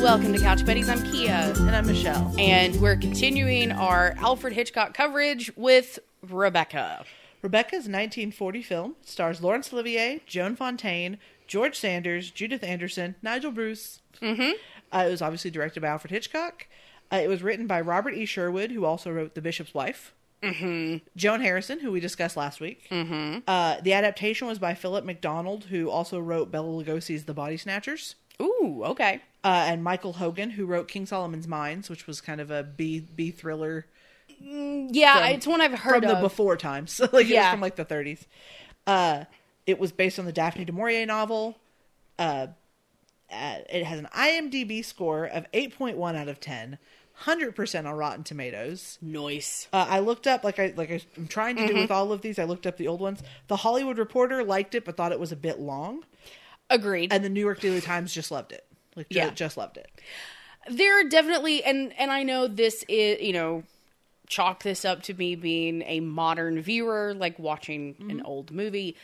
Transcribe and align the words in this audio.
Welcome 0.00 0.32
to 0.32 0.38
Couch 0.38 0.64
Buddies. 0.64 0.88
I'm 0.88 1.02
Kia, 1.02 1.52
And 1.56 1.74
I'm 1.74 1.86
Michelle. 1.86 2.32
and 2.38 2.76
we're 2.80 2.96
continuing 2.96 3.72
our 3.72 4.14
Alfred 4.18 4.52
Hitchcock 4.52 4.94
coverage 4.94 5.50
with 5.56 5.98
Rebecca. 6.22 7.04
Rebecca's 7.42 7.88
1940 7.88 8.62
film 8.62 8.94
stars 9.02 9.42
Laurence 9.42 9.72
Olivier, 9.72 10.20
Joan 10.26 10.54
Fontaine, 10.56 11.18
George 11.46 11.76
Sanders, 11.78 12.30
Judith 12.30 12.62
Anderson, 12.62 13.16
Nigel 13.22 13.50
Bruce. 13.50 14.00
Mm-hmm. 14.22 14.52
Uh, 14.92 15.04
it 15.06 15.10
was 15.10 15.20
obviously 15.22 15.50
directed 15.50 15.80
by 15.80 15.88
Alfred 15.88 16.12
Hitchcock. 16.12 16.66
Uh, 17.14 17.18
it 17.22 17.28
was 17.28 17.42
written 17.42 17.66
by 17.66 17.80
Robert 17.80 18.14
E. 18.14 18.24
Sherwood, 18.26 18.70
who 18.72 18.84
also 18.84 19.10
wrote 19.12 19.34
The 19.34 19.40
Bishop's 19.42 19.72
Wife. 19.74 20.12
Mm-hmm. 20.42 21.06
Joan 21.16 21.40
Harrison, 21.40 21.78
who 21.80 21.90
we 21.92 22.00
discussed 22.00 22.36
last 22.36 22.60
week. 22.60 22.88
Mm-hmm. 22.90 23.38
Uh, 23.46 23.80
the 23.82 23.92
adaptation 23.92 24.46
was 24.48 24.58
by 24.58 24.74
Philip 24.74 25.04
MacDonald, 25.04 25.64
who 25.64 25.88
also 25.88 26.18
wrote 26.18 26.50
Bela 26.50 26.66
Lugosi's 26.68 27.24
The 27.24 27.32
Body 27.34 27.56
Snatchers. 27.56 28.16
Ooh, 28.42 28.82
okay. 28.84 29.22
Uh, 29.44 29.64
and 29.68 29.84
Michael 29.84 30.14
Hogan, 30.14 30.50
who 30.50 30.66
wrote 30.66 30.88
King 30.88 31.06
Solomon's 31.06 31.46
Mines, 31.46 31.88
which 31.88 32.06
was 32.06 32.20
kind 32.20 32.40
of 32.40 32.50
a 32.50 32.62
B 32.64 33.00
B 33.00 33.30
thriller 33.30 33.86
Yeah, 34.40 35.18
From- 35.26 35.32
it's 35.34 35.46
one 35.46 35.60
I've 35.60 35.78
heard 35.78 36.02
from 36.02 36.12
the 36.14 36.20
before 36.20 36.56
times. 36.56 36.98
like 37.00 37.08
it 37.12 37.12
was 37.12 37.28
Yeah. 37.28 37.50
from 37.52 37.60
like 37.60 37.76
the 37.76 37.84
30s. 37.84 38.26
Uh, 38.86 39.24
it 39.66 39.78
was 39.78 39.92
based 39.92 40.18
on 40.18 40.24
the 40.26 40.32
Daphne 40.32 40.64
du 40.64 40.72
Maurier 40.72 41.06
novel. 41.06 41.56
Uh, 42.18 42.48
uh, 43.32 43.56
it 43.70 43.84
has 43.84 43.98
an 43.98 44.08
IMDb 44.14 44.84
score 44.84 45.24
of 45.24 45.50
8.1 45.52 46.14
out 46.16 46.28
of 46.28 46.38
10, 46.40 46.78
100% 47.22 47.86
on 47.86 47.96
Rotten 47.96 48.24
Tomatoes. 48.24 48.98
Noise. 49.00 49.68
Uh, 49.72 49.86
I 49.88 50.00
looked 50.00 50.26
up, 50.26 50.42
like 50.44 50.58
I 50.58 50.72
like 50.76 50.90
I, 50.90 51.00
I'm 51.16 51.26
trying 51.28 51.56
to 51.56 51.62
Mm-hmm. 51.62 51.74
do 51.74 51.80
with 51.80 51.90
all 51.90 52.12
of 52.12 52.22
these. 52.22 52.38
I 52.38 52.44
looked 52.44 52.66
up 52.66 52.76
the 52.76 52.88
old 52.88 53.00
ones. 53.00 53.22
The 53.48 53.56
Hollywood 53.56 53.98
Reporter 53.98 54.42
liked 54.42 54.74
it, 54.74 54.84
but 54.84 54.96
thought 54.96 55.12
it 55.12 55.20
was 55.20 55.32
a 55.32 55.36
bit 55.36 55.60
long, 55.60 56.04
Agreed. 56.70 57.12
and 57.12 57.24
the 57.24 57.28
New 57.28 57.40
York 57.40 57.60
Daily 57.60 57.80
Times 57.80 58.12
just 58.12 58.30
loved 58.30 58.52
it. 58.52 58.64
Like, 58.96 59.06
Yeah. 59.10 59.30
just 59.30 59.56
loved 59.56 59.76
it. 59.76 59.90
there 60.70 60.98
are 61.00 61.04
definitely 61.08 61.62
and 61.62 61.92
and 61.98 62.10
I 62.10 62.22
know 62.22 62.46
this 62.48 62.84
is 62.88 63.20
you 63.20 63.32
know 63.34 63.64
chalk 64.26 64.62
this 64.62 64.84
up 64.84 65.02
to 65.02 65.12
me 65.14 65.34
being 65.36 65.82
a 65.82 66.00
modern 66.00 66.62
viewer 66.62 67.12
like 67.14 67.38
watching 67.38 67.94
an 68.00 68.06
Mm-hmm. 68.18 68.26
old 68.26 68.50
movie 68.50 68.96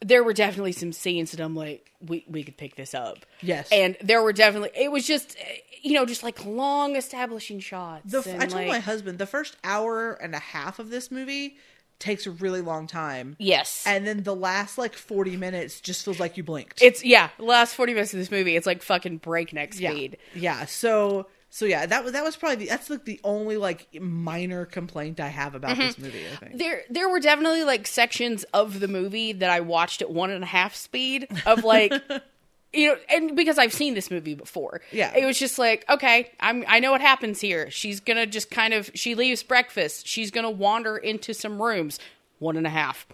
there 0.00 0.22
were 0.24 0.32
definitely 0.32 0.72
some 0.72 0.92
scenes 0.92 1.30
that 1.32 1.40
I'm 1.40 1.54
like 1.56 1.90
we 2.06 2.24
we 2.28 2.42
could 2.44 2.56
pick 2.56 2.76
this 2.76 2.94
up. 2.94 3.18
Yes. 3.40 3.68
and 3.72 3.96
there 4.02 4.22
were 4.22 4.32
definitely 4.32 4.70
it 4.74 4.90
was 4.92 5.06
just 5.06 5.36
you 5.82 5.92
know 5.94 6.04
just 6.06 6.22
like 6.22 6.44
long 6.44 6.96
establishing 6.96 7.60
shots 7.60 8.10
The, 8.12 8.28
and, 8.30 8.42
I 8.42 8.46
told 8.46 8.62
like- 8.62 8.68
my 8.68 8.78
husband 8.80 9.18
the 9.18 9.26
first 9.26 9.56
hour 9.64 10.12
and 10.12 10.34
a 10.34 10.38
half 10.38 10.78
of 10.78 10.90
this 10.90 11.10
movie 11.10 11.56
takes 12.00 12.26
a 12.26 12.30
really 12.32 12.60
long 12.60 12.86
time. 12.88 13.36
yes. 13.38 13.84
And 13.86 14.04
then 14.06 14.24
the 14.24 14.34
last 14.34 14.76
like 14.78 14.94
40 14.94 15.36
minutes 15.36 15.80
just 15.80 16.04
feels 16.04 16.18
like 16.18 16.36
you 16.36 16.42
blinked. 16.42 16.82
It's 16.82 17.04
yeah 17.04 17.30
the 17.38 17.44
last 17.44 17.74
40 17.74 17.94
minutes 17.94 18.12
of 18.12 18.18
this 18.18 18.30
movie 18.30 18.56
it's 18.56 18.66
like 18.66 18.82
fucking 18.82 19.18
breakneck 19.18 19.78
yeah. 19.78 19.90
speed. 19.92 20.18
Yeah 20.34 20.64
so 20.66 21.26
so 21.54 21.66
yeah 21.66 21.86
that 21.86 22.02
was 22.02 22.12
that 22.14 22.24
was 22.24 22.34
probably 22.36 22.56
the, 22.56 22.66
that's 22.66 22.90
like 22.90 23.04
the 23.04 23.20
only 23.22 23.56
like 23.56 23.86
minor 24.00 24.66
complaint 24.66 25.20
i 25.20 25.28
have 25.28 25.54
about 25.54 25.76
this 25.76 25.96
movie 25.98 26.24
i 26.32 26.36
think 26.36 26.58
there 26.58 26.82
there 26.90 27.08
were 27.08 27.20
definitely 27.20 27.62
like 27.62 27.86
sections 27.86 28.44
of 28.52 28.80
the 28.80 28.88
movie 28.88 29.32
that 29.32 29.50
I 29.50 29.60
watched 29.60 30.02
at 30.02 30.10
one 30.10 30.30
and 30.30 30.42
a 30.42 30.46
half 30.46 30.74
speed 30.74 31.28
of 31.46 31.62
like 31.62 31.92
you 32.72 32.88
know 32.88 32.96
and 33.08 33.36
because 33.36 33.56
I've 33.56 33.72
seen 33.72 33.94
this 33.94 34.10
movie 34.10 34.34
before. 34.34 34.80
Yeah. 34.90 35.12
It 35.16 35.24
was 35.24 35.38
just 35.38 35.58
like, 35.60 35.84
okay, 35.88 36.32
I'm 36.40 36.64
I 36.66 36.80
know 36.80 36.90
what 36.90 37.00
happens 37.00 37.40
here. 37.40 37.70
She's 37.70 38.00
gonna 38.00 38.26
just 38.26 38.50
kind 38.50 38.74
of 38.74 38.90
she 38.94 39.14
leaves 39.14 39.44
breakfast, 39.44 40.08
she's 40.08 40.32
gonna 40.32 40.50
wander 40.50 40.96
into 40.96 41.32
some 41.34 41.62
rooms. 41.62 42.00
One 42.40 42.56
and 42.56 42.66
a 42.66 42.70
half. 42.70 43.06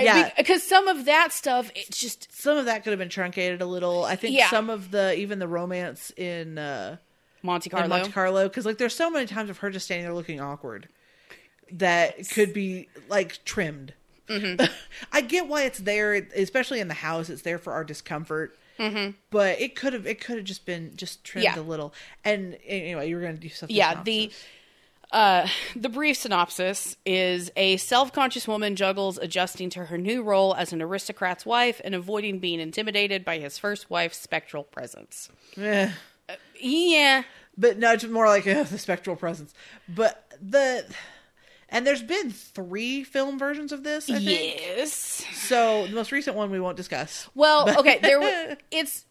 Yeah. 0.00 0.30
Because 0.36 0.62
some 0.62 0.86
of 0.86 1.06
that 1.06 1.32
stuff, 1.32 1.72
it's 1.74 1.98
just 1.98 2.28
some 2.40 2.56
of 2.56 2.66
that 2.66 2.84
could 2.84 2.90
have 2.90 3.00
been 3.00 3.08
truncated 3.08 3.60
a 3.60 3.66
little 3.66 4.04
i 4.04 4.14
think 4.14 4.36
Yeah. 4.36 4.48
some 4.48 4.70
of 4.70 4.92
the 4.92 5.18
even 5.18 5.40
the 5.40 5.48
romance 5.48 6.12
in 6.16 6.56
uh 6.56 6.96
Monte 7.42 7.70
Carlo. 7.70 7.88
monte 7.88 8.10
carlo 8.12 8.48
because 8.48 8.66
like 8.66 8.78
there's 8.78 8.94
so 8.94 9.10
many 9.10 9.26
times 9.26 9.48
of 9.50 9.58
her 9.58 9.70
just 9.70 9.86
standing 9.86 10.04
there 10.04 10.14
looking 10.14 10.40
awkward 10.40 10.88
that 11.72 12.28
could 12.30 12.52
be 12.52 12.88
like 13.08 13.44
trimmed 13.44 13.94
Mm-hmm. 14.28 14.64
i 15.12 15.22
get 15.22 15.48
why 15.48 15.64
it's 15.64 15.80
there 15.80 16.14
especially 16.36 16.78
in 16.78 16.86
the 16.86 16.94
house 16.94 17.28
it's 17.30 17.42
there 17.42 17.58
for 17.58 17.72
our 17.72 17.82
discomfort 17.82 18.56
but 19.30 19.60
it 19.60 19.74
could 19.76 19.92
have 19.92 20.06
it 20.06 20.20
could 20.24 20.36
have 20.36 20.44
just 20.44 20.64
been 20.64 20.92
just 20.96 21.24
trimmed 21.24 21.46
Mm-hmm. 21.48 21.56
Yeah. 21.58 21.62
a 21.62 21.66
little 21.68 21.92
and 22.24 22.56
anyway 22.64 23.08
you 23.08 23.16
were 23.16 23.22
going 23.22 23.34
to 23.34 23.40
do 23.40 23.48
something 23.48 23.76
yeah 23.76 24.00
the 24.04 24.30
uh 25.10 25.48
the 25.74 25.88
brief 25.88 26.16
synopsis 26.16 26.96
is 27.04 27.50
a 27.56 27.76
self-conscious 27.78 28.46
woman 28.46 28.76
juggles 28.76 29.18
adjusting 29.18 29.68
to 29.70 29.86
her 29.86 29.98
new 29.98 30.22
role 30.22 30.54
as 30.54 30.72
an 30.72 30.80
aristocrat's 30.80 31.44
wife 31.44 31.80
and 31.82 31.94
avoiding 31.96 32.38
being 32.38 32.60
intimidated 32.60 33.24
by 33.24 33.38
his 33.40 33.58
first 33.58 33.90
wife's 33.90 34.18
spectral 34.18 34.62
presence 34.62 35.28
Eh. 35.56 35.90
Yeah 36.60 37.22
but 37.58 37.78
no, 37.78 37.92
it's 37.92 38.04
more 38.04 38.26
like 38.26 38.46
uh, 38.46 38.62
the 38.70 38.78
spectral 38.78 39.16
presence. 39.16 39.52
But 39.88 40.24
the 40.40 40.84
and 41.68 41.86
there's 41.86 42.02
been 42.02 42.30
three 42.30 43.04
film 43.04 43.38
versions 43.38 43.70
of 43.72 43.82
this. 43.84 44.08
I 44.08 44.14
think. 44.14 44.60
yes 44.60 45.24
So 45.42 45.86
the 45.86 45.94
most 45.94 46.10
recent 46.10 46.36
one 46.36 46.50
we 46.50 46.58
won't 46.60 46.76
discuss. 46.78 47.28
well 47.34 47.68
okay 47.78 47.98
there 48.00 48.18
wa- 48.20 48.54
it's 48.70 49.04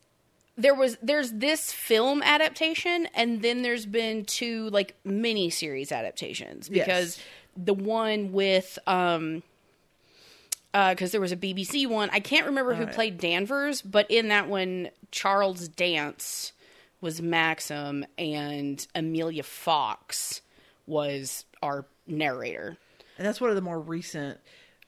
there 0.57 0.74
was 0.74 0.97
there's 1.03 1.31
this 1.34 1.72
film 1.72 2.22
adaptation 2.24 3.07
and 3.13 3.41
then 3.44 3.62
there's 3.62 3.86
been 3.86 4.25
two 4.25 4.69
like 4.72 4.96
mini 5.06 5.50
series 5.51 5.91
adaptations 5.91 6.69
Yes. 6.72 6.86
because 6.86 7.19
the 7.56 7.74
one 7.74 8.31
with 8.31 8.80
um 8.88 9.44
because 10.74 11.12
there 11.12 11.22
was 11.22 11.31
a 11.31 11.38
BBC 11.38 11.88
one. 11.88 12.09
I 12.12 12.19
can't 12.19 12.46
remember 12.46 12.74
who 12.74 12.81
Alright. 12.81 12.96
played 12.96 13.18
Danvers, 13.19 13.81
but 13.81 14.09
in 14.09 14.28
that 14.30 14.47
one, 14.47 14.90
Charles 15.12 15.68
Dance 15.68 16.51
was 17.02 17.22
Maxim, 17.22 18.06
and 18.18 18.86
Emilia 18.96 19.44
Fox 19.44 20.42
was 20.86 21.46
our 21.62 21.86
narrator. 22.08 22.78
And 23.18 23.28
that's 23.28 23.40
one 23.42 23.50
of 23.50 23.56
the 23.56 23.62
more 23.62 23.80
recent. 23.80 24.40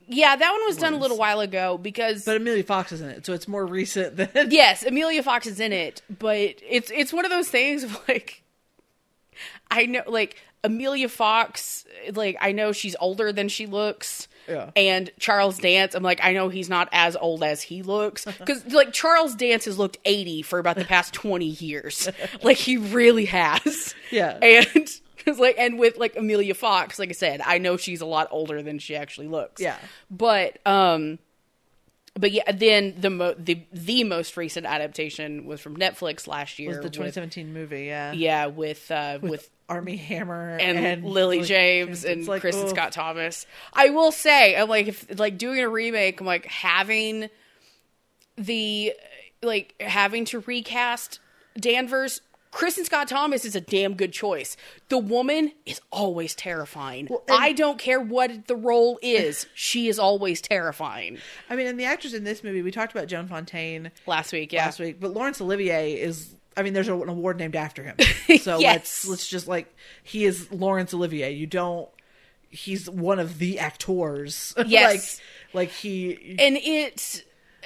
Yeah, 0.07 0.35
that 0.35 0.51
one 0.51 0.65
was 0.65 0.77
done 0.77 0.93
a 0.93 0.97
little 0.97 1.17
while 1.17 1.39
ago 1.39 1.77
because 1.77 2.25
But 2.25 2.37
Emilia 2.37 2.63
Fox 2.63 2.91
is 2.91 3.01
in 3.01 3.09
it, 3.09 3.25
so 3.25 3.33
it's 3.33 3.47
more 3.47 3.65
recent 3.65 4.17
than. 4.17 4.29
yes, 4.51 4.83
Emilia 4.83 5.23
Fox 5.23 5.47
is 5.47 5.59
in 5.59 5.71
it, 5.71 6.01
but 6.19 6.55
it's 6.67 6.91
it's 6.91 7.13
one 7.13 7.23
of 7.23 7.31
those 7.31 7.47
things 7.47 7.83
of 7.83 7.97
like 8.07 8.43
I 9.69 9.85
know 9.85 10.03
like 10.07 10.35
Emilia 10.63 11.07
Fox 11.07 11.85
like 12.13 12.35
I 12.41 12.51
know 12.51 12.71
she's 12.71 12.95
older 12.99 13.31
than 13.31 13.47
she 13.47 13.67
looks. 13.67 14.27
Yeah. 14.47 14.71
And 14.75 15.11
Charles 15.19 15.57
Dance, 15.59 15.95
I'm 15.95 16.03
like, 16.03 16.19
I 16.23 16.33
know 16.33 16.49
he's 16.49 16.69
not 16.69 16.89
as 16.91 17.15
old 17.15 17.43
as 17.43 17.61
he 17.61 17.83
looks. 17.83 18.25
Because, 18.41 18.65
like, 18.73 18.91
Charles 18.91 19.35
Dance 19.35 19.65
has 19.65 19.77
looked 19.77 19.97
80 20.03 20.41
for 20.41 20.57
about 20.57 20.75
the 20.75 20.85
past 20.85 21.13
20 21.13 21.45
years. 21.45 22.09
like, 22.43 22.57
he 22.57 22.77
really 22.77 23.25
has. 23.25 23.93
Yeah. 24.09 24.37
And, 24.41 24.89
like, 25.39 25.55
and 25.59 25.77
with, 25.77 25.97
like, 25.97 26.15
Emilia 26.15 26.55
Fox, 26.55 26.97
like 26.97 27.09
I 27.09 27.13
said, 27.13 27.41
I 27.45 27.59
know 27.59 27.77
she's 27.77 28.01
a 28.01 28.05
lot 28.05 28.27
older 28.31 28.61
than 28.63 28.79
she 28.79 28.95
actually 28.95 29.27
looks. 29.27 29.61
Yeah. 29.61 29.77
But, 30.09 30.57
um, 30.65 31.19
but 32.13 32.31
yeah, 32.31 32.51
then 32.51 32.95
the 32.99 33.09
mo- 33.09 33.35
the 33.37 33.63
the 33.71 34.03
most 34.03 34.35
recent 34.35 34.65
adaptation 34.65 35.45
was 35.45 35.61
from 35.61 35.77
Netflix 35.77 36.27
last 36.27 36.59
year. 36.59 36.69
Was 36.69 36.77
the 36.79 36.83
with- 36.83 36.93
2017 36.93 37.53
movie? 37.53 37.85
Yeah. 37.85 38.11
yeah, 38.11 38.45
with 38.47 38.91
uh, 38.91 39.19
with, 39.21 39.49
Armie 39.71 39.95
Hammer 39.95 40.57
and, 40.59 41.05
Lily 41.05 41.39
like, 41.39 41.47
James 41.47 42.03
and 42.03 42.27
like, 42.27 42.41
Kristin 42.41 42.65
ugh. 42.65 42.69
Scott 42.69 42.91
Thomas. 42.91 43.45
I 43.73 43.89
will 43.89 44.11
say, 44.11 44.55
I'm 44.55 44.69
like, 44.69 44.87
if 44.87 45.19
like 45.19 45.37
doing 45.37 45.59
a 45.59 45.69
remake, 45.69 46.19
I'm 46.19 46.27
like 46.27 46.45
having 46.45 47.29
the 48.37 48.93
like 49.41 49.75
having 49.79 50.25
to 50.25 50.39
recast 50.41 51.19
Danvers. 51.57 52.21
Kristin 52.51 52.83
Scott 52.83 53.07
Thomas 53.07 53.45
is 53.45 53.55
a 53.55 53.61
damn 53.61 53.93
good 53.93 54.11
choice. 54.11 54.57
The 54.89 54.97
woman 54.97 55.53
is 55.65 55.79
always 55.89 56.35
terrifying. 56.35 57.07
and- 57.09 57.19
I 57.29 57.53
don't 57.53 57.79
care 57.79 58.01
what 58.01 58.47
the 58.47 58.57
role 58.57 58.99
is; 59.01 59.45
she 59.53 59.87
is 59.87 59.97
always 59.97 60.41
terrifying. 60.41 61.17
I 61.49 61.55
mean, 61.55 61.67
and 61.67 61.79
the 61.79 61.85
actors 61.85 62.13
in 62.13 62.25
this 62.25 62.43
movie, 62.43 62.61
we 62.61 62.71
talked 62.71 62.91
about 62.91 63.07
Joan 63.07 63.29
Fontaine 63.29 63.91
Last 64.05 64.33
week, 64.33 64.51
yeah, 64.51 64.65
last 64.65 64.81
week, 64.81 64.99
but 64.99 65.13
Laurence 65.13 65.39
Olivier 65.39 65.93
is. 65.93 66.35
I 66.57 66.63
mean, 66.63 66.73
there's 66.73 66.87
an 66.89 67.07
award 67.09 67.37
named 67.37 67.55
after 67.55 67.83
him. 67.83 67.95
So 68.39 68.59
Yes. 68.59 68.73
let's 68.75 69.07
let's 69.07 69.27
just 69.27 69.47
like 69.47 69.73
he 70.03 70.25
is 70.25 70.51
Laurence 70.51 70.93
Olivier. 70.93 71.31
You 71.31 71.47
don't. 71.47 71.89
He's 72.49 72.89
one 72.89 73.19
of 73.19 73.39
the 73.39 73.59
actors. 73.59 74.53
Yes. 74.65 75.19
like 75.53 75.69
like 75.69 75.69
he. 75.69 76.35
and 76.39 76.57
it's 76.57 77.19
uh, 77.63 77.65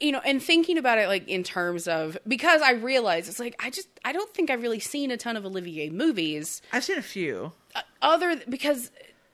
you 0.00 0.12
know 0.12 0.20
and 0.24 0.42
thinking 0.42 0.78
about 0.78 0.98
it 0.98 1.06
like 1.08 1.28
in 1.28 1.42
terms 1.42 1.86
of 1.86 2.16
because 2.26 2.62
i 2.62 2.72
realize 2.72 3.28
it's 3.28 3.38
like 3.38 3.54
i 3.62 3.68
just 3.68 3.86
i 4.04 4.12
don't 4.12 4.32
think 4.32 4.48
i've 4.50 4.62
really 4.62 4.80
seen 4.80 5.10
a 5.10 5.16
ton 5.18 5.36
of 5.36 5.44
olivier 5.44 5.90
movies 5.90 6.62
I've 6.72 6.84
seen 6.84 6.96
a 6.98 7.02
few. 7.02 7.52
uh, 7.74 7.82
other 8.00 8.40
because 8.48 8.90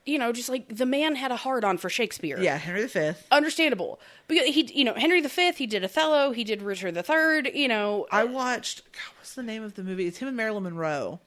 you 0.07 0.17
know 0.17 0.31
just 0.31 0.49
like 0.49 0.75
the 0.75 0.85
man 0.85 1.15
had 1.15 1.31
a 1.31 1.35
hard 1.35 1.63
on 1.63 1.77
for 1.77 1.89
shakespeare 1.89 2.39
Yeah, 2.39 2.57
Henry 2.57 2.87
V. 2.87 3.11
understandable 3.31 3.99
because 4.27 4.45
he 4.47 4.71
you 4.73 4.83
know 4.85 4.93
henry 4.93 5.21
v 5.21 5.51
he 5.55 5.67
did 5.67 5.83
othello 5.83 6.31
he 6.31 6.43
did 6.43 6.61
richard 6.61 6.95
iii 6.97 7.51
you 7.61 7.67
know 7.67 8.07
I 8.11 8.23
watched. 8.23 8.83
God, 8.91 9.13
what's 9.19 9.35
the 9.35 9.43
name 9.43 9.63
of 9.63 9.75
the 9.75 9.83
movie? 9.83 10.07
It's 10.07 10.17
him 10.17 10.27
and 10.27 10.37
Marilyn 10.37 10.63
Monroe. 10.63 11.19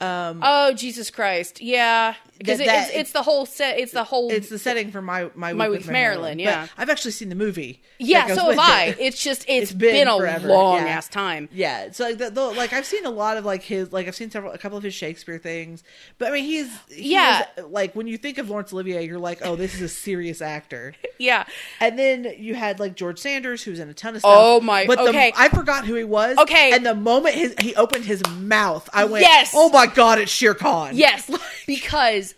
Um, 0.00 0.40
Oh 0.44 0.72
Jesus 0.74 1.10
Christ! 1.10 1.60
Yeah, 1.60 2.14
because 2.38 2.60
it, 2.60 2.68
it's, 2.70 2.90
it's 2.94 3.12
the 3.12 3.22
whole 3.22 3.46
set. 3.46 3.78
It's 3.80 3.90
the 3.90 4.04
whole. 4.04 4.30
it's 4.30 4.48
the 4.48 4.58
setting 4.58 4.92
for 4.92 5.02
my 5.02 5.28
my, 5.34 5.52
My 5.52 5.68
week 5.68 5.78
Week 5.78 5.86
with 5.86 5.90
Marilyn, 5.92 6.38
But 6.38 6.42
yeah. 6.44 6.66
I've 6.76 6.88
actually 6.88 7.10
seen 7.10 7.30
the 7.30 7.34
movie. 7.34 7.82
yeah, 7.98 8.28
so 8.32 8.50
have 8.50 8.58
I. 8.60 8.84
it. 8.90 8.96
It's 9.00 9.20
just 9.24 9.44
it's 9.48 9.70
It's 9.70 9.72
been 9.72 10.06
been, 10.06 10.06
a 10.06 10.38
long 10.46 10.76
yeah. 10.86 10.86
ass 10.86 11.08
time. 11.08 11.48
Yeah, 11.52 11.90
so 11.90 12.04
like 12.04 12.18
the, 12.18 12.30
the, 12.30 12.42
like 12.44 12.72
I've 12.72 12.86
seen 12.86 13.06
a 13.06 13.10
lot 13.10 13.38
of 13.38 13.44
like 13.44 13.62
his 13.64 13.92
like 13.92 14.06
I've 14.06 14.14
seen 14.14 14.30
several 14.30 14.52
a 14.52 14.58
couple 14.58 14.78
of 14.78 14.84
his 14.84 14.94
Shakespeare 14.94 15.38
things, 15.38 15.82
but 16.18 16.28
I 16.28 16.30
mean 16.32 16.44
he's 16.44 16.68
he 16.88 17.14
Yeah. 17.14 17.44
is- 17.56 17.64
like 17.64 17.94
when 17.96 18.06
you 18.06 18.18
think 18.18 18.38
of 18.38 18.48
Laurence 18.48 18.72
Olivier, 18.72 19.04
you're 19.04 19.18
like, 19.18 19.40
oh, 19.42 19.56
this 19.56 19.74
is 19.74 19.80
a 19.82 19.88
serious 19.88 20.40
actor. 20.40 20.94
Yeah, 21.20 21.46
And 21.80 21.98
then 21.98 22.32
you 22.38 22.54
had 22.54 22.78
like 22.78 22.94
George 22.94 23.18
Sanders, 23.18 23.64
who's 23.64 23.80
in 23.80 23.88
a 23.88 23.92
ton 23.92 24.14
of 24.14 24.20
stuff. 24.20 24.32
Oh, 24.32 24.60
my- 24.60 24.86
But 24.86 24.98
the, 24.98 25.08
okay. 25.08 25.32
I 25.36 25.48
forgot 25.48 25.84
who 25.84 25.94
he 25.96 26.04
was. 26.04 26.38
Okay. 26.38 26.70
and 26.72 26.86
the 26.86 26.94
moment 26.94 27.34
his, 27.34 27.56
he 27.60 27.74
opened 27.74 28.04
his 28.04 28.22
mouth, 28.36 28.88
I 28.92 29.04
went, 29.04 29.22
Yes. 29.26 29.50
oh 29.52 29.68
my 29.70 29.87
god, 29.88 30.18
it's 30.18 30.30
Shere 30.32 30.54
Khan. 30.54 30.96
yes, 30.96 31.30
because 31.66 32.34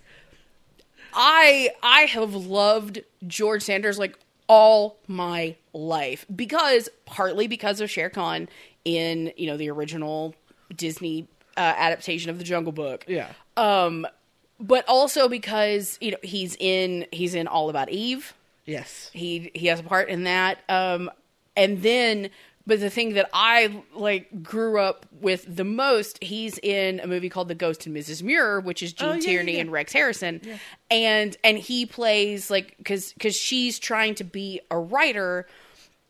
I 1.13 1.71
I 1.83 2.03
have 2.03 2.35
loved 2.35 3.01
George 3.27 3.63
Sanders 3.63 3.99
like 3.99 4.17
all 4.49 4.97
my 5.07 5.57
life 5.73 6.27
because 6.35 6.89
partly 7.07 7.47
because 7.47 7.81
of 7.81 7.91
Shere 7.91 8.11
Khan 8.11 8.49
in 8.85 9.33
you 9.37 9.47
know 9.47 9.57
the 9.57 9.71
original 9.71 10.35
Disney 10.75 11.27
uh, 11.57 11.61
adaptation 11.77 12.31
of 12.31 12.39
the 12.39 12.45
Jungle 12.45 12.73
Book. 12.73 13.05
yeah, 13.09 13.29
Um, 13.57 14.07
but 14.59 14.85
also 14.89 15.29
because 15.29 15.99
you 16.01 16.13
know 16.13 16.19
he's 16.23 16.57
in 16.61 17.07
he's 17.13 17.35
in 17.35 17.47
All 17.49 17.71
About 17.71 17.91
Eve. 17.91 18.35
yes, 18.67 19.11
He 19.13 19.51
he 19.55 19.67
has 19.67 19.81
a 19.81 19.85
part 19.85 20.09
in 20.09 20.25
that. 20.25 20.59
Um, 20.69 21.11
and 21.57 21.83
then, 21.83 22.31
but 22.67 22.81
the 22.81 22.91
thing 22.91 23.15
that 23.15 23.29
I 23.33 23.83
like 23.95 24.43
grew 24.43 24.79
up 24.79 25.07
with 25.21 25.45
the 25.49 25.65
most, 25.65 26.23
he's 26.23 26.59
in 26.59 27.01
a 27.01 27.07
movie 27.07 27.29
called 27.29 27.49
The 27.49 27.55
Ghost 27.55 27.87
and 27.87 27.97
Mrs. 27.97 28.23
Muir, 28.23 28.61
which 28.61 28.83
is 28.83 28.95
oh, 28.95 28.97
Gene 28.97 29.09
Oh, 29.09 29.13
yeah, 29.13 29.17
yeah, 29.17 29.27
Tierney 29.27 29.55
yeah. 29.55 29.61
and 29.61 29.73
Rex 29.73 29.93
Harrison, 29.93 30.41
and 30.91 31.37
and 31.43 31.59
he 31.59 31.87
plays 31.87 32.51
like 32.51 32.77
because 32.79 33.13
because 33.13 33.35
she's 33.35 33.79
trying 33.79 34.15
to 34.17 34.25
be 34.25 34.61
a 34.71 34.79
writer, 34.79 35.47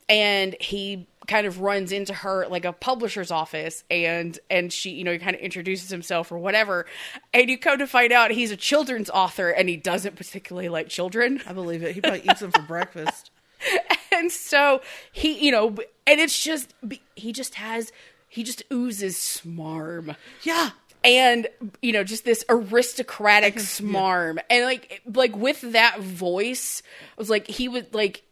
and 0.08 0.56
he 0.60 1.06
kind 1.26 1.46
of 1.46 1.60
runs 1.60 1.92
into 1.92 2.12
her 2.12 2.46
like 2.48 2.64
a 2.64 2.72
publisher's 2.72 3.30
office 3.30 3.84
and 3.88 4.40
and 4.50 4.72
she 4.72 4.90
you 4.90 5.04
know 5.04 5.12
he 5.12 5.18
kind 5.18 5.36
of 5.36 5.40
introduces 5.40 5.88
himself 5.88 6.32
or 6.32 6.38
whatever 6.38 6.86
and 7.32 7.48
you 7.48 7.56
come 7.56 7.78
to 7.78 7.86
find 7.86 8.10
out 8.10 8.32
he's 8.32 8.50
a 8.50 8.56
children's 8.56 9.08
author 9.10 9.50
and 9.50 9.68
he 9.68 9.76
doesn't 9.76 10.16
particularly 10.16 10.68
like 10.68 10.88
children 10.88 11.40
I 11.46 11.52
believe 11.52 11.84
it. 11.84 11.94
He 11.94 12.00
probably 12.00 12.22
eats 12.28 12.40
them 12.40 12.50
for 12.50 12.62
breakfast. 12.62 13.30
and 14.12 14.32
so 14.32 14.80
he 15.12 15.38
you 15.44 15.52
know 15.52 15.76
and 16.10 16.20
it's 16.20 16.42
just 16.42 16.74
he 17.14 17.32
just 17.32 17.54
has 17.54 17.92
he 18.28 18.42
just 18.42 18.62
oozes 18.72 19.16
smarm. 19.16 20.16
Yeah, 20.42 20.70
and 21.04 21.48
you 21.80 21.92
know 21.92 22.02
just 22.02 22.24
this 22.24 22.44
aristocratic 22.48 23.54
smarm. 23.56 24.38
And 24.50 24.64
like 24.64 25.02
like 25.14 25.36
with 25.36 25.60
that 25.72 26.00
voice 26.00 26.82
I 27.16 27.20
was 27.20 27.30
like 27.30 27.46
he 27.46 27.68
would 27.68 27.94
like 27.94 28.24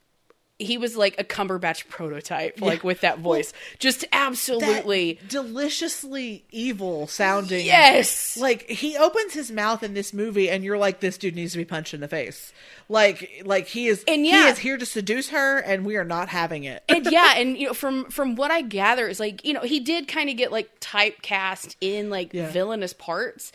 he 0.59 0.77
was 0.77 0.97
like 0.97 1.15
a 1.21 1.25
Cumberbatch 1.25 1.89
prototype 1.89 2.61
like 2.61 2.83
with 2.83 3.03
that 3.03 3.21
voice 3.21 3.53
just 3.79 4.05
absolutely 4.13 5.21
deliciously 5.29 6.45
evil 6.51 7.07
sounding. 7.07 7.65
yes 7.65 8.37
Like 8.37 8.69
he 8.69 8.97
opens 8.97 9.35
his 9.35 9.51
mouth 9.51 9.83
in 9.83 9.95
this 9.95 10.13
movie, 10.13 10.49
and 10.51 10.65
you're 10.65 10.79
like, 10.79 11.01
this 11.01 11.19
dude 11.19 11.35
needs 11.37 11.53
to 11.53 11.59
be 11.59 11.65
punched 11.65 11.95
in 11.95 12.01
the 12.01 12.09
face. 12.09 12.53
Like, 12.89 13.43
like 13.45 13.67
he 13.67 13.87
is. 13.89 14.03
And 14.09 14.25
yeah, 14.27 14.45
he 14.45 14.49
is 14.51 14.59
here 14.59 14.77
to 14.79 14.87
seduce 14.87 15.29
her, 15.31 15.59
and 15.59 15.85
we 15.85 15.97
are 15.97 16.05
not 16.05 16.29
having 16.29 16.65
it. 16.65 16.83
and 16.89 17.07
yeah, 17.11 17.35
and 17.37 17.57
you 17.59 17.67
know, 17.69 17.75
from 17.75 18.07
from 18.11 18.35
what 18.35 18.51
I 18.51 18.63
gather 18.63 19.07
is 19.09 19.21
like, 19.21 19.45
you 19.45 19.53
know, 19.53 19.61
he 19.63 19.81
did 19.81 20.09
kind 20.09 20.31
of 20.31 20.37
get 20.37 20.51
like 20.53 20.81
typecast 20.81 21.77
in 21.81 22.11
like 22.11 22.33
Yeah. 22.33 22.51
villainous 22.51 22.93
parts. 22.93 23.53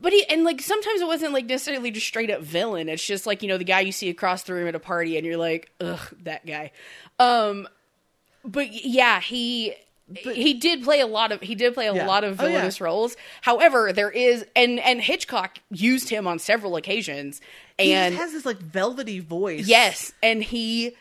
But 0.00 0.12
he 0.12 0.24
and 0.28 0.44
like 0.44 0.60
sometimes 0.60 1.00
it 1.00 1.06
wasn't 1.06 1.32
like 1.32 1.46
necessarily 1.46 1.90
just 1.90 2.06
straight 2.06 2.30
up 2.30 2.40
villain. 2.42 2.88
It's 2.88 3.04
just 3.04 3.26
like, 3.26 3.42
you 3.42 3.48
know, 3.48 3.58
the 3.58 3.64
guy 3.64 3.80
you 3.80 3.92
see 3.92 4.08
across 4.10 4.42
the 4.44 4.54
room 4.54 4.68
at 4.68 4.74
a 4.74 4.80
party 4.80 5.16
and 5.16 5.26
you're 5.26 5.36
like, 5.36 5.70
ugh, 5.80 6.00
that 6.22 6.46
guy. 6.46 6.72
Um 7.18 7.68
but 8.44 8.72
yeah, 8.84 9.20
he 9.20 9.74
he 10.14 10.54
did 10.54 10.82
play 10.82 11.00
a 11.00 11.06
lot 11.06 11.32
of 11.32 11.40
he 11.40 11.54
did 11.54 11.74
play 11.74 11.86
a 11.86 11.94
Yeah. 11.94 12.06
lot 12.06 12.22
of 12.24 12.40
Oh, 12.40 12.44
yeah. 12.44 12.50
villainous 12.50 12.80
roles. 12.80 13.16
However, 13.40 13.92
there 13.92 14.10
is 14.10 14.44
and 14.54 14.78
and 14.80 15.00
Hitchcock 15.00 15.58
used 15.70 16.08
him 16.10 16.26
on 16.26 16.38
several 16.38 16.76
occasions 16.76 17.40
and 17.78 18.12
he 18.14 18.18
has 18.20 18.32
this 18.32 18.44
like 18.44 18.58
velvety 18.58 19.20
voice. 19.20 19.66
Yes, 19.66 20.12
and 20.22 20.42
he 20.42 20.96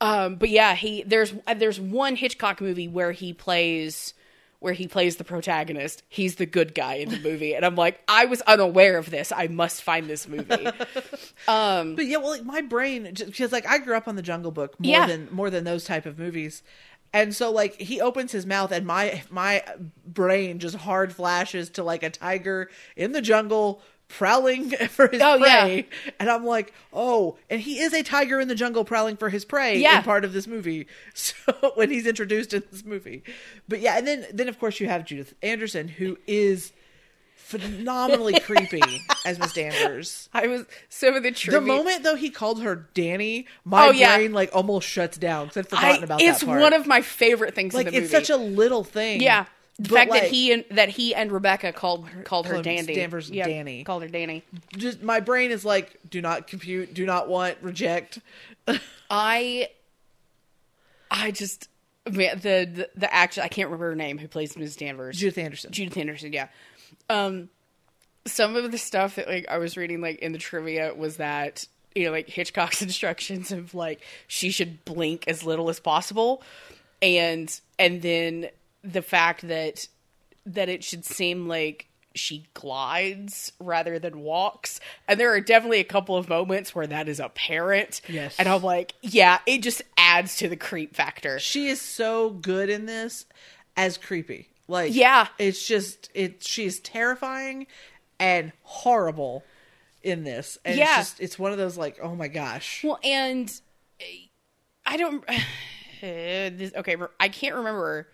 um 0.00 0.36
but 0.36 0.48
yeah, 0.50 0.74
he 0.74 1.02
there's 1.04 1.32
there's 1.56 1.80
one 1.80 2.16
Hitchcock 2.16 2.60
movie 2.60 2.88
where 2.88 3.12
he 3.12 3.32
plays 3.32 4.14
where 4.60 4.72
he 4.74 4.86
plays 4.86 5.16
the 5.16 5.24
protagonist. 5.24 6.02
He's 6.08 6.36
the 6.36 6.46
good 6.46 6.74
guy 6.74 6.94
in 6.94 7.08
the 7.08 7.18
movie 7.18 7.54
and 7.54 7.64
I'm 7.64 7.76
like 7.76 8.00
I 8.06 8.26
was 8.26 8.40
unaware 8.42 8.96
of 8.98 9.10
this. 9.10 9.32
I 9.32 9.48
must 9.48 9.82
find 9.82 10.06
this 10.06 10.28
movie. 10.28 10.66
um, 11.48 11.96
But 11.96 12.06
yeah, 12.06 12.18
well, 12.18 12.30
like 12.30 12.44
my 12.44 12.60
brain, 12.60 13.12
because 13.14 13.52
like 13.52 13.66
I 13.66 13.78
grew 13.78 13.96
up 13.96 14.06
on 14.08 14.16
the 14.16 14.22
Jungle 14.22 14.50
Book 14.52 14.78
more 14.78 14.92
Yeah. 14.92 15.06
than 15.06 15.28
more 15.32 15.50
than 15.50 15.64
those 15.64 15.84
type 15.84 16.06
of 16.06 16.18
movies, 16.18 16.62
and 17.12 17.34
so 17.34 17.50
like 17.50 17.74
he 17.80 18.00
opens 18.00 18.32
his 18.32 18.46
mouth, 18.46 18.70
and 18.72 18.86
my 18.86 19.22
my 19.30 19.64
brain 20.06 20.58
just 20.58 20.76
hard 20.76 21.12
flashes 21.12 21.70
to 21.70 21.82
like 21.82 22.02
a 22.02 22.10
tiger 22.10 22.70
in 22.96 23.12
the 23.12 23.20
jungle 23.22 23.82
prowling 24.10 24.70
for 24.90 25.08
his 25.08 25.22
Oh, 25.22 25.36
yeah. 25.36 25.62
prey, 25.64 25.88
and 26.18 26.28
I'm 26.30 26.44
like, 26.44 26.74
oh, 26.92 27.38
and 27.48 27.60
he 27.60 27.78
is 27.78 27.94
a 27.94 28.02
tiger 28.02 28.38
in 28.40 28.48
the 28.48 28.54
jungle 28.54 28.84
prowling 28.84 29.16
for 29.16 29.30
his 29.30 29.44
prey 29.46 29.78
Yeah. 29.78 29.98
in 29.98 30.04
part 30.04 30.24
of 30.24 30.32
this 30.34 30.46
movie. 30.46 30.86
So 31.14 31.72
when 31.76 31.90
he's 31.90 32.06
introduced 32.06 32.52
in 32.52 32.62
this 32.70 32.84
movie, 32.84 33.22
but 33.68 33.80
yeah, 33.80 33.96
and 33.98 34.06
then 34.06 34.26
then 34.32 34.48
of 34.48 34.58
course 34.58 34.80
you 34.80 34.88
have 34.88 35.04
Judith 35.06 35.34
Anderson, 35.42 35.88
who 35.88 36.18
is 36.26 36.72
phenomenally 37.34 38.38
creepy 38.44 38.80
as 39.26 39.38
Miss 39.38 39.52
Danvers. 39.52 40.28
I 40.32 40.46
was 40.46 40.60
of 40.62 41.22
the 41.22 41.32
trivia 41.32 41.60
The 41.60 41.66
moment 41.66 42.02
though 42.04 42.14
he 42.14 42.30
called 42.30 42.62
her 42.62 42.88
Danny, 42.94 43.46
oh, 43.48 43.60
my 43.64 43.86
Oh, 43.86 43.90
yeah. 43.90 44.16
brain 44.16 44.32
like 44.32 44.50
almost 44.54 44.86
shuts 44.88 45.18
down 45.18 45.46
because 45.48 45.58
I'd 45.58 45.68
forgotten 45.68 46.00
I, 46.02 46.04
about 46.04 46.20
it's 46.22 46.40
that 46.40 46.46
part. 46.46 46.60
one 46.60 46.72
of 46.72 46.86
my 46.86 47.00
favorite 47.02 47.54
things 47.54 47.74
like 47.74 47.88
in 47.88 47.94
the 47.94 48.00
it's 48.02 48.10
such 48.10 48.30
a 48.30 48.36
little 48.36 48.84
thing. 48.84 49.20
yeah. 49.20 49.46
The 49.80 49.88
but, 49.88 49.94
fact 49.94 50.10
like, 50.10 50.22
that 50.22 50.30
he 50.30 50.52
and 50.52 50.64
that 50.72 50.90
he 50.90 51.14
and 51.14 51.32
Rebecca 51.32 51.72
called 51.72 52.06
called 52.24 52.46
her 52.48 52.60
Dandy. 52.60 52.94
Danvers 52.94 53.30
Yeah, 53.30 53.46
Danny. 53.46 53.82
Called 53.82 54.02
her 54.02 54.08
Danny. 54.08 54.44
just 54.76 55.02
my 55.02 55.20
brain 55.20 55.50
is 55.50 55.64
like, 55.64 55.98
do 56.08 56.20
not 56.20 56.46
compute, 56.46 56.92
do 56.92 57.06
not 57.06 57.28
want, 57.28 57.56
reject. 57.62 58.18
I 59.10 59.70
I 61.10 61.30
just 61.30 61.70
man, 62.06 62.36
the, 62.40 62.68
the 62.70 62.90
the 62.94 63.14
actress 63.14 63.42
I 63.42 63.48
can't 63.48 63.68
remember 63.68 63.88
her 63.88 63.96
name 63.96 64.18
who 64.18 64.28
plays 64.28 64.54
Ms. 64.54 64.76
Danvers. 64.76 65.16
Judith 65.16 65.38
Anderson. 65.38 65.72
Judith 65.72 65.96
Anderson, 65.96 66.34
yeah. 66.34 66.48
Um 67.08 67.48
some 68.26 68.56
of 68.56 68.70
the 68.70 68.76
stuff 68.76 69.16
that 69.16 69.28
like 69.28 69.46
I 69.48 69.56
was 69.56 69.78
reading 69.78 70.02
like 70.02 70.18
in 70.18 70.32
the 70.32 70.38
trivia 70.38 70.92
was 70.92 71.16
that 71.16 71.66
you 71.94 72.04
know 72.04 72.10
like 72.10 72.28
Hitchcock's 72.28 72.82
instructions 72.82 73.50
of 73.50 73.74
like 73.74 74.02
she 74.26 74.50
should 74.50 74.84
blink 74.84 75.24
as 75.26 75.42
little 75.42 75.70
as 75.70 75.80
possible 75.80 76.42
and 77.00 77.58
and 77.78 78.02
then 78.02 78.50
the 78.82 79.02
fact 79.02 79.46
that 79.48 79.86
that 80.46 80.68
it 80.68 80.82
should 80.84 81.04
seem 81.04 81.46
like 81.48 81.86
she 82.14 82.44
glides 82.54 83.52
rather 83.60 83.98
than 84.00 84.20
walks 84.20 84.80
and 85.06 85.20
there 85.20 85.32
are 85.32 85.40
definitely 85.40 85.78
a 85.78 85.84
couple 85.84 86.16
of 86.16 86.28
moments 86.28 86.74
where 86.74 86.86
that 86.86 87.08
is 87.08 87.20
apparent 87.20 88.00
Yes. 88.08 88.34
and 88.38 88.48
i'm 88.48 88.62
like 88.62 88.94
yeah 89.00 89.38
it 89.46 89.62
just 89.62 89.80
adds 89.96 90.36
to 90.38 90.48
the 90.48 90.56
creep 90.56 90.96
factor 90.96 91.38
She 91.38 91.68
is 91.68 91.80
so 91.80 92.30
good 92.30 92.68
in 92.68 92.86
this 92.86 93.26
as 93.76 93.96
creepy. 93.96 94.48
Like 94.66 94.92
Yeah. 94.94 95.28
it's 95.38 95.64
just 95.66 96.10
it. 96.14 96.42
She's 96.42 96.80
terrifying 96.80 97.66
and 98.18 98.52
horrible 98.62 99.44
in 100.02 100.24
this. 100.24 100.58
And 100.64 100.76
Yeah. 100.76 100.98
it's 101.00 101.10
just 101.10 101.20
it's 101.20 101.38
one 101.38 101.52
of 101.52 101.58
those 101.58 101.76
like, 101.78 101.98
oh 102.02 102.14
my 102.16 102.28
gosh. 102.28 102.82
Well, 102.84 102.98
and 103.04 103.48
uh, 104.00 104.04
I 104.86 104.96
don't. 104.96 105.24
this, 106.00 106.72
okay, 106.74 106.96
I 107.18 107.28
can't 107.28 107.54
remember. 107.56 108.08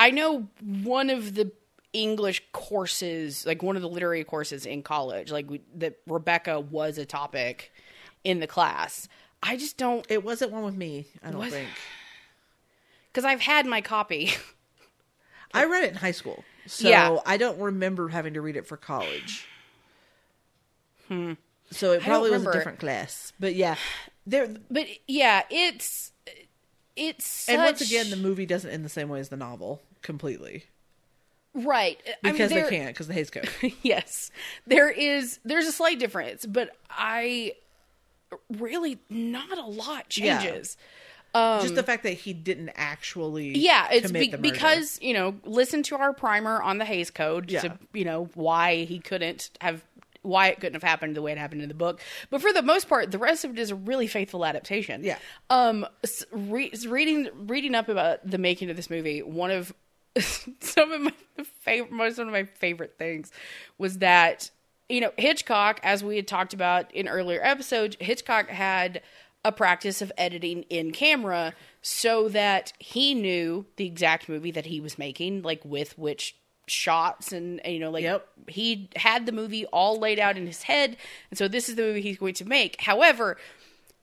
I 0.00 0.10
know 0.10 0.48
one 0.62 1.10
of 1.10 1.34
the 1.34 1.52
English 1.92 2.42
courses, 2.52 3.44
like 3.44 3.62
one 3.62 3.76
of 3.76 3.82
the 3.82 3.88
literary 3.88 4.24
courses 4.24 4.64
in 4.64 4.82
college, 4.82 5.30
like 5.30 5.50
we, 5.50 5.60
that 5.76 5.98
Rebecca 6.06 6.58
was 6.60 6.96
a 6.98 7.04
topic 7.04 7.70
in 8.24 8.40
the 8.40 8.46
class. 8.46 9.08
I 9.42 9.56
just 9.56 9.76
don't 9.76 10.06
It 10.08 10.24
wasn't 10.24 10.52
one 10.52 10.62
with 10.64 10.76
me. 10.76 11.06
I 11.22 11.30
don't 11.30 11.38
What? 11.38 11.50
think. 11.50 11.68
because 13.12 13.24
I've 13.24 13.40
had 13.40 13.66
my 13.66 13.80
copy. 13.80 14.30
I 15.52 15.64
read 15.64 15.84
it 15.84 15.90
in 15.90 15.96
high 15.96 16.12
school, 16.12 16.44
so 16.66 16.88
Yeah. 16.88 17.18
I 17.26 17.36
don't 17.36 17.58
remember 17.58 18.08
having 18.08 18.34
to 18.34 18.40
read 18.40 18.56
it 18.56 18.66
for 18.66 18.76
college. 18.76 19.46
Hmm. 21.08 21.32
So 21.72 21.92
it 21.92 22.02
probably 22.02 22.30
was 22.30 22.46
a 22.46 22.52
different 22.52 22.78
class, 22.78 23.32
but 23.40 23.56
yeah, 23.56 23.74
there. 24.26 24.48
But 24.70 24.86
yeah, 25.08 25.42
it's 25.50 26.12
it's 26.94 27.48
And 27.48 27.62
once 27.62 27.80
again, 27.80 28.10
the 28.10 28.16
movie 28.16 28.46
doesn't 28.46 28.70
end 28.70 28.84
the 28.84 28.88
same 28.88 29.08
way 29.08 29.18
as 29.18 29.28
the 29.28 29.36
novel 29.36 29.82
completely 30.02 30.64
right 31.54 31.98
I 32.22 32.28
mean, 32.28 32.34
because 32.34 32.50
they 32.50 32.62
can't 32.68 32.88
because 32.88 33.08
the 33.08 33.14
Hays 33.14 33.30
Code. 33.30 33.48
yes 33.82 34.30
there 34.66 34.88
is 34.90 35.38
there's 35.44 35.66
a 35.66 35.72
slight 35.72 35.98
difference 35.98 36.46
but 36.46 36.70
i 36.90 37.54
really 38.58 38.98
not 39.08 39.58
a 39.58 39.66
lot 39.66 40.16
Yeah. 40.16 40.40
changes 40.40 40.76
Just 41.34 41.74
the 41.74 41.82
fact 41.82 42.02
that 42.04 42.12
he 42.14 42.32
didn't 42.32 42.70
actually 42.76 43.56
Yeah, 43.58 43.88
it's 43.90 44.06
commit 44.06 44.30
be- 44.40 44.50
because 44.50 44.98
you 45.02 45.12
know, 45.14 45.34
listen 45.44 45.82
to 45.84 45.96
our 45.96 46.12
primer 46.12 46.60
on 46.62 46.78
the 46.78 46.84
Hays 46.84 47.10
Code 47.10 47.50
Yeah. 47.50 47.60
to 47.62 47.78
you 47.92 48.04
know 48.04 48.28
why 48.34 48.84
he 48.84 48.98
couldn't 49.00 49.50
have 49.60 49.82
why 50.22 50.48
it 50.48 50.56
couldn't 50.60 50.74
have 50.74 50.82
happened 50.82 51.16
the 51.16 51.22
way 51.22 51.32
it 51.32 51.38
happened 51.38 51.62
in 51.62 51.68
the 51.68 51.74
book. 51.74 51.98
But 52.28 52.42
for 52.42 52.52
the 52.52 52.60
most 52.62 52.88
part, 52.90 53.10
the 53.10 53.18
rest 53.18 53.44
of 53.44 53.52
it 53.52 53.58
is 53.58 53.70
a 53.70 53.74
really 53.74 54.06
faithful 54.06 54.44
adaptation. 54.44 55.02
Yeah. 55.02 55.16
Um, 55.48 55.86
re- 56.30 56.70
reading 56.86 57.28
reading 57.46 57.74
up 57.74 57.88
about 57.88 58.28
the 58.28 58.36
making 58.38 58.68
of 58.70 58.76
this 58.76 58.90
movie, 58.90 59.22
one 59.22 59.50
of 59.50 59.72
some 60.60 60.92
of 60.92 61.00
my 61.00 61.12
favorite, 61.60 61.92
most 61.92 62.18
one 62.18 62.26
of 62.26 62.32
my 62.32 62.44
favorite 62.44 62.96
things 62.98 63.30
was 63.78 63.98
that 63.98 64.50
you 64.88 65.00
know 65.00 65.12
Hitchcock, 65.16 65.80
as 65.82 66.02
we 66.02 66.16
had 66.16 66.26
talked 66.26 66.52
about 66.54 66.92
in 66.94 67.08
earlier 67.08 67.40
episodes, 67.42 67.96
Hitchcock 68.00 68.48
had 68.48 69.02
a 69.44 69.52
practice 69.52 70.02
of 70.02 70.12
editing 70.18 70.64
in 70.64 70.90
camera 70.90 71.54
so 71.80 72.28
that 72.28 72.72
he 72.78 73.14
knew 73.14 73.64
the 73.76 73.86
exact 73.86 74.28
movie 74.28 74.50
that 74.50 74.66
he 74.66 74.80
was 74.80 74.98
making, 74.98 75.42
like 75.42 75.64
with 75.64 75.96
which 75.96 76.36
shots 76.66 77.32
and, 77.32 77.60
you 77.64 77.80
know 77.80 77.90
like 77.90 78.04
Yep. 78.04 78.28
he 78.48 78.88
had 78.94 79.26
the 79.26 79.32
movie 79.32 79.66
all 79.66 79.98
laid 79.98 80.20
out 80.20 80.36
in 80.36 80.46
his 80.46 80.62
head 80.62 80.96
and 81.28 81.36
so 81.36 81.48
this 81.48 81.68
is 81.68 81.74
the 81.74 81.82
movie 81.82 82.00
he's 82.00 82.16
going 82.18 82.34
to 82.34 82.44
make 82.44 82.80
however 82.82 83.36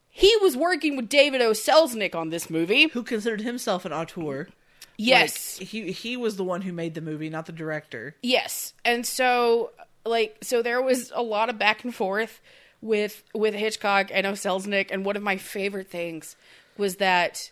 he 0.09 0.35
was 0.41 0.57
working 0.57 0.97
with 0.97 1.07
david 1.07 1.41
o 1.41 1.51
selznick 1.51 2.13
on 2.13 2.29
this 2.29 2.49
movie 2.49 2.89
who 2.89 3.03
considered 3.03 3.39
himself 3.39 3.85
an 3.85 3.93
auteur. 3.93 4.49
Yes 4.97 5.59
Like, 5.59 5.69
he 5.69 5.91
he 5.91 6.17
was 6.17 6.37
the 6.37 6.43
one 6.43 6.61
who 6.61 6.73
made 6.73 6.93
the 6.93 7.01
movie, 7.01 7.29
not 7.29 7.45
the 7.45 7.51
director. 7.51 8.15
Yes. 8.21 8.73
And 8.83 9.05
so 9.05 9.71
like 10.05 10.37
so 10.41 10.61
there 10.61 10.81
was 10.81 11.11
a 11.15 11.21
lot 11.21 11.49
of 11.49 11.57
back 11.57 11.83
and 11.83 11.93
forth 11.93 12.41
with 12.81 13.23
with 13.33 13.53
Hitchcock 13.53 14.09
and 14.11 14.25
O. 14.25 14.33
Selznick 14.33 14.87
and 14.91 15.05
one 15.05 15.15
of 15.15 15.23
my 15.23 15.37
favorite 15.37 15.89
things 15.89 16.35
was 16.77 16.97
that 16.97 17.51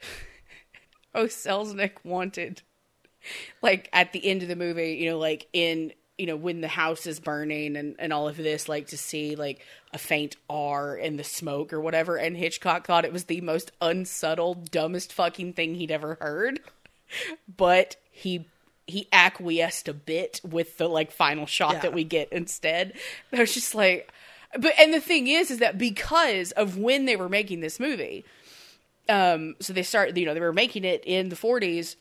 O. 1.14 1.24
Selznick 1.24 1.92
wanted 2.04 2.62
like 3.62 3.88
at 3.92 4.12
the 4.12 4.24
end 4.26 4.42
of 4.42 4.48
the 4.48 4.56
movie, 4.56 4.94
you 4.94 5.10
know, 5.10 5.18
like 5.18 5.48
in 5.52 5.92
you 6.18 6.26
know, 6.26 6.36
when 6.36 6.60
the 6.60 6.68
house 6.68 7.06
is 7.06 7.20
burning 7.20 7.76
and, 7.76 7.94
and 8.00 8.12
all 8.12 8.28
of 8.28 8.36
this, 8.36 8.68
like 8.68 8.88
to 8.88 8.98
see 8.98 9.36
like 9.36 9.64
a 9.92 9.98
faint 9.98 10.36
R 10.50 10.96
in 10.96 11.16
the 11.16 11.22
smoke 11.22 11.72
or 11.72 11.80
whatever. 11.80 12.16
And 12.16 12.36
Hitchcock 12.36 12.86
thought 12.86 13.04
it 13.04 13.12
was 13.12 13.24
the 13.26 13.40
most 13.40 13.70
unsubtle, 13.80 14.54
dumbest 14.54 15.12
fucking 15.12 15.52
thing 15.52 15.76
he'd 15.76 15.92
ever 15.92 16.18
heard. 16.20 16.58
But 17.56 17.96
he 18.10 18.46
he 18.86 19.06
acquiesced 19.12 19.86
a 19.88 19.92
bit 19.94 20.40
with 20.42 20.78
the 20.78 20.88
like 20.88 21.10
final 21.12 21.46
shot 21.46 21.74
Yeah. 21.74 21.80
that 21.80 21.92
we 21.92 22.04
get 22.04 22.32
instead. 22.32 22.94
I 23.32 23.40
was 23.40 23.52
just 23.54 23.74
like 23.74 24.10
but 24.58 24.72
and 24.78 24.94
the 24.94 25.00
thing 25.00 25.26
is 25.28 25.50
is 25.50 25.58
that 25.58 25.76
because 25.76 26.52
of 26.52 26.78
when 26.78 27.04
they 27.04 27.16
were 27.16 27.28
making 27.28 27.60
this 27.60 27.78
movie, 27.78 28.24
um 29.08 29.56
so 29.60 29.72
they 29.72 29.82
started 29.82 30.16
you 30.16 30.24
know, 30.26 30.34
they 30.34 30.40
were 30.40 30.52
making 30.52 30.84
it 30.84 31.02
in 31.06 31.28
the 31.28 31.36
forties 31.36 31.96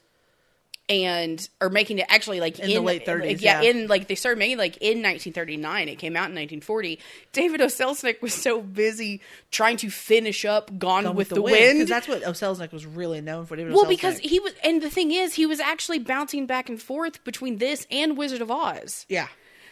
and 0.90 1.50
or 1.60 1.70
making 1.70 2.00
it 2.00 2.06
actually 2.10 2.40
like 2.40 2.60
In 2.60 2.70
the 2.70 2.80
late 2.80 3.06
30s, 3.06 3.28
like, 3.28 3.42
yeah, 3.42 3.62
yeah. 3.62 3.70
in 3.70 3.88
like 3.88 4.08
they 4.08 4.16
started 4.16 4.40
making 4.40 4.58
like 4.58 4.78
in 4.78 5.04
1939 5.04 5.90
it 5.90 5.96
came 5.98 6.16
out 6.16 6.30
in 6.30 6.36
1940 6.36 7.00
david 7.34 7.60
o 7.60 7.66
selznick 7.66 8.22
was 8.22 8.34
so 8.34 8.62
busy 8.62 9.20
trying 9.52 9.78
to 9.78 9.90
finish 9.90 10.46
up 10.46 10.68
gone, 10.80 11.04
Gone 11.04 11.16
with, 11.16 11.30
the, 11.30 11.42
wind, 11.42 11.80
because 11.80 11.90
that's 11.90 12.08
what 12.08 12.24
O. 12.24 12.32
Selznick 12.32 12.72
was 12.72 12.86
really 12.86 13.22
known 13.22 13.46
for. 13.46 13.56
David 13.56 13.74
well 13.74 13.86
because 13.86 14.18
he 14.20 14.40
was 14.40 14.54
and 14.64 14.82
the 14.82 14.90
thing 14.90 15.12
is 15.12 15.34
he 15.34 15.46
was 15.46 15.60
actually 15.60 16.00
bouncing 16.00 16.46
back 16.46 16.70
and 16.70 16.82
forth 16.82 17.24
between 17.24 17.58
this 17.58 17.86
and 17.92 18.18
wizard 18.18 18.42
of 18.42 18.50
oz 18.50 19.06
yeah, 19.10 19.28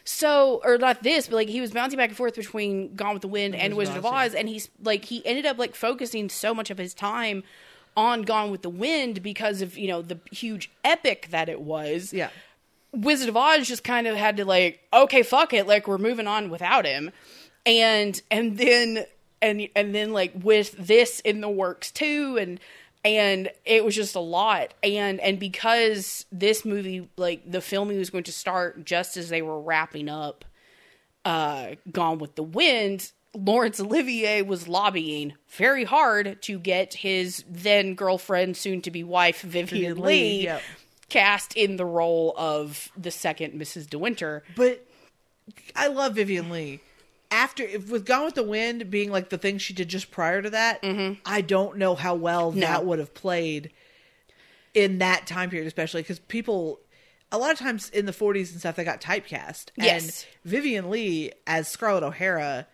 so, 0.07 0.62
or 0.63 0.77
not 0.77 1.01
this, 1.01 1.27
but 1.27 1.36
like 1.36 1.50
he 1.50 1.62
was 1.62 1.72
bouncing 1.72 1.98
back 1.98 2.10
and 2.10 2.17
forth 2.17 2.36
between 2.36 2.95
Gone 2.95 3.13
with 3.13 3.24
the 3.24 3.27
Wind 3.27 3.55
and 3.55 3.75
Wizard 3.75 3.95
Wizard 3.95 4.05
of 4.05 4.13
Oz, 4.13 4.27
Oz, 4.27 4.36
and 4.36 4.48
he's 4.48 4.69
like 4.84 5.03
he 5.03 5.25
ended 5.25 5.48
up 5.48 5.57
like 5.57 5.74
focusing 5.74 6.29
so 6.29 6.53
much 6.53 6.69
of 6.69 6.77
his 6.77 6.93
time 6.93 7.43
on 7.95 8.23
Gone 8.23 8.51
with 8.51 8.61
the 8.61 8.69
Wind 8.69 9.23
because 9.23 9.61
of 9.61 9.77
you 9.77 9.87
know 9.87 10.01
the 10.01 10.19
huge 10.31 10.71
epic 10.83 11.27
that 11.31 11.49
it 11.49 11.61
was. 11.61 12.13
yeah. 12.13 12.29
Wizard 12.93 13.27
of 13.27 13.35
Oz 13.35 13.67
just 13.67 13.83
kind 13.83 14.07
of 14.07 14.15
had 14.15 14.37
to 14.37 14.45
like, 14.45 14.79
okay, 14.93 15.21
fuck 15.21 15.53
it, 15.53 15.67
like 15.67 15.85
we're 15.85 15.97
moving 15.97 16.27
on 16.27 16.49
without 16.49 16.85
him, 16.85 17.11
and 17.65 18.21
and 18.31 18.57
then 18.57 19.05
and 19.41 19.67
and 19.75 19.93
then 19.93 20.13
like 20.13 20.31
with 20.33 20.71
this 20.73 21.19
in 21.21 21.41
the 21.41 21.49
works 21.49 21.91
too, 21.91 22.37
and 22.39 22.59
and 23.03 23.51
it 23.65 23.83
was 23.85 23.95
just 23.95 24.15
a 24.15 24.19
lot, 24.19 24.73
and 24.81 25.19
and 25.19 25.39
because 25.39 26.25
this 26.31 26.63
movie 26.65 27.09
like 27.17 27.49
the 27.49 27.61
filming 27.61 27.97
was 27.97 28.09
going 28.09 28.23
to 28.23 28.31
start 28.31 28.85
just 28.85 29.17
as 29.17 29.29
they 29.29 29.41
were 29.41 29.59
wrapping 29.59 30.07
up, 30.09 30.45
uh, 31.25 31.71
Gone 31.91 32.17
with 32.17 32.35
the 32.35 32.43
Wind. 32.43 33.11
Laurence 33.36 33.80
Olivier 33.80 34.42
was 34.42 34.68
lobbying 34.68 35.34
very 35.50 35.84
hard 35.84 36.42
to 36.44 36.58
get 36.58 36.94
his 36.96 37.44
then 37.50 37.94
girlfriend, 37.96 38.58
soon 38.58 38.82
to 38.82 38.92
be 38.92 39.04
wife, 39.04 39.42
Vivien 39.42 39.98
Leigh, 39.98 40.04
Leigh, 40.04 40.44
yep. 40.44 40.62
cast 41.10 41.56
in 41.56 41.75
the 41.75 41.86
role 41.86 42.34
of 42.38 42.89
the 42.98 43.12
second 43.12 43.60
Mrs. 43.60 43.89
De 43.89 44.00
Winter. 44.00 44.44
But 44.56 44.86
I 45.75 45.88
love 45.88 46.15
Vivien 46.15 46.50
Leigh. 46.50 46.82
After 47.30 47.63
if, 47.63 47.89
with 47.89 48.06
Gone 48.06 48.25
with 48.25 48.36
the 48.36 48.44
Wind 48.44 48.89
being 48.89 49.12
like 49.12 49.30
the 49.30 49.38
thing 49.38 49.58
she 49.58 49.74
did 49.74 49.89
just 49.89 50.12
prior 50.12 50.42
to 50.42 50.50
that, 50.51 50.82
mm-hmm. 50.82 51.20
I 51.25 51.42
don't 51.42 51.77
know 51.77 51.96
how 51.96 52.15
well 52.15 52.51
that 52.51 52.86
would 52.86 53.00
have 53.00 53.13
played 53.13 53.72
in 54.74 55.00
that 55.00 55.27
time 55.27 55.50
period, 55.50 55.68
especially 55.68 56.01
because 56.01 56.20
people. 56.20 56.80
A 57.32 57.39
lot 57.39 57.51
of 57.51 57.58
times 57.58 57.89
in 57.89 58.06
the 58.06 58.13
40s 58.13 58.51
and 58.51 58.60
stuff, 58.60 58.75
they 58.75 58.84
got 58.86 59.01
typecast. 59.01 59.72
Yes. 59.75 60.25
And 60.46 60.51
Vivien 60.51 60.89
Leigh 60.89 61.34
as 61.48 61.68
Scarlett 61.68 62.04
O'Hara 62.04 62.68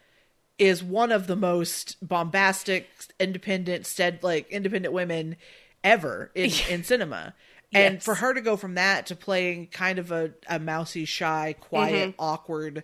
is 0.57 0.83
one 0.83 1.11
of 1.11 1.27
the 1.27 1.35
most 1.35 1.97
bombastic, 2.07 2.87
independent, 3.19 3.87
like 4.21 4.49
independent 4.49 4.93
women 4.93 5.35
ever 5.83 6.31
in, 6.35 6.51
in 6.69 6.83
cinema. 6.83 7.33
And 7.73 7.95
Yes. 7.95 8.03
for 8.05 8.15
her 8.15 8.33
to 8.33 8.41
go 8.41 8.57
from 8.57 8.75
that 8.75 9.07
to 9.07 9.15
playing 9.15 9.67
kind 9.67 9.97
of 9.97 10.11
a, 10.11 10.31
a 10.47 10.59
mousy, 10.59 11.05
shy, 11.05 11.55
quiet, 11.59 12.09
Mm-hmm. 12.11 12.21
awkward 12.21 12.83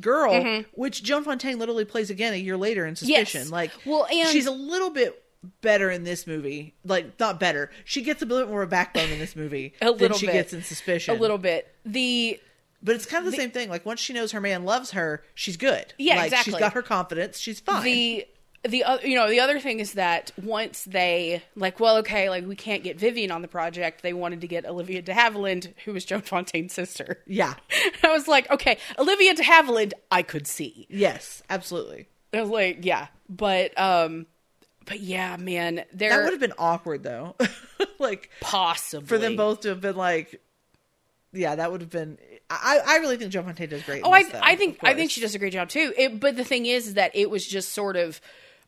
girl, 0.00 0.64
which 0.74 1.02
Joan 1.02 1.24
Fontaine 1.24 1.58
literally 1.58 1.84
plays 1.84 2.10
again 2.10 2.32
a 2.34 2.36
year 2.36 2.56
later 2.56 2.84
in 2.86 2.96
Suspicion. 2.96 3.42
Yes. 3.42 3.50
Like, 3.50 3.70
Well, 3.84 4.06
and- 4.10 4.28
she's 4.28 4.46
a 4.46 4.52
little 4.52 4.90
bit 4.90 5.22
better 5.60 5.90
in 5.90 6.02
this 6.04 6.26
movie. 6.26 6.74
Like, 6.84 7.18
not 7.20 7.38
better. 7.40 7.70
She 7.84 8.02
gets 8.02 8.20
a 8.22 8.24
little 8.26 8.44
bit 8.44 8.50
more 8.50 8.62
of 8.62 8.68
a 8.68 8.70
backbone 8.70 9.08
in 9.10 9.18
this 9.20 9.34
movie 9.36 9.74
A 9.80 9.92
than 9.92 10.12
she 10.14 10.26
bit. 10.26 10.32
gets 10.32 10.52
in 10.52 10.62
Suspicion. 10.62 11.16
A 11.16 11.18
little 11.20 11.38
bit. 11.38 11.72
The 11.84 12.40
But 12.82 12.94
it's 12.94 13.06
kind 13.06 13.26
of 13.26 13.32
the, 13.32 13.36
same 13.36 13.50
thing. 13.50 13.68
Like 13.68 13.84
once 13.84 14.00
she 14.00 14.12
knows 14.12 14.32
her 14.32 14.40
man 14.40 14.64
loves 14.64 14.92
her, 14.92 15.22
she's 15.34 15.56
good. 15.56 15.94
Yeah, 15.98 16.16
like, 16.16 16.26
exactly. 16.26 16.52
She's 16.52 16.60
got 16.60 16.74
her 16.74 16.82
confidence. 16.82 17.38
She's 17.38 17.60
fine. 17.60 17.82
the 17.84 18.26
the 18.64 18.84
other 18.84 19.06
you 19.06 19.14
know 19.14 19.28
the 19.28 19.40
other 19.40 19.60
thing 19.60 19.80
is 19.80 19.92
that 19.92 20.32
once 20.42 20.84
they 20.84 21.42
like 21.54 21.78
well 21.78 21.98
okay 21.98 22.28
like 22.28 22.46
we 22.46 22.56
can't 22.56 22.82
get 22.82 22.98
Vivien 22.98 23.30
on 23.30 23.40
the 23.42 23.48
project 23.48 24.02
they 24.02 24.12
wanted 24.12 24.40
to 24.40 24.48
get 24.48 24.66
Olivia 24.66 25.00
de 25.00 25.12
Havilland 25.12 25.72
who 25.84 25.92
was 25.92 26.04
Joan 26.04 26.22
Fontaine's 26.22 26.72
sister. 26.72 27.22
yeah. 27.26 27.54
I 28.02 28.08
was 28.08 28.26
like 28.26 28.50
okay 28.50 28.78
Olivia 28.98 29.34
de 29.34 29.42
Havilland 29.42 29.92
I 30.10 30.22
could 30.22 30.46
see. 30.46 30.86
Yes. 30.90 31.42
Absolutely. 31.48 32.08
I 32.34 32.40
was 32.40 32.50
like 32.50 32.84
yeah 32.84 33.08
but 33.28 33.78
um 33.78 34.26
but 34.86 35.00
yeah 35.00 35.36
man 35.36 35.84
there 35.92 36.10
That 36.10 36.24
would 36.24 36.32
have 36.32 36.40
been 36.40 36.54
awkward 36.58 37.04
though. 37.04 37.36
like 38.00 38.30
possibly 38.40 39.06
for 39.06 39.18
them 39.18 39.36
both 39.36 39.60
to 39.60 39.68
have 39.68 39.80
been 39.80 39.96
like, 39.96 40.40
yeah, 41.38 41.54
that 41.56 41.70
would 41.72 41.80
have 41.80 41.90
been. 41.90 42.18
I 42.50 42.80
I 42.86 42.96
really 42.98 43.16
think 43.16 43.30
Joan 43.32 43.44
Fontaine 43.44 43.68
does 43.68 43.82
great. 43.82 44.02
Oh, 44.04 44.10
I 44.10 44.22
though, 44.24 44.40
I 44.42 44.56
think 44.56 44.78
I 44.82 44.94
think 44.94 45.10
she 45.10 45.20
does 45.20 45.34
a 45.34 45.38
great 45.38 45.52
job 45.52 45.68
too. 45.68 45.92
It, 45.96 46.18
but 46.20 46.36
the 46.36 46.44
thing 46.44 46.66
is, 46.66 46.88
is 46.88 46.94
that 46.94 47.12
it 47.14 47.30
was 47.30 47.46
just 47.46 47.72
sort 47.72 47.96
of 47.96 48.20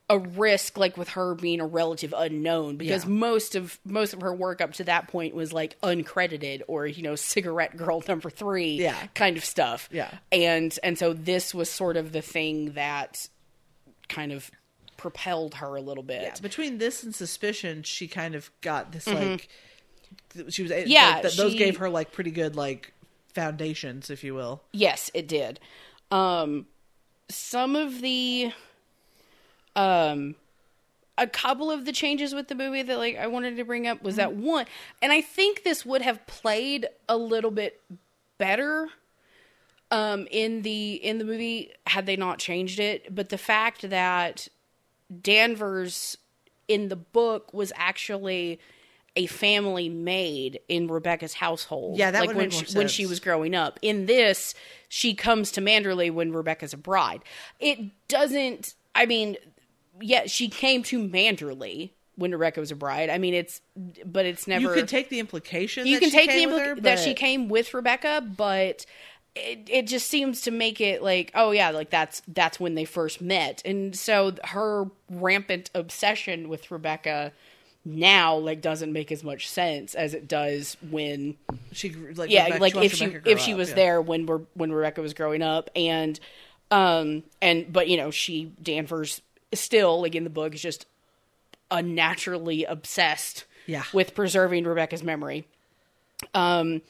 a 0.09 0.19
risk, 0.19 0.77
like 0.77 0.97
with 0.97 1.11
her 1.11 1.35
being 1.37 1.61
a 1.61 1.67
relative 1.67 2.12
unknown, 2.17 2.77
because 2.77 3.05
Yeah. 3.05 3.11
most 3.11 3.55
of 3.55 3.79
most 3.85 4.12
of 4.12 4.21
her 4.23 4.35
work 4.35 4.61
up 4.61 4.73
to 4.75 4.85
that 4.85 5.09
point 5.09 5.35
was 5.35 5.53
like 5.53 5.81
uncredited 5.83 6.62
or 6.67 6.87
you 6.87 7.03
know 7.03 7.15
cigarette 7.15 7.77
girl 7.77 8.03
number 8.09 8.29
three, 8.29 8.73
Yeah. 8.73 9.07
kind 9.15 9.37
of 9.37 9.45
stuff. 9.45 9.89
Yeah. 9.93 10.11
and 10.33 10.77
and 10.83 10.99
so 10.99 11.12
this 11.12 11.55
was 11.55 11.71
sort 11.71 11.97
of 11.97 12.12
the 12.12 12.23
thing 12.23 12.73
that 12.73 13.29
kind 14.09 14.33
of 14.33 14.50
propelled 14.97 15.55
her 15.55 15.77
a 15.77 15.81
little 15.81 16.03
bit. 16.03 16.23
Yeah, 16.23 16.35
between 16.43 16.79
this 16.79 17.03
and 17.03 17.15
Suspicion, 17.15 17.83
she 17.85 18.07
kind 18.09 18.35
of 18.35 18.50
got 18.61 18.93
this 18.93 19.07
like. 19.07 19.17
Mm-hmm. 19.17 19.47
She 20.49 20.63
was 20.63 20.71
Mm-hmm. 20.73 20.89
Yeah, 20.89 21.11
like, 21.15 21.23
th- 21.23 21.37
those 21.37 21.53
she- 21.53 21.59
gave 21.59 21.77
her 21.79 21.89
like 21.91 22.13
pretty 22.13 22.31
good 22.31 22.57
like 22.57 22.93
foundations, 23.35 24.11
if 24.11 24.23
you 24.25 24.35
will. 24.35 24.63
Yes, 24.73 25.11
it 25.15 25.27
did. 25.29 25.61
Um, 26.11 26.67
some 27.29 27.77
of 27.77 28.01
the, 28.01 28.53
um, 29.77 30.35
a 31.17 31.27
couple 31.27 31.71
of 31.71 31.85
the 31.85 31.93
changes 31.93 32.35
with 32.35 32.49
the 32.49 32.55
movie 32.55 32.83
that 32.83 32.99
like 32.99 33.17
I 33.17 33.27
wanted 33.27 33.57
to 33.57 33.65
bring 33.65 33.87
up 33.87 34.03
was 34.03 34.17
that 34.17 34.35
one, 34.35 34.67
and 35.03 35.13
I 35.13 35.21
think 35.21 35.63
this 35.63 35.85
would 35.85 36.03
have 36.03 36.27
played 36.27 36.89
a 37.09 37.17
little 37.17 37.51
bit 37.51 37.81
better, 38.39 38.89
um, 39.91 40.27
in 40.31 40.63
the 40.63 40.95
in 40.95 41.19
the 41.19 41.25
movie 41.25 41.73
had 41.87 42.07
they 42.07 42.17
not 42.17 42.39
changed 42.39 42.79
it. 42.81 43.15
But 43.15 43.29
the 43.29 43.39
fact 43.39 43.89
that 43.91 44.49
Danvers 45.23 46.17
in 46.69 46.89
the 46.89 46.97
book 46.97 47.53
was 47.53 47.73
actually 47.77 48.59
a 49.17 49.26
family 49.26 49.88
maid 49.88 50.61
in 50.69 50.88
Rebecca's 50.88 51.35
household. 51.35 51.99
Yeah, 51.99 52.11
that 52.11 52.26
like 52.26 52.37
when 52.37 52.50
she, 52.50 52.76
when 52.76 52.88
she 52.88 53.07
was 53.07 53.21
growing 53.21 53.55
up. 53.55 53.79
In 53.83 54.07
this, 54.07 54.55
she 54.88 55.14
comes 55.14 55.50
to 55.52 55.61
Manderley 55.61 56.12
when 56.12 56.33
Rebecca's 56.33 56.73
a 56.73 56.76
bride. 56.76 57.23
It 57.59 57.79
doesn't. 58.09 58.75
I 58.95 59.07
mean, 59.07 59.37
yeah, 60.00 60.26
she 60.26 60.49
came 60.49 60.83
to 60.85 61.07
Manderley 61.07 61.90
when 62.17 62.33
Rebecca 62.33 62.61
was 62.61 62.71
a 62.71 62.76
bride. 62.76 63.11
I 63.11 63.19
mean, 63.19 63.35
it's 63.35 63.61
but 64.05 64.26
it's 64.26 64.47
never. 64.47 64.69
You 64.69 64.75
can 64.75 64.87
take 64.87 65.09
the 65.09 65.19
implication. 65.19 65.87
you 65.87 65.97
that 65.97 66.00
can 66.00 66.11
she 66.11 66.17
take 66.17 66.31
the 66.31 66.37
came 66.37 66.50
with 66.50 66.61
impli- 66.61 66.67
her, 66.67 66.81
that 66.83 66.99
she 66.99 67.14
came 67.14 67.49
with 67.49 67.75
Rebecca, 67.75 68.23
but 68.37 68.87
it 69.35 69.69
it 69.69 69.87
just 69.87 70.09
seems 70.09 70.43
to 70.43 70.50
make 70.50 70.81
it 70.81 71.02
like 71.02 71.33
oh 71.35 71.50
yeah, 71.50 71.71
like 71.71 71.90
that's 71.90 72.23
that's 72.29 72.61
when 72.61 72.75
they 72.75 72.85
first 72.85 73.21
met, 73.21 73.62
and 73.64 73.97
so 73.97 74.35
her 74.45 74.87
rampant 75.11 75.71
obsession 75.75 76.49
with 76.49 76.71
Rebecca 76.71 77.33
now 77.85 78.37
like 78.37 78.61
doesn't 78.61 78.93
make 78.93 79.11
as 79.11 79.25
much 79.25 79.49
sense 79.49 79.95
as 79.95 80.13
it 80.15 80.29
does 80.29 80.77
when 80.91 81.37
She 81.73 81.91
like 82.15 82.31
yeah 82.31 82.45
Rebecca- 82.45 82.61
like 82.63 82.75
watched 82.75 82.87
if 82.87 82.95
she 82.95 83.05
if 83.25 83.41
she 83.41 83.53
up, 83.53 83.59
was 83.59 83.69
yeah. 83.71 83.75
there 83.75 84.03
when 84.03 84.27
we're 84.27 84.41
when 84.55 84.71
rebecca 84.71 85.01
was 85.01 85.15
growing 85.15 85.41
up 85.41 85.71
and 85.75 86.21
um 86.71 87.23
and 87.41 87.73
but 87.73 87.89
you 87.89 87.97
know 87.97 88.11
she 88.11 88.53
danvers 88.63 89.23
still 89.55 90.03
like 90.03 90.15
in 90.15 90.25
the 90.25 90.31
book 90.31 90.55
is 90.55 90.61
just 90.61 90.85
unnaturally 91.71 92.65
obsessed 92.65 93.45
Yeah. 93.67 93.85
with 93.93 94.15
preserving 94.15 94.65
rebecca's 94.65 95.03
memory 95.03 95.47
um 96.35 96.83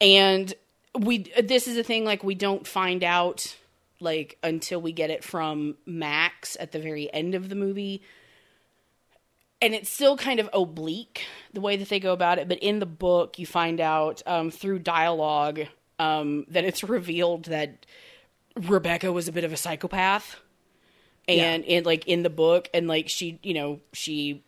and 0.00 0.54
we 0.98 1.18
this 1.42 1.68
is 1.68 1.76
a 1.76 1.82
thing 1.82 2.04
like 2.04 2.24
we 2.24 2.34
don't 2.34 2.66
find 2.66 3.04
out 3.04 3.56
like 4.00 4.38
until 4.42 4.80
we 4.80 4.92
get 4.92 5.10
it 5.10 5.22
from 5.22 5.76
max 5.86 6.56
at 6.58 6.72
the 6.72 6.78
very 6.78 7.12
end 7.12 7.34
of 7.34 7.48
the 7.48 7.54
movie 7.54 8.02
and 9.62 9.74
it's 9.74 9.90
still 9.90 10.16
kind 10.16 10.40
of 10.40 10.48
oblique 10.52 11.24
the 11.52 11.60
way 11.60 11.76
that 11.76 11.88
they 11.88 12.00
go 12.00 12.12
about 12.12 12.38
it 12.38 12.48
but 12.48 12.58
in 12.58 12.78
the 12.78 12.86
book 12.86 13.38
you 13.38 13.46
find 13.46 13.80
out 13.80 14.22
um, 14.26 14.50
through 14.50 14.78
dialogue 14.78 15.60
um, 15.98 16.44
that 16.48 16.64
it's 16.64 16.82
revealed 16.84 17.44
that 17.46 17.86
rebecca 18.56 19.12
was 19.12 19.28
a 19.28 19.32
bit 19.32 19.44
of 19.44 19.52
a 19.52 19.56
psychopath. 19.56 20.36
And 21.26 21.64
in 21.64 21.84
like 21.84 22.06
in 22.06 22.22
the 22.22 22.30
book 22.30 22.68
and 22.74 22.86
like 22.86 23.08
she 23.08 23.38
you 23.42 23.54
know 23.54 23.80
she 23.94 24.44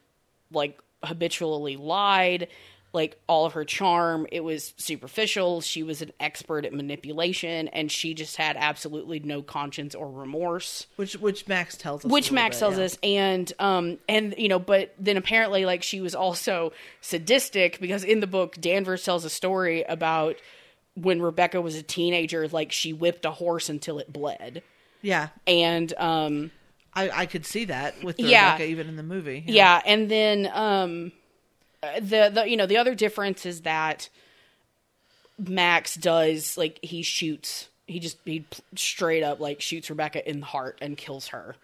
like 0.53 0.79
habitually 1.03 1.77
lied 1.77 2.49
like 2.97 3.17
all 3.29 3.47
of 3.47 3.53
her 3.53 3.65
charm 3.65 4.27
it 4.33 4.41
was 4.43 4.75
superficial 4.77 5.61
she 5.61 5.85
was 5.85 6.03
an 6.03 6.11
expert 6.19 6.65
at 6.65 6.73
manipulation 6.73 7.69
and 7.69 7.93
she 7.93 8.13
just 8.15 8.37
had 8.37 8.57
absolutely 8.59 9.21
no 9.21 9.41
conscience 9.43 9.95
or 9.95 10.11
remorse 10.11 10.89
which 10.97 11.13
which 11.15 11.47
Max 11.47 11.77
tells 11.77 12.05
us. 12.05 12.11
which 12.11 12.33
Max 12.33 12.57
bit, 12.57 12.61
tells 12.61 12.79
yeah. 12.79 12.85
us, 12.85 12.99
and 13.05 13.53
um, 13.61 13.99
and 14.09 14.35
you 14.37 14.49
know, 14.49 14.59
but 14.59 14.93
then 14.99 15.17
apparently, 15.17 15.65
like 15.65 15.83
she 15.85 16.01
was 16.01 16.15
also 16.15 16.73
sadistic 17.01 17.79
because 17.81 18.03
in 18.03 18.21
the 18.21 18.27
book, 18.27 18.57
Danvers 18.61 19.05
tells 19.05 19.25
a 19.25 19.31
story 19.31 19.83
about 19.85 20.37
when 20.95 21.21
Rebecca 21.23 21.61
was 21.61 21.77
a 21.77 21.83
teenager, 21.83 22.49
like 22.49 22.73
she 22.73 22.93
whipped 22.93 23.25
a 23.25 23.31
horse 23.31 23.69
until 23.69 23.99
it 23.99 24.13
bled, 24.13 24.63
Yeah, 25.03 25.29
and 25.47 25.93
um, 25.99 26.51
I 26.95 27.11
I 27.11 27.27
could 27.27 27.45
see 27.45 27.67
that 27.67 28.03
with 28.03 28.17
the 28.17 28.25
Yeah. 28.25 28.53
Rebecca 28.55 28.71
even 28.71 28.89
in 28.89 28.97
the 28.97 29.03
movie. 29.03 29.45
yeah, 29.47 29.83
and 29.85 30.11
then 30.11 30.51
um, 30.53 31.13
the 32.01 32.31
the 32.33 32.49
you 32.49 32.57
know 32.57 32.67
the 32.67 32.77
other 32.77 32.95
difference 32.95 33.47
is 33.47 33.63
that 33.63 34.09
Max 35.39 35.95
does 35.95 36.57
like 36.57 36.79
he 36.83 37.03
shoots 37.03 37.69
he 37.87 37.99
just 38.01 38.19
he 38.25 38.45
straight 38.75 39.23
up 39.23 39.39
like 39.41 39.61
shoots 39.61 39.91
Rebecca 39.91 40.29
in 40.29 40.41
the 40.41 40.47
heart 40.47 40.79
and 40.81 40.97
kills 40.97 41.29
her 41.29 41.57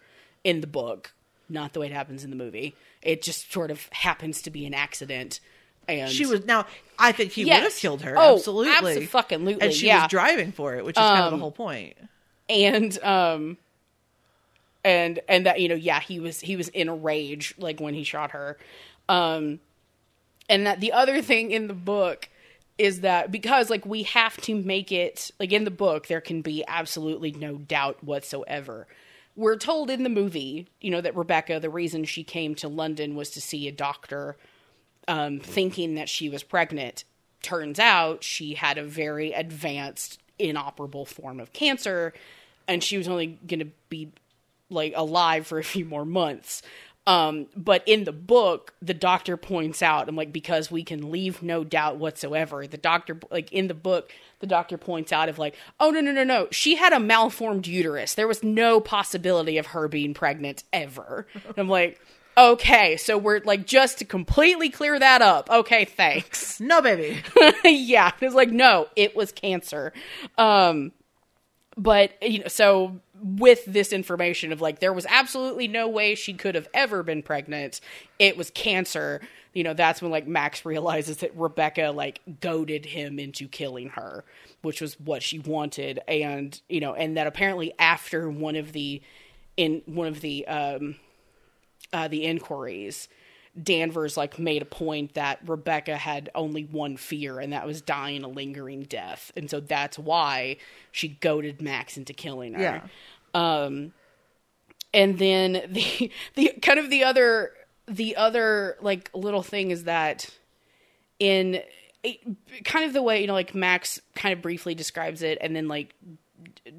in 0.43 0.61
the 0.61 0.67
book, 0.67 1.13
not 1.49 1.73
the 1.73 1.79
way 1.79 1.87
it 1.87 1.91
happens 1.93 2.23
in 2.23 2.29
the 2.29 2.35
movie. 2.35 2.75
It 3.01 3.21
just 3.21 3.51
sort 3.51 3.71
of 3.71 3.87
happens 3.91 4.41
to 4.43 4.49
be 4.51 4.65
an 4.65 4.73
accident. 4.73 5.39
And 5.87 6.09
She 6.09 6.25
was 6.25 6.45
now. 6.45 6.65
I 6.97 7.11
think 7.11 7.31
he 7.33 7.43
Yes. 7.43 7.57
would 7.61 7.71
have 7.71 7.75
killed 7.79 8.01
her. 8.03 8.15
Oh, 8.17 8.35
absolutely, 8.35 8.71
abso-fucking-lutely, 9.05 9.61
And 9.65 9.73
she 9.73 9.87
yeah. 9.87 10.03
was 10.03 10.09
driving 10.09 10.53
for 10.53 10.75
it, 10.75 10.85
which 10.85 10.95
is 10.97 11.01
kind 11.01 11.23
of 11.25 11.31
the 11.31 11.35
Um, 11.35 11.39
whole 11.41 11.51
point. 11.51 11.97
and 12.49 12.97
um 13.03 13.57
and 14.85 15.19
and 15.27 15.45
that 15.45 15.59
you 15.59 15.67
know 15.69 15.75
yeah 15.75 15.99
he 15.99 16.19
was 16.19 16.39
he 16.41 16.55
was 16.55 16.67
in 16.69 16.87
a 16.89 16.95
rage 16.95 17.53
like 17.57 17.79
when 17.81 17.93
he 17.93 18.03
shot 18.03 18.31
her 18.31 18.57
um 19.09 19.59
and 20.49 20.65
that 20.65 20.79
the 20.79 20.91
other 20.91 21.21
thing 21.21 21.51
in 21.51 21.67
the 21.67 21.73
book 21.73 22.29
is 22.77 23.01
that 23.01 23.31
because 23.31 23.69
like 23.69 23.85
we 23.85 24.03
have 24.03 24.35
to 24.37 24.55
make 24.55 24.91
it 24.91 25.31
like 25.39 25.51
in 25.51 25.63
the 25.63 25.71
book 25.71 26.07
there 26.07 26.21
can 26.21 26.41
be 26.41 26.63
absolutely 26.67 27.31
no 27.31 27.55
doubt 27.55 28.03
whatsoever 28.03 28.87
we're 29.35 29.57
told 29.57 29.89
in 29.89 30.03
the 30.03 30.09
movie 30.09 30.67
you 30.81 30.89
know 30.89 31.01
that 31.01 31.15
rebecca 31.15 31.59
the 31.59 31.69
reason 31.69 32.03
she 32.03 32.23
came 32.23 32.55
to 32.55 32.67
london 32.67 33.15
was 33.15 33.29
to 33.29 33.39
see 33.39 33.67
a 33.67 33.71
doctor 33.71 34.35
um, 35.07 35.39
thinking 35.39 35.95
that 35.95 36.09
she 36.09 36.29
was 36.29 36.43
pregnant. 36.43 37.03
Turns 37.41 37.79
out 37.79 38.23
she 38.23 38.53
had 38.53 38.77
a 38.77 38.83
very 38.83 39.33
advanced, 39.33 40.19
inoperable 40.39 41.05
form 41.05 41.39
of 41.39 41.53
cancer, 41.53 42.13
and 42.67 42.83
she 42.83 42.97
was 42.97 43.07
only 43.07 43.39
going 43.47 43.59
to 43.59 43.71
be 43.89 44.11
like 44.69 44.93
alive 44.95 45.45
for 45.45 45.59
a 45.59 45.63
few 45.63 45.85
more 45.85 46.05
months. 46.05 46.61
Um, 47.05 47.47
but 47.55 47.83
in 47.85 48.05
the 48.05 48.13
book, 48.13 48.73
the 48.81 48.93
doctor 48.93 49.35
points 49.35 49.81
out, 49.81 50.07
and 50.07 50.15
like 50.15 50.31
because 50.31 50.71
we 50.71 50.83
can 50.83 51.11
leave 51.11 51.43
no 51.43 51.63
doubt 51.65 51.97
whatsoever, 51.97 52.65
the 52.65 52.77
doctor 52.77 53.19
like 53.29 53.51
in 53.51 53.67
the 53.67 53.73
book, 53.73 54.11
the 54.39 54.47
doctor 54.47 54.77
points 54.77 55.11
out 55.11 55.27
of 55.27 55.37
like, 55.37 55.55
oh 55.81 55.89
no 55.89 55.99
no 55.99 56.13
no 56.13 56.23
no, 56.23 56.47
she 56.51 56.75
had 56.75 56.93
a 56.93 56.99
malformed 56.99 57.67
uterus. 57.67 58.13
There 58.13 58.27
was 58.27 58.41
no 58.41 58.79
possibility 58.79 59.57
of 59.57 59.67
her 59.67 59.89
being 59.89 60.13
pregnant 60.13 60.63
ever. 60.71 61.27
And 61.33 61.57
I'm 61.57 61.69
like, 61.69 61.99
okay, 62.37 62.95
so 62.95 63.17
we're 63.17 63.41
like 63.43 63.65
just 63.65 63.99
to 63.99 64.05
completely 64.05 64.69
clear 64.69 64.97
that 64.97 65.21
up. 65.21 65.49
Okay, 65.49 65.83
thanks. 65.83 66.61
No, 66.61 66.81
baby. 66.81 67.21
yeah, 67.65 68.11
it's 68.21 68.33
like 68.33 68.49
no, 68.51 68.87
it 68.95 69.13
was 69.13 69.33
cancer. 69.33 69.91
Um, 70.37 70.93
but 71.77 72.21
you 72.21 72.39
know, 72.39 72.47
so 72.47 72.99
with 73.21 73.63
this 73.65 73.93
information 73.93 74.51
of 74.51 74.61
like 74.61 74.79
there 74.79 74.93
was 74.93 75.05
absolutely 75.09 75.67
no 75.67 75.87
way 75.87 76.15
she 76.15 76.33
could 76.33 76.55
have 76.55 76.67
ever 76.73 77.03
been 77.03 77.23
pregnant. 77.23 77.79
It 78.19 78.37
was 78.37 78.49
cancer. 78.51 79.21
You 79.53 79.63
know, 79.63 79.73
that's 79.73 80.01
when 80.01 80.11
like 80.11 80.27
Max 80.27 80.65
realizes 80.65 81.17
that 81.17 81.35
Rebecca 81.35 81.91
like 81.95 82.21
goaded 82.41 82.85
him 82.85 83.19
into 83.19 83.47
killing 83.47 83.89
her, 83.89 84.23
which 84.61 84.81
was 84.81 84.99
what 84.99 85.23
she 85.23 85.39
wanted, 85.39 85.99
and 86.07 86.59
you 86.69 86.79
know, 86.79 86.93
and 86.93 87.17
that 87.17 87.27
apparently 87.27 87.73
after 87.79 88.29
one 88.29 88.55
of 88.55 88.73
the 88.73 89.01
in 89.55 89.81
one 89.85 90.07
of 90.07 90.21
the 90.21 90.47
um 90.47 90.95
uh, 91.93 92.07
the 92.07 92.25
inquiries, 92.25 93.07
Danvers 93.61 94.17
like 94.17 94.39
made 94.39 94.63
a 94.63 94.65
point 94.65 95.13
that 95.13 95.39
Rebecca 95.45 95.95
had 95.95 96.29
only 96.33 96.63
one 96.63 96.97
fear, 96.97 97.39
and 97.39 97.53
that 97.53 97.67
was 97.67 97.81
dying 97.81 98.23
a 98.23 98.27
lingering 98.27 98.83
death, 98.83 99.31
and 99.37 99.49
so 99.49 99.59
that's 99.59 99.99
why 99.99 100.57
she 100.91 101.09
goaded 101.09 101.61
Max 101.61 101.95
into 101.95 102.13
killing 102.13 102.55
her. 102.55 102.61
Yeah. 102.61 102.81
Um, 103.35 103.93
and 104.91 105.19
then 105.19 105.61
the 105.69 106.11
the 106.35 106.53
kind 106.61 106.79
of 106.79 106.89
the 106.89 107.03
other 107.03 107.51
the 107.87 108.15
other 108.15 108.77
like 108.81 109.11
little 109.13 109.43
thing 109.43 109.69
is 109.69 109.83
that 109.83 110.29
in 111.19 111.61
it, 112.03 112.19
kind 112.65 112.85
of 112.85 112.93
the 112.93 113.03
way 113.03 113.21
you 113.21 113.27
know 113.27 113.33
like 113.33 113.53
Max 113.53 114.01
kind 114.15 114.33
of 114.33 114.41
briefly 114.41 114.73
describes 114.73 115.21
it, 115.21 115.37
and 115.41 115.55
then 115.55 115.67
like 115.67 115.93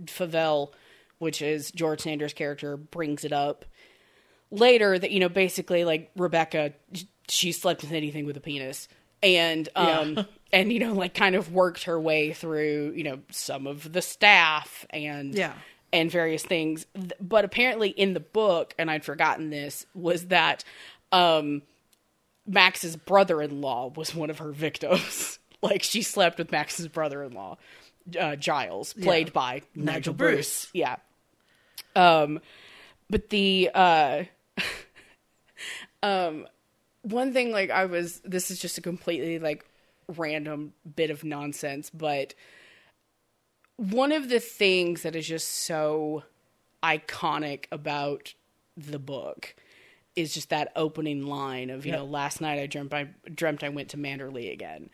Favell, 0.07 0.73
which 1.19 1.41
is 1.41 1.71
George 1.71 2.01
Sanders' 2.01 2.33
character, 2.33 2.77
brings 2.77 3.25
it 3.25 3.33
up 3.33 3.65
later 4.55 4.99
that 4.99 5.11
you 5.11 5.21
know 5.21 5.29
basically 5.29 5.85
like 5.85 6.11
Rebecca 6.17 6.73
she 7.29 7.53
slept 7.53 7.83
with 7.83 7.93
anything 7.93 8.25
with 8.27 8.37
a 8.37 8.41
penis 8.41 8.89
and 9.23 9.69
um 9.75 10.15
Yeah. 10.15 10.25
and 10.53 10.73
you 10.73 10.79
know 10.79 10.93
like 10.93 11.15
kind 11.15 11.35
of 11.35 11.53
worked 11.53 11.85
her 11.85 11.99
way 12.01 12.33
through 12.33 12.93
you 12.95 13.03
know 13.05 13.19
some 13.31 13.67
of 13.67 13.93
the 13.93 14.01
staff 14.03 14.87
and 14.91 15.35
Yeah. 15.35 15.55
and 15.93 16.11
various 16.11 16.43
things 16.45 16.87
but 17.21 17.45
apparently 17.45 17.89
in 17.89 18.15
the 18.15 18.21
book 18.21 18.75
and 18.79 18.91
I'd 18.91 19.05
forgotten 19.05 19.51
this 19.51 19.87
was 19.95 20.27
that 20.27 20.63
um 21.13 21.63
Max's 22.47 22.95
brother-in-law 22.97 23.93
was 23.97 24.15
one 24.15 24.29
of 24.31 24.39
her 24.39 24.53
victims 24.53 25.39
like 25.63 25.83
she 25.83 26.03
slept 26.03 26.39
with 26.39 26.53
Max's 26.53 26.89
brother-in-law 26.89 27.57
uh, 28.21 28.37
Giles 28.37 28.93
played 28.93 29.29
Yeah. 29.29 29.33
by 29.33 29.63
Nigel, 29.75 29.93
Nigel 29.95 30.15
Bruce. 30.15 30.35
Bruce. 30.35 30.69
yeah 30.75 30.97
um 31.97 32.41
but 33.11 33.31
the 33.31 33.71
uh 33.75 34.25
um 36.05 36.47
one 37.03 37.33
thing 37.33 37.51
like 37.51 37.71
i 37.71 37.85
was 37.87 38.21
this 38.25 38.51
is 38.51 38.59
just 38.59 38.79
a 38.79 38.81
completely 38.81 39.39
like 39.39 39.65
random 40.17 40.73
bit 40.97 41.11
of 41.11 41.25
nonsense 41.25 41.91
but 41.91 42.35
one 43.77 44.13
of 44.13 44.29
the 44.29 44.39
things 44.41 45.03
that 45.03 45.17
is 45.17 45.27
just 45.27 45.49
so 45.49 46.23
iconic 46.83 47.65
about 47.73 48.35
the 48.77 48.99
book 48.99 49.55
is 50.15 50.33
just 50.35 50.51
that 50.51 50.71
opening 50.77 51.27
line 51.27 51.71
of 51.71 51.85
you 51.87 51.93
Yep. 51.93 52.01
know 52.01 52.05
last 52.07 52.41
night 52.41 52.59
i 52.61 52.67
dreamt 52.67 52.93
i 52.95 53.09
dreamt 53.35 53.65
i 53.65 53.69
went 53.69 53.89
to 53.91 53.97
manderley 53.97 54.53
again 54.53 54.91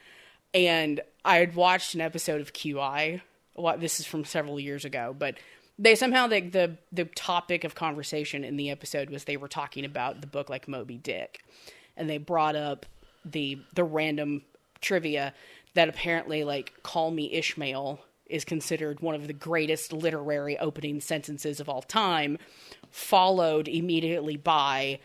and 0.55 1.01
i 1.25 1.37
had 1.37 1.55
watched 1.55 1.95
an 1.95 2.01
episode 2.01 2.41
of 2.41 2.53
qi 2.53 3.21
Well, 3.57 3.77
this 3.79 4.01
is 4.01 4.07
from 4.07 4.25
several 4.25 4.59
years 4.61 4.85
ago 4.85 5.15
but 5.19 5.37
they 5.81 5.95
somehow 5.95 6.29
like 6.29 6.53
the 6.53 6.77
the 6.93 7.07
topic 7.07 7.65
of 7.65 7.75
conversation 7.75 8.45
in 8.45 8.57
the 8.57 8.71
episode 8.71 9.11
was 9.11 9.25
they 9.25 9.39
were 9.39 9.49
talking 9.49 9.85
about 9.85 10.21
the 10.21 10.27
book 10.27 10.51
like 10.51 10.69
moby 10.69 10.99
dick. 10.99 11.43
And 11.97 12.09
they 12.09 12.19
brought 12.19 12.55
up 12.55 12.87
the 13.25 13.59
the 13.75 13.83
random 13.83 14.43
trivia 14.81 15.35
that 15.75 15.89
apparently 15.89 16.45
like 16.45 16.75
call 16.83 17.11
me 17.11 17.33
ishmael 17.33 18.01
is 18.27 18.45
considered 18.45 19.01
one 19.01 19.15
of 19.15 19.27
the 19.27 19.33
greatest 19.33 19.93
literary 19.93 20.57
opening 20.59 21.01
sentences 21.01 21.61
of 21.61 21.69
all 21.69 21.83
time 21.83 22.39
followed 22.91 23.67
immediately 23.67 24.37
by 24.37 24.99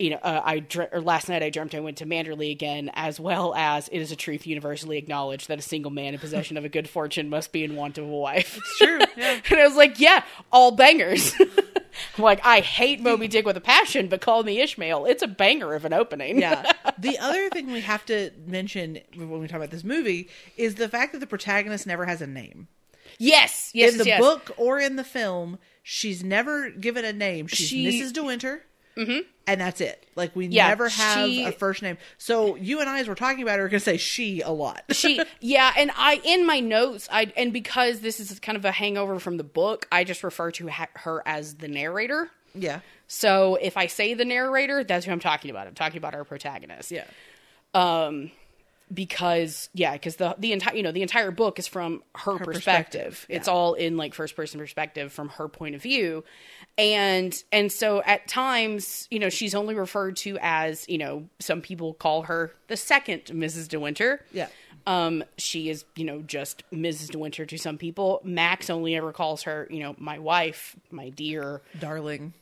you 0.00 0.10
know, 0.10 0.16
uh, 0.22 0.40
I 0.44 0.60
dr- 0.60 0.88
or 0.92 1.00
last 1.00 1.28
night 1.28 1.42
I 1.42 1.50
dreamt 1.50 1.74
I 1.74 1.80
went 1.80 1.98
to 1.98 2.06
Manderley 2.06 2.50
again, 2.50 2.90
as 2.94 3.20
well 3.20 3.54
as 3.54 3.88
it 3.88 3.98
is 3.98 4.10
a 4.10 4.16
truth 4.16 4.46
universally 4.46 4.96
acknowledged 4.98 5.48
that 5.48 5.58
a 5.58 5.62
single 5.62 5.90
man 5.90 6.14
in 6.14 6.20
possession 6.20 6.56
of 6.56 6.64
a 6.64 6.68
good 6.68 6.88
fortune 6.88 7.28
must 7.28 7.52
be 7.52 7.62
in 7.64 7.76
want 7.76 7.98
of 7.98 8.04
a 8.04 8.08
wife. 8.08 8.56
It's 8.56 8.78
true, 8.78 8.98
yeah. 9.16 9.40
and 9.50 9.60
I 9.60 9.66
was 9.66 9.76
like, 9.76 10.00
yeah, 10.00 10.24
all 10.50 10.70
bangers. 10.72 11.34
I'm 12.16 12.24
like, 12.24 12.40
I 12.46 12.60
hate 12.60 13.00
Moby 13.00 13.28
Dick 13.28 13.44
with 13.44 13.56
a 13.56 13.60
passion, 13.60 14.08
but 14.08 14.20
call 14.20 14.42
me 14.42 14.60
Ishmael. 14.60 15.04
It's 15.06 15.22
a 15.22 15.26
banger 15.28 15.74
of 15.74 15.84
an 15.84 15.92
opening. 15.92 16.38
yeah. 16.40 16.72
The 16.98 17.18
other 17.18 17.48
thing 17.48 17.72
we 17.72 17.80
have 17.80 18.04
to 18.06 18.30
mention 18.46 19.00
when 19.16 19.40
we 19.40 19.48
talk 19.48 19.56
about 19.56 19.70
this 19.70 19.84
movie 19.84 20.28
is 20.58 20.74
the 20.74 20.86
fact 20.88 21.12
that 21.12 21.18
the 21.20 21.26
protagonist 21.26 21.86
never 21.86 22.04
has 22.04 22.20
a 22.20 22.26
name. 22.26 22.68
yes, 23.18 23.70
yes, 23.72 23.92
in 23.92 23.98
the 23.98 24.04
yes. 24.04 24.20
book 24.20 24.50
or 24.58 24.78
in 24.78 24.96
the 24.96 25.04
film, 25.04 25.58
she's 25.82 26.22
never 26.22 26.68
given 26.70 27.04
a 27.06 27.12
name. 27.12 27.46
She's 27.46 27.68
She- 27.68 28.02
Mrs. 28.02 28.12
De 28.12 28.22
Winter. 28.22 28.64
And 29.50 29.60
that's 29.60 29.80
it. 29.80 30.06
Like 30.16 30.34
we 30.36 30.46
Yeah, 30.46 30.68
never 30.68 30.88
have 30.88 31.28
she- 31.28 31.44
a 31.44 31.52
first 31.52 31.82
name. 31.82 31.98
So 32.18 32.54
you 32.56 32.80
and 32.80 32.88
I, 32.88 33.00
as 33.00 33.08
we're 33.08 33.14
talking 33.14 33.42
about 33.42 33.58
her, 33.58 33.64
are 33.64 33.68
going 33.68 33.80
to 33.80 33.84
say 33.84 33.96
she 33.96 34.40
a 34.42 34.50
lot. 34.50 34.84
she 34.90 35.20
yeah 35.40 35.72
and 35.76 35.90
i 35.96 36.20
in 36.24 36.46
my 36.46 36.60
notes 36.60 37.08
i 37.12 37.32
and 37.36 37.52
because 37.52 38.00
this 38.00 38.20
is 38.20 38.38
kind 38.40 38.56
of 38.56 38.64
a 38.64 38.70
hangover 38.72 39.18
from 39.18 39.36
the 39.36 39.44
book 39.44 39.86
i 39.90 40.04
just 40.04 40.22
refer 40.22 40.50
to 40.52 40.68
ha- 40.68 40.88
her 40.94 41.22
as 41.26 41.54
the 41.54 41.68
narrator 41.68 42.30
yeah, 42.54 42.80
so 43.06 43.56
if 43.56 43.76
i 43.76 43.86
say 43.86 44.14
the 44.14 44.24
narrator 44.24 44.82
that's 44.84 45.06
who 45.06 45.12
i'm 45.12 45.20
talking 45.20 45.50
about 45.50 45.66
i'm 45.66 45.74
talking 45.74 45.98
about 45.98 46.14
our 46.14 46.24
protagonist 46.24 46.90
yeah, 46.90 47.04
um, 47.74 48.30
because 48.92 49.68
yeah 49.72 49.92
because 49.92 50.16
the 50.16 50.34
the 50.38 50.52
entire 50.52 50.74
you 50.74 50.82
know 50.82 50.92
the 50.92 51.02
entire 51.02 51.30
book 51.30 51.58
is 51.58 51.66
from 51.66 52.02
her, 52.14 52.36
perspective, 52.38 52.54
perspective, 52.54 53.26
it's 53.28 53.48
all 53.48 53.74
in 53.74 53.96
like 53.96 54.14
first 54.14 54.34
person 54.34 54.58
perspective 54.58 55.12
from 55.12 55.28
her 55.30 55.48
point 55.48 55.74
of 55.74 55.82
view 55.82 56.24
and 56.76 57.44
and 57.52 57.70
so 57.70 58.02
at 58.02 58.26
times 58.26 59.06
you 59.10 59.18
know 59.18 59.28
she's 59.28 59.54
only 59.54 59.74
referred 59.74 60.16
to 60.16 60.38
as 60.40 60.88
you 60.88 60.98
know 60.98 61.28
some 61.38 61.60
people 61.60 61.94
call 61.94 62.22
her 62.22 62.52
the 62.68 62.76
second 62.76 63.22
mrs 63.26 63.68
de 63.68 63.78
winter 63.78 64.24
yeah. 64.32 64.48
um 64.86 65.22
she 65.36 65.68
is 65.68 65.84
you 65.94 66.04
know 66.04 66.20
just 66.22 66.64
mrs 66.72 67.10
de 67.10 67.18
winter 67.18 67.46
to 67.46 67.58
some 67.58 67.78
people 67.78 68.20
max 68.24 68.70
only 68.70 68.96
ever 68.96 69.12
calls 69.12 69.42
her 69.42 69.68
you 69.70 69.80
know 69.80 69.94
my 69.98 70.18
wife 70.18 70.74
my 70.90 71.10
dear 71.10 71.60
Darling. 71.78 72.32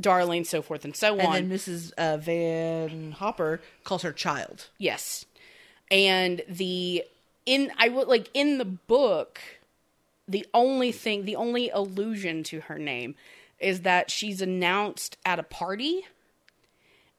darling 0.00 0.44
so 0.44 0.62
forth 0.62 0.84
and 0.84 0.96
so 0.96 1.14
on 1.20 1.36
And 1.36 1.50
then 1.50 1.58
Mrs. 1.58 1.92
Uh, 1.98 2.16
Van 2.16 3.12
Hopper 3.12 3.60
calls 3.84 4.02
her 4.02 4.12
child. 4.12 4.68
Yes. 4.78 5.26
And 5.90 6.42
the 6.48 7.04
in 7.46 7.72
I 7.78 7.88
would 7.88 8.08
like 8.08 8.30
in 8.34 8.58
the 8.58 8.64
book 8.64 9.40
the 10.28 10.46
only 10.54 10.92
thing 10.92 11.24
the 11.24 11.36
only 11.36 11.70
allusion 11.70 12.44
to 12.44 12.60
her 12.60 12.78
name 12.78 13.16
is 13.58 13.80
that 13.80 14.10
she's 14.10 14.40
announced 14.40 15.18
at 15.26 15.38
a 15.38 15.42
party. 15.42 16.06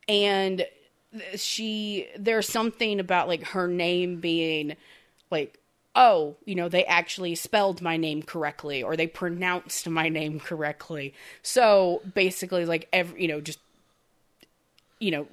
And 0.07 0.65
she 1.35 2.07
there's 2.17 2.47
something 2.47 2.99
about 2.99 3.27
like 3.27 3.43
her 3.47 3.67
name 3.67 4.21
being 4.21 4.77
like 5.29 5.59
oh 5.93 6.37
you 6.45 6.55
know 6.55 6.69
they 6.69 6.85
actually 6.85 7.35
spelled 7.35 7.81
my 7.81 7.97
name 7.97 8.23
correctly 8.23 8.81
or 8.81 8.95
they 8.95 9.07
pronounced 9.07 9.89
my 9.89 10.07
name 10.07 10.39
correctly. 10.39 11.13
So 11.43 12.01
basically 12.13 12.65
like 12.65 12.87
every 12.93 13.21
you 13.21 13.27
know 13.27 13.41
just 13.41 13.59
you 14.99 15.11
know 15.11 15.27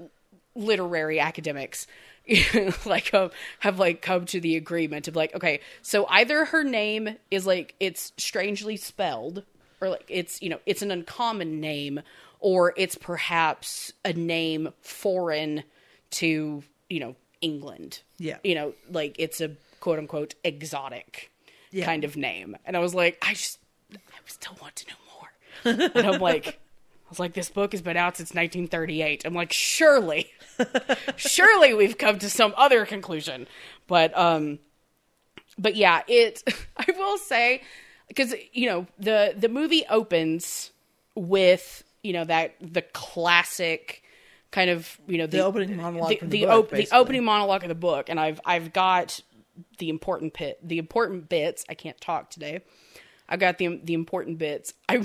literary 0.57 1.21
academics 1.21 1.87
like 2.87 3.13
um, 3.15 3.31
have 3.61 3.79
like 3.79 4.03
come 4.03 4.27
to 4.27 4.41
the 4.41 4.57
agreement 4.57 5.09
of 5.09 5.17
like 5.17 5.35
okay 5.35 5.61
so 5.83 6.07
either 6.09 6.45
her 6.47 6.63
name 6.65 7.17
is 7.31 7.47
like 7.47 7.75
it's 7.81 8.13
strangely 8.17 8.77
spelled 8.77 9.43
or 9.81 9.89
like 9.89 10.05
it's 10.09 10.43
you 10.43 10.49
know 10.51 10.59
it's 10.67 10.83
an 10.83 10.91
uncommon 10.91 11.61
name 11.61 12.01
or 12.41 12.75
it's 12.77 12.95
perhaps 12.97 13.93
a 14.05 14.13
name 14.13 14.69
foreign 14.83 15.63
to 16.11 16.63
you 16.91 17.01
know 17.01 17.17
england 17.41 18.03
Yeah. 18.19 18.39
you 18.45 18.55
know 18.55 18.75
like 18.91 19.17
it's 19.19 19.41
a 19.41 19.51
quote 19.81 19.99
unquote 19.99 20.35
exotic 20.45 21.31
Yeah. 21.71 21.85
kind 21.85 22.05
of 22.05 22.17
name 22.17 22.57
and 22.67 22.77
i 22.77 22.81
was 22.81 22.95
like 22.95 23.19
i 23.27 23.33
just 23.35 23.59
i 23.95 23.97
still 24.27 24.57
want 24.61 24.77
to 24.77 24.87
know 24.89 25.75
more 25.85 25.91
and 25.97 26.07
i'm 26.07 26.21
like 26.21 26.59
I 27.09 27.11
was 27.11 27.19
like, 27.19 27.33
this 27.33 27.49
book 27.49 27.73
has 27.73 27.81
been 27.81 27.97
out 27.97 28.19
since 28.19 28.35
1938. 28.35 29.25
I'm 29.25 29.33
like, 29.33 29.51
surely, 29.51 30.31
surely 31.17 31.73
we've 31.73 31.97
come 31.97 32.19
to 32.19 32.29
some 32.29 32.53
other 32.55 32.85
conclusion. 32.85 33.49
But, 33.87 34.17
um, 34.17 34.59
but 35.57 35.75
yeah, 35.75 36.03
it, 36.07 36.43
I 36.77 36.85
will 36.99 37.17
say, 37.17 37.63
because, 38.09 38.35
you 38.53 38.69
know, 38.69 38.87
the, 38.99 39.33
the 39.35 39.49
movie 39.49 39.87
opens 39.89 40.71
with, 41.15 41.83
you 42.03 42.13
know, 42.13 42.25
that, 42.25 42.57
the 42.61 42.83
classic 42.83 44.03
kind 44.51 44.69
of, 44.69 45.01
you 45.07 45.17
know, 45.17 45.27
The 45.27 45.41
opening 45.41 45.79
monologue 45.79 46.11
the, 46.11 46.19
the 46.19 46.27
the, 46.27 46.45
book, 46.45 46.67
op- 46.67 46.71
the 46.73 46.89
opening 46.93 47.25
monologue 47.25 47.63
of 47.63 47.71
the 47.71 47.75
book. 47.75 48.11
And 48.11 48.21
I've, 48.21 48.39
I've 48.45 48.75
got 48.75 49.23
the 49.79 49.89
important 49.89 50.35
pit, 50.35 50.59
the 50.63 50.77
important 50.77 51.31
bits. 51.31 51.65
I 51.71 51.75
can't 51.75 51.99
talk 52.01 52.29
today. 52.29 52.61
I've 53.29 53.41
got 53.41 53.59
the 53.59 53.81
the 53.83 53.95
important 53.95 54.39
bits. 54.39 54.75
I 54.89 54.97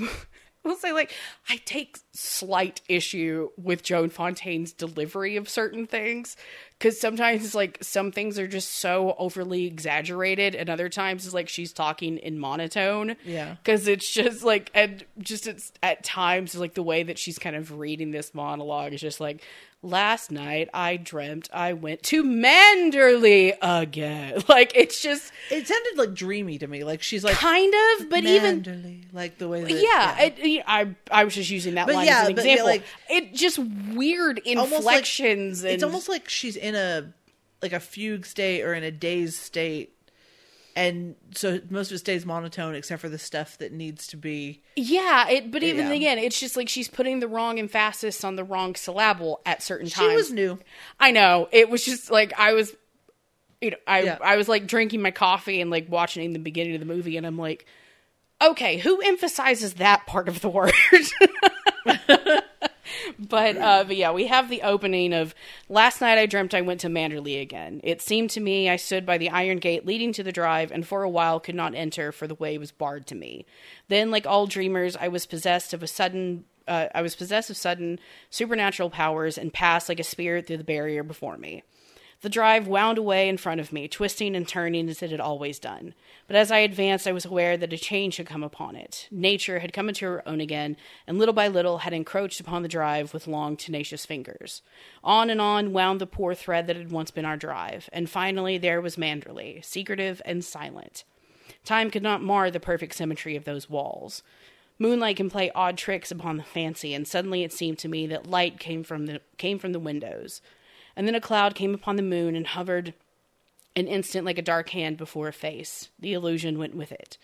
will 0.70 0.76
say, 0.76 0.92
like, 0.94 1.12
I 1.50 1.58
take 1.66 1.98
slight 2.14 2.82
issue 2.88 3.50
with 3.58 3.84
Joan 3.84 4.10
Fontaine's 4.10 4.72
delivery 4.72 5.36
of 5.36 5.50
certain 5.50 5.86
things 5.88 6.38
because 6.80 7.00
sometimes, 7.00 7.54
like, 7.54 7.78
some 7.82 8.12
things 8.12 8.40
are 8.40 8.48
just 8.48 8.72
so 8.76 9.16
overly 9.18 9.66
exaggerated, 9.66 10.56
and 10.56 10.70
other 10.70 10.90
times 10.90 11.26
it's 11.26 11.34
like 11.34 11.50
she's 11.50 11.74
talking 11.74 12.18
in 12.18 12.40
monotone. 12.40 13.16
Yeah. 13.26 13.56
because 13.56 13.88
it's 13.88 14.12
just 14.12 14.44
like, 14.44 14.72
and 14.74 15.04
just 15.20 15.48
it's 15.48 15.72
at 15.82 16.04
times 16.04 16.56
like 16.56 16.74
the 16.74 16.84
way 16.84 17.04
that 17.04 17.18
she's 17.20 17.40
kind 17.40 17.56
of 17.56 17.78
reading 17.78 18.12
this 18.12 18.34
monologue 18.34 18.94
is 18.94 19.02
just 19.02 19.20
like. 19.20 19.44
Last 19.86 20.32
night 20.32 20.70
I 20.74 20.96
dreamt 20.96 21.50
I 21.54 21.74
went 21.74 22.04
to 22.04 22.24
Manderley 22.24 23.54
again. 23.62 24.42
Like 24.48 24.72
it's 24.76 25.02
just 25.02 25.32
It 25.52 25.68
sounded 25.68 25.98
like 25.98 26.14
dreamy 26.14 26.58
to 26.60 26.68
me. 26.68 26.84
Like 26.86 27.02
she's 27.04 27.24
like 27.24 27.36
kind 27.36 27.74
of, 28.00 28.10
but 28.10 28.24
even 28.24 29.04
like 29.12 29.38
the 29.40 29.48
way 29.50 29.62
that 29.64 29.72
yeah, 29.72 30.22
It, 30.22 30.38
you 30.40 30.62
I 30.66 30.96
I 31.12 31.26
was 31.26 31.36
just 31.36 31.50
using 31.50 31.76
that 31.76 31.88
But 31.88 31.96
line 31.96 32.08
yeah, 32.08 32.22
as 32.24 32.28
an 32.30 32.36
but 32.36 32.46
yeah, 32.46 32.52
example. 32.54 32.68
like- 32.72 32.84
it 33.10 33.34
just 33.34 33.60
weird 33.60 34.40
Almost 34.48 34.72
like- 34.72 34.78
inflections 34.80 35.64
and 35.64 35.74
it's 35.74 35.84
almost 35.84 36.08
like 36.08 36.30
she's 36.30 36.56
in 36.56 36.76
a 36.76 37.14
like 37.62 37.74
a 37.74 37.80
fugue 37.80 38.26
state 38.26 38.62
or 38.64 38.74
in 38.74 38.84
a 38.84 38.92
dazed 38.92 39.36
state 39.36 39.93
and 40.76 41.16
so 41.36 41.60
most 41.70 41.92
of 41.92 41.96
it 41.96 42.00
stays 42.00 42.26
monotone 42.26 42.74
except 42.76 43.00
for 43.02 43.10
the 43.10 43.20
stuff 43.20 43.58
that 43.60 43.72
needs 43.72 44.08
to 44.08 44.18
be 44.18 44.62
yeah. 44.76 45.28
It 45.30 45.52
but 45.52 45.62
even 45.64 45.88
Yeah. 45.88 45.94
again, 45.94 46.18
it's 46.18 46.40
just 46.40 46.58
like 46.58 46.68
she's 46.70 46.88
putting 46.88 47.20
the 47.20 47.28
wrong 47.28 47.60
emphasis 47.60 48.24
on 48.24 48.36
the 48.36 48.44
wrong 48.44 48.76
syllable 48.76 49.42
at 49.46 49.62
certain 49.62 49.88
times. 49.90 50.10
she 50.12 50.16
was 50.16 50.32
new 50.32 50.60
I 51.00 51.12
know 51.12 51.48
it 51.52 51.70
was 51.70 51.86
just 51.86 52.10
like 52.12 52.34
I 52.40 52.54
was, 52.54 52.76
you 53.62 53.72
know, 53.72 53.78
I 53.88 54.02
Yeah. 54.04 54.18
I 54.24 54.36
was 54.36 54.50
like 54.50 54.66
drinking 54.68 55.02
my 55.02 55.12
coffee 55.12 55.62
and 55.62 55.70
like 55.70 55.88
watching 55.90 56.34
the 56.34 56.40
beginning 56.40 56.74
of 56.74 56.80
the 56.80 56.86
movie, 56.88 57.18
and 57.18 57.26
I'm 57.28 57.38
like, 57.38 57.66
okay, 58.42 58.78
who 58.78 59.00
emphasizes 59.02 59.76
that 59.76 60.06
part 60.08 60.28
of 60.28 60.42
the 60.42 60.50
word? 60.50 60.74
but 63.30 63.58
uh, 63.58 63.84
but 63.86 63.96
yeah, 63.96 64.12
we 64.12 64.28
have 64.28 64.50
the 64.50 64.62
opening 64.62 65.14
of 65.14 65.34
last 65.70 66.02
night. 66.02 66.18
I 66.18 66.26
dreamt 66.26 66.54
I 66.54 66.62
went 66.62 66.80
to 66.82 66.90
Manderley 66.90 67.42
again. 67.42 67.82
It 67.84 68.02
seemed 68.02 68.30
to 68.32 68.40
me 68.40 68.70
I 68.70 68.76
stood 68.76 69.06
by 69.06 69.18
the 69.18 69.30
iron 69.30 69.58
gate 69.58 69.86
leading 69.86 70.14
to 70.14 70.24
the 70.24 70.32
drive, 70.32 70.72
and 70.72 70.86
for 70.86 71.04
a 71.04 71.10
while 71.10 71.40
could 71.40 71.56
not 71.56 71.76
enter, 71.76 72.12
for 72.12 72.28
the 72.28 72.36
way 72.36 72.58
was 72.58 72.72
barred 72.72 73.08
to 73.08 73.16
me. 73.16 73.46
Then, 73.88 74.12
like 74.12 74.26
all 74.26 74.48
dreamers, 74.48 74.96
I 74.96 75.08
was 75.08 75.26
possessed 75.26 75.74
of 75.74 75.84
a 75.84 75.88
sudden. 75.88 76.46
Uh, 76.66 76.88
I 76.96 77.02
was 77.02 77.16
possessed 77.16 77.50
of 77.50 77.58
sudden 77.58 78.00
supernatural 78.30 78.90
powers 78.90 79.38
and 79.38 79.54
passed 79.54 79.90
like 79.90 80.00
a 80.00 80.04
spirit 80.04 80.48
through 80.48 80.58
the 80.58 80.64
barrier 80.64 81.04
before 81.04 81.38
me. 81.38 81.64
The 82.24 82.30
drive 82.30 82.70
wound 82.70 82.98
away 82.98 83.28
in 83.28 83.36
front 83.36 83.60
of 83.60 83.74
me, 83.74 83.90
twisting 83.90 84.34
and 84.34 84.48
turning 84.48 84.88
as 84.88 85.04
it 85.04 85.12
had 85.12 85.20
always 85.20 85.60
done. 85.60 85.94
But 86.26 86.38
as 86.38 86.52
I 86.54 86.60
advanced, 86.60 87.06
I 87.06 87.12
was 87.12 87.26
aware 87.26 87.58
that 87.58 87.74
a 87.74 87.78
change 87.78 88.16
had 88.16 88.28
come 88.28 88.44
upon 88.44 88.78
it. 88.78 89.10
Nature 89.12 89.60
had 89.60 89.74
come 89.74 89.90
into 89.90 90.06
her 90.06 90.26
own 90.26 90.40
again, 90.40 90.78
and 91.06 91.20
little 91.20 91.34
by 91.34 91.50
little 91.50 91.80
had 91.80 91.92
encroached 91.92 92.40
upon 92.40 92.64
the 92.64 92.70
drive 92.70 93.14
with 93.14 93.28
long, 93.28 93.58
tenacious 93.58 94.06
fingers. 94.06 94.62
On 95.04 95.30
and 95.30 95.42
on 95.42 95.74
wound 95.74 96.00
the 96.00 96.08
poor 96.08 96.34
thread 96.34 96.66
that 96.68 96.78
had 96.78 96.92
once 96.94 97.12
been 97.12 97.26
our 97.26 97.36
drive, 97.36 97.90
and 97.92 98.10
finally 98.10 98.58
there 98.58 98.80
was 98.80 98.96
Manderley, 98.96 99.62
secretive 99.62 100.22
and 100.24 100.46
silent. 100.46 101.04
Time 101.66 101.92
could 101.92 102.04
not 102.04 102.24
mar 102.24 102.50
the 102.50 102.58
perfect 102.62 102.96
symmetry 102.96 103.36
of 103.36 103.44
those 103.44 103.70
walls. 103.70 104.24
Moonlight 104.80 105.18
can 105.18 105.30
play 105.30 105.52
odd 105.54 105.78
tricks 105.78 106.10
upon 106.10 106.38
the 106.38 106.44
fancy, 106.44 106.94
and 106.94 107.06
suddenly 107.06 107.44
it 107.44 107.52
seemed 107.52 107.80
to 107.80 107.90
me 107.90 108.08
that 108.08 108.30
light 108.30 108.60
came 108.60 108.82
from 108.82 109.08
the 109.08 109.20
came 109.38 109.60
from 109.60 109.74
the 109.74 109.80
windows. 109.80 110.42
And 110.96 111.08
then 111.08 111.16
a 111.16 111.22
cloud 111.22 111.56
came 111.56 111.74
upon 111.74 111.96
the 111.96 112.02
moon 112.04 112.36
and 112.36 112.46
hovered 112.48 112.94
an 113.76 113.88
instant 113.88 114.26
like 114.26 114.38
a 114.38 114.42
dark 114.44 114.70
hand 114.70 114.98
before 114.98 115.28
a 115.28 115.34
face. 115.34 115.90
The 116.00 116.14
illusion 116.14 116.58
went 116.60 116.76
with 116.76 116.92
it. 116.92 117.18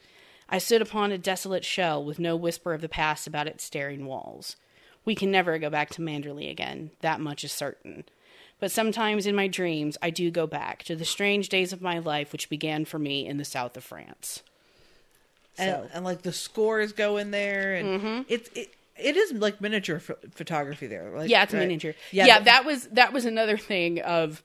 I 0.49 0.57
stood 0.57 0.81
upon 0.81 1.11
a 1.11 1.17
desolate 1.19 1.63
shell 1.63 2.03
with 2.03 2.17
no 2.17 2.35
whisper 2.35 2.73
of 2.73 2.81
the 2.81 2.89
past 2.89 3.27
about 3.27 3.47
its 3.47 3.63
staring 3.63 4.05
walls. 4.07 4.55
We 5.05 5.13
can 5.13 5.29
never 5.31 5.59
go 5.59 5.69
back 5.69 5.89
to 5.91 6.01
Manderley 6.01 6.49
again, 6.49 6.89
that 7.01 7.19
much 7.21 7.43
is 7.43 7.51
certain. 7.51 8.05
But 8.59 8.71
sometimes 8.71 9.27
in 9.27 9.35
my 9.35 9.47
dreams 9.47 9.97
I 10.01 10.09
do 10.09 10.31
go 10.31 10.47
back 10.47 10.81
to 10.83 10.95
the 10.95 11.05
strange 11.05 11.49
days 11.49 11.71
of 11.71 11.81
my 11.81 11.99
life 11.99 12.31
which 12.31 12.49
began 12.49 12.83
for 12.85 12.97
me 12.99 13.27
in 13.27 13.37
the 13.37 13.45
south 13.45 13.77
of 13.77 13.83
France. 13.83 14.41
and, 15.57 15.71
So- 15.83 15.89
and 15.93 16.03
like 16.03 16.23
the 16.23 16.33
scores 16.33 16.91
go 16.93 17.17
in 17.17 17.29
there 17.31 17.75
and 17.75 18.01
Mm-hmm. 18.01 18.21
it's 18.27 18.49
it 18.55 18.73
it 19.01 19.15
is 19.17 19.31
like 19.33 19.59
miniature 19.61 19.99
ph- 19.99 20.19
photography 20.35 20.87
there. 20.87 21.09
Like, 21.15 21.29
Yeah, 21.29 21.43
it's 21.43 21.53
right? 21.53 21.59
miniature. 21.59 21.93
Yeah, 22.11 22.39
but- 22.39 22.45
that 22.45 22.65
was 22.65 22.87
that 22.89 23.13
was 23.13 23.25
another 23.25 23.57
thing 23.57 24.01
of 24.01 24.43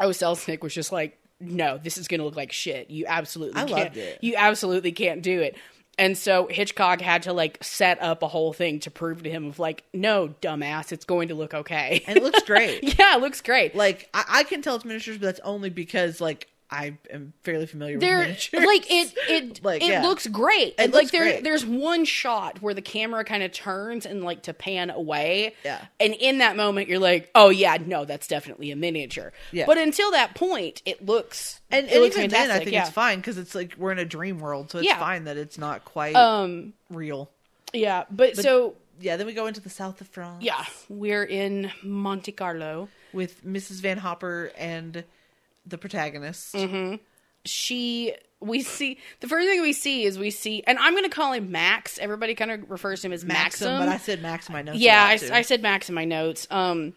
oh 0.00 0.08
Selznick 0.08 0.62
was 0.62 0.74
just 0.74 0.92
like, 0.92 1.18
no, 1.40 1.78
this 1.78 1.98
is 1.98 2.08
gonna 2.08 2.24
look 2.24 2.36
like 2.36 2.52
shit. 2.52 2.90
You 2.90 3.04
absolutely 3.08 3.60
I 3.60 3.64
can't 3.64 3.70
loved 3.70 3.96
it. 3.96 4.18
you 4.22 4.34
absolutely 4.36 4.92
can't 4.92 5.22
do 5.22 5.40
it. 5.40 5.56
And 5.98 6.16
so 6.16 6.46
Hitchcock 6.46 7.02
had 7.02 7.24
to 7.24 7.34
like 7.34 7.62
set 7.62 8.00
up 8.02 8.22
a 8.22 8.28
whole 8.28 8.54
thing 8.54 8.80
to 8.80 8.90
prove 8.90 9.22
to 9.24 9.30
him 9.30 9.44
of 9.46 9.58
like, 9.58 9.84
no, 9.92 10.28
dumbass, 10.40 10.90
it's 10.90 11.04
going 11.04 11.28
to 11.28 11.34
look 11.34 11.52
okay. 11.52 12.02
and 12.06 12.16
it 12.16 12.22
looks 12.22 12.42
great. 12.46 12.98
yeah, 12.98 13.16
it 13.16 13.20
looks 13.20 13.42
great. 13.42 13.74
like 13.74 14.08
I, 14.14 14.24
I 14.28 14.44
can 14.44 14.62
tell 14.62 14.74
it's 14.76 14.86
miniatures, 14.86 15.18
but 15.18 15.26
that's 15.26 15.40
only 15.40 15.68
because 15.68 16.18
like 16.20 16.48
I 16.72 16.96
am 17.10 17.34
fairly 17.44 17.66
familiar 17.66 17.96
with 17.98 18.02
miniatures. 18.02 18.64
like 18.64 18.90
it 18.90 19.14
it 19.28 19.64
Like, 19.64 19.82
it 19.82 19.88
yeah. 19.90 20.02
looks 20.02 20.26
great. 20.26 20.74
It 20.78 20.92
like 20.92 21.10
there 21.10 21.22
great. 21.22 21.44
there's 21.44 21.64
one 21.66 22.04
shot 22.06 22.62
where 22.62 22.72
the 22.74 22.80
camera 22.82 23.24
kind 23.24 23.42
of 23.42 23.52
turns 23.52 24.06
and 24.06 24.24
like 24.24 24.42
to 24.44 24.54
pan 24.54 24.88
away. 24.90 25.54
Yeah. 25.64 25.84
And 26.00 26.14
in 26.14 26.38
that 26.38 26.56
moment 26.56 26.88
you're 26.88 26.98
like, 26.98 27.30
"Oh 27.34 27.50
yeah, 27.50 27.76
no, 27.84 28.04
that's 28.06 28.26
definitely 28.26 28.70
a 28.70 28.76
miniature." 28.76 29.32
Yeah. 29.52 29.66
But 29.66 29.76
until 29.78 30.10
that 30.12 30.34
point, 30.34 30.80
it 30.86 31.04
looks 31.04 31.60
and, 31.70 31.86
it 31.86 31.92
and 31.92 32.02
looks 32.02 32.16
even 32.16 32.30
then, 32.30 32.50
I 32.50 32.58
think 32.58 32.72
yeah. 32.72 32.82
it's 32.82 32.90
fine 32.90 33.18
because 33.18 33.36
it's 33.38 33.54
like 33.54 33.74
we're 33.76 33.92
in 33.92 33.98
a 33.98 34.04
dream 34.06 34.38
world, 34.38 34.70
so 34.70 34.78
it's 34.78 34.86
Yeah. 34.88 34.98
fine 34.98 35.24
that 35.24 35.36
it's 35.36 35.58
not 35.58 35.84
quite 35.84 36.16
Um 36.16 36.72
real. 36.90 37.30
yeah, 37.74 38.04
but, 38.10 38.36
so 38.36 38.74
Yeah, 39.00 39.16
then 39.16 39.26
we 39.26 39.34
go 39.34 39.46
into 39.46 39.60
the 39.60 39.70
south 39.70 40.00
of 40.00 40.08
France. 40.08 40.42
yeah, 40.44 40.64
we're 40.88 41.24
in 41.24 41.70
Monte 41.82 42.32
Carlo. 42.32 42.88
with 43.12 43.44
Mrs. 43.44 43.80
Van 43.82 43.98
Hopper 43.98 44.52
and 44.56 45.04
the 45.66 45.78
protagonist. 45.78 46.54
Mm-hmm. 46.54 46.96
She 47.44 48.14
we 48.40 48.62
see 48.62 48.98
the 49.20 49.28
first 49.28 49.46
thing 49.46 49.62
we 49.62 49.72
see 49.72 50.04
is 50.04 50.18
we 50.18 50.30
see 50.30 50.62
and 50.66 50.78
I'm 50.78 50.94
going 50.94 51.04
to 51.04 51.10
call 51.14 51.32
him 51.32 51.50
Max. 51.52 51.98
Everybody 51.98 52.34
kind 52.34 52.50
of 52.50 52.70
refers 52.70 53.00
to 53.02 53.06
him 53.08 53.12
as 53.12 53.24
Maxim, 53.24 53.66
Maxim. 53.68 53.78
but 53.86 53.88
I 53.88 53.98
said 53.98 54.22
Max 54.22 54.48
in 54.48 54.52
my 54.52 54.62
notes. 54.62 54.78
yeah 54.78 55.04
I. 55.04 55.12
I 55.38 55.42
said 55.42 55.62
max 55.62 55.88
in 55.88 55.94
my 55.94 56.04
notes 56.04 56.46
um 56.50 56.94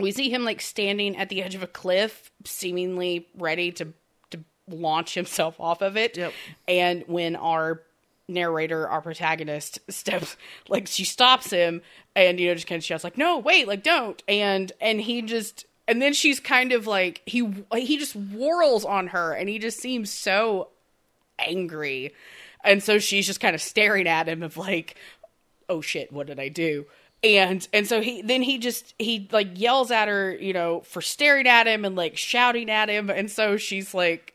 we 0.00 0.12
see 0.12 0.30
him 0.30 0.44
like 0.44 0.60
standing 0.60 1.16
at 1.16 1.28
the 1.28 1.42
edge 1.42 1.54
of 1.54 1.62
a 1.62 1.66
cliff 1.66 2.30
seemingly 2.44 3.26
ready 3.36 3.72
to 3.72 3.92
to 4.30 4.40
launch 4.68 5.14
himself 5.14 5.58
off 5.60 5.82
of 5.82 5.96
it 5.96 6.16
Yep. 6.16 6.32
and 6.66 7.04
when 7.06 7.34
our 7.36 7.82
narrator 8.28 8.86
our 8.88 9.00
protagonist 9.00 9.78
steps 9.90 10.36
like 10.68 10.86
she 10.86 11.04
stops 11.04 11.50
him 11.50 11.80
and 12.14 12.38
you 12.38 12.48
know 12.48 12.54
just 12.54 12.66
kind 12.66 12.78
of 12.78 12.84
shouts 12.84 13.04
like 13.04 13.16
no 13.18 13.38
wait 13.38 13.66
like 13.66 13.82
don't 13.82 14.22
and 14.28 14.70
and 14.80 15.00
he 15.00 15.22
just 15.22 15.64
and 15.88 16.02
then 16.02 16.12
she's 16.12 16.38
kind 16.38 16.70
of 16.70 16.86
like 16.86 17.22
he 17.24 17.50
he 17.74 17.96
just 17.96 18.12
whirls 18.12 18.84
on 18.84 19.08
her 19.08 19.32
and 19.32 19.48
he 19.48 19.58
just 19.58 19.80
seems 19.80 20.12
so 20.12 20.68
angry. 21.38 22.14
And 22.62 22.82
so 22.82 22.98
she's 22.98 23.26
just 23.26 23.40
kind 23.40 23.54
of 23.54 23.62
staring 23.62 24.06
at 24.06 24.28
him 24.28 24.42
of 24.42 24.56
like 24.56 24.96
oh 25.70 25.80
shit 25.80 26.12
what 26.12 26.26
did 26.26 26.38
i 26.38 26.48
do? 26.48 26.84
And 27.24 27.66
and 27.72 27.88
so 27.88 28.00
he 28.00 28.20
then 28.20 28.42
he 28.42 28.58
just 28.58 28.94
he 28.98 29.28
like 29.32 29.58
yells 29.58 29.90
at 29.90 30.08
her 30.08 30.34
you 30.34 30.52
know 30.52 30.80
for 30.82 31.00
staring 31.00 31.48
at 31.48 31.66
him 31.66 31.84
and 31.86 31.96
like 31.96 32.18
shouting 32.18 32.70
at 32.70 32.90
him. 32.90 33.08
And 33.08 33.30
so 33.30 33.56
she's 33.56 33.94
like 33.94 34.34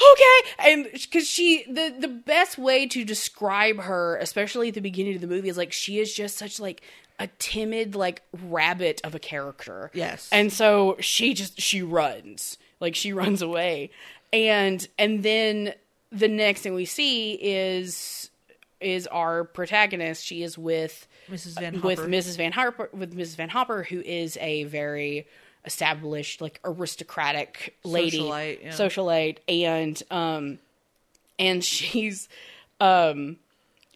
okay. 0.00 0.70
And 0.70 0.88
because 0.92 1.28
she 1.28 1.64
the 1.70 1.94
the 1.96 2.08
best 2.08 2.56
way 2.56 2.86
to 2.86 3.04
describe 3.04 3.80
her 3.80 4.16
especially 4.16 4.68
at 4.68 4.74
the 4.74 4.80
beginning 4.80 5.14
of 5.14 5.20
the 5.20 5.26
movie 5.26 5.50
is 5.50 5.58
like 5.58 5.72
she 5.72 5.98
is 5.98 6.14
just 6.14 6.38
such 6.38 6.58
like 6.58 6.82
a 7.18 7.26
timid 7.38 7.94
like 7.94 8.22
rabbit 8.44 9.00
of 9.04 9.14
a 9.14 9.18
character 9.18 9.90
Yes. 9.94 10.28
and 10.32 10.52
so 10.52 10.96
she 11.00 11.34
just 11.34 11.60
she 11.60 11.82
runs 11.82 12.58
like 12.80 12.94
she 12.94 13.12
runs 13.22 13.42
away 13.42 13.90
and 14.32 14.86
and 14.98 15.22
then 15.22 15.74
the 16.12 16.28
next 16.28 16.60
thing 16.62 16.74
we 16.74 16.84
see 16.84 17.32
is 17.34 18.30
is 18.80 19.06
our 19.08 19.44
protagonist 19.44 20.24
she 20.24 20.42
is 20.42 20.56
with 20.56 21.06
Mrs. 21.30 21.58
Van 21.58 21.74
Hopper. 21.74 21.86
with 21.86 21.98
Mrs. 22.00 22.36
Van 22.36 22.52
Harper 22.52 22.88
with 22.92 23.14
Mrs. 23.16 23.36
Van 23.36 23.48
Hopper, 23.50 23.82
who 23.82 24.00
is 24.00 24.38
a 24.40 24.64
very 24.64 25.26
established, 25.66 26.40
like 26.40 26.58
aristocratic 26.64 27.76
lady, 27.84 28.18
Socialite, 28.20 28.62
yeah. 28.62 28.70
socialite, 28.70 29.38
and 29.48 30.02
um, 30.10 30.58
and 31.38 31.62
she's 31.72 32.28
um, 32.80 33.36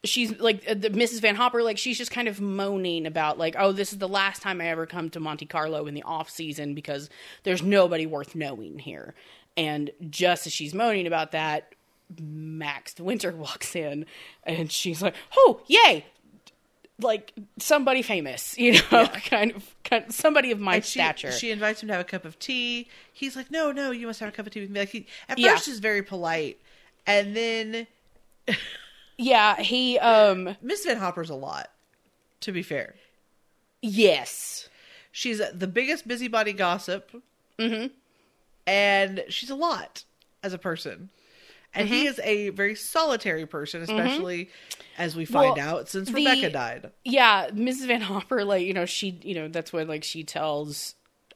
she's 0.04 0.38
like 0.40 0.62
uh, 0.68 0.74
the 0.74 0.90
Mrs. 0.90 1.20
Van 1.20 1.36
Hopper, 1.36 1.62
like 1.62 1.78
she's 1.78 1.96
just 1.98 2.10
kind 2.10 2.28
of 2.28 2.40
moaning 2.40 3.06
about 3.06 3.38
like, 3.38 3.54
oh, 3.58 3.72
this 3.72 3.92
is 3.92 3.98
the 3.98 4.08
last 4.08 4.42
time 4.42 4.60
I 4.60 4.66
ever 4.68 4.86
come 4.86 5.10
to 5.10 5.20
Monte 5.20 5.46
Carlo 5.46 5.86
in 5.86 5.94
the 5.94 6.02
off 6.02 6.28
season 6.28 6.74
because 6.74 7.08
there's 7.44 7.62
nobody 7.62 8.06
worth 8.06 8.34
knowing 8.34 8.78
here. 8.78 9.14
And 9.56 9.90
just 10.10 10.46
as 10.46 10.52
she's 10.52 10.74
moaning 10.74 11.06
about 11.06 11.32
that, 11.32 11.74
Max 12.20 12.94
de 12.94 13.04
Winter 13.04 13.32
walks 13.36 13.76
in, 13.76 14.06
and 14.44 14.70
she's 14.72 15.02
like, 15.02 15.14
"Oh, 15.36 15.60
yay! 15.66 16.06
Like 17.00 17.32
somebody 17.58 18.02
famous, 18.02 18.56
you 18.58 18.72
know, 18.90 19.06
kind, 19.08 19.52
of, 19.52 19.74
kind 19.84 20.06
of 20.06 20.12
somebody 20.14 20.50
of 20.52 20.58
my 20.60 20.80
she, 20.80 20.98
stature." 20.98 21.32
she 21.32 21.50
invites 21.50 21.82
him 21.82 21.88
to 21.88 21.94
have 21.94 22.00
a 22.00 22.04
cup 22.08 22.24
of 22.24 22.38
tea. 22.38 22.88
He's 23.12 23.36
like, 23.36 23.50
"No, 23.50 23.72
no, 23.72 23.90
you 23.90 24.06
must 24.06 24.20
have 24.20 24.28
a 24.28 24.32
cup 24.32 24.46
of 24.46 24.52
tea 24.52 24.60
with 24.60 24.70
me." 24.70 24.80
Like 24.80 24.88
he, 24.90 25.06
at 25.28 25.38
Yeah. 25.38 25.52
first, 25.52 25.68
is 25.68 25.78
very 25.80 26.02
polite, 26.02 26.58
and 27.06 27.36
then 27.36 27.86
yeah, 29.18 29.60
he 29.60 29.98
um 29.98 30.56
Miss 30.62 30.84
Van 30.84 30.96
Hopper's 30.96 31.30
a 31.30 31.34
lot. 31.34 31.70
To 32.40 32.52
be 32.52 32.62
fair, 32.62 32.96
yes. 33.80 34.68
she's 35.12 35.40
the 35.54 35.66
biggest 35.68 36.08
busybody 36.08 36.52
gossip, 36.52 37.10
mm-hmm. 37.58 37.86
and 38.66 39.24
she's 39.28 39.50
a 39.50 39.54
lot 39.54 40.04
as 40.42 40.52
a 40.52 40.58
person. 40.58 41.10
And 41.74 41.86
Mm-hmm. 41.88 41.94
he 41.94 42.06
is 42.06 42.20
a 42.22 42.50
very 42.50 42.74
solitary 42.74 43.46
person, 43.46 43.80
especially 43.80 44.50
as 44.98 45.16
we 45.16 45.24
find 45.24 45.56
Well, 45.56 45.68
out 45.76 45.88
since 45.88 46.08
the- 46.08 46.14
Rebecca 46.14 46.50
died. 46.50 46.90
Yeah, 47.04 47.48
Mrs. 47.50 47.86
Van 47.86 48.02
Hopper, 48.02 48.44
like, 48.44 48.66
you 48.66 48.74
know, 48.74 48.84
she 48.84 49.18
you 49.22 49.34
know, 49.34 49.48
that's 49.48 49.72
when 49.72 49.88
like 49.88 50.04
she 50.04 50.22
tells 50.24 50.94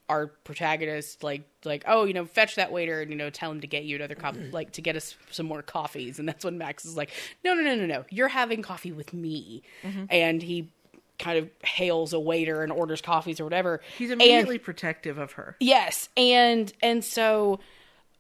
our 0.08 0.28
protagonist 0.28 1.22
like 1.24 1.42
like 1.64 1.82
oh 1.86 2.04
you 2.04 2.14
know 2.14 2.24
fetch 2.24 2.54
that 2.54 2.70
waiter 2.70 3.00
and 3.00 3.10
you 3.10 3.16
know 3.16 3.28
tell 3.30 3.50
him 3.50 3.60
to 3.60 3.66
get 3.66 3.84
you 3.84 3.96
another 3.96 4.14
cup 4.14 4.36
like 4.52 4.70
to 4.72 4.80
get 4.80 4.94
us 4.96 5.16
some 5.32 5.46
more 5.46 5.62
coffees 5.62 6.18
and 6.20 6.28
that's 6.28 6.44
when 6.44 6.56
max 6.58 6.84
is 6.84 6.96
like 6.96 7.10
no 7.44 7.54
no 7.54 7.62
no 7.62 7.74
no 7.74 7.86
no 7.86 8.04
you're 8.10 8.28
having 8.28 8.62
coffee 8.62 8.92
with 8.92 9.12
me 9.12 9.62
Mm-hmm. 9.82 10.04
and 10.10 10.42
he 10.42 10.70
kind 11.18 11.38
of 11.38 11.48
hails 11.64 12.12
a 12.12 12.20
waiter 12.20 12.62
and 12.62 12.70
orders 12.70 13.00
coffees 13.00 13.40
or 13.40 13.44
whatever 13.44 13.80
He's 13.98 14.10
And- 14.10 14.20
immediately 14.20 14.58
protective 14.58 15.18
of 15.18 15.32
her. 15.32 15.56
Yes, 15.60 16.08
and 16.16 16.72
and 16.82 17.02
so, 17.02 17.58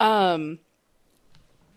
um, 0.00 0.58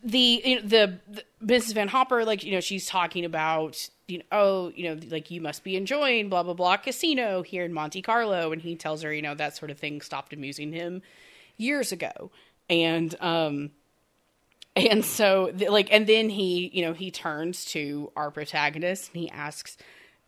the 0.04 0.42
you 0.46 0.56
know, 0.56 0.62
the, 0.62 1.00
the 1.10 1.24
Mrs. 1.46 1.74
Van 1.74 1.88
Hopper, 1.90 2.24
like 2.26 2.44
you 2.44 2.54
know, 2.54 2.62
she's 2.62 2.86
talking 2.86 3.26
about 3.26 3.90
you 4.10 4.20
know, 4.20 4.24
oh, 4.32 4.72
you 4.76 4.84
know, 4.84 5.00
like 5.10 5.32
you 5.32 5.42
must 5.42 5.64
be 5.64 5.76
enjoying 5.76 6.30
blah 6.30 6.44
blah 6.44 6.54
blah 6.54 6.78
casino 6.78 7.42
here 7.42 7.64
in 7.64 7.74
Monte 7.74 8.02
Carlo, 8.02 8.52
and 8.52 8.62
he 8.62 8.76
tells 8.76 9.02
her, 9.02 9.14
you 9.14 9.22
know, 9.22 9.36
that 9.36 9.56
sort 9.56 9.72
of 9.72 9.78
thing 9.78 10.02
stopped 10.02 10.34
amusing 10.34 10.72
him 10.72 11.02
years 11.58 11.92
ago, 11.92 12.32
and 12.70 13.16
um. 13.20 13.72
And 14.76 15.04
so, 15.04 15.52
like, 15.68 15.92
and 15.92 16.08
then 16.08 16.30
he, 16.30 16.70
you 16.72 16.84
know, 16.84 16.94
he 16.94 17.12
turns 17.12 17.66
to 17.66 18.14
our 18.16 18.32
protagonist 18.32 19.12
and 19.12 19.24
he 19.24 19.30
asks, 19.30 19.76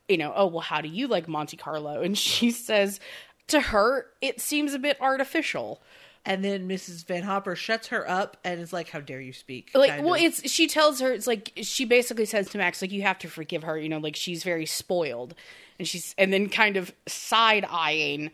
you 0.10 0.18
know, 0.18 0.34
oh, 0.36 0.48
well, 0.48 0.62
how 0.62 0.82
do 0.82 0.90
you 0.90 1.08
like 1.08 1.28
Monte 1.30 1.56
Carlo? 1.56 2.02
And 2.02 2.18
she 2.18 2.52
says, 2.52 3.00
to 3.48 3.62
her, 3.62 4.08
it 4.20 4.42
seems 4.42 4.74
a 4.74 4.80
bit 4.80 4.98
artificial. 5.00 5.82
And 6.24 6.46
then 6.46 6.68
Mrs. 6.70 7.06
Van 7.08 7.24
Hopper 7.24 7.56
shuts 7.56 7.88
her 7.88 8.08
up 8.08 8.38
and 8.44 8.62
is 8.62 8.72
like, 8.72 8.90
"How 8.90 9.00
dare 9.00 9.22
you 9.22 9.34
speak?" 9.34 9.72
Like, 9.74 10.04
well, 10.04 10.14
of. 10.14 10.22
it's 10.22 10.52
she 10.52 10.68
tells 10.68 11.00
her 11.00 11.12
it's 11.12 11.26
like 11.26 11.52
she 11.56 11.84
basically 11.84 12.26
says 12.26 12.48
to 12.50 12.60
Max, 12.60 12.82
like, 12.82 12.92
you 12.92 13.02
have 13.02 13.18
to 13.20 13.28
forgive 13.28 13.64
her. 13.64 13.78
You 13.78 13.90
know, 13.90 13.98
like 13.98 14.16
she's 14.16 14.44
very 14.44 14.68
spoiled, 14.68 15.34
and 15.80 15.88
she's 15.88 16.14
and 16.20 16.32
then 16.32 16.50
kind 16.50 16.78
of 16.78 16.94
side 17.08 17.66
eyeing 17.68 18.30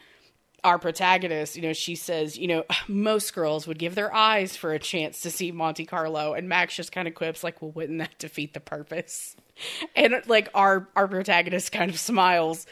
our 0.66 0.78
protagonist. 0.78 1.56
You 1.56 1.62
know, 1.62 1.74
she 1.74 1.96
says, 1.96 2.38
you 2.38 2.48
know, 2.48 2.66
most 2.90 3.34
girls 3.34 3.68
would 3.68 3.80
give 3.80 3.96
their 3.96 4.14
eyes 4.14 4.58
for 4.58 4.74
a 4.74 4.80
chance 4.80 5.22
to 5.22 5.32
see 5.32 5.52
Monte 5.52 5.86
Carlo, 5.86 6.34
and 6.34 6.50
Max 6.50 6.76
just 6.76 6.92
kind 6.92 7.08
of 7.08 7.16
quips 7.16 7.44
like, 7.44 7.62
well, 7.62 7.72
wouldn't 7.72 8.00
that 8.00 8.18
defeat 8.20 8.54
the 8.54 8.60
purpose? 8.60 9.36
And 9.96 10.14
like 10.28 10.50
our 10.54 10.88
our 10.96 11.08
protagonist 11.08 11.72
kind 11.72 11.90
of 11.90 11.98
smiles. 11.98 12.68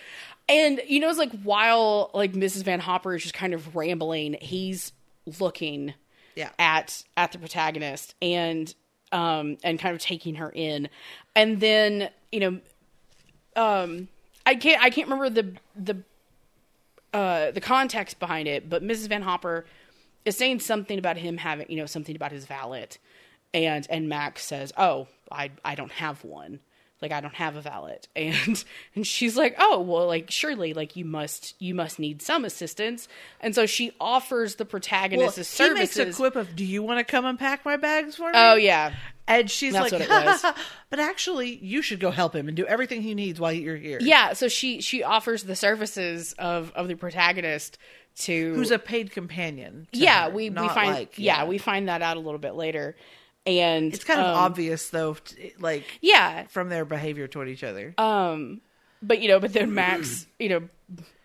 And 0.48 0.80
you 0.88 1.00
know, 1.00 1.10
it's 1.10 1.18
like 1.18 1.32
while 1.42 2.12
like 2.14 2.34
Mrs. 2.34 2.62
Van 2.62 2.80
Hopper 2.80 3.16
is 3.16 3.24
just 3.24 3.34
kind 3.34 3.56
of 3.56 3.76
rambling, 3.76 4.38
he's 4.40 4.92
looking 5.40 5.94
yeah. 6.36 6.50
at 6.60 7.04
at 7.18 7.32
the 7.32 7.38
protagonist 7.38 8.16
and 8.22 8.74
um 9.12 9.58
and 9.64 9.80
kind 9.80 9.96
of 9.96 10.02
taking 10.02 10.36
her 10.36 10.50
in. 10.50 10.90
And 11.36 11.60
then 11.60 12.10
you 12.32 12.40
know 12.40 12.60
um 13.56 14.08
i 14.46 14.56
can't 14.56 14.82
i 14.84 14.90
can't 14.90 15.08
remember 15.10 15.30
the 15.30 15.54
the 15.82 15.98
uh 17.14 17.52
the 17.52 17.62
context 17.62 18.20
behind 18.20 18.50
it 18.50 18.70
but 18.70 18.84
mrs 18.84 19.08
van 19.08 19.22
hopper 19.22 19.66
is 20.26 20.36
saying 20.36 20.60
something 20.60 21.00
about 21.00 21.16
him 21.16 21.38
having 21.38 21.66
you 21.70 21.78
know 21.78 21.86
something 21.86 22.16
about 22.16 22.32
his 22.32 22.46
valet. 22.46 22.88
And 23.54 23.88
and 23.90 24.10
max 24.10 24.44
says 24.44 24.74
oh 24.78 25.08
i 25.32 25.52
i 25.64 25.76
don't 25.76 25.94
have 25.94 26.24
one 26.26 26.60
like 27.06 27.12
i 27.12 27.22
don't 27.22 27.36
have 27.36 27.56
a 27.56 27.62
valet 27.62 28.00
and 28.16 28.64
and 28.96 29.06
she's 29.06 29.38
like 29.38 29.56
oh 29.60 29.80
well 29.80 30.08
like 30.08 30.32
surely 30.32 30.74
like 30.74 30.96
you 30.96 31.06
must 31.06 31.54
you 31.62 31.76
must 31.76 32.00
need 32.00 32.22
some 32.22 32.44
assistance 32.46 33.08
and 33.42 33.54
so 33.54 33.66
she 33.66 33.92
offers 34.00 34.56
the 34.56 34.64
Well, 34.64 34.70
protagonist 34.72 35.38
his 35.38 35.58
he 35.58 35.70
makes 35.70 35.98
a 35.98 36.12
quip 36.12 36.36
of, 36.36 36.56
"Do 36.56 36.66
you 36.66 36.82
want 36.82 36.98
to 37.00 37.04
come 37.04 37.26
unpack 37.26 37.64
my 37.64 37.78
bags 37.78 38.16
for 38.16 38.26
me?" 38.28 38.32
oh 38.34 38.56
yeah 38.56 38.94
And 39.28 39.50
she's 39.50 39.74
That's 39.74 39.92
like, 39.92 40.08
what 40.08 40.24
it 40.24 40.26
was. 40.44 40.46
but 40.92 41.00
actually, 41.00 41.56
you 41.58 41.82
should 41.82 42.00
go 42.00 42.12
help 42.12 42.36
him 42.36 42.48
and 42.48 42.56
do 42.56 42.66
everything 42.68 43.02
he 43.02 43.16
needs 43.16 43.40
while 43.40 43.52
you're 43.52 43.76
here. 43.76 43.98
Yeah, 44.02 44.34
so 44.34 44.48
she 44.48 44.82
she 44.82 45.02
offers 45.04 45.44
the 45.44 45.56
services 45.56 46.34
of 46.38 46.72
of 46.76 46.88
the 46.88 46.96
protagonist 46.96 47.78
to 48.18 48.54
Who's 48.54 48.70
a 48.72 48.78
paid 48.80 49.12
companion. 49.12 49.88
yeah 49.92 50.26
her, 50.26 50.30
we 50.30 50.50
we 50.50 50.68
find 50.70 50.92
like- 50.94 51.14
yeah. 51.18 51.46
we 51.46 51.58
find 51.58 51.90
that 51.90 52.02
out 52.04 52.18
a 52.18 52.20
little 52.20 52.40
bit 52.40 52.54
later, 52.56 52.96
and 53.46 53.94
It's 53.94 54.04
kind 54.04 54.20
of 54.20 54.28
um, 54.28 54.36
obvious, 54.36 54.90
though, 54.90 55.18
like, 55.60 55.84
Yeah, 56.02 56.44
from 56.48 56.70
their 56.70 56.86
behavior 56.86 57.28
toward 57.28 57.50
each 57.50 57.64
other. 57.64 57.94
um, 57.98 58.62
but 59.02 59.22
you 59.22 59.28
know, 59.28 59.40
but 59.40 59.54
then 59.54 59.74
Max, 59.74 60.26
you 60.40 60.50
know, 60.50 60.70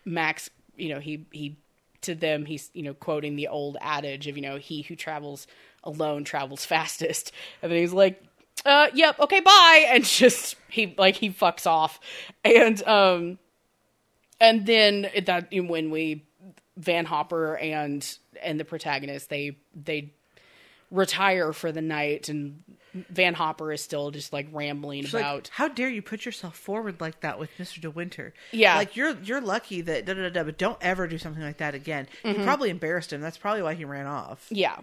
Max, 0.05 0.49
you 0.75 0.89
know, 0.89 0.99
he 0.99 1.25
he 1.31 1.57
to 2.01 2.15
them 2.15 2.45
he's 2.45 2.69
you 2.73 2.81
know 2.83 2.93
quoting 2.95 3.35
the 3.35 3.47
old 3.47 3.77
adage 3.79 4.27
of 4.27 4.35
you 4.35 4.41
know 4.41 4.57
he 4.57 4.81
who 4.81 4.95
travels 4.95 5.45
alone 5.83 6.23
travels 6.23 6.65
fastest, 6.73 7.31
and 7.61 7.71
then 7.71 7.79
he's 7.79 7.93
like, 7.93 8.23
uh, 8.65 8.87
yep, 8.93 9.19
okay, 9.19 9.39
bye, 9.39 9.85
and 9.89 10.03
just 10.21 10.55
he 10.69 10.93
like 10.97 11.15
he 11.15 11.29
fucks 11.31 11.65
off, 11.65 11.99
and 12.43 12.83
um, 12.87 13.39
and 14.39 14.65
then 14.65 15.09
that 15.25 15.47
when 15.51 15.89
we 15.89 16.25
Van 16.77 17.05
Hopper 17.05 17.57
and 17.57 18.17
and 18.41 18.59
the 18.59 18.65
protagonist 18.65 19.29
they 19.29 19.57
they 19.75 20.13
retire 20.91 21.53
for 21.53 21.71
the 21.71 21.81
night 21.81 22.29
and 22.29 22.61
Van 22.93 23.33
Hopper 23.33 23.71
is 23.71 23.81
still 23.81 24.11
just 24.11 24.33
like 24.33 24.47
rambling 24.51 25.03
She's 25.03 25.13
like, 25.13 25.23
about 25.23 25.49
how 25.53 25.69
dare 25.69 25.87
you 25.87 26.01
put 26.01 26.25
yourself 26.25 26.57
forward 26.57 26.99
like 26.99 27.21
that 27.21 27.39
with 27.39 27.49
Mr. 27.57 27.79
De 27.79 27.89
Winter? 27.89 28.33
Yeah. 28.51 28.75
like 28.75 28.97
you're 28.97 29.15
you're 29.23 29.39
lucky 29.39 29.79
that 29.81 30.03
da 30.05 30.13
da 30.13 30.27
da. 30.29 30.43
But 30.43 30.57
don't 30.57 30.77
ever 30.81 31.07
do 31.07 31.17
something 31.17 31.41
like 31.41 31.57
that 31.59 31.73
again. 31.73 32.07
Mm-hmm. 32.25 32.39
You 32.39 32.45
probably 32.45 32.69
embarrassed 32.69 33.13
him. 33.13 33.21
That's 33.21 33.37
probably 33.37 33.61
why 33.61 33.75
he 33.75 33.85
ran 33.85 34.07
off. 34.07 34.45
Yeah. 34.49 34.77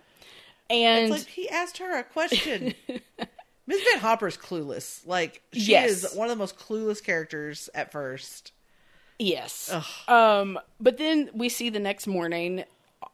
And 0.70 1.12
It's 1.12 1.24
like 1.24 1.28
he 1.34 1.48
asked 1.50 1.76
her 1.78 1.98
a 1.98 2.02
question. 2.04 2.72
Miss 3.66 3.82
Van 3.92 4.00
Hopper's 4.00 4.38
clueless. 4.38 5.06
Like 5.06 5.42
she 5.52 5.72
Yes. 5.72 5.90
is 6.04 6.14
one 6.14 6.28
of 6.28 6.30
the 6.30 6.38
most 6.38 6.58
clueless 6.58 7.04
characters 7.04 7.68
at 7.74 7.92
first. 7.92 8.52
yes. 9.18 9.70
Um 10.08 10.58
but 10.80 10.96
then 10.96 11.28
we 11.34 11.50
see 11.50 11.68
the 11.68 11.78
next 11.80 12.06
morning 12.06 12.64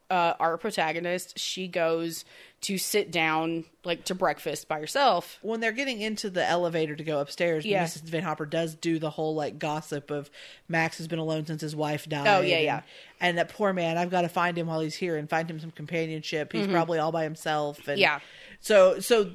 uh 0.09 0.33
our 0.39 0.57
protagonist, 0.57 1.37
she 1.37 1.67
goes 1.67 2.23
to 2.65 2.77
sit 2.77 3.11
down 3.11 3.65
like 3.83 4.03
to 4.05 4.15
breakfast 4.15 4.67
by 4.67 4.79
yourself. 4.79 5.39
When 5.41 5.59
they're 5.59 5.71
getting 5.71 6.01
into 6.01 6.29
the 6.29 6.45
elevator 6.45 6.95
to 6.95 7.03
go 7.03 7.19
upstairs, 7.19 7.65
Yeah. 7.65 7.83
Mrs. 7.83 8.03
Van 8.03 8.23
Hopper 8.23 8.45
does 8.45 8.75
do 8.75 8.99
the 8.99 9.09
whole 9.09 9.35
like 9.35 9.59
gossip 9.59 10.09
of 10.11 10.29
Max 10.67 10.97
has 10.97 11.07
been 11.07 11.19
alone 11.19 11.45
since 11.45 11.61
his 11.61 11.75
wife 11.75 12.07
died. 12.07 12.27
Oh, 12.27 12.41
yeah, 12.41 12.55
and, 12.57 12.63
yeah. 12.65 12.81
And 13.19 13.37
that 13.37 13.49
poor 13.49 13.73
man, 13.73 13.97
I've 13.97 14.09
got 14.11 14.21
to 14.21 14.29
find 14.29 14.57
him 14.57 14.67
while 14.67 14.79
he's 14.79 14.95
here 14.95 15.17
and 15.17 15.29
find 15.29 15.49
him 15.49 15.59
some 15.59 15.71
companionship. 15.71 16.53
He's 16.53 16.67
probably 16.67 16.99
all 16.99 17.11
by 17.11 17.23
himself. 17.23 17.77
And 17.87 17.87
Mm-hmm. 17.87 17.99
Yeah. 18.01 18.19
So 18.61 18.99
so 18.99 19.31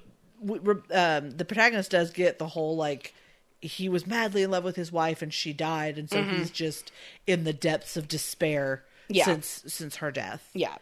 um, 0.92 1.30
the 1.30 1.44
protagonist 1.46 1.90
does 1.90 2.10
get 2.10 2.38
the 2.38 2.46
whole 2.48 2.76
like 2.76 3.14
he 3.60 3.88
was 3.90 4.06
madly 4.06 4.42
in 4.42 4.50
love 4.50 4.64
with 4.64 4.76
his 4.76 4.90
wife 4.90 5.20
and 5.22 5.32
she 5.34 5.52
died, 5.52 5.98
and 5.98 6.08
so 6.08 6.22
he's 6.22 6.50
just 6.50 6.90
in 7.26 7.44
the 7.44 7.52
depths 7.52 7.96
of 7.96 8.08
despair 8.08 8.84
Mm-hmm. 9.04 9.16
Yeah. 9.16 9.24
since 9.24 9.64
since 9.66 9.96
her 9.96 10.12
death. 10.12 10.48
Yeah. 10.54 10.76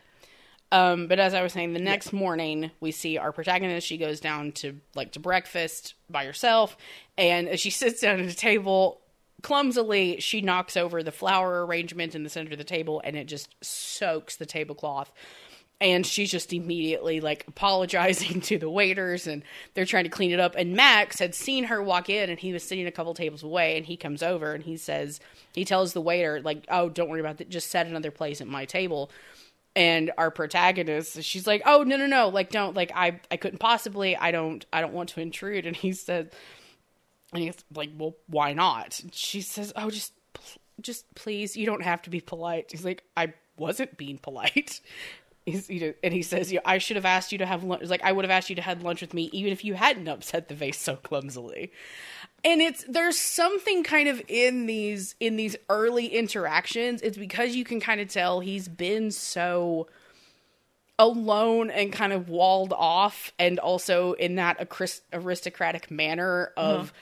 Um, 0.71 1.07
but 1.07 1.19
as 1.19 1.33
I 1.33 1.43
was 1.43 1.53
saying, 1.53 1.73
the 1.73 1.81
next 1.81 2.13
morning 2.13 2.71
we 2.81 2.91
see 2.91 3.17
our 3.17 3.33
protagonist. 3.33 3.87
She 3.87 3.97
goes 3.97 4.21
down 4.21 4.53
to 4.53 4.81
like 4.95 5.13
to 5.13 5.21
breakfast 5.21 5.95
by 6.11 6.25
herself, 6.27 6.77
and 7.17 7.49
as 7.49 7.61
she 7.61 7.71
sits 7.71 8.01
down 8.01 8.21
at 8.21 8.27
a 8.27 8.35
table, 8.35 9.01
clumsily 9.43 10.21
she 10.21 10.41
knocks 10.41 10.77
over 10.77 11.03
the 11.03 11.13
flower 11.13 11.65
arrangement 11.65 12.15
in 12.15 12.23
the 12.23 12.31
center 12.31 12.53
of 12.53 12.59
the 12.59 12.65
table, 12.65 13.01
and 13.05 13.17
it 13.17 13.27
just 13.27 13.55
soaks 13.63 14.37
the 14.37 14.47
tablecloth. 14.47 15.11
And 15.81 16.05
she's 16.05 16.33
just 16.33 16.53
immediately 16.53 17.21
like 17.21 17.47
apologizing 17.47 18.41
to 18.43 18.59
the 18.59 18.69
waiters, 18.69 19.27
and 19.27 19.45
they're 19.73 19.87
trying 19.87 20.05
to 20.05 20.11
clean 20.11 20.33
it 20.33 20.41
up. 20.41 20.55
And 20.55 20.75
Max 20.75 21.19
had 21.19 21.35
seen 21.35 21.65
her 21.65 21.81
walk 21.83 22.11
in, 22.11 22.29
and 22.29 22.39
he 22.39 22.53
was 22.53 22.65
sitting 22.65 22.87
a 22.87 22.93
couple 22.93 23.15
tables 23.15 23.43
away, 23.45 23.77
and 23.79 23.87
he 23.87 23.97
comes 23.97 24.23
over 24.23 24.53
and 24.53 24.65
he 24.65 24.77
says, 24.77 25.21
he 25.55 25.65
tells 25.65 25.93
the 25.93 26.01
waiter 26.01 26.43
like, 26.43 26.67
"Oh, 26.69 26.89
don't 26.89 27.09
worry 27.09 27.21
about 27.21 27.39
that. 27.39 27.49
Just 27.49 27.71
set 27.71 27.87
another 27.87 28.11
place 28.11 28.41
at 28.41 28.49
my 28.49 28.65
table." 28.65 29.11
And 29.79 30.11
our 30.19 30.31
protagonist 30.31 31.23
she's 31.23 31.47
like 31.47 31.63
oh 31.65 31.85
no 31.85 31.97
no 31.97 32.07
no 32.07 32.29
like 32.29 32.51
don't 32.51 32.75
like 32.75 32.91
i 32.97 33.19
i 33.31 33.37
couldn't 33.37 33.61
possibly 33.61 34.17
i 34.17 34.33
don't 34.33 34.67
i 34.73 34.81
don't 34.81 34.93
want 34.93 35.09
to 35.09 35.21
intrude 35.21 35.67
and 35.67 35.77
he 35.77 35.93
said 35.93 36.33
and 37.33 37.45
he's 37.45 37.55
like 37.75 37.91
well 37.97 38.17
why 38.27 38.53
not 38.53 39.01
she 39.13 39.41
says 39.41 39.73
oh 39.77 39.89
just 39.89 40.13
just 40.81 41.13
please 41.15 41.57
you 41.57 41.65
don't 41.65 41.85
have 41.85 42.03
to 42.03 42.11
be 42.11 42.21
polite 42.21 42.67
he's 42.73 42.85
like 42.85 43.05
i 43.17 43.33
wasn't 43.57 43.97
being 43.97 44.19
polite 44.19 44.81
He's, 45.49 45.71
you 45.71 45.81
know, 45.81 45.95
and 46.05 46.13
he 46.13 46.21
says, 46.21 46.53
you 46.53 46.57
know, 46.57 46.63
"I 46.67 46.77
should 46.77 46.97
have 46.97 47.07
asked 47.07 47.33
you 47.33 47.39
to 47.39 47.47
have 47.47 47.65
lunch. 47.65 47.89
Like 47.89 48.03
I 48.03 48.13
would 48.13 48.27
have 48.27 48.31
asked 48.31 48.51
you 48.51 48.57
to 48.57 48.61
have 48.63 48.83
lunch 48.83 49.01
with 49.01 49.15
me, 49.15 49.31
even 49.33 49.51
if 49.51 49.65
you 49.65 49.73
hadn't 49.73 50.07
upset 50.07 50.49
the 50.49 50.55
vase 50.55 50.79
so 50.79 50.97
clumsily." 50.97 51.73
And 52.45 52.61
it's 52.61 52.85
there's 52.89 53.19
something 53.19 53.83
kind 53.83 54.09
of 54.09 54.23
in 54.29 54.67
these 54.67 55.15
in 55.19 55.37
these 55.37 55.57
early 55.69 56.07
interactions. 56.07 57.03
It's 57.03 57.19
because 57.19 57.57
you 57.57 57.65
can 57.65 57.81
kind 57.81 58.01
of 58.01 58.09
tell 58.09 58.41
he's 58.41 58.69
been 58.69 59.11
so 59.11 59.89
alone 60.99 61.71
and 61.71 61.93
kind 61.93 62.13
of 62.13 62.29
walled 62.29 62.73
off, 62.73 63.33
and 63.39 63.59
also 63.59 64.13
in 64.15 64.37
that 64.37 64.69
aristocratic 65.13 65.91
manner 65.91 66.53
of, 66.57 66.93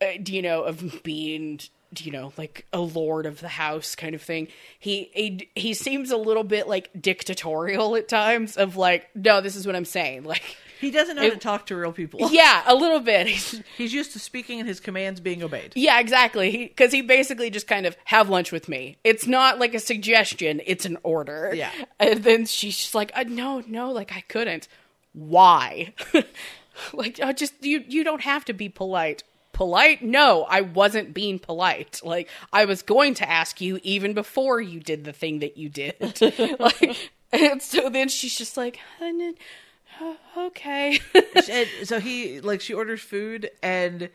uh, 0.00 0.06
you 0.26 0.42
know, 0.42 0.62
of 0.62 1.02
being 1.02 1.60
you 1.98 2.10
know 2.10 2.32
like 2.38 2.66
a 2.72 2.80
lord 2.80 3.26
of 3.26 3.40
the 3.40 3.48
house 3.48 3.94
kind 3.94 4.14
of 4.14 4.22
thing. 4.22 4.48
He, 4.78 5.10
he 5.14 5.48
he 5.54 5.74
seems 5.74 6.10
a 6.10 6.16
little 6.16 6.44
bit 6.44 6.68
like 6.68 6.90
dictatorial 6.98 7.96
at 7.96 8.08
times 8.08 8.56
of 8.56 8.76
like 8.76 9.08
no 9.14 9.40
this 9.40 9.56
is 9.56 9.66
what 9.66 9.76
i'm 9.76 9.84
saying. 9.84 10.24
Like 10.24 10.56
He 10.82 10.90
doesn't 10.90 11.16
know 11.16 11.22
how 11.22 11.30
to 11.30 11.36
talk 11.36 11.64
to 11.66 11.76
real 11.76 11.92
people. 11.92 12.20
yeah 12.30 12.62
a 12.66 12.74
little 12.74 13.00
bit. 13.00 13.26
He's- 13.28 13.62
He's 13.78 13.94
used 13.94 14.12
to 14.12 14.18
speaking 14.18 14.58
and 14.58 14.68
his 14.68 14.80
commands 14.80 15.18
being 15.20 15.42
obeyed. 15.42 15.72
yeah 15.74 15.98
exactly. 15.98 16.66
Because 16.66 16.92
he, 16.92 17.00
basically 17.00 17.48
just 17.48 17.66
kind 17.66 17.86
of 17.86 17.96
have 18.04 18.28
lunch 18.28 18.52
with 18.52 18.68
me. 18.68 18.98
It's 19.04 19.26
not 19.26 19.58
like 19.58 19.72
a 19.74 19.80
suggestion 19.80 20.60
it's 20.66 20.84
an 20.84 20.98
order. 21.02 21.52
Yeah. 21.54 21.70
and 21.98 22.22
then 22.22 22.44
she's 22.44 22.76
just 22.76 22.94
like 22.94 23.10
uh, 23.14 23.24
no 23.26 23.62
no 23.66 23.90
like 23.90 24.12
i 24.12 24.20
couldn't. 24.28 24.68
Why? 25.14 25.94
Like 26.94 27.20
uh, 27.22 27.32
just 27.34 27.52
you 27.62 27.84
you 27.86 28.02
don't 28.02 28.22
have 28.22 28.44
to 28.46 28.52
be 28.54 28.68
polite. 28.70 29.22
Polite? 29.52 30.02
No 30.02 30.46
i 30.48 30.62
wasn't 30.62 31.12
being 31.12 31.38
polite. 31.38 32.00
Like 32.02 32.28
i 32.50 32.64
was 32.64 32.80
going 32.82 33.12
to 33.14 33.28
ask 33.30 33.60
you 33.60 33.78
even 33.82 34.14
before 34.14 34.60
you 34.60 34.80
did 34.80 35.04
the 35.04 35.12
thing 35.12 35.40
that 35.40 35.58
you 35.58 35.68
did. 35.68 35.94
Like 36.58 37.10
and 37.30 37.60
so 37.60 37.90
then 37.90 38.08
she's 38.08 38.36
just 38.36 38.56
like 38.56 38.78
"Uh, 39.00 39.04
uh, 39.04 39.32
okay 40.36 40.98
and 41.50 41.68
so 41.84 42.00
he 42.00 42.40
like 42.40 42.60
she 42.60 42.74
orders 42.74 43.00
food 43.00 43.50
and 43.62 44.08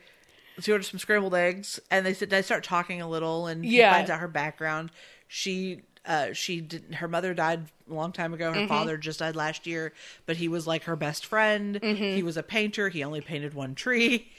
she 0.60 0.72
orders 0.72 0.88
some 0.90 0.98
scrambled 0.98 1.34
eggs 1.34 1.78
and 1.90 2.04
they 2.04 2.12
sit 2.14 2.30
they 2.30 2.42
start 2.42 2.64
talking 2.64 3.00
a 3.00 3.08
little 3.08 3.46
and 3.46 3.64
he 3.64 3.78
Yeah. 3.78 3.92
finds 3.94 4.10
out 4.10 4.20
her 4.20 4.28
background 4.28 4.90
she 5.28 5.82
uh 6.06 6.32
she 6.32 6.60
didn't, 6.60 6.94
her 6.94 7.08
mother 7.08 7.34
died 7.34 7.66
a 7.90 7.94
long 7.94 8.12
time 8.12 8.32
ago 8.34 8.50
Mm-hmm. 8.50 8.60
her 8.60 8.66
father 8.68 8.96
just 8.96 9.18
died 9.20 9.36
last 9.36 9.66
year 9.66 9.92
but 10.26 10.36
he 10.36 10.48
was 10.48 10.66
like 10.66 10.84
her 10.84 10.96
best 10.96 11.24
friend 11.26 11.80
Mm-hmm. 11.80 12.14
he 12.16 12.22
was 12.22 12.36
a 12.36 12.42
painter 12.42 12.88
he 12.88 13.04
only 13.04 13.20
painted 13.20 13.54
one 13.54 13.74
tree 13.74 14.30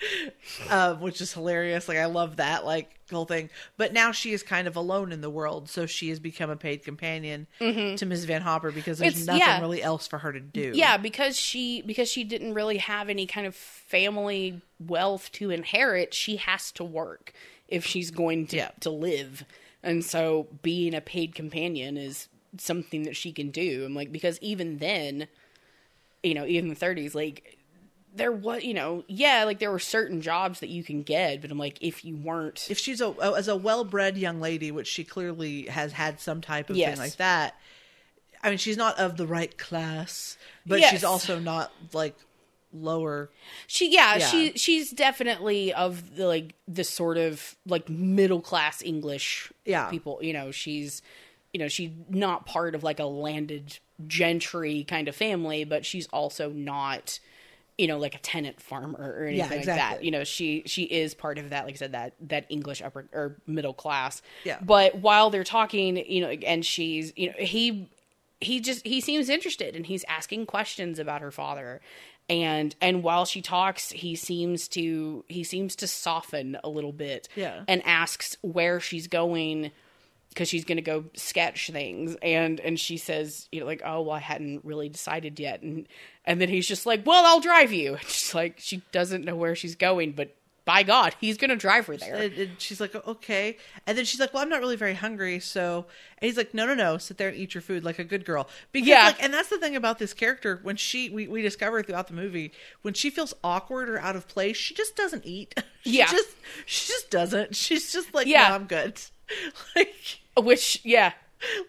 um, 0.70 1.00
which 1.00 1.20
is 1.20 1.32
hilarious. 1.32 1.88
Like 1.88 1.98
I 1.98 2.06
love 2.06 2.36
that 2.36 2.64
like 2.64 2.96
whole 3.10 3.24
thing. 3.24 3.50
But 3.76 3.92
now 3.92 4.12
she 4.12 4.32
is 4.32 4.42
kind 4.42 4.68
of 4.68 4.76
alone 4.76 5.10
in 5.12 5.20
the 5.20 5.30
world, 5.30 5.68
so 5.68 5.84
she 5.86 6.10
has 6.10 6.20
become 6.20 6.48
a 6.48 6.56
paid 6.56 6.84
companion 6.84 7.46
to 7.58 8.06
Ms. 8.06 8.24
Van 8.24 8.42
Hopper 8.42 8.70
because 8.70 8.98
there's 8.98 9.14
Mm-hmm. 9.14 9.22
It's- 9.22 9.26
nothing 9.40 9.40
yeah. 9.54 9.60
really 9.60 9.82
else 9.82 10.06
for 10.06 10.18
her 10.18 10.32
to 10.32 10.40
do. 10.40 10.72
Yeah, 10.74 10.96
because 10.96 11.36
she 11.36 11.82
because 11.82 12.08
she 12.10 12.22
didn't 12.24 12.54
really 12.54 12.78
have 12.78 13.08
any 13.08 13.26
kind 13.26 13.46
of 13.46 13.54
family 13.54 14.60
wealth 14.78 15.30
to 15.32 15.50
inherit, 15.50 16.14
she 16.14 16.36
has 16.36 16.70
to 16.72 16.84
work 16.84 17.32
if 17.68 17.84
she's 17.84 18.10
going 18.10 18.46
to 18.48 18.56
Yeah. 18.58 18.70
to 18.80 18.90
live. 18.90 19.44
And 19.82 20.04
so 20.04 20.46
being 20.62 20.94
a 20.94 21.00
paid 21.00 21.34
companion 21.34 21.96
is 21.96 22.28
something 22.58 23.02
that 23.04 23.16
she 23.16 23.32
can 23.32 23.50
do. 23.50 23.84
And 23.84 23.94
like 23.94 24.12
because 24.12 24.38
even 24.40 24.78
then, 24.78 25.26
you 26.22 26.34
know, 26.34 26.44
even 26.46 26.68
in 26.70 26.74
the 26.78 26.86
30s 26.86 27.14
like 27.14 27.56
there 28.14 28.32
was, 28.32 28.64
you 28.64 28.74
know, 28.74 29.04
yeah, 29.06 29.44
like 29.44 29.58
there 29.60 29.70
were 29.70 29.78
certain 29.78 30.20
jobs 30.20 30.60
that 30.60 30.68
you 30.68 30.82
can 30.82 31.02
get, 31.02 31.40
but 31.40 31.50
I'm 31.50 31.58
like 31.58 31.78
if 31.80 32.04
you 32.04 32.16
weren't 32.16 32.66
if 32.70 32.78
she's 32.78 33.00
a 33.00 33.14
as 33.36 33.48
a 33.48 33.56
well-bred 33.56 34.16
young 34.16 34.40
lady, 34.40 34.70
which 34.70 34.88
she 34.88 35.04
clearly 35.04 35.62
has 35.66 35.92
had 35.92 36.20
some 36.20 36.40
type 36.40 36.70
of 36.70 36.76
Yes. 36.76 36.90
thing 36.90 36.98
like 36.98 37.16
that. 37.16 37.54
I 38.42 38.48
mean, 38.48 38.58
she's 38.58 38.76
not 38.76 38.98
of 38.98 39.16
the 39.16 39.26
right 39.26 39.56
class, 39.58 40.36
but 40.66 40.80
Yes. 40.80 40.90
she's 40.90 41.04
also 41.04 41.38
not 41.38 41.70
like 41.92 42.16
lower. 42.72 43.30
She 43.66 43.92
yeah, 43.92 44.16
Yeah. 44.16 44.26
she 44.26 44.52
she's 44.52 44.90
definitely 44.90 45.72
of 45.72 46.16
the 46.16 46.26
like 46.26 46.54
the 46.66 46.84
sort 46.84 47.16
of 47.18 47.56
like 47.66 47.88
middle 47.88 48.40
class 48.40 48.82
English 48.82 49.52
Yeah. 49.64 49.88
people. 49.90 50.18
You 50.22 50.32
know, 50.32 50.50
she's 50.50 51.02
you 51.52 51.58
know, 51.58 51.68
she's 51.68 51.90
not 52.08 52.46
part 52.46 52.74
of 52.74 52.82
like 52.84 52.98
a 53.00 53.04
landed 53.04 53.78
gentry 54.06 54.84
kind 54.84 55.08
of 55.08 55.16
family, 55.16 55.64
but 55.64 55.84
she's 55.84 56.06
also 56.08 56.48
not 56.50 57.18
you 57.80 57.86
know 57.88 57.98
like 57.98 58.14
a 58.14 58.18
tenant 58.18 58.60
farmer 58.60 58.98
or 58.98 59.24
anything 59.26 59.48
Yeah, 59.50 59.56
like 59.56 59.64
that. 59.66 60.04
You 60.04 60.10
know, 60.10 60.24
she 60.24 60.62
she 60.66 60.82
is 60.84 61.14
part 61.14 61.38
of 61.38 61.50
that 61.50 61.64
like 61.64 61.74
I 61.74 61.76
said 61.78 61.92
that 61.92 62.14
that 62.20 62.44
English 62.48 62.82
upper 62.82 63.06
or 63.12 63.36
middle 63.46 63.74
class. 63.74 64.22
Yeah. 64.44 64.58
But 64.62 64.96
while 64.96 65.30
they're 65.30 65.44
talking, 65.44 65.96
you 65.96 66.20
know, 66.20 66.28
and 66.30 66.64
she's 66.64 67.12
you 67.16 67.28
know, 67.28 67.34
he 67.38 67.88
he 68.40 68.60
just 68.60 68.86
he 68.86 69.00
seems 69.00 69.28
interested 69.28 69.74
and 69.76 69.86
he's 69.86 70.04
asking 70.08 70.46
questions 70.46 70.98
about 70.98 71.20
her 71.20 71.30
father 71.30 71.80
and 72.28 72.74
and 72.80 73.02
while 73.02 73.24
she 73.24 73.42
talks 73.42 73.90
he 73.90 74.14
seems 74.14 74.68
to 74.68 75.24
he 75.28 75.42
seems 75.44 75.74
to 75.76 75.86
soften 75.86 76.56
a 76.64 76.68
little 76.68 76.92
bit 76.92 77.28
Yeah. 77.36 77.64
and 77.68 77.82
asks 77.84 78.36
where 78.42 78.78
she's 78.80 79.08
going 79.08 79.72
because 80.30 80.48
she's 80.48 80.64
going 80.64 80.76
to 80.76 80.82
go 80.82 81.04
sketch 81.14 81.70
things 81.70 82.16
and 82.22 82.60
and 82.60 82.78
she 82.80 82.96
says 82.96 83.48
you 83.52 83.60
know 83.60 83.66
like 83.66 83.82
oh 83.84 84.00
well 84.02 84.14
i 84.16 84.20
hadn't 84.20 84.64
really 84.64 84.88
decided 84.88 85.38
yet 85.40 85.60
and 85.62 85.86
and 86.24 86.40
then 86.40 86.48
he's 86.48 86.66
just 86.66 86.86
like 86.86 87.04
well 87.04 87.24
i'll 87.26 87.40
drive 87.40 87.72
you 87.72 87.94
and 87.96 88.02
she's 88.08 88.34
like 88.34 88.54
she 88.58 88.80
doesn't 88.92 89.24
know 89.24 89.34
where 89.36 89.54
she's 89.56 89.74
going 89.74 90.12
but 90.12 90.34
by 90.66 90.82
god 90.84 91.16
he's 91.20 91.36
going 91.36 91.50
to 91.50 91.56
drive 91.56 91.86
her 91.86 91.96
there 91.96 92.14
And, 92.16 92.50
she's 92.58 92.80
like, 92.80 92.94
okay. 92.94 93.56
And 93.86 93.96
then 93.98 94.04
she's 94.04 94.20
like, 94.20 94.32
well, 94.32 94.42
I'm 94.42 94.48
not 94.50 94.60
really 94.60 94.76
very 94.76 94.94
hungry. 94.94 95.40
So, 95.40 95.86
and 96.18 96.28
he's 96.28 96.36
like, 96.36 96.52
no, 96.54 96.64
no, 96.66 96.74
no, 96.74 96.98
sit 96.98 97.16
there 97.16 97.28
and 97.28 97.36
eat 97.36 97.54
your 97.54 97.62
food 97.62 97.82
like 97.82 97.98
a 97.98 98.04
good 98.04 98.24
girl. 98.24 98.46
Because, 98.70 98.86
Yeah. 98.88 99.06
like, 99.06 99.22
and 99.22 99.32
that's 99.34 99.48
the 99.48 99.58
thing 99.58 99.74
about 99.74 99.98
this 99.98 100.12
character. 100.12 100.60
When 100.62 100.76
she, 100.76 101.08
we, 101.08 101.26
we 101.26 101.42
discover 101.42 101.82
throughout 101.82 102.06
the 102.08 102.14
movie, 102.14 102.52
when 102.82 102.94
she 102.94 103.10
feels 103.10 103.34
awkward 103.42 103.88
or 103.88 103.98
out 103.98 104.14
of 104.16 104.28
place, 104.28 104.56
she 104.58 104.74
just 104.74 104.94
doesn't 104.94 105.24
eat. 105.26 105.54
she 105.82 105.98
Yeah. 105.98 106.06
just, 106.10 106.28
she 106.66 106.86
just 106.92 107.10
doesn't. 107.10 107.56
She's 107.56 107.90
just 107.92 108.12
like, 108.14 108.26
Yeah. 108.28 108.48
no, 108.50 108.54
I'm 108.56 108.66
good. 108.66 109.00
like, 109.76 109.94
which 110.36 110.80
yeah 110.84 111.12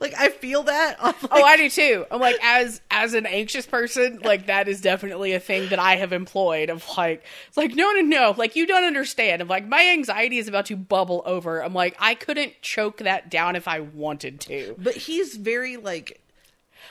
like 0.01 0.13
I 0.17 0.27
feel 0.29 0.63
that. 0.63 1.01
Like, 1.01 1.15
oh 1.31 1.43
i 1.43 1.55
do 1.55 1.69
too 1.69 2.05
i'm 2.11 2.19
like 2.19 2.35
as 2.43 2.81
as 2.91 3.13
an 3.13 3.25
anxious 3.25 3.65
person 3.65 4.19
like 4.21 4.47
that 4.47 4.67
is 4.67 4.81
definitely 4.81 5.31
a 5.33 5.39
thing 5.39 5.69
that 5.69 5.79
i 5.79 5.95
have 5.95 6.11
employed 6.11 6.69
of 6.69 6.85
like 6.97 7.23
it's 7.47 7.55
like 7.55 7.73
no 7.73 7.89
no 7.93 8.01
no 8.01 8.35
like 8.37 8.57
you 8.57 8.67
don't 8.67 8.83
understand 8.83 9.41
i'm 9.41 9.47
like 9.47 9.65
my 9.65 9.87
anxiety 9.93 10.37
is 10.39 10.49
about 10.49 10.65
to 10.65 10.75
bubble 10.75 11.23
over 11.25 11.63
i'm 11.63 11.73
like 11.73 11.95
i 11.99 12.15
couldn't 12.15 12.53
choke 12.61 12.97
that 12.97 13.29
down 13.31 13.55
if 13.55 13.65
i 13.67 13.79
wanted 13.79 14.41
to 14.41 14.75
but 14.77 14.93
he's 14.93 15.37
very 15.37 15.77
like, 15.77 16.19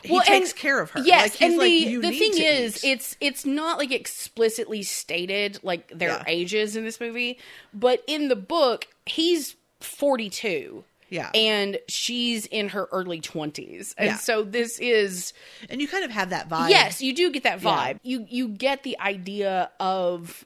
he 0.03 0.13
Well, 0.13 0.23
takes 0.23 0.53
and- 0.53 0.59
care 0.59 0.81
of 0.81 0.91
her. 0.93 1.01
Yes, 1.01 1.33
like, 1.35 1.43
and 1.43 1.59
like, 1.59 1.67
the 1.67 1.71
"You 1.71 2.01
the 2.01 2.13
thing 2.19 2.33
is, 2.39 2.83
eat." 2.83 2.91
it's 2.93 3.17
it's 3.21 3.45
not 3.45 3.77
like 3.77 3.93
explicitly 3.93 4.83
stated 4.83 5.59
like 5.63 5.89
their 5.91 6.11
Yeah. 6.11 6.25
ages 6.27 6.77
in 6.77 6.85
this 6.85 6.99
movie, 7.01 7.39
but 7.75 8.03
in 8.07 8.29
the 8.29 8.37
book, 8.37 8.87
he's 9.05 9.57
forty 9.81 10.31
two. 10.31 10.85
Yeah. 11.13 11.29
and 11.35 11.77
she's 11.89 12.47
in 12.47 12.69
her 12.69 12.87
early 12.93 13.21
twenties, 13.21 13.97
and 13.99 14.11
Yeah. 14.11 14.17
so 14.17 14.45
this 14.45 14.79
is 14.79 15.33
and 15.69 15.81
you 15.81 15.89
kind 15.89 16.05
of 16.05 16.13
have 16.13 16.31
that 16.31 16.49
vibe. 16.49 16.71
yes, 16.71 17.03
you 17.03 17.13
do 17.13 17.33
get 17.33 17.43
that 17.43 17.61
Yeah. 17.61 17.69
vibe. 17.95 17.99
You 18.05 18.27
you 18.31 18.47
get 18.47 18.85
the 18.85 18.97
idea 19.01 19.73
of, 19.81 20.45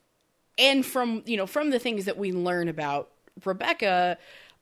and 0.56 0.86
from 0.86 1.22
you 1.26 1.36
know 1.36 1.46
from 1.46 1.68
the 1.68 1.78
things 1.78 2.06
that 2.06 2.16
we 2.16 2.32
learn 2.32 2.68
about 2.68 3.10
Rebecca. 3.44 4.16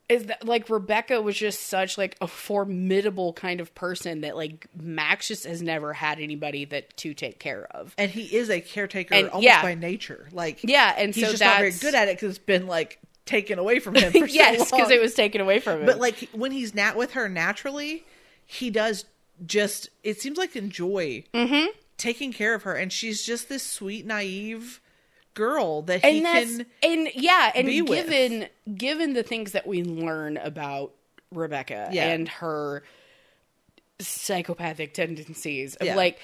Is 0.09 0.25
that 0.27 0.45
like 0.45 0.69
Rebecca 0.69 1.23
was 1.23 1.37
just 1.37 1.69
such 1.69 1.97
like 1.97 2.17
a 2.21 2.27
formidable 2.27 3.33
kind 3.33 3.61
of 3.61 3.73
person 3.75 4.23
that 4.23 4.37
like 4.37 4.67
Max 4.79 5.29
just 5.29 5.47
has 5.47 5.63
never 5.63 5.93
had 5.95 6.19
anybody 6.19 6.65
that 6.67 6.95
to 6.99 7.15
take 7.15 7.39
care 7.39 7.67
of. 7.71 7.95
and 7.97 8.11
he 8.11 8.25
is 8.37 8.51
a 8.51 8.61
caretaker 8.61 9.15
And- 9.15 9.29
almost 9.29 9.45
yeah. 9.45 9.63
by 9.63 9.75
nature. 9.75 10.29
Like 10.33 10.59
Yeah, 10.65 10.93
and 10.99 11.15
he's 11.15 11.25
so 11.25 11.31
just 11.31 11.43
not 11.43 11.59
very 11.61 11.71
good 11.71 11.95
at 11.95 12.09
it 12.09 12.17
because 12.17 12.31
it's 12.37 12.45
been 12.45 12.67
like 12.67 12.99
taken 13.27 13.59
away 13.59 13.79
from 13.79 13.95
him. 13.95 14.13
For 14.13 14.27
yes, 14.27 14.71
because 14.71 14.91
it 14.91 15.01
was 15.01 15.15
taken 15.15 15.41
away 15.41 15.61
from 15.61 15.81
him. 15.81 15.87
But 15.87 15.99
like 15.99 16.29
when 16.33 16.53
he's 16.53 16.75
not 16.75 16.97
with 16.97 17.13
her 17.13 17.29
naturally, 17.29 18.05
he 18.47 18.71
does 18.71 19.05
just. 19.47 19.89
It 20.03 20.21
seems 20.21 20.39
like 20.39 20.57
enjoy 20.57 21.25
Mm-hmm. 21.35 21.67
taking 21.99 22.33
care 22.33 22.55
of 22.55 22.63
her, 22.65 22.75
and 22.75 22.93
she's 22.93 23.23
just 23.23 23.49
this 23.49 23.63
sweet, 23.63 24.07
naive 24.07 24.81
girl 25.35 25.81
that 25.83 26.05
he 26.05 26.19
and 26.19 26.27
that's 26.27 26.57
can. 26.59 26.67
and 26.83 27.09
yeah, 27.15 27.51
and 27.55 27.67
be 27.67 27.81
with. 27.81 28.07
given 28.07 28.49
given 28.77 29.13
the 29.15 29.23
things 29.23 29.53
that 29.53 29.67
we 29.67 29.83
learn 29.83 30.37
about 30.37 30.93
Rebecca 31.33 31.89
Yeah. 31.91 32.09
and 32.11 32.29
her 32.29 32.83
psychopathic 34.01 34.95
tendencies, 34.95 35.77
of 35.77 35.87
Yeah. 35.87 35.97
like 35.97 36.19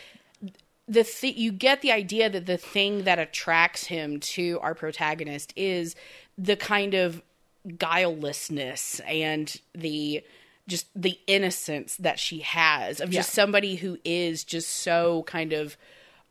the 0.87 1.05
th- 1.05 1.37
you 1.37 1.53
get 1.53 1.83
the 1.83 1.93
idea 1.93 2.29
that 2.31 2.47
the 2.47 2.57
thing 2.57 3.05
that 3.05 3.19
attracts 3.19 3.85
him 3.85 4.21
to 4.21 4.59
our 4.63 4.75
protagonist 4.75 5.53
is 5.57 5.95
the 6.39 6.57
kind 6.57 6.95
of 6.95 7.21
guilelessness 7.67 9.01
and 9.07 9.61
the 9.75 10.23
just 10.67 10.87
the 10.95 11.19
innocence 11.27 11.97
that 11.97 12.19
she 12.19 12.41
has 12.41 13.01
of 13.01 13.11
just 13.11 13.31
Yeah. 13.31 13.43
somebody 13.43 13.77
who 13.77 13.99
is 14.05 14.45
just 14.45 14.69
so 14.69 15.23
kind 15.25 15.53
of 15.53 15.77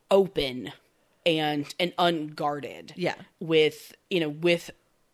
open 0.09 0.71
and 1.25 1.73
and 1.79 1.93
unguarded 1.97 2.93
Yeah. 2.95 3.15
with 3.39 3.93
you 4.09 4.19
know 4.19 4.29
with 4.29 4.71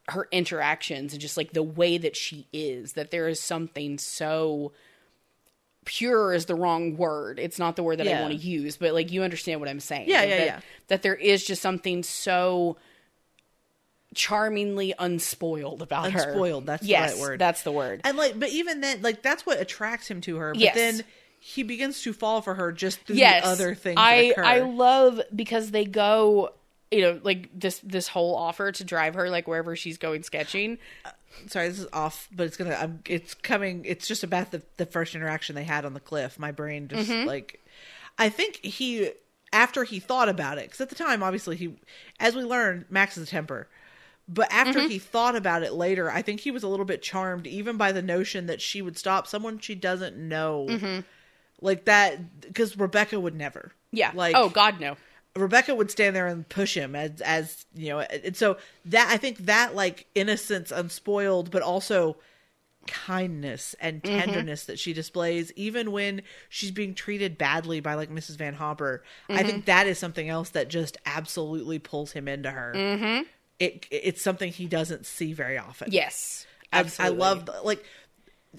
her 0.09 0.27
interactions 0.31 1.13
and 1.13 1.21
just 1.21 1.37
like 1.37 1.53
the 1.53 1.63
way 1.63 1.97
that 1.97 2.15
she 2.15 2.45
is 2.53 2.93
that 2.93 3.09
there 3.11 3.27
is 3.27 3.39
something 3.39 3.97
so 3.97 4.73
pure 5.85 6.33
is 6.33 6.45
the 6.45 6.55
wrong 6.55 6.95
word 6.95 7.39
it's 7.39 7.57
not 7.59 7.75
the 7.75 7.83
word 7.83 7.97
that 7.99 8.07
i 8.07 8.21
want 8.21 8.31
to 8.33 8.39
use 8.39 8.77
but 8.77 8.93
like 8.93 9.11
you 9.11 9.21
understand 9.23 9.59
what 9.59 9.67
i'm 9.69 9.79
saying 9.81 10.07
Yeah, 10.09 10.23
yeah, 10.23 10.37
that, 10.37 10.45
yeah. 10.45 10.59
that 10.87 11.01
there 11.01 11.15
is 11.15 11.43
just 11.45 11.61
something 11.61 12.03
so 12.03 12.77
charmingly 14.13 14.93
unspoiled 14.99 15.81
about 15.81 16.11
her 16.11 16.19
Unspoiled, 16.19 16.65
that's 16.65 16.85
the 16.85 16.93
right 16.93 17.17
word. 17.17 17.39
that's 17.39 17.63
the 17.63 17.71
word 17.71 18.01
And 18.03 18.17
like, 18.17 18.39
but 18.39 18.49
even 18.49 18.81
then, 18.81 19.01
like 19.01 19.21
that's 19.21 19.45
what 19.45 19.59
attracts 19.59 20.07
him 20.09 20.21
to 20.21 20.37
her. 20.37 20.53
But 20.53 20.61
Yes. 20.61 20.75
then 20.75 21.03
he 21.39 21.63
begins 21.63 22.01
to 22.03 22.13
fall 22.13 22.41
for 22.41 22.55
her 22.55 22.71
just 22.71 22.99
through 23.01 23.17
yes 23.17 23.43
the 23.43 23.49
other 23.49 23.75
things 23.75 23.97
i 23.99 24.15
that 24.15 24.31
occur. 24.31 24.43
i 24.45 24.59
love 24.59 25.19
because 25.35 25.71
they 25.71 25.83
go 25.83 26.53
you 26.89 27.01
know 27.01 27.19
like 27.23 27.49
this 27.53 27.79
this 27.79 28.07
whole 28.07 28.33
offer 28.35 28.71
to 28.71 28.83
drive 28.85 29.15
her 29.15 29.29
like 29.29 29.45
wherever 29.45 29.75
she's 29.75 29.97
going 29.97 30.23
sketching 30.23 30.77
sorry 31.47 31.67
this 31.67 31.79
is 31.79 31.87
off 31.91 32.29
but 32.33 32.45
it's 32.47 32.55
gonna 32.55 32.75
I'm, 32.79 32.99
it's 33.05 33.33
coming 33.33 33.83
it's 33.83 34.07
just 34.07 34.23
about 34.23 34.51
the, 34.51 34.61
the 34.77 34.85
first 34.85 35.15
interaction 35.15 35.53
they 35.55 35.65
had 35.65 35.83
on 35.83 35.93
the 35.93 35.99
cliff 35.99 36.39
my 36.39 36.51
brain 36.53 36.87
just 36.87 37.09
Mm-hmm. 37.09 37.27
like 37.27 37.59
i 38.17 38.29
think 38.29 38.63
he 38.63 39.11
after 39.51 39.83
he 39.83 39.99
thought 39.99 40.29
about 40.29 40.57
it 40.57 40.65
because 40.65 40.79
at 40.79 40.87
the 40.87 40.95
time 40.95 41.23
obviously 41.23 41.57
he 41.57 41.75
as 42.21 42.35
we 42.37 42.43
learned 42.43 42.85
max 42.89 43.17
is 43.17 43.27
a 43.27 43.29
temper 43.29 43.67
but 44.27 44.47
after 44.51 44.79
Mm-hmm. 44.79 44.87
he 44.89 44.99
thought 44.99 45.35
about 45.35 45.63
it 45.63 45.73
later 45.73 46.09
i 46.09 46.21
think 46.21 46.39
he 46.39 46.51
was 46.51 46.63
a 46.63 46.67
little 46.67 46.85
bit 46.85 47.01
charmed 47.01 47.45
even 47.47 47.77
by 47.77 47.91
the 47.91 48.01
notion 48.01 48.45
that 48.47 48.61
she 48.61 48.81
would 48.81 48.97
stop 48.97 49.27
someone 49.27 49.59
she 49.59 49.75
doesn't 49.75 50.15
know 50.17 50.67
like 51.61 51.85
that 51.85 52.41
because 52.41 52.77
rebecca 52.77 53.19
would 53.19 53.35
never 53.35 53.71
Mm-hmm. 53.93 53.97
yeah 53.97 54.11
like 54.15 54.35
oh 54.35 54.49
god 54.49 54.79
no 54.79 54.95
Rebecca 55.35 55.73
would 55.73 55.89
stand 55.89 56.15
there 56.15 56.27
and 56.27 56.47
push 56.47 56.75
him 56.77 56.95
as 56.95 57.19
as 57.21 57.65
you 57.73 57.89
know, 57.89 58.01
and 58.01 58.37
so 58.37 58.57
that 58.85 59.09
I 59.11 59.17
think 59.17 59.39
that 59.45 59.73
like 59.73 60.05
innocence, 60.13 60.71
unspoiled, 60.71 61.49
but 61.49 61.63
also 61.63 62.17
kindness 62.85 63.75
and 63.79 64.03
Mm-hmm. 64.03 64.19
tenderness 64.19 64.65
that 64.65 64.77
she 64.77 64.93
displays, 64.93 65.51
even 65.55 65.91
when 65.91 66.21
she's 66.49 66.69
being 66.69 66.93
treated 66.93 67.37
badly 67.39 67.79
by 67.79 67.95
like 67.95 68.11
Mrs. 68.11 68.37
Van 68.37 68.53
Hopper. 68.53 69.03
I 69.27 69.33
Mm-hmm. 69.33 69.45
think 69.47 69.65
that 69.65 69.87
is 69.87 69.97
something 69.97 70.29
else 70.29 70.49
that 70.51 70.67
just 70.67 70.97
absolutely 71.05 71.79
pulls 71.79 72.11
him 72.11 72.27
into 72.27 72.51
her. 72.51 72.73
Mm-hmm. 72.75 73.23
It 73.63 73.87
it's 73.91 74.21
something 74.21 74.51
he 74.51 74.65
doesn't 74.67 75.05
see 75.05 75.33
very 75.33 75.57
often. 75.57 75.91
yes 75.91 76.45
I, 76.71 76.77
I 76.77 76.79
absolutely. 76.81 77.17
love 77.17 77.49
like 77.63 77.83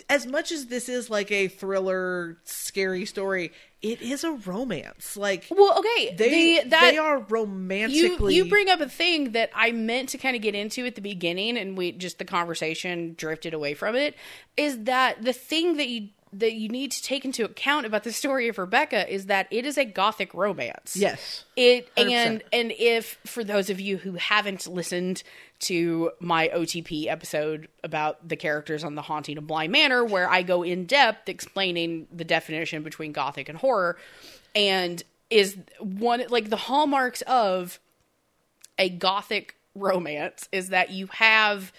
as 0.09 0.27
much 0.27 0.51
as 0.51 0.67
this 0.67 0.89
is 0.89 1.09
like 1.09 1.31
a 1.31 1.49
thriller, 1.49 2.39
scary 2.45 3.07
story. 3.07 3.53
It 3.81 4.03
is 4.03 4.25
a 4.25 4.33
romance. 4.33 5.17
Like 5.17 5.47
well 5.51 5.79
okay 5.79 6.15
they 6.15 6.63
the, 6.63 6.69
that 6.71 6.91
they 6.93 6.99
are 6.99 7.19
you 7.19 7.27
romantically 7.29 8.35
you 8.35 8.49
bring 8.49 8.69
up 8.71 8.81
a 8.81 8.89
thing 8.89 9.33
that 9.33 9.51
I 9.55 9.73
meant 9.73 10.09
to 10.11 10.19
kind 10.19 10.35
of 10.35 10.43
get 10.43 10.55
into 10.55 10.85
at 10.87 10.95
the 10.95 11.01
beginning, 11.01 11.57
and 11.57 11.77
we 11.77 11.93
just 11.93 12.19
the 12.19 12.25
conversation 12.25 13.15
drifted 13.17 13.55
away 13.55 13.75
from 13.75 13.95
it. 13.95 14.17
Is 14.57 14.85
that 14.85 15.23
the 15.23 15.33
thing 15.33 15.77
that 15.77 15.89
you 15.89 16.09
that 16.39 16.55
you 16.55 16.69
need 16.69 16.93
to 16.93 17.03
take 17.03 17.25
into 17.25 17.45
account 17.45 17.87
about 17.87 18.05
the 18.05 18.13
story 18.13 18.49
of 18.49 18.59
Rebecca 18.59 19.13
is 19.13 19.27
that 19.27 19.47
it 19.51 19.65
is 19.65 19.79
a 19.79 19.85
gothic 19.85 20.35
romance. 20.35 20.97
yes 20.97 21.45
It 21.57 21.95
100%. 21.97 22.13
and 22.13 22.43
and 22.53 22.73
if 22.73 23.19
for 23.25 23.45
those 23.45 23.71
of 23.71 23.81
you 23.81 23.99
who 23.99 24.15
haven't 24.15 24.67
listened 24.67 25.23
to 25.61 26.11
my 26.21 26.49
OTP 26.49 27.07
episode 27.07 27.69
about 27.83 28.29
the 28.29 28.37
characters 28.37 28.85
on 28.85 28.97
the 28.97 29.03
Haunting 29.03 29.39
of 29.39 29.47
Bly 29.47 29.69
Manor, 29.69 30.05
where 30.05 30.29
I 30.29 30.43
go 30.43 30.63
in 30.63 30.85
depth 30.85 31.29
explaining 31.29 32.07
the 32.13 32.25
definition 32.25 32.83
between 32.83 33.13
gothic 33.13 33.49
and 33.49 33.57
horror, 33.57 33.97
and 34.55 35.03
is 35.31 35.57
one 35.79 36.23
like 36.29 36.51
the 36.51 36.57
hallmarks 36.57 37.23
of 37.23 37.79
a 38.79 38.89
gothic 38.91 39.55
romance 39.75 40.49
is 40.53 40.69
that 40.69 40.91
you 40.91 41.07
have 41.13 41.73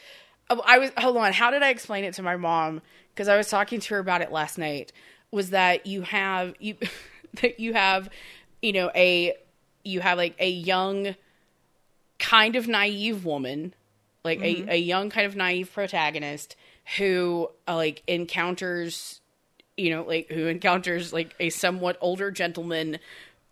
I 0.49 0.77
was 0.77 0.91
hold 0.97 1.17
on, 1.17 1.33
how 1.33 1.51
did 1.51 1.63
I 1.63 1.69
explain 1.69 2.03
it 2.03 2.13
to 2.15 2.23
my 2.23 2.37
mom? 2.37 2.81
Because 3.13 3.27
I 3.27 3.37
was 3.37 3.49
talking 3.49 3.79
to 3.79 3.93
her 3.95 3.99
about 3.99 4.21
it 4.21 4.31
last 4.31 4.57
night. 4.57 4.91
Was 5.31 5.51
that 5.51 5.85
you 5.85 6.01
have 6.03 6.53
you 6.59 6.75
that 7.41 7.59
you 7.59 7.73
have 7.73 8.09
you 8.61 8.73
know 8.73 8.91
a 8.95 9.35
you 9.83 10.01
have 10.01 10.17
like 10.17 10.35
a 10.39 10.49
young 10.49 11.15
kind 12.17 12.55
of 12.55 12.67
naive 12.67 13.25
woman 13.25 13.73
like 14.25 14.41
a, 14.41 14.73
a 14.73 14.77
young 14.77 15.09
kind 15.09 15.27
of 15.27 15.35
naive 15.35 15.71
protagonist 15.71 16.55
who 16.97 17.47
uh, 17.67 17.75
like 17.75 18.01
encounters 18.07 19.21
you 19.77 19.91
know 19.91 20.03
like 20.03 20.29
who 20.29 20.47
encounters 20.47 21.13
like 21.13 21.35
a 21.39 21.49
somewhat 21.49 21.97
older 22.01 22.31
gentleman 22.31 22.97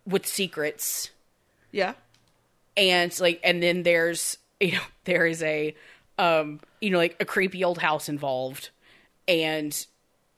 with 0.06 0.26
secrets 0.26 1.12
yeah 1.72 1.94
and 2.76 3.18
like 3.20 3.40
and 3.44 3.62
then 3.62 3.84
there's 3.84 4.38
you 4.60 4.74
know 4.74 4.82
there 5.06 5.28
is 5.28 5.44
a 5.44 5.76
um 6.18 6.60
you 6.84 6.90
know 6.90 6.98
like 6.98 7.16
a 7.20 7.26
creepy 7.26 7.64
old 7.64 7.78
house 7.78 8.10
involved 8.10 8.70
and 9.28 9.86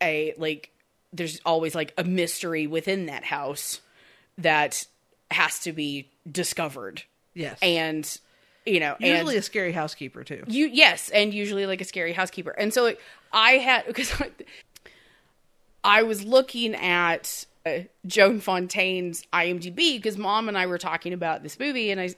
a 0.01 0.33
like 0.37 0.69
there's 1.11 1.41
always 1.45 1.73
like 1.73 1.93
a 1.97 2.03
mystery 2.03 2.67
within 2.67 3.07
that 3.07 3.23
house 3.23 3.81
that 4.37 4.85
has 5.31 5.59
to 5.59 5.73
be 5.73 6.07
discovered 6.31 7.03
Yes. 7.33 7.57
and 7.61 8.19
you 8.65 8.79
know 8.79 8.95
Usually 8.99 9.37
a 9.37 9.41
scary 9.41 9.71
housekeeper 9.71 10.23
too. 10.23 10.43
you 10.47 10.67
yes 10.71 11.09
and 11.09 11.33
usually 11.33 11.65
like 11.65 11.81
a 11.81 11.85
scary 11.85 12.13
housekeeper 12.13 12.51
and 12.51 12.71
so 12.73 12.83
like, 12.83 12.99
i 13.33 13.53
had 13.53 13.85
because 13.87 14.13
i 15.83 16.03
was 16.03 16.23
looking 16.23 16.75
at 16.75 17.45
uh, 17.65 17.79
joan 18.05 18.39
fontaine's 18.39 19.23
imdb 19.33 19.75
because 19.97 20.17
mom 20.17 20.47
and 20.47 20.57
i 20.57 20.65
were 20.67 20.77
talking 20.77 21.13
about 21.13 21.43
this 21.43 21.59
movie 21.59 21.91
and 21.91 21.99
i 21.99 22.09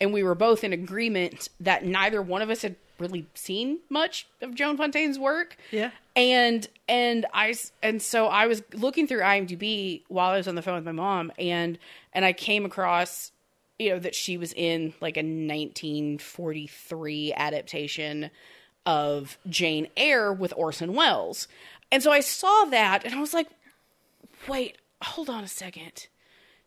and 0.00 0.12
we 0.12 0.22
were 0.22 0.34
both 0.34 0.62
in 0.62 0.72
agreement 0.72 1.48
that 1.58 1.84
neither 1.84 2.20
one 2.22 2.42
of 2.42 2.50
us 2.50 2.62
had 2.62 2.76
really 2.98 3.26
seen 3.34 3.78
much 3.88 4.26
of 4.40 4.54
joan 4.54 4.76
fontaine's 4.76 5.18
work. 5.18 5.56
Yeah. 5.70 5.90
and 6.14 6.68
and 6.88 7.26
I 7.32 7.54
and 7.82 8.00
so 8.00 8.26
i 8.26 8.46
was 8.46 8.62
looking 8.74 9.06
through 9.06 9.20
imdb 9.20 10.02
while 10.08 10.30
i 10.30 10.36
was 10.36 10.48
on 10.48 10.54
the 10.54 10.62
phone 10.62 10.76
with 10.76 10.84
my 10.84 10.92
mom 10.92 11.32
and 11.38 11.78
and 12.12 12.24
i 12.24 12.32
came 12.32 12.64
across 12.64 13.32
you 13.78 13.90
know 13.90 13.98
that 13.98 14.14
she 14.14 14.38
was 14.38 14.52
in 14.54 14.94
like 15.00 15.16
a 15.16 15.20
1943 15.20 17.32
adaptation 17.34 18.30
of 18.84 19.38
jane 19.48 19.88
eyre 19.96 20.32
with 20.32 20.52
orson 20.56 20.94
welles. 20.94 21.48
And 21.92 22.02
so 22.02 22.10
i 22.10 22.20
saw 22.20 22.64
that 22.66 23.04
and 23.04 23.14
i 23.14 23.20
was 23.20 23.34
like 23.34 23.48
wait 24.48 24.78
hold 25.02 25.28
on 25.28 25.44
a 25.44 25.48
second. 25.48 26.06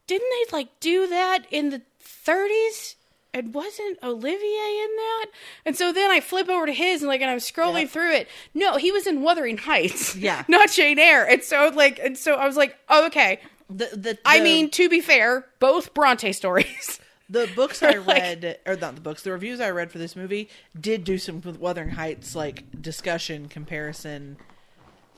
Didn't 0.07 0.29
they 0.29 0.55
like 0.55 0.79
do 0.79 1.07
that 1.07 1.45
in 1.51 1.69
the 1.69 1.81
30s 2.03 2.95
and 3.33 3.53
wasn't 3.53 3.97
Olivier 4.03 4.37
in 4.37 4.95
that? 4.97 5.25
And 5.65 5.75
so 5.75 5.91
then 5.93 6.09
I 6.11 6.19
flip 6.19 6.49
over 6.49 6.65
to 6.65 6.73
his 6.73 7.01
and 7.01 7.07
like 7.09 7.21
and 7.21 7.29
I'm 7.29 7.37
scrolling 7.37 7.81
Yeah. 7.83 7.87
through 7.87 8.11
it. 8.13 8.27
No, 8.53 8.77
he 8.77 8.91
was 8.91 9.05
in 9.07 9.21
Wuthering 9.21 9.57
Heights. 9.57 10.15
Yeah. 10.19 10.43
Not 10.47 10.71
Jane 10.71 10.99
Eyre. 10.99 11.25
And 11.25 11.43
so 11.43 11.71
like 11.73 11.99
and 11.99 12.17
so 12.17 12.35
I 12.35 12.45
was 12.47 12.57
like, 12.57 12.77
oh 12.89 13.05
okay. 13.07 13.39
The, 13.69 13.85
the, 13.93 14.17
I 14.25 14.39
mean, 14.39 14.71
to 14.71 14.89
be 14.89 14.99
fair, 14.99 15.45
both 15.59 15.93
Bronte 15.93 16.33
stories. 16.33 16.99
the 17.29 17.47
books 17.55 17.83
I 17.83 17.91
like- 17.99 18.07
read, 18.07 18.57
or 18.65 18.75
not 18.75 18.95
the 18.95 19.01
books, 19.01 19.21
the 19.21 19.31
reviews 19.31 19.59
I 19.61 19.69
read 19.69 19.91
for 19.91 19.99
this 19.99 20.15
movie 20.15 20.49
did 20.79 21.03
do 21.03 21.19
some 21.19 21.39
Wuthering 21.59 21.89
Heights 21.91 22.35
like 22.35 22.63
discussion 22.81 23.47
comparison 23.47 24.37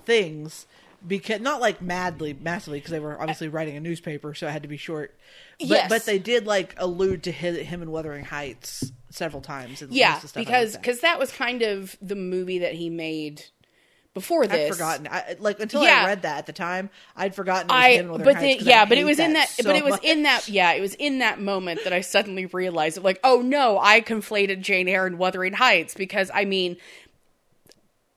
things 0.05 0.65
because 1.07 1.41
not 1.41 1.59
like 1.61 1.81
madly 1.81 2.33
massively 2.39 2.79
because 2.79 2.91
they 2.91 2.99
were 2.99 3.19
obviously 3.19 3.47
writing 3.47 3.75
a 3.75 3.79
newspaper 3.79 4.33
so 4.33 4.47
it 4.47 4.51
had 4.51 4.61
to 4.61 4.67
be 4.69 4.77
short 4.77 5.17
but 5.59 5.67
Yes. 5.67 5.89
but 5.89 6.05
they 6.05 6.19
did 6.19 6.45
like 6.45 6.73
allude 6.77 7.23
to 7.23 7.31
his, 7.31 7.57
him 7.67 7.81
in 7.81 7.91
Wuthering 7.91 8.25
Heights 8.25 8.91
several 9.09 9.41
times 9.41 9.81
in 9.81 9.89
yeah, 9.91 10.19
because 10.35 10.75
because 10.77 10.99
that 11.01 11.19
was 11.19 11.31
kind 11.31 11.61
of 11.61 11.97
the 12.01 12.15
movie 12.15 12.59
that 12.59 12.73
he 12.73 12.89
made 12.89 13.45
before 14.13 14.45
this. 14.45 14.69
I'd 14.71 14.73
forgotten 14.75 15.07
I, 15.09 15.35
like 15.39 15.59
until 15.59 15.83
Yeah. 15.83 16.03
I 16.03 16.05
read 16.07 16.23
that 16.23 16.39
at 16.39 16.45
the 16.45 16.53
time 16.53 16.89
I'd 17.15 17.33
forgotten 17.33 17.71
I 17.71 18.01
but 18.01 18.35
Heights 18.35 18.39
then 18.39 18.57
'cause 18.57 18.67
I 18.67 18.69
yeah, 18.69 18.85
but 18.85 18.97
it 18.97 19.05
was 19.05 19.19
in 19.19 19.33
that 19.33 19.49
so 19.49 19.63
but 19.63 19.75
it 19.75 19.85
was 19.85 19.99
in 20.03 20.23
that 20.23 20.49
yeah, 20.49 20.73
it 20.73 20.81
was 20.81 20.95
in 20.95 21.19
that 21.19 21.39
moment 21.39 21.83
that 21.85 21.93
I 21.93 22.01
suddenly 22.01 22.45
realized 22.47 22.97
it 22.97 23.03
like, 23.03 23.19
oh 23.23 23.41
no, 23.41 23.79
I 23.79 24.01
conflated 24.01 24.61
Jane 24.61 24.87
Eyre 24.87 25.05
and 25.05 25.17
Wuthering 25.17 25.53
Heights 25.53 25.93
because 25.93 26.29
I 26.33 26.45
mean 26.45 26.77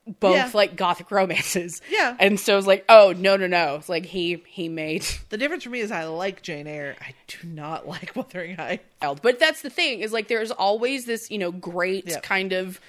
both 0.07 0.35
Yeah. 0.37 0.51
like 0.53 0.77
gothic 0.77 1.11
romances. 1.11 1.81
Yeah. 1.89 2.15
And 2.21 2.39
so 2.39 2.59
it's 2.59 2.67
like, 2.67 2.85
oh 2.89 3.15
no 3.17 3.37
no 3.37 3.47
no. 3.47 3.77
It's 3.77 3.89
like 3.89 4.05
he 4.05 4.43
he 4.47 4.69
made 4.69 5.05
the 5.31 5.39
difference 5.39 5.65
for 5.65 5.71
me 5.71 5.81
is 5.81 5.91
I 5.91 6.05
like 6.05 6.43
Jane 6.43 6.67
Eyre 6.67 6.97
I 7.01 7.15
do 7.29 7.49
not 7.49 7.89
like 7.95 8.15
Wuthering 8.15 8.57
Heights 8.57 8.85
But 9.23 9.39
that's 9.39 9.63
the 9.63 9.71
thing 9.71 10.01
is 10.01 10.13
like 10.13 10.29
there's 10.29 10.51
always 10.51 11.05
this, 11.07 11.31
you 11.31 11.39
know, 11.39 11.51
great 11.53 12.07
Yep. 12.09 12.23
kind 12.23 12.53
of 12.53 12.81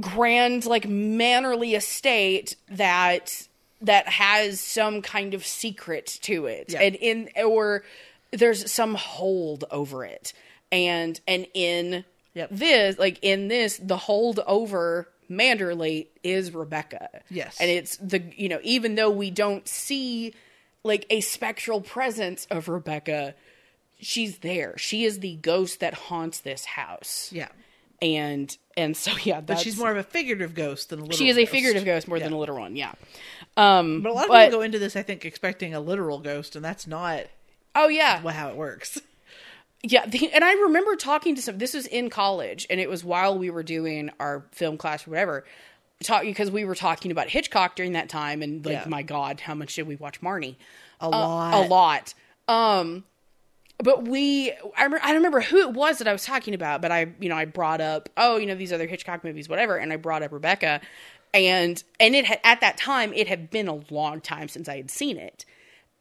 grand 0.00 0.64
like 0.66 0.88
mannerly 0.88 1.74
estate 1.74 2.56
that 2.70 3.46
that 3.82 4.08
has 4.08 4.60
some 4.60 5.02
kind 5.02 5.34
of 5.34 5.44
secret 5.44 6.18
to 6.22 6.46
it. 6.46 6.72
Yeah. 6.72 6.80
And 6.80 6.94
in 6.96 7.28
or 7.44 7.84
there's 8.30 8.70
some 8.70 8.94
hold 8.94 9.64
over 9.70 10.04
it. 10.04 10.32
And 10.70 11.20
and 11.28 11.46
in 11.54 12.04
Yep. 12.34 12.48
this 12.50 12.98
like 12.98 13.18
in 13.22 13.48
this 13.48 13.76
the 13.76 13.96
hold 13.98 14.40
over 14.46 15.08
Manderley 15.30 16.06
is 16.22 16.52
Rebecca. 16.52 17.08
Yes. 17.30 17.56
And 17.60 17.70
it's 17.70 17.96
the 17.98 18.22
you 18.36 18.48
know, 18.48 18.60
even 18.62 18.94
though 18.94 19.10
we 19.10 19.30
don't 19.30 19.66
see 19.68 20.34
like 20.84 21.06
a 21.10 21.20
spectral 21.20 21.80
presence 21.80 22.46
of 22.50 22.68
Rebecca, 22.68 23.34
she's 24.00 24.38
there. 24.38 24.76
She 24.78 25.04
is 25.04 25.20
the 25.20 25.36
ghost 25.36 25.80
that 25.80 25.94
haunts 25.94 26.40
this 26.40 26.64
house. 26.64 27.30
yeah 27.32 27.48
And 28.00 28.56
and 28.76 28.96
so 28.96 29.12
yeah, 29.22 29.40
but 29.40 29.58
she's 29.58 29.78
more 29.78 29.90
of 29.90 29.96
a 29.96 30.02
figurative 30.02 30.54
ghost 30.54 30.90
than 30.90 30.98
a 30.98 31.02
literal 31.02 31.16
she 31.18 31.28
is 31.28 31.36
a 31.36 31.42
ghost. 31.42 31.52
figurative 31.52 31.84
ghost 31.84 32.08
more 32.08 32.18
Yeah. 32.18 32.24
than 32.24 32.32
a 32.32 32.38
literal 32.38 32.60
one. 32.60 32.74
Yeah. 32.76 32.92
Um, 33.56 34.02
But 34.02 34.10
a 34.10 34.14
lot 34.14 34.22
of 34.24 34.28
but- 34.28 34.44
people 34.46 34.58
go 34.60 34.62
into 34.62 34.78
this, 34.78 34.96
I 34.96 35.02
think, 35.02 35.24
expecting 35.24 35.74
a 35.74 35.80
literal 35.80 36.18
ghost, 36.18 36.56
and 36.56 36.64
that's 36.64 36.86
not 36.86 37.24
oh 37.74 37.88
yeah, 37.88 38.18
how 38.30 38.48
it 38.50 38.56
works. 38.56 38.98
Yeah. 39.82 40.06
The, 40.06 40.32
and 40.32 40.44
I 40.44 40.52
remember 40.54 40.96
talking 40.96 41.34
to 41.34 41.42
some. 41.42 41.58
This 41.58 41.74
was 41.74 41.86
in 41.86 42.10
college, 42.10 42.66
and 42.70 42.80
it 42.80 42.88
was 42.88 43.04
while 43.04 43.36
we 43.38 43.50
were 43.50 43.62
doing 43.62 44.10
our 44.20 44.44
film 44.52 44.76
class 44.76 45.06
or 45.06 45.10
whatever. 45.10 45.44
Talking 46.02 46.30
because 46.30 46.50
we 46.50 46.64
were 46.64 46.74
talking 46.74 47.12
about 47.12 47.28
Hitchcock 47.28 47.76
during 47.76 47.92
that 47.92 48.08
time, 48.08 48.42
and 48.42 48.64
like, 48.64 48.72
Yeah. 48.72 48.84
my 48.88 49.02
God, 49.02 49.40
how 49.40 49.54
much 49.54 49.74
did 49.76 49.86
we 49.86 49.94
watch 49.96 50.20
Marnie? 50.20 50.56
A 51.00 51.04
Uh, 51.06 51.10
lot. 51.10 51.54
a 51.54 51.68
lot. 51.68 52.14
Um, 52.48 53.04
but 53.78 54.06
we, 54.06 54.52
I, 54.76 54.86
rem- 54.86 55.00
I 55.02 55.08
don't 55.08 55.16
remember 55.16 55.40
who 55.40 55.58
it 55.60 55.70
was 55.72 55.98
that 55.98 56.08
I 56.08 56.12
was 56.12 56.24
talking 56.24 56.54
about, 56.54 56.82
but 56.82 56.90
I, 56.92 57.06
you 57.20 57.28
know, 57.28 57.36
I 57.36 57.44
brought 57.44 57.80
up, 57.80 58.08
oh, 58.16 58.36
you 58.36 58.46
know, 58.46 58.54
these 58.54 58.72
other 58.72 58.86
Hitchcock 58.86 59.22
movies, 59.24 59.48
whatever, 59.48 59.76
and 59.76 59.92
I 59.92 59.96
brought 59.96 60.22
up 60.22 60.32
Rebecca, 60.32 60.80
and 61.34 61.82
and 62.00 62.14
it 62.16 62.24
had 62.26 62.40
at 62.44 62.60
that 62.60 62.76
time 62.76 63.12
it 63.14 63.28
had 63.28 63.50
been 63.50 63.68
a 63.68 63.80
long 63.90 64.20
time 64.20 64.48
since 64.48 64.68
I 64.68 64.76
had 64.76 64.90
seen 64.90 65.16
it, 65.16 65.44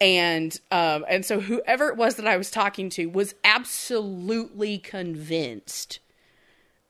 and 0.02 0.60
um, 0.72 1.06
and 1.08 1.24
so 1.24 1.40
whoever 1.40 1.88
it 1.90 1.96
was 1.96 2.16
that 2.16 2.26
I 2.26 2.36
was 2.36 2.50
talking 2.50 2.90
to 2.92 3.06
was 3.06 3.36
absolutely 3.46 4.80
convinced 4.80 6.00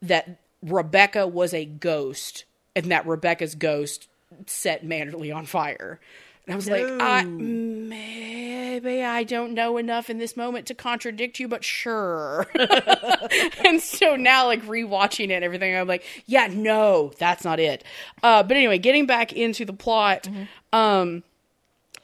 that 0.01 0.39
Rebecca 0.63 1.27
was 1.27 1.53
a 1.53 1.65
ghost, 1.65 2.45
and 2.75 2.85
that 2.85 3.05
Rebecca's 3.05 3.53
ghost 3.53 4.07
set 4.47 4.85
Manderley 4.85 5.35
on 5.35 5.45
fire. 5.45 5.99
And 6.47 6.53
I 6.53 6.55
was 6.55 6.69
like, 6.69 6.83
I, 6.83 7.23
maybe 7.23 9.03
I 9.03 9.23
don't 9.23 9.53
know 9.53 9.77
enough 9.77 10.09
in 10.09 10.17
this 10.17 10.35
moment 10.35 10.65
to 10.67 10.73
contradict 10.73 11.39
you, 11.39 11.47
but 11.47 11.63
sure. 11.63 12.47
and 13.65 13.79
so 13.79 14.15
now, 14.15 14.47
like 14.47 14.63
rewatching 14.63 15.25
it 15.25 15.33
and 15.33 15.43
everything, 15.45 15.75
I'm 15.75 15.87
like, 15.87 16.03
yeah, 16.25 16.47
no, 16.51 17.11
that's 17.19 17.43
not 17.43 17.59
it. 17.59 17.83
Uh, 18.23 18.41
but 18.41 18.57
anyway, 18.57 18.79
getting 18.79 19.05
back 19.05 19.33
into 19.33 19.65
the 19.65 19.73
plot, 19.73 20.27
um, 20.73 21.23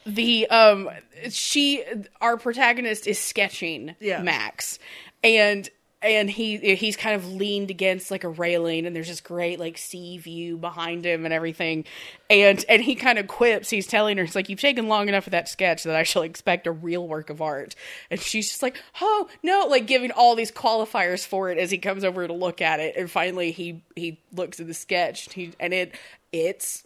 the 0.08 0.48
um, 0.50 0.90
she, 1.30 1.84
our 2.22 2.38
protagonist 2.38 3.08
is 3.08 3.20
sketching 3.20 3.96
Yeah. 4.00 4.22
Max, 4.22 4.80
and 5.24 5.70
and 6.02 6.30
he 6.30 6.76
he's 6.76 6.96
kind 6.96 7.16
of 7.16 7.34
leaned 7.34 7.72
against 7.72 8.12
like 8.12 8.24
a 8.24 8.30
railing 8.30 8.86
and 8.86 8.96
there's 8.96 9.08
this 9.08 9.20
great 9.20 9.60
like 9.60 9.80
sea 9.80 10.20
view 10.20 10.56
behind 10.56 11.04
him 11.04 11.26
and 11.26 11.34
everything. 11.34 11.86
And 12.30 12.64
and 12.70 12.84
he 12.84 12.94
kind 12.94 13.18
of 13.18 13.28
quips. 13.28 13.70
He's 13.72 13.88
telling 13.88 14.18
her 14.18 14.24
it's 14.24 14.36
like 14.36 14.48
you've 14.48 14.60
taken 14.60 14.88
long 14.88 15.10
enough 15.10 15.26
of 15.26 15.32
that 15.32 15.50
sketch 15.50 15.84
that 15.84 15.96
i 15.96 16.04
shall 16.04 16.22
expect 16.22 16.68
a 16.68 16.72
real 16.72 17.08
work 17.08 17.32
of 17.32 17.42
art. 17.42 17.76
And 18.12 18.20
she's 18.20 18.48
just 18.48 18.62
like 18.62 18.82
oh 19.02 19.28
no 19.42 19.66
like 19.70 19.88
giving 19.88 20.12
all 20.12 20.36
these 20.36 20.52
qualifiers 20.52 21.26
for 21.26 21.50
it 21.50 21.58
as 21.58 21.72
he 21.72 21.80
comes 21.80 22.04
over 22.04 22.28
to 22.28 22.34
look 22.34 22.62
at 22.62 22.80
it. 22.80 22.96
And 22.96 23.10
finally 23.10 23.52
he 23.52 23.84
he 23.96 24.22
looks 24.32 24.60
at 24.60 24.68
the 24.68 24.76
sketch 24.76 25.26
and, 25.26 25.34
he, 25.34 25.52
and 25.60 25.74
it 25.74 25.96
it's 26.32 26.84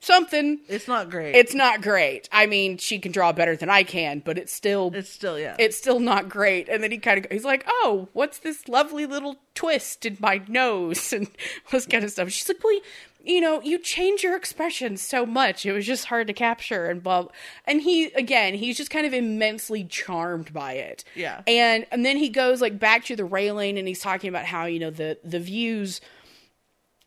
something 0.00 0.60
It's 0.68 0.88
not 0.88 1.10
great. 1.10 1.34
it's 1.34 1.54
not 1.54 1.82
great 1.82 2.28
i 2.32 2.46
mean 2.46 2.78
she 2.78 2.98
can 2.98 3.12
draw 3.12 3.32
better 3.32 3.54
than 3.54 3.68
i 3.68 3.82
can 3.82 4.20
but 4.24 4.38
it's 4.38 4.52
still 4.52 4.90
it's 4.94 5.10
still 5.10 5.38
yeah. 5.38 5.56
it's 5.58 5.76
still 5.76 6.00
not 6.00 6.28
great. 6.28 6.68
And 6.68 6.82
then 6.82 6.90
he 6.90 6.98
kind 6.98 7.24
of 7.24 7.30
he's 7.30 7.44
like, 7.44 7.64
"Oh, 7.68 8.08
what's 8.12 8.38
this 8.38 8.68
lovely 8.68 9.06
little 9.06 9.36
twist 9.54 10.04
in 10.06 10.16
my 10.20 10.40
nose?" 10.48 11.12
and 11.16 11.26
all 11.26 11.70
this 11.72 11.86
kind 11.86 12.04
of 12.04 12.10
stuff. 12.10 12.30
She's 12.30 12.48
like, 12.48 12.62
"Well, 12.64 12.78
you, 13.22 13.40
know, 13.40 13.60
you 13.62 13.78
change 13.78 14.22
your 14.22 14.36
expression 14.36 14.96
so 14.96 15.24
much. 15.26 15.64
It 15.66 15.72
was 15.72 15.86
just 15.86 16.06
hard 16.06 16.26
to 16.26 16.32
capture." 16.32 16.86
And 16.86 17.02
blah. 17.02 17.26
And 17.66 17.82
he 17.82 18.06
again, 18.12 18.54
he's 18.54 18.76
just 18.76 18.90
kind 18.90 19.06
of 19.06 19.12
immensely 19.14 19.84
charmed 19.84 20.52
by 20.52 20.72
it. 20.74 21.04
Yeah. 21.14 21.42
And 21.46 21.86
and 21.90 22.04
then 22.04 22.16
he 22.16 22.28
goes 22.28 22.60
like 22.60 22.78
back 22.78 23.04
to 23.06 23.16
the 23.16 23.24
railing 23.24 23.78
and 23.78 23.86
he's 23.86 24.00
talking 24.00 24.28
about 24.28 24.46
how 24.46 24.64
you 24.66 24.78
know 24.80 24.90
the 24.90 25.18
the 25.24 25.40
views 25.40 26.00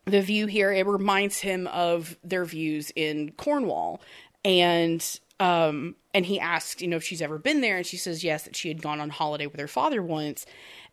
the 0.04 0.20
view 0.20 0.46
here 0.46 0.72
it 0.72 0.86
reminds 0.86 1.40
him 1.40 1.66
of 1.68 2.16
their 2.22 2.44
views 2.44 2.92
in 2.94 3.32
Cornwall. 3.32 4.00
And 4.44 5.20
um 5.40 5.96
and 6.12 6.26
he 6.26 6.38
asks 6.38 6.80
you 6.80 6.88
know 6.88 6.96
if 6.96 7.04
she's 7.04 7.22
ever 7.22 7.38
been 7.38 7.60
there 7.60 7.76
and 7.76 7.86
she 7.86 7.96
says 7.96 8.22
yes 8.22 8.44
that 8.44 8.54
she 8.54 8.68
had 8.68 8.82
gone 8.82 9.00
on 9.00 9.10
holiday 9.10 9.46
with 9.46 9.60
her 9.60 9.68
father 9.68 10.02
once. 10.02 10.46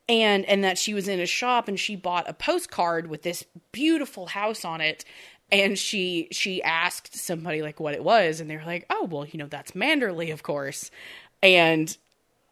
And 0.10 0.46
and 0.46 0.64
that 0.64 0.78
she 0.78 0.94
was 0.94 1.08
in 1.08 1.20
a 1.20 1.26
shop 1.26 1.68
and 1.68 1.80
she 1.80 1.96
bought 1.96 2.30
a 2.30 2.34
postcard 2.34 3.08
with 3.08 3.24
this 3.24 3.46
beautiful 3.72 4.28
house 4.28 4.66
on 4.66 4.82
it. 4.82 5.06
And 5.52 5.78
she 5.78 6.30
she 6.32 6.64
asked 6.64 7.16
somebody 7.16 7.62
like 7.62 7.80
what 7.80 7.94
it 7.94 8.04
was 8.04 8.40
and 8.40 8.50
they 8.50 8.56
were 8.56 8.66
like 8.66 8.86
oh 8.90 9.06
well 9.10 9.26
you 9.26 9.38
know 9.38 9.48
that's 9.48 9.72
Manderley 9.72 10.32
of 10.32 10.44
course. 10.44 10.90
And 11.44 11.96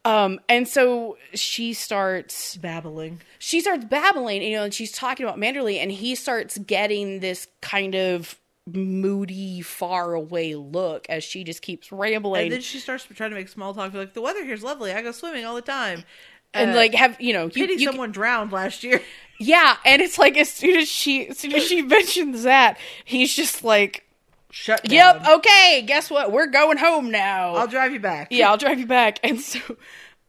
um 0.05 0.39
and 0.47 0.67
so 0.67 1.17
she 1.33 1.73
starts 1.73 2.55
babbling. 2.57 3.21
she 3.37 3.59
starts 3.61 3.85
babbling, 3.85 4.41
you 4.41 4.55
know, 4.55 4.63
and 4.63 4.73
she's 4.73 4.91
talking 4.91 5.25
about 5.25 5.37
Manderley, 5.39 5.77
and 5.77 5.91
he 5.91 6.15
starts 6.15 6.57
getting 6.59 7.19
this 7.19 7.47
kind 7.61 7.95
of 7.95 8.39
moody, 8.71 9.61
far 9.61 10.13
away 10.13 10.55
look 10.55 11.05
as 11.09 11.23
she 11.23 11.43
just 11.43 11.61
keeps 11.61 11.91
rambling. 11.91 12.43
And 12.43 12.51
then 12.51 12.61
she 12.61 12.79
starts 12.79 13.03
trying 13.05 13.31
to 13.31 13.35
make 13.35 13.49
small 13.49 13.73
talk. 13.73 13.93
Like 13.93 14.13
the 14.13 14.21
weather 14.21 14.43
here's 14.45 14.63
lovely. 14.63 14.91
I 14.93 15.01
go 15.01 15.11
swimming 15.11 15.43
all 15.45 15.55
the 15.55 15.61
time. 15.61 16.03
and 16.53 16.71
Uh, 16.71 16.75
like 16.75 16.93
have 16.93 17.19
you 17.19 17.33
know 17.33 17.45
you, 17.45 17.49
Pity 17.67 17.73
you- 17.81 17.87
someone 17.87 18.11
drowned 18.11 18.51
last 18.51 18.83
year. 18.83 19.01
yeah, 19.39 19.77
and 19.85 20.01
it's 20.01 20.17
like 20.17 20.37
as 20.37 20.51
soon 20.51 20.77
as 20.77 20.87
she 20.87 21.27
as 21.29 21.39
soon 21.39 21.53
as 21.53 21.63
she 21.67 21.81
mentions 21.95 22.43
that, 22.43 22.77
he's 23.05 23.35
just 23.35 23.63
like, 23.63 24.05
Shut 24.51 24.83
down. 24.83 24.91
"Yep, 24.91 25.27
okay, 25.37 25.83
guess 25.85 26.09
what? 26.09 26.31
We're 26.31 26.47
going 26.47 26.77
home 26.77 27.11
now." 27.11 27.55
I'll 27.55 27.67
drive 27.67 27.93
you 27.93 27.99
back. 27.99 28.27
yeah, 28.31 28.49
I'll 28.49 28.57
drive 28.57 28.79
you 28.79 28.87
back. 28.87 29.19
And 29.23 29.39
so, 29.39 29.59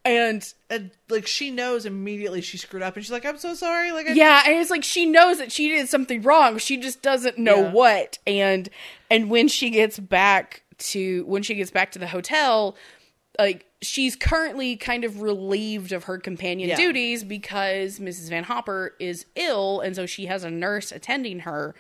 and 0.05 0.53
And 0.71 0.91
like 1.09 1.27
she 1.27 1.51
knows 1.51 1.85
immediately 1.87 2.41
she 2.41 2.57
screwed 2.59 2.83
up, 2.83 2.97
and 2.97 3.05
she's 3.05 3.13
like, 3.13 3.25
"I'm 3.27 3.39
so 3.39 3.55
sorry." 3.55 3.93
Like, 3.93 4.09
I, 4.09 4.13
yeah, 4.13 4.43
and 4.47 4.57
it's 4.59 4.71
like 4.71 4.85
she 4.85 5.07
knows 5.07 5.39
that 5.39 5.53
she 5.53 5.69
did 5.69 5.89
something 5.89 6.23
wrong. 6.23 6.59
She 6.59 6.77
just 6.79 7.03
doesn't 7.03 7.39
know 7.39 7.63
Yeah. 7.65 7.71
what. 7.73 8.19
And 8.27 8.69
and 9.11 9.31
when 9.31 9.49
she 9.49 9.71
gets 9.71 9.99
back 9.99 10.63
to 10.79 11.25
when 11.27 11.43
she 11.43 11.55
gets 11.55 11.71
back 11.71 11.93
to 11.93 11.99
the 11.99 12.07
hotel, 12.07 12.77
like 13.39 13.67
she's 13.83 14.17
currently 14.17 14.77
kind 14.77 15.05
of 15.05 15.21
relieved 15.23 15.93
of 15.93 16.05
her 16.05 16.19
companion 16.19 16.69
Yeah. 16.71 16.77
duties 16.77 17.25
because 17.25 17.99
Mrs. 17.99 18.29
Van 18.31 18.45
Hopper 18.45 18.95
is 18.99 19.27
ill, 19.35 19.81
and 19.81 19.95
so 19.97 20.05
she 20.07 20.27
has 20.27 20.45
a 20.45 20.51
nurse 20.51 20.93
attending 20.93 21.41
her. 21.41 21.75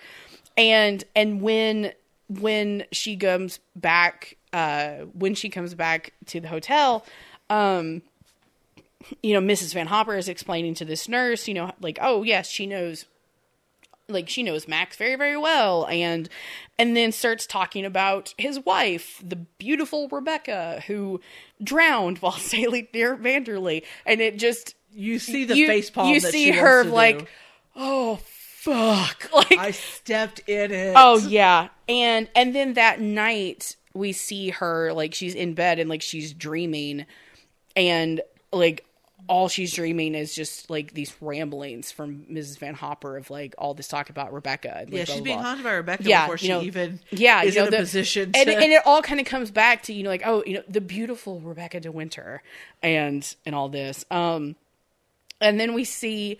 And 0.58 1.04
and 1.16 1.40
when 1.40 1.92
when 2.38 2.84
she 2.92 3.16
comes 3.16 3.58
back, 3.74 4.36
uh, 4.52 4.90
when 5.12 5.34
she 5.34 5.48
comes 5.48 5.74
back 5.74 6.12
to 6.26 6.40
the 6.40 6.48
hotel, 6.48 7.04
um, 7.48 8.02
you 9.22 9.38
know, 9.38 9.40
Mrs. 9.40 9.74
Van 9.74 9.88
Hopper 9.88 10.16
is 10.16 10.28
explaining 10.28 10.74
to 10.74 10.84
this 10.84 11.08
nurse, 11.08 11.48
you 11.48 11.54
know, 11.54 11.72
like, 11.80 11.98
oh 12.00 12.22
yes, 12.22 12.48
she 12.48 12.66
knows 12.66 13.06
like 14.08 14.28
she 14.28 14.42
knows 14.42 14.66
Max 14.66 14.96
very 14.96 15.14
very 15.14 15.36
well 15.36 15.86
and 15.86 16.28
and 16.78 16.96
then 16.96 17.12
starts 17.12 17.46
talking 17.46 17.84
about 17.84 18.34
his 18.38 18.58
wife, 18.60 19.22
the 19.24 19.36
beautiful 19.36 20.08
Rebecca 20.08 20.82
who 20.86 21.20
drowned 21.62 22.18
while 22.18 22.32
sailing 22.38 22.88
near 22.92 23.16
Manderley 23.16 23.84
and 24.04 24.20
it 24.20 24.36
just 24.36 24.74
you 24.92 25.18
see 25.18 25.44
the 25.44 25.56
you, 25.56 25.66
face 25.66 25.90
palm. 25.90 26.12
you 26.12 26.20
that 26.20 26.32
see 26.32 26.50
her 26.50 26.84
like 26.84 27.20
do. 27.20 27.26
oh 27.76 28.20
fuck 28.60 29.30
like 29.34 29.58
I 29.58 29.70
stepped 29.70 30.40
in 30.48 30.70
it. 30.70 30.92
Oh 30.96 31.18
yeah. 31.18 31.68
And 31.88 32.28
and 32.34 32.54
then 32.54 32.74
that 32.74 33.00
night 33.00 33.76
we 33.94 34.12
see 34.12 34.50
her 34.50 34.92
like 34.92 35.14
she's 35.14 35.34
in 35.34 35.54
bed 35.54 35.78
and 35.78 35.88
like 35.88 36.02
she's 36.02 36.32
dreaming 36.32 37.06
and 37.74 38.20
like 38.52 38.84
all 39.28 39.48
she's 39.48 39.72
dreaming 39.72 40.14
is 40.14 40.34
just 40.34 40.68
like 40.70 40.92
these 40.92 41.14
ramblings 41.20 41.92
from 41.92 42.24
Mrs. 42.30 42.58
Van 42.58 42.74
Hopper 42.74 43.16
of 43.16 43.30
like 43.30 43.54
all 43.58 43.74
this 43.74 43.86
talk 43.88 44.10
about 44.10 44.32
Rebecca. 44.32 44.78
And, 44.78 44.90
like, 44.90 44.98
yeah, 44.98 45.04
blah, 45.04 45.14
she's 45.14 45.20
blah, 45.20 45.24
being 45.24 45.38
blah. 45.38 45.46
haunted 45.46 45.64
by 45.64 45.72
Rebecca 45.72 46.02
Yeah, 46.04 46.22
before 46.26 46.34
you 46.46 46.60
she 46.60 46.66
even 46.66 47.00
yeah, 47.12 47.42
is 47.44 47.54
you 47.54 47.60
know, 47.60 47.66
in 47.68 47.74
a 47.74 47.76
the- 47.76 47.82
position 47.82 48.32
to. 48.32 48.38
and, 48.40 48.48
and 48.50 48.72
it 48.72 48.82
all 48.84 49.02
kind 49.02 49.20
of 49.20 49.26
comes 49.26 49.50
back 49.50 49.84
to 49.84 49.92
you 49.92 50.02
know 50.02 50.10
like 50.10 50.22
oh 50.26 50.42
you 50.46 50.54
know 50.54 50.62
the 50.68 50.80
beautiful 50.80 51.40
Rebecca 51.40 51.80
De 51.80 51.90
Winter 51.92 52.42
and 52.82 53.34
and 53.46 53.54
all 53.54 53.68
this 53.68 54.04
um 54.10 54.56
and 55.40 55.58
then 55.60 55.74
we 55.74 55.84
see 55.84 56.38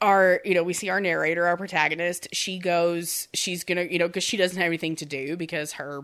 our 0.00 0.40
you 0.44 0.54
know 0.54 0.62
we 0.62 0.72
see 0.72 0.88
our 0.88 1.00
narrator 1.00 1.46
our 1.46 1.56
protagonist. 1.56 2.28
She 2.32 2.58
goes 2.58 3.28
she's 3.34 3.64
gonna 3.64 3.84
you 3.84 3.98
know 3.98 4.06
because 4.06 4.24
she 4.24 4.36
doesn't 4.36 4.56
have 4.58 4.66
anything 4.66 4.96
to 4.96 5.06
do 5.06 5.36
because 5.36 5.72
her 5.74 6.02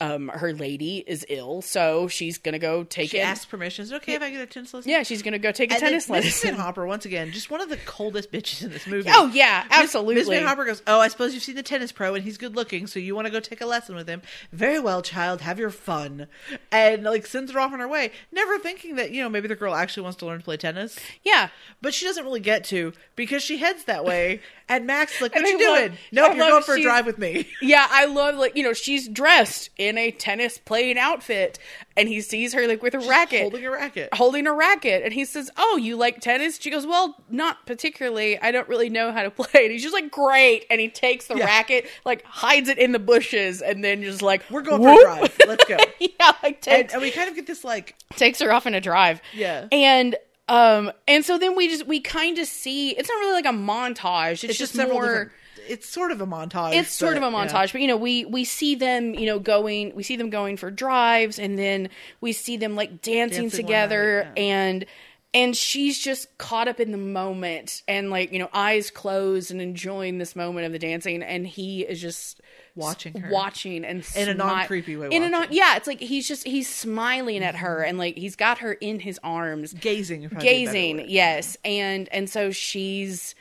um 0.00 0.28
her 0.28 0.52
lady 0.52 0.98
is 1.06 1.24
ill 1.30 1.62
so 1.62 2.06
she's 2.06 2.36
gonna 2.36 2.58
go 2.58 2.84
take 2.84 3.10
she 3.10 3.18
asks 3.20 3.46
permission. 3.46 3.82
Is 3.82 3.92
it 3.92 3.96
okay 3.96 4.14
if 4.14 4.22
I 4.22 4.30
get 4.30 4.40
a 4.42 4.46
tennis 4.46 4.74
lesson? 4.74 4.90
yeah 4.90 5.02
she's 5.02 5.22
gonna 5.22 5.38
go 5.38 5.52
take 5.52 5.70
a 5.70 5.74
And 5.74 5.80
tennis 5.80 6.10
lesson 6.10 6.54
Hopper, 6.54 6.84
once 6.86 7.06
again, 7.06 7.32
just 7.32 7.50
one 7.50 7.60
of 7.62 7.68
the 7.70 7.78
coldest 7.78 8.30
bitches 8.30 8.62
in 8.62 8.70
this 8.70 8.86
movie. 8.88 9.08
oh 9.12 9.30
yeah 9.32 9.64
absolutely 9.70 10.16
Miss 10.16 10.28
Van 10.28 10.44
Hopper 10.44 10.64
goes, 10.66 10.82
Oh, 10.86 11.00
I 11.00 11.08
suppose 11.08 11.32
you've 11.32 11.42
seen 11.42 11.54
the 11.56 11.62
tennis 11.62 11.92
pro 11.92 12.14
and 12.14 12.22
he's 12.24 12.36
good 12.36 12.54
looking, 12.56 12.86
so 12.86 12.98
you 12.98 13.14
want 13.14 13.26
to 13.26 13.30
go 13.32 13.40
take 13.40 13.60
a 13.62 13.66
lesson 13.66 13.94
with 13.94 14.06
him. 14.08 14.20
Very 14.52 14.78
well, 14.78 15.00
child, 15.02 15.40
have 15.40 15.58
your 15.58 15.70
fun. 15.70 16.26
And 16.70 17.02
like 17.04 17.26
sends 17.26 17.52
her 17.52 17.58
off 17.60 17.72
on 17.72 17.80
her 17.80 17.88
way, 17.88 18.12
never 18.32 18.58
thinking 18.58 18.96
that, 18.96 19.12
you 19.12 19.22
know, 19.22 19.28
maybe 19.30 19.48
the 19.48 19.56
girl 19.56 19.74
actually 19.74 20.02
wants 20.02 20.18
to 20.18 20.26
learn 20.26 20.38
to 20.40 20.44
play 20.44 20.56
tennis. 20.58 20.98
yeah 21.24 21.48
But 21.80 21.94
she 21.94 22.04
doesn't 22.04 22.24
really 22.24 22.40
get 22.40 22.64
to 22.64 22.92
because 23.14 23.42
she 23.42 23.56
heads 23.58 23.84
that 23.84 24.04
way 24.04 24.40
and 24.68 24.86
Max 24.86 25.20
like, 25.20 25.34
What 25.34 25.46
And 25.48 25.60
you 25.60 25.66
I 25.66 25.70
love- 25.70 25.78
doing? 25.88 25.98
no, 26.12 26.24
I 26.24 26.34
you're 26.34 26.48
going 26.48 26.62
for 26.62 26.74
a 26.74 26.82
drive 26.82 27.06
with 27.06 27.18
me. 27.18 27.48
Yeah, 27.62 27.86
I 27.90 28.04
love 28.06 28.36
like 28.36 28.56
you 28.56 28.62
know 28.62 28.72
she's 28.72 29.08
dressed 29.08 29.70
in 29.78 29.96
a 29.98 30.10
tennis 30.10 30.58
playing 30.58 30.98
outfit, 30.98 31.58
and 31.96 32.08
he 32.08 32.20
sees 32.20 32.52
her 32.54 32.66
like 32.68 32.82
with 32.82 32.94
a 32.94 32.98
racket, 33.00 33.42
Holding 33.42 33.64
a 33.64 33.70
racket. 33.70 34.08
holding 34.14 34.46
a 34.46 34.52
racket, 34.54 35.02
and 35.02 35.12
he 35.12 35.24
says, 35.24 35.50
"Oh, 35.56 35.76
you 35.76 35.96
like 35.96 36.20
tennis?" 36.20 36.58
She 36.60 36.70
goes, 36.70 36.86
"Well, 36.86 37.16
not 37.30 37.64
particularly. 37.66 38.38
I 38.40 38.50
don't 38.50 38.68
really 38.68 38.88
know 38.90 39.12
how 39.12 39.22
to 39.22 39.30
play." 39.42 39.64
And 39.64 39.72
he's 39.72 39.82
just 39.82 39.94
like, 39.94 40.10
"Great!" 40.10 40.66
And 40.70 40.80
he 40.80 40.88
takes 40.88 41.26
the 41.28 41.36
Yeah. 41.36 41.46
racket, 41.46 41.86
like 42.04 42.24
hides 42.24 42.68
it 42.68 42.78
in 42.78 42.92
the 42.92 42.98
bushes, 42.98 43.62
and 43.62 43.82
then 43.84 44.02
just 44.02 44.22
like, 44.22 44.42
We're 44.50 44.62
going 44.62 44.82
whoop. 44.82 45.00
for 45.00 45.08
a 45.08 45.16
drive. 45.16 45.36
Let's 45.46 45.64
go. 45.64 45.76
yeah, 46.00 46.32
like 46.42 46.66
And, 46.68 46.90
and 46.92 47.00
we 47.02 47.10
kind 47.10 47.28
of 47.28 47.34
get 47.36 47.46
this 47.46 47.64
like 47.64 47.94
takes 48.16 48.40
her 48.40 48.52
off 48.52 48.66
in 48.66 48.74
a 48.74 48.80
drive. 48.80 49.20
Yeah. 49.34 49.66
and 49.72 50.16
um, 50.48 50.92
and 51.08 51.24
so 51.24 51.38
then 51.38 51.56
we 51.56 51.68
just 51.68 51.86
we 51.86 52.00
kind 52.00 52.38
of 52.38 52.46
see 52.46 52.90
it's 52.90 53.08
not 53.08 53.16
really 53.16 53.32
like 53.32 53.46
a 53.46 53.56
montage. 53.56 54.32
It's, 54.32 54.44
it's 54.44 54.58
just, 54.58 54.74
just 54.74 54.88
more. 54.88 55.32
it's 55.68 55.88
sort 55.88 56.12
of 56.12 56.20
a 56.20 56.26
montage. 56.26 56.74
it's 56.74 56.92
sort 56.92 57.16
of 57.16 57.22
a 57.22 57.30
but, 57.30 57.36
yeah. 57.36 57.46
montage 57.48 57.72
but 57.72 57.80
you 57.80 57.88
know 57.88 57.96
we 57.96 58.24
we 58.24 58.44
see 58.44 58.76
them 58.76 59.14
you 59.14 59.26
know 59.26 59.40
going 59.40 59.92
we 59.96 60.04
see 60.04 60.16
them 60.16 60.30
going 60.30 60.56
for 60.56 60.70
drives 60.70 61.38
and 61.38 61.58
then 61.58 61.88
we 62.20 62.32
see 62.32 62.56
them 62.56 62.76
like 62.76 63.02
dancing, 63.02 63.44
Dancing 63.44 63.64
together 63.64 64.24
night, 64.24 64.32
yeah. 64.36 64.42
and 64.42 64.86
and 65.34 65.56
she's 65.56 65.98
just 65.98 66.38
caught 66.38 66.68
up 66.68 66.78
in 66.78 66.92
the 66.92 66.98
moment 66.98 67.82
and 67.88 68.10
like 68.10 68.32
you 68.32 68.38
know 68.38 68.48
eyes 68.52 68.92
closed 68.92 69.50
and 69.50 69.60
enjoying 69.60 70.18
this 70.18 70.36
moment 70.36 70.64
of 70.64 70.72
the 70.72 70.78
dancing 70.78 71.24
and 71.24 71.46
he 71.46 71.82
is 71.82 72.00
just 72.00 72.40
Watching 72.76 73.18
her. 73.20 73.30
watching 73.32 73.84
and 73.84 74.06
In 74.14 74.28
a 74.28 74.34
smi- 74.34 74.36
non-creepy 74.36 74.96
way 74.96 75.08
in 75.10 75.22
a 75.22 75.28
non, 75.30 75.48
yeah, 75.50 75.76
it's 75.76 75.86
like 75.86 75.98
he's 76.00 76.28
just 76.28 76.46
he's 76.46 76.68
smiling 76.72 77.42
at 77.42 77.56
her 77.56 77.82
and 77.82 77.98
like 77.98 78.16
he's 78.16 78.36
got 78.36 78.58
her 78.58 78.74
in 78.74 79.00
his 79.00 79.18
arms 79.24 79.72
Gazing. 79.72 80.20
would 80.22 80.30
probably 80.32 80.48
be 80.48 80.54
a 80.62 80.66
better 80.66 80.72
gazing 80.78 81.06
yes 81.10 81.56
and 81.64 82.08
and 82.12 82.28
so 82.30 82.50
she's 82.52 83.34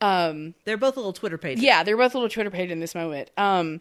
um 0.00 0.54
They're 0.64 0.76
both 0.76 0.96
a 0.96 1.00
little 1.00 1.12
Twitter 1.12 1.38
pages. 1.38 1.62
yeah, 1.62 1.82
they're 1.84 1.96
both 1.96 2.14
a 2.14 2.18
little 2.18 2.28
Twitter 2.30 2.50
page 2.50 2.70
in 2.70 2.80
this 2.80 2.94
moment. 2.94 3.30
Um, 3.36 3.80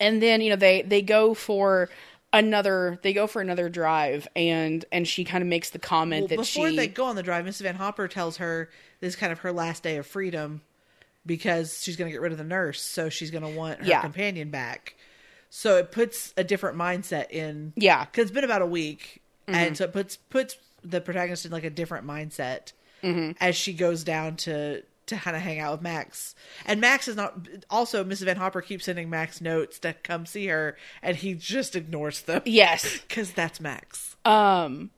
and 0.00 0.22
then 0.22 0.40
you 0.40 0.50
know 0.50 0.56
they 0.56 0.82
they 0.82 1.02
go 1.02 1.34
for 1.34 1.88
another 2.32 2.98
they 3.02 3.12
go 3.12 3.26
for 3.26 3.42
another 3.42 3.68
drive, 3.68 4.26
and 4.34 4.84
and 4.90 5.06
she 5.06 5.24
kind 5.24 5.42
of 5.42 5.48
makes 5.48 5.70
the 5.70 5.78
comment 5.78 6.22
Well, 6.22 6.28
that 6.28 6.36
before 6.38 6.70
she 6.70 6.76
they 6.76 6.86
go 6.88 7.04
on 7.04 7.16
the 7.16 7.22
drive, 7.22 7.44
Mrs. 7.44 7.62
Van 7.62 7.74
Hopper 7.74 8.08
tells 8.08 8.38
her 8.38 8.70
this 9.00 9.14
is 9.14 9.16
kind 9.16 9.32
of 9.32 9.40
her 9.40 9.52
last 9.52 9.82
day 9.82 9.96
of 9.96 10.06
freedom 10.06 10.62
because 11.24 11.82
she's 11.82 11.96
going 11.96 12.08
to 12.08 12.12
get 12.12 12.20
rid 12.20 12.32
of 12.32 12.38
the 12.38 12.44
nurse, 12.44 12.80
so 12.82 13.08
she's 13.08 13.30
going 13.30 13.44
to 13.44 13.56
want 13.58 13.80
her 13.80 13.86
Yeah. 13.86 14.00
companion 14.02 14.50
back. 14.50 14.96
So 15.50 15.76
it 15.76 15.92
puts 15.92 16.32
a 16.36 16.44
different 16.44 16.76
mindset 16.78 17.30
in. 17.30 17.72
Yeah. 17.76 18.04
because 18.04 18.22
it's 18.22 18.30
been 18.34 18.44
about 18.44 18.62
a 18.62 18.66
week, 18.66 19.20
Mm-hmm. 19.48 19.54
and 19.58 19.76
so 19.76 19.84
it 19.84 19.92
puts 19.92 20.16
puts 20.16 20.56
the 20.84 21.00
protagonist 21.00 21.44
in 21.44 21.50
like 21.52 21.64
a 21.64 21.70
different 21.70 22.06
mindset 22.06 22.72
Mm-hmm. 23.02 23.32
as 23.40 23.56
she 23.56 23.72
goes 23.72 24.04
down 24.04 24.36
to 24.36 24.82
to 25.06 25.16
kind 25.16 25.34
of 25.36 25.42
hang 25.42 25.58
out 25.58 25.72
with 25.72 25.82
Max. 25.82 26.36
And 26.64 26.80
Max 26.80 27.08
is 27.08 27.16
not. 27.16 27.48
Also, 27.68 28.04
Mrs. 28.04 28.26
Van 28.26 28.36
Hopper 28.36 28.62
keeps 28.62 28.84
sending 28.84 29.10
Max 29.10 29.40
notes 29.40 29.80
to 29.80 29.94
come 29.94 30.26
see 30.26 30.46
her, 30.46 30.76
and 31.02 31.16
he 31.16 31.34
just 31.34 31.74
ignores 31.74 32.20
them. 32.22 32.42
yes, 32.44 33.00
because 33.08 33.32
that's 33.32 33.60
Max. 33.60 34.14
um, 34.24 34.90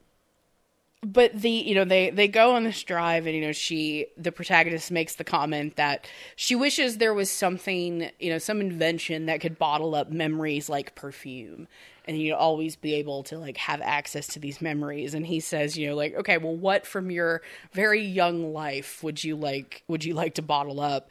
but 1.05 1.41
the 1.41 1.51
you 1.51 1.75
know 1.75 1.85
they 1.85 2.11
they 2.11 2.29
go 2.29 2.55
on 2.55 2.65
this 2.65 2.83
drive, 2.83 3.27
and 3.27 3.35
you 3.35 3.43
know 3.43 3.53
she 3.53 4.07
the 4.17 4.33
protagonist 4.33 4.91
makes 4.91 5.15
the 5.17 5.25
comment 5.25 5.77
that 5.77 6.07
she 6.37 6.55
wishes 6.55 6.99
there 6.99 7.15
was 7.15 7.31
something 7.31 8.11
you 8.19 8.31
know 8.31 8.39
some 8.39 8.61
invention 8.61 9.27
that 9.27 9.41
could 9.41 9.59
bottle 9.59 9.95
up 9.95 10.11
memories 10.11 10.69
like 10.69 10.95
perfume. 10.95 11.69
And 12.07 12.21
you 12.21 12.33
know, 12.33 12.37
always 12.37 12.77
be 12.77 12.97
able 12.97 13.23
to 13.25 13.39
like 13.39 13.57
have 13.57 13.81
access 13.81 14.27
to 14.29 14.39
these 14.39 14.61
memories. 14.61 15.15
And 15.15 15.27
he 15.27 15.41
says, 15.41 15.79
you 15.79 15.89
know, 15.89 15.97
like, 15.97 16.15
okay, 16.17 16.37
well, 16.37 16.55
what 16.55 16.87
from 16.87 17.11
your 17.11 17.41
very 17.73 18.03
young 18.03 18.53
life 18.53 19.03
would 19.03 19.25
you 19.25 19.37
like? 19.37 19.85
Would 19.89 20.05
you 20.05 20.13
like 20.13 20.35
to 20.35 20.43
bottle 20.43 20.81
up? 20.81 21.09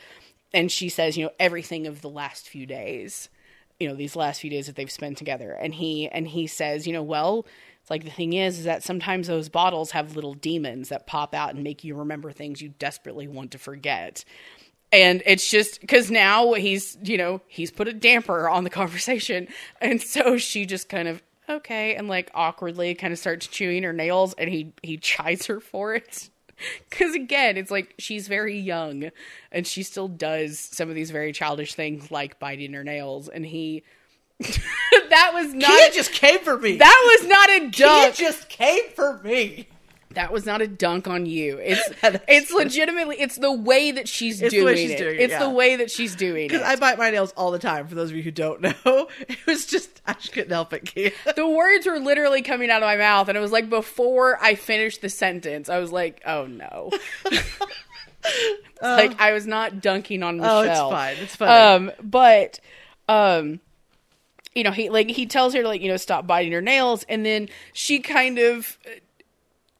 And 0.54 0.72
she 0.72 0.90
says, 0.90 1.18
you 1.18 1.26
know, 1.26 1.32
everything 1.40 1.88
of 1.88 2.02
the 2.02 2.12
last 2.12 2.48
few 2.48 2.68
days. 2.68 3.30
You 3.80 3.88
know, 3.88 3.96
these 3.96 4.16
last 4.16 4.42
few 4.42 4.52
days 4.52 4.68
that 4.68 4.76
they've 4.76 4.92
spent 4.92 5.18
together. 5.18 5.52
And 5.54 5.74
he 5.74 6.08
and 6.10 6.28
he 6.28 6.46
says, 6.46 6.86
you 6.86 6.94
know, 6.94 7.02
well, 7.02 7.48
it's 7.84 7.92
like 7.92 8.06
the 8.06 8.12
thing 8.12 8.32
is, 8.32 8.60
is 8.60 8.64
that 8.64 8.82
sometimes 8.82 9.28
those 9.28 9.50
bottles 9.50 9.92
have 9.92 10.16
little 10.16 10.34
demons 10.34 10.88
that 10.88 11.06
pop 11.06 11.36
out 11.36 11.54
and 11.54 11.66
make 11.66 11.84
you 11.84 11.96
remember 11.96 12.32
things 12.32 12.62
you 12.62 12.70
desperately 12.80 13.28
want 13.28 13.52
to 13.52 13.58
forget. 13.58 14.24
And 14.94 15.22
it's 15.26 15.52
just 15.52 15.82
because 15.82 16.10
now 16.10 16.54
he's 16.54 16.98
you 17.04 17.18
know 17.18 17.42
he's 17.48 17.72
put 17.72 17.90
a 17.90 17.94
damper 17.94 18.48
on 18.48 18.64
the 18.64 18.70
conversation. 18.70 19.50
And 19.82 20.02
so 20.02 20.38
she 20.38 20.66
just 20.66 20.88
kind 20.88 21.10
of 21.10 21.22
okay 21.50 21.96
and 21.96 22.08
like 22.08 22.32
awkwardly 22.34 22.96
kind 22.96 23.12
of 23.12 23.20
starts 23.20 23.48
chewing 23.48 23.84
her 23.84 23.92
nails 23.92 24.34
and 24.38 24.50
he 24.50 24.72
he 24.82 24.96
chides 24.96 25.48
her 25.48 25.60
for 25.60 25.94
it. 25.94 26.30
Because 26.90 27.16
again 27.16 27.58
it's 27.58 27.72
like 27.72 27.96
she's 27.98 28.30
very 28.30 28.58
young 28.58 29.10
and 29.52 29.68
she 29.68 29.84
still 29.84 30.08
does 30.08 30.60
some 30.60 30.88
of 30.88 30.96
these 30.96 31.12
very 31.12 31.34
childish 31.34 31.74
things 31.74 32.12
like 32.12 32.40
biting 32.40 32.72
her 32.74 32.84
nails. 32.86 33.28
And 33.28 33.46
he 33.46 33.84
that 35.10 35.32
was 35.34 35.54
not 35.54 35.70
Kia 35.70 35.92
just 35.92 36.12
came 36.14 36.40
for 36.40 36.58
me. 36.58 36.78
that 36.78 37.18
was 37.20 37.28
not 37.28 37.50
a 37.50 37.60
Kia 37.72 37.88
dunk 37.88 38.16
just 38.16 38.50
came 38.50 38.90
for 38.96 39.20
me. 39.24 39.68
That 40.12 40.32
was 40.32 40.46
not 40.46 40.62
a 40.62 40.68
dunk 40.68 41.08
on 41.08 41.26
you. 41.26 41.58
It's 41.58 41.90
it's 42.28 42.52
legitimately 42.52 43.16
it's 43.20 43.36
the 43.38 43.52
way 43.52 43.92
that 43.92 44.08
she's 44.08 44.42
It's 44.44 44.54
doing 44.54 44.78
she's 44.78 44.92
it. 44.92 44.98
doing 45.00 45.16
it, 45.16 45.22
it's 45.22 45.32
yeah. 45.32 45.40
the 45.40 45.50
way 45.50 45.76
that 45.78 45.90
she's 45.90 46.16
doing 46.16 46.46
it. 46.46 46.50
Because 46.50 46.62
I 46.62 46.76
bite 46.76 47.00
my 47.00 47.10
nails 47.10 47.32
all 47.36 47.50
the 47.50 47.58
time. 47.58 47.88
For 47.88 47.96
those 47.96 48.12
of 48.12 48.16
you 48.16 48.22
who 48.22 48.30
don't 48.30 48.62
know, 48.62 49.08
it 49.28 49.44
was 49.48 49.66
just 49.66 50.02
I 50.06 50.14
just 50.14 50.32
couldn't 50.32 50.52
help 50.52 50.72
it. 50.74 50.86
Kia. 50.86 51.12
the 51.36 51.48
words 51.48 51.88
were 51.88 52.00
literally 52.00 52.44
coming 52.44 52.70
out 52.70 52.84
of 52.84 52.88
my 52.88 52.98
mouth 52.98 53.28
and 53.28 53.36
it 53.36 53.42
was 53.42 53.52
like 53.52 53.70
before 53.72 54.38
I 54.40 54.54
finished 54.54 55.02
the 55.02 55.10
sentence, 55.10 55.68
I 55.68 55.80
was 55.80 55.92
like, 55.92 56.22
"Oh 56.28 56.46
no." 56.46 56.92
like 58.82 59.20
I 59.20 59.32
was 59.34 59.48
not 59.48 59.82
dunking 59.82 60.24
on 60.24 60.38
Michelle. 60.38 60.58
Oh, 60.58 60.62
it's 60.62 60.80
fine. 60.80 61.16
It's 61.18 61.36
fine. 61.36 61.76
Um, 61.76 61.92
but 62.04 62.60
um, 63.10 63.60
you 64.56 64.64
know, 64.64 64.72
he 64.72 64.90
like 64.90 65.10
he 65.10 65.26
tells 65.26 65.54
her 65.54 65.62
to 65.62 65.68
like 65.68 65.82
you 65.82 65.90
know 65.90 65.98
stop 65.98 66.28
biting 66.28 66.52
her 66.52 66.62
nails, 66.62 67.04
and 67.10 67.26
then 67.26 67.50
she 67.74 68.00
kind 68.00 68.40
of. 68.40 68.78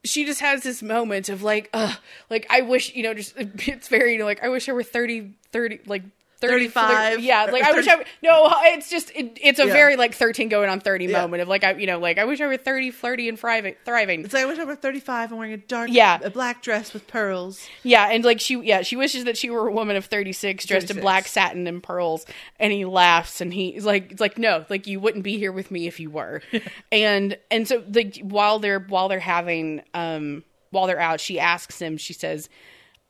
She 0.06 0.26
just 0.26 0.42
has 0.42 0.64
this 0.64 0.84
moment 0.84 1.30
of 1.30 1.44
like, 1.44 1.70
uh, 1.72 1.96
like 2.30 2.46
I 2.50 2.60
wish, 2.60 2.94
you 2.94 3.04
know, 3.04 3.14
just 3.14 3.36
it's 3.38 3.88
very, 3.88 4.12
you 4.12 4.20
know, 4.20 4.26
like 4.26 4.44
I 4.44 4.50
wish 4.50 4.68
I 4.68 4.74
were 4.74 4.84
30, 4.84 5.32
30, 5.54 5.80
like 5.86 6.04
30, 6.48 6.68
35, 6.70 7.20
Yeah, 7.22 7.46
like 7.46 7.64
I 7.64 7.72
wish 7.72 7.88
I, 7.88 7.96
were- 7.96 8.06
no, 8.22 8.54
it's 8.66 8.90
just, 8.90 9.12
it, 9.16 9.38
it's 9.42 9.60
a 9.60 9.66
Yeah. 9.68 9.74
very 9.74 9.96
like 9.96 10.14
13 10.14 10.50
going 10.50 10.70
on 10.70 10.80
30 10.80 11.06
Yeah. 11.06 11.22
moment 11.22 11.42
of 11.42 11.48
like, 11.48 11.64
I, 11.64 11.74
you 11.74 11.88
know, 11.88 12.00
like 12.00 12.18
I 12.18 12.26
wish 12.26 12.40
I 12.42 12.48
were 12.48 12.58
30, 12.58 12.92
flirty 12.92 13.30
and 13.30 13.40
thriving, 13.40 13.76
thriving. 13.86 14.26
It's 14.26 14.34
like 14.34 14.44
I 14.44 14.46
wish 14.46 14.60
I 14.60 14.64
were 14.66 14.76
35 14.76 15.32
and 15.32 15.38
wearing 15.40 15.54
a 15.54 15.58
dark, 15.58 15.90
Yeah. 15.92 16.20
a 16.24 16.30
black 16.30 16.62
dress 16.62 16.94
with 16.94 17.08
pearls. 17.08 17.66
Yeah, 17.84 18.10
and 18.10 18.24
like 18.24 18.40
she, 18.40 18.56
yeah, 18.62 18.82
she 18.82 18.96
wishes 18.96 19.24
that 19.26 19.38
she 19.38 19.50
were 19.50 19.68
a 19.68 19.72
woman 19.72 19.96
of 19.96 20.06
thirty 20.06 20.34
six, 20.34 20.66
dressed 20.66 20.92
in 20.92 21.00
black 21.00 21.28
satin 21.28 21.68
and 21.68 21.82
pearls. 21.82 22.26
And 22.60 22.72
he 22.72 22.86
laughs, 22.86 23.42
and 23.42 23.54
he's 23.54 23.86
like, 23.86 24.12
"It's 24.12 24.22
like 24.22 24.38
no, 24.38 24.66
like 24.70 24.88
you 24.88 25.00
wouldn't 25.00 25.24
be 25.24 25.38
here 25.38 25.52
with 25.52 25.72
me 25.72 25.88
if 25.88 26.00
you 26.00 26.10
were." 26.10 26.42
and 26.92 27.38
and 27.52 27.68
so 27.68 27.84
like 27.94 28.18
while 28.22 28.60
they're 28.60 28.80
while 28.80 29.10
they're 29.10 29.20
having 29.20 29.82
um 29.94 30.44
while 30.72 30.88
they're 30.88 31.00
out, 31.00 31.20
she 31.20 31.40
asks 31.40 31.80
him. 31.82 31.98
She 31.98 32.14
says. 32.14 32.50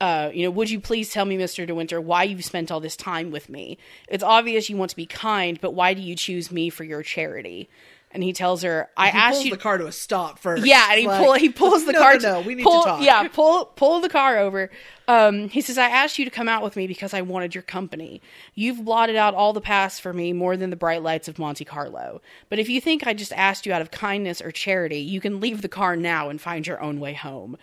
Uh, 0.00 0.30
you 0.34 0.44
know, 0.44 0.50
would 0.50 0.70
you 0.70 0.80
please 0.80 1.10
tell 1.10 1.24
me, 1.24 1.38
Mr. 1.38 1.66
De 1.66 1.74
Winter, 1.74 2.00
why 2.00 2.24
you've 2.24 2.44
spent 2.44 2.70
all 2.70 2.80
this 2.80 2.96
time 2.96 3.30
with 3.30 3.48
me? 3.48 3.78
It's 4.08 4.24
obvious 4.24 4.68
you 4.68 4.76
want 4.76 4.90
to 4.90 4.96
be 4.96 5.06
kind, 5.06 5.60
but 5.60 5.72
why 5.72 5.94
do 5.94 6.02
you 6.02 6.16
choose 6.16 6.50
me 6.50 6.68
for 6.68 6.84
your 6.84 7.02
charity? 7.02 7.68
And 8.10 8.22
he 8.22 8.32
tells 8.32 8.62
her, 8.62 8.88
I 8.96 9.10
He 9.10 9.18
asked 9.18 9.34
pulls 9.34 9.44
you 9.44 9.50
the 9.50 9.56
car 9.56 9.78
to 9.78 9.86
a 9.86 9.92
stop 9.92 10.38
first. 10.38 10.64
yeah, 10.66 10.86
and 10.90 11.00
he 11.00 11.06
Like, 11.08 11.20
pull 11.20 11.34
he 11.34 11.48
pulls 11.48 11.84
the 11.86 11.92
no, 11.92 11.98
car. 11.98 12.18
No, 12.18 12.34
no, 12.34 12.40
we 12.42 12.54
need 12.54 12.62
pull, 12.62 12.82
to 12.82 12.88
talk. 12.88 13.02
Yeah, 13.02 13.26
pull 13.28 13.66
pull 13.66 14.00
the 14.00 14.08
car 14.08 14.38
over. 14.38 14.70
Um, 15.08 15.48
he 15.48 15.60
says, 15.60 15.78
"I 15.78 15.88
asked 15.88 16.16
you 16.16 16.24
to 16.24 16.30
come 16.30 16.48
out 16.48 16.62
with 16.62 16.76
me 16.76 16.86
because 16.86 17.12
I 17.12 17.22
wanted 17.22 17.56
your 17.56 17.62
company. 17.62 18.22
You've 18.54 18.84
blotted 18.84 19.16
out 19.16 19.34
all 19.34 19.52
the 19.52 19.60
past 19.60 20.00
for 20.00 20.12
me 20.12 20.32
more 20.32 20.56
than 20.56 20.70
the 20.70 20.76
bright 20.76 21.02
lights 21.02 21.26
of 21.26 21.40
Monte 21.40 21.64
Carlo. 21.64 22.22
But 22.48 22.60
if 22.60 22.68
you 22.68 22.80
think 22.80 23.04
I 23.04 23.14
just 23.14 23.32
asked 23.32 23.66
you 23.66 23.72
out 23.72 23.82
of 23.82 23.90
kindness 23.90 24.40
or 24.40 24.52
charity, 24.52 24.98
you 24.98 25.20
can 25.20 25.40
leave 25.40 25.60
the 25.60 25.68
car 25.68 25.96
now 25.96 26.28
and 26.28 26.40
find 26.40 26.66
your 26.66 26.80
own 26.80 27.00
way 27.00 27.14
home." 27.14 27.56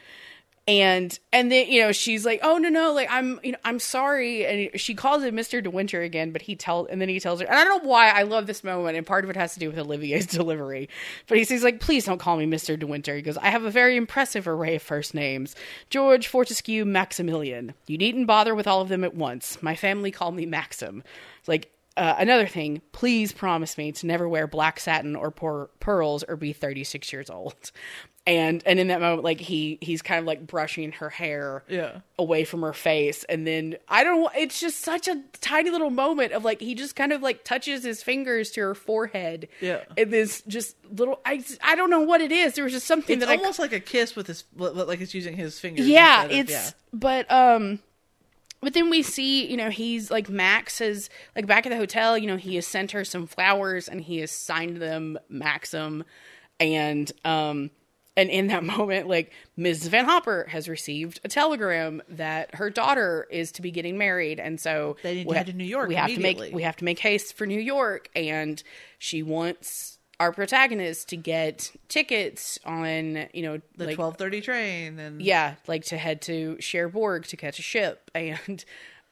And 0.72 1.20
and 1.34 1.52
then 1.52 1.68
you 1.68 1.82
know 1.82 1.92
she's 1.92 2.26
like, 2.26 2.40
oh 2.44 2.58
no 2.58 2.70
no, 2.70 2.94
like 2.94 3.10
I'm 3.12 3.42
you 3.44 3.52
know 3.52 3.58
I'm 3.66 3.78
sorry, 3.78 4.46
and 4.46 4.80
she 4.80 4.96
calls 4.96 5.22
him 5.22 5.36
Mister 5.36 5.60
De 5.60 5.70
Winter 5.70 6.02
again, 6.02 6.32
but 6.32 6.42
he 6.42 6.56
tells 6.56 6.88
and 6.88 7.02
then 7.02 7.10
he 7.10 7.20
tells 7.20 7.42
her, 7.42 7.46
and 7.46 7.54
I 7.54 7.66
don't 7.66 7.84
know 7.84 7.90
why 7.90 8.08
I 8.08 8.24
love 8.24 8.48
this 8.48 8.64
moment, 8.64 8.96
and 8.96 9.06
part 9.06 9.26
of 9.26 9.30
it 9.30 9.36
has 9.36 9.54
to 9.56 9.60
do 9.60 9.68
with 9.68 9.78
Olivier's 9.78 10.26
delivery, 10.28 10.88
but 11.28 11.38
he 11.38 11.44
says 11.44 11.62
like, 11.62 11.82
please 11.82 12.06
don't 12.06 12.20
call 12.20 12.38
me 12.38 12.46
Mister 12.46 12.78
De 12.78 12.88
Winter. 12.88 13.18
He 13.18 13.22
goes, 13.22 13.38
I 13.38 13.50
have 13.50 13.66
a 13.66 13.70
very 13.70 13.98
impressive 13.98 14.48
array 14.48 14.76
of 14.76 14.82
first 14.82 15.14
names: 15.14 15.58
George, 15.90 16.28
Fortescue, 16.28 16.86
Maximilian. 16.86 17.74
You 17.88 17.98
needn't 17.98 18.28
bother 18.28 18.56
with 18.56 18.66
all 18.66 18.80
of 18.80 18.88
them 18.88 19.04
at 19.04 19.14
once. 19.14 19.62
My 19.62 19.76
family 19.76 20.10
called 20.10 20.36
me 20.36 20.46
Maxim. 20.46 21.04
It's 21.40 21.50
like. 21.50 21.70
Uh, 21.98 22.16
another 22.18 22.48
thing, 22.48 22.82
please 22.94 23.34
promise 23.34 23.78
me 23.78 23.92
to 23.92 24.08
never 24.08 24.28
wear 24.28 24.48
black 24.48 24.80
satin 24.80 25.14
or 25.14 25.30
pearls 25.30 26.24
or 26.24 26.38
be 26.38 26.54
36 26.54 27.12
years 27.12 27.30
old. 27.30 27.72
And 28.28 28.62
and 28.68 28.80
in 28.80 28.90
that 28.90 29.02
moment, 29.02 29.24
like 29.24 29.40
he 29.40 29.80
he's 29.82 30.04
kind 30.04 30.20
of 30.20 30.26
like 30.26 30.46
brushing 30.46 30.92
her 30.94 31.10
hair 31.10 31.64
Yeah. 31.68 32.02
away 32.20 32.44
from 32.44 32.62
her 32.62 32.72
face, 32.72 33.24
and 33.24 33.48
then 33.48 33.78
I 33.88 34.04
don't. 34.04 34.32
It's 34.36 34.60
just 34.60 34.82
such 34.82 35.08
a 35.08 35.20
tiny 35.42 35.72
little 35.72 35.90
moment 35.90 36.32
of 36.32 36.46
like 36.46 36.62
he 36.62 36.76
just 36.76 36.96
kind 36.96 37.14
of 37.14 37.24
like 37.24 37.44
touches 37.44 37.84
his 37.84 38.04
fingers 38.04 38.52
to 38.52 38.62
her 38.62 38.76
forehead. 38.76 39.48
Yeah. 39.60 39.86
and 39.98 40.14
this 40.14 40.44
just 40.44 40.76
little. 40.96 41.20
I 41.26 41.44
I 41.64 41.76
don't 41.76 41.90
know 41.90 42.02
what 42.02 42.22
it 42.22 42.32
is. 42.32 42.54
There 42.54 42.64
was 42.64 42.74
just 42.74 42.86
something 42.86 43.18
It's 43.18 43.26
that 43.26 43.32
I 43.32 43.38
almost 43.38 43.58
like 43.58 43.74
a 43.74 43.80
kiss 43.80 44.16
with 44.16 44.28
his, 44.28 44.44
like 44.56 45.02
it's 45.02 45.16
using 45.16 45.36
his 45.36 45.60
fingers. 45.60 45.88
yeah 45.88 46.26
of- 46.26 46.32
it's 46.32 46.76
but 46.94 47.30
um 47.32 47.80
but 48.62 48.76
then 48.76 48.92
we 48.92 49.02
see 49.02 49.48
you 49.48 49.58
know 49.58 49.72
he's 49.72 50.12
like 50.12 50.30
max 50.30 50.78
has 50.78 51.10
like 51.36 51.48
back 51.48 51.66
at 51.66 51.70
the 51.72 51.78
hotel 51.78 52.16
you 52.20 52.28
know 52.28 52.38
he 52.38 52.54
has 52.54 52.68
sent 52.68 52.92
her 52.92 53.04
some 53.04 53.26
flowers 53.26 53.88
and 53.88 54.02
he 54.02 54.20
has 54.20 54.30
signed 54.30 54.78
them 54.78 55.18
maxim 55.28 56.04
and 56.60 57.12
um 57.26 57.72
and 58.18 58.30
in 58.30 58.47
that 58.47 58.64
moment 58.76 59.07
like 59.07 59.32
mrs 59.57 59.88
van 59.89 60.05
hopper 60.05 60.45
has 60.49 60.68
received 60.68 61.20
a 61.24 61.28
telegram 61.28 62.01
that 62.09 62.55
her 62.55 62.70
daughter 62.70 63.28
is 63.32 63.51
to 63.53 63.62
be 63.62 63.72
getting 63.72 63.97
married. 63.97 64.39
And 64.39 64.59
so 64.59 64.97
They 65.03 65.16
need 65.16 65.24
to 65.24 65.30
we 65.30 65.38
head 65.38 65.47
to 65.47 65.53
New 65.53 65.64
York 65.64 65.88
we 65.88 65.95
have 65.95 66.09
to 66.09 66.20
make 66.20 66.53
we 66.53 66.64
have 66.64 66.76
to 66.78 66.86
make 66.86 66.99
haste 66.99 67.36
for 67.36 67.45
new 67.45 67.59
york. 67.59 68.09
And 68.16 68.62
she 68.97 69.24
wants 69.24 69.99
our 70.20 70.32
protagonist 70.32 71.09
to 71.09 71.18
get 71.18 71.72
tickets 71.89 72.59
on 72.64 73.28
you 73.34 73.41
know 73.41 73.59
the 73.76 73.88
like, 73.88 73.95
twelve 73.95 74.18
thirty 74.18 74.39
train 74.39 74.99
and 74.99 75.20
yeah, 75.22 75.55
like 75.68 75.86
to 75.86 75.97
head 75.97 76.22
to 76.24 76.57
Cherbourg 76.59 77.26
to 77.26 77.38
catch 77.38 77.57
a 77.57 77.64
ship. 77.64 78.12
And 78.16 78.64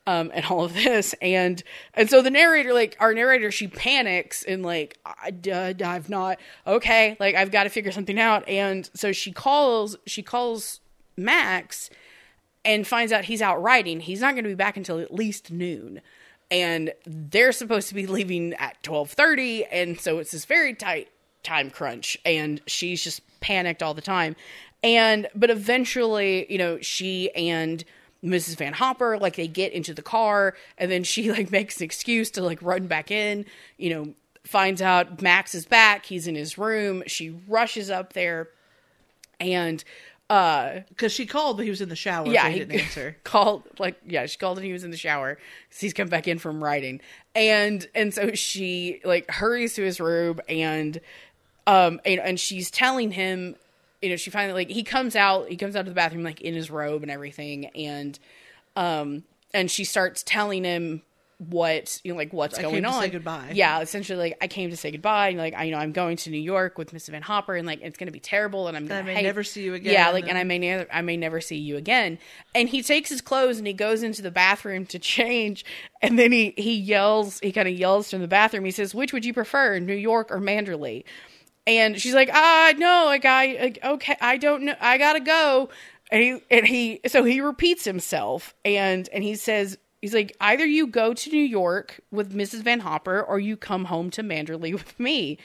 um 0.07 0.31
and 0.33 0.45
all 0.45 0.63
of 0.63 0.73
this. 0.73 1.13
And 1.21 1.61
and 1.93 2.09
so 2.09 2.21
the 2.21 2.31
narrator 2.31 2.73
like 2.73 2.97
our 2.99 3.13
narrator 3.13 3.51
she 3.51 3.67
panics 3.67 4.43
and 4.43 4.63
like 4.63 4.97
I, 5.05 5.33
I've 5.45 6.09
not 6.09 6.39
okay 6.65 7.15
like 7.19 7.35
I've 7.35 7.51
got 7.51 7.63
to 7.63 7.69
figure 7.69 7.91
something 7.91 8.19
out. 8.19 8.47
And 8.47 8.89
so 8.93 9.11
she 9.11 9.31
calls 9.31 9.97
she 10.05 10.23
calls 10.23 10.79
Max 11.15 11.89
and 12.65 12.85
finds 12.85 13.11
out 13.11 13.25
he's 13.25 13.41
out 13.41 13.61
riding. 13.61 13.99
He's 13.99 14.21
not 14.21 14.33
going 14.33 14.43
to 14.43 14.49
be 14.49 14.55
back 14.55 14.77
until 14.77 14.99
at 14.99 15.13
least 15.13 15.51
noon. 15.51 16.01
And 16.51 16.93
they're 17.05 17.51
supposed 17.51 17.89
to 17.89 17.95
be 17.95 18.07
leaving 18.07 18.53
at 18.55 18.81
12:30 18.83 19.67
and 19.71 19.99
so 19.99 20.17
it's 20.19 20.31
this 20.31 20.45
very 20.45 20.73
tight 20.73 21.09
time 21.43 21.69
crunch. 21.69 22.17
And 22.25 22.61
she's 22.65 23.03
just 23.03 23.21
panicked 23.41 23.83
all 23.83 23.93
the 23.93 24.01
time. 24.01 24.35
And 24.81 25.27
but 25.35 25.49
eventually 25.49 26.51
you 26.51 26.57
know 26.57 26.79
she 26.81 27.31
and 27.35 27.83
Mrs. 28.24 28.57
Van 28.57 28.74
Hopper 28.74 29.17
like 29.17 29.36
they 29.36 29.47
get 29.47 29.72
into 29.74 29.93
the 29.93 30.01
car 30.01 30.55
and 30.78 30.91
then 30.91 31.03
she 31.03 31.32
like 31.34 31.51
makes 31.51 31.78
an 31.78 31.84
excuse 31.84 32.30
to 32.32 32.41
like 32.41 32.61
run 32.61 32.88
back 32.88 33.11
in 33.11 33.45
you 33.78 33.89
know 33.93 34.13
finds 34.43 34.82
out 34.82 35.22
Max 35.22 35.53
is 35.55 35.65
back 35.65 36.05
he's 36.05 36.28
in 36.28 36.36
his 36.36 36.57
room 36.57 37.03
she 37.07 37.30
rushes 37.47 37.89
up 37.89 38.13
there 38.13 38.49
and 39.39 39.84
uh 40.30 40.82
because 40.89 41.11
she 41.11 41.26
called, 41.26 41.57
but 41.57 41.63
he 41.63 41.70
was 41.72 41.82
in 41.82 41.89
the 41.89 41.95
shower. 41.95 42.28
yeah, 42.28 42.43
so 42.43 42.49
he 42.51 42.59
didn't 42.59 42.80
answer. 42.80 43.17
Called 43.24 43.63
like 43.80 43.99
yeah, 44.05 44.28
she 44.28 44.38
called 44.38 44.57
and 44.59 44.65
he 44.67 44.72
was 44.74 44.84
in 44.84 44.91
the 44.91 44.97
shower. 44.97 45.36
'cause 45.36 45.80
he's 45.80 45.93
come 45.93 46.07
back 46.07 46.28
in 46.28 46.38
from 46.38 46.63
writing, 46.63 47.01
and 47.34 47.88
and 47.95 48.13
so 48.13 48.36
she 48.36 49.01
like 49.03 49.28
hurries 49.32 49.74
to 49.74 49.82
his 49.84 49.99
room 49.99 50.39
and 50.47 50.99
um 51.65 51.99
and, 52.05 52.20
and 52.20 52.39
she's 52.39 52.70
telling 52.70 53.09
him, 53.09 53.55
you 54.01 54.09
know, 54.09 54.15
she 54.15 54.29
finally 54.29 54.53
like 54.53 54.69
he 54.69 54.83
comes 54.83 55.15
out, 55.15 55.49
he 55.49 55.57
comes 55.57 55.75
out 55.75 55.81
of 55.81 55.85
the 55.87 55.93
bathroom 55.93 56.23
like 56.23 56.41
in 56.41 56.53
his 56.53 56.69
robe 56.71 57.01
and 57.01 57.11
everything, 57.11 57.65
and 57.67 58.17
um 58.75 59.23
and 59.53 59.69
she 59.69 59.83
starts 59.83 60.23
telling 60.23 60.63
him 60.63 61.01
what 61.49 62.01
you 62.03 62.11
know 62.11 62.17
like 62.17 62.33
what's 62.33 62.59
I 62.59 62.61
going 62.63 62.83
on. 62.83 63.01
say 63.01 63.09
goodbye. 63.09 63.51
Yeah, 63.53 63.79
essentially 63.79 64.19
like 64.19 64.37
I 64.41 64.47
came 64.47 64.71
to 64.71 64.77
say 64.77 64.91
goodbye. 64.91 65.29
And, 65.29 65.37
like 65.37 65.53
I 65.53 65.63
you 65.63 65.71
know 65.71 65.77
I'm 65.77 65.93
going 65.93 66.17
to 66.17 66.29
New 66.29 66.37
York 66.37 66.77
with 66.77 66.91
Miss 66.91 67.07
Van 67.07 67.21
Hopper, 67.21 67.55
and 67.55 67.65
like 67.65 67.79
it's 67.81 67.97
going 67.97 68.07
to 68.07 68.11
be 68.11 68.19
terrible, 68.19 68.67
and 68.67 68.75
I'm 68.75 68.87
going 68.87 68.97
I 68.97 69.01
to 69.01 69.05
may 69.07 69.15
hate- 69.15 69.23
never 69.23 69.43
see 69.45 69.63
you 69.63 69.73
again, 69.73 69.93
Yeah, 69.93 70.09
like 70.11 70.23
and 70.23 70.31
and- 70.31 70.37
I 70.37 70.43
may 70.43 70.59
never 70.59 70.87
I 70.91 71.01
may 71.01 71.15
never 71.15 71.39
see 71.39 71.55
you 71.57 71.77
again. 71.77 72.19
And 72.53 72.67
he 72.67 72.81
takes 72.83 73.09
his 73.09 73.21
clothes 73.21 73.57
and 73.57 73.65
he 73.65 73.71
goes 73.73 74.03
into 74.03 74.21
the 74.21 74.31
bathroom 74.31 74.85
to 74.87 74.99
change, 74.99 75.63
and 76.01 76.19
then 76.19 76.33
he 76.33 76.53
he 76.57 76.75
yells 76.75 77.39
he 77.39 77.53
kind 77.53 77.69
of 77.69 77.73
yells 77.73 78.11
from 78.11 78.19
the 78.19 78.27
bathroom. 78.27 78.65
He 78.65 78.71
says, 78.71 78.93
"Which 78.93 79.13
would 79.13 79.23
you 79.23 79.33
prefer, 79.33 79.79
New 79.79 79.95
York 79.95 80.31
or 80.31 80.39
Manderley?" 80.39 81.05
And 81.68 81.99
she's 81.99 82.14
like, 82.14 82.30
"Ah, 82.34 82.74
no, 82.78 83.05
like 83.05 83.26
I 83.26 83.74
okay, 83.84 84.16
I 84.22 84.38
don't 84.38 84.64
know, 84.64 84.76
I 84.80 84.97
gotta 84.97 85.20
go." 85.20 85.70
And 86.12 86.22
he 86.22 86.41
and 86.49 86.66
he 86.66 86.99
so 87.07 87.24
he 87.24 87.41
repeats 87.41 87.86
himself 87.86 88.55
and 88.66 89.07
and 89.14 89.24
he 89.24 89.36
says. 89.36 89.78
He's 90.01 90.14
like, 90.14 90.34
either 90.39 90.66
you 90.66 90.88
go 90.88 91.14
to 91.14 91.30
New 91.30 91.43
York 91.43 91.99
with 92.10 92.34
Mrs. 92.34 92.62
Van 92.62 92.80
Hopper 92.80 93.22
or 93.22 93.38
you 93.38 93.57
come 93.57 93.84
home 93.84 94.10
to 94.12 94.24
Manderley 94.24 94.72
with 94.72 94.97
me 94.97 95.38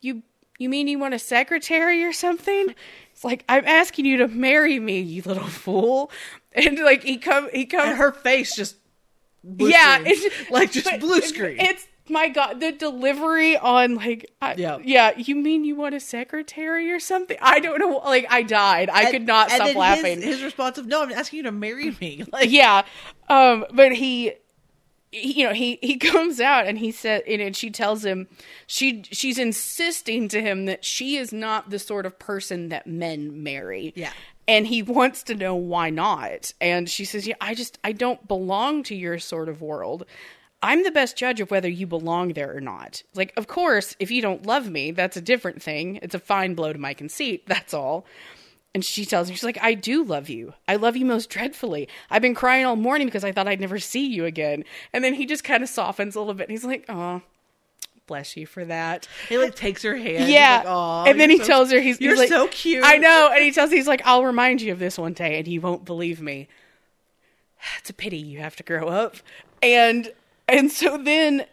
you 0.00 0.22
you 0.58 0.68
mean 0.68 0.88
you 0.88 0.98
want 0.98 1.14
a 1.14 1.18
secretary 1.18 2.04
or 2.04 2.12
something 2.12 2.74
it's 3.12 3.24
like 3.24 3.44
i'm 3.48 3.64
asking 3.66 4.04
you 4.04 4.18
to 4.18 4.28
marry 4.28 4.78
me 4.78 5.00
you 5.00 5.22
little 5.22 5.42
fool 5.46 6.10
and 6.52 6.78
like 6.78 7.02
he 7.02 7.16
come 7.16 7.48
he 7.52 7.66
And 7.66 7.96
her 7.96 8.12
face 8.12 8.54
just 8.54 8.76
yeah 9.56 9.98
screen. 9.98 10.12
it's 10.12 10.50
like 10.50 10.72
just 10.72 10.86
but 10.90 11.00
blue 11.00 11.20
screen. 11.20 11.56
it's 11.58 11.86
my 12.10 12.28
god 12.28 12.60
the 12.60 12.72
delivery 12.72 13.56
on 13.56 13.94
like 13.96 14.30
I, 14.42 14.54
Yeah. 14.54 14.78
yeah 14.82 15.12
you 15.16 15.34
mean 15.34 15.64
you 15.64 15.76
want 15.76 15.94
a 15.94 16.00
secretary 16.00 16.90
or 16.90 17.00
something 17.00 17.36
i 17.40 17.60
don't 17.60 17.78
know 17.78 17.98
like 18.04 18.26
i 18.30 18.42
died 18.42 18.90
i 18.90 19.02
And- 19.02 19.10
could 19.12 19.26
not 19.26 19.50
stop 19.50 19.74
laughing 19.74 20.16
His, 20.22 20.36
his 20.36 20.42
response 20.42 20.78
of 20.78 20.86
no, 20.86 21.02
I'm 21.02 21.12
asking 21.12 21.38
you 21.38 21.42
to 21.44 21.52
marry 21.52 21.96
me. 22.00 22.24
Like 22.32 22.50
yeah 22.50 22.84
um 23.28 23.64
but 23.72 23.92
he 23.92 24.32
he- 25.10 25.38
you 25.40 25.46
know 25.46 25.54
he 25.54 25.78
he 25.82 25.96
comes 26.12 26.40
out 26.40 26.66
and 26.66 26.78
he 26.78 26.90
said 26.92 27.22
and 27.26 27.40
and 27.40 27.56
she 27.56 27.70
tells 27.70 28.04
him 28.04 28.28
she 28.66 29.02
she's 29.10 29.38
insisting 29.38 30.28
to 30.28 30.40
him 30.42 30.66
that 30.66 30.84
she 30.84 31.16
is 31.16 31.32
not 31.32 31.70
the 31.70 31.78
sort 31.78 32.04
of 32.06 32.18
person 32.18 32.68
that 32.68 32.86
men 32.86 33.42
marry 33.42 33.92
Yeah. 33.96 34.12
and 34.46 34.66
he 34.66 34.82
wants 34.82 35.22
to 35.24 35.34
know 35.34 35.54
why 35.54 35.88
not 35.90 36.52
and 36.60 36.88
she 36.90 37.04
says 37.06 37.26
yeah 37.26 37.36
i 37.40 37.54
just 37.54 37.78
i 37.82 37.92
don't 37.92 38.28
belong 38.28 38.82
to 38.84 38.94
your 38.94 39.18
sort 39.18 39.48
of 39.48 39.62
world 39.62 40.04
i'm 40.62 40.82
the 40.84 40.90
best 40.90 41.16
judge 41.16 41.40
of 41.40 41.50
whether 41.50 41.68
you 41.68 41.86
belong 41.86 42.32
there 42.32 42.54
or 42.54 42.60
not 42.60 43.02
like 43.14 43.32
of 43.36 43.46
course 43.46 43.96
if 43.98 44.10
you 44.10 44.20
don't 44.22 44.46
love 44.46 44.68
me 44.68 44.90
that's 44.90 45.16
a 45.16 45.20
different 45.20 45.62
thing 45.62 45.98
it's 46.02 46.14
a 46.14 46.18
fine 46.18 46.54
blow 46.54 46.72
to 46.72 46.78
my 46.78 46.94
conceit 46.94 47.44
that's 47.46 47.74
all 47.74 48.06
and 48.74 48.84
she 48.84 49.04
tells 49.06 49.28
me, 49.28 49.34
she's 49.34 49.44
like, 49.44 49.58
I 49.62 49.74
do 49.74 50.04
love 50.04 50.28
you. 50.28 50.52
I 50.68 50.76
love 50.76 50.94
you 50.96 51.04
most 51.04 51.30
dreadfully. 51.30 51.88
I've 52.10 52.22
been 52.22 52.34
crying 52.34 52.66
all 52.66 52.76
morning 52.76 53.06
because 53.06 53.24
I 53.24 53.32
thought 53.32 53.48
I'd 53.48 53.60
never 53.60 53.78
see 53.78 54.06
you 54.06 54.24
again. 54.24 54.62
And 54.92 55.02
then 55.02 55.14
he 55.14 55.26
just 55.26 55.42
kind 55.42 55.62
of 55.62 55.68
softens 55.68 56.14
a 56.14 56.20
little 56.20 56.34
bit. 56.34 56.44
And 56.44 56.50
he's 56.52 56.64
like, 56.64 56.84
oh, 56.88 57.22
bless 58.06 58.36
you 58.36 58.46
for 58.46 58.64
that. 58.66 59.08
He 59.28 59.38
like 59.38 59.54
takes 59.54 59.82
her 59.82 59.96
hand. 59.96 60.30
Yeah. 60.30 60.62
like, 60.66 61.08
and 61.10 61.18
then 61.18 61.30
he 61.30 61.38
so- 61.38 61.44
tells 61.44 61.72
her, 61.72 61.80
he's, 61.80 62.00
you're 62.00 62.12
he's 62.12 62.20
like, 62.20 62.28
so 62.28 62.46
cute. 62.48 62.84
I 62.84 62.98
know. 62.98 63.30
And 63.32 63.42
he 63.42 63.52
tells, 63.52 63.70
he's 63.70 63.88
like, 63.88 64.02
I'll 64.04 64.24
remind 64.24 64.60
you 64.60 64.70
of 64.70 64.78
this 64.78 64.98
one 64.98 65.14
day. 65.14 65.38
And 65.38 65.46
he 65.46 65.58
won't 65.58 65.84
believe 65.84 66.20
me. 66.20 66.48
It's 67.78 67.90
a 67.90 67.94
pity 67.94 68.18
you 68.18 68.38
have 68.38 68.54
to 68.56 68.62
grow 68.62 68.86
up. 68.88 69.16
And, 69.60 70.12
and 70.48 70.70
so 70.70 70.96
then, 70.98 71.44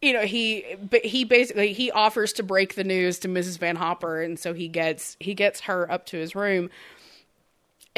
you 0.00 0.12
know, 0.12 0.22
he, 0.22 0.64
he 1.02 1.24
basically, 1.24 1.72
he 1.72 1.90
offers 1.90 2.32
to 2.34 2.42
break 2.42 2.74
the 2.74 2.84
news 2.84 3.18
to 3.20 3.28
Mrs. 3.28 3.58
Van 3.58 3.76
Hopper. 3.76 4.22
And 4.22 4.38
so 4.38 4.54
he 4.54 4.68
gets, 4.68 5.16
he 5.20 5.34
gets 5.34 5.62
her 5.62 5.90
up 5.90 6.06
to 6.06 6.16
his 6.16 6.34
room 6.34 6.70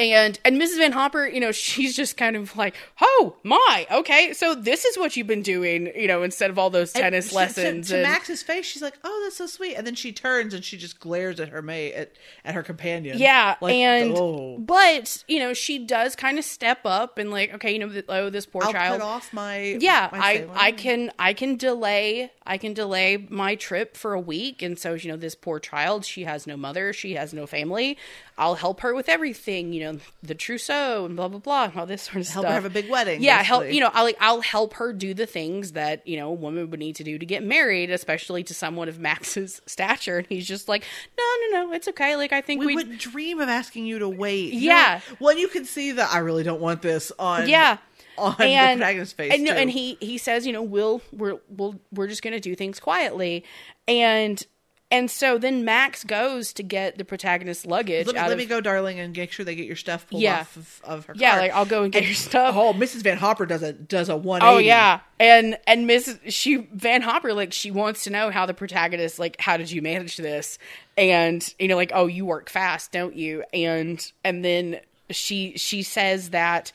and 0.01 0.39
and 0.43 0.59
Mrs. 0.59 0.77
Van 0.77 0.91
Hopper, 0.91 1.27
you 1.27 1.39
know, 1.39 1.51
she's 1.51 1.95
just 1.95 2.17
kind 2.17 2.35
of 2.35 2.55
like, 2.57 2.75
"Oh 2.99 3.35
my, 3.43 3.87
okay, 3.91 4.33
so 4.33 4.55
this 4.55 4.85
is 4.85 4.97
what 4.97 5.15
you've 5.15 5.27
been 5.27 5.41
doing," 5.41 5.91
you 5.95 6.07
know, 6.07 6.23
instead 6.23 6.49
of 6.49 6.57
all 6.57 6.69
those 6.69 6.91
tennis 6.91 7.29
she- 7.29 7.35
lessons. 7.35 7.89
To, 7.89 7.95
and, 7.95 8.03
Max's 8.03 8.41
face, 8.43 8.65
she's 8.65 8.81
like, 8.81 8.97
"Oh, 9.03 9.21
that's 9.23 9.37
so 9.37 9.45
sweet," 9.47 9.75
and 9.75 9.85
then 9.85 9.95
she 9.95 10.11
turns 10.11 10.53
and 10.53 10.63
she 10.63 10.77
just 10.77 10.99
glares 10.99 11.39
at 11.39 11.49
her 11.49 11.61
mate 11.61 11.93
at, 11.93 12.11
at 12.43 12.55
her 12.55 12.63
companion. 12.63 13.17
yeah, 13.19 13.55
Like, 13.61 13.75
and 13.75 14.13
oh, 14.15 14.57
but 14.59 15.23
you 15.27 15.39
know, 15.39 15.53
she 15.53 15.77
does 15.79 16.15
kind 16.15 16.39
of 16.39 16.45
step 16.45 16.79
up 16.85 17.17
and 17.17 17.31
like, 17.31 17.53
okay, 17.53 17.71
you 17.71 17.79
know, 17.79 18.01
oh, 18.09 18.29
this 18.29 18.45
poor 18.45 18.63
I'll 18.63 18.71
child. 18.71 19.01
off 19.01 19.33
my 19.33 19.77
yeah, 19.79 20.09
my 20.11 20.17
I. 20.19 20.47
I 20.67 20.71
can 20.71 21.11
I 21.19 21.33
can 21.33 21.57
delay 21.57 22.31
I 22.45 22.57
can 22.57 22.73
delay 22.73 23.27
my 23.29 23.55
trip 23.55 23.95
for 23.95 24.13
a 24.13 24.19
week, 24.19 24.61
and 24.61 24.77
so 24.77 24.93
you 24.93 25.09
know, 25.11 25.17
this 25.17 25.35
poor 25.35 25.59
child, 25.59 26.05
she 26.05 26.23
has 26.23 26.47
no 26.47 26.57
mother, 26.57 26.93
she 26.93 27.13
has 27.13 27.33
no 27.33 27.45
family. 27.45 27.97
I'll 28.41 28.55
help 28.55 28.81
her 28.81 28.93
with 28.95 29.07
everything, 29.07 29.71
you 29.71 29.83
know, 29.83 29.99
the 30.23 30.33
trousseau 30.33 31.05
and 31.05 31.15
blah 31.15 31.27
blah 31.27 31.37
blah, 31.39 31.63
and 31.65 31.77
all 31.77 31.85
this 31.85 32.01
sort 32.01 32.17
of 32.17 32.27
help 32.27 32.27
stuff. 32.27 32.43
Help 32.43 32.47
her 32.47 32.53
have 32.55 32.65
a 32.65 32.69
big 32.71 32.89
wedding. 32.89 33.21
yeah 33.21 33.43
help 33.43 33.71
you 33.71 33.79
know 33.79 33.91
i'll 33.93 34.03
like 34.03 34.17
i'll 34.19 34.41
help 34.41 34.73
her 34.73 34.91
do 34.93 35.13
the 35.13 35.25
things 35.27 35.73
that 35.73 36.05
you 36.07 36.17
know 36.17 36.29
a 36.29 36.33
woman 36.33 36.69
would 36.71 36.79
need 36.79 36.95
to 36.95 37.03
do 37.03 37.19
to 37.19 37.25
get 37.25 37.43
married 37.43 37.91
especially 37.91 38.43
to 38.43 38.53
someone 38.55 38.89
of 38.89 38.99
max's 38.99 39.61
stature 39.67 40.17
and 40.17 40.27
he's 40.27 40.47
just 40.47 40.67
like 40.67 40.83
no 41.17 41.23
no 41.51 41.65
no 41.67 41.73
it's 41.73 41.87
okay 41.87 42.15
like 42.15 42.33
i 42.33 42.41
think 42.41 42.63
we 42.63 42.73
wouldn't 42.75 42.99
dream 42.99 43.39
of 43.39 43.47
asking 43.47 43.85
you 43.85 43.99
to 43.99 44.09
wait. 44.09 44.53
You 44.53 44.61
Yeah. 44.71 44.99
know, 45.11 45.17
well, 45.19 45.37
you 45.37 45.47
can 45.47 45.65
see 45.65 45.91
that 45.93 46.09
I 46.11 46.17
really 46.19 46.43
don't 46.43 46.59
want 46.61 46.81
this 46.81 47.11
on. 47.19 47.47
yeah 47.47 47.77
on 48.17 48.35
and 48.39 48.79
the 48.81 48.83
protagonist's 48.85 49.13
face. 49.13 49.33
and, 49.33 49.43
no, 49.43 49.51
and 49.53 49.69
he 49.69 49.97
he 50.01 50.17
says 50.17 50.45
you 50.47 50.51
know 50.53 50.61
we'll 50.63 51.01
we're 51.13 51.37
we'll 51.49 51.79
we're 51.93 52.07
just 52.07 52.23
gonna 52.23 52.39
do 52.39 52.55
things 52.55 52.79
quietly 52.79 53.43
and 53.87 54.45
and 54.91 55.09
so 55.09 55.37
then 55.37 55.63
max 55.65 56.03
goes 56.03 56.53
to 56.53 56.61
get 56.61 56.97
the 56.97 57.05
protagonist's 57.05 57.65
luggage 57.65 58.05
let 58.05 58.15
me, 58.15 58.21
let 58.21 58.31
of 58.33 58.37
me 58.37 58.45
go, 58.45 58.61
darling, 58.61 58.99
and 58.99 59.15
make 59.15 59.31
sure 59.31 59.43
they 59.45 59.55
get 59.55 59.65
your 59.65 59.75
stuff 59.75 60.07
pulled 60.09 60.21
Yeah. 60.21 60.41
off 60.41 60.55
of, 60.57 60.81
of 60.83 61.05
her. 61.05 61.13
yeah 61.17 61.31
car. 61.31 61.39
like 61.39 61.51
i'll 61.53 61.65
go 61.65 61.83
and 61.83 61.91
get 61.93 62.03
your 62.05 62.13
stuff 62.13 62.55
Oh, 62.55 62.73
Mrs. 62.73 63.01
Van 63.03 63.17
Hopper 63.17 63.45
does 63.45 63.63
a 63.63 63.73
does 63.73 64.09
a 64.09 64.17
one. 64.17 64.41
Oh 64.43 64.57
yeah, 64.57 64.99
and 65.19 65.57
and 65.65 65.87
Miss 65.87 66.17
she 66.27 66.57
Van 66.73 67.01
Hopper 67.01 67.33
like 67.33 67.53
she 67.53 67.71
wants 67.71 68.03
to 68.03 68.09
know 68.09 68.29
how 68.29 68.45
the 68.45 68.53
protagonist 68.53 69.17
like 69.19 69.39
how 69.39 69.57
did 69.57 69.71
you 69.71 69.81
manage 69.81 70.17
this, 70.17 70.57
and 70.97 71.53
you 71.57 71.67
know 71.67 71.75
like 71.75 71.91
oh 71.95 72.07
you 72.07 72.25
work 72.25 72.49
fast 72.49 72.91
don't 72.91 73.15
you, 73.15 73.43
and 73.53 74.11
and 74.23 74.43
then 74.45 74.79
she 75.09 75.53
she 75.57 75.81
says 75.83 76.29
that 76.31 76.71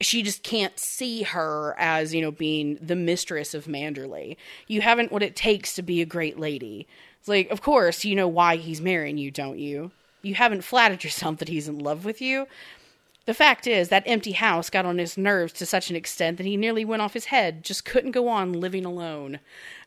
she 0.00 0.22
just 0.22 0.42
can't 0.42 0.78
see 0.78 1.22
her 1.22 1.74
as 1.78 2.12
you 2.14 2.20
know 2.20 2.30
being 2.30 2.78
the 2.82 2.96
mistress 2.96 3.54
of 3.54 3.66
Manderley. 3.66 4.36
You 4.66 4.80
haven't 4.82 5.12
what 5.12 5.22
it 5.22 5.36
takes 5.36 5.74
to 5.76 5.82
be 5.82 6.02
a 6.02 6.06
great 6.06 6.38
lady. 6.38 6.86
It's 7.24 7.28
like 7.30 7.48
of 7.48 7.62
course 7.62 8.04
you 8.04 8.14
know 8.14 8.28
why 8.28 8.56
he's 8.56 8.82
marrying 8.82 9.16
you, 9.16 9.30
don't 9.30 9.58
you? 9.58 9.92
You 10.20 10.34
haven't 10.34 10.60
flattered 10.60 11.04
yourself 11.04 11.38
that 11.38 11.48
he's 11.48 11.68
in 11.68 11.78
love 11.78 12.04
with 12.04 12.20
you. 12.20 12.46
The 13.24 13.32
fact 13.32 13.66
is, 13.66 13.88
that 13.88 14.02
empty 14.04 14.32
house 14.32 14.68
got 14.68 14.84
on 14.84 14.98
his 14.98 15.16
nerves 15.16 15.54
to 15.54 15.64
such 15.64 15.88
an 15.88 15.96
extent 15.96 16.36
that 16.36 16.44
he 16.44 16.58
nearly 16.58 16.84
went 16.84 17.00
off 17.00 17.14
his 17.14 17.24
head, 17.24 17.64
just 17.64 17.86
couldn't 17.86 18.10
go 18.10 18.28
on 18.28 18.52
living 18.52 18.84
alone. 18.84 19.40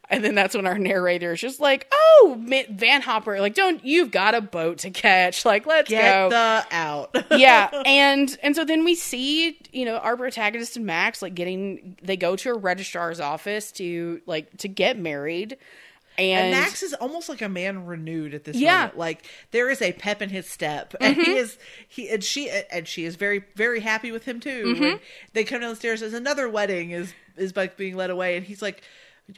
And 0.10 0.24
then 0.24 0.34
that's 0.34 0.56
when 0.56 0.66
our 0.66 0.80
narrator 0.80 1.34
is 1.34 1.42
just 1.42 1.60
like, 1.60 1.88
oh, 1.92 2.38
Van 2.72 3.04
Hopper, 3.04 3.40
like, 3.40 3.54
don't, 3.54 3.86
you've 3.86 4.10
got 4.10 4.34
a 4.34 4.42
boat 4.42 4.80
to 4.80 4.90
catch. 4.90 5.46
Like, 5.46 5.68
let's 5.68 5.90
Get 5.90 6.12
go. 6.12 6.30
the 6.30 6.66
out. 6.76 7.16
yeah. 7.32 7.70
And, 7.86 8.36
and 8.42 8.56
so 8.56 8.66
then 8.66 8.84
we 8.84 8.96
see, 8.96 9.60
you 9.72 9.86
know, 9.86 9.98
our 9.98 10.18
protagonist 10.18 10.76
and 10.76 10.88
Max, 10.88 11.22
like, 11.22 11.36
getting, 11.36 11.98
they 12.02 12.18
go 12.18 12.36
to 12.38 12.50
a 12.50 12.58
registrar's 12.58 13.20
office 13.20 13.72
to, 13.74 14.22
like, 14.26 14.58
to 14.58 14.68
get 14.68 14.98
married. 14.98 15.58
And, 16.18 16.46
And 16.48 16.52
Max 16.52 16.82
is 16.82 16.94
almost 16.96 17.30
like 17.30 17.42
a 17.42 17.50
man 17.50 17.86
renewed 17.86 18.34
at 18.34 18.44
this 18.44 18.56
Yeah. 18.56 18.70
Mm-hmm. 18.70 18.82
moment. 18.82 18.98
Like 18.98 19.26
there 19.52 19.70
is 19.70 19.82
a 19.82 19.94
pep 19.94 20.22
in 20.22 20.30
his 20.30 20.50
step, 20.50 20.96
and 21.00 21.16
he 21.16 21.36
is 21.36 21.58
he 21.88 22.10
and 22.10 22.24
she 22.24 22.50
and 22.50 22.88
she 22.88 23.06
is 23.06 23.16
very 23.16 23.44
very 23.56 23.80
happy 23.80 24.12
with 24.12 24.26
him 24.26 24.40
too. 24.40 24.76
Mm-hmm. 24.76 24.98
They 25.34 25.44
come 25.44 25.62
down 25.62 25.70
the 25.70 25.76
stairs, 25.76 26.02
as 26.02 26.14
another 26.14 26.50
wedding 26.50 26.92
is 26.92 27.14
is 27.36 27.56
like 27.56 27.78
being 27.78 27.96
led 27.96 28.10
away, 28.10 28.36
and 28.36 28.46
he's 28.46 28.62
like, 28.62 28.82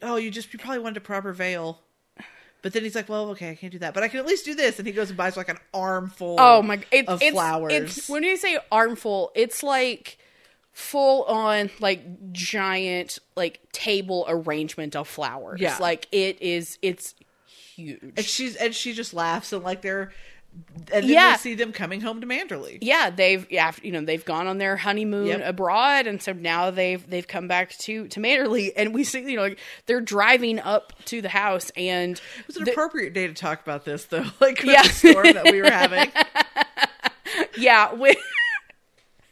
"Oh, 0.02 0.16
you 0.16 0.32
just 0.32 0.54
you 0.54 0.60
probably 0.60 0.80
wanted 0.80 0.98
a 0.98 1.02
proper 1.02 1.34
veil." 1.34 1.82
But 2.62 2.74
then 2.74 2.84
he's 2.84 2.96
like, 2.96 3.08
"Well, 3.08 3.30
okay, 3.32 3.52
I 3.52 3.56
can't 3.56 3.72
do 3.72 3.80
that, 3.80 3.94
but 3.94 4.04
I 4.04 4.08
can 4.10 4.20
at 4.20 4.26
least 4.26 4.44
do 4.46 4.54
this." 4.56 4.80
And 4.80 4.88
he 4.88 4.94
goes 4.94 5.10
and 5.10 5.18
buys 5.18 5.38
like 5.38 5.50
an 5.50 5.60
armful. 5.74 6.36
Oh 6.40 6.62
my! 6.62 6.82
It, 6.92 7.08
of 7.08 7.22
it's, 7.22 7.32
flowers. 7.32 7.72
It's, 7.74 8.10
when 8.10 8.24
you 8.24 8.36
say 8.38 8.58
armful, 8.72 9.32
it's 9.36 9.64
like 9.64 10.18
full 10.74 11.24
on 11.24 11.70
like 11.80 12.32
giant 12.32 13.20
like 13.36 13.60
table 13.72 14.26
arrangement 14.28 14.96
of 14.96 15.08
flowers. 15.08 15.60
Yeah. 15.62 15.78
like 15.80 16.08
it 16.12 16.42
is. 16.42 16.78
It's 16.82 17.16
huge. 17.76 18.00
and 18.02 18.26
she's 18.26 18.56
and 18.56 18.74
she 18.74 18.94
just 18.94 19.14
laughs 19.14 19.52
and 19.54 19.64
like 19.64 19.82
they're 19.82 20.12
and 20.92 21.04
then 21.04 21.04
Yeah. 21.04 21.34
we 21.34 21.38
see 21.38 21.54
them 21.54 21.72
coming 21.72 22.02
home 22.02 22.22
to 22.22 22.28
Manderley. 22.28 22.80
yeah, 22.82 23.12
they've 23.12 23.46
yeah, 23.52 23.72
you 23.84 23.92
know 23.92 24.02
they've 24.02 24.26
gone 24.26 24.48
on 24.48 24.58
their 24.58 24.78
honeymoon 24.78 25.28
Yep. 25.28 25.42
abroad, 25.44 26.08
and 26.08 26.20
so 26.22 26.34
now 26.34 26.72
they've 26.72 27.08
they've 27.08 27.28
come 27.28 27.48
back 27.48 27.70
to 27.80 28.08
to 28.08 28.20
Manderley, 28.20 28.72
and 28.76 28.92
we 28.94 29.04
see 29.04 29.20
you 29.20 29.36
know 29.36 29.44
like 29.44 29.60
they're 29.86 30.02
driving 30.02 30.60
up 30.60 30.94
to 31.06 31.22
the 31.22 31.30
house, 31.30 31.70
and 31.78 32.20
It 32.40 32.48
was 32.48 32.58
an 32.58 32.64
the- 32.64 32.72
appropriate 32.72 33.14
day 33.14 33.28
to 33.28 33.34
talk 33.34 33.62
about 33.62 33.86
this 33.86 34.06
though, 34.06 34.26
like 34.42 34.58
with 34.64 34.66
Yeah. 34.74 34.82
the 34.82 34.90
storm 34.90 35.34
that 35.34 35.52
we 35.52 35.62
were 35.62 35.70
having. 35.70 36.12
yeah 37.58 37.94
with 37.94 38.18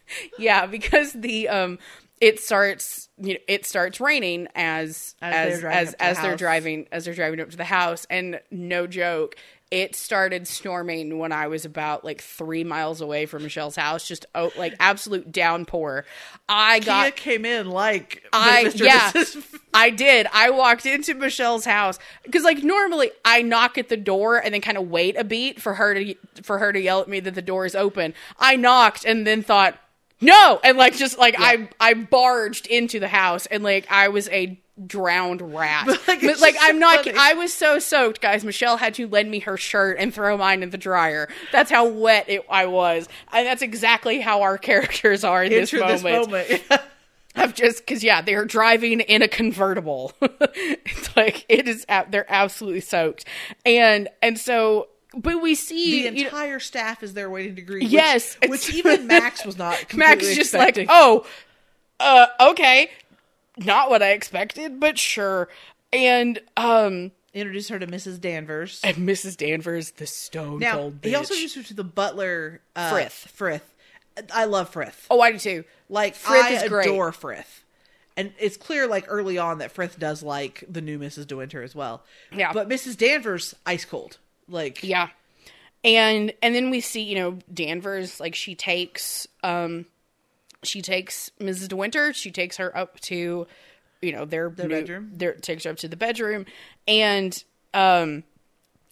yeah 0.39 0.65
because 0.65 1.13
the 1.13 1.49
um 1.49 1.79
it 2.19 2.39
starts 2.39 3.09
you 3.19 3.33
know 3.33 3.39
it 3.47 3.65
starts 3.65 3.99
raining 3.99 4.47
as 4.55 5.15
As 5.21 5.61
they're 5.61 5.71
as 5.71 5.91
driving 5.91 5.95
up 5.95 6.01
as, 6.01 6.15
to 6.15 6.21
the 6.21 6.21
they're 6.21 6.31
house. 6.31 6.39
driving 6.39 6.87
as 6.91 7.05
they're 7.05 7.13
driving 7.13 7.39
up 7.41 7.49
to 7.51 7.57
the 7.57 7.63
house 7.63 8.07
and 8.09 8.39
no 8.51 8.87
joke 8.87 9.35
it 9.69 9.95
started 9.95 10.47
storming 10.47 11.17
when 11.19 11.33
I 11.33 11.47
was 11.47 11.65
about 11.65 12.05
like 12.05 12.21
three 12.21 12.63
miles 12.63 13.01
away 13.01 13.25
from 13.25 13.43
Michelle's 13.43 13.75
house, 13.75 14.07
just 14.07 14.25
oh, 14.33 14.51
like 14.57 14.73
absolute 14.79 15.29
downpour. 15.31 16.05
I 16.47 16.79
Kia 16.79 16.85
got 16.85 17.15
came 17.17 17.43
in 17.43 17.69
like 17.69 18.23
I 18.31 18.65
Mr. 18.65 18.85
yeah. 18.85 19.51
I 19.73 19.89
did. 19.89 20.25
I 20.31 20.51
walked 20.51 20.85
into 20.85 21.13
Michelle's 21.15 21.65
house 21.65 21.99
because 22.23 22.43
like 22.43 22.63
normally 22.63 23.11
I 23.25 23.41
knock 23.41 23.77
at 23.77 23.89
the 23.89 23.97
door 23.97 24.37
and 24.37 24.53
then 24.53 24.61
kind 24.61 24.77
of 24.77 24.89
wait 24.89 25.17
a 25.17 25.25
beat 25.25 25.61
for 25.61 25.73
her 25.73 25.93
to 25.93 26.15
for 26.43 26.59
her 26.59 26.71
to 26.71 26.79
yell 26.79 27.01
at 27.01 27.09
me 27.09 27.19
that 27.19 27.35
the 27.35 27.41
door 27.41 27.65
is 27.65 27.75
open. 27.75 28.13
I 28.39 28.55
knocked 28.55 29.03
and 29.03 29.27
then 29.27 29.43
thought 29.43 29.77
no, 30.21 30.59
and 30.63 30.77
like 30.77 30.95
just 30.95 31.17
like 31.17 31.35
I 31.37 31.69
I 31.79 31.93
barged 31.93 32.67
into 32.67 32.99
the 32.99 33.07
house 33.07 33.45
and 33.45 33.63
like 33.63 33.87
I 33.89 34.09
was 34.09 34.29
a 34.29 34.59
drowned 34.85 35.41
rat. 35.53 35.87
Like, 36.07 36.21
But, 36.21 36.39
like 36.39 36.55
I'm 36.61 36.79
not. 36.79 37.03
funny. 37.03 37.17
I 37.17 37.33
was 37.33 37.53
so 37.53 37.79
soaked, 37.79 38.21
guys. 38.21 38.43
Michelle 38.43 38.77
had 38.77 38.93
to 38.95 39.07
lend 39.07 39.29
me 39.29 39.39
her 39.39 39.57
shirt 39.57 39.97
and 39.99 40.13
throw 40.13 40.37
mine 40.37 40.63
in 40.63 40.69
the 40.69 40.77
dryer. 40.77 41.27
That's 41.51 41.71
how 41.71 41.87
wet 41.87 42.29
it, 42.29 42.45
I 42.49 42.67
was, 42.67 43.09
and 43.33 43.45
that's 43.45 43.61
exactly 43.61 44.21
how 44.21 44.43
our 44.43 44.57
characters 44.57 45.23
are 45.23 45.43
in 45.43 45.51
this 45.51 45.73
moment 45.73 46.01
this 46.01 46.03
moment. 46.03 46.63
of 47.35 47.53
just 47.53 47.79
because 47.79 48.03
yeah 48.03 48.21
they 48.21 48.33
are 48.33 48.45
driving 48.45 48.99
in 48.99 49.21
a 49.21 49.27
convertible 49.27 50.11
it's 50.21 51.15
like 51.15 51.45
it 51.47 51.67
is 51.67 51.85
they're 52.09 52.25
absolutely 52.29 52.81
soaked 52.81 53.25
and 53.63 54.09
and 54.23 54.39
so 54.39 54.87
but 55.17 55.41
we 55.41 55.55
see 55.55 56.03
the 56.09 56.15
you 56.17 56.23
know, 56.23 56.27
entire 56.29 56.59
staff 56.59 57.03
is 57.03 57.13
there 57.13 57.29
waiting 57.29 57.55
to 57.55 57.61
greet. 57.61 57.83
which- 57.83 57.91
Yes, 57.91 58.37
which, 58.47 58.69
it's- 58.69 58.73
even 58.75 59.07
Max 59.07 59.45
was 59.45 59.57
not. 59.57 59.93
max 59.93 60.25
just 60.27 60.39
expecting. 60.53 60.87
like 60.87 60.95
oh 60.97 61.25
uh 61.99 62.27
okay 62.51 62.89
not 63.57 63.89
what 63.89 64.03
i 64.03 64.11
expected 64.11 64.79
but 64.79 64.99
sure 64.99 65.49
and 65.91 66.39
um 66.57 67.11
introduce 67.33 67.69
her 67.69 67.79
to 67.79 67.87
Mrs. 67.87 68.21
Danvers. 68.21 68.79
and 68.83 68.97
mrs 68.97 69.35
danvers 69.37 69.91
the 69.91 70.05
stone 70.07 70.59
Now 70.59 70.73
cold 70.75 70.99
he 71.03 71.15
also 71.15 71.33
bitch. 71.33 71.37
introduced 71.37 71.55
her 71.55 71.63
to 71.63 71.73
the 71.73 71.83
butler 71.83 72.61
uh, 72.75 72.91
Frith. 72.91 73.13
Frith. 73.33 73.73
I 74.33 74.45
love 74.45 74.69
Frith. 74.69 75.07
oh 75.09 75.19
i 75.21 75.31
do 75.31 75.39
too 75.39 75.63
Like 75.89 76.13
Frith 76.15 76.45
I 76.45 76.49
is 76.53 76.69
great. 76.69 76.87
adore 76.87 77.11
Frith. 77.11 77.63
and 78.15 78.31
it's 78.39 78.57
clear 78.57 78.85
like 78.87 79.05
early 79.07 79.37
on 79.39 79.57
that 79.59 79.71
Frith 79.71 79.97
does 79.99 80.21
like 80.21 80.63
the 80.69 80.81
new 80.81 80.99
Mrs. 80.99 81.25
De 81.27 81.35
Winter 81.35 81.61
as 81.63 81.73
well. 81.75 82.03
Yeah. 82.31 82.53
but 82.53 82.67
Mrs. 82.69 82.95
Danvers 82.97 83.55
ice 83.65 83.85
cold. 83.85 84.17
Like 84.49 84.83
Yeah. 84.83 85.09
And 85.83 86.33
and 86.41 86.55
then 86.55 86.69
we 86.69 86.81
see, 86.81 87.01
you 87.01 87.15
know, 87.15 87.39
Danvers 87.53 88.19
like 88.19 88.35
she 88.35 88.55
takes 88.55 89.27
um 89.43 89.85
she 90.63 90.81
takes 90.81 91.31
Mrs. 91.39 91.67
De 91.69 91.75
Winter, 91.75 92.13
she 92.13 92.31
takes 92.31 92.57
her 92.57 92.75
up 92.75 92.99
to 93.01 93.47
you 94.01 94.11
know, 94.11 94.25
their 94.25 94.49
Their 94.49 94.67
new- 94.67 94.75
bedroom. 94.75 95.11
Their 95.13 95.33
takes 95.33 95.63
her 95.63 95.71
up 95.71 95.77
to 95.77 95.87
the 95.87 95.95
bedroom 95.97 96.45
and 96.87 97.43
um 97.73 98.23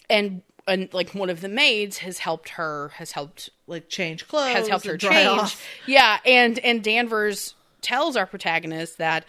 and 0.09 0.41
and 0.67 0.91
like 0.93 1.11
one 1.13 1.29
of 1.29 1.41
the 1.41 1.49
maids 1.49 1.99
has 1.99 2.17
helped 2.19 2.49
her 2.49 2.89
has 2.95 3.11
helped 3.11 3.49
like 3.67 3.87
change 3.89 4.27
clothes 4.27 4.53
has 4.55 4.67
helped 4.67 4.85
her 4.85 4.97
change. 4.97 5.27
off. 5.39 5.63
Yeah, 5.85 6.17
and 6.25 6.57
and 6.59 6.83
Danvers 6.83 7.55
tells 7.81 8.15
our 8.17 8.25
protagonist 8.25 8.97
that 8.97 9.25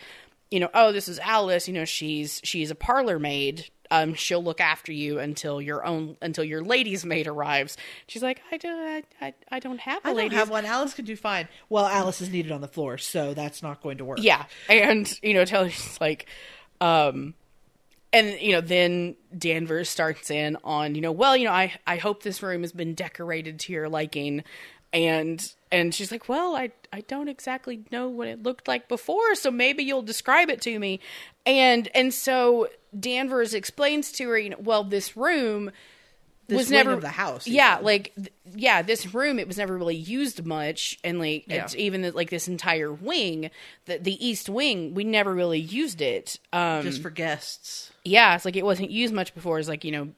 you 0.51 0.61
know, 0.61 0.71
oh, 0.75 0.93
this 0.93 1.09
is 1.09 1.19
Alice. 1.19 1.67
You 1.69 1.75
know, 1.75 1.85
she's 1.85 2.41
she's 2.45 2.71
a 2.71 2.75
parlor 2.75 3.19
maid. 3.19 3.69
Um, 3.91 4.15
she'll 4.15 4.43
look 4.43 4.61
after 4.61 4.93
you 4.93 5.19
until 5.19 5.61
your 5.61 5.85
own 5.85 6.17
until 6.21 6.45
your 6.45 6.63
lady's 6.63 7.05
maid 7.05 7.27
arrives. 7.27 7.77
She's 8.07 8.23
like, 8.23 8.41
I 8.51 8.57
do, 8.57 8.69
I, 8.69 9.03
I, 9.21 9.35
I 9.51 9.59
don't 9.61 9.81
have 9.81 10.05
a 10.05 10.09
I 10.09 10.15
don't 10.15 10.33
have 10.33 10.51
one. 10.51 10.65
Alice 10.65 10.95
can 10.95 11.05
do 11.05 11.17
fine. 11.17 11.49
Well, 11.69 11.87
Alice 11.87 12.21
is 12.21 12.31
needed 12.31 12.53
on 12.53 12.61
the 12.61 12.69
floor, 12.69 12.99
so 12.99 13.35
that's 13.35 13.63
not 13.63 13.83
going 13.83 13.99
to 13.99 14.05
work. 14.05 14.19
Yeah, 14.21 14.45
and 14.69 15.13
you 15.23 15.35
know, 15.35 15.45
tell 15.45 15.69
she's 15.69 16.01
like, 16.01 16.27
um, 16.81 17.35
and 18.13 18.41
you 18.41 18.53
know, 18.53 18.61
then 18.61 19.17
Danvers 19.37 19.89
starts 19.89 20.31
in 20.31 20.57
on 20.65 20.95
you 20.95 21.01
know, 21.01 21.13
well, 21.13 21.37
you 21.37 21.45
know, 21.45 21.53
I 21.53 21.73
I 21.87 21.97
hope 21.97 22.23
this 22.23 22.43
room 22.43 22.63
has 22.63 22.73
been 22.73 22.95
decorated 22.95 23.61
to 23.61 23.73
your 23.73 23.89
liking, 23.89 24.45
and 24.93 25.45
and 25.73 25.95
she's 25.95 26.11
like, 26.13 26.29
well, 26.29 26.55
I 26.57 26.71
I 26.93 27.01
don't 27.03 27.29
exactly 27.29 27.85
know 27.91 28.09
what 28.09 28.29
it 28.29 28.43
looked 28.43 28.69
like 28.69 28.89
before, 28.89 29.35
so 29.35 29.51
maybe 29.51 29.83
you'll 29.83 30.03
describe 30.03 30.49
it 30.51 30.61
to 30.63 30.79
me, 30.79 31.01
and 31.45 31.89
and 31.95 32.13
so 32.15 32.69
Danvers 32.99 33.55
explains 33.55 34.13
to 34.13 34.29
her, 34.29 34.39
you 34.39 34.51
know, 34.51 34.57
well, 34.61 34.85
this 34.85 35.17
room 35.17 35.71
This 36.49 36.57
was 36.59 36.71
never 36.71 36.93
of 36.93 37.01
the 37.03 37.09
house, 37.09 37.47
Yeah, 37.47 37.75
even. 37.75 37.85
like 37.85 38.13
th- 38.15 38.33
yeah, 38.55 38.81
this 38.83 39.13
room 39.13 39.39
it 39.39 39.47
was 39.49 39.59
never 39.59 39.77
really 39.77 39.97
used 39.97 40.47
much, 40.47 40.99
and 41.05 41.19
like 41.19 41.45
Yeah. 41.49 41.65
it's 41.65 41.75
even 41.75 42.03
the, 42.03 42.13
like 42.13 42.31
this 42.31 42.47
entire 42.49 42.93
wing, 42.93 43.51
the 43.87 43.99
the 43.99 44.25
east 44.27 44.49
wing, 44.49 44.95
we 44.95 45.05
never 45.05 45.35
really 45.35 45.61
used 45.61 46.01
it. 46.01 46.39
Um, 46.53 46.83
just 46.85 47.03
for 47.03 47.11
guests. 47.11 47.91
yeah, 48.05 48.35
it's 48.37 48.45
like 48.45 48.57
it 48.57 48.65
wasn't 48.65 48.91
used 48.91 49.13
much 49.13 49.35
before. 49.35 49.59
It's 49.59 49.69
like 49.69 49.85
you 49.85 49.91
know, 49.93 50.09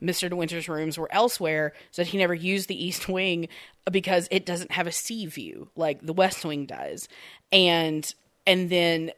Mister 0.00 0.28
De 0.28 0.36
Winter's 0.36 0.68
rooms 0.68 0.98
were 0.98 1.08
elsewhere, 1.12 1.72
so 1.92 2.04
he 2.04 2.18
never 2.18 2.34
used 2.34 2.68
the 2.68 2.84
east 2.84 3.08
wing 3.16 3.48
because 3.90 4.28
it 4.30 4.44
doesn't 4.46 4.72
have 4.72 4.86
a 4.86 4.92
sea 4.92 5.26
view 5.26 5.68
like 5.76 6.04
the 6.04 6.12
west 6.12 6.44
wing 6.44 6.66
does, 6.66 7.08
and 7.52 8.14
and 8.46 8.70
then 8.70 9.12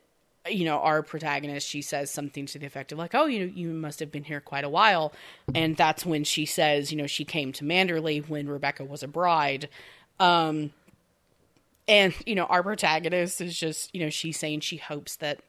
you 0.49 0.65
know 0.65 0.79
our 0.79 1.03
protagonist 1.03 1.69
she 1.69 1.83
says 1.83 2.11
something 2.11 2.47
to 2.47 2.59
the 2.59 2.67
effect 2.67 2.93
of 2.93 2.99
like 2.99 3.15
oh 3.15 3.27
you 3.27 3.45
you 3.55 3.69
must 3.69 4.01
have 4.01 4.11
been 4.11 4.25
here 4.25 4.41
quite 4.41 4.65
a 4.65 4.69
while. 4.69 5.13
And 5.55 5.77
that's 5.77 6.07
when 6.07 6.25
she 6.25 6.47
says 6.47 6.91
you 6.91 6.99
know 6.99 7.07
she 7.07 7.25
came 7.25 7.53
to 7.53 7.65
manderley 7.65 8.27
when 8.29 8.49
rebecca 8.49 8.85
was 8.85 9.03
a 9.03 9.09
bride. 9.09 9.69
Um 10.19 10.73
and 11.87 12.15
you 12.27 12.35
know 12.35 12.45
our 12.45 12.63
protagonist 12.63 13.41
is 13.41 13.59
just 13.59 13.95
you 13.95 14.03
know 14.03 14.11
she's 14.11 14.39
saying 14.39 14.61
she 14.61 14.77
hopes 14.79 15.17
that 15.17 15.41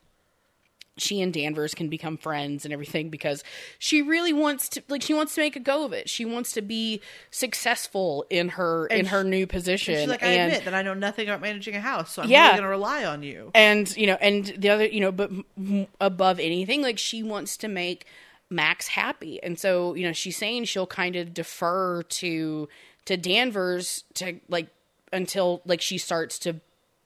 she 0.98 1.22
and 1.22 1.34
Danvers 1.34 1.74
can 1.74 1.88
become 1.90 2.18
friends 2.18 2.66
and 2.66 2.74
everything 2.74 3.10
because 3.10 3.44
she 3.80 4.02
really 4.02 4.34
wants 4.34 4.68
to 4.70 4.84
like 4.90 5.02
she 5.02 5.14
wants 5.14 5.34
to 5.36 5.42
make 5.42 5.56
a 5.56 5.60
go 5.60 5.86
of 5.86 5.94
it. 5.94 6.10
She 6.10 6.26
wants 6.26 6.52
to 6.54 6.62
be 6.62 7.02
successful 7.30 8.26
in 8.30 8.50
her 8.50 8.88
in 8.88 9.00
And 9.00 9.08
her 9.08 9.24
new 9.24 9.48
position. 9.48 9.96
She's 9.96 10.08
like, 10.08 10.24
I 10.24 10.28
and 10.28 10.52
admit 10.52 10.66
that 10.66 10.74
I 10.74 10.82
know 10.82 10.94
nothing 10.94 11.28
about 11.28 11.42
managing 11.42 11.76
a 11.76 11.82
house, 11.82 12.14
so 12.14 12.22
I'm 12.22 12.30
Yeah. 12.30 12.44
really 12.48 12.52
going 12.54 12.64
to 12.64 12.70
rely 12.70 13.06
on 13.06 13.24
you. 13.24 13.52
and 13.56 13.96
you 13.98 14.08
know 14.08 14.18
and 14.22 14.46
the 14.58 14.70
other 14.70 14.86
you 14.86 15.00
know 15.00 15.12
but 15.12 15.32
m- 15.58 15.88
above 16.00 16.40
anything 16.40 16.82
like 16.82 16.98
she 16.98 17.24
wants 17.24 17.58
to 17.58 17.68
make 17.68 18.06
Max 18.50 18.90
happy. 18.90 19.42
And 19.42 19.58
so, 19.58 19.94
you 19.96 20.06
know, 20.06 20.12
she's 20.12 20.36
saying 20.36 20.66
she'll 20.66 20.86
kind 20.86 21.16
of 21.16 21.34
defer 21.34 22.04
to 22.04 22.68
to 23.06 23.18
Danvers 23.18 24.04
to 24.16 24.40
like 24.50 24.68
until 25.14 25.62
like 25.66 25.80
she 25.82 25.98
starts 25.98 26.38
to 26.40 26.60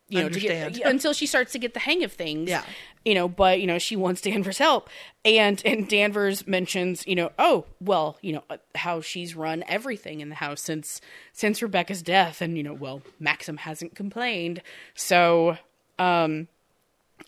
you 0.09 0.21
know 0.21 0.29
to 0.29 0.39
get, 0.39 0.81
until 0.81 1.13
she 1.13 1.25
starts 1.25 1.51
to 1.53 1.59
get 1.59 1.73
the 1.73 1.79
hang 1.79 2.03
of 2.03 2.11
things. 2.11 2.49
Yeah. 2.49 2.63
You 3.03 3.13
know, 3.13 3.27
but 3.27 3.59
you 3.59 3.67
know, 3.67 3.77
she 3.77 3.95
wants 3.95 4.21
Danvers 4.21 4.57
help. 4.57 4.89
And 5.23 5.61
and 5.65 5.87
Danvers 5.87 6.47
mentions, 6.47 7.05
you 7.07 7.15
know, 7.15 7.31
oh, 7.37 7.65
well, 7.79 8.17
you 8.21 8.33
know, 8.33 8.43
uh, 8.49 8.57
how 8.75 9.01
she's 9.01 9.35
run 9.35 9.63
everything 9.67 10.21
in 10.21 10.29
the 10.29 10.35
house 10.35 10.61
since 10.61 11.01
since 11.33 11.61
Rebecca's 11.61 12.01
death 12.01 12.41
and 12.41 12.57
you 12.57 12.63
know, 12.63 12.73
well, 12.73 13.01
Maxim 13.19 13.57
hasn't 13.57 13.95
complained. 13.95 14.61
So, 14.93 15.57
um 15.99 16.47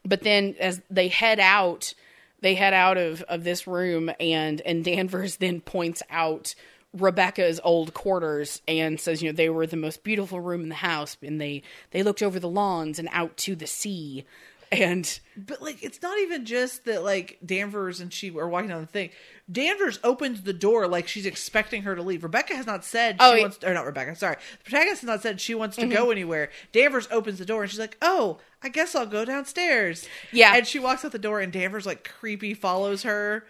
but 0.05 0.23
then 0.23 0.55
as 0.59 0.81
they 0.89 1.07
head 1.07 1.39
out 1.39 1.93
they 2.39 2.55
head 2.55 2.73
out 2.73 2.97
of, 2.97 3.21
of 3.23 3.43
this 3.43 3.67
room 3.67 4.11
and 4.19 4.61
and 4.61 4.83
danvers 4.83 5.37
then 5.37 5.61
points 5.61 6.03
out 6.09 6.55
rebecca's 6.93 7.59
old 7.63 7.93
quarters 7.93 8.61
and 8.67 8.99
says 8.99 9.21
you 9.21 9.29
know 9.29 9.35
they 9.35 9.49
were 9.49 9.67
the 9.67 9.75
most 9.75 10.03
beautiful 10.03 10.39
room 10.39 10.61
in 10.61 10.69
the 10.69 10.75
house 10.75 11.17
and 11.21 11.39
they 11.39 11.61
they 11.91 12.01
looked 12.01 12.23
over 12.23 12.39
the 12.39 12.49
lawns 12.49 12.97
and 12.97 13.09
out 13.11 13.35
to 13.37 13.55
the 13.55 13.67
sea 13.67 14.25
and 14.71 15.19
But 15.37 15.61
like, 15.61 15.81
it's 15.81 16.01
not 16.01 16.17
even 16.19 16.45
just 16.45 16.85
that 16.85 17.03
like 17.03 17.37
Danvers 17.45 18.01
and 18.01 18.11
she 18.11 18.35
are 18.37 18.47
walking 18.49 18.69
down 18.69 18.81
the 18.81 18.87
thing. 18.87 19.11
Danvers 19.49 19.99
opens 20.03 20.41
the 20.41 20.53
door 20.53 20.87
like 20.87 21.07
she's 21.07 21.25
expecting 21.25 21.83
her 21.83 21.95
to 21.95 22.01
leave. 22.01 22.23
Rebecca 22.23 22.55
has 22.55 22.65
not 22.65 22.83
said 22.83 23.15
she 23.15 23.17
Oh, 23.21 23.33
yeah. 23.33 23.41
wants, 23.43 23.63
or 23.63 23.73
not 23.73 23.85
Rebecca. 23.85 24.15
Sorry, 24.15 24.35
the 24.57 24.63
protagonist 24.63 25.01
has 25.01 25.07
not 25.07 25.21
said 25.21 25.39
she 25.39 25.55
wants 25.55 25.77
to 25.77 25.83
mm-hmm. 25.83 25.93
go 25.93 26.11
anywhere. 26.11 26.49
Danvers 26.73 27.07
opens 27.11 27.39
the 27.39 27.45
door 27.45 27.61
and 27.61 27.71
she's 27.71 27.79
like, 27.79 27.97
"Oh, 28.01 28.39
I 28.61 28.69
guess 28.69 28.93
I'll 28.93 29.05
go 29.05 29.23
downstairs." 29.23 30.07
Yeah. 30.33 30.53
and 30.55 30.67
she 30.67 30.79
walks 30.79 31.05
out 31.05 31.13
the 31.13 31.19
door 31.19 31.39
and 31.39 31.53
Danvers 31.53 31.85
like 31.85 32.09
creepy 32.19 32.53
follows 32.53 33.03
her 33.03 33.45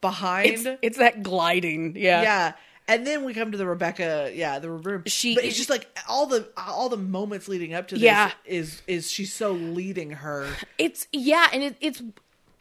behind. 0.00 0.48
it's 0.48 0.66
it's 0.80 0.98
that 0.98 1.22
gliding 1.22 1.96
yeah 1.96 2.22
yeah. 2.22 2.52
And 2.92 3.06
then 3.06 3.24
we 3.24 3.34
come 3.34 3.52
to 3.52 3.58
the 3.58 3.66
Rebecca, 3.66 4.30
yeah, 4.34 4.58
the 4.58 4.70
room. 4.70 5.02
She- 5.06 5.34
but 5.34 5.44
it's 5.44 5.56
just 5.56 5.70
like 5.70 5.86
all 6.08 6.26
the 6.26 6.48
all 6.56 6.88
the 6.88 6.96
moments 6.96 7.48
leading 7.48 7.74
up 7.74 7.88
to 7.88 7.94
this 7.94 8.02
Yeah. 8.04 8.32
is 8.44 8.82
is 8.86 9.10
she's 9.10 9.32
so 9.32 9.52
leading 9.52 10.10
her. 10.10 10.48
it's 10.78 11.06
yeah 11.12 11.48
and 11.52 11.62
it, 11.62 11.76
it's 11.80 12.02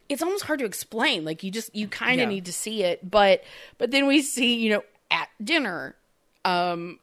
it's 0.10 0.22
almost 0.22 0.44
hard 0.46 0.60
to 0.60 0.66
explain 0.66 1.24
like 1.26 1.44
you 1.44 1.52
just 1.52 1.74
you 1.76 1.88
kind 1.88 2.20
of 2.22 2.26
Yeah. 2.26 2.36
need 2.36 2.46
to 2.46 2.54
see 2.54 2.84
it 2.84 3.10
but 3.10 3.44
but 3.78 3.92
then 3.92 4.08
we 4.08 4.22
see 4.22 4.56
you 4.56 4.70
know 4.72 4.84
at 5.10 5.30
dinner 5.44 5.96
um 6.46 7.00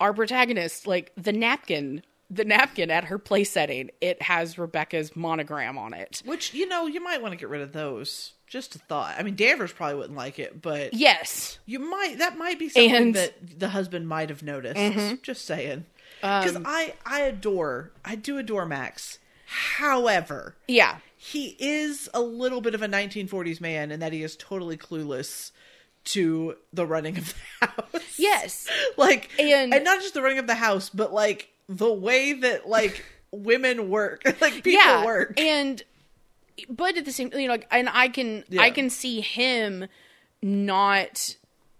our 0.00 0.12
protagonist 0.14 0.86
like 0.86 1.12
the 1.16 1.32
napkin 1.32 2.02
the 2.30 2.44
napkin 2.44 2.90
at 2.90 3.04
her 3.04 3.18
place 3.18 3.50
setting 3.50 3.90
it 4.00 4.20
has 4.22 4.56
rebecca's 4.58 5.14
monogram 5.14 5.76
on 5.76 5.92
it 5.92 6.22
Which 6.24 6.54
you 6.54 6.66
know 6.66 6.86
you 6.86 7.00
might 7.02 7.20
want 7.20 7.32
to 7.32 7.36
get 7.36 7.48
rid 7.48 7.60
of 7.60 7.72
those. 7.72 8.32
Just 8.46 8.76
a 8.76 8.78
thought. 8.78 9.14
I 9.18 9.22
mean, 9.22 9.34
Danvers 9.34 9.72
probably 9.72 9.96
wouldn't 9.96 10.16
like 10.16 10.38
it, 10.38 10.62
but 10.62 10.94
yes 10.94 11.58
you 11.66 11.78
might. 11.78 12.18
That 12.18 12.38
might 12.38 12.58
be 12.58 12.68
something 12.68 12.94
And- 12.94 13.14
Mm-hmm. 13.14 13.46
that 13.46 13.58
the 13.58 13.68
husband 13.70 14.08
might 14.08 14.28
have 14.28 14.42
noticed. 14.42 15.22
Just 15.22 15.44
saying. 15.44 15.84
Because 16.20 16.56
Um, 16.56 16.62
I 16.66 16.94
I 17.04 17.20
adore 17.22 17.90
I 18.04 18.14
do 18.14 18.38
adore 18.38 18.64
Max. 18.66 19.18
However, 19.76 20.54
yeah 20.68 20.98
he 21.18 21.56
is 21.58 22.08
a 22.14 22.20
little 22.20 22.60
bit 22.60 22.74
of 22.74 22.82
a 22.82 22.86
1940s 22.88 23.60
man 23.60 23.90
in 23.90 24.00
that 24.00 24.12
he 24.12 24.22
is 24.22 24.36
totally 24.36 24.76
clueless 24.76 25.50
to 26.04 26.54
the 26.72 26.86
running 26.86 27.18
of 27.18 27.34
the 27.60 27.66
house. 27.66 28.18
yes 28.18 28.68
like 28.96 29.30
And- 29.38 29.74
and 29.74 29.84
not 29.84 30.00
just 30.02 30.14
the 30.14 30.22
running 30.22 30.38
of 30.38 30.46
the 30.46 30.54
house, 30.54 30.88
but 30.90 31.12
like 31.12 31.48
the 31.68 31.92
way 31.92 32.32
that 32.32 32.68
like 32.68 33.04
women 33.32 33.88
work, 33.90 34.22
like 34.40 34.54
people 34.54 34.72
yeah 34.72 35.04
work. 35.04 35.38
and 35.40 35.82
but 36.68 36.96
at 36.96 37.04
the 37.04 37.12
same 37.12 37.30
you 37.34 37.46
know 37.46 37.52
like, 37.54 37.66
and 37.70 37.88
i 37.92 38.08
can 38.08 38.44
Yeah. 38.48 38.62
i 38.62 38.70
can 38.70 38.88
see 38.90 39.20
him 39.20 39.86
not 40.42 41.36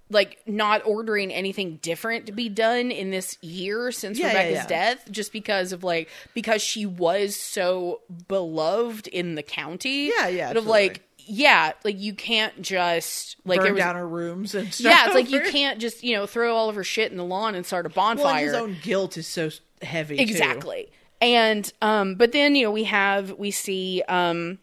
like 0.08 0.38
not 0.46 0.82
ordering 0.86 1.32
anything 1.32 1.76
different 1.82 2.26
to 2.26 2.32
be 2.32 2.48
done 2.48 2.90
in 2.90 3.10
this 3.10 3.38
year 3.42 3.90
since 3.90 4.18
Yeah, 4.18 4.28
rebecca's 4.28 4.54
yeah. 4.54 4.66
death 4.66 5.10
just 5.10 5.32
because 5.32 5.72
of 5.72 5.82
like 5.82 6.08
because 6.34 6.62
she 6.62 6.86
was 6.86 7.34
so 7.36 8.00
beloved 8.28 9.08
in 9.08 9.34
the 9.34 9.42
county 9.42 10.10
Yeah, 10.16 10.28
yeah, 10.28 10.50
of 10.52 10.66
like 10.66 11.02
yeah 11.28 11.72
like 11.84 11.98
you 11.98 12.14
can't 12.14 12.62
just 12.62 13.36
like 13.44 13.58
burn 13.60 13.72
was, 13.72 13.80
down 13.80 13.96
her 13.96 14.06
rooms 14.08 14.54
and 14.54 14.72
stuff. 14.72 14.92
yeah 14.92 15.06
it's 15.06 15.14
like 15.14 15.30
you 15.30 15.40
can't 15.50 15.80
just 15.80 16.04
you 16.04 16.14
know 16.14 16.24
throw 16.26 16.54
all 16.54 16.68
of 16.68 16.76
her 16.76 16.84
shit 16.84 17.10
in 17.10 17.16
the 17.18 17.24
lawn 17.24 17.54
and 17.56 17.66
start 17.66 17.84
a 17.84 17.88
bonfire 17.88 18.24
Well, 18.24 18.36
his 18.44 18.54
own 18.54 18.76
guilt 18.82 19.16
is 19.16 19.26
so 19.26 19.50
heavy. 19.82 20.16
too. 20.18 20.22
exactly 20.22 20.88
and 21.20 21.72
um 21.82 22.14
but 22.14 22.30
then 22.30 22.54
you 22.54 22.62
know 22.62 22.70
we 22.70 22.84
have 22.84 23.32
we 23.32 23.50
see 23.50 24.02
um 24.08 24.58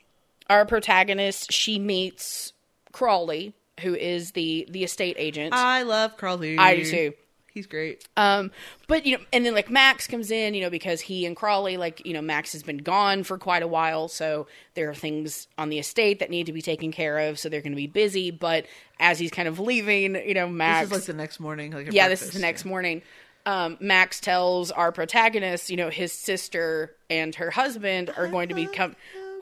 our 0.49 0.65
protagonist 0.65 1.51
she 1.51 1.79
meets 1.79 2.53
crawley 2.91 3.53
who 3.81 3.95
is 3.95 4.31
the 4.31 4.67
the 4.69 4.83
estate 4.83 5.15
agent 5.17 5.53
I 5.53 5.81
love 5.83 6.15
Crawley. 6.17 6.57
I 6.57 6.75
do 6.75 6.85
too. 6.85 7.13
He's 7.51 7.67
great. 7.67 8.07
um 8.17 8.49
but 8.87 9.05
you 9.05 9.17
know 9.17 9.23
and 9.31 9.45
then 9.45 9.53
like 9.53 9.69
max 9.69 10.07
comes 10.07 10.31
in 10.31 10.55
you 10.55 10.61
know 10.61 10.71
because 10.71 11.01
he 11.01 11.25
and 11.27 11.35
crawley 11.35 11.77
like 11.77 12.03
you 12.03 12.11
know 12.13 12.21
max 12.21 12.53
has 12.53 12.63
been 12.63 12.77
gone 12.79 13.23
for 13.23 13.37
quite 13.37 13.61
a 13.61 13.67
while 13.67 14.07
so 14.07 14.47
there 14.73 14.89
are 14.89 14.95
things 14.95 15.47
on 15.57 15.69
the 15.69 15.77
estate 15.77 16.17
that 16.19 16.31
need 16.31 16.47
to 16.47 16.53
be 16.53 16.63
taken 16.63 16.91
care 16.91 17.19
of 17.29 17.37
so 17.37 17.49
they're 17.49 17.61
going 17.61 17.71
to 17.71 17.75
be 17.77 17.85
busy 17.85 18.31
but 18.31 18.65
as 18.99 19.19
he's 19.19 19.29
kind 19.29 19.47
of 19.47 19.59
leaving 19.59 20.15
you 20.15 20.33
know 20.33 20.47
max 20.47 20.89
This 20.89 20.97
is 21.03 21.07
like 21.07 21.15
the 21.15 21.21
next 21.21 21.39
morning. 21.39 21.71
Like 21.71 21.91
yeah, 21.93 22.07
this 22.09 22.23
is 22.23 22.31
the 22.31 22.39
next 22.39 22.65
morning. 22.65 23.01
Um, 23.45 23.77
Max 23.81 24.21
tells 24.21 24.71
our 24.71 24.93
protagonist, 24.93 25.69
you 25.69 25.75
know, 25.75 25.89
his 25.89 26.13
sister 26.13 26.95
and 27.09 27.35
her 27.35 27.51
husband 27.51 28.09
are 28.15 28.29
going 28.29 28.47
to 28.47 28.55
become 28.55 28.95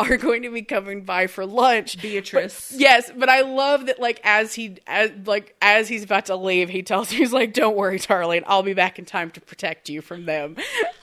are 0.10 0.18
going 0.18 0.44
to 0.44 0.50
be 0.52 0.62
coming 0.62 1.04
by 1.04 1.28
for 1.28 1.46
lunch. 1.46 2.02
Beatrice. 2.02 2.72
But- 2.72 2.80
yes, 2.80 3.12
but 3.16 3.30
I 3.30 3.42
love 3.42 3.86
that 3.88 4.00
like 4.00 4.20
as 4.24 4.54
he 4.54 4.78
as 4.88 5.12
like 5.26 5.56
as 5.62 5.88
he's 5.88 6.04
about 6.04 6.26
to 6.28 6.36
leave, 6.36 6.70
he 6.70 6.84
tells 6.84 7.12
her 7.12 7.18
he's 7.18 7.34
like, 7.34 7.54
"Don't 7.54 7.76
worry, 7.76 8.00
darling, 8.00 8.44
I'll 8.48 8.64
be 8.64 8.74
back 8.74 9.00
in 9.00 9.06
time 9.06 9.32
to 9.32 9.42
protect 9.42 9.90
you 9.90 10.02
from 10.02 10.26
them." 10.26 10.56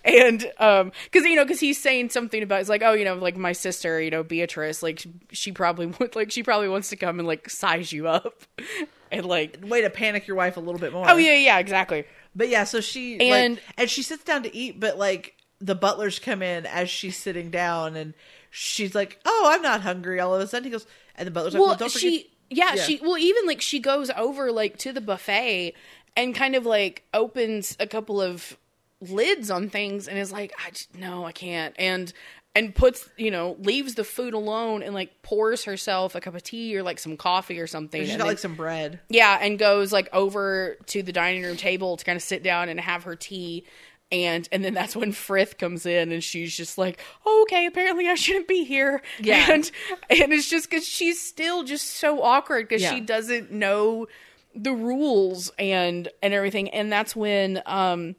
And 0.04 0.50
um, 0.58 0.92
because 1.04 1.24
you 1.26 1.36
know, 1.36 1.44
because 1.44 1.60
he's 1.60 1.80
saying 1.80 2.10
something 2.10 2.42
about 2.42 2.60
it's 2.60 2.68
like, 2.68 2.82
oh, 2.82 2.92
you 2.92 3.04
know, 3.04 3.14
like 3.14 3.36
my 3.36 3.52
sister, 3.52 4.00
you 4.00 4.10
know, 4.10 4.22
Beatrice, 4.22 4.82
like 4.82 5.04
she 5.32 5.52
probably 5.52 5.86
would 5.98 6.16
like 6.16 6.30
she 6.30 6.42
probably 6.42 6.68
wants 6.68 6.88
to 6.90 6.96
come 6.96 7.18
and 7.18 7.28
like 7.28 7.50
size 7.50 7.92
you 7.92 8.08
up, 8.08 8.42
and 9.12 9.26
like, 9.26 9.58
Way 9.62 9.82
to 9.82 9.90
panic 9.90 10.26
your 10.26 10.36
wife 10.36 10.56
a 10.56 10.60
little 10.60 10.80
bit 10.80 10.92
more. 10.92 11.08
oh 11.10 11.16
yeah, 11.16 11.34
yeah, 11.34 11.58
exactly. 11.58 12.04
But 12.36 12.48
yeah, 12.48 12.64
so 12.64 12.80
she 12.80 13.18
And- 13.20 13.54
like, 13.56 13.62
and 13.76 13.90
she 13.90 14.02
sits 14.02 14.22
down 14.24 14.44
to 14.44 14.54
eat, 14.54 14.78
but 14.78 14.96
like 14.98 15.34
the 15.60 15.74
butlers 15.74 16.18
come 16.20 16.40
in 16.40 16.66
as 16.66 16.88
she's 16.88 17.16
sitting 17.16 17.50
down, 17.50 17.96
and 17.96 18.14
she's 18.50 18.94
like, 18.94 19.18
"Oh, 19.24 19.44
I'm 19.52 19.62
not 19.62 19.80
hungry." 19.82 20.20
All 20.20 20.34
of 20.34 20.40
a 20.40 20.46
sudden, 20.46 20.64
he 20.64 20.70
goes, 20.70 20.86
and 21.16 21.26
the 21.26 21.30
butler's 21.30 21.54
like, 21.54 21.60
well, 21.60 21.68
"Well, 21.70 21.76
don't 21.76 21.92
forget." 21.92 22.00
she 22.12 22.30
yeah, 22.50 22.74
Yeah. 22.74 22.82
she 22.82 22.98
well 23.02 23.18
even 23.18 23.46
like 23.46 23.60
she 23.60 23.78
goes 23.78 24.10
over 24.16 24.50
like 24.52 24.78
to 24.78 24.92
the 24.92 25.00
buffet 25.02 25.74
and 26.16 26.34
kind 26.34 26.54
of 26.54 26.64
like 26.66 27.04
opens 27.12 27.76
a 27.78 27.86
couple 27.86 28.20
of 28.22 28.56
lids 29.00 29.50
on 29.50 29.68
things 29.70 30.08
and 30.08 30.18
is 30.18 30.32
like 30.32 30.52
I 30.66 30.70
just, 30.70 30.94
no 30.96 31.24
I 31.24 31.32
can't 31.32 31.74
and 31.78 32.12
and 32.56 32.74
puts 32.74 33.08
you 33.16 33.30
know 33.30 33.54
leaves 33.60 33.94
the 33.94 34.02
food 34.02 34.34
alone 34.34 34.82
and 34.82 34.92
like 34.94 35.22
pours 35.22 35.64
herself 35.64 36.14
a 36.16 36.20
cup 36.20 36.34
of 36.34 36.42
tea 36.42 36.76
or 36.76 36.82
like 36.82 36.98
some 36.98 37.16
coffee 37.16 37.60
or 37.60 37.66
something 37.68 38.00
She's 38.00 38.10
and 38.10 38.18
got 38.18 38.24
then- 38.24 38.30
like 38.32 38.38
some 38.38 38.54
bread. 38.56 38.98
yeah, 39.08 39.38
and 39.40 39.58
goes 39.58 39.92
like 39.92 40.08
over 40.12 40.78
to 40.86 41.02
the 41.02 41.12
dining 41.12 41.42
room 41.44 41.56
table 41.56 41.96
to 41.96 42.04
kind 42.04 42.16
of 42.16 42.22
sit 42.22 42.42
down 42.42 42.68
and 42.68 42.80
have 42.80 43.04
her 43.04 43.14
tea. 43.14 43.64
And 44.10 44.48
and 44.50 44.64
then 44.64 44.72
that's 44.72 44.96
when 44.96 45.12
Frith 45.12 45.58
comes 45.58 45.84
in 45.84 46.12
and 46.12 46.24
she's 46.24 46.56
just 46.56 46.78
like, 46.78 46.98
oh, 47.26 47.42
okay, 47.42 47.66
apparently 47.66 48.08
I 48.08 48.14
shouldn't 48.14 48.48
be 48.48 48.64
here. 48.64 49.02
Yeah. 49.20 49.46
And 49.50 49.70
and 50.08 50.32
it's 50.32 50.48
just 50.48 50.70
because 50.70 50.86
she's 50.86 51.20
still 51.20 51.62
just 51.64 51.86
so 51.86 52.22
awkward 52.22 52.68
because 52.68 52.82
Yeah. 52.82 52.94
she 52.94 53.00
doesn't 53.00 53.52
know 53.52 54.06
the 54.54 54.72
rules 54.72 55.52
and 55.58 56.08
and 56.22 56.32
everything. 56.32 56.70
And 56.70 56.90
that's 56.90 57.14
when 57.14 57.62
um 57.66 58.16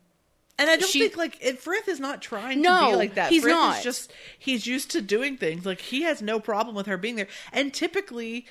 And 0.60 0.70
I 0.70 0.76
don't 0.76 0.90
She- 0.90 1.00
think 1.00 1.18
like 1.18 1.38
it, 1.42 1.58
Frith 1.60 1.88
is 1.88 2.00
not 2.00 2.22
trying 2.22 2.62
to 2.62 2.70
be 2.90 2.96
like 2.96 3.16
that. 3.16 3.32
he's 3.32 3.42
Frith 3.42 3.56
not. 3.56 3.82
Just 3.82 4.14
he's 4.38 4.68
used 4.68 4.92
to 4.92 5.02
doing 5.02 5.38
things. 5.38 5.66
Like 5.66 5.82
he 5.82 6.04
has 6.04 6.22
no 6.22 6.40
problem 6.40 6.76
with 6.76 6.86
her 6.86 6.98
being 6.98 7.16
there. 7.16 7.28
And 7.52 7.74
typically, 7.74 8.46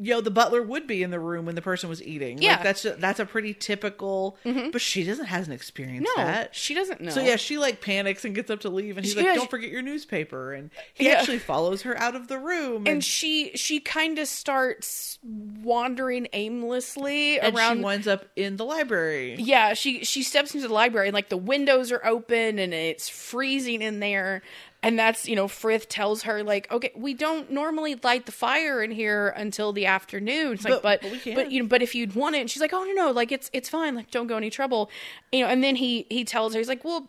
you 0.00 0.12
know, 0.14 0.20
the 0.20 0.30
butler 0.30 0.62
would 0.62 0.86
be 0.86 1.02
in 1.02 1.10
the 1.10 1.20
room 1.20 1.46
when 1.46 1.54
the 1.54 1.62
person 1.62 1.88
was 1.88 2.02
eating. 2.02 2.40
Yeah. 2.42 2.52
like, 2.54 2.62
that's 2.62 2.82
that's 2.98 3.20
a 3.20 3.26
pretty 3.26 3.54
typical. 3.54 4.36
Mm-hmm. 4.44 4.70
But 4.70 4.80
she 4.80 5.04
doesn't 5.04 5.26
hasn't 5.26 5.54
experienced 5.54 6.10
no, 6.16 6.24
that. 6.24 6.54
she 6.54 6.74
doesn't 6.74 7.00
know. 7.00 7.10
So 7.10 7.20
yeah, 7.22 7.36
she 7.36 7.58
like 7.58 7.80
panics 7.80 8.24
and 8.24 8.34
gets 8.34 8.50
up 8.50 8.60
to 8.60 8.68
leave, 8.70 8.96
and 8.96 9.04
he's 9.06 9.16
like, 9.16 9.24
Yeah, 9.24 9.34
"Don't 9.34 9.44
she- 9.44 9.50
forget 9.50 9.70
your 9.70 9.82
newspaper." 9.82 10.52
And 10.52 10.70
he 10.94 11.06
Yeah. 11.06 11.14
actually 11.14 11.38
follows 11.38 11.82
her 11.82 11.96
out 11.98 12.14
of 12.16 12.28
the 12.28 12.38
room, 12.38 12.76
and, 12.78 12.88
and 12.88 13.04
she 13.04 13.52
she 13.54 13.80
kind 13.80 14.18
of 14.18 14.26
starts 14.28 15.18
wandering 15.22 16.28
aimlessly 16.32 17.38
and 17.40 17.56
around 17.56 17.78
she 17.78 17.82
winds 17.84 18.06
up 18.06 18.26
in 18.36 18.56
the 18.56 18.64
library. 18.64 19.36
yeah 19.38 19.74
she 19.74 20.04
she 20.04 20.22
steps 20.22 20.54
into 20.54 20.68
the 20.68 20.74
library 20.74 21.08
and 21.08 21.14
like 21.14 21.28
the 21.28 21.36
windows 21.36 21.90
are 21.92 22.04
open 22.04 22.58
and 22.58 22.74
it's 22.74 23.08
freezing 23.08 23.82
in 23.82 24.00
there 24.00 24.42
and 24.84 24.98
that's 24.98 25.26
you 25.26 25.34
know 25.34 25.48
frith 25.48 25.88
tells 25.88 26.22
her 26.22 26.42
like 26.44 26.70
okay 26.70 26.92
we 26.94 27.14
don't 27.14 27.50
normally 27.50 27.94
light 28.04 28.26
the 28.26 28.32
fire 28.32 28.82
in 28.82 28.90
here 28.90 29.28
until 29.36 29.72
the 29.72 29.86
afternoon 29.86 30.52
it's 30.52 30.64
like 30.64 30.82
But- 30.82 31.00
but 31.00 31.10
but 31.10 31.34
but 31.34 31.50
you 31.50 31.62
know 31.62 31.68
but 31.68 31.82
if 31.82 31.94
you'd 31.94 32.14
want 32.14 32.36
it 32.36 32.40
and 32.40 32.50
she's 32.50 32.60
like 32.60 32.72
oh 32.72 32.84
no 32.84 32.92
no 32.92 33.10
like 33.10 33.32
it's 33.32 33.50
it's 33.52 33.68
fine 33.68 33.94
like 33.96 34.10
don't 34.10 34.26
go 34.28 34.36
any 34.36 34.50
trouble 34.50 34.90
you 35.32 35.40
know 35.40 35.48
and 35.48 35.64
then 35.64 35.76
he 35.76 36.06
he 36.10 36.24
tells 36.24 36.52
her 36.54 36.60
he's 36.60 36.68
like 36.68 36.84
well 36.84 37.08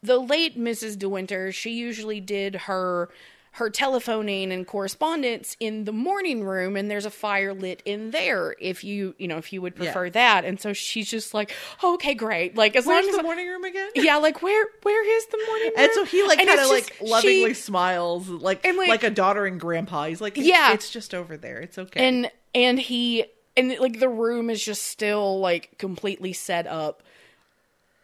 the 0.00 0.18
late 0.18 0.56
Mrs. 0.56 0.96
De 0.96 1.08
Winter, 1.08 1.50
she 1.50 1.70
usually 1.72 2.20
did 2.20 2.54
her 2.54 3.08
her 3.52 3.70
telephoning 3.70 4.52
and 4.52 4.66
correspondence 4.66 5.56
in 5.58 5.84
the 5.84 5.92
morning 5.92 6.44
room 6.44 6.76
and 6.76 6.90
there's 6.90 7.06
a 7.06 7.10
fire 7.10 7.52
lit 7.52 7.82
in 7.84 8.10
there 8.10 8.54
if 8.60 8.84
you 8.84 9.14
you 9.18 9.26
know 9.26 9.36
if 9.38 9.52
you 9.52 9.60
would 9.62 9.74
Yeah. 9.76 9.84
prefer 9.84 10.10
that 10.10 10.44
and 10.44 10.60
so 10.60 10.72
she's 10.72 11.10
just 11.10 11.34
like 11.34 11.52
oh, 11.82 11.94
okay 11.94 12.14
great 12.14 12.56
like 12.56 12.76
as 12.76 12.86
Where's 12.86 13.04
long 13.04 13.10
as 13.10 13.16
the 13.16 13.22
morning 13.22 13.48
room 13.48 13.64
again? 13.64 13.88
yeah 13.94 14.16
like 14.18 14.42
where 14.42 14.66
where 14.82 15.16
is 15.18 15.26
the 15.26 15.38
morning 15.46 15.66
room 15.68 15.72
And 15.78 15.92
so 15.92 16.04
he 16.04 16.22
like 16.26 16.38
kind 16.38 16.60
of 16.60 16.68
like 16.68 16.96
lovingly 17.00 17.48
she- 17.48 17.54
smiles, 17.54 18.28
like, 18.28 18.64
And, 18.64 18.76
like- 18.76 18.88
like 18.88 19.02
a 19.04 19.10
doddering 19.10 19.58
grandpa. 19.58 20.06
He's 20.06 20.20
like, 20.20 20.36
Yeah. 20.36 20.72
it's 20.74 20.90
just 20.90 21.14
over 21.14 21.36
there. 21.36 21.58
It's 21.60 21.78
okay." 21.78 22.06
and 22.06 22.30
and 22.54 22.78
he 22.78 23.24
and 23.56 23.76
like 23.80 23.98
the 23.98 24.08
room 24.08 24.50
is 24.50 24.64
just 24.64 24.84
still 24.84 25.40
like 25.40 25.76
completely 25.78 26.32
set 26.32 26.66
up 26.66 27.02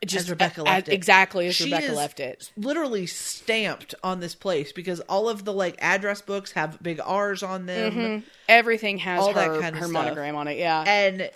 just 0.08 0.24
as 0.24 0.30
Rebecca 0.30 0.60
a- 0.60 0.64
left 0.64 0.88
as- 0.88 0.92
it. 0.92 0.94
exactly 0.96 1.46
as 1.46 1.54
She 1.54 1.64
Rebecca 1.64 1.86
is 1.86 1.96
left 1.96 2.20
it 2.20 2.50
Literally 2.56 3.06
stamped 3.06 3.94
on 4.02 4.20
this 4.20 4.34
place 4.34 4.72
because 4.72 5.00
all 5.00 5.28
of 5.28 5.44
the 5.44 5.52
like 5.52 5.76
address 5.80 6.20
books 6.22 6.52
have 6.52 6.82
big 6.82 7.00
R's 7.04 7.42
on 7.42 7.66
them, 7.66 8.24
everything 8.48 8.98
has 8.98 9.20
All 9.20 9.32
that 9.32 9.46
her, 9.48 9.60
kind 9.60 9.74
of 9.74 9.80
her 9.80 9.86
stuff. 9.88 9.92
monogram 9.92 10.36
on 10.36 10.48
it 10.48 10.58
yeah 10.58 10.82
and 10.86 11.30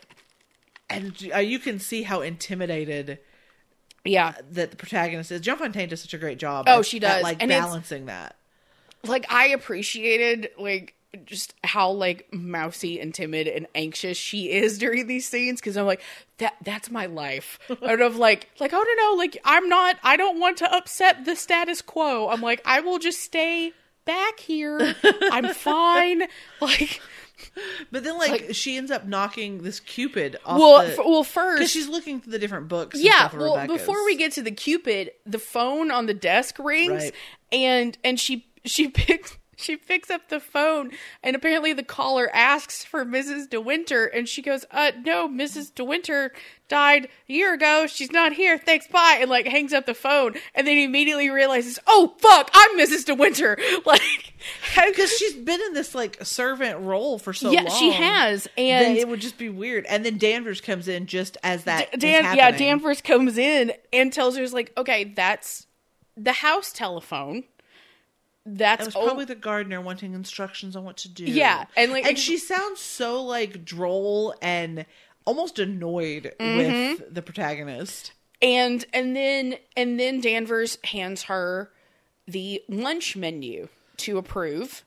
and 0.91 1.31
uh, 1.35 1.39
you 1.39 1.59
can 1.59 1.79
see 1.79 2.03
how 2.03 2.21
intimidated 2.23 3.19
yeah 4.05 4.35
that 4.53 4.71
the 4.71 4.77
protagonist 4.77 5.31
is. 5.31 5.41
Joan 5.43 5.59
Fontaine 5.59 5.89
does 5.89 6.01
such 6.01 6.15
a 6.15 6.19
great 6.19 6.39
job. 6.39 6.65
Oh, 6.69 6.79
at- 6.81 6.87
she 6.87 6.97
at, 6.99 7.01
does. 7.03 7.23
like 7.23 7.43
And 7.43 7.49
balancing 7.51 8.07
that. 8.07 8.37
like 9.05 9.31
I 9.31 9.49
appreciated 9.49 10.51
like 10.59 10.95
just 11.25 11.55
how 11.65 11.91
like 11.91 12.29
mousy 12.33 13.01
and 13.01 13.15
timid 13.15 13.49
and 13.49 13.67
anxious 13.75 14.17
she 14.19 14.51
is 14.51 14.77
during 14.79 15.07
these 15.07 15.27
scenes 15.27 15.61
because 15.61 15.77
I'm 15.77 15.87
like 15.87 16.03
that 16.39 16.55
that's 16.63 16.91
my 16.91 17.07
life. 17.07 17.59
Out 17.83 18.01
of 18.01 18.17
like 18.17 18.49
like 18.61 18.73
oh 18.75 18.83
no 18.97 19.11
no 19.11 19.17
like 19.17 19.39
I'm 19.45 19.69
not 19.69 19.97
I 20.03 20.17
don't 20.17 20.39
want 20.39 20.59
to 20.59 20.73
upset 20.75 21.25
the 21.25 21.35
status 21.37 21.81
quo. 21.83 22.29
I'm 22.29 22.41
like 22.43 22.61
I 22.65 22.81
will 22.81 22.99
just 22.99 23.21
stay 23.21 23.73
back 24.05 24.39
here. 24.41 24.95
I'm 25.33 25.49
fine. 25.55 26.25
Like 26.61 27.01
But 27.91 28.05
then, 28.05 28.19
like, 28.19 28.31
Like- 28.31 28.55
she 28.55 28.77
ends 28.77 28.91
up 28.91 29.07
knocking 29.07 29.63
this 29.63 29.81
Cupid 29.81 30.37
off 30.45 30.59
well 30.59 30.83
the 30.83 30.93
f- 30.93 30.99
well 30.99 31.23
because 31.23 31.33
first 31.33 31.73
she's 31.73 31.89
looking 31.89 32.21
through 32.21 32.33
the 32.33 32.39
different 32.39 32.69
books. 32.69 32.99
yeah 33.01 33.31
well 33.35 33.55
Rebecca's. 33.55 33.79
before 33.79 34.05
we 34.05 34.17
get 34.17 34.33
to 34.33 34.43
the 34.43 34.51
cupid 34.51 35.13
the 35.25 35.39
phone 35.39 35.91
on 35.91 36.07
the 36.07 36.15
desk 36.15 36.59
rings 36.59 36.91
Right. 37.05 37.15
and 37.53 37.97
and 38.05 38.21
she 38.21 38.47
she 38.65 38.89
picks 38.91 39.39
she 39.59 39.77
picks 39.77 40.11
up 40.11 40.29
the 40.29 40.41
phone 40.41 40.91
and 41.23 41.35
apparently 41.35 41.73
the 41.73 41.83
caller 41.83 42.31
asks 42.33 42.85
for 42.85 43.05
mrs 43.05 43.49
de 43.49 43.61
winter 43.61 44.07
and 44.07 44.29
she 44.29 44.43
goes 44.43 44.65
uh 44.71 44.93
no 45.05 45.29
mrs 45.29 45.75
de 45.75 45.85
winter 45.85 46.33
died 46.69 47.09
a 47.29 47.33
year 47.33 47.55
ago 47.55 47.87
she's 47.87 48.13
not 48.13 48.33
here 48.33 48.59
thanks 48.59 48.87
bye 48.89 49.19
and 49.21 49.31
like 49.31 49.47
hangs 49.47 49.73
up 49.73 49.87
the 49.87 49.95
phone 49.95 50.35
and 50.55 50.67
then 50.67 50.77
immediately 50.77 51.31
realizes 51.31 51.79
oh 51.87 52.15
fuck 52.19 52.51
i'm 52.53 52.79
mrs 52.79 53.05
de 53.05 53.15
winter 53.15 53.57
like 53.87 54.35
because 54.87 55.11
she's 55.17 55.35
been 55.35 55.61
in 55.61 55.73
this 55.75 55.95
like 55.95 56.19
servant 56.25 56.79
role 56.81 57.19
for 57.19 57.33
so 57.33 57.47
long. 57.47 57.55
yeah 57.55 57.63
long. 57.63 57.79
she 57.79 57.93
has 57.93 58.49
and 58.57 58.97
it 58.97 59.09
would 59.09 59.21
just 59.21 59.39
be 59.39 59.49
weird. 59.49 59.87
And 59.87 60.05
then 60.05 60.19
Danvers 60.19 60.61
comes 60.61 60.89
in 60.89 61.07
just 61.07 61.37
as 61.43 61.65
that. 61.65 61.99
Dan, 61.99 62.37
yeah. 62.37 62.51
Danvers 62.51 63.01
comes 63.01 63.39
in 63.39 63.73
and 63.93 64.13
tells 64.13 64.37
her, 64.37 64.43
"Is 64.43 64.53
like, 64.53 64.73
okay, 64.77 65.05
that's 65.05 65.67
the 66.17 66.33
house 66.33 66.73
telephone. 66.73 67.45
That's 68.57 68.83
It 68.83 68.87
was 68.87 68.97
o- 68.97 69.05
probably 69.05 69.25
the 69.27 69.35
gardener 69.35 69.81
wanting 69.81 70.15
instructions 70.15 70.75
on 70.77 70.85
what 70.85 70.97
to 70.99 71.09
do. 71.09 71.25
Yeah, 71.25 71.67
and, 71.77 71.93
like- 71.93 72.07
and 72.07 72.19
she 72.19 72.39
sounds 72.39 72.81
so 72.81 73.23
like 73.23 73.65
droll 73.65 74.35
and 74.41 74.87
almost 75.25 75.59
annoyed 75.59 76.33
Mm-hmm. 76.41 76.57
with 77.03 77.15
the 77.15 77.23
protagonist. 77.23 78.13
and 78.41 78.85
and 78.93 79.15
then 79.17 79.57
and 79.77 79.99
then 80.01 80.21
Danvers 80.21 80.79
hands 80.85 81.25
her 81.25 81.71
the 82.27 82.63
lunch 82.69 83.17
menu 83.17 83.69
to 83.99 84.17
approve. 84.19 84.85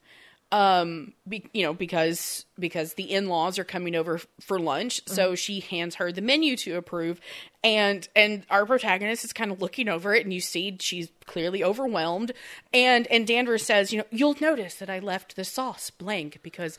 Um, 0.54 1.14
be, 1.26 1.49
you 1.54 1.64
know, 1.64 1.74
because 1.74 2.46
because 2.59 2.96
the 2.96 3.09
in 3.13 3.28
laws 3.28 3.58
are 3.58 3.63
coming 3.63 3.96
over 3.96 4.16
f- 4.16 4.28
for 4.42 4.59
lunch, 4.59 5.01
so 5.05 5.34
she 5.34 5.62
hands 5.62 5.96
her 5.96 6.12
the 6.12 6.21
menu 6.21 6.58
to 6.58 6.76
approve, 6.76 7.21
and 7.63 8.05
and 8.17 8.43
our 8.50 8.66
protagonist 8.66 9.24
is 9.24 9.32
kind 9.32 9.51
of 9.51 9.62
looking 9.62 9.88
over 9.88 10.13
it, 10.13 10.26
and 10.26 10.34
you 10.34 10.42
see 10.42 10.76
she's 10.82 11.09
clearly 11.26 11.63
overwhelmed, 11.63 12.34
and 12.74 13.08
and 13.08 13.26
Danvers 13.26 13.66
says, 13.66 13.93
you 13.93 14.00
know, 14.00 14.05
you'll 14.12 14.36
notice 14.42 14.76
that 14.76 14.89
I 14.89 15.00
left 15.00 15.38
the 15.38 15.46
sauce 15.46 15.89
blank 15.89 16.39
because 16.43 16.78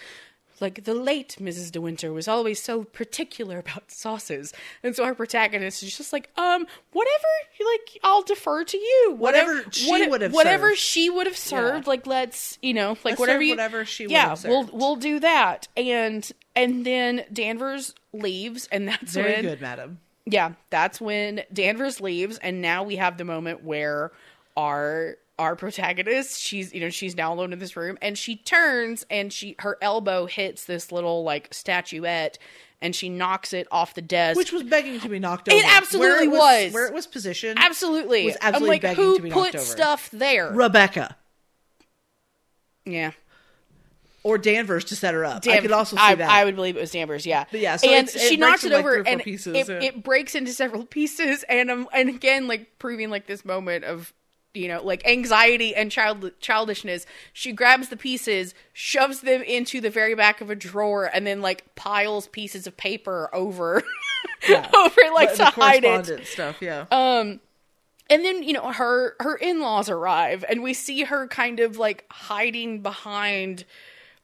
like 0.62 0.84
the 0.84 0.94
late 0.94 1.36
Mrs. 1.38 1.70
De 1.72 1.80
Winter 1.80 2.12
was 2.12 2.26
always 2.28 2.62
so 2.62 2.84
particular 2.84 3.58
about 3.58 3.90
sauces, 3.90 4.54
and 4.82 4.96
so 4.96 5.04
our 5.04 5.14
protagonist 5.14 5.82
is 5.82 5.94
just 5.94 6.12
like, 6.12 6.30
um, 6.38 6.66
whatever, 6.92 7.26
like 7.60 7.98
I'll 8.02 8.22
defer 8.22 8.64
to 8.64 8.76
you. 8.78 9.14
Whatever 9.18 9.64
she 9.70 9.90
what- 9.90 10.08
would 10.10 10.20
have 10.22 10.32
whatever 10.32 10.70
served. 10.70 10.78
she 10.80 11.10
would 11.10 11.26
have 11.26 11.36
served. 11.36 11.84
Yeah. 11.86 11.90
Like 11.90 12.06
let's, 12.06 12.58
you 12.62 12.72
know, 12.72 12.90
like 12.90 13.04
Let's 13.04 13.20
whatever 13.20 13.42
you, 13.42 13.50
whatever 13.52 13.84
she 13.84 14.04
would 14.04 14.12
yeah, 14.12 14.34
we'll 14.44 14.70
we'll 14.72 14.96
do 14.96 15.20
that, 15.20 15.68
and 15.76 16.30
and 16.56 16.86
then 16.86 17.24
Danvers 17.32 17.94
leaves, 18.14 18.68
and 18.72 18.88
that's 18.88 19.12
Very 19.14 19.32
when 19.34 19.42
good, 19.42 19.60
madam. 19.60 19.98
yeah, 20.26 20.52
that's 20.70 21.00
when 21.00 21.42
Danvers 21.52 22.00
leaves, 22.00 22.38
and 22.38 22.62
now 22.62 22.82
we 22.84 22.96
have 22.96 23.18
the 23.18 23.24
moment 23.24 23.64
where 23.64 24.12
our 24.56 25.16
our 25.42 25.56
protagonist, 25.56 26.40
she's 26.40 26.72
you 26.72 26.80
know 26.80 26.88
she's 26.88 27.16
now 27.16 27.32
alone 27.32 27.52
in 27.52 27.58
this 27.58 27.76
room, 27.76 27.98
and 28.00 28.16
she 28.16 28.36
turns 28.36 29.04
and 29.10 29.32
she 29.32 29.56
her 29.58 29.76
elbow 29.82 30.26
hits 30.26 30.64
this 30.64 30.90
little 30.90 31.24
like 31.24 31.48
statuette, 31.52 32.38
and 32.80 32.96
she 32.96 33.08
knocks 33.08 33.52
it 33.52 33.66
off 33.70 33.94
the 33.94 34.02
desk. 34.02 34.36
Which 34.38 34.52
was 34.52 34.62
begging 34.62 35.00
to 35.00 35.08
be 35.08 35.18
knocked 35.18 35.48
over. 35.48 35.58
It 35.58 35.64
absolutely 35.66 36.28
Where 36.28 36.62
it 36.62 36.66
was. 36.66 36.72
Where 36.72 36.86
it 36.86 36.94
was 36.94 37.06
positioned. 37.06 37.58
absolutely, 37.58 38.26
was 38.26 38.36
I'm 38.40 38.62
like, 38.64 38.82
begging 38.82 39.04
who 39.04 39.16
to 39.16 39.22
be 39.22 39.28
knocked 39.28 39.52
put 39.52 39.54
over. 39.56 39.64
stuff 39.64 40.10
there? 40.10 40.50
Rebecca. 40.52 41.16
Yeah. 42.84 43.12
or 44.24 44.38
Danvers 44.38 44.84
to 44.86 44.96
set 44.96 45.14
her 45.14 45.24
up. 45.24 45.36
I 45.36 45.40
Dan- 45.40 45.62
could 45.62 45.72
also 45.72 45.96
see 45.96 46.02
I, 46.02 46.14
that. 46.16 46.28
I 46.30 46.44
would 46.44 46.56
believe 46.56 46.76
it 46.76 46.80
was 46.80 46.90
Danvers, 46.90 47.26
yeah. 47.26 47.44
But 47.50 47.60
yeah, 47.60 47.76
so 47.76 47.88
and 47.88 48.08
it 48.08 48.18
she 48.18 48.36
knocks 48.36 48.64
it 48.64 48.72
like, 48.72 48.80
over, 48.80 48.90
three 48.92 49.00
or 49.00 49.04
four 49.04 49.12
and 49.12 49.22
pieces, 49.22 49.56
it, 49.56 49.68
yeah. 49.68 49.88
it 49.88 50.02
breaks 50.02 50.34
into 50.34 50.52
several 50.52 50.84
pieces, 50.98 51.44
and 51.48 51.70
um, 51.70 51.88
and 51.92 52.08
again, 52.08 52.48
like 52.48 52.78
proving 52.78 53.10
like 53.10 53.26
this 53.26 53.44
moment 53.44 53.84
of 53.84 54.12
you 54.54 54.68
know 54.68 54.82
like 54.82 55.06
anxiety 55.06 55.74
and 55.74 55.90
child 55.90 56.30
childishness. 56.40 57.06
She 57.32 57.52
grabs 57.52 57.88
the 57.88 57.96
pieces, 57.96 58.54
shoves 58.72 59.20
them 59.20 59.42
into 59.42 59.80
the 59.80 59.90
very 59.90 60.14
back 60.14 60.40
of 60.40 60.50
a 60.50 60.54
drawer, 60.54 61.10
and 61.12 61.26
then 61.26 61.40
like 61.40 61.74
piles 61.74 62.26
pieces 62.28 62.66
of 62.66 62.76
paper 62.76 63.30
over 63.32 63.82
Yeah. 64.48 64.68
over 64.76 65.00
like 65.14 65.30
the 65.32 65.36
to 65.38 65.44
hide 65.46 65.84
it. 65.84 66.26
stuff. 66.26 66.56
Yeah. 66.60 66.86
Um, 66.90 67.40
and 68.10 68.24
then 68.24 68.42
you 68.42 68.52
know 68.52 68.72
her 68.72 69.14
her 69.20 69.36
in 69.36 69.60
laws 69.60 69.88
arrive, 69.88 70.44
and 70.48 70.62
we 70.62 70.74
see 70.74 71.04
her 71.04 71.28
kind 71.28 71.60
of 71.60 71.78
like 71.78 72.04
hiding 72.10 72.82
behind 72.82 73.64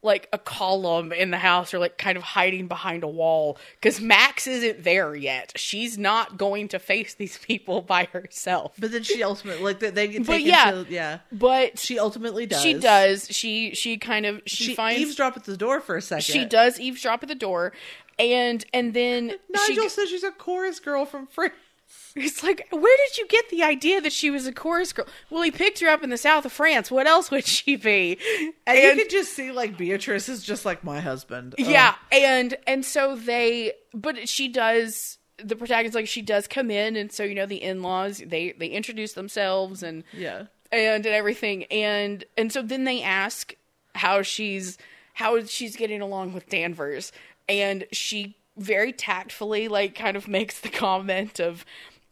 like 0.08 0.28
a 0.32 0.38
column 0.38 1.12
in 1.12 1.30
the 1.30 1.38
house, 1.38 1.72
or 1.72 1.78
like 1.78 1.96
kind 1.98 2.16
of 2.18 2.24
hiding 2.24 2.66
behind 2.66 3.04
a 3.04 3.08
wall 3.08 3.56
because 3.76 4.00
Max 4.00 4.48
isn't 4.48 4.82
there 4.82 5.14
yet. 5.14 5.52
She's 5.54 5.96
not 5.96 6.36
going 6.36 6.66
to 6.68 6.80
face 6.80 7.14
these 7.14 7.38
people 7.38 7.82
by 7.82 8.06
herself. 8.12 8.72
but 8.78 8.90
then 8.90 9.04
she 9.04 9.22
ultimately 9.22 9.62
like 9.62 9.78
they, 9.78 10.08
get 10.08 10.26
But 10.26 10.32
taken 10.32 10.48
yeah. 10.48 10.70
to 10.72 10.86
yeah. 10.88 11.18
But 11.30 11.78
She 11.78 11.98
ultimately 11.98 12.46
does. 12.46 12.60
she 12.60 12.74
does. 12.74 13.28
She 13.30 13.74
she 13.74 13.96
kind 13.98 14.26
of 14.26 14.42
she, 14.46 14.64
She 14.64 14.74
finds 14.74 15.00
eavesdrop 15.00 15.36
at 15.36 15.44
the 15.44 15.56
door 15.56 15.80
for 15.80 15.96
a 15.96 16.02
second. 16.02 16.24
she 16.24 16.44
does 16.44 16.80
eavesdrop 16.80 17.22
at 17.22 17.28
the 17.28 17.34
door, 17.36 17.72
and 18.18 18.64
and 18.74 18.94
then 18.94 19.26
Nigel 19.50 19.84
she 19.84 19.88
says 19.88 20.08
she's 20.08 20.24
a 20.24 20.32
chorus 20.32 20.80
girl 20.80 21.04
from 21.04 21.26
France. 21.28 21.52
It's 22.16 22.42
like, 22.42 22.66
where 22.70 22.96
did 23.06 23.18
you 23.18 23.26
get 23.28 23.48
the 23.48 23.62
idea 23.62 24.00
that 24.00 24.12
she 24.12 24.30
was 24.30 24.46
a 24.46 24.52
chorus 24.52 24.92
girl? 24.92 25.06
Well, 25.30 25.42
he 25.42 25.50
picked 25.50 25.78
her 25.80 25.88
up 25.88 26.02
in 26.02 26.10
the 26.10 26.18
south 26.18 26.44
of 26.44 26.52
France. 26.52 26.90
What 26.90 27.06
else 27.06 27.30
would 27.30 27.46
she 27.46 27.76
be? 27.76 28.18
And, 28.66 28.78
you 28.78 28.94
could 28.96 29.10
just 29.10 29.34
see 29.34 29.52
like 29.52 29.76
Beatrice 29.76 30.28
is 30.28 30.42
just 30.42 30.64
like 30.64 30.82
my 30.82 31.00
husband. 31.00 31.54
Yeah, 31.58 31.94
and 32.10 32.56
and 32.66 32.84
so 32.84 33.16
they, 33.16 33.72
but 33.94 34.28
she 34.28 34.48
does. 34.48 35.18
The 35.42 35.54
protagonist, 35.54 35.94
like 35.94 36.08
she 36.08 36.22
does 36.22 36.48
come 36.48 36.70
in, 36.70 36.96
and 36.96 37.12
so 37.12 37.22
you 37.22 37.34
know 37.34 37.46
the 37.46 37.62
in 37.62 37.82
laws, 37.82 38.20
they 38.26 38.52
they 38.52 38.66
introduce 38.66 39.12
themselves 39.12 39.84
and 39.84 40.02
yeah. 40.12 40.46
and 40.72 41.06
and 41.06 41.14
everything, 41.14 41.64
and 41.64 42.24
and 42.36 42.52
so 42.52 42.60
then 42.62 42.84
they 42.84 43.02
ask 43.02 43.54
how 43.94 44.22
she's 44.22 44.78
how 45.14 45.44
she's 45.44 45.76
getting 45.76 46.00
along 46.00 46.32
with 46.32 46.48
Danvers, 46.48 47.12
and 47.48 47.84
she 47.92 48.37
very 48.58 48.92
tactfully 48.92 49.68
like 49.68 49.94
kind 49.94 50.16
of 50.16 50.28
makes 50.28 50.60
the 50.60 50.68
comment 50.68 51.38
of, 51.40 51.64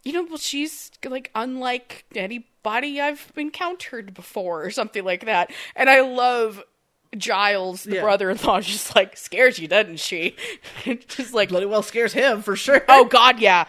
you 0.03 0.13
know, 0.13 0.23
well 0.23 0.37
she's 0.37 0.91
like 1.05 1.29
unlike 1.35 2.05
anybody 2.15 2.99
I've 3.01 3.31
encountered 3.35 4.13
before 4.13 4.63
or 4.63 4.71
something 4.71 5.03
like 5.03 5.25
that, 5.25 5.51
and 5.75 5.89
I 5.89 6.01
love. 6.01 6.63
Giles, 7.17 7.83
the 7.85 7.95
Yeah. 7.95 8.01
brother-in-law, 8.01 8.59
just 8.61 8.93
like 8.93 9.15
scares 9.15 9.57
you, 9.57 9.67
doesn't 9.69 9.99
she? 10.01 10.35
just 11.07 11.33
like 11.33 11.47
Bloody 11.49 11.65
well 11.65 11.81
scares 11.81 12.11
him 12.11 12.41
for 12.41 12.57
sure. 12.57 12.83
Oh 12.89 13.05
God, 13.09 13.39
yeah. 13.39 13.63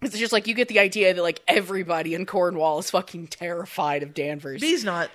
It's 0.00 0.18
just 0.18 0.32
like 0.32 0.46
you 0.46 0.54
get 0.54 0.68
the 0.68 0.78
idea 0.78 1.12
that 1.12 1.22
like 1.22 1.40
everybody 1.46 2.14
in 2.14 2.24
Cornwall 2.24 2.78
is 2.78 2.90
fucking 2.90 3.26
terrified 3.26 4.02
of 4.02 4.14
Danvers. 4.14 4.62
He's 4.62 4.82
not. 4.82 5.10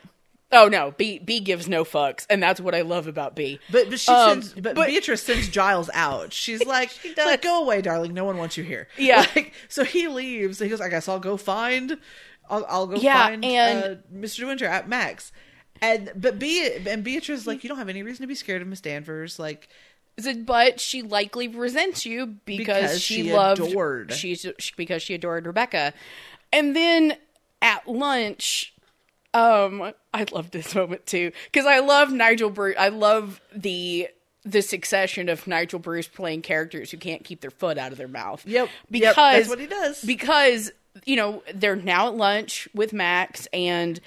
Oh 0.54 0.68
no, 0.68 0.92
B 0.98 1.20
B 1.20 1.40
gives 1.40 1.68
no 1.68 1.84
fucks, 1.84 2.26
and 2.30 2.42
that's 2.42 2.62
what 2.62 2.74
I 2.76 2.82
love 2.82 3.08
about 3.08 3.36
B. 3.36 3.60
But 3.72 3.90
but 3.90 4.00
she 4.00 4.12
Um, 4.12 4.42
sends 4.42 4.54
but, 4.54 4.76
but- 4.76 4.88
Beatrice 4.88 5.24
sends 5.24 5.50
Giles 5.50 5.90
out. 5.94 6.32
She's 6.34 6.64
like, 6.66 6.90
does. 7.16 7.26
like, 7.26 7.42
go 7.42 7.62
away, 7.64 7.82
darling. 7.82 8.14
No 8.14 8.26
one 8.26 8.38
wants 8.38 8.58
you 8.58 8.64
here. 8.64 8.88
Yeah. 8.98 9.26
Like, 9.36 9.54
so 9.68 9.84
he 9.84 10.08
leaves. 10.08 10.60
He 10.60 10.70
goes, 10.70 10.82
I 10.82 10.90
guess 10.90 11.08
I'll 11.08 11.20
go 11.20 11.38
find. 11.38 11.98
I'll, 12.50 12.66
I'll 12.70 12.88
go 12.88 12.96
Yeah, 12.98 13.28
find 13.28 13.44
and- 13.46 13.84
uh, 13.84 13.96
Mr. 14.14 14.46
Winter 14.48 14.66
at 14.66 14.88
Max. 14.88 15.32
And 15.82 16.12
but 16.16 16.40
Be 16.40 16.70
and 16.88 17.04
Beatrice 17.04 17.42
is 17.42 17.48
like, 17.48 17.64
you 17.64 17.68
don't 17.68 17.78
have 17.80 17.90
any 17.90 18.04
reason 18.04 18.22
to 18.24 18.28
be 18.28 18.36
scared 18.36 18.62
of 18.62 18.68
Miss 18.68 18.80
Danvers. 18.82 19.38
Like, 19.40 19.68
But 20.46 20.80
she 20.80 21.02
likely 21.02 21.48
resents 21.48 22.06
you 22.06 22.26
because, 22.46 22.66
Because 22.84 23.02
she, 23.02 23.24
she 23.24 23.34
loved 23.34 23.60
adored. 23.62 24.14
she's 24.14 24.46
she, 24.60 24.74
because 24.78 25.02
she 25.02 25.14
adored 25.16 25.46
Rebecca, 25.48 25.94
and 26.54 26.76
then 26.76 27.18
at 27.62 27.88
lunch. 27.88 28.73
Um, 29.34 29.94
I 30.14 30.26
love 30.32 30.52
this 30.52 30.76
moment 30.76 31.06
too 31.06 31.32
because 31.52 31.66
I 31.66 31.80
love 31.80 32.12
Nigel 32.12 32.50
Bruce. 32.50 32.76
I 32.78 32.90
love 32.90 33.42
the 33.56 34.10
the 34.46 34.62
succession 34.62 35.30
of 35.30 35.48
Nigel 35.48 35.80
Bruce 35.80 36.08
playing 36.08 36.42
characters 36.42 36.92
who 36.92 36.98
can't 36.98 37.24
keep 37.24 37.42
their 37.42 37.52
foot 37.52 37.78
out 37.78 37.92
of 37.92 37.98
their 37.98 38.08
mouth. 38.08 38.46
Yep. 38.46 38.70
because 38.92 39.16
Yep, 39.16 39.16
that's 39.16 39.50
what 39.50 39.60
he 39.60 39.68
does. 39.68 40.04
Because 40.04 40.72
you 41.06 41.16
know 41.16 41.42
they're 41.54 41.76
now 41.76 42.08
at 42.08 42.16
lunch 42.16 42.68
with 42.76 42.94
Max 42.94 43.48
and 43.52 44.00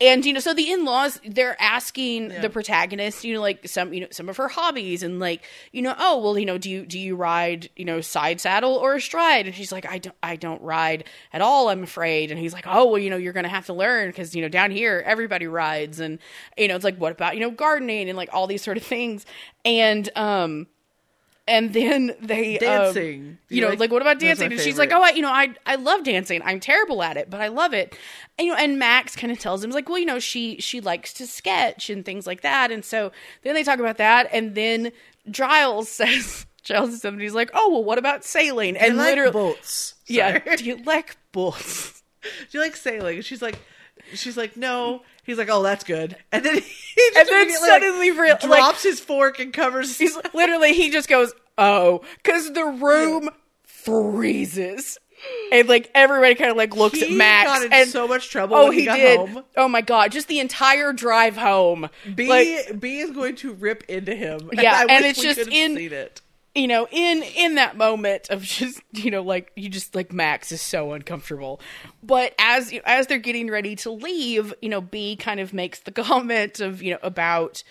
and 0.00 0.24
you 0.24 0.32
know 0.32 0.40
so 0.40 0.54
the 0.54 0.72
in-laws 0.72 1.20
they're 1.26 1.60
asking 1.60 2.30
Yeah. 2.30 2.40
the 2.40 2.48
protagonist 2.48 3.24
you 3.24 3.34
know 3.34 3.42
like 3.42 3.68
some 3.68 3.92
you 3.92 4.00
know 4.00 4.06
some 4.10 4.28
of 4.30 4.38
her 4.38 4.48
hobbies 4.48 5.02
and 5.02 5.20
like 5.20 5.42
you 5.72 5.82
know 5.82 5.94
oh 5.98 6.18
well 6.18 6.38
you 6.38 6.46
know 6.46 6.56
do 6.56 6.70
you 6.70 6.86
do 6.86 6.98
you 6.98 7.14
ride 7.14 7.68
you 7.76 7.84
know 7.84 8.00
side 8.00 8.40
saddle 8.40 8.74
or 8.76 8.94
astride 8.94 9.46
and 9.46 9.54
she's 9.54 9.70
like 9.70 9.84
I 9.84 9.98
don't 9.98 10.16
I 10.22 10.36
don't 10.36 10.62
ride 10.62 11.04
at 11.34 11.42
all 11.42 11.68
I'm 11.68 11.82
afraid 11.82 12.30
and 12.30 12.40
he's 12.40 12.54
like 12.54 12.64
oh 12.66 12.86
well 12.86 12.98
you 12.98 13.10
know 13.10 13.18
you're 13.18 13.34
gonna 13.34 13.48
have 13.48 13.66
to 13.66 13.74
learn 13.74 14.08
because 14.08 14.34
you 14.34 14.40
know 14.40 14.48
down 14.48 14.70
here 14.70 15.02
everybody 15.04 15.46
rides 15.46 16.00
and 16.00 16.18
you 16.56 16.68
know 16.68 16.74
it's 16.76 16.84
like 16.84 16.96
what 16.96 17.12
about 17.12 17.34
you 17.34 17.40
know 17.40 17.50
gardening 17.50 18.08
and 18.08 18.16
like 18.16 18.30
all 18.32 18.46
these 18.46 18.62
sort 18.62 18.78
of 18.78 18.82
things 18.82 19.26
and 19.66 20.08
um 20.16 20.66
and 21.48 21.72
then 21.72 22.14
they 22.20 22.58
um, 22.58 22.60
Dancing. 22.60 23.38
Do 23.48 23.54
you 23.54 23.56
you 23.56 23.60
know, 23.62 23.68
like- 23.70 23.80
like 23.80 23.90
what 23.90 24.02
about 24.02 24.18
dancing? 24.20 24.52
And 24.52 24.60
she's 24.60 24.78
like, 24.78 24.92
oh, 24.92 25.02
I, 25.02 25.10
you 25.10 25.22
know, 25.22 25.30
I 25.30 25.54
I 25.66 25.74
love 25.76 26.04
dancing. 26.04 26.40
I'm 26.44 26.60
terrible 26.60 27.02
at 27.02 27.16
it, 27.16 27.28
but 27.30 27.40
I 27.40 27.48
love 27.48 27.72
it. 27.74 27.96
And, 28.38 28.46
you 28.46 28.52
know, 28.52 28.58
and 28.58 28.78
Max 28.78 29.16
kind 29.16 29.32
of 29.32 29.38
tells 29.38 29.62
him, 29.64 29.70
like, 29.70 29.88
well, 29.88 29.98
you 29.98 30.06
know, 30.06 30.18
she 30.18 30.56
she 30.60 30.80
likes 30.80 31.12
to 31.14 31.26
sketch 31.26 31.90
and 31.90 32.04
things 32.04 32.26
like 32.26 32.42
that. 32.42 32.70
And 32.70 32.84
so 32.84 33.12
then 33.42 33.54
they 33.54 33.64
talk 33.64 33.78
about 33.78 33.96
that, 33.98 34.28
and 34.32 34.54
then 34.54 34.92
Giles 35.30 35.88
says, 36.00 36.46
Giles 36.62 36.90
says 36.90 37.02
something. 37.02 37.20
He's 37.20 37.34
like, 37.34 37.50
oh, 37.54 37.70
well, 37.70 37.84
what 37.84 37.98
about 37.98 38.24
sailing? 38.24 38.76
and 38.76 38.96
like 38.96 39.10
literally, 39.16 39.32
boats. 39.32 39.94
yeah, 40.06 40.38
do 40.56 40.64
you 40.64 40.76
like 40.84 41.16
boats? 41.32 42.02
Do 42.22 42.28
you 42.58 42.60
like 42.60 42.76
sailing? 42.76 43.22
She's 43.22 43.40
like, 43.40 43.58
she's 44.12 44.36
like, 44.36 44.54
no. 44.54 45.00
He's 45.30 45.38
like, 45.38 45.48
oh, 45.50 45.62
that's 45.62 45.84
good. 45.84 46.16
And 46.32 46.44
then 46.44 46.54
he 46.56 46.60
just 46.60 47.16
And 47.16 47.28
then 47.28 47.42
immediately, 47.42 47.68
like, 47.68 47.82
suddenly 47.82 48.10
real- 48.10 48.28
like- 48.34 48.40
drops 48.42 48.82
his 48.82 49.00
fork 49.00 49.38
and 49.38 49.52
covers. 49.52 49.96
He's 49.98 50.16
literally 50.34 50.72
he 50.74 50.90
just 50.90 51.08
goes, 51.08 51.32
oh, 51.56 52.02
because 52.22 52.52
the 52.52 52.64
room 52.64 53.30
freezes. 53.64 54.98
And 55.52 55.68
like 55.68 55.90
everybody 55.94 56.34
kind 56.34 56.50
of 56.50 56.56
like 56.56 56.74
looks 56.74 56.98
he 56.98 57.04
at 57.04 57.10
Max 57.12 57.46
got 57.46 57.66
in 57.66 57.72
and 57.74 57.88
so 57.90 58.08
much 58.08 58.30
trouble. 58.30 58.56
Oh, 58.56 58.64
when 58.64 58.72
he, 58.72 58.80
he, 58.80 58.86
got 58.86 58.96
did. 58.96 59.18
home. 59.18 59.44
Oh 59.54 59.68
my 59.68 59.82
god! 59.82 60.12
Just 60.12 60.28
the 60.28 60.38
entire 60.40 60.94
drive 60.94 61.36
home. 61.36 61.90
B 62.14 62.26
Like, 62.26 62.80
B 62.80 63.00
is 63.00 63.10
going 63.10 63.36
to 63.36 63.52
rip 63.52 63.82
into 63.88 64.14
him. 64.14 64.48
Yeah, 64.54 64.72
I 64.72 64.86
and 64.88 65.04
wish 65.04 65.10
it's 65.10 65.18
we 65.18 65.24
just 65.26 65.40
in- 65.50 65.76
seen 65.76 65.92
it. 65.92 66.22
You 66.54 66.66
know, 66.66 66.88
in 66.90 67.22
in 67.22 67.54
that 67.56 67.76
moment 67.76 68.28
of 68.30 68.42
just 68.42 68.80
you 68.92 69.10
know, 69.10 69.22
like 69.22 69.52
you 69.56 69.68
just 69.68 69.94
like 69.94 70.12
Max 70.12 70.52
is 70.52 70.60
so 70.60 70.92
uncomfortable. 70.92 71.60
But 72.02 72.34
as 72.38 72.72
as 72.84 73.06
they're 73.06 73.18
getting 73.18 73.50
ready 73.50 73.76
to 73.76 73.90
leave, 73.90 74.54
you 74.60 74.68
know, 74.68 74.80
B 74.80 75.16
kind 75.16 75.40
of 75.40 75.52
makes 75.52 75.80
the 75.80 75.92
comment 75.92 76.60
of 76.60 76.82
you 76.82 76.92
know 76.92 77.00
about 77.02 77.62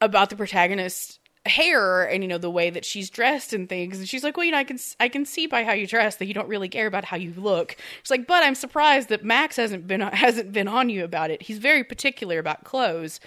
about 0.00 0.30
the 0.30 0.36
protagonist's 0.36 1.18
hair 1.46 2.04
and 2.04 2.24
you 2.24 2.28
know 2.28 2.38
the 2.38 2.50
way 2.50 2.70
that 2.70 2.86
she's 2.86 3.10
dressed 3.10 3.52
and 3.52 3.68
things. 3.68 3.98
And 3.98 4.08
she's 4.08 4.24
like 4.24 4.36
well 4.36 4.46
you 4.46 4.52
know 4.52 4.58
i 4.58 4.64
can 4.64 4.78
i 4.98 5.10
can 5.10 5.26
see 5.26 5.46
by 5.46 5.62
how 5.62 5.72
you 5.72 5.86
dress 5.86 6.16
that 6.16 6.26
you 6.26 6.32
don't 6.32 6.48
really 6.48 6.70
care 6.70 6.86
about 6.86 7.04
how 7.04 7.18
you 7.18 7.34
look. 7.36 7.76
She's 8.02 8.10
like 8.10 8.26
but 8.26 8.42
i'm 8.42 8.54
surprised 8.54 9.10
that 9.10 9.22
max 9.24 9.56
hasn't 9.56 9.86
been 9.86 10.00
hasn't 10.00 10.52
been 10.52 10.68
on 10.68 10.88
you 10.88 11.04
about 11.04 11.30
it. 11.30 11.42
He's 11.42 11.58
very 11.58 11.84
particular 11.84 12.38
about 12.38 12.64
clothes 12.64 13.20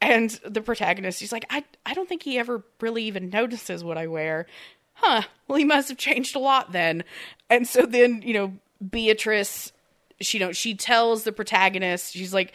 and 0.00 0.30
the 0.44 0.60
protagonist 0.60 1.20
he's 1.20 1.32
like 1.32 1.44
i 1.50 1.64
i 1.84 1.94
don't 1.94 2.08
think 2.08 2.22
he 2.22 2.38
ever 2.38 2.62
really 2.80 3.04
even 3.04 3.30
notices 3.30 3.82
what 3.82 3.98
i 3.98 4.06
wear. 4.06 4.46
Huh 4.94 5.22
well 5.46 5.58
he 5.58 5.64
must 5.64 5.88
have 5.88 5.98
changed 5.98 6.34
a 6.34 6.40
lot 6.40 6.72
then. 6.72 7.04
And 7.50 7.66
so 7.66 7.86
then 7.86 8.22
you 8.22 8.34
know 8.34 8.52
beatrice 8.90 9.72
she 10.20 10.38
you 10.38 10.44
know 10.44 10.52
she 10.52 10.74
tells 10.74 11.22
the 11.24 11.32
protagonist 11.32 12.12
she's 12.12 12.34
like 12.34 12.52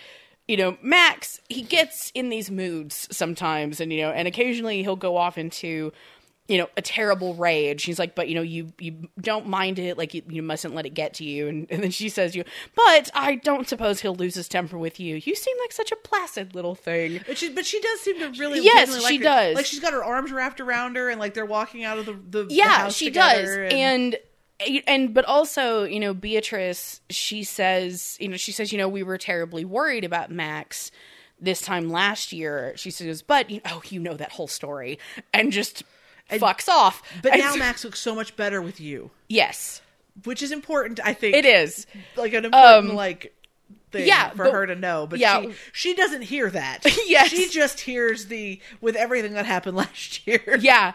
you 0.47 0.57
know 0.57 0.77
max 0.81 1.39
he 1.49 1.61
gets 1.61 2.11
in 2.13 2.29
these 2.29 2.51
moods 2.51 3.07
sometimes. 3.11 3.79
And 3.79 3.91
you 3.93 4.01
know 4.01 4.11
and 4.11 4.27
occasionally 4.27 4.81
he'll 4.83 4.95
go 4.95 5.17
off 5.17 5.37
into 5.37 5.91
you 6.47 6.57
know 6.57 6.67
a 6.75 6.81
terrible 6.81 7.33
rage 7.35 7.83
he's 7.83 7.97
like 7.97 8.15
but 8.15 8.27
you 8.27 8.35
know 8.35 8.41
you 8.41 8.73
you 8.79 9.07
don't 9.21 9.47
mind 9.47 9.79
it 9.79 9.97
like 9.97 10.13
you, 10.13 10.21
you 10.27 10.41
mustn't 10.41 10.75
let 10.75 10.85
it 10.85 10.93
get 10.93 11.13
to 11.13 11.23
you 11.23 11.47
and, 11.47 11.67
and 11.69 11.81
then 11.81 11.91
she 11.91 12.09
says 12.09 12.35
you 12.35 12.43
but 12.75 13.09
i 13.13 13.35
don't 13.35 13.69
suppose 13.69 14.01
he'll 14.01 14.15
lose 14.15 14.35
his 14.35 14.47
temper 14.49 14.77
with 14.77 14.99
you 14.99 15.15
you 15.15 15.35
seem 15.35 15.55
like 15.61 15.71
such 15.71 15.91
a 15.91 15.95
placid 15.95 16.53
little 16.53 16.75
thing 16.75 17.21
But 17.25 17.37
she, 17.37 17.49
but 17.49 17.65
she 17.65 17.79
does 17.79 18.01
seem 18.01 18.19
to 18.19 18.29
really. 18.39 18.59
Yes, 18.61 18.91
like 19.01 19.09
she 19.09 19.17
her. 19.17 19.23
does. 19.23 19.55
Like 19.55 19.65
she's 19.65 19.79
got 19.79 19.93
her 19.93 20.03
arms 20.03 20.31
wrapped 20.31 20.59
around 20.59 20.95
her, 20.95 21.09
and 21.09 21.19
like 21.19 21.33
they're 21.33 21.45
walking 21.45 21.83
out 21.83 21.97
of 21.97 22.05
the 22.05 22.13
the 22.13 22.43
the 22.45 22.53
yeah 22.53 22.79
house 22.79 22.95
she 22.95 23.09
does 23.09 23.39
together, 23.39 23.65
and 23.65 24.17
and 24.87 25.13
but 25.13 25.25
also 25.25 25.83
you 25.83 25.99
know 25.99 26.13
beatrice 26.13 27.01
she 27.09 27.43
says 27.43 28.17
you 28.19 28.27
know 28.27 28.37
she 28.37 28.51
says 28.51 28.71
you 28.71 28.77
know 28.77 28.87
we 28.87 29.03
were 29.03 29.17
terribly 29.17 29.65
worried 29.65 30.03
about 30.03 30.31
max 30.31 30.91
this 31.39 31.61
time 31.61 31.89
last 31.89 32.31
year 32.31 32.73
she 32.75 32.91
says 32.91 33.21
but 33.21 33.49
you 33.49 33.59
oh 33.65 33.81
you 33.89 33.99
know 33.99 34.13
that 34.13 34.31
whole 34.31 34.47
story 34.47 34.99
and 35.33 35.51
just 35.51 35.83
fucks 36.29 36.67
off 36.67 37.01
But 37.21 37.33
And 37.33 37.41
now 37.41 37.51
so- 37.53 37.59
Max 37.59 37.83
looks 37.83 37.99
so 37.99 38.15
much 38.15 38.35
better 38.35 38.61
with 38.61 38.79
you, 38.79 39.11
yes 39.29 39.81
which 40.25 40.43
is 40.43 40.51
important. 40.51 40.99
I 41.03 41.15
think 41.15 41.35
it 41.35 41.43
is 41.43 41.87
like 42.15 42.33
an 42.33 42.45
important 42.45 42.89
Um, 42.91 42.95
like 42.95 43.35
thing 43.91 44.05
Yeah, 44.07 44.29
for 44.29 44.43
but- 44.45 44.53
her 44.53 44.65
to 44.67 44.75
know, 44.75 45.07
but 45.07 45.17
yeah. 45.17 45.41
she 45.41 45.53
she 45.71 45.93
doesn't 45.95 46.21
hear 46.21 46.49
that. 46.51 46.85
Yes. 47.07 47.29
she 47.29 47.49
just 47.49 47.79
hears 47.79 48.27
the 48.27 48.61
with 48.79 48.95
everything 48.95 49.33
that 49.33 49.45
happened 49.47 49.75
last 49.83 50.27
year. 50.27 50.57
yeah 50.59 50.93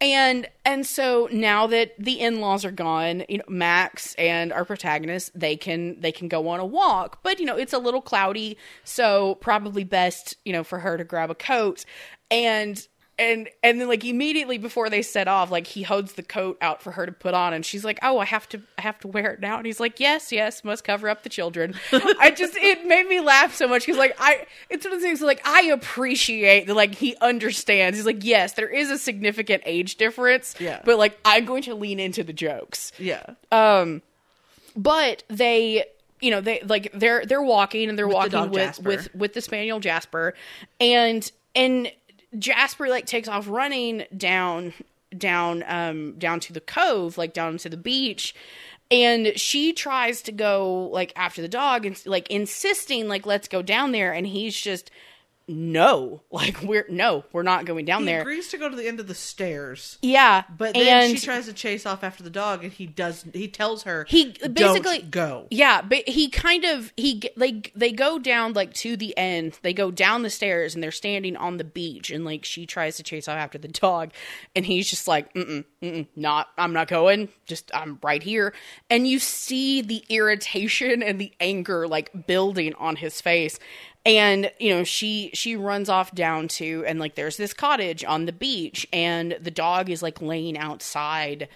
and 0.00 0.48
and 0.64 0.86
so 0.86 1.28
now 1.32 1.66
that 1.66 1.92
the 1.98 2.20
in-laws 2.20 2.64
are 2.64 2.70
gone 2.70 3.22
you 3.28 3.36
know 3.38 3.44
max 3.48 4.14
and 4.14 4.50
our 4.52 4.64
protagonist 4.64 5.30
they 5.38 5.56
can 5.56 6.00
they 6.00 6.10
can 6.12 6.26
go 6.28 6.48
on 6.48 6.58
a 6.60 6.64
walk 6.64 7.18
but 7.22 7.38
you 7.38 7.44
know 7.44 7.56
it's 7.56 7.72
a 7.74 7.78
little 7.78 8.00
cloudy 8.00 8.56
so 8.84 9.34
probably 9.42 9.84
best 9.84 10.36
you 10.44 10.52
know 10.54 10.64
for 10.64 10.78
her 10.78 10.96
to 10.96 11.04
grab 11.04 11.28
a 11.30 11.34
coat 11.34 11.84
and 12.30 12.86
and 13.20 13.48
and 13.62 13.80
then 13.80 13.86
like 13.86 14.04
immediately 14.04 14.58
before 14.58 14.88
they 14.90 15.02
set 15.02 15.28
off 15.28 15.50
like 15.50 15.66
he 15.66 15.82
holds 15.82 16.14
the 16.14 16.22
coat 16.22 16.56
out 16.60 16.82
for 16.82 16.90
her 16.92 17.04
to 17.06 17.12
put 17.12 17.34
on 17.34 17.52
and 17.52 17.64
she's 17.66 17.84
like 17.84 17.98
oh 18.02 18.18
i 18.18 18.24
have 18.24 18.48
to 18.48 18.60
i 18.78 18.82
have 18.82 18.98
to 18.98 19.06
wear 19.06 19.32
it 19.34 19.40
now 19.40 19.58
and 19.58 19.66
he's 19.66 19.78
like 19.78 20.00
yes 20.00 20.32
yes 20.32 20.64
must 20.64 20.82
cover 20.82 21.08
up 21.08 21.22
the 21.22 21.28
children 21.28 21.74
i 22.18 22.32
just 22.34 22.56
it 22.56 22.86
made 22.86 23.06
me 23.06 23.20
laugh 23.20 23.54
so 23.54 23.68
much 23.68 23.84
because 23.84 23.98
like 23.98 24.16
i 24.18 24.46
it's 24.70 24.84
one 24.84 24.94
of 24.94 25.00
the 25.00 25.06
things 25.06 25.20
like 25.20 25.40
i 25.46 25.62
appreciate 25.64 26.66
that 26.66 26.74
like 26.74 26.94
he 26.94 27.14
understands 27.20 27.96
he's 27.98 28.06
like 28.06 28.24
yes 28.24 28.54
there 28.54 28.68
is 28.68 28.90
a 28.90 28.96
significant 28.98 29.62
age 29.66 29.96
difference 29.96 30.54
Yeah. 30.58 30.80
but 30.84 30.98
like 30.98 31.18
i'm 31.24 31.44
going 31.44 31.62
to 31.64 31.74
lean 31.74 32.00
into 32.00 32.24
the 32.24 32.32
jokes 32.32 32.90
Yeah. 32.98 33.22
um 33.52 34.02
but 34.76 35.24
they 35.28 35.84
you 36.20 36.30
know 36.30 36.40
they 36.40 36.60
like 36.62 36.90
they're 36.94 37.24
they're 37.26 37.42
walking 37.42 37.88
and 37.88 37.98
they're 37.98 38.06
the 38.08 38.14
walking 38.14 38.30
dog 38.32 38.50
with 38.50 38.58
Jasper. 38.62 38.88
with 38.88 39.14
with 39.14 39.32
the 39.34 39.40
spaniel 39.40 39.80
jasper 39.80 40.34
and 40.80 41.30
and 41.54 41.90
jasper 42.38 42.88
like 42.88 43.06
takes 43.06 43.28
off 43.28 43.48
running 43.48 44.04
down 44.16 44.72
down 45.16 45.64
um 45.66 46.12
down 46.18 46.38
to 46.40 46.52
the 46.52 46.60
cove 46.60 47.18
like 47.18 47.32
down 47.32 47.58
to 47.58 47.68
the 47.68 47.76
beach. 47.76 48.34
And 48.92 49.38
she 49.38 49.72
tries 49.72 50.20
to 50.22 50.32
go 50.32 50.88
like 50.92 51.12
after 51.14 51.40
the 51.40 51.48
dog 51.48 51.86
and 51.86 52.00
like 52.06 52.28
insisting 52.28 53.08
like 53.08 53.24
let's 53.24 53.46
go 53.46 53.62
down 53.62 53.92
there. 53.92 54.12
And 54.12 54.26
he's 54.26 54.58
just 54.58 54.90
no 55.50 56.22
like 56.30 56.62
we're 56.62 56.86
no 56.88 57.24
we're 57.32 57.42
not 57.42 57.64
going 57.64 57.84
down 57.84 58.04
there. 58.04 58.18
He 58.20 58.24
there 58.24 58.32
agrees 58.32 58.48
to 58.48 58.58
go 58.58 58.68
to 58.68 58.76
the 58.76 58.86
end 58.86 59.00
of 59.00 59.06
the 59.06 59.14
stairs. 59.14 59.98
yeah 60.02 60.44
But 60.56 60.74
then 60.74 61.14
she 61.16 61.20
tries 61.24 61.46
to 61.46 61.52
chase 61.52 61.84
off 61.86 62.02
after 62.04 62.22
the 62.22 62.30
dog, 62.30 62.64
and 62.64 62.72
he 62.72 62.86
does. 62.86 63.24
He 63.32 63.48
tells 63.48 63.82
her 63.82 64.06
He 64.08 64.32
"Don't 64.32 64.54
basically- 64.54 65.02
go. 65.02 65.46
Yeah, 65.50 65.82
but 65.82 66.08
he 66.08 66.28
kind 66.28 66.64
of 66.64 66.92
he 66.96 67.22
like 67.36 67.72
they 67.74 67.92
go 67.92 68.18
down 68.18 68.52
like 68.52 68.72
to 68.74 68.96
the 68.96 69.16
end. 69.16 69.58
They 69.62 69.72
go 69.74 69.90
down 69.90 70.22
the 70.22 70.30
stairs 70.30 70.74
and 70.74 70.82
they're 70.82 70.90
standing 70.90 71.36
on 71.36 71.56
the 71.56 71.64
beach 71.64 72.10
and 72.10 72.24
like 72.24 72.44
she 72.44 72.66
tries 72.66 72.96
to 72.96 73.02
chase 73.02 73.28
off 73.28 73.36
after 73.36 73.58
the 73.58 73.68
dog 73.68 74.12
and 74.54 74.64
he's 74.64 74.88
just 74.88 75.08
like 75.08 75.32
mm 75.34 75.64
mm 75.82 76.06
not 76.16 76.48
I'm 76.56 76.72
not 76.72 76.88
going. 76.88 77.28
Just 77.46 77.70
I'm 77.74 77.98
right 78.02 78.22
here. 78.22 78.52
And 78.88 79.06
you 79.08 79.18
see 79.18 79.82
the 79.82 80.04
irritation 80.08 81.02
and 81.02 81.20
the 81.20 81.32
anger 81.40 81.88
like 81.88 82.26
building 82.26 82.74
on 82.74 82.96
his 82.96 83.20
face. 83.20 83.58
And 84.06 84.50
you 84.58 84.70
know, 84.74 84.82
she 84.84 85.30
she 85.34 85.56
runs 85.56 85.88
off 85.88 86.14
down 86.14 86.48
to 86.48 86.84
and 86.86 86.98
like 86.98 87.14
there's 87.16 87.36
this 87.36 87.52
cottage 87.52 88.02
on 88.04 88.24
the 88.26 88.32
beach 88.32 88.86
and 88.92 89.36
the 89.40 89.50
dog 89.50 89.90
is 89.90 90.02
like 90.02 90.22
laying 90.22 90.56
outside 90.56 91.48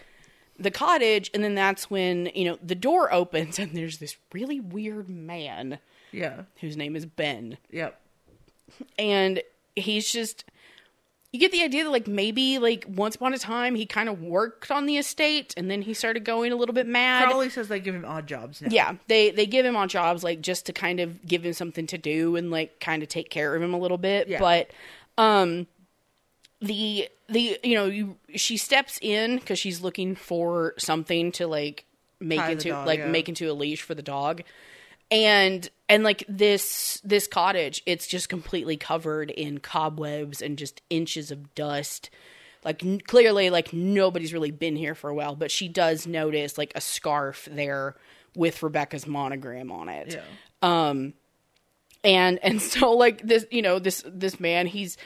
the 0.59 0.71
cottage 0.71 1.31
and 1.35 1.43
then 1.43 1.55
that's 1.55 1.91
when 1.91 2.27
you 2.35 2.45
know 2.45 2.59
the 2.62 2.75
door 2.77 3.12
opens 3.12 3.59
and 3.59 3.73
there's 3.73 3.99
this 3.99 4.16
really 4.33 4.61
weird 4.61 5.09
man 5.09 5.79
Yeah. 6.12 6.43
whose 6.61 6.77
name 6.77 6.95
is 6.95 7.07
ben 7.07 7.57
Yep. 7.73 7.99
and 8.99 9.43
he's 9.75 10.12
just 10.12 10.45
you 11.35 11.40
get 11.40 11.51
the 11.51 11.65
idea 11.65 11.82
that 11.82 11.90
like 11.90 12.06
maybe 12.06 12.61
like 12.61 12.85
once 12.89 13.16
upon 13.16 13.35
a 13.35 13.39
time 13.39 13.74
he 13.74 13.86
kind 13.86 14.09
of 14.09 14.23
worked 14.23 14.70
on 14.70 14.86
the 14.86 14.97
estate 14.98 15.52
and 15.56 15.69
then 15.69 15.82
he 15.82 15.93
started 15.93 16.24
going 16.24 16.52
a 16.52 16.56
little 16.56 16.73
bit 16.73 16.86
mad 16.86 17.28
Crawley 17.28 17.51
says 17.51 17.66
they 17.66 17.81
give 17.81 17.93
him 17.93 18.05
odd 18.05 18.28
jobs 18.28 18.62
now. 18.62 18.69
yeah 18.70 18.94
they 19.09 19.32
they 19.32 19.44
give 19.44 19.66
him 19.66 19.74
odd 19.74 19.90
jobs 19.90 20.23
like 20.23 20.40
just 20.40 20.65
to 20.66 20.73
kind 20.73 21.01
of 21.01 21.27
give 21.27 21.44
him 21.44 21.52
something 21.52 21.89
to 21.89 21.98
do 21.98 22.36
and 22.36 22.52
like 22.52 22.78
kind 22.78 23.02
of 23.02 23.09
take 23.09 23.31
care 23.31 23.52
of 23.56 23.61
him 23.61 23.74
a 23.74 23.78
little 23.78 23.98
bit 23.98 24.28
Yeah. 24.28 24.39
but 24.39 24.70
um 25.19 25.66
the 26.61 27.09
the 27.28 27.59
you 27.65 27.74
know 27.74 27.86
you 27.86 28.16
she 28.36 28.56
steps 28.56 29.01
in 29.02 29.35
because 29.39 29.59
she's 29.59 29.81
looking 29.81 30.15
for 30.15 30.74
something 30.78 31.32
to 31.32 31.48
like 31.48 31.85
make 32.20 32.39
Tie 32.39 32.52
into 32.52 32.69
dog, 32.69 32.86
like 32.86 33.01
yeah. 33.01 33.09
make 33.09 33.28
into 33.28 33.51
a 33.51 33.55
leash 33.55 33.82
for 33.82 33.97
the 33.97 34.02
dog 34.02 34.43
and 35.15 35.70
and 35.89 36.03
like 36.03 36.24
this 36.28 37.01
this 37.05 37.27
cottage 37.27 37.82
it's 37.86 38.07
just 38.07 38.28
completely 38.28 38.77
covered 38.77 39.31
in 39.31 39.59
cobwebs 39.59 40.43
and 40.43 40.59
just 40.59 40.82
inches 40.91 41.31
of 41.31 41.55
dust 41.55 42.11
like 42.65 42.85
n- 42.85 43.01
clearly 43.01 43.49
like 43.49 43.73
nobody's 43.73 44.32
really 44.32 44.51
been 44.51 44.74
here 44.77 44.95
for 44.95 45.09
a 45.09 45.15
while 45.15 45.36
but 45.36 45.51
she 45.51 45.69
does 45.69 46.07
notice 46.07 46.59
like 46.59 46.73
a 46.74 46.81
scarf 46.81 47.49
there 47.51 47.95
with 48.35 48.62
rebecca's 48.62 49.07
monogram 49.07 49.70
on 49.70 49.89
it 49.89 50.15
Yeah. 50.15 50.89
Um, 50.89 51.15
and 52.03 52.39
and 52.43 52.61
so 52.73 52.91
like 52.93 53.23
this 53.23 53.47
you 53.51 53.62
know 53.62 53.78
this 53.78 54.03
this 54.07 54.41
man 54.41 54.66
he's 54.66 54.97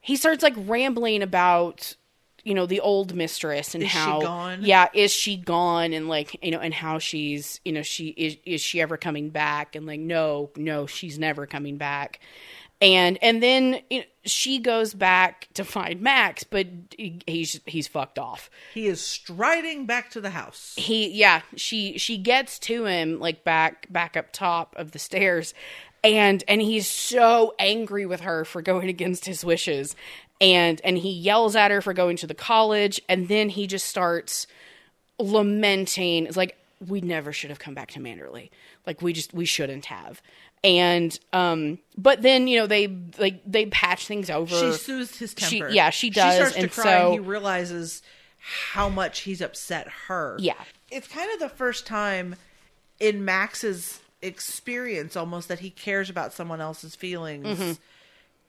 he 0.00 0.16
starts 0.16 0.42
like 0.42 0.54
rambling 0.56 1.22
about 1.22 1.94
you 2.44 2.54
know 2.54 2.66
the 2.66 2.80
old 2.80 3.14
mistress 3.14 3.74
and 3.74 3.82
Is 3.84 3.90
she 3.90 3.98
how 3.98 4.20
gone? 4.20 4.60
yeah 4.62 4.88
is 4.94 5.12
she 5.12 5.36
gone? 5.36 5.92
And 5.92 6.08
like 6.08 6.42
you 6.44 6.50
know 6.50 6.60
and 6.60 6.72
how 6.74 6.98
she's 6.98 7.60
you 7.64 7.72
know 7.72 7.82
she 7.82 8.08
is 8.08 8.36
is 8.44 8.60
she 8.60 8.80
ever 8.80 8.96
coming 8.96 9.30
back? 9.30 9.74
And 9.76 9.86
like 9.86 10.00
no 10.00 10.50
no 10.56 10.86
she's 10.86 11.18
never 11.18 11.46
coming 11.46 11.76
back. 11.76 12.20
And 12.80 13.18
and 13.22 13.42
then 13.42 13.80
you 13.90 14.00
know, 14.00 14.06
she 14.24 14.60
goes 14.60 14.94
back 14.94 15.48
to 15.54 15.64
find 15.64 16.00
max 16.00 16.44
but 16.44 16.66
he, 16.96 17.18
he's 17.26 17.60
he's 17.66 17.88
fucked 17.88 18.18
off. 18.18 18.50
He 18.72 18.86
is 18.86 19.00
striding 19.00 19.84
back 19.86 20.10
to 20.10 20.20
the 20.20 20.30
house. 20.30 20.74
he 20.76 21.08
yeah 21.10 21.42
she 21.56 21.98
she 21.98 22.16
gets 22.18 22.58
to 22.60 22.84
him 22.86 23.18
like 23.18 23.42
back 23.42 23.90
back 23.92 24.16
up 24.16 24.32
top 24.32 24.74
of 24.76 24.92
the 24.92 24.98
stairs. 24.98 25.54
And 26.04 26.44
and 26.46 26.62
he's 26.62 26.86
so 26.88 27.56
angry 27.58 28.06
with 28.06 28.20
her 28.20 28.44
for 28.44 28.62
going 28.62 28.88
against 28.88 29.24
his 29.24 29.44
wishes 29.44 29.96
and 30.40 30.80
and 30.84 30.98
he 30.98 31.10
yells 31.10 31.56
at 31.56 31.70
her 31.70 31.80
for 31.80 31.92
going 31.92 32.16
to 32.16 32.26
the 32.26 32.34
college 32.34 33.00
and 33.08 33.28
then 33.28 33.48
he 33.48 33.66
just 33.66 33.86
starts 33.86 34.46
lamenting 35.18 36.26
it's 36.26 36.36
like 36.36 36.56
we 36.86 37.00
never 37.00 37.32
should 37.32 37.50
have 37.50 37.58
come 37.58 37.74
back 37.74 37.90
to 37.90 37.98
manderley 37.98 38.50
like 38.86 39.02
we 39.02 39.12
just 39.12 39.34
we 39.34 39.44
shouldn't 39.44 39.86
have 39.86 40.22
and 40.62 41.18
um 41.32 41.78
but 41.96 42.22
then 42.22 42.46
you 42.46 42.56
know 42.58 42.66
they 42.66 42.86
like 43.18 43.40
they 43.44 43.66
patch 43.66 44.06
things 44.06 44.30
over 44.30 44.54
She 44.54 44.72
soothes 44.78 45.16
his 45.18 45.34
She- 45.36 45.58
temper. 45.60 45.72
yeah, 45.72 45.90
she 45.90 46.10
does, 46.10 46.32
She 46.32 46.36
starts 46.36 46.54
to 46.54 46.60
and 46.62 46.70
cry, 46.70 46.84
so- 46.84 47.04
and 47.06 47.12
he 47.14 47.18
realizes 47.20 48.02
how 48.40 48.88
much 48.88 49.20
he's 49.20 49.40
upset 49.40 49.88
her. 50.06 50.36
Yeah. 50.40 50.54
it's 50.90 51.06
kind 51.08 51.30
of 51.32 51.38
the 51.40 51.48
first 51.48 51.86
time 51.86 52.36
in 53.00 53.24
Max's 53.24 54.00
experience, 54.22 55.16
almost 55.16 55.48
that 55.48 55.58
he 55.60 55.70
cares 55.70 56.08
about 56.10 56.32
someone 56.32 56.60
else's 56.60 56.94
feelings 56.96 57.78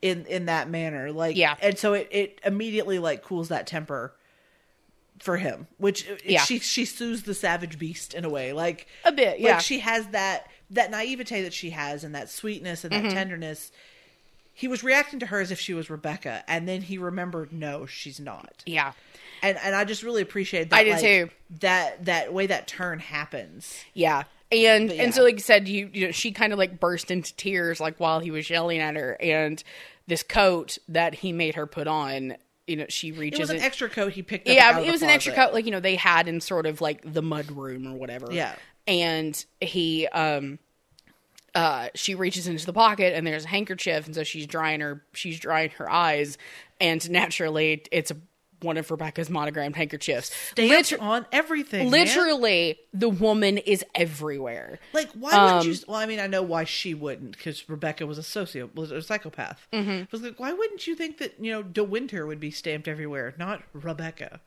in 0.02 0.26
in 0.26 0.46
that 0.46 0.70
manner. 0.70 1.12
Like. 1.12 1.36
Yeah. 1.36 1.56
and 1.62 1.78
so 1.78 1.94
it 1.94 2.08
it 2.12 2.40
immediately 2.46 3.00
like 3.00 3.24
cools 3.24 3.50
that 3.50 3.68
temper 3.68 4.14
for 5.20 5.38
him, 5.38 5.68
which 5.78 6.08
Yeah. 6.26 6.42
she 6.42 6.60
she 6.60 6.86
sues 6.86 7.24
the 7.24 7.34
savage 7.34 7.78
beast 7.78 8.14
in 8.14 8.24
a 8.26 8.30
way, 8.30 8.54
like 8.54 8.88
A 9.04 9.12
bit, 9.12 9.40
yeah. 9.40 9.54
Like 9.56 9.62
she 9.62 9.80
has 9.80 10.08
that 10.08 10.48
that 10.72 10.92
naivete 10.92 11.42
that 11.42 11.54
she 11.54 11.72
has 11.72 12.04
and 12.04 12.16
that 12.16 12.30
sweetness 12.30 12.84
and 12.84 12.94
that 12.94 13.04
Mm-hmm. 13.04 13.14
tenderness. 13.16 13.72
He 14.54 14.68
was 14.68 14.84
reacting 14.84 15.20
to 15.20 15.26
her 15.28 15.40
as 15.40 15.52
if 15.52 15.60
she 15.60 15.74
was 15.74 15.90
Rebecca, 15.90 16.44
and 16.46 16.68
then 16.68 16.82
he 16.82 16.98
remembered, 16.98 17.54
no, 17.54 17.86
she's 17.86 18.20
not. 18.20 18.62
yeah 18.66 18.92
And 19.42 19.58
and 19.64 19.74
I 19.76 19.84
just 19.86 20.04
really 20.04 20.22
appreciate 20.22 20.70
that. 20.70 20.76
I 20.80 20.84
did 20.84 20.92
like, 20.92 21.02
too. 21.02 21.30
That 21.62 22.06
that 22.06 22.34
way 22.34 22.48
that 22.48 22.68
turn 22.68 23.00
happens. 23.00 23.84
Yeah. 23.94 24.24
And 24.52 24.88
But 24.90 24.98
and 24.98 25.14
so 25.14 25.24
like 25.24 25.36
you 25.36 25.40
said, 25.42 25.68
you 25.68 25.90
you 25.94 26.06
know, 26.08 26.12
she 26.12 26.32
kind 26.32 26.52
of 26.54 26.60
like 26.60 26.80
burst 26.80 27.12
into 27.12 27.36
tears 27.36 27.80
like 27.80 28.00
while 28.00 28.20
he 28.20 28.32
was 28.32 28.50
yelling 28.50 28.80
at 28.80 28.96
her 28.96 29.16
and 29.22 29.64
this 30.08 30.24
coat 30.24 30.78
that 30.88 31.14
he 31.16 31.32
made 31.32 31.54
her 31.56 31.68
put 31.68 31.88
on, 31.88 32.36
you 32.66 32.76
know, 32.78 32.86
she 32.90 33.12
reaches 33.12 33.40
It 33.40 33.44
was 33.44 33.50
an 33.52 33.58
in- 33.58 33.62
extra 33.64 33.90
coat 33.90 34.14
he 34.14 34.24
picked 34.24 34.48
up. 34.50 34.56
yeah, 34.56 34.80
it 34.80 34.92
was 34.92 35.04
an 35.04 35.10
extra 35.10 35.34
coat 35.34 35.54
like 35.54 35.66
you 35.66 35.72
know 35.72 35.80
they 35.80 35.96
had 35.96 36.28
in 36.28 36.42
sort 36.42 36.66
of 36.66 36.82
like 36.82 37.02
the 37.14 37.22
mud 37.22 37.52
room 37.52 37.86
or 37.88 37.94
whatever. 37.96 38.28
Yeah. 38.32 38.56
And 38.88 39.46
he 39.62 40.08
um 40.08 40.58
uh 41.56 41.90
she 41.96 42.16
reaches 42.16 42.48
into 42.48 42.66
the 42.66 42.74
pocket 42.74 43.14
and 43.16 43.26
there's 43.28 43.46
a 43.46 43.50
handkerchief 43.50 44.06
and 44.08 44.16
so 44.16 44.24
she's 44.24 44.46
drying 44.48 44.82
her 44.82 45.04
she's 45.14 45.40
drying 45.40 45.70
her 45.72 45.90
eyes 45.92 46.38
and 46.80 47.08
naturally 47.10 47.84
it's 47.92 48.12
a, 48.12 48.18
one 48.62 48.78
of 48.78 48.90
Rebecca's 48.92 49.30
monogrammed 49.30 49.76
handkerchiefs. 49.76 50.32
Stamped 50.52 50.92
Liter- 50.92 51.02
on 51.02 51.26
everything. 51.32 51.90
man. 51.90 52.06
literally 52.06 52.80
the 52.94 53.10
woman 53.10 53.58
is 53.58 53.84
everywhere. 53.96 54.80
Like, 54.94 55.10
why 55.14 55.32
Um, 55.32 55.58
would 55.58 55.66
you? 55.66 55.76
Well, 55.88 55.98
I 55.98 56.06
mean, 56.06 56.20
I 56.20 56.28
know 56.28 56.42
why 56.42 56.64
she 56.66 56.94
wouldn't, 56.94 57.32
because 57.34 57.68
Rebecca 57.70 58.06
was 58.06 58.18
a 58.18 58.24
socio, 58.24 58.70
was 58.74 58.92
a 58.92 59.02
psychopath. 59.02 59.68
Mm-hmm. 59.74 60.04
was 60.12 60.22
like, 60.22 60.40
why 60.40 60.52
wouldn't 60.54 60.88
you 60.88 60.96
think 60.96 61.18
that 61.20 61.36
you 61.40 61.52
know 61.52 61.64
De 61.64 61.84
Winter 61.84 62.26
would 62.26 62.40
be 62.40 62.52
stamped 62.52 62.88
everywhere, 62.88 63.34
not 63.38 63.64
Rebecca? 63.74 64.40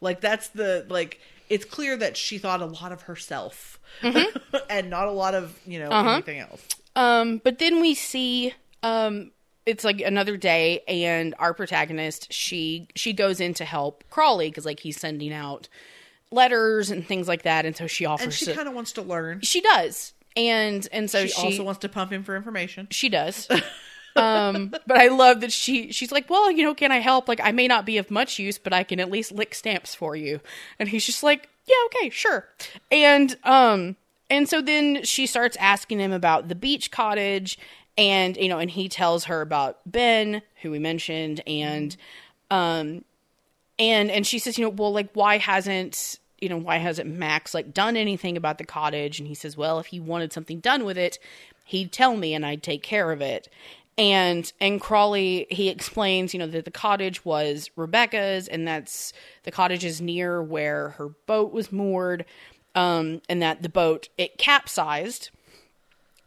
Like, 0.00 0.20
that's 0.20 0.48
the 0.48 0.86
like. 0.88 1.20
It's 1.48 1.64
clear 1.64 1.96
that 1.96 2.16
she 2.18 2.36
thought 2.36 2.60
a 2.60 2.66
lot 2.66 2.92
of 2.92 3.02
herself, 3.02 3.78
Mm-hmm. 4.02 4.56
and 4.70 4.90
not 4.90 5.08
a 5.08 5.10
lot 5.12 5.34
of 5.34 5.58
you 5.66 5.78
know 5.78 5.88
Uh-huh. 5.90 6.10
anything 6.10 6.38
else. 6.40 6.64
Um, 6.94 7.40
but 7.42 7.58
then 7.58 7.80
we 7.80 7.94
see 7.94 8.54
um 8.82 9.30
it's 9.68 9.84
like 9.84 10.00
another 10.00 10.36
day 10.36 10.80
and 10.88 11.34
our 11.38 11.52
protagonist 11.54 12.32
she 12.32 12.88
she 12.94 13.12
goes 13.12 13.38
in 13.40 13.54
to 13.54 13.64
help 13.64 14.02
Crawley 14.10 14.48
because 14.48 14.64
like 14.64 14.80
he's 14.80 14.98
sending 14.98 15.32
out 15.32 15.68
letters 16.30 16.90
and 16.90 17.06
things 17.06 17.28
like 17.28 17.42
that 17.42 17.64
and 17.66 17.76
so 17.76 17.86
she 17.86 18.04
offers 18.06 18.24
And 18.24 18.32
she 18.34 18.54
kind 18.54 18.68
of 18.68 18.74
wants 18.74 18.92
to 18.92 19.02
learn. 19.02 19.40
she 19.42 19.60
does 19.60 20.12
and 20.36 20.86
and 20.92 21.10
so 21.10 21.22
She, 21.26 21.28
she 21.32 21.42
also 21.42 21.64
wants 21.64 21.80
to 21.80 21.88
pump 21.88 22.12
him 22.12 22.22
for 22.24 22.36
information. 22.36 22.88
she 22.90 23.08
does. 23.08 23.48
um, 24.16 24.70
but 24.86 24.96
I 24.96 25.08
love 25.08 25.40
that 25.40 25.52
she 25.52 25.92
she's 25.92 26.12
like, 26.12 26.28
well, 26.30 26.50
you 26.50 26.62
know, 26.64 26.74
can 26.74 26.92
I 26.92 26.98
help? 26.98 27.28
Like, 27.28 27.40
I 27.42 27.52
may 27.52 27.66
not 27.68 27.86
be 27.86 27.98
of 27.98 28.10
much 28.10 28.38
use, 28.38 28.58
but 28.58 28.72
I 28.72 28.82
can 28.84 29.00
at 29.00 29.10
least 29.10 29.32
lick 29.32 29.54
stamps 29.54 29.94
for 29.94 30.16
you. 30.16 30.40
And 30.78 30.88
he's 30.88 31.04
just 31.06 31.22
like, 31.22 31.48
yeah, 31.66 31.76
okay, 31.86 32.10
sure. 32.10 32.48
And 32.90 33.36
um, 33.44 33.96
and 34.30 34.48
so 34.48 34.60
then 34.60 35.02
she 35.04 35.26
starts 35.26 35.56
asking 35.58 35.98
him 36.00 36.12
about 36.12 36.48
the 36.48 36.54
beach 36.54 36.90
cottage, 36.90 37.58
and 37.98 38.36
you 38.36 38.48
know, 38.48 38.58
and 38.58 38.70
he 38.70 38.88
tells 38.88 39.24
her 39.24 39.42
about 39.42 39.78
Ben, 39.84 40.40
who 40.62 40.70
we 40.70 40.78
mentioned, 40.78 41.42
and 41.46 41.94
um, 42.50 43.04
and 43.78 44.10
and 44.10 44.26
she 44.26 44.38
says, 44.38 44.56
you 44.56 44.64
know, 44.64 44.70
well, 44.70 44.92
like, 44.92 45.10
why 45.12 45.36
hasn't 45.36 46.18
you 46.40 46.48
know 46.48 46.56
why 46.56 46.76
hasn't 46.76 47.10
Max 47.10 47.52
like 47.52 47.74
done 47.74 47.96
anything 47.96 48.36
about 48.36 48.58
the 48.58 48.64
cottage? 48.64 49.18
And 49.18 49.28
he 49.28 49.34
says, 49.34 49.56
well, 49.56 49.80
if 49.80 49.86
he 49.86 49.98
wanted 50.00 50.32
something 50.32 50.60
done 50.60 50.84
with 50.84 50.96
it, 50.96 51.18
he'd 51.64 51.92
tell 51.92 52.16
me 52.16 52.32
and 52.34 52.46
I'd 52.46 52.62
take 52.62 52.82
care 52.82 53.10
of 53.10 53.20
it. 53.20 53.48
And 53.98 54.50
and 54.60 54.80
Crawley 54.80 55.48
he 55.50 55.68
explains, 55.68 56.32
you 56.32 56.38
know, 56.38 56.46
that 56.46 56.64
the 56.64 56.70
cottage 56.70 57.24
was 57.24 57.68
Rebecca's, 57.74 58.46
and 58.46 58.66
that's 58.66 59.12
the 59.42 59.50
cottage 59.50 59.84
is 59.84 60.00
near 60.00 60.40
where 60.40 60.90
her 60.90 61.08
boat 61.26 61.52
was 61.52 61.72
moored, 61.72 62.24
um, 62.76 63.22
and 63.28 63.42
that 63.42 63.62
the 63.62 63.68
boat 63.68 64.08
it 64.16 64.38
capsized, 64.38 65.30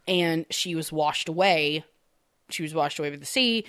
and 0.06 0.46
she 0.50 0.74
was 0.74 0.92
washed 0.92 1.28
away. 1.28 1.84
She 2.50 2.62
was 2.62 2.74
washed 2.74 2.98
away 2.98 3.10
with 3.10 3.20
the 3.20 3.26
sea 3.26 3.64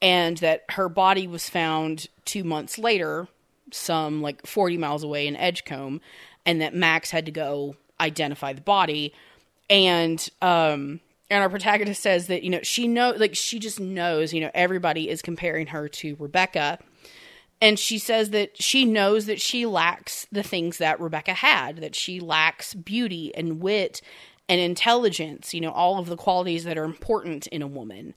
and 0.00 0.36
that 0.38 0.64
her 0.70 0.88
body 0.88 1.26
was 1.26 1.48
found 1.48 2.06
two 2.24 2.44
months 2.44 2.78
later 2.78 3.28
some 3.72 4.22
like 4.22 4.46
40 4.46 4.78
miles 4.78 5.02
away 5.02 5.26
in 5.26 5.36
edgecombe 5.36 6.00
and 6.46 6.60
that 6.60 6.74
max 6.74 7.10
had 7.10 7.26
to 7.26 7.32
go 7.32 7.76
identify 8.00 8.52
the 8.52 8.60
body. 8.60 9.12
And 9.68 10.26
um 10.40 11.00
and 11.30 11.42
our 11.42 11.50
protagonist 11.50 12.02
says 12.02 12.28
that 12.28 12.42
you 12.42 12.50
know 12.50 12.60
she 12.62 12.88
know 12.88 13.10
like 13.10 13.34
she 13.34 13.58
just 13.58 13.80
knows 13.80 14.32
you 14.32 14.40
know 14.40 14.50
everybody 14.54 15.10
is 15.10 15.20
comparing 15.20 15.68
her 15.68 15.88
to 15.88 16.16
rebecca. 16.18 16.78
And 17.60 17.76
she 17.76 17.98
says 17.98 18.30
that 18.30 18.62
she 18.62 18.84
knows 18.84 19.26
that 19.26 19.40
she 19.40 19.66
lacks 19.66 20.28
the 20.30 20.44
things 20.44 20.78
that 20.78 21.00
rebecca 21.00 21.34
had 21.34 21.78
that 21.78 21.96
she 21.96 22.20
lacks 22.20 22.72
beauty 22.72 23.34
and 23.34 23.60
wit 23.60 24.00
and 24.48 24.60
intelligence, 24.60 25.52
you 25.54 25.60
know, 25.60 25.72
all 25.72 25.98
of 25.98 26.06
the 26.08 26.16
qualities 26.16 26.64
that 26.64 26.78
are 26.78 26.84
important 26.84 27.46
in 27.48 27.62
a 27.62 27.66
woman. 27.66 28.14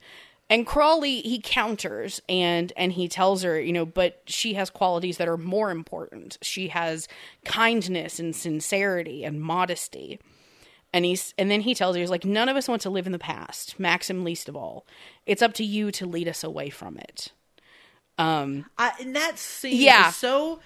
And 0.50 0.66
Crawley, 0.66 1.20
he 1.22 1.40
counters 1.42 2.20
and 2.28 2.72
and 2.76 2.92
he 2.92 3.08
tells 3.08 3.42
her, 3.42 3.58
you 3.60 3.72
know, 3.72 3.86
but 3.86 4.22
she 4.26 4.54
has 4.54 4.68
qualities 4.68 5.16
that 5.16 5.28
are 5.28 5.38
more 5.38 5.70
important. 5.70 6.36
She 6.42 6.68
has 6.68 7.08
kindness 7.44 8.18
and 8.18 8.36
sincerity 8.36 9.24
and 9.24 9.40
modesty. 9.40 10.18
And 10.92 11.06
he's 11.06 11.32
and 11.38 11.50
then 11.50 11.62
he 11.62 11.74
tells 11.74 11.96
her, 11.96 12.00
he's 12.00 12.10
like, 12.10 12.26
none 12.26 12.50
of 12.50 12.56
us 12.56 12.68
want 12.68 12.82
to 12.82 12.90
live 12.90 13.06
in 13.06 13.12
the 13.12 13.18
past, 13.18 13.80
Maxim 13.80 14.24
least 14.24 14.46
of 14.48 14.54
all. 14.56 14.84
It's 15.24 15.40
up 15.40 15.54
to 15.54 15.64
you 15.64 15.90
to 15.92 16.04
lead 16.06 16.28
us 16.28 16.44
away 16.44 16.68
from 16.68 16.98
it. 16.98 17.32
Um 18.18 18.66
I, 18.76 18.92
and 19.00 19.16
that 19.16 19.38
scene 19.38 19.80
Yeah. 19.80 20.08
is 20.10 20.16
so 20.16 20.60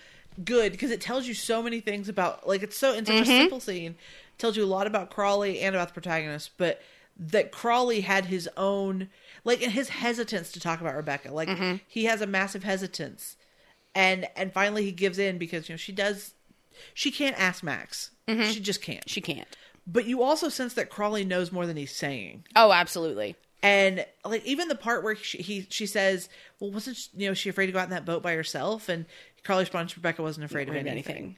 good 0.44 0.72
because 0.72 0.90
it 0.90 1.00
tells 1.00 1.26
you 1.26 1.34
so 1.34 1.62
many 1.62 1.80
things 1.80 2.08
about 2.08 2.46
like 2.48 2.62
it's 2.62 2.76
so 2.76 2.92
it's 2.92 3.08
Mm-hmm. 3.08 3.18
such 3.18 3.28
a 3.28 3.38
simple 3.40 3.60
scene 3.60 3.94
tells 4.38 4.56
you 4.56 4.64
a 4.64 4.66
lot 4.66 4.86
about 4.86 5.10
Crawley 5.10 5.60
and 5.60 5.74
about 5.74 5.88
the 5.88 5.94
protagonist, 5.94 6.50
but 6.58 6.80
that 7.18 7.50
Crawley 7.50 8.02
had 8.02 8.26
his 8.26 8.48
own 8.56 9.08
like 9.44 9.62
and 9.62 9.72
his 9.72 9.88
hesitance 9.88 10.52
to 10.52 10.60
talk 10.60 10.80
about 10.80 10.94
Rebecca. 10.96 11.32
Like 11.32 11.48
Mm-hmm. 11.48 11.76
he 11.88 12.04
has 12.04 12.20
a 12.20 12.26
massive 12.26 12.64
hesitance, 12.64 13.36
and 13.94 14.26
and 14.36 14.52
finally 14.52 14.84
he 14.84 14.92
gives 14.92 15.18
in 15.18 15.38
because 15.38 15.68
you 15.68 15.72
know 15.72 15.78
she 15.78 15.92
does 15.92 16.34
she 16.92 17.10
can't 17.10 17.38
ask 17.40 17.62
Max. 17.62 18.10
She 18.28 18.60
just 18.60 18.82
can't. 18.82 18.98
Mm-hmm. 19.00 19.08
she 19.08 19.20
can't. 19.20 19.48
But 19.86 20.04
you 20.06 20.22
also 20.22 20.48
sense 20.48 20.74
that 20.74 20.90
Crawley 20.90 21.24
knows 21.24 21.52
more 21.52 21.64
than 21.64 21.76
he's 21.76 21.94
saying. 21.94 22.44
Oh, 22.56 22.72
absolutely. 22.72 23.36
And 23.62 24.04
like 24.24 24.44
even 24.44 24.66
the 24.68 24.74
part 24.74 25.02
where 25.04 25.14
she, 25.16 25.38
he 25.38 25.66
she 25.70 25.86
says, 25.86 26.28
"Well, 26.60 26.70
wasn't 26.72 26.96
she, 26.98 27.08
you 27.16 27.28
know 27.28 27.34
she 27.34 27.48
afraid 27.48 27.66
to 27.66 27.72
go 27.72 27.78
out 27.78 27.84
in 27.84 27.90
that 27.90 28.04
boat 28.04 28.22
by 28.22 28.34
herself?" 28.34 28.88
And 28.88 29.06
Crawley 29.46 29.62
responds, 29.62 29.96
"Rebecca 29.96 30.22
wasn't 30.22 30.44
afraid 30.44 30.64
of 30.64 30.74
Afraid 30.74 30.80
of 30.82 30.86
anything. 30.92 31.16
anything. 31.16 31.36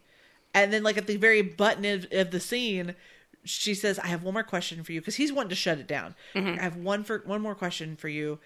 And 0.55 0.73
then 0.73 0.83
like 0.83 0.97
at 0.97 1.07
the 1.07 1.17
very 1.17 1.43
button 1.43 1.85
of, 1.85 2.07
of 2.11 2.31
the 2.31 2.41
scene, 2.41 2.95
she 3.45 3.75
says, 3.75 3.99
"I 3.99 4.07
have 4.09 4.23
one 4.23 4.35
more 4.35 4.43
question 4.43 4.83
for 4.83 4.93
you," 4.93 5.01
because 5.01 5.17
he's 5.17 5.33
wanting 5.33 5.51
to 5.51 5.55
shut 5.55 5.79
it 5.79 5.87
down. 5.87 6.15
Mm-hmm. 6.35 6.59
I 6.59 6.63
have 6.63 6.77
one 6.77 7.05
for 7.05 7.23
one 7.27 7.41
more 7.43 7.55
question 7.55 7.97
for 7.97 8.09
you. 8.09 8.39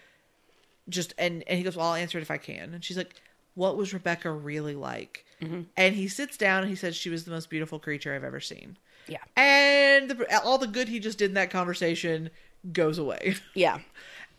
Just 0.89 1.13
and 1.17 1.43
and 1.47 1.57
he 1.57 1.63
goes, 1.63 1.75
"Well, 1.77 1.87
I'll 1.87 1.95
answer 1.95 2.17
it 2.17 2.21
if 2.21 2.29
I 2.31 2.37
can." 2.37 2.73
And 2.73 2.83
she's 2.83 2.97
like, 2.97 3.15
"What 3.55 3.77
was 3.77 3.93
Rebecca 3.93 4.31
really 4.31 4.75
like?" 4.75 5.25
Mm-hmm. 5.41 5.61
And 5.77 5.95
he 5.95 6.07
sits 6.07 6.37
down 6.37 6.61
and 6.61 6.69
he 6.69 6.75
says, 6.75 6.95
"She 6.95 7.09
was 7.09 7.23
the 7.23 7.31
most 7.31 7.49
beautiful 7.49 7.79
creature 7.79 8.13
I've 8.13 8.23
ever 8.23 8.41
seen." 8.41 8.77
Yeah. 9.07 9.19
And 9.35 10.09
the, 10.09 10.41
all 10.43 10.57
the 10.57 10.67
good 10.67 10.87
he 10.87 10.99
just 10.99 11.17
did 11.17 11.31
in 11.31 11.33
that 11.35 11.49
conversation 11.49 12.29
goes 12.71 12.97
away. 12.97 13.35
Yeah. 13.53 13.79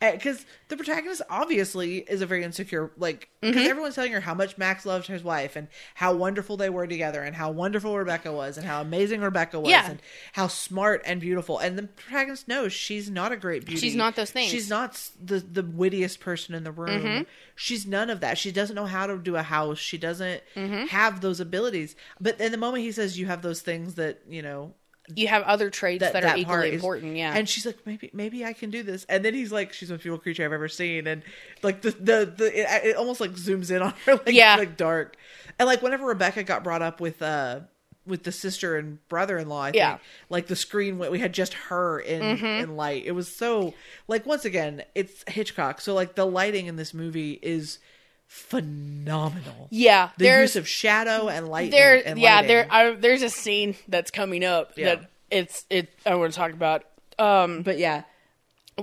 Because 0.01 0.45
the 0.69 0.77
protagonist 0.77 1.23
obviously 1.31 1.99
is 1.99 2.21
a 2.21 2.27
very 2.27 2.43
insecure 2.45 2.91
like 2.97 3.29
because 3.41 3.57
Mm-hmm. 3.57 3.71
everyone's 3.71 3.95
telling 3.95 4.13
her 4.13 4.21
how 4.21 4.33
much 4.35 4.57
max 4.59 4.87
loved 4.87 5.07
his 5.07 5.23
wife 5.23 5.55
and 5.57 5.69
how 5.95 6.15
wonderful 6.15 6.57
they 6.57 6.71
were 6.71 6.87
together 6.87 7.23
and 7.23 7.37
how 7.37 7.51
wonderful 7.51 7.97
rebecca 7.97 8.33
was 8.33 8.57
and 8.57 8.67
how 8.67 8.81
amazing 8.81 9.21
rebecca 9.21 9.61
was 9.61 9.71
Yeah. 9.71 9.91
and 9.91 10.01
how 10.33 10.49
smart 10.49 11.03
and 11.05 11.21
beautiful 11.21 11.59
and 11.59 11.79
the 11.79 11.83
protagonist 11.85 12.49
knows 12.49 12.73
she's 12.73 13.11
not 13.11 13.33
a 13.33 13.37
great 13.37 13.65
beauty 13.67 13.81
She's 13.81 13.95
not 13.97 14.17
those 14.17 14.31
things. 14.31 14.49
Mm-hmm. 14.49 14.57
she's 14.57 14.71
not 14.71 15.11
the 15.23 15.41
the 15.41 15.63
wittiest 15.63 16.21
person 16.21 16.55
in 16.55 16.65
the 16.65 16.73
room 16.73 17.27
she's 17.55 17.87
none 17.87 18.09
of 18.11 18.21
that 18.21 18.37
she 18.39 18.51
doesn't 18.51 18.77
know 18.77 18.87
how 18.87 19.07
to 19.07 19.19
do 19.19 19.37
a 19.37 19.43
house 19.43 19.79
she 19.79 19.99
doesn't 19.99 20.43
Mm-hmm. 20.57 20.87
have 20.87 21.21
those 21.21 21.41
abilities 21.41 21.97
but 22.21 22.41
in 22.41 22.51
the 22.53 22.59
moment 22.59 22.83
he 22.85 22.93
says 22.93 23.19
you 23.19 23.27
have 23.27 23.43
those 23.43 23.61
things 23.61 23.95
that 23.95 24.21
you 24.29 24.43
know 24.43 24.73
You 25.15 25.29
have 25.29 25.43
other 25.43 25.69
traits 25.71 26.01
that, 26.01 26.25
are 26.25 26.37
equally 26.37 26.69
is- 26.69 26.75
important, 26.77 27.17
yeah. 27.17 27.35
And 27.37 27.47
she's 27.49 27.67
like, 27.67 27.79
maybe, 27.85 28.11
maybe 28.15 28.45
I 28.45 28.53
can 28.55 28.71
do 28.71 28.83
this. 28.83 29.05
And 29.09 29.25
then 29.25 29.35
he's 29.35 29.53
like, 29.53 29.73
she's 29.73 29.89
the 29.89 29.95
most 29.95 30.03
beautiful 30.03 30.23
creature 30.23 30.45
I've 30.45 30.53
ever 30.53 30.69
seen. 30.69 31.07
And 31.07 31.23
like 31.63 31.83
the 31.83 31.91
the, 31.91 32.33
the 32.37 32.61
it, 32.61 32.87
it 32.91 32.97
almost 32.97 33.21
like 33.21 33.33
zooms 33.33 33.71
in 33.71 33.83
on 33.83 33.93
her, 34.07 34.15
like 34.27 34.29
Yeah. 34.35 34.57
like 34.57 34.77
dark. 34.77 35.17
And 35.59 35.67
like 35.67 35.83
whenever 35.83 36.07
Rebecca 36.07 36.43
got 36.43 36.65
brought 36.65 36.83
up 36.83 37.01
with 37.01 37.21
uh 37.21 37.61
with 38.07 38.23
the 38.23 38.33
sister 38.33 38.77
and 38.77 39.07
brother 39.09 39.39
in 39.39 39.49
law, 39.49 39.63
I 39.63 39.67
think 39.67 39.77
Yeah. 39.77 39.95
Mm-hmm. 39.95 40.03
like 40.31 40.47
the 40.47 40.57
screen 40.57 40.99
went, 40.99 41.13
we 41.13 41.19
had 41.19 41.33
just 41.35 41.55
her 41.55 42.01
in 42.01 42.23
in 42.45 42.77
light. 42.77 43.05
It 43.05 43.13
was 43.13 43.29
so 43.35 43.75
like 44.09 44.25
once 44.27 44.45
again, 44.47 44.85
it's 44.95 45.23
Hitchcock. 45.29 45.81
So 45.83 45.93
like 45.95 46.15
the 46.15 46.27
lighting 46.27 46.67
in 46.67 46.77
this 46.77 46.95
movie 46.95 47.39
is 47.43 47.79
phenomenal. 48.27 49.69
yeah, 49.71 50.11
The 50.19 50.27
use 50.27 50.57
of 50.57 50.69
shadow 50.69 51.29
and 51.29 51.49
light. 51.49 51.71
there 51.71 52.01
and 52.07 52.19
yeah 52.19 52.37
lighting. 52.37 52.49
there 52.49 52.67
I, 52.71 52.91
there's 52.93 53.23
a 53.23 53.31
scene 53.31 53.75
that's 53.89 54.11
coming 54.11 54.45
up 54.45 54.73
Yeah. 54.77 54.97
that 54.97 55.11
it's 55.31 55.65
it 55.71 55.89
I 56.07 56.15
want 56.15 56.33
to 56.33 56.39
talk 56.39 56.53
about. 56.53 56.85
Um, 57.19 57.63
But 57.63 57.79
yeah, 57.79 58.03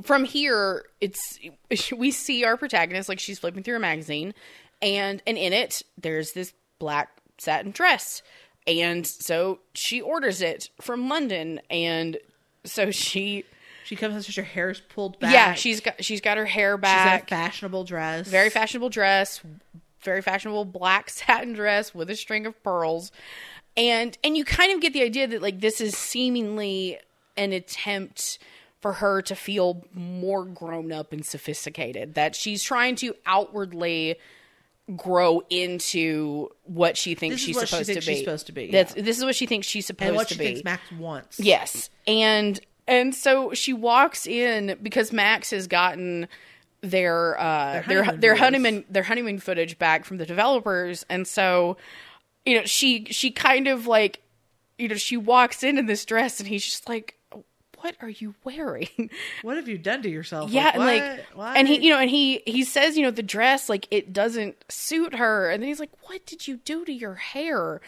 from 0.03 0.23
here, 0.25 0.85
it's 0.99 1.39
we 1.95 2.11
see 2.11 2.43
our 2.45 2.57
protagonist 2.57 3.09
like 3.09 3.19
she's 3.19 3.39
flipping 3.39 3.63
through 3.63 3.75
a 3.77 3.79
magazine, 3.79 4.33
and 4.81 5.21
and 5.27 5.37
in 5.37 5.53
it 5.53 5.81
there's 5.97 6.31
this 6.33 6.53
black 6.79 7.09
satin 7.37 7.71
dress, 7.71 8.21
and 8.67 9.05
so 9.05 9.59
she 9.73 10.01
orders 10.01 10.41
it 10.41 10.69
from 10.81 11.09
London, 11.09 11.59
and 11.69 12.17
so 12.63 12.89
she 12.91 13.45
she 13.91 13.95
comes 13.97 14.27
in, 14.27 14.33
her 14.43 14.49
hair's 14.49 14.79
pulled 14.79 15.19
back. 15.19 15.33
yeah 15.33 15.53
she's 15.53 15.81
got 15.81 16.03
she's 16.03 16.21
got 16.21 16.37
her 16.37 16.45
hair 16.45 16.77
back. 16.77 17.27
She's 17.27 17.33
in 17.33 17.37
a 17.39 17.41
fashionable 17.43 17.83
dress. 17.83 18.27
very 18.27 18.49
fashionable 18.49 18.89
dress, 18.89 19.41
very 20.01 20.21
fashionable 20.21 20.63
black 20.65 21.09
satin 21.09 21.51
dress 21.53 21.93
with 21.93 22.09
a 22.09 22.15
string 22.15 22.45
of 22.45 22.61
pearls. 22.63 23.11
And 23.75 24.17
and 24.23 24.37
you 24.37 24.45
kind 24.45 24.71
of 24.73 24.79
get 24.81 24.93
the 24.93 25.01
idea 25.03 25.27
that 25.27 25.41
like 25.41 25.59
this 25.59 25.81
is 25.81 25.97
seemingly 25.97 26.99
an 27.37 27.51
attempt 27.51 28.39
for 28.79 28.93
her 28.93 29.21
to 29.21 29.35
feel 29.35 29.83
more 29.93 30.43
grown 30.45 30.91
up 30.91 31.11
and 31.13 31.25
sophisticated. 31.25 32.15
That 32.15 32.35
she's 32.35 32.63
trying 32.63 32.95
to 32.97 33.13
outwardly 33.25 34.15
grow 34.97 35.41
into 35.49 36.49
what 36.63 36.97
she 36.97 37.15
thinks 37.15 37.39
she's 37.39 37.55
what 37.55 37.67
she 37.67 37.75
supposed 37.75 37.87
thinks 37.87 38.05
to 38.05 38.09
be. 38.11 38.15
she's 38.15 38.23
supposed 38.25 38.45
to 38.47 38.51
be, 38.51 38.71
That's 38.71 38.93
this 38.93 39.17
is 39.17 39.23
what 39.23 39.35
she 39.35 39.45
thinks 39.45 39.67
she's 39.67 39.85
supposed 39.85 39.99
to 39.99 40.05
be. 40.05 40.07
and 40.09 40.17
what 40.17 40.27
to 40.29 40.33
she 40.33 40.39
be. 40.39 40.45
thinks 40.47 40.63
Max 40.65 40.91
wants. 40.93 41.39
Yes. 41.39 41.89
And 42.07 42.59
and 42.87 43.13
so 43.13 43.53
she 43.53 43.73
walks 43.73 44.27
in 44.27 44.77
because 44.81 45.11
Max 45.11 45.51
has 45.51 45.67
gotten 45.67 46.27
their 46.81 47.39
uh 47.39 47.83
their 47.87 48.03
honeymoon 48.03 48.21
their 48.21 48.35
honeymoon 48.35 48.85
their 48.89 49.03
honeymoon 49.03 49.39
footage 49.39 49.77
back 49.77 50.05
from 50.05 50.17
the 50.17 50.25
developers. 50.25 51.05
And 51.09 51.27
so 51.27 51.77
you 52.45 52.57
know 52.57 52.65
she 52.65 53.05
she 53.05 53.31
kind 53.31 53.67
of 53.67 53.87
like 53.87 54.21
you 54.77 54.87
know 54.87 54.95
she 54.95 55.17
walks 55.17 55.63
in 55.63 55.77
in 55.77 55.85
this 55.85 56.05
dress 56.05 56.39
and 56.39 56.49
he's 56.49 56.65
just 56.65 56.89
like 56.89 57.15
what 57.81 57.95
are 57.99 58.09
you 58.09 58.35
wearing? 58.43 58.87
What 59.41 59.57
have 59.57 59.67
you 59.67 59.79
done 59.79 60.03
to 60.03 60.09
yourself? 60.09 60.51
yeah 60.51 60.71
and 60.73 60.83
what? 60.83 61.37
like 61.37 61.57
and 61.57 61.67
he 61.67 61.83
you 61.83 61.89
know 61.91 61.99
and 61.99 62.09
he 62.09 62.41
he 62.45 62.63
says 62.63 62.97
you 62.97 63.03
know 63.03 63.11
the 63.11 63.23
dress 63.23 63.69
like 63.69 63.87
it 63.91 64.11
doesn't 64.11 64.55
suit 64.69 65.15
her. 65.15 65.49
And 65.49 65.61
then 65.61 65.67
he's 65.67 65.79
like 65.79 65.91
what 66.07 66.25
did 66.25 66.47
you 66.47 66.57
do 66.57 66.83
to 66.85 66.91
your 66.91 67.15
hair? 67.15 67.79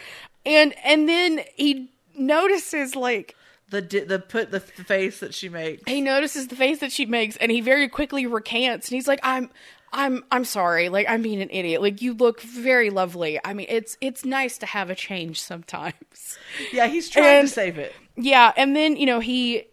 And 0.46 0.76
and 0.84 1.10
then 1.10 1.42
he 1.56 1.90
notices 2.16 2.96
like 2.96 3.36
the 3.70 3.82
the 3.82 4.20
put 4.20 4.52
the, 4.52 4.60
face 4.60 5.20
that 5.20 5.34
she 5.34 5.50
makes. 5.50 5.84
he 5.88 6.02
notices 6.02 6.48
the 6.48 6.56
face 6.56 6.80
that 6.80 6.92
she 6.92 7.06
makes 7.06 7.36
and 7.38 7.52
he 7.52 7.62
very 7.62 7.88
quickly 7.90 8.26
recants 8.26 8.88
and 8.90 8.96
he's 8.96 9.08
like 9.08 9.20
i'm 9.24 9.50
i'm 9.92 10.24
i'm 10.32 10.46
sorry 10.46 10.90
like 10.90 11.08
i'm 11.10 11.22
being 11.22 11.42
an 11.42 11.50
idiot 11.52 11.82
like 11.82 12.02
you 12.02 12.14
look 12.14 12.42
very 12.42 12.90
lovely 12.90 13.40
i 13.46 13.54
mean 13.54 13.66
it's 13.70 13.98
it's 14.02 14.26
nice 14.26 14.58
to 14.58 14.66
have 14.66 14.90
a 14.90 14.96
change 14.96 15.42
sometimes 15.42 16.38
Yeah, 16.72 16.88
he's 16.88 17.10
trying 17.10 17.40
And- 17.40 17.48
to 17.48 17.54
save 17.54 17.78
it. 17.78 17.94
yeah 18.16 18.52
and 18.58 18.76
then 18.76 18.96
you 18.96 19.06
know 19.06 19.20
he 19.20 19.64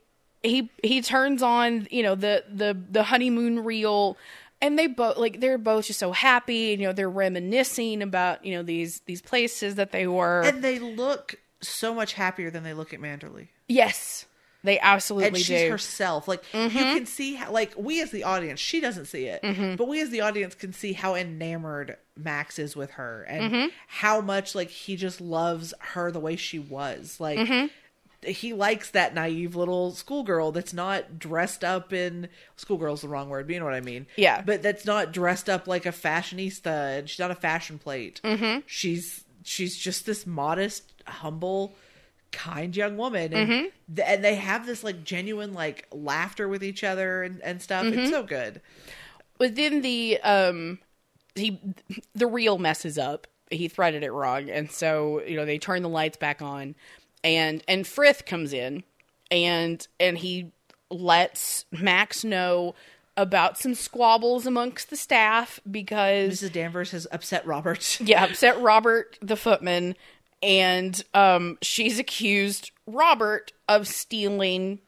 he 0.42 0.70
he 0.82 1.02
turns 1.02 1.42
on 1.42 1.86
you 1.90 2.02
know 2.02 2.14
the 2.14 2.44
the 2.50 2.78
the 2.90 3.02
honeymoon 3.02 3.64
reel 3.64 4.16
and 4.62 4.78
they 4.78 4.86
both 4.86 5.16
like 5.18 5.40
they're 5.40 5.58
both 5.58 5.86
just 5.86 5.98
so 5.98 6.12
happy 6.12 6.72
and 6.72 6.80
you 6.80 6.86
know 6.86 6.92
they're 6.94 7.10
reminiscing 7.10 8.00
about 8.02 8.44
you 8.44 8.54
know 8.54 8.62
these 8.62 9.00
these 9.06 9.20
places 9.20 9.74
that 9.74 9.92
they 9.92 10.06
were 10.06 10.40
And 10.42 10.62
they 10.62 10.78
look 10.78 11.34
so 11.62 11.92
much 11.94 12.14
happier 12.14 12.50
than 12.50 12.62
they 12.62 12.72
look 12.72 12.94
at 12.94 13.00
Manderley. 13.00 13.48
Yes 13.70 14.26
they 14.62 14.78
absolutely 14.78 15.28
and 15.28 15.36
she's 15.38 15.47
do 15.48 15.55
Mm-hmm. 15.55 15.70
herself. 15.72 16.28
Like 16.28 16.44
you 16.52 16.68
can 16.68 17.06
see, 17.06 17.34
how, 17.36 17.51
like 17.51 17.72
we 17.78 18.02
as 18.02 18.10
the 18.10 18.24
audience, 18.24 18.60
she 18.60 18.78
doesn't 18.78 19.06
see 19.06 19.24
it, 19.24 19.40
Mm-hmm. 19.42 19.76
but 19.76 19.88
we 19.88 20.02
as 20.02 20.10
the 20.10 20.20
audience 20.20 20.55
can 20.55 20.74
see 20.74 20.92
how 20.92 21.14
enamored 21.14 21.97
Max 22.14 22.59
is 22.59 22.76
with 22.76 22.90
her, 22.92 23.22
and 23.22 23.52
Mm-hmm. 23.55 23.68
how 23.86 24.20
much 24.20 24.55
like 24.55 24.68
he 24.68 24.97
just 24.97 25.18
loves 25.18 25.72
her 25.80 26.12
the 26.12 26.20
way 26.20 26.36
she 26.36 26.59
was. 26.59 27.16
Like 27.18 27.38
Mm-hmm. 27.38 28.28
he 28.30 28.52
likes 28.52 28.90
that 28.90 29.14
naive 29.14 29.56
little 29.56 29.92
schoolgirl 29.92 30.52
that's 30.52 30.74
not 30.74 31.18
dressed 31.18 31.64
up 31.64 31.94
in 31.94 32.28
schoolgirl's 32.56 33.01
the 33.01 33.09
wrong 33.09 33.30
word, 33.30 33.47
but 33.47 33.55
you 33.55 33.60
know 33.60 33.64
what 33.64 33.72
I 33.72 33.80
mean. 33.80 34.06
Yeah. 34.16 34.42
but 34.42 34.60
that's 34.60 34.84
not 34.84 35.10
dressed 35.10 35.48
up 35.48 35.66
like 35.68 35.86
a 35.86 35.92
fashionista, 35.92 36.98
and 36.98 37.09
she's 37.09 37.18
not 37.18 37.30
a 37.30 37.34
fashion 37.34 37.78
plate. 37.78 38.20
Mm-hmm. 38.22 38.60
She's 38.66 39.24
she's 39.42 39.74
just 39.78 40.05
this 40.05 40.26
modest, 40.26 40.92
humble 41.06 41.74
kind 42.32 42.77
young 42.77 42.97
woman 42.97 43.32
and, 43.32 43.48
Mm-hmm. 43.51 43.94
th- 43.97 44.09
and 44.09 44.24
they 44.24 44.36
have 44.36 44.66
this 44.66 44.82
like 44.85 45.05
genuine 45.05 45.52
like 45.55 45.86
laughter 45.93 46.48
with 46.48 46.62
each 46.65 46.85
other 46.85 47.23
and, 47.23 47.40
and 47.43 47.61
stuff 47.61 47.85
Mm-hmm. 47.85 47.98
it's 48.01 48.11
so 48.11 48.23
good 48.23 48.61
within 49.39 49.82
the 49.82 50.19
um 50.23 50.78
he 51.35 51.61
the 52.15 52.27
reel 52.27 52.59
messes 52.59 52.98
up 52.98 53.27
he 53.51 53.66
threaded 53.69 54.02
it 54.02 54.12
wrong 54.12 54.48
and 54.51 54.70
so 54.70 55.23
you 55.27 55.36
know 55.36 55.44
they 55.44 55.59
turn 55.59 55.82
the 55.82 55.89
lights 55.89 56.16
back 56.16 56.40
on 56.43 56.74
and 57.24 57.62
and 57.66 57.86
frith 57.86 58.24
comes 58.27 58.52
in 58.52 58.82
and 59.31 59.86
and 59.98 60.19
he 60.19 60.51
lets 60.90 61.65
max 61.73 62.24
know 62.24 62.74
about 63.16 63.59
some 63.59 63.74
squabbles 63.74 64.47
amongst 64.47 64.89
the 64.90 64.97
staff 64.97 65.61
because 65.70 66.40
mrs 66.43 66.52
danvers 66.52 66.90
has 66.93 67.07
upset 67.12 67.44
robert 67.47 67.98
yeah 68.01 68.24
upset 68.24 68.61
robert 68.61 69.19
the 69.20 69.36
footman 69.36 69.94
and 70.42 71.02
um 71.14 71.58
she's 71.62 71.98
accused 71.98 72.70
robert 72.86 73.52
of 73.68 73.86
stealing 73.86 74.78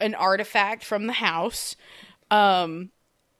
an 0.00 0.14
artifact 0.14 0.84
from 0.84 1.06
the 1.06 1.14
house 1.14 1.76
um 2.30 2.90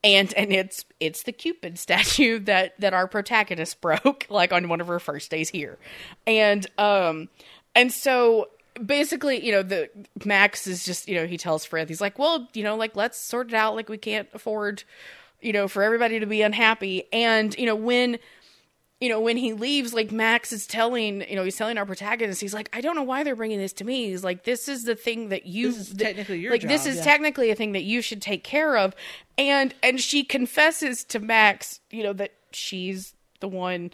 and 0.06 0.32
and 0.34 0.52
it's 0.52 0.84
it's 1.00 1.24
the 1.24 1.32
cupid 1.32 1.78
statue 1.78 2.38
that 2.40 2.78
that 2.80 2.94
our 2.94 3.06
protagonist 3.06 3.80
broke 3.80 4.26
like 4.30 4.52
on 4.52 4.68
one 4.68 4.80
of 4.80 4.86
her 4.86 5.00
first 5.00 5.30
days 5.30 5.50
here. 5.50 5.78
And 6.26 6.66
um 6.78 7.28
and 7.74 7.92
so 7.92 8.48
basically 8.84 9.44
you 9.44 9.52
know 9.52 9.62
the 9.62 9.90
max 10.24 10.66
is 10.66 10.84
just 10.84 11.08
you 11.08 11.14
know 11.14 11.26
he 11.26 11.38
tells 11.38 11.64
Frith 11.64 11.88
he's 11.88 12.00
like 12.00 12.18
well 12.18 12.46
you 12.52 12.62
know 12.62 12.76
like 12.76 12.94
let's 12.94 13.18
sort 13.18 13.48
it 13.48 13.54
out 13.54 13.74
like 13.74 13.88
we 13.88 13.96
can't 13.96 14.28
afford 14.34 14.84
you 15.40 15.50
know 15.52 15.66
for 15.66 15.82
everybody 15.82 16.20
to 16.20 16.26
be 16.26 16.42
unhappy. 16.42 17.04
And 17.12 17.56
you 17.58 17.66
know 17.66 17.76
when 17.76 18.18
you 19.00 19.10
know, 19.10 19.20
when 19.20 19.36
he 19.36 19.52
leaves, 19.52 19.92
like 19.92 20.10
Max 20.10 20.52
is 20.52 20.66
telling, 20.66 21.20
you 21.28 21.36
know, 21.36 21.44
he's 21.44 21.56
telling 21.56 21.76
our 21.76 21.84
protagonist, 21.84 22.40
he's 22.40 22.54
like, 22.54 22.70
I 22.72 22.80
don't 22.80 22.96
know 22.96 23.02
why 23.02 23.24
they're 23.24 23.36
bringing 23.36 23.58
this 23.58 23.74
to 23.74 23.84
me. 23.84 24.08
He's 24.08 24.24
like, 24.24 24.44
this 24.44 24.68
is 24.68 24.84
the 24.84 24.94
thing 24.94 25.28
that 25.28 25.44
you, 25.44 25.72
This 25.72 25.90
is 25.90 25.94
technically 25.94 26.38
your 26.38 26.50
like, 26.50 26.62
this 26.62 26.86
is 26.86 26.96
yeah. 26.96 27.02
technically 27.02 27.50
a 27.50 27.54
thing 27.54 27.72
that 27.72 27.82
you 27.82 28.00
should 28.00 28.22
take 28.22 28.42
care 28.42 28.76
of. 28.76 28.94
And, 29.36 29.74
and 29.82 30.00
she 30.00 30.24
confesses 30.24 31.04
to 31.04 31.20
Max, 31.20 31.80
you 31.90 32.02
know, 32.02 32.14
that 32.14 32.32
she's 32.52 33.12
the 33.40 33.48
one 33.48 33.90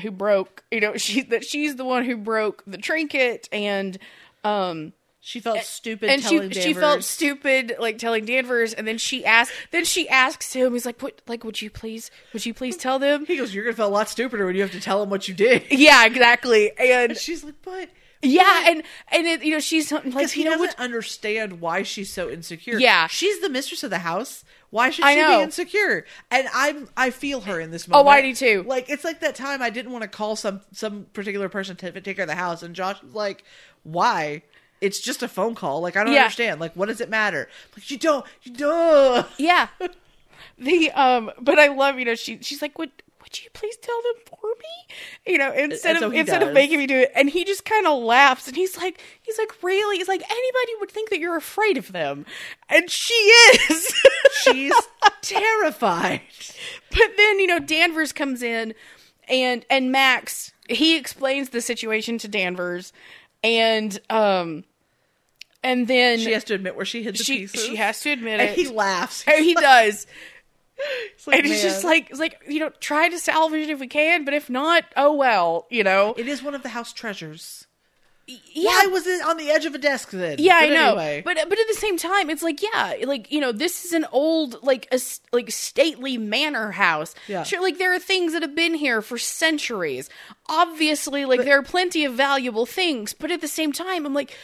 who 0.00 0.10
broke, 0.10 0.62
you 0.70 0.80
know, 0.80 0.96
she, 0.98 1.22
that 1.22 1.44
she's 1.44 1.76
the 1.76 1.84
one 1.84 2.04
who 2.04 2.16
broke 2.16 2.62
the 2.66 2.78
trinket 2.78 3.48
and, 3.50 3.96
um, 4.44 4.92
she 5.26 5.40
felt 5.40 5.60
stupid 5.62 6.10
and 6.10 6.22
telling 6.22 6.50
she 6.50 6.60
she 6.60 6.74
felt 6.74 7.02
stupid 7.02 7.76
like 7.78 7.96
telling 7.96 8.26
Danvers, 8.26 8.74
and 8.74 8.86
then 8.86 8.98
she 8.98 9.24
asked, 9.24 9.52
then 9.70 9.86
she 9.86 10.06
asks 10.08 10.52
him, 10.52 10.74
he's 10.74 10.84
like, 10.84 11.00
"What? 11.00 11.22
Like, 11.26 11.44
would 11.44 11.62
you 11.62 11.70
please, 11.70 12.10
would 12.34 12.44
you 12.44 12.52
please 12.52 12.76
tell 12.76 12.98
them?" 12.98 13.24
he 13.24 13.36
goes 13.38 13.54
you're 13.54 13.64
gonna 13.64 13.74
feel 13.74 13.86
a 13.86 13.88
lot 13.88 14.10
stupider 14.10 14.44
when 14.44 14.54
you 14.54 14.60
have 14.60 14.72
to 14.72 14.80
tell 14.80 15.02
him 15.02 15.08
what 15.08 15.26
you 15.26 15.32
did 15.34 15.62
Yeah, 15.70 16.04
exactly. 16.04 16.72
And 16.78 17.10
and 17.12 17.16
she's 17.18 17.42
like 17.42 17.54
but 17.62 17.88
yeah, 18.22 18.64
and 18.68 18.82
and 19.10 19.26
it, 19.26 19.42
you 19.44 19.52
know 19.52 19.60
she's 19.60 19.90
like, 19.90 20.30
he 20.30 20.42
you 20.42 20.50
know 20.50 20.58
doesn't 20.58 20.78
understand 20.78 21.60
why 21.60 21.82
she's 21.84 22.12
so 22.12 22.28
insecure 22.30 22.78
Yeah. 22.78 23.06
she's 23.06 23.40
the 23.40 23.48
mistress 23.48 23.82
of 23.82 23.88
the 23.90 23.98
house 24.00 24.44
why 24.70 24.90
should 24.90 25.04
I 25.06 25.14
she 25.14 25.20
know. 25.22 25.36
be 25.38 25.42
insecure 25.44 26.04
and 26.30 26.48
i'm 26.54 26.88
i 26.96 27.10
feel 27.10 27.42
her 27.42 27.60
in 27.60 27.70
this 27.70 27.86
moment 27.86 28.06
Oh, 28.06 28.10
I 28.10 28.22
do 28.22 28.34
too. 28.34 28.64
like 28.66 28.88
it's 28.90 29.04
like 29.04 29.20
that 29.20 29.34
time 29.36 29.60
i 29.62 29.68
didn't 29.70 29.92
want 29.92 30.02
to 30.02 30.08
call 30.08 30.36
some 30.36 30.60
some 30.72 31.04
particular 31.12 31.48
person 31.48 31.76
to 31.76 31.92
take 32.00 32.16
care 32.16 32.22
of 32.24 32.28
the 32.28 32.34
house 32.34 32.62
and 32.62 32.74
josh 32.74 33.00
was 33.02 33.14
like 33.14 33.44
why 33.82 34.42
it's 34.84 35.00
just 35.00 35.22
a 35.22 35.28
phone 35.28 35.54
call 35.54 35.80
like 35.80 35.96
i 35.96 36.04
don't 36.04 36.12
Yeah. 36.12 36.22
understand 36.22 36.60
like 36.60 36.74
what 36.74 36.86
does 36.86 37.00
it 37.00 37.08
matter 37.10 37.48
like 37.76 37.90
you 37.90 37.98
don't 37.98 38.24
you 38.42 38.52
don't 38.52 39.26
Yeah. 39.38 39.68
The 40.58 40.90
um, 40.92 41.32
but 41.40 41.58
I 41.58 41.68
love 41.68 41.98
you 41.98 42.04
know 42.04 42.14
she 42.14 42.38
she's 42.40 42.62
like, 42.62 42.78
would 42.78 42.90
would 43.22 43.42
you 43.42 43.48
please 43.54 43.76
tell 43.78 44.00
them 44.02 44.22
for 44.26 44.46
me? 44.46 45.32
You 45.32 45.38
know, 45.38 45.50
instead 45.52 45.96
so 45.98 46.06
of 46.08 46.14
instead 46.14 46.42
of 46.44 46.52
making 46.52 46.78
me 46.78 46.86
do 46.86 46.96
it, 46.96 47.10
and 47.16 47.28
he 47.28 47.44
just 47.44 47.64
kind 47.64 47.86
of 47.88 48.00
laughs, 48.02 48.46
and 48.46 48.56
he's 48.56 48.76
like, 48.76 49.02
he's 49.22 49.36
like, 49.38 49.50
really? 49.64 49.96
He's 49.96 50.06
like, 50.06 50.22
anybody 50.22 50.72
would 50.78 50.90
think 50.92 51.10
that 51.10 51.18
you're 51.18 51.36
afraid 51.36 51.76
of 51.76 51.90
them, 51.90 52.24
and 52.68 52.88
she 52.88 53.14
is. 53.14 53.92
she's 54.44 54.74
terrified 55.22 56.20
But 56.90 57.10
then, 57.16 57.40
you 57.40 57.46
know, 57.46 57.58
Danvers 57.58 58.12
comes 58.12 58.42
in 58.42 58.74
and 59.28 59.64
and 59.68 59.90
Max, 59.90 60.52
he 60.68 60.96
explains 60.96 61.48
the 61.50 61.60
situation 61.60 62.18
to 62.18 62.28
Danvers 62.28 62.92
and 63.42 63.98
um 64.10 64.64
and 65.64 65.88
then 65.88 66.18
she 66.20 66.32
has 66.32 66.44
to 66.44 66.54
admit 66.54 66.76
where 66.76 66.84
she 66.84 67.02
hid 67.02 67.16
the 67.16 67.24
she, 67.24 67.38
pieces 67.38 67.64
she 67.64 67.76
has 67.76 68.00
to 68.00 68.10
admit 68.10 68.38
and 68.40 68.50
it. 68.50 68.56
he 68.56 68.68
laughs 68.68 69.24
And 69.26 69.44
he 69.44 69.54
does. 69.60 70.06
It's 71.14 71.26
like, 71.26 71.38
And 71.38 71.46
he's 71.46 71.62
just 71.62 71.84
like 71.84 72.10
it's 72.10 72.20
like, 72.20 72.40
you 72.48 72.60
know, 72.60 72.70
try 72.80 73.08
to 73.08 73.18
salvage 73.18 73.62
it 73.62 73.70
if 73.70 73.80
we 73.80 73.86
can, 73.86 74.24
but 74.24 74.34
if 74.34 74.50
not, 74.50 74.84
oh 74.96 75.14
well, 75.14 75.66
you 75.70 75.82
know. 75.84 76.14
it 76.16 76.28
is 76.28 76.42
one 76.42 76.54
of 76.54 76.62
the 76.62 76.68
house 76.68 76.92
treasures 76.92 77.66
yeah, 78.26 78.64
why 78.70 78.86
was 78.90 79.06
it 79.06 79.22
on 79.22 79.36
the 79.36 79.50
edge 79.50 79.66
of 79.66 79.74
a 79.74 79.78
desk 79.78 80.10
then 80.10 80.36
Yeah, 80.38 80.60
But 80.60 80.70
I 80.70 80.72
know. 80.72 80.88
anyway. 80.96 81.22
But 81.24 81.36
but 81.48 81.58
at 81.58 81.66
the 81.68 81.74
same 81.74 81.98
time, 81.98 82.30
it's 82.30 82.42
like 82.42 82.62
yeah, 82.62 82.94
like 83.04 83.30
you 83.30 83.40
know, 83.40 83.52
this 83.52 83.84
is 83.84 83.92
an 83.92 84.06
old 84.12 84.62
like 84.62 84.88
a 84.92 84.98
like 85.32 85.50
stately 85.50 86.16
manor 86.16 86.70
house. 86.70 87.14
Yeah. 87.28 87.42
Sure, 87.42 87.60
like 87.60 87.76
there 87.78 87.94
are 87.94 87.98
things 87.98 88.32
that 88.32 88.42
have 88.42 88.54
been 88.54 88.74
here 88.74 89.02
for 89.02 89.18
centuries. 89.18 90.08
Obviously, 90.48 91.24
like 91.26 91.40
there 91.44 91.58
are 91.58 91.62
plenty 91.62 92.04
of 92.04 92.14
valuable 92.14 92.64
things, 92.66 93.12
but 93.12 93.30
at 93.30 93.40
the 93.42 93.48
same 93.48 93.72
time, 93.72 94.06
I'm 94.06 94.14
like 94.14 94.34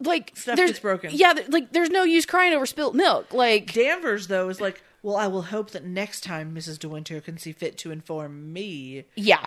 like 0.00 0.32
Stuff 0.34 0.56
there's 0.56 0.70
gets 0.70 0.80
broken. 0.80 1.10
Yeah, 1.12 1.34
th- 1.34 1.48
like 1.48 1.72
there's 1.72 1.90
no 1.90 2.02
use 2.04 2.26
crying 2.26 2.52
over 2.52 2.66
spilt 2.66 2.94
milk. 2.94 3.32
Like 3.32 3.72
Danvers, 3.72 4.26
though, 4.26 4.48
is 4.48 4.60
like, 4.60 4.82
well, 5.02 5.16
I 5.16 5.26
will 5.26 5.42
hope 5.42 5.70
that 5.70 5.84
next 5.84 6.22
time 6.22 6.54
Mrs. 6.54 6.78
De 6.78 6.88
Winter 6.88 7.20
can 7.20 7.38
see 7.38 7.52
fit 7.52 7.78
to 7.78 7.90
inform 7.90 8.52
me. 8.52 9.04
Yeah. 9.16 9.44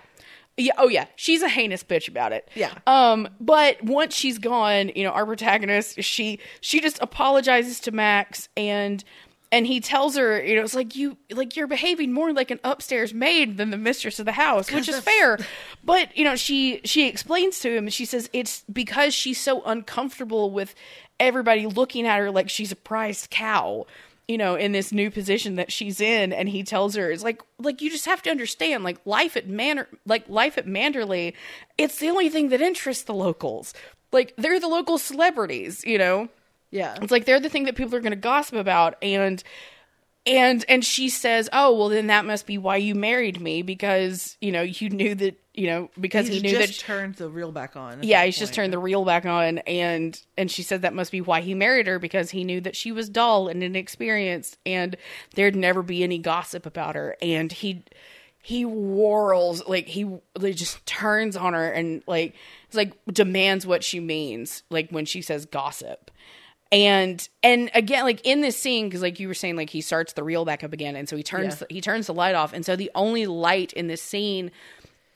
Yeah, 0.55 0.73
oh 0.77 0.87
yeah, 0.87 1.05
she's 1.15 1.41
a 1.41 1.49
heinous 1.49 1.83
bitch 1.83 2.07
about 2.07 2.31
it. 2.31 2.47
Yeah. 2.53 2.73
Um, 2.85 3.27
but 3.39 3.83
once 3.83 4.15
she's 4.15 4.37
gone, 4.37 4.91
you 4.95 5.03
know, 5.03 5.09
our 5.09 5.25
protagonist, 5.25 6.03
she 6.03 6.39
she 6.61 6.79
just 6.79 7.01
apologizes 7.01 7.79
to 7.81 7.91
Max 7.91 8.49
and 8.55 9.03
and 9.53 9.67
he 9.67 9.79
tells 9.79 10.17
her, 10.17 10.43
you 10.43 10.55
know, 10.55 10.63
it's 10.63 10.73
like 10.73 10.95
you 10.95 11.15
like 11.31 11.55
you're 11.55 11.67
behaving 11.67 12.11
more 12.11 12.33
like 12.33 12.49
an 12.49 12.59
upstairs 12.63 13.13
maid 13.13 13.57
than 13.57 13.69
the 13.69 13.77
mistress 13.77 14.17
of 14.17 14.25
the 14.25 14.31
house, 14.31 14.71
which 14.71 14.89
is 14.89 14.99
fair. 14.99 15.37
But, 15.83 16.17
you 16.17 16.23
know, 16.23 16.35
she 16.35 16.81
she 16.85 17.07
explains 17.07 17.59
to 17.59 17.69
him, 17.69 17.83
and 17.83 17.93
she 17.93 18.05
says 18.05 18.31
it's 18.33 18.63
because 18.73 19.13
she's 19.13 19.39
so 19.39 19.61
uncomfortable 19.61 20.49
with 20.49 20.73
everybody 21.19 21.67
looking 21.67 22.07
at 22.07 22.17
her 22.17 22.31
like 22.31 22.49
she's 22.49 22.71
a 22.71 22.75
prized 22.75 23.29
cow 23.29 23.85
you 24.27 24.37
know 24.37 24.55
in 24.55 24.71
this 24.71 24.91
new 24.91 25.11
position 25.11 25.55
that 25.55 25.71
she's 25.71 26.01
in. 26.01 26.33
And 26.33 26.49
he 26.49 26.63
tells 26.63 26.95
her 26.95 27.11
it's 27.11 27.23
like 27.23 27.43
like 27.59 27.79
you 27.79 27.91
just 27.91 28.07
have 28.07 28.23
to 28.23 28.31
understand 28.31 28.83
like 28.83 28.97
life 29.05 29.37
at 29.37 29.47
manor 29.47 29.87
like 30.07 30.27
life 30.27 30.57
at 30.57 30.65
manderley 30.65 31.33
it's 31.77 31.99
the 31.99 32.09
only 32.09 32.29
thing 32.29 32.49
that 32.49 32.59
interests 32.59 33.03
the 33.03 33.13
locals. 33.13 33.75
Like 34.11 34.33
they're 34.35 34.59
the 34.59 34.67
local 34.67 34.97
celebrities 34.97 35.83
you 35.85 35.99
know 35.99 36.29
Yeah. 36.73 36.95
it's 37.01 37.11
like 37.11 37.25
they're 37.25 37.39
the 37.39 37.49
thing 37.49 37.65
that 37.65 37.75
people 37.75 37.95
are 37.95 38.01
going 38.01 38.11
to 38.11 38.17
gossip 38.17 38.55
about 38.55 38.95
and 39.01 39.43
and 40.25 40.63
and 40.69 40.83
she 40.85 41.09
says 41.09 41.49
oh 41.53 41.75
well 41.77 41.89
then 41.89 42.07
that 42.07 42.25
must 42.25 42.47
be 42.47 42.57
why 42.57 42.77
you 42.77 42.95
married 42.95 43.39
me 43.39 43.61
because 43.61 44.37
you 44.41 44.51
know 44.51 44.61
you 44.61 44.89
knew 44.89 45.15
that 45.15 45.39
you 45.53 45.67
know 45.67 45.89
because 45.99 46.27
He's 46.27 46.37
he 46.37 46.41
knew 46.41 46.57
just 46.57 46.79
that 46.79 46.85
turned 46.85 47.15
the 47.15 47.29
reel 47.29 47.51
back 47.51 47.75
on. 47.75 48.01
yeah 48.03 48.23
he's 48.23 48.37
just 48.37 48.53
turned 48.53 48.73
the 48.73 48.79
reel 48.79 49.05
back 49.05 49.25
on 49.25 49.59
and 49.59 50.19
and 50.37 50.49
she 50.49 50.63
said 50.63 50.81
that 50.81 50.93
must 50.93 51.11
be 51.11 51.21
why 51.21 51.41
he 51.41 51.53
married 51.53 51.87
her 51.87 51.99
because 51.99 52.31
he 52.31 52.43
knew 52.43 52.61
that 52.61 52.75
she 52.75 52.91
was 52.91 53.09
dull 53.09 53.47
and 53.47 53.61
inexperienced 53.61 54.57
and 54.65 54.95
there'd 55.35 55.55
never 55.55 55.83
be 55.83 56.03
any 56.03 56.17
gossip 56.17 56.65
about 56.65 56.95
her 56.95 57.15
and 57.21 57.51
he 57.51 57.83
he 58.41 58.63
whirls 58.63 59.65
like 59.67 59.87
he 59.87 60.05
like, 60.37 60.55
just 60.55 60.85
turns 60.85 61.35
on 61.35 61.53
her 61.53 61.69
and 61.69 62.03
like 62.07 62.35
it's 62.65 62.75
like 62.75 62.93
demands 63.11 63.65
what 63.67 63.83
she 63.83 63.99
means 63.99 64.63
like 64.69 64.89
when 64.89 65.05
she 65.05 65.21
says 65.21 65.45
gossip 65.45 66.11
and 66.73 67.29
and 67.43 67.69
again 67.73 68.03
like 68.03 68.19
in 68.25 68.41
this 68.41 68.57
scene 68.57 68.87
because 68.87 69.01
like 69.01 69.19
you 69.19 69.27
were 69.27 69.33
saying 69.33 69.55
like 69.55 69.69
he 69.69 69.79
starts 69.81 70.13
the 70.13 70.23
reel 70.23 70.43
back 70.45 70.63
up 70.63 70.73
again 70.73 70.95
and 70.95 71.07
so 71.07 71.15
he 71.15 71.23
turns 71.23 71.61
Yeah. 71.61 71.67
he 71.69 71.81
turns 71.81 72.07
the 72.07 72.13
light 72.13 72.35
off 72.35 72.51
and 72.53 72.65
so 72.65 72.75
the 72.75 72.89
only 72.95 73.25
light 73.27 73.71
in 73.73 73.87
this 73.87 74.01
scene 74.01 74.51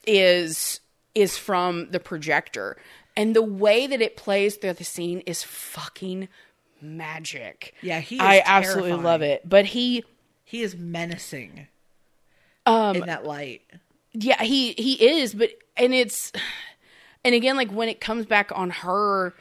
is 0.06 0.80
is 1.14 1.36
from 1.36 1.90
the 1.90 2.00
projector 2.00 2.76
and 3.16 3.34
the 3.34 3.42
way 3.42 3.86
that 3.86 4.00
it 4.00 4.16
plays 4.16 4.56
through 4.56 4.74
the 4.74 4.84
scene 4.84 5.20
is 5.20 5.42
fucking 5.42 6.28
magic. 6.80 7.74
Yeah, 7.82 7.98
he 7.98 8.14
is 8.16 8.20
I 8.22 8.42
absolutely 8.44 8.92
love 8.92 9.22
it. 9.22 9.42
But 9.48 9.64
he 9.66 10.04
He 10.44 10.62
is 10.62 10.76
menacing 10.76 11.66
um 12.66 12.96
in 12.96 13.06
that 13.06 13.24
light. 13.24 13.62
yeah, 14.12 14.42
he 14.42 14.72
he 14.74 14.92
is, 15.20 15.34
but 15.34 15.50
and 15.76 15.92
it's 15.92 16.30
and 17.24 17.34
again 17.34 17.56
like 17.56 17.70
when 17.72 17.88
it 17.88 18.00
comes 18.00 18.26
back 18.26 18.52
on 18.54 18.70
her 18.70 19.34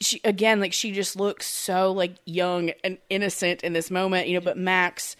she 0.00 0.20
again 0.24 0.60
like 0.60 0.72
she 0.72 0.92
just 0.92 1.16
looks 1.16 1.46
so 1.46 1.92
like 1.92 2.16
young 2.24 2.70
and 2.82 2.98
innocent 3.10 3.62
in 3.62 3.72
this 3.72 3.90
moment, 3.90 4.28
you 4.28 4.34
know, 4.34 4.44
but 4.44 4.56
Max 4.56 5.16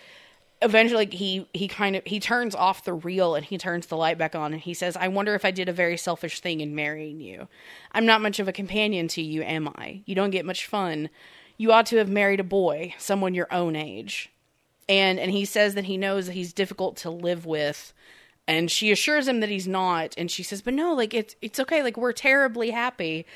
eventually 0.62 1.04
like, 1.04 1.12
he 1.12 1.46
he 1.54 1.68
kind 1.68 1.96
of 1.96 2.04
he 2.04 2.18
turns 2.18 2.54
off 2.54 2.84
the 2.84 2.92
reel 2.92 3.34
and 3.34 3.44
he 3.44 3.58
turns 3.58 3.86
the 3.86 3.96
light 3.96 4.18
back 4.18 4.34
on 4.34 4.52
and 4.52 4.62
he 4.62 4.74
says, 4.74 4.96
"I 4.96 5.08
wonder 5.08 5.34
if 5.34 5.44
I 5.44 5.50
did 5.50 5.68
a 5.68 5.72
very 5.72 5.96
selfish 5.96 6.40
thing 6.40 6.60
in 6.60 6.74
marrying 6.74 7.20
you. 7.20 7.48
I'm 7.92 8.06
not 8.06 8.20
much 8.20 8.40
of 8.40 8.48
a 8.48 8.52
companion 8.52 9.08
to 9.08 9.22
you, 9.22 9.42
am 9.42 9.68
I? 9.68 10.02
You 10.06 10.14
don't 10.14 10.30
get 10.30 10.44
much 10.44 10.66
fun. 10.66 11.10
You 11.56 11.72
ought 11.72 11.86
to 11.86 11.96
have 11.96 12.08
married 12.08 12.40
a 12.40 12.44
boy, 12.44 12.94
someone 12.98 13.34
your 13.34 13.52
own 13.52 13.76
age." 13.76 14.30
And 14.88 15.20
and 15.20 15.30
he 15.30 15.44
says 15.44 15.74
that 15.74 15.84
he 15.84 15.96
knows 15.96 16.26
that 16.26 16.32
he's 16.32 16.52
difficult 16.52 16.96
to 16.98 17.10
live 17.10 17.46
with. 17.46 17.92
And 18.48 18.70
she 18.70 18.90
assures 18.90 19.28
him 19.28 19.40
that 19.40 19.50
he's 19.50 19.68
not 19.68 20.14
and 20.16 20.30
she 20.30 20.42
says, 20.42 20.62
"But 20.62 20.74
no, 20.74 20.94
like 20.94 21.14
it's 21.14 21.36
it's 21.42 21.60
okay, 21.60 21.82
like 21.82 21.96
we're 21.96 22.12
terribly 22.12 22.70
happy." 22.70 23.26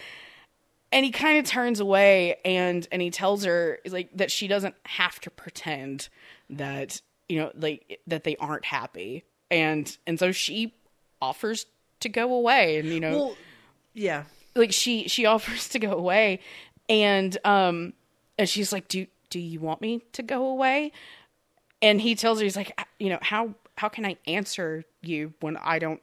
And 0.93 1.05
he 1.05 1.11
kind 1.11 1.39
of 1.39 1.45
turns 1.47 1.81
away 1.81 2.37
and 2.45 2.87
and 2.93 3.01
he 3.03 3.11
tells 3.11 3.45
her 3.45 3.79
like 3.89 4.11
that 4.15 4.31
she 4.31 4.47
doesn't 4.47 4.75
have 4.85 5.19
to 5.21 5.31
pretend 5.31 6.09
that 6.51 7.01
you 7.29 7.39
know 7.39 7.51
like 7.55 8.01
that 8.07 8.25
they 8.25 8.37
aren't 8.37 8.65
happy 8.65 9.25
and 9.51 9.97
and 10.07 10.19
so 10.19 10.31
she 10.33 10.75
offers 11.21 11.67
to 12.01 12.09
go 12.09 12.35
away 12.35 12.79
and 12.79 12.89
you 12.89 13.01
know 13.01 13.13
Well, 13.17 13.37
yeah. 13.95 14.25
like 14.55 14.73
she 14.73 15.09
she 15.09 15.25
offers 15.35 15.69
to 15.71 15.79
go 15.79 15.93
away 15.93 16.41
and 16.89 17.37
um 17.45 17.93
and 18.39 18.49
she's 18.49 18.73
like 18.73 18.89
do 18.89 19.07
do 19.31 19.39
you 19.41 19.61
want 19.61 19.81
me 19.81 20.03
to 20.13 20.23
go 20.23 20.47
away 20.47 20.93
and 21.81 22.01
he 22.01 22.15
tells 22.15 22.39
her 22.39 22.45
he's 22.45 22.57
like 22.57 22.79
you 22.99 23.09
know 23.09 23.19
how 23.23 23.55
how 23.79 23.89
can 23.89 24.05
i 24.05 24.17
answer 24.27 24.85
you 25.01 25.33
when 25.41 25.57
i 25.57 25.79
don't 25.79 26.03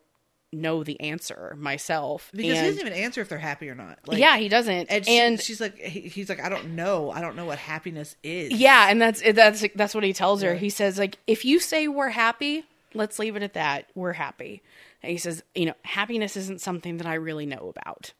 know 0.52 0.84
the 0.84 1.00
answer 1.00 1.56
myself 1.58 2.30
Because 2.34 2.58
he 2.58 2.66
doesn't 2.66 2.80
even 2.80 2.94
answer 2.94 3.22
if 3.22 3.30
they're 3.30 3.38
happy 3.38 3.70
or 3.70 3.76
not. 3.76 4.00
Like, 4.08 4.18
yeah 4.18 4.38
he 4.38 4.50
doesn't 4.50 4.88
And, 4.90 5.08
and, 5.08 5.42
she's 5.42 5.62
like, 5.62 5.78
he, 5.78 6.02
he's 6.02 6.30
like, 6.30 6.40
I 6.40 6.50
don't 6.50 6.76
know. 6.76 7.12
I 7.12 7.22
don't 7.22 7.36
know 7.36 7.46
what 7.46 7.60
happiness 7.60 8.16
is. 8.24 8.52
Yeah, 8.54 8.90
and 8.90 9.02
that's 9.02 9.22
that's 9.22 9.64
that's 9.76 9.94
what 9.94 10.04
he 10.04 10.14
tells 10.14 10.42
her. 10.42 10.54
Yeah. 10.54 10.60
He 10.60 10.70
says 10.70 10.98
like 10.98 11.18
if 11.28 11.46
you 11.46 11.60
say 11.60 11.88
we're 11.88 12.10
happy, 12.10 12.66
let's 12.94 13.20
leave 13.20 13.36
it 13.36 13.44
at 13.44 13.54
that. 13.54 13.90
We're 13.96 14.14
happy. 14.14 14.62
And 15.02 15.12
he 15.12 15.18
says, 15.18 15.44
you 15.56 15.66
know, 15.66 15.76
happiness 15.84 16.36
isn't 16.36 16.62
something 16.62 16.98
that 16.98 17.08
I 17.08 17.16
really 17.16 17.46
know 17.46 17.72
about. 17.76 18.14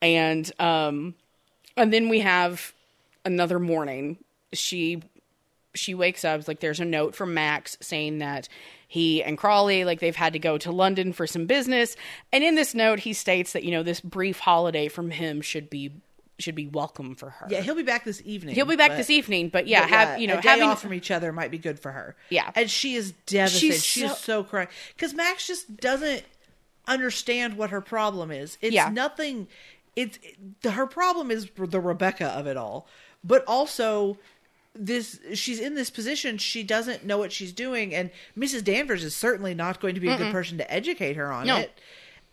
And 0.00 0.50
um 0.60 1.14
and 1.76 1.92
then 1.92 2.08
we 2.08 2.20
have 2.20 2.72
another 3.24 3.58
morning. 3.58 4.18
She 4.52 5.02
she 5.76 5.94
wakes 5.94 6.24
up 6.24 6.46
like 6.48 6.60
there's 6.60 6.80
a 6.80 6.84
note 6.84 7.14
from 7.14 7.34
Max 7.34 7.76
saying 7.80 8.18
that 8.18 8.48
he 8.88 9.22
and 9.22 9.36
Crawley 9.38 9.84
like 9.84 10.00
they've 10.00 10.14
had 10.16 10.32
to 10.32 10.38
go 10.38 10.58
to 10.58 10.70
London 10.72 11.12
for 11.12 11.26
some 11.26 11.46
business 11.46 11.96
and 12.32 12.42
in 12.44 12.54
this 12.54 12.74
note 12.74 13.00
he 13.00 13.12
states 13.12 13.52
that 13.52 13.64
you 13.64 13.70
know 13.70 13.82
this 13.82 14.00
brief 14.00 14.38
holiday 14.38 14.88
from 14.88 15.10
him 15.10 15.40
should 15.40 15.68
be 15.70 15.92
should 16.38 16.54
be 16.54 16.66
welcome 16.66 17.14
for 17.14 17.30
her. 17.30 17.46
Yeah, 17.48 17.62
he'll 17.62 17.74
be 17.74 17.82
back 17.82 18.04
this 18.04 18.20
evening. 18.26 18.54
He'll 18.54 18.66
be 18.66 18.76
back 18.76 18.90
but- 18.90 18.98
this 18.98 19.08
evening, 19.08 19.48
but 19.48 19.66
yeah, 19.66 19.80
but 19.80 19.88
have 19.88 20.20
you 20.20 20.26
know 20.26 20.36
a 20.38 20.42
day 20.42 20.48
having 20.50 20.68
off 20.68 20.82
from 20.82 20.92
each 20.92 21.10
other 21.10 21.32
might 21.32 21.50
be 21.50 21.56
good 21.58 21.80
for 21.80 21.90
her. 21.92 22.14
Yeah. 22.28 22.50
and 22.54 22.70
she 22.70 22.94
is 22.94 23.12
devastated. 23.24 23.72
She's 23.74 23.84
She's 23.84 24.02
so- 24.02 24.08
so, 24.08 24.12
is 24.14 24.18
so 24.18 24.44
crying 24.44 24.68
because 24.94 25.14
Max 25.14 25.46
just 25.46 25.76
doesn't 25.78 26.24
understand 26.86 27.56
what 27.56 27.70
her 27.70 27.80
problem 27.80 28.30
is. 28.30 28.58
It's 28.60 28.74
Yeah. 28.74 28.88
nothing. 28.90 29.48
It's 29.94 30.18
it, 30.22 30.70
her 30.70 30.86
problem 30.86 31.30
is 31.30 31.48
the 31.56 31.80
Rebecca 31.80 32.26
of 32.26 32.46
it 32.46 32.56
all, 32.56 32.86
but 33.24 33.42
also 33.46 34.18
this 34.78 35.18
she's 35.34 35.60
in 35.60 35.74
this 35.74 35.90
position 35.90 36.38
she 36.38 36.62
doesn't 36.62 37.04
know 37.04 37.18
what 37.18 37.32
she's 37.32 37.52
doing 37.52 37.94
and 37.94 38.10
mrs 38.36 38.62
danvers 38.64 39.02
is 39.04 39.14
certainly 39.14 39.54
not 39.54 39.80
going 39.80 39.94
to 39.94 40.00
be 40.00 40.08
a 40.08 40.16
good 40.16 40.32
person 40.32 40.58
to 40.58 40.72
educate 40.72 41.16
her 41.16 41.32
on 41.32 41.46
No. 41.46 41.56
it 41.58 41.72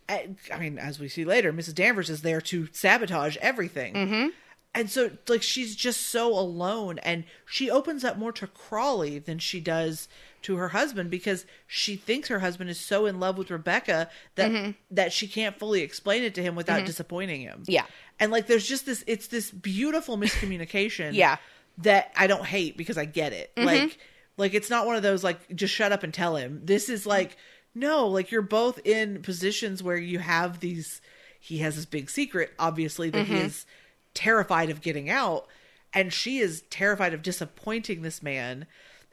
I- 0.10 0.30
i 0.54 0.60
mean 0.60 0.78
as 0.78 1.00
we 1.00 1.08
see 1.08 1.26
later 1.26 1.52
mrs 1.54 1.76
danvers 1.76 2.10
is 2.10 2.22
there 2.22 2.42
to 2.42 2.68
sabotage 2.72 3.38
everything 3.38 3.94
Mm-hmm. 3.94 4.28
and 4.76 4.90
so 4.90 5.12
like 5.28 5.44
she's 5.44 5.76
just 5.76 6.02
so 6.02 6.28
alone 6.38 7.00
and 7.00 7.24
she 7.46 7.70
opens 7.70 8.04
up 8.04 8.18
more 8.18 8.32
to 8.34 8.48
crawley 8.48 9.20
than 9.20 9.40
she 9.40 9.60
does 9.62 10.08
to 10.42 10.58
her 10.58 10.70
husband 10.70 11.10
because 11.10 11.46
she 11.68 11.96
thinks 11.96 12.28
her 12.28 12.40
husband 12.40 12.70
is 12.70 12.78
so 12.80 13.06
in 13.06 13.20
love 13.20 13.38
with 13.38 13.50
rebecca 13.50 14.10
that 14.36 14.52
Mm-hmm. 14.52 14.72
that 14.92 15.14
she 15.14 15.28
can't 15.28 15.58
fully 15.58 15.82
explain 15.82 16.24
it 16.24 16.36
to 16.36 16.44
him 16.44 16.56
without 16.56 16.86
disappointing 16.86 17.42
him 17.42 17.64
Yeah. 17.68 17.86
and 18.20 18.30
like 18.32 18.48
there's 18.48 18.68
just 18.68 18.86
this 18.86 19.04
it's 19.08 19.28
this 19.28 19.52
beautiful 19.52 20.18
miscommunication 20.18 21.14
Yeah. 21.14 21.38
That 21.80 22.12
i 22.16 22.28
don't 22.28 22.46
hate 22.46 22.78
because 22.78 22.98
i 22.98 23.06
get 23.06 23.34
it 23.34 23.52
Mm-hmm. 23.56 23.66
like 23.68 23.98
like 24.38 24.54
it's 24.54 24.70
not 24.70 24.86
one 24.86 24.96
of 24.96 25.04
those 25.04 25.24
like 25.24 25.56
just 25.56 25.74
shut 25.74 25.92
up 25.92 26.04
and 26.04 26.14
tell 26.14 26.36
him 26.36 26.62
this 26.64 26.90
is 26.90 27.06
like 27.06 27.38
no 27.76 28.08
like 28.08 28.32
you're 28.32 28.42
both 28.42 28.80
in 28.86 29.22
positions 29.22 29.82
where 29.84 29.98
you 29.98 30.20
have 30.20 30.60
these 30.60 31.02
he 31.40 31.58
has 31.60 31.76
this 31.76 31.86
big 31.86 32.10
secret 32.10 32.52
obviously 32.60 33.10
that 33.10 33.26
Mm-hmm. 33.26 33.36
he 33.36 33.42
is 33.42 33.66
terrified 34.14 34.70
of 34.70 34.82
getting 34.82 35.10
out 35.10 35.48
and 35.94 36.14
she 36.14 36.38
is 36.40 36.62
terrified 36.70 37.14
of 37.14 37.22
disappointing 37.22 38.02
this 38.02 38.22
man 38.22 38.66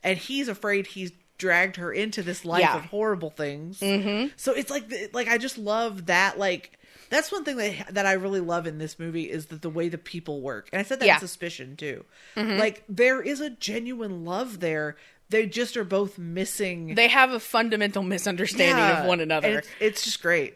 and 0.04 0.18
he's 0.18 0.48
afraid 0.48 0.86
he's 0.88 1.12
dragged 1.38 1.76
her 1.76 1.90
into 1.92 2.22
this 2.22 2.44
life 2.44 2.60
Yeah. 2.60 2.76
of 2.76 2.84
horrible 2.86 3.30
things 3.30 3.80
mm-hmm. 3.80 4.28
so 4.36 4.52
it's 4.52 4.70
like 4.70 4.92
like 5.14 5.28
i 5.28 5.38
just 5.38 5.56
love 5.56 6.06
that 6.06 6.38
like 6.38 6.78
that's 7.10 7.30
one 7.30 7.44
thing 7.44 7.56
that 7.58 7.92
that 7.94 8.06
i 8.06 8.12
really 8.12 8.40
love 8.40 8.66
in 8.66 8.78
this 8.78 8.98
movie 8.98 9.30
is 9.30 9.46
that 9.46 9.60
the 9.62 9.68
way 9.70 9.88
the 9.88 9.98
people 9.98 10.40
work 10.40 10.68
and 10.72 10.80
i 10.80 10.82
said 10.82 10.98
that 11.00 11.06
Yeah. 11.06 11.14
in 11.14 11.20
suspicion 11.20 11.76
too 11.76 12.04
like 12.36 12.82
there 12.88 13.20
is 13.20 13.40
a 13.40 13.50
genuine 13.50 14.24
love 14.24 14.60
there 14.60 14.96
they 15.28 15.46
just 15.46 15.76
are 15.76 15.84
both 15.84 16.18
missing 16.18 16.94
they 16.94 17.08
have 17.08 17.30
a 17.32 17.38
fundamental 17.40 18.02
misunderstanding 18.02 18.84
Yeah. 18.84 19.02
of 19.02 19.06
one 19.06 19.20
another. 19.20 19.58
it's, 19.58 19.68
it's 19.80 20.04
just 20.04 20.22
great 20.22 20.54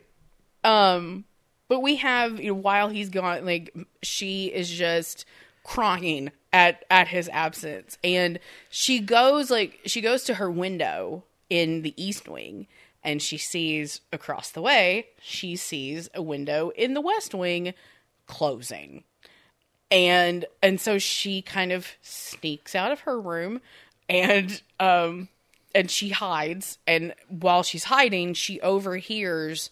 Um, 0.65 1.25
but 1.69 1.81
we 1.81 1.97
have 1.97 2.41
you 2.41 2.49
know 2.53 2.55
while 2.61 2.89
he's 2.89 3.09
gone, 3.11 3.45
like 3.45 3.75
she 4.03 4.47
is 4.47 4.71
just 4.71 5.25
crying 5.63 6.31
at 6.53 6.85
at 6.91 7.09
his 7.09 7.29
absence, 7.31 7.99
and 8.05 8.39
she 8.71 9.01
goes 9.01 9.51
like 9.51 9.81
she 9.87 10.01
goes 10.01 10.25
to 10.25 10.35
her 10.35 10.51
window 10.51 11.25
in 11.51 11.83
the 11.83 11.95
east 12.03 12.29
wing, 12.29 12.67
and 13.05 13.21
she 13.21 13.37
sees 13.37 14.01
across 14.13 14.51
the 14.51 14.63
way 14.63 15.09
she 15.21 15.55
sees 15.55 16.09
a 16.15 16.23
window 16.23 16.71
in 16.71 16.95
the 16.95 17.01
west 17.01 17.35
wing 17.35 17.75
closing. 18.27 19.05
And 19.91 20.47
and 20.63 20.81
so 20.81 20.99
she 20.99 21.43
kind 21.43 21.71
of 21.71 21.87
sneaks 22.03 22.75
out 22.75 22.91
of 22.91 23.01
her 23.01 23.21
room 23.21 23.61
and 24.09 24.61
um 24.81 25.29
and 25.75 25.91
she 25.91 26.09
hides. 26.09 26.79
And 26.87 27.15
while 27.29 27.63
she's 27.63 27.85
hiding 27.85 28.35
she 28.35 28.61
overhears 28.61 29.71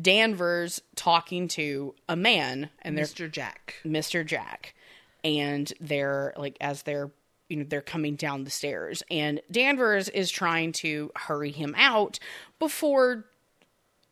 danvers 0.00 0.80
talking 0.96 1.48
to 1.48 1.94
a 2.08 2.16
man 2.16 2.70
and 2.80 2.96
they're 2.96 3.04
mr 3.04 3.30
jack. 3.30 3.74
Mr 3.84 4.24
jack. 4.24 4.74
And 5.22 5.72
they're 5.80 6.32
like 6.36 6.56
as 6.60 6.82
they're 6.82 7.10
you 7.52 7.58
know 7.58 7.64
they're 7.68 7.82
coming 7.82 8.16
down 8.16 8.44
the 8.44 8.50
stairs. 8.50 9.02
And 9.10 9.40
danvers 9.50 10.08
is 10.08 10.30
trying 10.30 10.72
to 10.72 11.12
hurry 11.14 11.50
him 11.52 11.74
out 11.76 12.18
before 12.58 13.26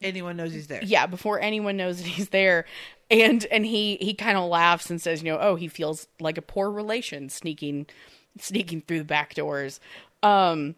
anyone 0.03 0.37
knows 0.37 0.53
he's 0.53 0.67
there. 0.67 0.83
Yeah 0.85 1.07
before 1.07 1.41
anyone 1.41 1.79
knows 1.79 1.97
that 1.99 2.07
he's 2.07 2.29
there. 2.29 2.67
And 3.11 3.45
and 3.47 3.65
he 3.65 3.97
he 3.97 4.13
kind 4.13 4.37
of 4.37 4.49
laughs 4.51 4.91
and 4.91 5.01
says 5.01 5.23
you 5.23 5.33
know 5.33 5.39
oh 5.41 5.57
he 5.57 5.69
feels 5.69 6.07
like 6.21 6.37
a 6.37 6.43
poor 6.43 6.71
relation 6.71 7.31
sneaking 7.31 7.87
sneaking 8.39 8.83
through 8.83 8.99
the 8.99 9.05
back 9.05 9.33
doors. 9.35 9.81
Um 10.23 10.75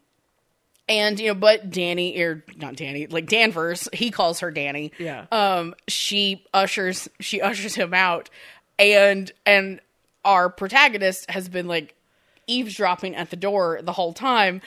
and 0.88 1.18
you 1.18 1.28
know 1.28 1.34
but 1.34 1.68
danny 1.68 2.16
or 2.20 2.44
not 2.56 2.76
danny 2.76 3.08
like 3.08 3.26
danvers 3.26 3.88
he 3.92 4.12
calls 4.12 4.38
her 4.38 4.52
danny. 4.52 4.92
Yeah. 5.00 5.26
um 5.32 5.74
she 5.88 6.46
ushers 6.54 7.08
she 7.18 7.40
ushers 7.40 7.74
him 7.74 7.92
out. 7.92 8.30
And 8.78 9.32
and 9.44 9.80
our 10.24 10.48
protagonist 10.48 11.28
has 11.28 11.48
been 11.48 11.66
like 11.66 11.96
eavesdropping 12.46 13.14
at 13.14 13.30
the 13.30 13.36
door 13.36 13.80
the 13.82 13.92
whole 13.92 14.12
time 14.12 14.60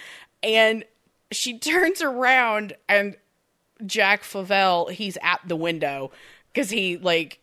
and 0.43 0.83
she 1.31 1.57
turns 1.59 2.01
around 2.01 2.73
and 2.87 3.15
Jack 3.85 4.23
Favell, 4.23 4.89
he's 4.91 5.17
at 5.21 5.41
the 5.45 5.55
window 5.55 6.11
because 6.53 6.69
he 6.69 6.97
like 6.97 7.39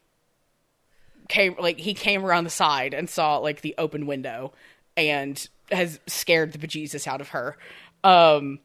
came 1.29 1.55
like 1.59 1.79
he 1.79 1.95
came 1.95 2.25
around 2.25 2.45
the 2.45 2.51
side 2.51 2.95
and 2.95 3.09
saw 3.09 3.37
like 3.39 3.61
the 3.61 3.75
open 3.79 4.07
window 4.07 4.53
and 4.97 5.49
has 5.71 6.01
scared 6.07 6.53
the 6.53 6.59
bejesus 6.59 7.07
out 7.07 7.21
of 7.21 7.29
her. 7.29 7.57
Um 8.03 8.61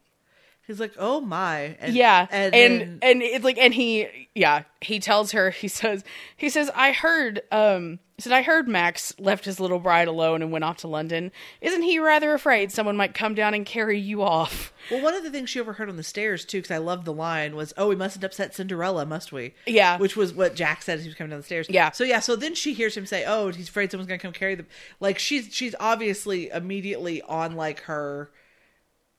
He's 0.68 0.82
like, 0.82 0.94
"Oh 1.00 1.22
my!" 1.22 1.78
And, 1.80 1.96
Yeah, 1.96 2.28
and 2.30 2.54
and 2.54 2.82
then- 2.82 3.00
and, 3.02 3.22
it's 3.24 3.46
like, 3.46 3.58
and 3.58 3.74
he, 3.74 4.28
yeah, 4.36 4.64
he 4.82 5.00
tells 5.00 5.32
her, 5.32 5.50
he 5.52 5.70
says, 5.70 6.04
he 6.36 6.50
says, 6.50 6.70
I 6.76 6.92
heard, 6.92 7.42
um, 7.54 8.00
he 8.18 8.24
said, 8.24 8.34
I 8.34 8.42
heard 8.42 8.68
Max 8.68 9.14
left 9.18 9.46
his 9.46 9.62
little 9.62 9.80
bride 9.80 10.10
alone 10.10 10.42
and 10.42 10.52
went 10.52 10.66
off 10.66 10.78
to 10.78 10.88
London. 10.90 11.32
Isn't 11.62 11.84
he 11.84 12.00
rather 12.00 12.34
afraid 12.34 12.72
someone 12.74 12.98
might 12.98 13.14
come 13.14 13.34
down 13.34 13.54
and 13.54 13.66
carry 13.66 13.98
you 13.98 14.24
off? 14.24 14.74
well, 14.92 15.02
one 15.02 15.14
of 15.14 15.24
the 15.24 15.30
things 15.30 15.50
she 15.50 15.60
overheard 15.62 15.88
on 15.88 15.96
the 15.96 16.04
stairs 16.04 16.44
too, 16.44 16.58
because 16.58 16.72
I 16.72 16.80
love 16.80 17.06
the 17.06 17.14
line 17.14 17.56
was, 17.56 17.74
"Oh, 17.78 17.88
we 17.88 17.96
mustn't 17.96 18.26
upset 18.26 18.54
Cinderella, 18.54 19.06
must 19.06 19.32
we?" 19.32 19.54
Yeah. 19.66 19.98
which 20.00 20.18
was 20.18 20.34
what 20.34 20.54
Jack 20.56 20.82
said 20.82 20.98
as 20.98 21.04
he 21.06 21.08
was 21.10 21.16
coming 21.16 21.30
down 21.32 21.40
the 21.40 21.46
stairs. 21.46 21.68
Yeah. 21.70 21.92
So 21.92 22.04
yeah, 22.04 22.20
so 22.20 22.36
then 22.36 22.56
she 22.56 22.74
hears 22.74 22.98
him 22.98 23.06
say, 23.06 23.24
"Oh, 23.26 23.52
he's 23.54 23.70
afraid 23.70 23.90
someone's 23.92 24.10
gonna 24.10 24.20
come 24.20 24.34
carry 24.34 24.56
them." 24.56 24.68
Like 25.00 25.18
she's 25.18 25.48
she's 25.54 25.76
obviously 25.80 26.50
immediately 26.50 27.22
on 27.22 27.56
like 27.56 27.82
her 27.84 28.32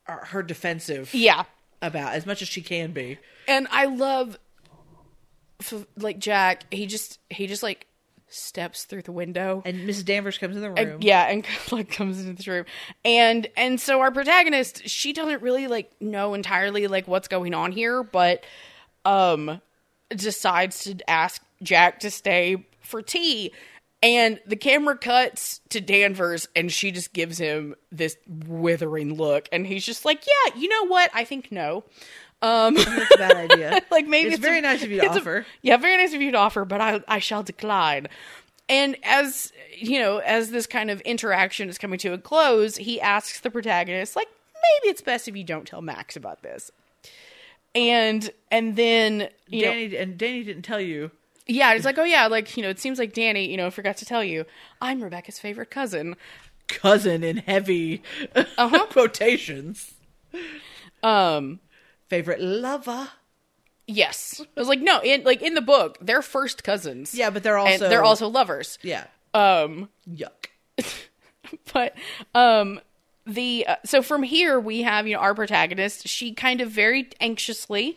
her 0.08 0.42
defensive. 0.42 1.12
Yeah, 1.14 1.44
about 1.82 2.14
as 2.14 2.26
much 2.26 2.42
as 2.42 2.48
she 2.48 2.62
can 2.62 2.92
be. 2.92 3.18
and 3.46 3.66
I 3.70 3.86
love, 3.86 4.38
like 5.96 6.18
Jack. 6.18 6.64
He 6.70 6.86
just, 6.86 7.18
he 7.30 7.46
just 7.46 7.62
like 7.62 7.86
steps 8.30 8.84
through 8.84 9.02
the 9.02 9.12
window. 9.12 9.62
And 9.64 9.88
Mrs. 9.88 10.04
Danvers 10.04 10.38
comes 10.38 10.54
in 10.56 10.62
the 10.62 10.68
room. 10.68 10.78
And- 10.78 11.04
yeah, 11.04 11.24
and 11.28 11.44
like 11.72 11.90
comes 11.90 12.20
into 12.20 12.34
this 12.34 12.46
room, 12.48 12.64
and 13.04 13.46
and 13.56 13.80
so 13.80 14.00
our 14.00 14.10
protagonist, 14.10 14.88
she 14.88 15.12
doesn't 15.12 15.42
really 15.42 15.66
like 15.66 15.90
know 16.00 16.34
entirely 16.34 16.86
like 16.86 17.08
what's 17.08 17.28
going 17.28 17.54
on 17.54 17.72
here, 17.72 18.02
but 18.02 18.44
um, 19.04 19.60
decides 20.10 20.84
to 20.84 20.96
ask 21.10 21.42
Jack 21.62 22.00
to 22.00 22.10
stay 22.10 22.66
for 22.82 23.02
tea, 23.02 23.52
and 24.02 24.40
the 24.46 24.56
camera 24.56 24.96
cuts 24.96 25.60
to 25.70 25.80
Danvers, 25.80 26.48
and 26.54 26.70
she 26.72 26.90
just 26.92 27.12
gives 27.12 27.38
him 27.38 27.74
this 27.90 28.16
withering 28.28 29.14
look, 29.14 29.48
and 29.52 29.66
he's 29.66 29.84
just 29.84 30.04
like, 30.04 30.24
"Yeah, 30.26 30.56
you 30.60 30.68
know 30.68 30.86
what? 30.86 31.10
I 31.14 31.24
think 31.24 31.50
no." 31.52 31.84
Um, 32.40 32.74
That's 32.74 33.14
a 33.14 33.18
bad 33.18 33.36
idea. 33.50 33.80
like 33.90 34.06
maybe 34.06 34.28
It's 34.28 34.36
it's, 34.36 34.44
very 34.44 34.58
a- 34.58 34.62
nice 34.62 34.84
of 34.84 34.90
you 34.92 35.00
to 35.00 35.06
it's 35.06 35.16
a- 35.16 35.20
offer. 35.20 35.46
yeah, 35.62 35.76
very 35.76 35.96
nice 35.96 36.14
of 36.14 36.22
you 36.22 36.30
to 36.32 36.38
offer, 36.38 36.64
but 36.64 36.80
I 36.80 37.00
I 37.08 37.18
shall 37.18 37.42
decline. 37.42 38.06
And 38.68 38.96
as 39.02 39.52
you 39.76 39.98
know, 39.98 40.18
as 40.18 40.50
this 40.50 40.66
kind 40.66 40.90
of 40.90 41.00
interaction 41.00 41.68
is 41.68 41.78
coming 41.78 41.98
to 42.00 42.12
a 42.12 42.18
close, 42.18 42.76
he 42.76 43.00
asks 43.00 43.40
the 43.40 43.50
protagonist, 43.50 44.14
like, 44.14 44.28
maybe 44.54 44.90
it's 44.92 45.00
best 45.02 45.26
if 45.26 45.36
you 45.36 45.42
don't 45.42 45.66
tell 45.66 45.80
Max 45.82 46.14
about 46.16 46.42
this. 46.42 46.70
And 47.74 48.30
and 48.50 48.76
then 48.76 49.28
you 49.48 49.64
know, 49.64 49.70
Danny 49.72 49.96
and 49.96 50.18
Danny 50.18 50.42
didn't 50.44 50.62
tell 50.62 50.80
you. 50.80 51.10
Yeah, 51.48 51.72
it's 51.74 51.84
like, 51.84 51.98
oh 51.98 52.04
yeah, 52.04 52.26
like 52.28 52.56
you 52.56 52.62
know, 52.62 52.68
it 52.68 52.78
seems 52.78 52.98
like 52.98 53.12
Danny, 53.12 53.50
you 53.50 53.56
know, 53.56 53.70
forgot 53.70 53.96
to 53.98 54.04
tell 54.04 54.22
you, 54.22 54.44
I'm 54.80 55.02
Rebecca's 55.02 55.38
favorite 55.38 55.70
cousin. 55.70 56.14
Cousin 56.68 57.24
in 57.24 57.38
heavy 57.38 58.02
Uh-huh. 58.58 58.86
quotations. 58.90 59.94
Um, 61.02 61.60
Favorite 62.08 62.40
lover. 62.40 63.08
yes, 63.86 64.40
I 64.56 64.60
was 64.60 64.68
like, 64.68 64.80
no, 64.80 65.00
in 65.00 65.24
like 65.24 65.42
in 65.42 65.54
the 65.54 65.60
book, 65.60 65.98
they're 66.00 66.22
first 66.22 66.64
cousins. 66.64 67.14
Yeah, 67.14 67.30
but 67.30 67.42
they're 67.42 67.58
and 67.58 67.68
also 67.68 67.88
they're 67.88 68.04
also 68.04 68.28
lovers. 68.28 68.78
yeah. 68.82 69.04
Um, 69.34 69.88
Yuck. 70.10 70.46
but 71.72 71.94
um 72.34 72.80
the 73.26 73.66
uh, 73.68 73.76
so 73.84 74.00
from 74.02 74.22
here 74.22 74.58
we 74.60 74.82
have 74.82 75.06
you 75.06 75.14
know 75.14 75.20
our 75.20 75.34
protagonist 75.34 76.06
she 76.08 76.32
kind 76.32 76.60
of 76.60 76.70
very 76.70 77.08
anxiously 77.20 77.96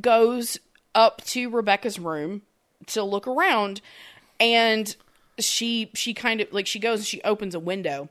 goes 0.00 0.58
up 0.94 1.22
to 1.24 1.48
rebecca's 1.50 1.98
room 1.98 2.42
to 2.88 3.02
look 3.02 3.26
around 3.26 3.80
and 4.40 4.94
she 5.38 5.90
she 5.94 6.14
kind 6.14 6.40
of 6.40 6.52
like 6.52 6.66
she 6.66 6.78
goes 6.78 7.00
and 7.00 7.06
she 7.06 7.22
opens 7.22 7.54
a 7.54 7.60
window 7.60 8.08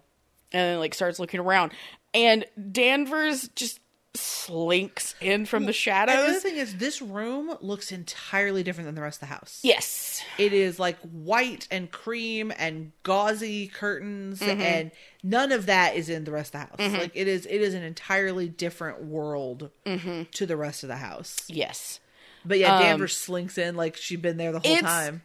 and 0.54 0.80
like 0.80 0.94
starts 0.94 1.20
looking 1.20 1.40
around 1.40 1.72
and 2.14 2.46
danvers 2.72 3.48
just 3.50 3.80
slinks 4.14 5.14
in 5.22 5.46
from 5.46 5.66
the 5.66 5.74
And 5.88 6.10
the 6.10 6.14
other 6.14 6.40
thing 6.40 6.56
is, 6.56 6.78
this 6.78 7.02
room 7.04 7.56
looks 7.62 7.92
entirely 7.92 8.64
different 8.64 8.88
than 8.88 8.96
the 8.96 9.02
rest 9.02 9.18
of 9.22 9.30
the 9.30 9.34
house. 9.36 9.60
yes 9.64 10.24
It 10.40 10.54
is 10.54 10.80
like 10.80 10.98
white 11.02 11.68
and 11.70 11.92
cream 11.92 12.52
and 12.58 12.94
gauzy 13.04 13.68
curtains, 13.68 14.40
Mm-hmm. 14.40 14.62
and 14.62 14.92
none 15.22 15.52
of 15.52 15.68
that 15.68 15.96
is 15.96 16.10
in 16.10 16.24
the 16.24 16.32
rest 16.32 16.56
of 16.56 16.62
the 16.78 16.84
house. 16.84 16.98
Like 17.00 17.12
it 17.14 17.28
is, 17.28 17.46
it 17.46 17.62
is 17.62 17.74
an 17.76 17.84
entirely 17.84 18.48
different 18.48 19.04
world 19.04 19.70
Mm-hmm. 19.86 20.24
to 20.32 20.46
the 20.48 20.58
rest 20.58 20.84
of 20.84 20.90
the 20.90 20.98
house. 20.98 21.38
yes 21.48 22.00
But 22.48 22.60
yeah, 22.60 22.80
Danvers 22.80 23.16
slinks 23.18 23.58
in 23.58 23.76
like 23.76 23.98
she'd 23.98 24.22
been 24.22 24.38
there 24.38 24.52
the 24.52 24.60
whole 24.60 24.72
Um, 24.72 24.78
it's 24.78 24.88
time. 24.88 25.22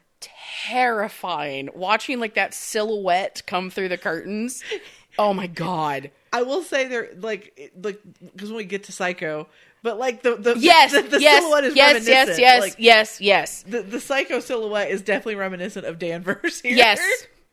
terrifying 0.66 1.68
watching 1.74 2.18
like 2.20 2.34
that 2.34 2.54
silhouette 2.54 3.42
come 3.46 3.70
through 3.70 3.88
the 3.88 3.98
curtains 3.98 4.62
oh 5.18 5.34
my 5.34 5.46
god 5.46 6.10
I 6.34 6.44
will 6.44 6.62
say 6.62 6.88
there, 6.88 7.10
like, 7.18 7.72
like 7.78 8.00
because 8.34 8.48
when 8.48 8.56
we 8.56 8.64
get 8.64 8.84
to 8.84 8.92
Psycho, 8.92 9.48
but 9.82 9.98
like 9.98 10.22
the 10.22 10.36
the 10.36 10.54
yes 10.58 10.92
the, 10.92 11.02
the 11.02 11.20
yes 11.20 11.42
silhouette 11.42 11.64
is 11.64 11.76
yes 11.76 11.92
reminiscent. 11.94 12.28
yes 12.28 12.38
yes 12.38 12.60
Like, 12.60 12.74
yes 12.78 13.20
yes 13.20 13.62
The 13.68 13.82
the 13.82 14.00
Psycho 14.00 14.40
silhouette 14.40 14.90
is 14.90 15.02
definitely 15.02 15.34
reminiscent 15.34 15.84
of 15.84 15.98
Danvers 15.98 16.60
here. 16.62 16.74
yes 16.74 17.00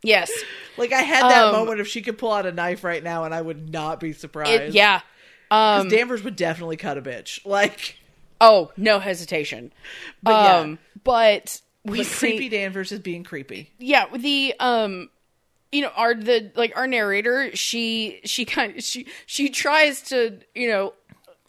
yes 0.02 0.32
Like 0.78 0.94
I 0.94 1.02
had 1.02 1.24
that 1.24 1.48
Um, 1.48 1.52
moment 1.52 1.82
if 1.82 1.88
she 1.90 2.02
could 2.02 2.18
pull 2.18 2.32
out 2.32 2.46
a 2.46 2.54
knife 2.54 2.86
right 2.86 3.04
now, 3.04 3.26
and 3.26 3.36
I 3.36 3.42
would 3.42 3.70
not 3.70 4.00
be 4.00 4.14
surprised. 4.14 4.62
it, 4.62 4.74
yeah 4.74 5.02
um 5.52 5.90
Danvers 5.90 6.24
would 6.24 6.38
definitely 6.38 6.78
cut 6.78 6.98
a 6.98 7.02
bitch. 7.02 7.46
Like, 7.46 7.98
oh 8.42 8.72
no 8.78 9.00
hesitation 9.00 9.72
But 10.24 10.32
yeah. 10.32 10.56
um 10.58 10.80
but 11.04 11.62
we 11.86 12.00
but 12.00 12.08
see 12.08 12.28
creepy 12.38 12.50
Danvers 12.50 12.92
is 12.92 13.00
being 13.00 13.24
creepy. 13.24 13.72
yeah 13.80 14.06
the 14.16 14.54
um 14.60 15.10
you 15.72 15.82
know 15.82 15.92
our 15.96 16.14
the 16.16 16.52
like 16.56 16.74
our 16.76 16.88
narrator 16.88 17.56
she 17.56 18.20
she 18.26 18.46
kind 18.46 18.78
of 18.78 18.84
she 18.84 19.08
she 19.26 19.50
tries 19.50 20.02
to 20.04 20.40
you 20.56 20.68
know 20.68 20.94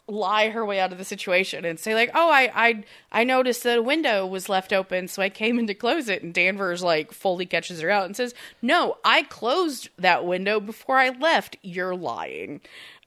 lie 0.07 0.49
her 0.49 0.65
way 0.65 0.77
out 0.79 0.91
of 0.91 0.97
the 0.97 1.05
situation 1.05 1.63
and 1.63 1.79
say 1.79 1.95
like 1.95 2.11
oh 2.13 2.29
i 2.29 2.51
i 2.53 2.83
i 3.13 3.23
noticed 3.23 3.63
that 3.63 3.77
a 3.77 3.81
window 3.81 4.25
was 4.27 4.49
left 4.49 4.73
open 4.73 5.07
so 5.07 5.21
i 5.21 5.29
came 5.29 5.57
in 5.57 5.67
to 5.67 5.73
close 5.73 6.09
it 6.09 6.21
and 6.21 6.33
danvers 6.33 6.83
like 6.83 7.13
fully 7.13 7.45
catches 7.45 7.79
her 7.79 7.89
out 7.89 8.05
and 8.05 8.15
says 8.17 8.33
no 8.61 8.97
i 9.05 9.23
closed 9.23 9.87
that 9.97 10.25
window 10.25 10.59
before 10.59 10.97
i 10.97 11.09
left 11.09 11.55
you're 11.61 11.95
lying 11.95 12.59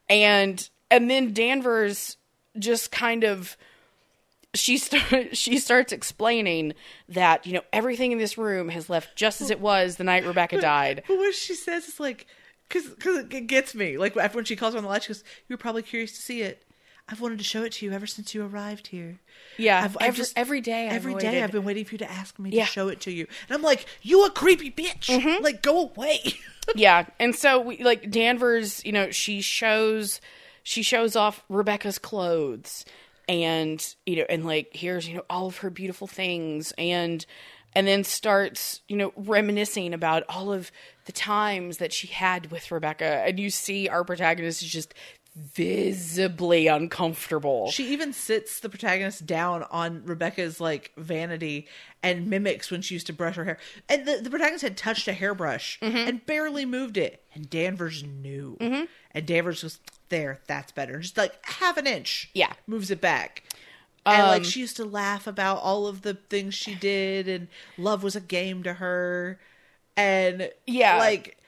and 0.09 0.71
and 0.91 1.11
then 1.11 1.35
danvers 1.35 2.17
just 2.59 2.91
kind 2.91 3.23
of 3.23 3.57
she 4.55 4.79
start, 4.79 5.37
she 5.37 5.59
starts 5.59 5.93
explaining 5.93 6.75
that 7.09 7.47
you 7.47 7.53
know 7.53 7.63
everything 7.73 8.13
in 8.13 8.19
this 8.19 8.39
room 8.39 8.69
has 8.69 8.89
left 8.89 9.17
just 9.17 9.41
as 9.41 9.51
it 9.51 9.61
was 9.61 9.97
the 9.97 10.05
night 10.05 10.25
Rebecca 10.27 10.61
died. 10.61 11.03
But 11.09 11.17
what 11.19 11.35
she 11.35 11.55
says 11.55 11.87
is 11.89 12.01
like, 12.01 12.27
because 12.69 12.89
because 12.89 13.19
it 13.19 13.47
gets 13.47 13.75
me. 13.75 13.99
Like 13.99 14.15
when 14.17 14.45
she 14.45 14.57
calls 14.57 14.75
her 14.75 14.79
on 14.79 14.85
the 14.85 14.89
line, 14.91 15.01
she 15.01 15.09
goes, 15.09 15.25
"You 15.49 15.55
were 15.55 15.59
probably 15.59 15.83
curious 15.83 16.13
to 16.13 16.23
see 16.23 16.43
it. 16.43 16.63
I've 17.07 17.21
wanted 17.21 17.37
to 17.39 17.45
show 17.45 17.63
it 17.63 17.73
to 17.73 17.85
you 17.85 17.93
ever 17.93 18.07
since 18.07 18.35
you 18.35 18.47
arrived 18.47 18.87
here. 18.87 19.19
Yeah, 19.59 19.85
I've, 19.85 19.97
I've 20.01 20.17
just 20.17 20.39
every 20.39 20.63
day, 20.63 20.87
I've 20.87 20.95
every 20.95 21.15
day. 21.17 21.43
I've 21.43 21.53
been 21.53 21.65
waiting 21.65 21.85
for 21.85 21.93
you 21.93 21.99
to 21.99 22.11
ask 22.11 22.39
me 22.39 22.49
Yeah. 22.49 22.65
to 22.65 22.71
show 22.71 22.89
it 22.89 23.01
to 23.03 23.11
you." 23.13 23.27
And 23.49 23.55
I'm 23.57 23.63
like, 23.63 23.85
"You 24.01 24.25
a 24.25 24.31
creepy 24.31 24.71
bitch! 24.71 25.07
Mm-hmm. 25.07 25.43
Like, 25.45 25.63
go 25.63 25.83
away." 25.83 26.19
yeah, 26.75 27.05
and 27.21 27.35
so 27.35 27.61
we 27.61 27.83
like 27.83 28.11
Danvers. 28.11 28.83
You 28.87 28.93
know, 28.93 29.11
she 29.11 29.43
shows 29.43 30.21
she 30.63 30.83
shows 30.83 31.15
off 31.15 31.45
Rebecca's 31.51 31.99
clothes, 31.99 32.87
and 33.29 33.95
you 34.07 34.17
know, 34.17 34.25
and 34.29 34.45
like 34.45 34.71
here's 34.73 35.09
you 35.09 35.17
know 35.17 35.25
all 35.31 35.47
of 35.47 35.59
her 35.59 35.71
beautiful 35.71 36.07
things, 36.07 36.73
and 36.79 37.25
and 37.75 37.87
then 37.87 38.05
starts 38.05 38.81
you 38.89 38.97
know 38.97 39.13
reminiscing 39.17 39.95
about 39.95 40.23
all 40.29 40.53
of 40.53 40.71
the 41.07 41.13
times 41.13 41.79
that 41.79 41.93
she 41.93 42.07
had 42.09 42.51
with 42.51 42.71
Rebecca, 42.71 43.23
and 43.27 43.39
you 43.39 43.51
see 43.51 43.89
our 43.89 44.05
protagonist 44.05 44.63
is 44.63 44.69
just 44.69 44.95
visibly 45.37 46.67
uncomfortable. 46.67 47.71
She 47.71 47.89
even 47.93 48.13
sits 48.13 48.61
the 48.61 48.69
protagonist 48.69 49.27
down 49.27 49.65
on 49.71 50.05
Rebecca's 50.05 50.61
like 50.61 50.93
vanity 50.97 51.67
and 52.03 52.29
mimics 52.29 52.71
when 52.71 52.83
she 52.83 52.95
used 52.95 53.07
to 53.09 53.13
brush 53.13 53.37
her 53.37 53.45
hair. 53.45 53.59
And 53.89 54.07
the, 54.07 54.19
the 54.23 54.31
protagonist 54.31 54.63
had 54.63 54.77
touched 54.77 55.09
a 55.09 55.13
hairbrush 55.13 55.79
Mm-hmm. 55.81 55.97
and 55.97 56.27
barely 56.27 56.65
moved 56.65 56.97
it. 56.97 57.25
And 57.35 57.49
Danvers 57.51 58.05
knew. 58.05 58.57
And 59.11 59.27
Danvers 59.27 59.63
was 59.63 59.81
there, 60.09 60.41
that's 60.47 60.73
better. 60.73 61.01
Just 61.01 61.17
like 61.17 61.33
half 61.45 61.77
an 61.77 61.87
inch. 61.87 62.31
Yeah. 62.35 62.53
Moves 62.67 62.91
it 62.91 63.01
back. 63.01 63.43
And 64.07 64.27
like 64.27 64.43
Um, 64.43 64.45
she 64.45 64.61
used 64.61 64.77
to 64.77 64.85
laugh 64.85 65.27
about 65.27 65.59
all 65.63 65.87
of 65.87 66.03
the 66.03 66.15
things 66.15 66.55
she 66.55 66.75
did 66.75 67.27
and 67.29 67.49
love 67.79 68.03
was 68.03 68.15
a 68.15 68.21
game 68.21 68.63
to 68.65 68.75
her. 68.75 69.39
And 69.97 70.51
Yeah. 70.67 70.99
like 70.99 71.39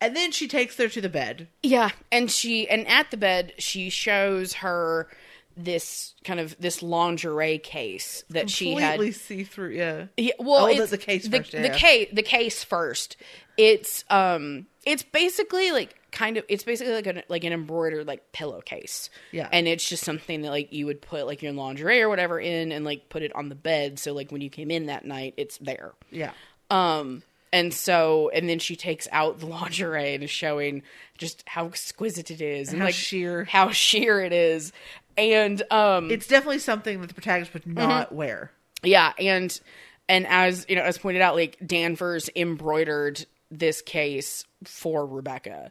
and 0.00 0.14
then 0.14 0.32
she 0.32 0.46
takes 0.46 0.76
her 0.76 0.88
to 0.88 1.00
the 1.00 1.08
bed. 1.08 1.48
Yeah, 1.62 1.90
and 2.12 2.30
she 2.30 2.68
and 2.68 2.86
at 2.86 3.10
the 3.10 3.16
bed 3.16 3.54
she 3.58 3.88
shows 3.90 4.54
her 4.54 5.08
this 5.56 6.14
kind 6.24 6.40
of 6.40 6.56
this 6.60 6.82
lingerie 6.82 7.58
case 7.58 8.24
that 8.28 8.50
she 8.50 8.74
had. 8.74 8.94
Completely 8.98 9.12
see 9.12 9.44
through, 9.44 9.70
yeah. 9.70 10.06
Yeah, 10.16 10.32
well, 10.38 10.64
Oh, 10.64 10.68
the- 10.74 10.82
it's, 10.82 10.90
the 10.90 10.98
case 10.98 11.26
the, 11.28 11.38
first, 11.38 11.52
the 11.52 11.58
yeah. 11.62 11.76
case, 11.78 12.08
the 12.12 12.22
case 12.22 12.64
first. 12.64 13.16
It's 13.56 14.04
um, 14.10 14.66
it's 14.84 15.02
basically 15.04 15.70
like 15.70 15.94
kind 16.14 16.38
of, 16.38 16.44
it's 16.48 16.64
basically 16.64 16.94
like 16.94 17.06
an 17.06 17.22
like 17.28 17.44
an 17.44 17.52
embroidered 17.52 18.06
like 18.06 18.32
pillowcase. 18.32 19.10
Yeah. 19.32 19.48
and 19.52 19.68
it's 19.68 19.86
just 19.86 20.02
something 20.04 20.40
that 20.42 20.50
like 20.50 20.72
you 20.72 20.86
would 20.86 21.02
put 21.02 21.26
like 21.26 21.42
your 21.42 21.52
lingerie 21.52 22.00
or 22.00 22.08
whatever 22.08 22.40
in, 22.40 22.72
and 22.72 22.84
like 22.86 23.10
put 23.10 23.22
it 23.22 23.34
on 23.36 23.50
the 23.50 23.54
bed. 23.54 23.98
So 23.98 24.12
like 24.14 24.32
when 24.32 24.40
you 24.40 24.48
came 24.48 24.70
in 24.70 24.86
that 24.86 25.04
night, 25.04 25.34
it's 25.36 25.58
there. 25.58 25.92
Yeah. 26.10 26.30
Um, 26.70 27.22
and 27.52 27.74
so 27.74 28.30
and 28.34 28.48
then 28.48 28.58
she 28.58 28.74
takes 28.76 29.06
out 29.12 29.38
the 29.40 29.46
lingerie 29.58 30.14
and 30.14 30.24
is 30.24 30.30
showing 30.30 30.82
just 31.18 31.44
how 31.46 31.66
exquisite 31.66 32.30
it 32.30 32.40
is 32.40 32.70
and 32.70 32.78
How 32.80 32.86
like 32.86 32.94
sheer. 32.94 33.44
how 33.44 33.70
sheer 33.70 34.20
it 34.22 34.32
is 34.32 34.72
and 35.16 35.62
um 35.70 36.10
It's 36.10 36.26
definitely 36.26 36.58
something 36.58 37.00
that 37.00 37.06
the 37.08 37.14
protagonist 37.14 37.52
would 37.54 37.66
not 37.66 38.06
Mm-hmm. 38.08 38.16
wear. 38.16 38.50
yeah 38.82 39.12
and 39.18 39.60
and 40.08 40.26
as 40.26 40.66
you 40.68 40.74
know 40.74 40.82
as 40.82 40.98
pointed 40.98 41.22
out 41.22 41.36
like 41.36 41.56
danvers 41.64 42.28
embroidered 42.34 43.24
this 43.52 43.80
case 43.82 44.44
for 44.64 45.06
rebecca 45.06 45.70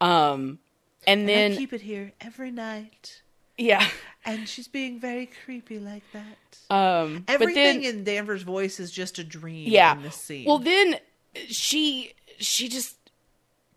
um 0.00 0.58
and 1.06 1.22
I 1.22 1.26
then 1.26 1.56
keep 1.56 1.72
it 1.72 1.80
here 1.80 2.12
every 2.20 2.50
night. 2.50 3.22
yeah 3.58 3.86
And 4.24 4.46
she's 4.48 4.68
being 4.68 5.00
very 5.00 5.30
creepy 5.44 5.78
like 5.78 6.04
that. 6.12 6.74
um 6.74 7.24
Everything 7.28 7.82
then 7.82 7.96
in 7.98 8.04
Danvers' 8.04 8.42
voice 8.42 8.78
is 8.80 8.90
just 8.90 9.18
a 9.18 9.24
dream 9.24 9.68
yeah 9.68 9.96
in 9.96 10.02
this 10.02 10.16
scene. 10.16 10.46
well 10.46 10.58
then 10.58 10.96
she 11.48 12.12
she 12.38 12.68
just 12.68 12.96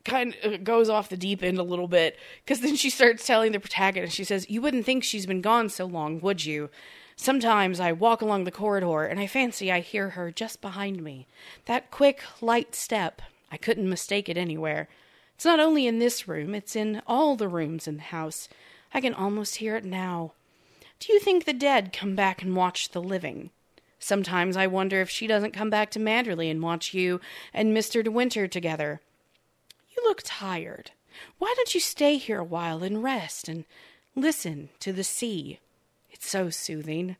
kind 0.06 0.36
of 0.44 0.64
goes 0.66 0.90
off 0.90 1.08
the 1.08 1.16
deep 1.16 1.41
end 1.41 1.58
a 1.58 1.64
little 1.64 1.88
bit 1.88 2.18
because 2.44 2.60
then 2.60 2.76
she 2.76 2.90
starts 2.90 3.26
telling 3.26 3.54
the 3.54 3.60
protagonist 3.60 4.14
she 4.16 4.24
says 4.26 4.50
you 4.50 4.62
wouldn't 4.62 4.86
think 4.86 5.02
she's 5.04 5.26
been 5.26 5.40
gone 5.41 5.70
so 5.70 5.86
long 5.86 6.20
would 6.20 6.44
you 6.44 6.70
sometimes 7.16 7.80
i 7.80 7.90
walk 7.90 8.22
along 8.22 8.44
the 8.44 8.52
corridor 8.52 9.04
and 9.04 9.18
i 9.18 9.26
fancy 9.28 9.72
i 9.72 9.80
hear 9.80 10.10
her 10.10 10.30
just 10.30 10.60
behind 10.60 11.02
me 11.02 11.26
that 11.68 11.90
quick 11.90 12.22
light 12.41 12.76
step 12.76 13.22
i 13.50 13.56
couldn't 13.56 13.88
mistake 13.90 14.28
it 14.28 14.36
anywhere 14.36 14.90
it's 15.36 15.46
not 15.46 15.60
only 15.60 15.88
in 15.88 16.00
this 16.00 16.28
room 16.28 16.54
it's 16.56 16.76
in 16.76 17.02
all 17.08 17.36
the 17.36 17.48
rooms 17.48 17.88
in 17.88 17.98
the 17.98 18.04
house 18.04 18.50
i 18.94 19.02
can 19.02 19.14
almost 19.14 19.58
hear 19.58 19.76
it 19.76 19.86
now 19.86 20.32
do 21.00 21.12
you 21.12 21.20
think 21.20 21.46
the 21.46 21.54
dead 21.54 21.92
come 21.94 22.16
back 22.16 22.42
and 22.42 22.56
watch 22.56 22.90
the 22.90 23.02
living 23.02 23.50
Sometimes 24.04 24.58
I 24.58 24.68
wonder 24.68 25.00
if 25.00 25.10
she 25.10 25.28
doesn't 25.28 25.54
come 25.54 25.70
back 25.70 25.90
to 25.92 26.00
Manderley 26.00 26.52
and 26.52 26.62
watch 26.62 26.94
you 26.94 27.22
and 27.54 27.76
Mr. 27.76 28.04
De 28.04 28.12
Winter 28.12 28.50
together. 28.50 29.00
You 29.96 30.04
look 30.04 30.20
tired. 30.26 30.92
Why 31.38 31.54
don't 31.56 31.74
you 31.74 31.80
stay 31.80 32.18
here 32.18 32.40
a 32.40 32.44
while 32.44 32.84
and 32.84 33.02
rest 33.02 33.48
and 33.48 33.64
listen 34.14 34.68
to 34.82 34.92
the 34.92 35.06
sea? 35.06 35.60
It's 36.12 36.30
so 36.30 36.50
soothing. 36.50 37.16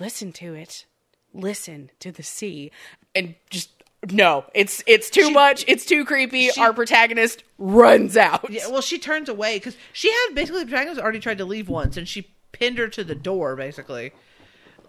Listen 0.00 0.32
to 0.32 0.54
it. 0.54 0.86
Listen 1.32 1.90
to 2.00 2.10
the 2.10 2.24
sea. 2.24 2.72
And 3.14 3.36
just 3.48 3.83
no, 4.10 4.44
it's 4.54 4.82
it's 4.86 5.10
too 5.10 5.30
much. 5.30 5.64
It's 5.68 5.84
too 5.86 6.04
creepy. 6.04 6.48
she- 6.50 6.60
Our 6.60 6.72
protagonist 6.72 7.44
runs 7.58 8.16
out. 8.16 8.50
Yeah, 8.50 8.68
well, 8.68 8.80
she 8.82 8.98
turns 8.98 9.28
away 9.28 9.56
because 9.56 9.76
she 9.92 10.10
had 10.12 10.34
basically 10.34 10.60
the 10.64 10.70
protagonist 10.70 11.00
already 11.00 11.20
tried 11.20 11.38
to 11.38 11.44
leave 11.44 11.68
once, 11.68 11.96
and 11.96 12.08
she 12.08 12.28
pinned 12.52 12.78
her 12.78 12.88
to 12.88 13.04
the 13.04 13.14
door. 13.14 13.56
Basically, 13.56 14.12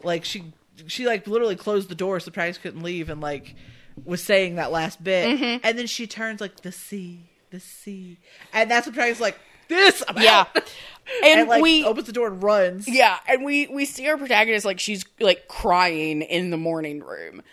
like 0.03 0.25
she 0.25 0.53
she 0.87 1.05
like 1.07 1.27
literally 1.27 1.55
closed 1.55 1.89
the 1.89 1.95
door 1.95 2.19
so 2.19 2.25
the 2.25 2.31
protagonist 2.31 2.61
couldn't 2.61 2.83
leave, 2.83 3.09
and 3.09 3.21
like 3.21 3.55
was 4.03 4.21
saying 4.21 4.55
that 4.55 4.71
last 4.71 5.03
bit, 5.03 5.39
Mm-hmm. 5.39 5.65
and 5.65 5.77
then 5.79 5.87
she 5.87 6.05
turns 6.07 6.41
like 6.41 6.61
the 6.61 6.71
sea, 6.71 7.29
the 7.51 7.59
sea, 7.59 8.17
and 8.53 8.69
that's 8.69 8.85
what 8.85 8.93
the 8.93 8.97
protagonist 8.97 9.21
like 9.21 9.39
this. 9.69 10.03
I'm 10.07 10.21
Yeah. 10.21 10.45
And, 11.23 11.39
and 11.41 11.49
like 11.49 11.61
we 11.61 11.85
opens 11.85 12.07
the 12.07 12.13
door 12.13 12.27
and 12.27 12.41
runs. 12.43 12.87
Yeah, 12.87 13.17
and 13.27 13.45
we 13.45 13.67
we 13.67 13.85
see 13.85 14.07
our 14.09 14.17
protagonist 14.17 14.65
like 14.65 14.79
she's 14.79 15.05
like 15.19 15.47
crying 15.47 16.21
in 16.23 16.49
the 16.49 16.57
morning 16.57 16.99
room. 17.01 17.43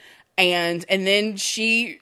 And 0.43 0.85
and 0.89 1.06
then 1.06 1.36
she 1.36 2.01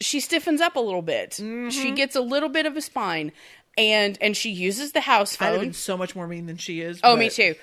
she 0.00 0.20
stiffens 0.20 0.60
up 0.60 0.76
a 0.76 0.80
little 0.80 1.02
bit. 1.02 1.32
Mm-hmm. 1.32 1.70
She 1.70 1.92
gets 1.92 2.16
a 2.16 2.20
little 2.20 2.48
bit 2.48 2.66
of 2.66 2.76
a 2.76 2.80
spine 2.80 3.32
and 3.76 4.18
and 4.20 4.36
she 4.36 4.50
uses 4.50 4.92
the 4.92 5.00
house 5.02 5.36
phone. 5.36 5.60
been 5.60 5.72
so 5.72 5.96
much 5.96 6.14
more 6.14 6.26
mean 6.26 6.46
than 6.46 6.56
she 6.56 6.80
is. 6.80 7.00
Oh, 7.02 7.14
but- 7.14 7.18
me 7.18 7.30
too. 7.30 7.54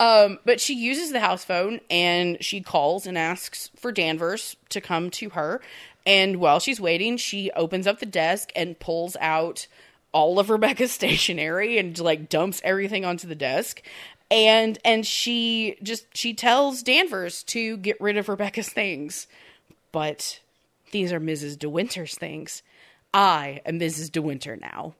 Um, 0.00 0.40
but 0.44 0.60
she 0.60 0.74
uses 0.74 1.12
the 1.12 1.20
house 1.20 1.44
phone 1.44 1.78
and 1.88 2.42
she 2.42 2.60
calls 2.60 3.06
and 3.06 3.16
asks 3.16 3.70
for 3.76 3.92
Danvers 3.92 4.56
to 4.70 4.80
come 4.80 5.10
to 5.10 5.30
her. 5.30 5.60
And 6.04 6.36
while 6.36 6.58
she's 6.58 6.80
waiting, 6.80 7.16
she 7.18 7.52
opens 7.52 7.86
up 7.86 8.00
the 8.00 8.06
desk 8.06 8.50
and 8.56 8.78
pulls 8.80 9.16
out 9.20 9.68
all 10.10 10.40
of 10.40 10.50
Rebecca's 10.50 10.90
stationery 10.92 11.78
and 11.78 11.96
like 12.00 12.28
dumps 12.28 12.60
everything 12.64 13.04
onto 13.04 13.28
the 13.28 13.36
desk. 13.36 13.80
And 14.28 14.78
and 14.84 15.06
she 15.06 15.76
just 15.82 16.06
she 16.16 16.34
tells 16.34 16.82
Danvers 16.82 17.44
to 17.44 17.76
get 17.76 18.00
rid 18.00 18.16
of 18.16 18.28
Rebecca's 18.28 18.70
things. 18.70 19.28
But 19.92 20.40
these 20.90 21.12
are 21.12 21.20
Mrs. 21.20 21.58
De 21.58 21.68
Winter's 21.68 22.16
things. 22.16 22.62
I 23.14 23.60
am 23.66 23.78
Mrs. 23.78 24.10
De 24.10 24.22
Winter 24.22 24.56
now. 24.56 24.94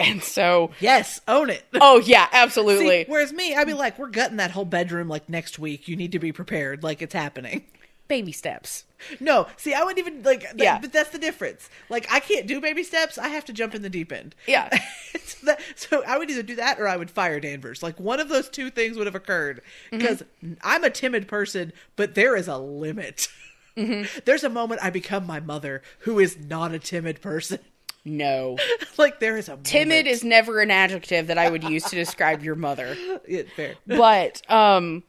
And 0.00 0.22
so, 0.22 0.72
Yes, 0.80 1.20
own 1.28 1.48
it. 1.48 1.64
oh 1.74 2.00
yeah, 2.00 2.26
See, 2.26 2.36
absolutely. 2.36 3.04
whereas 3.06 3.32
me, 3.32 3.54
I'd 3.54 3.66
be 3.68 3.72
like, 3.74 3.98
we're 3.98 4.08
gutting 4.08 4.38
that 4.38 4.50
whole 4.50 4.64
bedroom 4.64 5.08
like 5.08 5.28
next 5.28 5.58
week. 5.58 5.86
You 5.86 5.94
need 5.96 6.12
to 6.12 6.18
be 6.18 6.32
prepared, 6.32 6.82
like 6.82 7.02
it's 7.02 7.14
happening. 7.14 7.64
baby 8.08 8.32
steps. 8.32 8.84
No, 9.20 9.46
see, 9.56 9.74
I 9.74 9.82
wouldn't 9.84 9.98
even 10.06 10.22
like. 10.22 10.40
Th- 10.40 10.54
Yeah. 10.56 10.78
but 10.80 10.92
that's 10.92 11.10
the 11.10 11.18
difference. 11.18 11.70
Like, 11.88 12.06
I 12.12 12.20
can't 12.20 12.46
do 12.46 12.60
baby 12.60 12.82
steps. 12.82 13.16
I 13.16 13.28
have 13.28 13.44
to 13.46 13.52
jump 13.52 13.74
in 13.74 13.82
the 13.82 13.88
deep 13.90 14.12
end. 14.12 14.34
Yeah. 14.46 14.70
so, 15.24 15.46
that, 15.46 15.60
so 15.76 16.02
I 16.04 16.18
would 16.18 16.30
either 16.30 16.42
do 16.42 16.56
that 16.56 16.80
or 16.80 16.88
I 16.88 16.96
would 16.96 17.10
fire 17.10 17.40
Danvers. 17.40 17.82
Like 17.82 17.98
one 18.00 18.20
of 18.20 18.28
those 18.28 18.48
two 18.48 18.70
things 18.70 18.96
would 18.96 19.06
have 19.06 19.14
occurred 19.14 19.62
mm-hmm. 19.86 19.98
because 19.98 20.22
I'm 20.62 20.84
a 20.84 20.90
timid 20.90 21.28
person, 21.28 21.72
but 21.96 22.14
there 22.14 22.36
is 22.36 22.48
a 22.48 22.58
limit. 22.58 23.28
There's 24.24 24.44
a 24.44 24.48
moment 24.48 24.80
I 24.82 24.90
become 24.90 25.26
my 25.26 25.40
mother, 25.40 25.82
who 26.00 26.18
is 26.18 26.38
not 26.38 26.72
a 26.72 26.78
timid 26.78 27.20
person. 27.20 27.58
No. 28.04 28.58
like 28.98 29.20
there 29.20 29.36
is 29.36 29.48
a 29.48 29.56
Timid 29.58 29.88
moment. 29.88 30.06
is 30.08 30.24
never 30.24 30.60
an 30.60 30.70
adjective 30.72 31.28
that 31.28 31.38
I 31.38 31.48
would 31.48 31.62
use 31.64 31.84
to 31.84 31.94
describe 31.96 32.42
your 32.42 32.56
mother. 32.56 32.96
Yeah, 33.28 33.42
fair. 33.54 33.74
But 33.86 34.42
um 34.50 35.04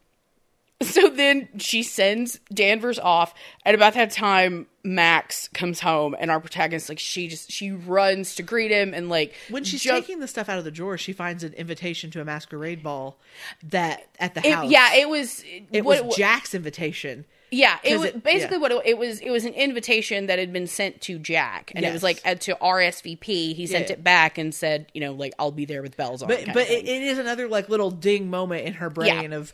so 0.81 1.09
then 1.09 1.47
she 1.59 1.81
sends 1.81 2.39
Danvers 2.53 2.99
off 2.99 3.33
and 3.65 3.73
about 3.73 3.93
that 3.95 4.11
time 4.11 4.67
Max 4.83 5.47
comes 5.53 5.79
home 5.79 6.13
and 6.19 6.29
our 6.29 6.39
protagonist 6.41 6.89
like 6.89 6.99
she 6.99 7.29
just 7.29 7.49
she 7.51 7.71
runs 7.71 8.35
to 8.35 8.43
greet 8.43 8.69
him 8.69 8.93
and 8.93 9.09
like 9.09 9.33
When 9.49 9.63
she's 9.63 9.81
jump- 9.81 10.05
taking 10.05 10.19
the 10.19 10.27
stuff 10.27 10.47
out 10.49 10.57
of 10.59 10.63
the 10.65 10.71
drawer, 10.71 10.97
she 10.97 11.13
finds 11.13 11.43
an 11.43 11.53
invitation 11.53 12.11
to 12.11 12.21
a 12.21 12.25
masquerade 12.25 12.83
ball 12.83 13.17
that 13.63 14.07
at 14.19 14.35
the 14.35 14.45
it, 14.45 14.53
house. 14.53 14.69
yeah, 14.69 14.93
it 14.95 15.09
was 15.09 15.43
it 15.71 15.83
what 15.85 16.05
was 16.05 16.15
Jack's 16.17 16.53
invitation. 16.53 17.25
Yeah, 17.53 17.77
it 17.83 17.97
was 17.99 18.09
it- 18.09 18.23
basically 18.23 18.57
yeah. 18.57 18.61
what 18.61 18.71
it, 18.71 18.81
it 18.85 18.97
was. 18.97 19.19
It 19.19 19.29
was 19.29 19.45
an 19.45 19.53
invitation 19.53 20.27
that 20.27 20.39
had 20.39 20.51
been 20.51 20.67
sent 20.67 21.01
to 21.01 21.19
Jack, 21.19 21.71
and 21.75 21.85
it 21.85 21.93
was 21.93 22.01
like 22.03 22.19
uh, 22.25 22.35
to 22.35 22.55
RSVP. 22.55 23.53
He 23.55 23.67
sent 23.67 23.87
Yeah. 23.89 23.93
it 23.93 24.03
back 24.03 24.37
and 24.37 24.53
said, 24.53 24.87
you 24.93 25.01
know, 25.01 25.13
like 25.13 25.33
I'll 25.37 25.51
be 25.51 25.65
there 25.65 25.81
with 25.81 25.95
bells 25.97 26.21
on. 26.23 26.29
But 26.29 26.45
but 26.53 26.69
it, 26.69 26.85
it 26.87 27.01
is 27.03 27.17
another 27.19 27.47
like 27.47 27.69
little 27.69 27.91
ding 27.91 28.29
moment 28.29 28.65
in 28.65 28.73
her 28.73 28.89
brain 28.89 29.33
of 29.33 29.53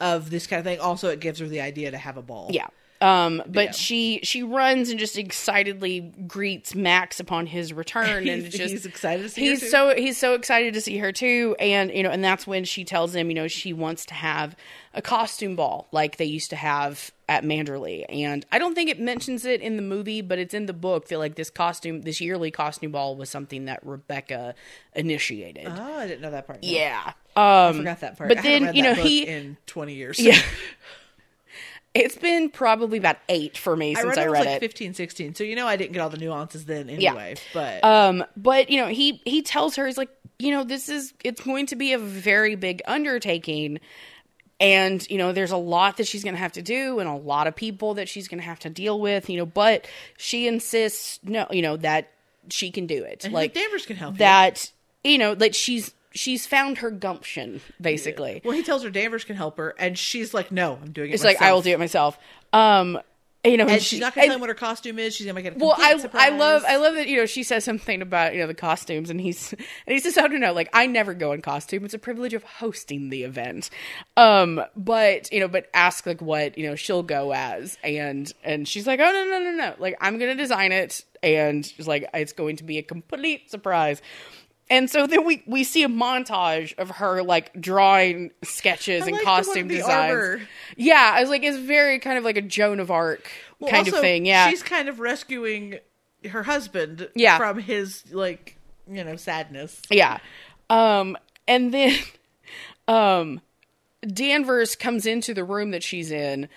of 0.00 0.30
this 0.30 0.46
kind 0.46 0.58
of 0.60 0.64
thing. 0.64 0.80
Also, 0.80 1.08
it 1.08 1.20
gives 1.20 1.40
her 1.40 1.46
the 1.48 1.60
idea 1.60 1.90
to 1.90 1.98
have 1.98 2.16
a 2.16 2.22
ball. 2.22 2.48
Yeah. 2.52 2.68
Um, 3.02 3.42
but 3.46 3.64
Yeah. 3.64 3.70
she 3.72 4.20
she 4.22 4.42
runs 4.42 4.90
and 4.90 4.98
just 4.98 5.16
excitedly 5.16 6.00
greets 6.26 6.74
Max 6.74 7.18
upon 7.18 7.46
his 7.46 7.72
return, 7.72 8.06
and 8.28 8.42
He's- 8.42 8.44
it's 8.46 8.56
just 8.58 8.70
he's 8.72 8.86
excited 8.86 9.22
to 9.22 9.28
see 9.30 9.40
He's 9.40 9.70
so 9.70 9.94
he's 9.96 10.18
so 10.18 10.34
excited 10.34 10.74
to 10.74 10.80
see 10.82 10.98
her 10.98 11.10
too, 11.10 11.56
and 11.58 11.90
you 11.92 12.02
know, 12.02 12.10
and 12.10 12.22
that's 12.22 12.46
when 12.46 12.64
she 12.64 12.84
tells 12.84 13.14
him, 13.14 13.28
you 13.30 13.34
know, 13.34 13.48
she 13.48 13.72
wants 13.72 14.04
to 14.06 14.14
have 14.14 14.54
a 14.92 15.00
costume 15.00 15.56
ball 15.56 15.88
like 15.92 16.16
they 16.18 16.24
used 16.26 16.50
to 16.50 16.56
have 16.56 17.10
at 17.26 17.42
Manderley, 17.44 18.04
and 18.10 18.44
I 18.52 18.58
don't 18.58 18.74
think 18.74 18.90
it 18.90 19.00
mentions 19.00 19.46
it 19.46 19.62
in 19.62 19.76
the 19.76 19.82
movie, 19.82 20.20
but 20.20 20.38
it's 20.38 20.52
in 20.52 20.66
the 20.66 20.72
book 20.74 21.08
that 21.08 21.18
like 21.18 21.36
this 21.36 21.48
costume, 21.48 22.02
this 22.02 22.20
yearly 22.20 22.50
costume 22.50 22.90
ball 22.92 23.16
was 23.16 23.30
something 23.30 23.64
that 23.64 23.80
Rebecca 23.82 24.54
initiated. 24.94 25.66
Oh, 25.68 25.98
I 25.98 26.06
didn't 26.06 26.20
know 26.20 26.32
that 26.32 26.46
part. 26.46 26.62
No. 26.62 26.68
Yeah. 26.68 27.12
I 27.36 27.68
Um, 27.68 27.76
forgot 27.78 28.00
that 28.00 28.18
part. 28.18 28.28
but 28.28 28.38
I 28.38 28.42
then, 28.42 28.74
you 28.74 28.82
know, 28.82 28.94
he- 28.94 29.26
in 29.26 29.56
twenty 29.66 29.94
years. 29.94 30.18
yeah. 30.18 30.36
It's 31.92 32.16
been 32.16 32.50
probably 32.50 32.98
about 32.98 33.16
eight 33.28 33.58
for 33.58 33.76
me 33.76 33.96
I 33.96 34.02
since 34.02 34.16
read 34.16 34.18
it 34.18 34.20
I 34.20 34.28
when 34.28 34.28
I 34.28 34.32
read 34.32 34.38
was 34.40 34.46
like 34.46 34.56
it. 34.56 34.60
15, 34.60 34.94
16, 34.94 35.34
So 35.34 35.42
you 35.44 35.56
know, 35.56 35.66
I 35.66 35.76
didn't 35.76 35.92
get 35.92 36.00
all 36.00 36.10
the 36.10 36.18
nuances 36.18 36.64
then 36.64 36.88
Yeah. 36.88 37.10
anyway. 37.10 37.34
But 37.52 37.82
Um, 37.84 38.24
but 38.36 38.70
you 38.70 38.80
know, 38.80 38.86
he 38.88 39.20
he 39.24 39.42
tells 39.42 39.74
her 39.76 39.86
he's 39.86 39.98
like, 39.98 40.10
you 40.38 40.52
know, 40.52 40.62
this 40.64 40.88
is 40.88 41.12
it's 41.24 41.42
going 41.42 41.66
to 41.66 41.76
be 41.76 41.92
a 41.92 41.98
very 41.98 42.54
big 42.54 42.80
undertaking, 42.86 43.80
and 44.60 45.06
you 45.10 45.18
know, 45.18 45.32
there's 45.32 45.50
a 45.50 45.56
lot 45.56 45.96
that 45.96 46.06
she's 46.06 46.22
going 46.22 46.34
to 46.34 46.40
have 46.40 46.52
to 46.52 46.62
do, 46.62 46.98
and 47.00 47.08
a 47.08 47.14
lot 47.14 47.46
of 47.46 47.56
people 47.56 47.94
that 47.94 48.08
she's 48.08 48.28
going 48.28 48.40
to 48.40 48.46
have 48.46 48.60
to 48.60 48.70
deal 48.70 49.00
with, 49.00 49.28
you 49.28 49.36
know. 49.36 49.46
But 49.46 49.86
she 50.16 50.46
insists, 50.46 51.18
no, 51.22 51.46
you 51.50 51.62
know, 51.62 51.76
that 51.78 52.10
she 52.50 52.70
can 52.70 52.86
do 52.86 53.02
it. 53.04 53.24
And 53.24 53.34
like 53.34 53.52
Danvers 53.54 53.84
can 53.86 53.96
help 53.96 54.14
you. 54.14 54.18
that, 54.18 54.70
you 55.04 55.18
know, 55.18 55.32
like 55.32 55.54
she's 55.54 55.92
she's 56.12 56.46
found 56.46 56.78
her 56.78 56.90
gumption 56.90 57.60
basically. 57.80 58.40
well, 58.44 58.54
he 58.54 58.62
tells 58.62 58.82
her 58.82 58.90
Danvers 58.90 59.24
can 59.24 59.36
help 59.36 59.56
her, 59.58 59.74
and 59.78 59.98
she's 59.98 60.34
like, 60.34 60.50
"No, 60.52 60.78
I'm 60.80 60.92
doing 60.92 61.10
it." 61.10 61.14
It's 61.14 61.24
like 61.24 61.40
I 61.40 61.52
will 61.52 61.62
do 61.62 61.70
it 61.70 61.78
myself. 61.78 62.18
Um, 62.52 63.00
you 63.42 63.56
know, 63.56 63.66
And 63.66 63.80
she- 63.80 63.96
she's 63.96 64.00
not 64.00 64.14
going 64.14 64.24
to 64.24 64.28
tell 64.28 64.34
him 64.34 64.40
what 64.42 64.50
her 64.50 64.54
costume 64.54 64.98
is. 64.98 65.16
She's 65.16 65.24
going 65.24 65.34
to 65.34 65.42
make 65.42 65.50
it. 65.50 65.56
A 65.56 65.64
Well, 65.64 65.74
I 65.78 65.92
complete 65.94 66.20
I 66.20 66.28
love. 66.28 66.62
I 66.68 66.76
love 66.76 66.94
that 66.96 67.08
you 67.08 67.16
know 67.16 67.24
she 67.24 67.42
says 67.42 67.64
something 67.64 68.02
about 68.02 68.34
you 68.34 68.40
know 68.40 68.46
the 68.46 68.52
costumes 68.52 69.08
and 69.08 69.18
he's 69.18 69.52
and 69.86 69.94
he 69.94 69.98
says 69.98 70.18
I 70.18 70.28
don't 70.28 70.40
know 70.40 70.52
like 70.52 70.68
I 70.74 70.86
never 70.86 71.14
go 71.14 71.32
in 71.32 71.40
costume 71.40 71.86
it's 71.86 71.94
a 71.94 71.98
privilege 71.98 72.34
of 72.34 72.42
hosting 72.44 73.08
the 73.08 73.22
event, 73.24 73.70
um 74.18 74.60
but 74.76 75.32
you 75.32 75.40
know 75.40 75.48
but 75.48 75.70
ask 75.72 76.04
like 76.04 76.20
what 76.20 76.58
you 76.58 76.66
know 76.68 76.74
she'll 76.76 77.02
go 77.02 77.32
as 77.32 77.78
and 77.82 78.30
and 78.44 78.68
she's 78.68 78.86
like 78.86 79.00
oh 79.00 79.10
no 79.10 79.24
no 79.24 79.38
no 79.38 79.52
no 79.52 79.74
like 79.78 79.96
I'm 80.02 80.18
gonna 80.18 80.34
design 80.34 80.72
it 80.72 81.02
and 81.22 81.64
she's 81.64 81.88
like 81.88 82.10
it's 82.12 82.34
going 82.34 82.56
to 82.56 82.64
be 82.64 82.76
a 82.76 82.82
complete 82.82 83.50
surprise. 83.50 84.02
And 84.70 84.88
so 84.88 85.08
then 85.08 85.24
we, 85.26 85.42
we 85.46 85.64
see 85.64 85.82
a 85.82 85.88
montage 85.88 86.78
of 86.78 86.90
her 86.90 87.22
like 87.24 87.60
drawing 87.60 88.30
sketches 88.44 89.02
I 89.02 89.06
and 89.06 89.12
like 89.16 89.20
the 89.22 89.26
one 89.26 89.44
costume 89.44 89.68
the 89.68 89.76
designs. 89.78 90.12
armor. 90.12 90.40
Yeah, 90.76 91.12
I 91.14 91.20
was 91.20 91.28
like, 91.28 91.42
it's 91.42 91.58
very 91.58 91.98
kind 91.98 92.16
of 92.16 92.24
like 92.24 92.36
a 92.36 92.42
Joan 92.42 92.78
of 92.78 92.88
Arc 92.90 93.28
Well, 93.58 93.70
kind 93.70 93.88
of 93.88 93.94
thing. 93.94 94.26
Yeah, 94.26 94.48
she's 94.48 94.62
kind 94.62 94.88
of 94.88 95.00
rescuing 95.00 95.80
her 96.30 96.44
husband. 96.44 97.08
Yeah. 97.16 97.36
from 97.36 97.58
his 97.58 98.04
like 98.12 98.56
you 98.88 99.02
know 99.02 99.16
sadness. 99.16 99.82
Yeah. 99.90 100.18
Um, 100.68 101.16
and 101.48 101.74
then 101.74 101.96
um, 102.88 103.40
Danvers 104.06 104.76
comes 104.76 105.04
into 105.04 105.34
the 105.34 105.42
room 105.44 105.72
that 105.72 105.82
she's 105.82 106.12
in, 106.12 106.48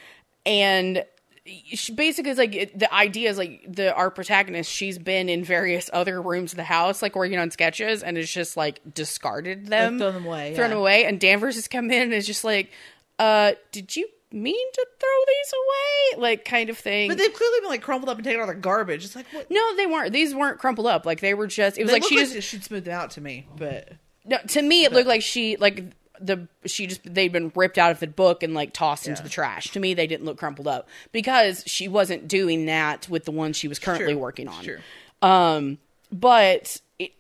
and 0.46 1.04
she 1.46 1.94
basically 1.94 2.32
is 2.32 2.38
like 2.38 2.56
it- 2.56 2.78
the 2.78 2.94
idea 2.94 3.30
is 3.30 3.38
like 3.38 3.66
the 3.68 3.94
our 3.94 4.10
protagonist. 4.10 4.72
She's 4.72 4.98
been 4.98 5.28
in 5.30 5.44
various 5.44 5.90
other 5.92 6.22
rooms 6.22 6.54
of 6.54 6.58
the 6.58 6.64
house, 6.64 7.02
like 7.02 7.16
working 7.16 7.38
on 7.38 7.52
sketches, 7.52 8.02
and 8.02 8.18
it's 8.18 8.32
just 8.32 8.56
like 8.56 8.80
discarded 8.94 9.68
them, 9.68 10.00
thrown 10.00 10.14
them 10.14 10.26
away, 10.26 10.56
thrown 10.56 10.72
yeah. 10.72 10.78
away. 10.78 11.06
And 11.06 11.20
Danvers 11.20 11.56
has 11.56 11.68
come 11.68 11.92
in 11.92 12.02
and 12.02 12.14
is 12.14 12.26
just 12.26 12.44
like, 12.44 12.72
uh, 13.20 13.54
did 13.72 13.96
you 13.96 14.08
mean 14.32 14.72
to 14.74 14.88
throw 15.00 15.10
these 15.28 15.54
away? 15.54 16.22
Like 16.22 16.46
kind 16.46 16.70
of 16.70 16.78
thing. 16.78 17.10
But 17.10 17.18
they've 17.18 17.34
clearly 17.34 17.60
been 17.60 17.70
like 17.70 17.82
crumpled 17.82 18.10
up 18.10 18.18
and 18.18 18.24
taken 18.24 18.40
out 18.40 18.50
of 18.50 18.56
the 18.56 18.62
garbage. 18.62 19.04
It's 19.04 19.16
like 19.16 19.26
what? 19.32 19.52
no, 19.52 19.76
they 19.76 19.86
weren't. 19.86 20.14
These 20.14 20.34
weren't 20.34 20.60
crumpled 20.60 20.88
up. 20.88 21.06
Like 21.06 21.20
they 21.20 21.34
were 21.34 21.48
just. 21.48 21.78
It 21.78 21.84
was 21.84 21.92
They 21.92 22.00
like 22.00 22.08
she 22.08 22.18
like 22.18 22.30
just 22.30 22.48
should 22.48 22.64
smooth 22.64 22.86
them 22.86 22.94
out 22.94 23.12
to 23.12 23.22
me, 23.22 23.48
but 23.58 23.92
No, 24.26 24.38
to 24.48 24.62
me, 24.62 24.86
it 24.86 24.94
looked 24.94 25.08
like 25.08 25.22
she 25.22 25.58
like 25.58 25.84
the 26.26 26.48
she 26.66 26.88
just 26.88 27.02
they'd 27.04 27.32
been 27.32 27.52
ripped 27.56 27.78
out 27.78 27.92
of 27.92 28.00
the 28.00 28.08
book 28.08 28.44
and 28.44 28.54
like 28.54 28.74
tossed 28.74 29.08
into 29.08 29.22
the 29.22 29.30
trash. 29.30 29.72
To 29.72 29.80
me, 29.80 29.94
they 29.94 30.08
didn't 30.08 30.26
look 30.26 30.38
crumpled 30.38 30.68
up 30.68 30.88
because 31.12 31.64
she 31.68 31.88
wasn't 31.88 32.28
doing 32.28 32.66
that 32.68 33.08
with 33.10 33.26
the 33.26 33.32
one 33.32 33.54
she 33.54 33.68
was 33.68 33.80
currently 33.80 34.14
Sure, 34.14 34.22
working 34.22 34.48
on. 34.48 34.64
sure. 34.64 34.80
Um, 35.22 35.78
but 36.12 36.80
it, 37.00 37.12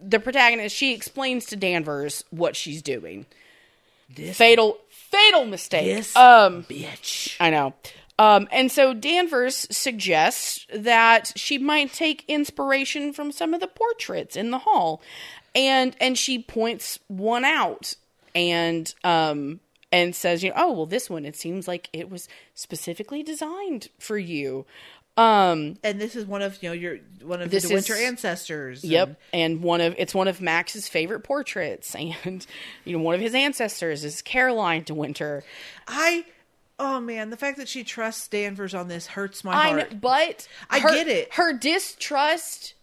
the 0.00 0.18
protagonist 0.18 0.74
she 0.74 0.92
explains 0.94 1.46
to 1.46 1.56
Danvers 1.56 2.24
what 2.30 2.56
she's 2.56 2.82
doing. 2.82 3.26
this 4.14 4.36
Fatal, 4.36 4.78
fatal 4.90 5.44
mistake. 5.46 5.84
this 5.96 6.14
Um, 6.16 6.64
bitch. 6.64 7.36
I 7.40 7.50
know. 7.50 7.74
Um, 8.18 8.46
and 8.52 8.70
so 8.70 8.94
Danvers 8.94 9.66
suggests 9.76 10.66
that 10.72 11.32
she 11.36 11.58
might 11.58 11.92
take 11.92 12.24
inspiration 12.28 13.12
from 13.12 13.32
some 13.32 13.52
of 13.54 13.60
the 13.60 13.66
portraits 13.66 14.36
in 14.36 14.50
the 14.52 14.58
hall, 14.58 15.02
and 15.54 15.96
and 16.00 16.16
she 16.18 16.38
points 16.42 16.98
one 17.08 17.44
out 17.44 17.94
and 18.34 18.92
um 19.04 19.60
and 19.92 20.14
says, 20.14 20.42
you 20.42 20.50
know, 20.50 20.56
oh 20.58 20.72
well, 20.72 20.86
this 20.86 21.08
one 21.08 21.24
it 21.24 21.36
seems 21.36 21.68
like 21.68 21.88
it 21.92 22.10
was 22.10 22.28
specifically 22.54 23.22
designed 23.22 23.88
for 23.98 24.18
you. 24.18 24.66
Um, 25.16 25.76
And 25.84 26.00
this 26.00 26.16
is 26.16 26.26
one 26.26 26.42
of 26.42 26.60
you 26.60 26.70
know 26.70 26.72
your 26.74 26.96
one 27.22 27.40
of 27.40 27.48
This 27.50 27.68
the 27.68 27.74
winter 27.74 27.94
is- 27.94 28.00
ancestors. 28.00 28.82
Yep, 28.82 29.20
and 29.32 29.62
one 29.62 29.80
of 29.80 29.94
it's 29.96 30.12
one 30.12 30.26
of 30.26 30.40
Max's 30.40 30.88
favorite 30.88 31.20
portraits, 31.20 31.94
and 32.24 32.44
you 32.84 32.96
know 32.98 33.02
one 33.04 33.14
of 33.14 33.20
his 33.20 33.32
ancestors 33.34 34.02
is 34.04 34.20
Caroline 34.22 34.82
de 34.82 34.92
Winter. 34.94 35.44
I. 35.86 36.24
Oh 36.76 36.98
man, 36.98 37.30
the 37.30 37.36
fact 37.36 37.58
that 37.58 37.68
she 37.68 37.84
trusts 37.84 38.26
Danvers 38.26 38.74
on 38.74 38.88
this 38.88 39.06
hurts 39.06 39.44
my 39.44 39.52
I 39.52 39.68
heart. 39.68 39.92
know, 39.92 39.98
but 40.02 40.48
I 40.68 40.80
her- 40.80 40.88
get 40.92 41.06
it. 41.06 41.32
Her 41.34 41.52
distrust 41.56 42.74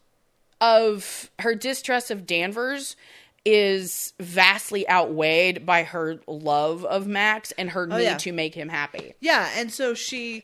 of 0.61 1.29
her 1.39 1.55
distrust 1.55 2.09
of 2.11 2.25
Danvers 2.25 2.95
is 3.43 4.13
vastly 4.19 4.87
outweighed 4.87 5.65
by 5.65 5.81
her 5.83 6.19
love 6.27 6.85
of 6.85 7.07
Max 7.07 7.51
and 7.57 7.71
her 7.71 7.87
need 7.87 7.95
Oh, 7.95 7.97
yeah. 7.97 8.17
to 8.17 8.31
make 8.31 8.53
him 8.53 8.69
happy. 8.69 9.15
Yeah, 9.19 9.49
and 9.55 9.71
so 9.73 9.93
she 9.95 10.43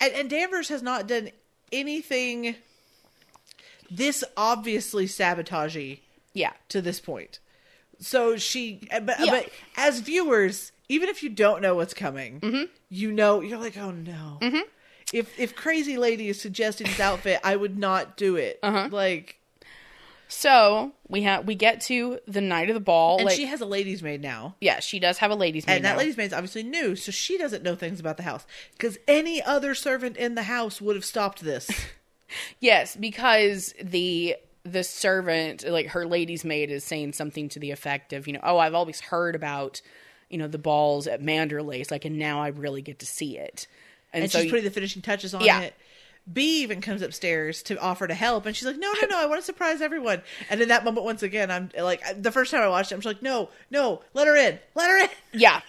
and, 0.00 0.12
and 0.14 0.30
Danvers 0.30 0.68
has 0.68 0.82
not 0.82 1.06
done 1.08 1.30
anything 1.72 2.54
this 3.90 4.22
obviously 4.36 5.06
sabotagey 5.06 6.00
Yeah. 6.34 6.52
to 6.68 6.80
this 6.80 7.00
point. 7.00 7.38
So 7.98 8.36
she, 8.36 8.86
but, 9.02 9.16
Yeah. 9.20 9.30
but 9.30 9.48
as 9.76 10.00
viewers, 10.00 10.72
even 10.88 11.08
if 11.08 11.22
you 11.22 11.28
don't 11.30 11.62
know 11.62 11.74
what's 11.74 11.94
coming, 11.94 12.40
Mm-hmm. 12.40 12.64
you 12.90 13.10
know 13.10 13.40
you're 13.40 13.58
like, 13.58 13.76
oh 13.76 13.90
no. 13.90 14.38
If 15.12 15.38
if 15.38 15.54
crazy 15.54 15.96
lady 15.96 16.28
is 16.28 16.40
suggesting 16.40 16.88
this 16.88 16.98
outfit, 17.00 17.40
I 17.44 17.54
would 17.56 17.78
not 17.78 18.16
do 18.16 18.34
it. 18.36 18.58
Uh-huh. 18.62 18.88
Like, 18.90 19.36
So 20.28 20.92
we 21.08 21.22
have 21.22 21.46
we 21.46 21.54
get 21.54 21.80
to 21.82 22.18
the 22.26 22.40
night 22.40 22.68
of 22.68 22.74
the 22.74 22.80
ball. 22.80 23.18
and 23.18 23.26
like, 23.26 23.36
she 23.36 23.46
has 23.46 23.60
a 23.60 23.66
ladies' 23.66 24.02
maid 24.02 24.20
now. 24.22 24.56
yeah, 24.60 24.80
she 24.80 24.98
does 24.98 25.18
have 25.18 25.30
a 25.30 25.34
ladies' 25.36 25.66
maid. 25.66 25.76
And 25.76 25.84
that 25.84 25.92
now. 25.92 25.98
lady's 25.98 26.16
maid's 26.16 26.32
obviously 26.32 26.62
new, 26.62 26.96
so 26.96 27.12
she 27.12 27.38
doesn't 27.38 27.62
know 27.62 27.76
things 27.76 28.00
about 28.00 28.16
the 28.16 28.22
house. 28.24 28.44
Because 28.72 28.98
any 29.06 29.42
other 29.42 29.74
servant 29.74 30.16
in 30.16 30.34
the 30.34 30.44
house 30.44 30.80
would 30.80 30.96
have 30.96 31.04
stopped 31.04 31.42
this. 31.42 31.70
Yes, 32.58 32.96
because 32.96 33.72
the 33.80 34.34
the 34.64 34.82
servant, 34.82 35.62
like 35.64 35.86
her 35.88 36.04
lady's 36.06 36.44
maid, 36.44 36.72
is 36.72 36.82
saying 36.82 37.12
something 37.12 37.48
to 37.50 37.60
the 37.60 37.70
effect 37.70 38.12
of, 38.12 38.26
you 38.26 38.32
know, 38.32 38.40
oh, 38.42 38.58
I've 38.58 38.74
always 38.74 38.98
heard 39.00 39.36
about, 39.36 39.80
you 40.28 40.36
know, 40.36 40.48
the 40.48 40.58
balls 40.58 41.06
at 41.06 41.22
Manderley's, 41.22 41.88
like, 41.92 42.04
and 42.04 42.18
now 42.18 42.42
I 42.42 42.48
really 42.48 42.82
get 42.82 42.98
to 42.98 43.06
see 43.06 43.38
it. 43.38 43.68
And, 44.12 44.24
and 44.24 44.32
so, 44.32 44.40
she's 44.40 44.50
putting 44.50 44.64
the 44.64 44.72
finishing 44.72 45.02
touches 45.02 45.34
on 45.34 45.44
Yeah. 45.44 45.60
it. 45.60 45.74
B 46.32 46.62
even 46.62 46.80
comes 46.80 47.02
upstairs 47.02 47.62
to 47.64 47.78
offer 47.78 48.06
to 48.06 48.14
help, 48.14 48.46
and 48.46 48.56
she's 48.56 48.66
like, 48.66 48.78
"No, 48.78 48.92
no, 49.00 49.08
no! 49.08 49.18
I 49.18 49.26
want 49.26 49.40
to 49.40 49.44
surprise 49.44 49.80
everyone." 49.80 50.22
And 50.50 50.60
in 50.60 50.68
that 50.68 50.84
moment, 50.84 51.04
once 51.04 51.22
again, 51.22 51.50
I'm 51.50 51.70
like, 51.78 52.02
the 52.20 52.32
first 52.32 52.50
time 52.50 52.62
I 52.62 52.68
watched 52.68 52.90
it, 52.90 52.96
I'm 52.96 53.00
just 53.00 53.14
like, 53.14 53.22
"No, 53.22 53.50
no, 53.70 54.02
let 54.14 54.26
her 54.26 54.36
in, 54.36 54.58
let 54.74 54.90
her 54.90 54.98
in." 55.04 55.08
yeah, 55.32 55.60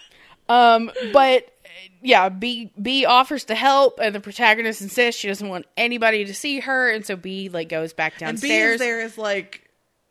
um, 0.50 0.90
but 1.14 1.54
yeah, 2.02 2.30
B 2.30 2.72
B 2.82 3.06
offers 3.06 3.44
to 3.46 3.56
help, 3.56 4.00
and 4.02 4.16
the 4.16 4.20
protagonist 4.20 4.82
insists 4.82 5.20
she 5.22 5.28
doesn't 5.28 5.48
want 5.48 5.66
anybody 5.78 6.26
to 6.26 6.34
see 6.34 6.60
her, 6.62 6.90
and 6.90 7.06
so 7.06 7.16
B 7.16 7.50
like 7.50 7.70
goes 7.70 7.94
back 7.94 8.14
And 8.22 8.40
B 8.42 8.48
downstairs. 8.48 8.74
is 8.76 8.80
there 8.80 9.02
is 9.02 9.18
like, 9.18 9.67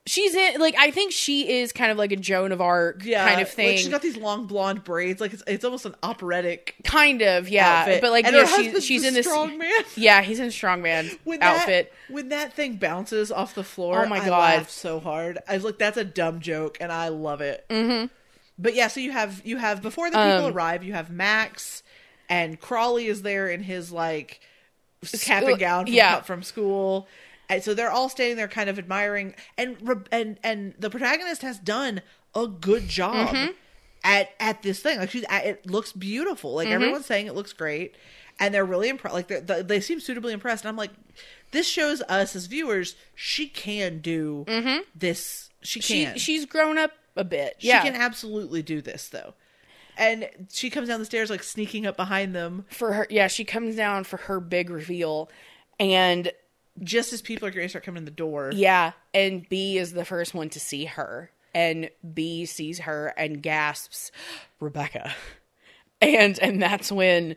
She's 0.09 0.35
in 0.37 0.61
like 0.61 0.77
I 0.79 0.93
think 0.93 1.11
she 1.11 1.59
is 1.61 1.73
kind 1.73 1.91
of 1.91 1.99
like 1.99 2.13
a 2.13 2.17
Joan 2.17 2.53
of 2.53 2.61
Arc 2.61 3.05
yeah, 3.05 3.27
kind 3.27 3.41
of 3.41 3.49
like, 3.49 3.57
thing. 3.57 3.77
she's 3.79 3.89
got 3.89 4.03
these 4.03 4.17
long 4.17 4.47
blonde 4.47 4.85
braids, 4.85 5.21
like 5.21 5.33
it's, 5.33 5.43
it's 5.49 5.65
almost 5.65 5.85
an 5.85 5.97
operatic 6.03 6.77
kind 6.85 7.23
of, 7.23 7.49
yeah, 7.49 7.81
outfit. 7.81 8.01
but 8.01 8.13
like 8.13 8.25
and 8.25 8.37
yeah, 8.37 8.45
she's 8.47 8.85
she's 8.85 9.05
in 9.05 9.15
this 9.15 9.27
strong 9.27 9.59
man. 9.59 9.83
Yeah, 9.97 10.23
he's 10.23 10.39
in 10.39 10.49
strongman 10.49 11.19
When 11.25 11.43
outfit. 11.43 11.93
that 11.93 12.13
when 12.15 12.29
that 12.29 12.53
thing 12.53 12.77
bounces 12.77 13.33
off 13.33 13.55
the 13.55 13.65
floor, 13.65 14.05
Oh 14.05 14.09
my 14.09 14.19
I 14.21 14.27
God. 14.27 14.39
laughed 14.39 14.71
so 14.71 15.01
hard. 15.01 15.39
I 15.49 15.55
was 15.55 15.65
like, 15.65 15.79
"That's 15.79 15.97
a 15.97 16.05
dumb 16.05 16.39
joke," 16.41 16.79
and 16.81 16.93
I 16.93 17.09
love 17.09 17.41
it. 17.41 17.67
Mm-hmm. 17.69 18.07
But 18.59 18.75
yeah, 18.75 18.87
so 18.87 19.01
you 19.01 19.11
have 19.11 19.43
you 19.45 19.57
have 19.57 19.83
before 19.83 20.09
the 20.11 20.17
people 20.17 20.47
Um, 20.47 20.55
arrive, 20.55 20.85
you 20.85 20.93
have 20.93 21.11
Max 21.11 21.83
and 22.29 22.61
Crawley 22.61 23.07
is 23.07 23.23
there 23.23 23.49
in 23.49 23.63
his 23.63 23.91
like 23.91 24.41
cap 25.21 25.43
and 25.45 25.59
gown 25.59 25.87
from, 25.87 25.95
yeah. 25.95 26.21
from 26.23 26.43
school, 26.43 27.07
and 27.49 27.63
so 27.63 27.75
they're 27.75 27.91
all 27.91 28.09
standing 28.09 28.37
there, 28.37 28.49
kind 28.49 28.69
of 28.71 28.79
admiring. 28.79 29.35
And 29.59 29.77
and 30.13 30.39
and 30.43 30.75
the 30.79 30.91
protagonist 30.91 31.43
has 31.43 31.59
done 31.59 32.03
a 32.35 32.47
good 32.47 32.89
job 32.89 33.29
Mm-hmm. 33.29 33.53
at 34.05 34.31
at 34.41 34.63
this 34.63 34.81
thing. 34.81 34.99
Like 34.99 35.11
she's, 35.11 35.25
it 35.31 35.67
looks 35.71 35.93
beautiful. 35.93 36.51
Mm-hmm. 36.51 36.57
Like 36.57 36.69
everyone's 36.69 37.07
saying, 37.07 37.27
it 37.27 37.35
looks 37.35 37.53
great, 37.53 37.95
and 38.39 38.53
they're 38.55 38.65
really 38.65 38.89
impressed. 38.89 39.15
Like 39.15 39.29
they're, 39.29 39.41
they 39.41 39.63
they 39.63 39.81
seem 39.81 40.01
suitably 40.01 40.33
impressed. 40.33 40.65
And 40.65 40.69
I'm 40.71 40.77
like, 40.77 40.91
this 41.53 41.67
shows 41.67 42.03
us 42.03 42.35
as 42.37 42.47
viewers 42.47 42.97
she 43.15 43.49
can 43.49 43.99
do 44.01 44.45
this. 44.95 45.51
She 45.63 45.81
Mm-hmm. 45.81 45.87
she 45.87 46.05
can. 46.05 46.19
she's 46.19 46.45
grown 46.47 46.79
up 46.79 46.93
a 47.17 47.25
bit. 47.25 47.57
She 47.59 47.69
yeah, 47.69 47.83
can 47.83 47.95
absolutely 47.95 48.63
do 48.63 48.81
this 48.81 49.09
though. 49.09 49.35
And 49.99 50.29
she 50.53 50.69
comes 50.69 50.89
down 50.89 51.01
the 51.01 51.07
stairs 51.07 51.31
like 51.31 51.43
sneaking 51.43 51.87
up 51.87 51.97
behind 51.97 52.35
them 52.35 52.67
for 52.69 52.93
her. 52.93 53.07
Yeah, 53.09 53.29
she 53.29 53.45
comes 53.45 53.75
down 53.77 54.05
for 54.05 54.19
her 54.19 54.41
big 54.41 54.69
reveal, 54.69 55.31
and 55.81 56.31
just 56.83 57.13
as 57.13 57.23
people 57.23 57.47
are 57.49 57.51
going 57.51 57.65
to 57.65 57.69
start 57.69 57.85
coming 57.85 57.99
in 57.99 58.05
the 58.05 58.11
door. 58.11 58.51
yeah, 58.55 58.93
and 59.15 59.49
B 59.49 59.79
is 59.79 59.93
the 59.93 60.05
first 60.05 60.35
one 60.35 60.49
to 60.51 60.61
see 60.61 60.85
her, 60.87 61.31
and 61.55 61.91
B 62.15 62.45
sees 62.47 62.81
her 62.81 63.15
and 63.17 63.43
gasps, 63.43 64.11
"Rebecca," 64.61 65.15
and 66.01 66.39
and 66.39 66.61
that's 66.63 66.91
when. 66.93 67.37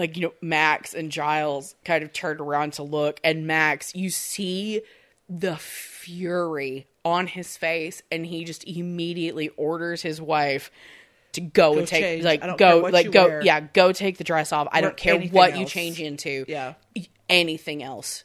Like 0.00 0.16
you 0.16 0.22
know, 0.22 0.32
Max 0.40 0.94
and 0.94 1.10
Giles 1.10 1.74
kind 1.84 2.04
of 2.04 2.12
turned 2.12 2.40
around 2.40 2.74
to 2.74 2.84
look, 2.84 3.18
and 3.24 3.48
Max, 3.48 3.96
you 3.96 4.10
see 4.10 4.82
the 5.28 5.56
fury 5.56 6.86
on 7.04 7.26
his 7.26 7.56
face, 7.56 8.00
and 8.12 8.24
he 8.24 8.44
just 8.44 8.62
immediately 8.62 9.48
orders 9.56 10.00
his 10.02 10.20
wife 10.22 10.70
to 11.32 11.40
go, 11.40 11.72
Go 11.72 11.78
and 11.80 11.88
take 11.88 12.02
change. 12.04 12.24
like 12.24 12.58
go 12.58 12.78
like 12.92 13.10
go 13.10 13.26
wear. 13.26 13.40
yeah 13.42 13.58
go 13.58 13.90
take 13.90 14.18
the 14.18 14.24
dress 14.24 14.52
off. 14.52 14.68
I 14.70 14.78
Or 14.78 14.82
don't 14.82 14.96
care 14.96 15.20
what 15.20 15.58
you 15.58 15.64
change 15.66 16.00
into 16.00 16.44
Yeah. 16.46 16.74
anything 17.28 17.82
else. 17.82 18.22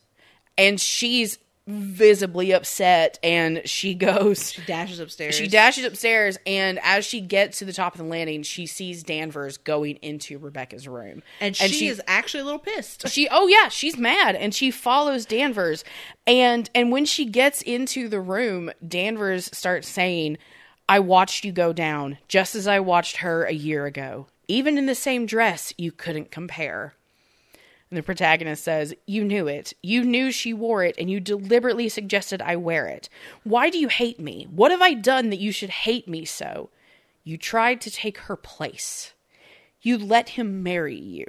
And 0.57 0.79
she's 0.79 1.39
visibly 1.65 2.51
upset 2.51 3.17
and 3.23 3.61
she 3.63 3.93
goes 3.95 4.51
She 4.51 4.61
dashes 4.63 4.99
upstairs. 4.99 5.33
she 5.35 5.47
dashes 5.47 5.85
upstairs 5.85 6.37
and 6.45 6.77
as 6.83 7.05
she 7.05 7.21
gets 7.21 7.59
to 7.59 7.65
the 7.65 7.71
top 7.71 7.93
of 7.93 7.99
the 7.99 8.03
landing 8.05 8.43
she 8.43 8.65
sees 8.65 9.01
Danvers 9.01 9.55
going 9.57 9.95
into 10.01 10.37
Rebecca's 10.37 10.89
room. 10.89 11.23
and 11.39 11.55
she, 11.55 11.87
is 11.87 12.01
actually 12.05 12.41
a 12.41 12.43
little 12.43 12.59
pissed. 12.59 13.07
she 13.07 13.29
oh 13.31 13.47
yeah, 13.47 13.69
she's 13.69 13.95
mad 13.97 14.35
and 14.35 14.53
she 14.53 14.71
follows 14.71 15.25
Danvers 15.25 15.85
and 16.27 16.69
and 16.75 16.91
when 16.91 17.05
she 17.05 17.23
gets 17.23 17.61
into 17.61 18.09
the 18.09 18.19
room 18.19 18.69
Danvers 18.85 19.49
starts 19.53 19.87
saying 19.87 20.37
I 20.89 20.99
watched 20.99 21.45
you 21.45 21.53
go 21.53 21.71
down 21.71 22.17
just 22.27 22.55
as 22.55 22.67
I 22.67 22.81
watched 22.81 23.17
her 23.17 23.45
a 23.45 23.53
year 23.53 23.85
ago. 23.85 24.27
Even 24.49 24.77
in 24.77 24.85
the 24.85 24.95
same 24.95 25.25
dress, 25.25 25.73
you 25.77 25.93
couldn't 25.93 26.29
compare. 26.29 26.95
And 27.93 27.97
the 27.99 28.01
protagonist 28.01 28.63
says, 28.63 28.95
You 29.05 29.23
knew 29.23 29.47
it. 29.47 29.71
You 29.83 30.03
knew 30.03 30.31
she 30.31 30.51
wore 30.51 30.83
it, 30.83 30.95
and 30.97 31.11
you 31.11 31.19
deliberately 31.19 31.89
suggested 31.89 32.41
I 32.41 32.55
wear 32.55 32.87
it. 32.87 33.07
Why 33.43 33.69
do 33.69 33.77
you 33.77 33.87
hate 33.87 34.19
me? 34.19 34.47
What 34.49 34.71
have 34.71 34.81
I 34.81 34.95
done 34.95 35.29
that 35.29 35.37
you 35.37 35.51
should 35.51 35.69
hate 35.69 36.07
me 36.07 36.25
so? 36.25 36.71
You 37.23 37.37
tried 37.37 37.81
to 37.81 37.91
take 37.91 38.17
her 38.17 38.35
place. 38.35 39.13
You 39.83 39.99
let 39.99 40.29
him 40.29 40.63
marry 40.63 40.99
you. 40.99 41.27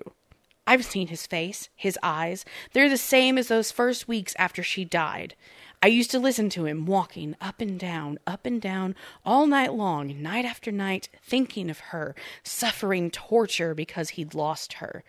I've 0.66 0.86
seen 0.86 1.08
his 1.08 1.26
face, 1.26 1.68
his 1.76 1.98
eyes. 2.02 2.46
They're 2.72 2.88
the 2.88 2.96
same 2.96 3.36
as 3.36 3.48
those 3.48 3.70
first 3.70 4.08
weeks 4.08 4.34
after 4.38 4.62
she 4.62 4.86
died. 4.86 5.34
I 5.82 5.88
used 5.88 6.10
to 6.12 6.18
listen 6.18 6.48
to 6.48 6.64
him 6.64 6.86
walking 6.86 7.36
up 7.42 7.60
and 7.60 7.78
down, 7.78 8.18
up 8.26 8.46
and 8.46 8.58
down, 8.58 8.94
all 9.22 9.46
night 9.46 9.74
long, 9.74 10.22
night 10.22 10.46
after 10.46 10.72
night, 10.72 11.10
thinking 11.22 11.68
of 11.68 11.80
her, 11.90 12.14
suffering 12.42 13.10
torture 13.10 13.74
because 13.74 14.10
he'd 14.10 14.32
lost 14.32 14.74
her. 14.74 15.04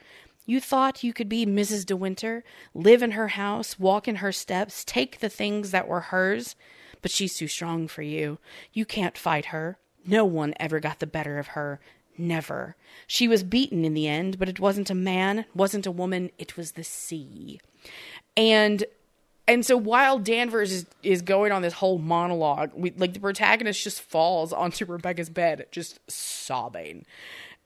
You 0.46 0.60
thought 0.60 1.04
you 1.04 1.14
could 1.14 1.30
be 1.30 1.46
Mrs. 1.46 1.86
De 1.86 1.96
Winter, 1.96 2.44
live 2.74 3.02
in 3.02 3.12
her 3.12 3.30
house, 3.30 3.80
walk 3.80 4.08
in 4.08 4.18
her 4.18 4.32
steps, 4.32 4.84
take 4.84 5.20
the 5.20 5.30
things 5.30 5.72
that 5.72 5.88
were 5.88 6.02
hers? 6.02 6.56
But 7.02 7.12
she's 7.12 7.38
too 7.38 7.48
strong 7.48 7.88
for 7.88 8.02
you. 8.02 8.38
You 8.74 8.86
can't 8.86 9.18
fight 9.18 9.46
her. 9.46 9.78
No 10.06 10.26
one 10.26 10.54
ever 10.60 10.80
got 10.80 11.00
the 11.00 11.08
better 11.08 11.40
of 11.40 11.48
her. 11.48 11.80
Never. 12.18 12.76
She 13.08 13.28
was 13.28 13.44
beaten 13.44 13.84
in 13.84 13.94
the 13.94 14.08
end, 14.08 14.40
but 14.40 14.50
it 14.50 14.60
wasn't 14.60 14.90
a 14.90 14.96
man, 14.96 15.46
wasn't 15.54 15.86
a 15.86 15.92
woman, 15.92 16.32
it 16.38 16.56
was 16.56 16.74
the 16.74 16.84
sea. 16.84 17.60
And 18.38 18.86
and 19.48 19.66
so 19.66 19.78
while 19.78 20.18
Danvers 20.18 20.72
is, 20.72 20.86
is 21.04 21.22
going 21.22 21.52
on 21.52 21.62
this 21.62 21.74
whole 21.74 22.00
monologue, 22.00 22.72
we, 22.74 22.92
like 22.92 23.14
the 23.14 23.20
protagonist 23.20 23.84
just 23.84 24.02
falls 24.02 24.52
onto 24.52 24.86
Rebecca's 24.86 25.30
bed, 25.30 25.68
just 25.72 26.00
sobbing. 26.10 27.06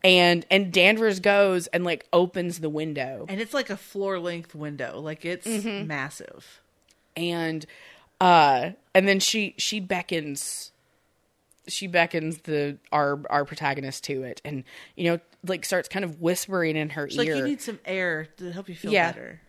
And 0.04 0.46
and 0.50 0.72
Danvers 0.72 1.20
goes 1.20 1.68
and 1.68 1.84
like 1.84 2.08
opens 2.14 2.60
the 2.60 2.70
window. 2.70 3.26
And 3.28 3.42
it's 3.42 3.54
like 3.54 3.70
a 3.70 3.78
floor 3.78 4.20
length 4.20 4.56
window. 4.56 5.00
Like 5.00 5.26
it's 5.26 5.48
Mm-hmm. 5.48 5.88
massive. 5.88 6.62
and 7.18 7.66
uh 8.22 8.72
and 8.94 9.08
then 9.08 9.20
she 9.20 9.56
she 9.58 9.80
beckons 9.80 10.72
she 11.68 11.88
beckons 11.88 12.40
the 12.40 12.78
our 12.92 13.20
our 13.30 13.46
protagonist 13.46 14.04
to 14.06 14.24
it 14.24 14.42
and 14.44 14.64
you 14.96 15.10
know 15.12 15.20
like 15.48 15.64
starts 15.66 15.88
kind 15.88 16.04
of 16.04 16.20
whispering 16.22 16.76
in 16.76 16.90
her 16.92 17.04
ear. 17.04 17.08
It's 17.08 17.18
like 17.18 17.28
you 17.28 17.44
need 17.44 17.62
some 17.62 17.80
air 17.86 18.28
to 18.38 18.52
help 18.52 18.68
you 18.70 18.76
feel 18.76 18.92
Yeah. 18.92 19.12
better. 19.12 19.42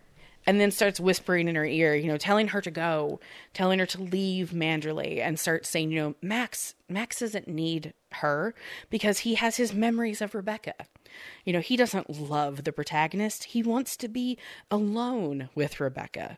and 0.47 0.59
then 0.59 0.71
starts 0.71 0.99
whispering 0.99 1.47
in 1.47 1.55
her 1.55 1.65
ear, 1.65 1.93
you 1.95 2.07
know, 2.07 2.17
telling 2.17 2.47
her 2.49 2.61
to 2.61 2.71
go, 2.71 3.19
telling 3.53 3.77
her 3.79 3.85
to 3.85 4.01
leave 4.01 4.49
Manderley, 4.51 5.19
and 5.19 5.39
starts 5.39 5.69
saying, 5.69 5.91
you 5.91 5.99
know, 5.99 6.15
Max, 6.21 6.73
Max 6.89 7.19
doesn't 7.19 7.47
need 7.47 7.93
her 8.15 8.53
because 8.89 9.19
he 9.19 9.35
has 9.35 9.57
his 9.57 9.73
memories 9.73 10.21
of 10.21 10.35
Rebecca. 10.35 10.73
You 11.45 11.53
know, 11.53 11.59
he 11.59 11.75
doesn't 11.77 12.09
love 12.09 12.63
the 12.63 12.71
protagonist. 12.71 13.45
He 13.45 13.63
wants 13.63 13.97
to 13.97 14.07
be 14.07 14.37
alone 14.69 15.49
with 15.55 15.79
Rebecca. 15.79 16.37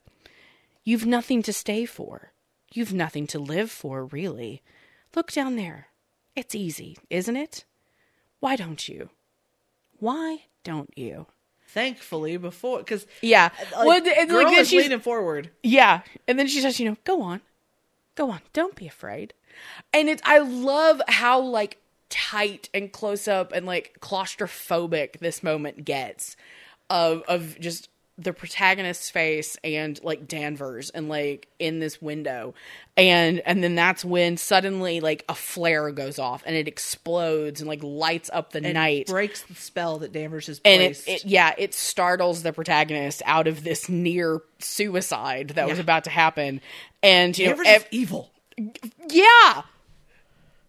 You've 0.84 1.06
nothing 1.06 1.42
to 1.44 1.54
stay 1.54 1.86
for. 1.86 2.32
You've 2.72 2.94
nothing 2.94 3.28
to 3.28 3.40
live 3.40 3.70
for, 3.72 4.06
really. 4.06 4.62
Look 5.16 5.32
down 5.32 5.56
there. 5.56 5.88
It's 6.36 6.56
easy, 6.56 6.98
isn't 7.10 7.36
it? 7.36 7.66
Why 8.40 8.56
don't 8.56 8.88
you? 8.90 9.10
Why 10.00 10.44
don't 10.64 10.90
you? 10.98 11.28
Thankfully, 11.68 12.38
before 12.38 12.80
because 12.80 13.06
Yeah. 13.22 13.50
Uh, 13.74 13.86
like, 13.86 14.04
well, 14.06 14.16
and, 14.20 14.30
girl 14.30 14.44
like, 14.46 14.58
is 14.58 14.70
she's- 14.70 14.84
leaning 14.84 15.00
forward. 15.00 15.52
Yeah. 15.62 16.02
And 16.28 16.38
then 16.38 16.48
she 16.48 16.62
says, 16.62 16.80
you 16.80 16.90
know, 16.90 16.98
go 17.04 17.22
on. 17.22 17.42
Go 18.16 18.30
on. 18.32 18.42
Don't 18.54 18.76
be 18.76 18.88
afraid. 18.88 19.34
And 19.94 20.10
it's 20.10 20.22
I 20.26 20.40
love 20.40 21.02
how 21.08 21.42
like 21.42 21.78
tight 22.10 22.70
and 22.74 22.92
close 22.92 23.28
up 23.28 23.52
and 23.54 23.66
like 23.66 23.98
claustrophobic 24.00 25.20
this 25.20 25.42
moment 25.44 25.84
gets 25.86 26.36
of 26.90 27.24
of 27.28 27.60
just 27.60 27.90
the 28.16 28.32
protagonist's 28.32 29.10
face 29.10 29.58
and 29.64 30.00
like 30.04 30.28
Danvers 30.28 30.92
and 30.92 31.10
like 31.10 31.48
in 31.58 31.80
this 31.80 32.00
window. 32.00 32.54
And 32.96 33.40
and 33.40 33.64
then 33.64 33.74
that's 33.74 34.06
when 34.06 34.38
suddenly 34.38 35.00
like 35.00 35.26
a 35.28 35.34
flare 35.34 35.90
goes 35.90 36.20
off 36.20 36.44
and 36.46 36.56
it 36.56 36.68
explodes 36.68 37.60
and 37.60 37.68
like 37.68 37.82
lights 37.82 38.30
up 38.32 38.52
the 38.52 38.64
And 38.64 38.76
night 38.76 39.08
breaks 39.08 39.42
the 39.42 39.56
spell 39.56 39.98
that 40.00 40.12
Danvers 40.12 40.46
has 40.46 40.62
and 40.64 40.84
it, 40.84 40.86
placed. 41.04 41.08
it 41.08 41.26
yeah 41.26 41.56
it 41.58 41.74
startles 41.74 42.44
the 42.44 42.54
protagonist 42.54 43.24
out 43.26 43.48
of 43.48 43.64
this 43.64 43.90
near 43.90 44.42
suicide 44.60 45.50
that 45.56 45.68
was 45.68 45.80
about 45.80 46.04
to 46.04 46.12
happen 46.12 46.62
and 47.02 47.36
you 47.36 47.46
know 47.46 47.52
Danvers 47.56 47.68
ev- 47.68 47.82
is 47.82 47.88
evil. 47.90 48.30
Yeah 49.10 49.62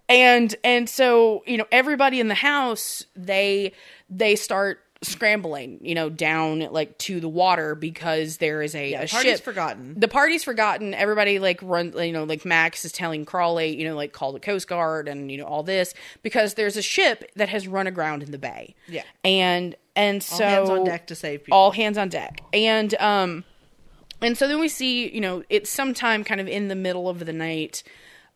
and 0.09 0.55
and 0.65 0.89
so 0.89 1.43
you 1.47 1.57
know 1.57 1.67
everybody 1.73 2.21
in 2.21 2.29
the 2.29 2.35
house 2.35 3.05
they 3.17 3.73
they 4.11 4.37
start 4.37 4.81
scrambling 5.03 5.79
you 5.83 5.95
know 5.95 6.09
down 6.09 6.61
like 6.71 6.97
to 6.97 7.21
the 7.21 7.29
water 7.29 7.75
because 7.75 8.39
there 8.39 8.63
is 8.63 8.75
a, 8.75 8.95
a 8.95 9.07
party's 9.07 9.33
ship 9.33 9.41
forgotten. 9.41 9.99
the 10.01 10.09
party's 10.09 10.43
forgotten 10.43 10.95
everybody 10.95 11.39
like 11.39 11.59
run 11.63 11.93
you 11.99 12.13
know 12.13 12.25
like 12.25 12.45
max 12.47 12.87
is 12.87 12.93
telling 12.93 13.25
crawley 13.27 13.77
you 13.79 13.87
know 13.87 13.95
like 13.95 14.13
call 14.13 14.33
the 14.33 14.41
coast 14.41 14.67
guard 14.67 15.07
and 15.07 15.31
you 15.31 15.37
know 15.37 15.45
all 15.45 15.63
this 15.63 15.93
because 16.23 16.55
there's 16.55 16.79
a 16.79 16.83
ship 16.83 17.31
that 17.37 17.51
has 17.51 17.69
run 17.69 17.87
aground 17.87 18.23
in 18.23 18.31
the 18.31 18.39
bay 18.39 18.75
Yeah. 18.89 19.03
and 19.23 19.75
and 19.95 20.23
so 20.23 20.43
All 20.45 20.51
hands 20.51 20.71
on 20.71 20.85
deck 20.85 21.07
to 21.09 21.15
save 21.15 21.45
people. 21.45 21.59
all 21.59 21.71
hands 21.71 21.99
on 21.99 22.09
deck 22.09 22.41
and 22.55 22.95
um 22.95 23.45
and 24.25 24.37
so 24.39 24.49
then 24.49 24.59
we 24.59 24.69
see 24.69 25.09
you 25.15 25.21
know 25.21 25.43
it's 25.49 25.71
sometime 25.71 26.25
kind 26.25 26.41
of 26.41 26.49
in 26.49 26.69
the 26.69 26.75
middle 26.75 27.09
of 27.09 27.19
the 27.25 27.33
night 27.33 27.83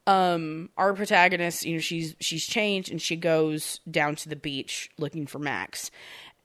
um 0.07 0.69
our 0.77 0.93
protagonist 0.95 1.65
you 1.65 1.75
know 1.75 1.81
she's 1.81 2.15
she's 2.21 2.47
changed 2.47 2.91
and 2.91 3.01
she 3.03 3.17
goes 3.17 3.81
down 3.91 4.15
to 4.17 4.29
the 4.29 4.37
beach 4.37 4.91
looking 4.99 5.27
for 5.27 5.39
max 5.39 5.91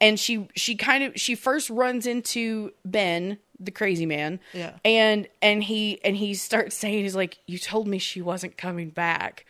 and 0.02 0.20
she 0.20 0.48
she 0.56 0.76
kind 0.76 1.03
of 1.03 1.14
she 1.15 1.36
first 1.36 1.70
runs 1.70 2.06
into 2.06 2.72
ben 2.84 3.38
the 3.60 3.72
crazy 3.72 4.06
man 4.06 4.40
Yeah. 4.53 4.74
and 4.84 5.28
and 5.41 5.64
he 5.64 5.99
and 6.03 6.18
he 6.18 6.34
starts 6.34 6.76
saying 6.76 7.03
he's 7.03 7.15
like 7.15 7.38
you 7.45 7.57
told 7.57 7.88
me 7.88 7.99
she 7.99 8.22
wasn't 8.22 8.57
coming 8.57 8.90
back 8.90 9.45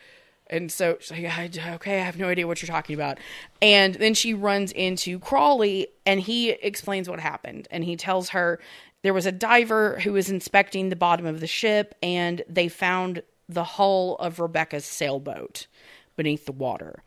and 0.50 0.70
so 0.70 0.98
she's 1.00 1.10
like, 1.10 1.24
I, 1.38 1.50
okay, 1.76 2.00
I 2.00 2.04
have 2.04 2.18
no 2.18 2.28
idea 2.28 2.46
what 2.46 2.60
you're 2.60 2.66
talking 2.68 2.94
about. 2.94 3.18
And 3.62 3.94
then 3.94 4.12
she 4.12 4.34
runs 4.34 4.72
into 4.72 5.18
Crawley 5.18 5.88
and 6.04 6.20
he 6.20 6.50
explains 6.50 7.08
what 7.08 7.18
happened. 7.18 7.66
And 7.70 7.82
he 7.82 7.96
tells 7.96 8.28
her 8.28 8.60
there 9.04 9.14
was 9.14 9.26
a 9.26 9.32
diver 9.32 10.00
who 10.00 10.14
was 10.14 10.30
inspecting 10.30 10.88
the 10.88 10.96
bottom 10.96 11.26
of 11.26 11.40
the 11.40 11.46
ship 11.46 11.94
and 12.02 12.42
they 12.48 12.68
found 12.68 13.22
the 13.50 13.62
hull 13.62 14.16
of 14.16 14.40
Rebecca's 14.40 14.86
sailboat 14.86 15.66
beneath 16.16 16.46
the 16.46 16.52
water. 16.52 17.02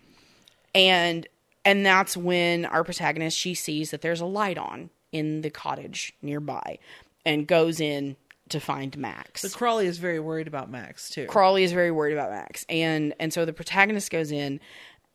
And 0.75 1.27
and 1.65 1.83
that's 1.83 2.15
when 2.15 2.65
our 2.65 2.83
protagonist 2.83 3.35
she 3.35 3.55
sees 3.55 3.89
that 3.89 4.01
there's 4.01 4.21
a 4.21 4.27
light 4.27 4.59
on 4.59 4.91
in 5.11 5.41
the 5.41 5.49
cottage 5.49 6.13
nearby 6.21 6.77
and 7.25 7.47
goes 7.47 7.79
in 7.79 8.15
to 8.49 8.59
find 8.59 8.95
Max. 8.95 9.41
But 9.41 9.53
Crawley 9.53 9.87
is 9.87 9.97
very 9.97 10.19
worried 10.19 10.47
about 10.47 10.69
Max 10.69 11.09
too. 11.09 11.25
Crawley 11.25 11.63
is 11.63 11.71
very 11.71 11.89
worried 11.89 12.13
about 12.13 12.29
Max, 12.29 12.63
and 12.69 13.15
and 13.19 13.33
so 13.33 13.43
the 13.43 13.53
protagonist 13.53 14.11
goes 14.11 14.31
in, 14.31 14.59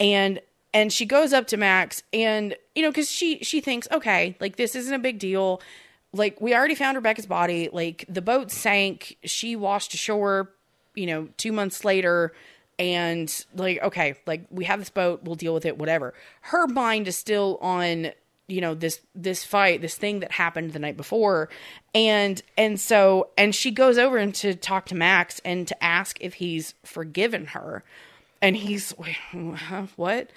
and 0.01 0.41
and 0.75 0.93
she 0.93 1.07
goes 1.07 1.33
up 1.33 1.47
to 1.47 1.57
Max, 1.57 2.03
and 2.13 2.57
you 2.75 2.83
know 2.83 2.91
because 2.91 3.09
she 3.09 3.39
she 3.39 3.61
thinks 3.61 3.87
okay, 3.93 4.37
like 4.41 4.57
this 4.57 4.75
isn't 4.75 4.93
a 4.93 4.99
big 4.99 5.21
deal, 5.21 5.63
like 6.13 6.41
we 6.41 6.55
already 6.55 6.75
found 6.75 6.97
Rebecca's 6.97 7.27
body, 7.27 7.69
like 7.73 8.05
the 8.09 8.23
boat 8.23 8.51
sank, 8.51 9.17
she 9.25 9.57
washed 9.57 9.95
ashore, 9.95 10.51
you 10.95 11.07
know, 11.07 11.29
two 11.37 11.53
months 11.53 11.85
later. 11.85 12.33
And 12.79 13.45
like, 13.55 13.83
okay, 13.83 14.15
like 14.27 14.47
we 14.51 14.65
have 14.65 14.79
this 14.79 14.91
boat, 14.91 15.23
we'll 15.23 15.37
deal 15.37 15.55
with 15.55 15.65
it, 15.65 15.79
whatever. 15.79 16.15
Her 16.41 16.67
mind 16.67 17.09
is 17.09 17.17
still 17.17 17.59
on 17.61 18.13
you 18.49 18.61
know 18.61 18.75
this 18.75 19.01
this 19.15 19.45
fight 19.45 19.81
this 19.81 19.95
thing 19.95 20.21
that 20.21 20.33
happened 20.33 20.73
the 20.73 20.79
night 20.79 20.97
before. 20.97 21.49
And 21.95 22.43
and 22.59 22.79
so 22.79 23.31
and 23.39 23.55
she 23.55 23.71
goes 23.71 23.99
over 23.99 24.19
and 24.19 24.35
to 24.37 24.55
talk 24.55 24.87
to 24.87 24.95
max 24.95 25.41
and 25.45 25.67
to 25.69 25.85
ask 25.85 26.19
if 26.21 26.35
he's 26.35 26.75
forgiven 26.85 27.47
her. 27.47 27.83
And 28.43 28.57
he's 28.57 28.93
what? 29.97 30.31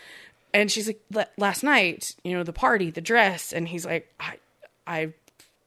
And 0.53 0.71
she's 0.71 0.87
like 1.11 1.29
last 1.37 1.63
night 1.63 2.15
you 2.23 2.33
know 2.33 2.43
the 2.43 2.53
party 2.53 2.89
the 2.89 3.01
dress. 3.01 3.51
And 3.51 3.67
he's 3.67 3.85
like 3.85 4.13
i 4.19 4.37
i 4.87 5.13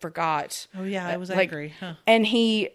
forgot. 0.01 0.67
Oh 0.77 0.85
yeah, 0.85 1.07
I 1.07 1.15
uh, 1.15 1.19
was 1.19 1.31
Like, 1.31 1.39
angry. 1.39 1.75
Huh. 1.79 1.95
and 2.07 2.27
he 2.27 2.71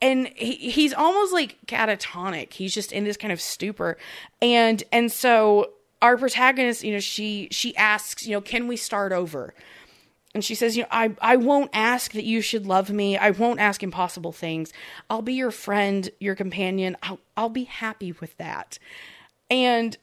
and 0.00 0.28
he, 0.34 0.54
he's 0.70 0.92
almost 0.92 1.32
like 1.32 1.58
catatonic. 1.66 2.52
He's 2.52 2.74
just 2.74 2.92
in 2.92 3.04
this 3.04 3.16
kind 3.16 3.32
of 3.32 3.40
stupor. 3.40 3.96
And 4.40 4.82
and 4.92 5.10
so 5.10 5.70
our 6.00 6.16
protagonist 6.16 6.82
you 6.82 6.92
know 6.92 7.00
she 7.00 7.48
she 7.52 7.76
asks 7.76 8.26
you 8.26 8.32
know 8.32 8.40
can 8.40 8.66
we 8.68 8.76
start 8.76 9.12
over? 9.12 9.54
And 10.34 10.44
she 10.44 10.54
says 10.54 10.76
you 10.76 10.82
know 10.82 10.88
i 10.90 11.14
i 11.20 11.36
won't 11.36 11.70
ask 11.72 12.12
that 12.12 12.24
you 12.24 12.40
should 12.40 12.66
love 12.66 12.90
me. 12.90 13.16
I 13.16 13.30
won't 13.30 13.60
ask 13.60 13.82
impossible 13.82 14.32
things. 14.32 14.72
I'll 15.08 15.22
be 15.22 15.34
your 15.34 15.50
friend 15.50 16.10
your 16.18 16.34
companion. 16.34 16.96
I'll 17.02 17.20
i'll 17.36 17.48
be 17.48 17.64
happy 17.64 18.12
with 18.12 18.36
that. 18.38 18.78
And 19.50 19.96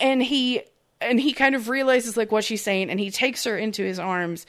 and 0.00 0.22
he 0.22 0.62
and 1.00 1.20
he 1.20 1.32
kind 1.32 1.54
of 1.54 1.68
realizes 1.68 2.16
like 2.16 2.32
what 2.32 2.44
she's 2.44 2.62
saying 2.62 2.90
and 2.90 2.98
he 2.98 3.10
takes 3.10 3.44
her 3.44 3.56
into 3.56 3.82
his 3.84 3.98
arms 3.98 4.46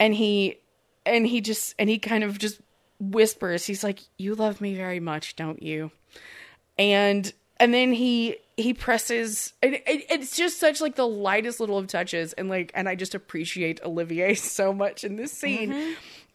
and 0.00 0.14
he 0.14 0.58
and 1.06 1.26
he 1.26 1.40
just 1.40 1.74
and 1.78 1.88
he 1.88 1.98
kind 1.98 2.24
of 2.24 2.38
just 2.38 2.60
whispers 2.98 3.64
he's 3.64 3.84
like 3.84 4.00
you 4.18 4.34
love 4.34 4.60
me 4.60 4.74
very 4.74 4.98
much 4.98 5.36
don't 5.36 5.62
you 5.62 5.90
and 6.78 7.32
and 7.58 7.72
then 7.72 7.92
he 7.92 8.36
he 8.56 8.74
presses 8.74 9.52
and 9.62 9.74
it, 9.74 9.82
it's 9.86 10.36
just 10.36 10.58
such 10.58 10.80
like 10.80 10.96
the 10.96 11.06
lightest 11.06 11.60
little 11.60 11.78
of 11.78 11.86
touches 11.86 12.32
and 12.32 12.48
like 12.48 12.72
and 12.74 12.88
i 12.88 12.94
just 12.94 13.14
appreciate 13.14 13.80
olivier 13.84 14.34
so 14.34 14.72
much 14.72 15.04
in 15.04 15.16
this 15.16 15.32
scene 15.32 15.70
mm-hmm. 15.70 15.92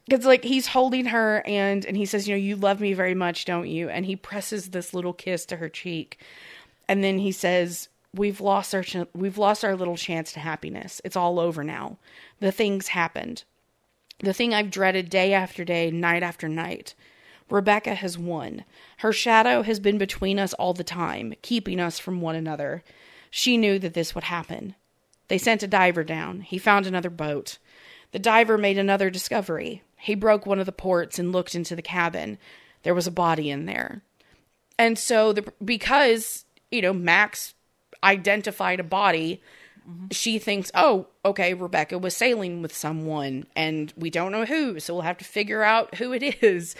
because 0.07 0.25
like 0.25 0.43
he's 0.43 0.67
holding 0.67 1.05
her 1.05 1.43
and 1.45 1.85
and 1.85 1.97
he 1.97 2.05
says 2.05 2.27
you 2.27 2.33
know 2.33 2.39
you 2.39 2.55
love 2.55 2.79
me 2.79 2.93
very 2.93 3.15
much 3.15 3.45
don't 3.45 3.67
you 3.67 3.89
and 3.89 4.05
he 4.05 4.15
presses 4.15 4.69
this 4.69 4.93
little 4.93 5.13
kiss 5.13 5.45
to 5.45 5.57
her 5.57 5.69
cheek 5.69 6.19
and 6.87 7.03
then 7.03 7.19
he 7.19 7.31
says 7.31 7.89
we've 8.15 8.41
lost 8.41 8.73
our 8.73 8.83
ch- 8.83 9.07
we've 9.13 9.37
lost 9.37 9.63
our 9.63 9.75
little 9.75 9.97
chance 9.97 10.31
to 10.33 10.39
happiness. 10.39 11.01
It's 11.03 11.15
all 11.15 11.39
over 11.39 11.63
now. 11.63 11.97
The 12.39 12.51
things 12.51 12.89
happened. 12.89 13.43
The 14.19 14.33
thing 14.33 14.53
I've 14.53 14.71
dreaded 14.71 15.09
day 15.09 15.33
after 15.33 15.63
day, 15.63 15.91
night 15.91 16.23
after 16.23 16.47
night. 16.47 16.93
Rebecca 17.49 17.95
has 17.95 18.17
won. 18.17 18.65
Her 18.97 19.11
shadow 19.11 19.61
has 19.61 19.79
been 19.79 19.97
between 19.97 20.39
us 20.39 20.53
all 20.53 20.73
the 20.73 20.83
time, 20.83 21.33
keeping 21.41 21.79
us 21.79 21.99
from 21.99 22.21
one 22.21 22.35
another. 22.35 22.83
She 23.29 23.57
knew 23.57 23.77
that 23.79 23.93
this 23.93 24.15
would 24.15 24.23
happen. 24.25 24.75
They 25.27 25.37
sent 25.37 25.63
a 25.63 25.67
diver 25.67 26.03
down. 26.03 26.41
He 26.41 26.57
found 26.57 26.87
another 26.87 27.09
boat. 27.09 27.57
The 28.11 28.19
diver 28.19 28.57
made 28.57 28.77
another 28.77 29.09
discovery. 29.09 29.83
He 29.97 30.15
broke 30.15 30.45
one 30.45 30.59
of 30.59 30.65
the 30.65 30.71
ports 30.71 31.19
and 31.19 31.31
looked 31.31 31.55
into 31.55 31.75
the 31.75 31.81
cabin. 31.81 32.37
There 32.83 32.95
was 32.95 33.07
a 33.07 33.11
body 33.11 33.49
in 33.49 33.65
there. 33.65 34.03
And 34.77 34.97
so 34.97 35.33
the 35.33 35.51
because, 35.63 36.45
you 36.71 36.81
know, 36.81 36.93
Max 36.93 37.53
identified 38.03 38.79
a 38.79 38.83
body, 38.83 39.41
she 40.11 40.39
thinks, 40.39 40.71
"Oh, 40.73 41.07
okay, 41.23 41.53
Rebecca 41.53 41.97
was 41.97 42.15
sailing 42.15 42.61
with 42.61 42.75
someone 42.75 43.45
and 43.55 43.93
we 43.97 44.09
don't 44.09 44.31
know 44.31 44.45
who, 44.45 44.79
so 44.79 44.93
we'll 44.93 45.03
have 45.03 45.17
to 45.19 45.25
figure 45.25 45.63
out 45.63 45.95
who 45.95 46.13
it 46.13 46.43
is." 46.43 46.75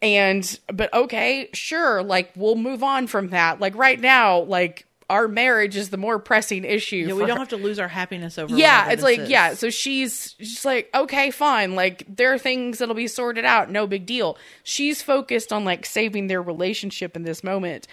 And 0.00 0.58
but 0.72 0.92
okay, 0.94 1.48
sure, 1.52 2.02
like 2.02 2.30
we'll 2.36 2.56
move 2.56 2.82
on 2.82 3.06
from 3.06 3.28
that. 3.28 3.60
Like 3.60 3.74
right 3.76 4.00
now, 4.00 4.40
like 4.40 4.86
our 5.10 5.26
marriage 5.26 5.76
is 5.76 5.88
the 5.88 5.96
more 5.96 6.18
pressing 6.18 6.64
issue. 6.64 6.96
Yeah, 6.96 7.14
we 7.14 7.20
don't 7.24 7.30
her 7.30 7.38
have 7.38 7.48
to 7.48 7.56
lose 7.56 7.78
our 7.78 7.88
happiness 7.88 8.38
over. 8.38 8.54
yeah 8.54 8.90
it's 8.90 9.02
like 9.02 9.20
is. 9.20 9.30
yeah 9.30 9.54
so 9.54 9.70
she's 9.70 10.34
just 10.34 10.64
like 10.64 10.90
okay 10.94 11.30
fine 11.30 11.74
like 11.74 12.04
there 12.14 12.32
are 12.32 12.38
things 12.38 12.78
that'll 12.78 12.94
be 12.94 13.08
sorted 13.08 13.44
out 13.44 13.70
no 13.70 13.86
big 13.86 14.04
deal 14.04 14.36
she's 14.62 15.00
focused 15.00 15.50
on 15.50 15.64
like 15.64 15.86
saving 15.86 16.26
their 16.26 16.42
relationship 16.42 17.16
in 17.16 17.22
this 17.22 17.42
moment 17.42 17.86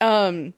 um 0.00 0.54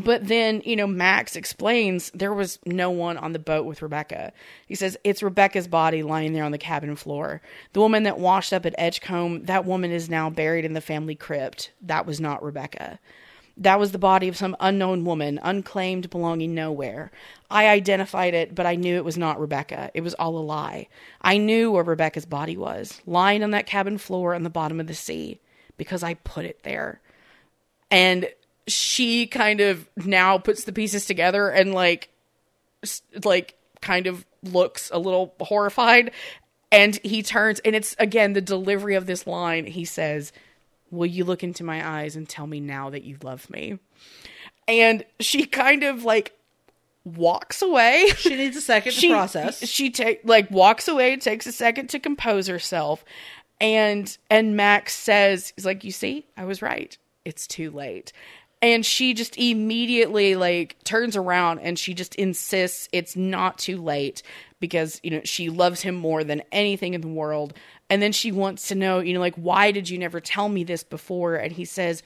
but 0.00 0.26
then 0.26 0.62
you 0.64 0.76
know 0.76 0.86
max 0.86 1.36
explains 1.36 2.10
there 2.12 2.34
was 2.34 2.58
no 2.66 2.90
one 2.90 3.16
on 3.16 3.32
the 3.32 3.38
boat 3.38 3.64
with 3.64 3.82
rebecca 3.82 4.32
he 4.66 4.74
says 4.74 4.96
it's 5.04 5.22
rebecca's 5.22 5.68
body 5.68 6.02
lying 6.02 6.32
there 6.32 6.44
on 6.44 6.52
the 6.52 6.58
cabin 6.58 6.96
floor 6.96 7.40
the 7.72 7.80
woman 7.80 8.02
that 8.02 8.18
washed 8.18 8.52
up 8.52 8.66
at 8.66 8.74
edgecombe 8.78 9.44
that 9.44 9.64
woman 9.64 9.90
is 9.90 10.10
now 10.10 10.28
buried 10.28 10.64
in 10.64 10.72
the 10.72 10.80
family 10.80 11.14
crypt 11.14 11.70
that 11.80 12.06
was 12.06 12.20
not 12.20 12.42
rebecca 12.42 12.98
that 13.60 13.78
was 13.78 13.92
the 13.92 13.98
body 13.98 14.26
of 14.28 14.38
some 14.38 14.56
unknown 14.58 15.04
woman, 15.04 15.38
unclaimed, 15.42 16.08
belonging 16.08 16.54
nowhere. 16.54 17.10
I 17.50 17.68
identified 17.68 18.32
it, 18.32 18.54
but 18.54 18.64
I 18.64 18.74
knew 18.74 18.96
it 18.96 19.04
was 19.04 19.18
not 19.18 19.38
Rebecca. 19.38 19.90
It 19.92 20.00
was 20.00 20.14
all 20.14 20.38
a 20.38 20.40
lie. 20.40 20.88
I 21.20 21.36
knew 21.36 21.70
where 21.70 21.84
Rebecca's 21.84 22.24
body 22.24 22.56
was, 22.56 23.02
lying 23.06 23.42
on 23.42 23.50
that 23.50 23.66
cabin 23.66 23.98
floor 23.98 24.34
on 24.34 24.44
the 24.44 24.50
bottom 24.50 24.80
of 24.80 24.86
the 24.86 24.94
sea, 24.94 25.40
because 25.76 26.02
I 26.02 26.14
put 26.14 26.46
it 26.46 26.62
there. 26.62 27.00
And 27.90 28.30
she 28.72 29.26
kind 29.26 29.60
of 29.60 29.88
now 29.96 30.38
puts 30.38 30.64
the 30.64 30.72
pieces 30.72 31.06
together 31.06 31.48
and 31.48 31.74
like 31.74 32.10
like 33.24 33.56
kind 33.80 34.06
of 34.06 34.24
looks 34.42 34.90
a 34.92 34.98
little 34.98 35.34
horrified. 35.40 36.12
And 36.72 36.96
he 37.02 37.22
turns 37.22 37.60
and 37.60 37.74
it's 37.74 37.96
again 37.98 38.32
the 38.32 38.40
delivery 38.40 38.94
of 38.94 39.06
this 39.06 39.26
line. 39.26 39.66
He 39.66 39.84
says 39.84 40.32
will 40.90 41.06
you 41.06 41.24
look 41.24 41.42
into 41.42 41.64
my 41.64 41.86
eyes 41.86 42.16
and 42.16 42.28
tell 42.28 42.46
me 42.46 42.60
now 42.60 42.90
that 42.90 43.04
you 43.04 43.16
love 43.22 43.48
me? 43.48 43.78
And 44.66 45.04
she 45.20 45.46
kind 45.46 45.82
of 45.82 46.04
like 46.04 46.36
walks 47.04 47.62
away. 47.62 48.10
She 48.16 48.36
needs 48.36 48.56
a 48.56 48.60
second 48.60 48.92
she 48.92 49.08
to 49.08 49.14
process. 49.14 49.66
she 49.66 49.90
take 49.90 50.20
like 50.24 50.50
walks 50.50 50.88
away 50.88 51.16
takes 51.16 51.46
a 51.46 51.52
second 51.52 51.88
to 51.90 51.98
compose 51.98 52.46
herself. 52.46 53.04
And 53.60 54.16
and 54.30 54.56
max 54.56 54.94
says 54.94 55.52
he's 55.56 55.66
like 55.66 55.84
you 55.84 55.92
see 55.92 56.26
i 56.36 56.44
was 56.44 56.62
right. 56.62 56.96
It's 57.24 57.46
too 57.46 57.70
late 57.70 58.12
and 58.62 58.84
she 58.84 59.14
just 59.14 59.36
immediately 59.38 60.34
like 60.36 60.76
turns 60.84 61.16
around 61.16 61.60
and 61.60 61.78
she 61.78 61.94
just 61.94 62.14
insists 62.16 62.88
it's 62.92 63.16
not 63.16 63.58
too 63.58 63.80
late 63.80 64.22
because 64.60 65.00
you 65.02 65.10
know 65.10 65.20
she 65.24 65.48
loves 65.48 65.80
him 65.80 65.94
more 65.94 66.22
than 66.24 66.42
anything 66.52 66.94
in 66.94 67.00
the 67.00 67.08
world. 67.08 67.54
And 67.88 68.00
then 68.00 68.12
she 68.12 68.30
wants 68.30 68.68
to 68.68 68.74
know 68.74 69.00
you 69.00 69.14
know 69.14 69.20
like 69.20 69.34
why 69.36 69.70
did 69.72 69.88
you 69.88 69.98
never 69.98 70.20
tell 70.20 70.48
me 70.48 70.64
this 70.64 70.82
before? 70.84 71.36
And 71.36 71.52
he 71.52 71.64
says 71.64 72.02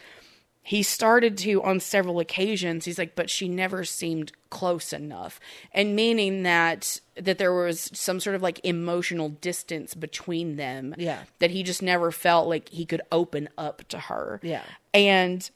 he 0.67 0.83
started 0.83 1.37
to 1.39 1.63
on 1.63 1.79
several 1.81 2.21
occasions. 2.21 2.85
He's 2.85 2.99
like 2.99 3.15
but 3.17 3.29
she 3.29 3.49
never 3.49 3.85
seemed 3.85 4.33
close 4.51 4.93
enough. 4.93 5.41
And 5.73 5.97
meaning 5.97 6.45
that 6.45 7.01
that 7.17 7.39
there 7.39 7.53
was 7.53 7.91
some 7.93 8.21
sort 8.21 8.37
of 8.37 8.43
like 8.43 8.61
emotional 8.65 9.29
distance 9.29 9.95
between 9.95 10.57
them 10.57 10.95
Yeah. 10.97 11.25
that 11.41 11.51
he 11.51 11.63
just 11.65 11.83
never 11.83 12.11
felt 12.13 12.49
like 12.49 12.69
he 12.71 12.87
could 12.87 13.03
open 13.13 13.49
up 13.59 13.87
to 13.89 13.99
her. 13.99 14.41
Yeah. 14.43 14.63
and 14.95 15.51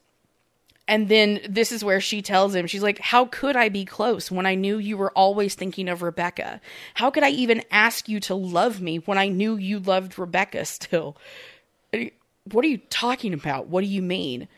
and 0.88 1.08
then 1.08 1.40
this 1.48 1.70
is 1.70 1.84
where 1.84 2.00
she 2.00 2.22
tells 2.22 2.54
him 2.54 2.66
she's 2.66 2.82
like 2.82 2.98
how 2.98 3.26
could 3.26 3.54
i 3.56 3.68
be 3.68 3.84
close 3.84 4.30
when 4.30 4.46
i 4.46 4.54
knew 4.54 4.78
you 4.78 4.96
were 4.96 5.12
always 5.12 5.54
thinking 5.54 5.88
of 5.88 6.02
rebecca 6.02 6.60
how 6.94 7.10
could 7.10 7.22
i 7.22 7.30
even 7.30 7.62
ask 7.70 8.08
you 8.08 8.18
to 8.18 8.34
love 8.34 8.80
me 8.80 8.96
when 8.96 9.18
i 9.18 9.28
knew 9.28 9.56
you 9.56 9.78
loved 9.78 10.18
rebecca 10.18 10.64
still 10.64 11.16
what 12.50 12.64
are 12.64 12.68
you 12.68 12.78
talking 12.90 13.32
about 13.32 13.68
what 13.68 13.82
do 13.82 13.86
you 13.86 14.02
mean 14.02 14.48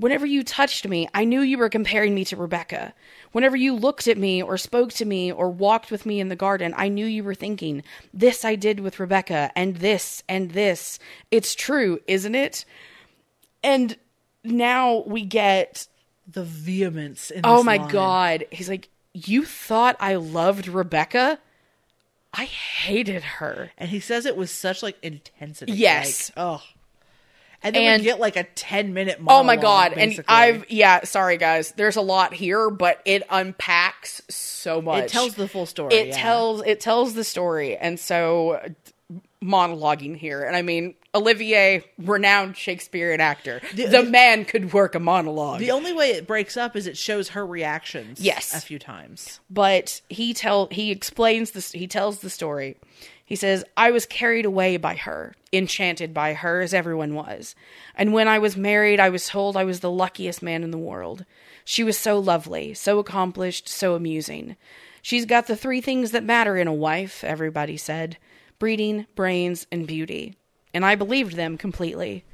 Whenever 0.00 0.24
you 0.24 0.42
touched 0.42 0.88
me, 0.88 1.06
I 1.12 1.26
knew 1.26 1.42
you 1.42 1.58
were 1.58 1.68
comparing 1.68 2.14
me 2.14 2.24
to 2.24 2.36
Rebecca. 2.36 2.94
Whenever 3.32 3.54
you 3.54 3.74
looked 3.74 4.08
at 4.08 4.16
me 4.16 4.42
or 4.42 4.56
spoke 4.56 4.94
to 4.94 5.04
me 5.04 5.30
or 5.30 5.50
walked 5.50 5.90
with 5.90 6.06
me 6.06 6.20
in 6.20 6.30
the 6.30 6.36
garden, 6.36 6.72
I 6.74 6.88
knew 6.88 7.04
you 7.04 7.22
were 7.22 7.34
thinking, 7.34 7.82
This 8.14 8.42
I 8.42 8.54
did 8.54 8.80
with 8.80 8.98
Rebecca, 8.98 9.52
and 9.54 9.76
this, 9.76 10.22
and 10.26 10.52
this. 10.52 10.98
It's 11.30 11.54
true, 11.54 12.00
isn't 12.06 12.34
it? 12.34 12.64
And 13.62 13.98
now 14.44 15.02
we 15.06 15.24
get, 15.24 15.86
the 16.26 16.44
vehemence 16.44 17.30
in 17.30 17.40
Oh 17.44 17.62
my 17.62 17.76
line. 17.76 17.90
God. 17.90 18.44
He's 18.50 18.68
like, 18.68 18.88
You 19.12 19.44
thought 19.44 19.96
I 20.00 20.14
loved 20.14 20.68
Rebecca? 20.68 21.38
I 22.32 22.44
hated 22.44 23.22
her. 23.22 23.72
and 23.76 23.90
he 23.90 23.98
says 24.00 24.24
it 24.26 24.36
with 24.36 24.50
such 24.50 24.82
like 24.82 24.96
intensity. 25.02 25.72
Yes. 25.72 26.30
like, 26.36 26.44
oh, 26.46 26.62
and 27.62 27.74
then 27.74 27.82
And- 27.82 28.00
we 28.00 28.04
get 28.04 28.20
like 28.20 28.36
a 28.36 28.44
ten 28.44 28.94
minute. 28.94 29.18
Oh 29.26 29.42
my 29.42 29.56
god! 29.56 29.94
basically. 29.94 30.24
And 30.28 30.62
I've 30.62 30.70
yeah, 30.70 31.04
sorry 31.04 31.36
guys. 31.36 31.72
There's 31.76 31.96
a 31.96 32.00
lot 32.00 32.32
here, 32.32 32.70
but 32.70 33.02
it 33.04 33.22
unpacks 33.28 34.22
so 34.30 34.80
much. 34.80 35.04
it 35.04 35.08
tells 35.10 35.34
the 35.34 35.46
full 35.48 35.66
story. 35.66 35.92
it 35.94 36.06
yeah. 36.08 36.16
tells 36.22 36.62
it 36.64 36.80
tells 36.80 37.12
the 37.14 37.24
story, 37.24 37.76
and 37.76 37.98
so 38.00 38.60
monologuing 39.42 40.16
here. 40.16 40.42
And 40.44 40.54
I 40.54 40.62
mean, 40.62 40.94
Olivier, 41.14 41.82
renowned 41.98 42.56
Shakespearean 42.56 43.20
actor, 43.20 43.60
the, 43.74 43.86
The- 43.86 44.02
man 44.04 44.44
could 44.44 44.72
work 44.72 44.94
a 44.94 45.00
monologue. 45.00 45.58
The 45.60 45.70
only 45.70 45.92
way 45.92 46.10
it 46.10 46.26
breaks 46.26 46.56
up 46.56 46.76
is 46.76 46.86
it 46.86 46.96
shows 46.96 47.30
her 47.30 47.44
reactions. 47.46 48.20
Yes. 48.20 48.54
a 48.54 48.60
few 48.60 48.78
times. 48.78 49.40
but 49.48 50.00
he 50.08 50.34
tell 50.34 50.68
he 50.70 50.90
explains 50.90 51.52
this 51.52 51.72
he 51.72 51.86
tells 51.86 52.20
the 52.20 52.30
story 52.30 52.76
he 53.24 53.34
says 53.36 53.64
i 53.76 53.90
was 53.90 54.06
carried 54.06 54.44
away 54.44 54.76
by 54.76 54.94
her 54.94 55.34
enchanted 55.52 56.12
by 56.12 56.34
her 56.34 56.60
as 56.60 56.74
everyone 56.74 57.14
was 57.14 57.54
and 57.94 58.12
when 58.12 58.28
i 58.28 58.38
was 58.38 58.56
married 58.56 59.00
i 59.00 59.08
was 59.08 59.28
told 59.28 59.56
i 59.56 59.64
was 59.64 59.80
the 59.80 59.90
luckiest 59.90 60.42
man 60.42 60.62
in 60.62 60.70
the 60.70 60.78
world 60.78 61.24
she 61.64 61.82
was 61.84 61.96
so 61.98 62.18
lovely 62.18 62.74
so 62.74 62.98
accomplished 62.98 63.68
so 63.68 63.94
amusing 63.94 64.56
she's 65.02 65.24
got 65.26 65.46
the 65.46 65.56
three 65.56 65.80
things 65.80 66.10
that 66.12 66.24
matter 66.24 66.56
in 66.56 66.66
a 66.68 66.72
wife 66.74 67.22
everybody 67.24 67.76
said 67.76 68.16
breeding 68.60 69.06
brains 69.16 69.66
and 69.72 69.88
beauty 69.88 70.36
and 70.72 70.86
i 70.86 70.94
believed 70.94 71.34
them 71.34 71.58
completely 71.58 72.24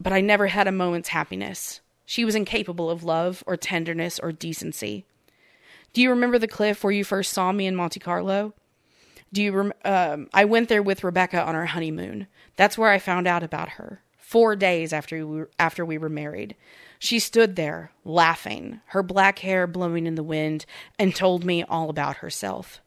but 0.00 0.12
i 0.12 0.20
never 0.20 0.48
had 0.48 0.66
a 0.66 0.72
moment's 0.72 1.10
happiness 1.10 1.80
she 2.04 2.24
was 2.24 2.34
incapable 2.34 2.90
of 2.90 3.04
love 3.04 3.44
or 3.46 3.56
tenderness 3.56 4.18
or 4.18 4.32
decency 4.32 5.04
do 5.92 6.00
you 6.00 6.10
remember 6.10 6.38
the 6.38 6.48
cliff 6.48 6.84
where 6.84 6.92
you 6.92 7.04
first 7.04 7.32
saw 7.32 7.50
me 7.50 7.66
in 7.66 7.74
Monte 7.74 8.00
Carlo? 8.00 8.54
Do 9.32 9.42
you 9.42 9.52
rem- 9.52 9.72
um, 9.84 10.28
I 10.32 10.44
went 10.44 10.68
there 10.68 10.82
with 10.82 11.04
Rebecca 11.04 11.42
on 11.42 11.54
our 11.54 11.66
honeymoon. 11.66 12.26
That's 12.56 12.78
where 12.78 12.90
I 12.90 12.98
found 12.98 13.26
out 13.26 13.42
about 13.42 13.70
her. 13.70 14.02
4 14.18 14.54
days 14.54 14.92
after 14.92 15.26
we 15.26 15.38
were, 15.38 15.50
after 15.58 15.84
we 15.84 15.98
were 15.98 16.08
married. 16.08 16.54
She 17.00 17.18
stood 17.18 17.56
there, 17.56 17.90
laughing, 18.04 18.80
her 18.86 19.02
black 19.02 19.40
hair 19.40 19.66
blowing 19.66 20.06
in 20.06 20.14
the 20.14 20.22
wind, 20.22 20.66
and 20.98 21.14
told 21.14 21.44
me 21.44 21.64
all 21.64 21.90
about 21.90 22.16
herself. 22.16 22.80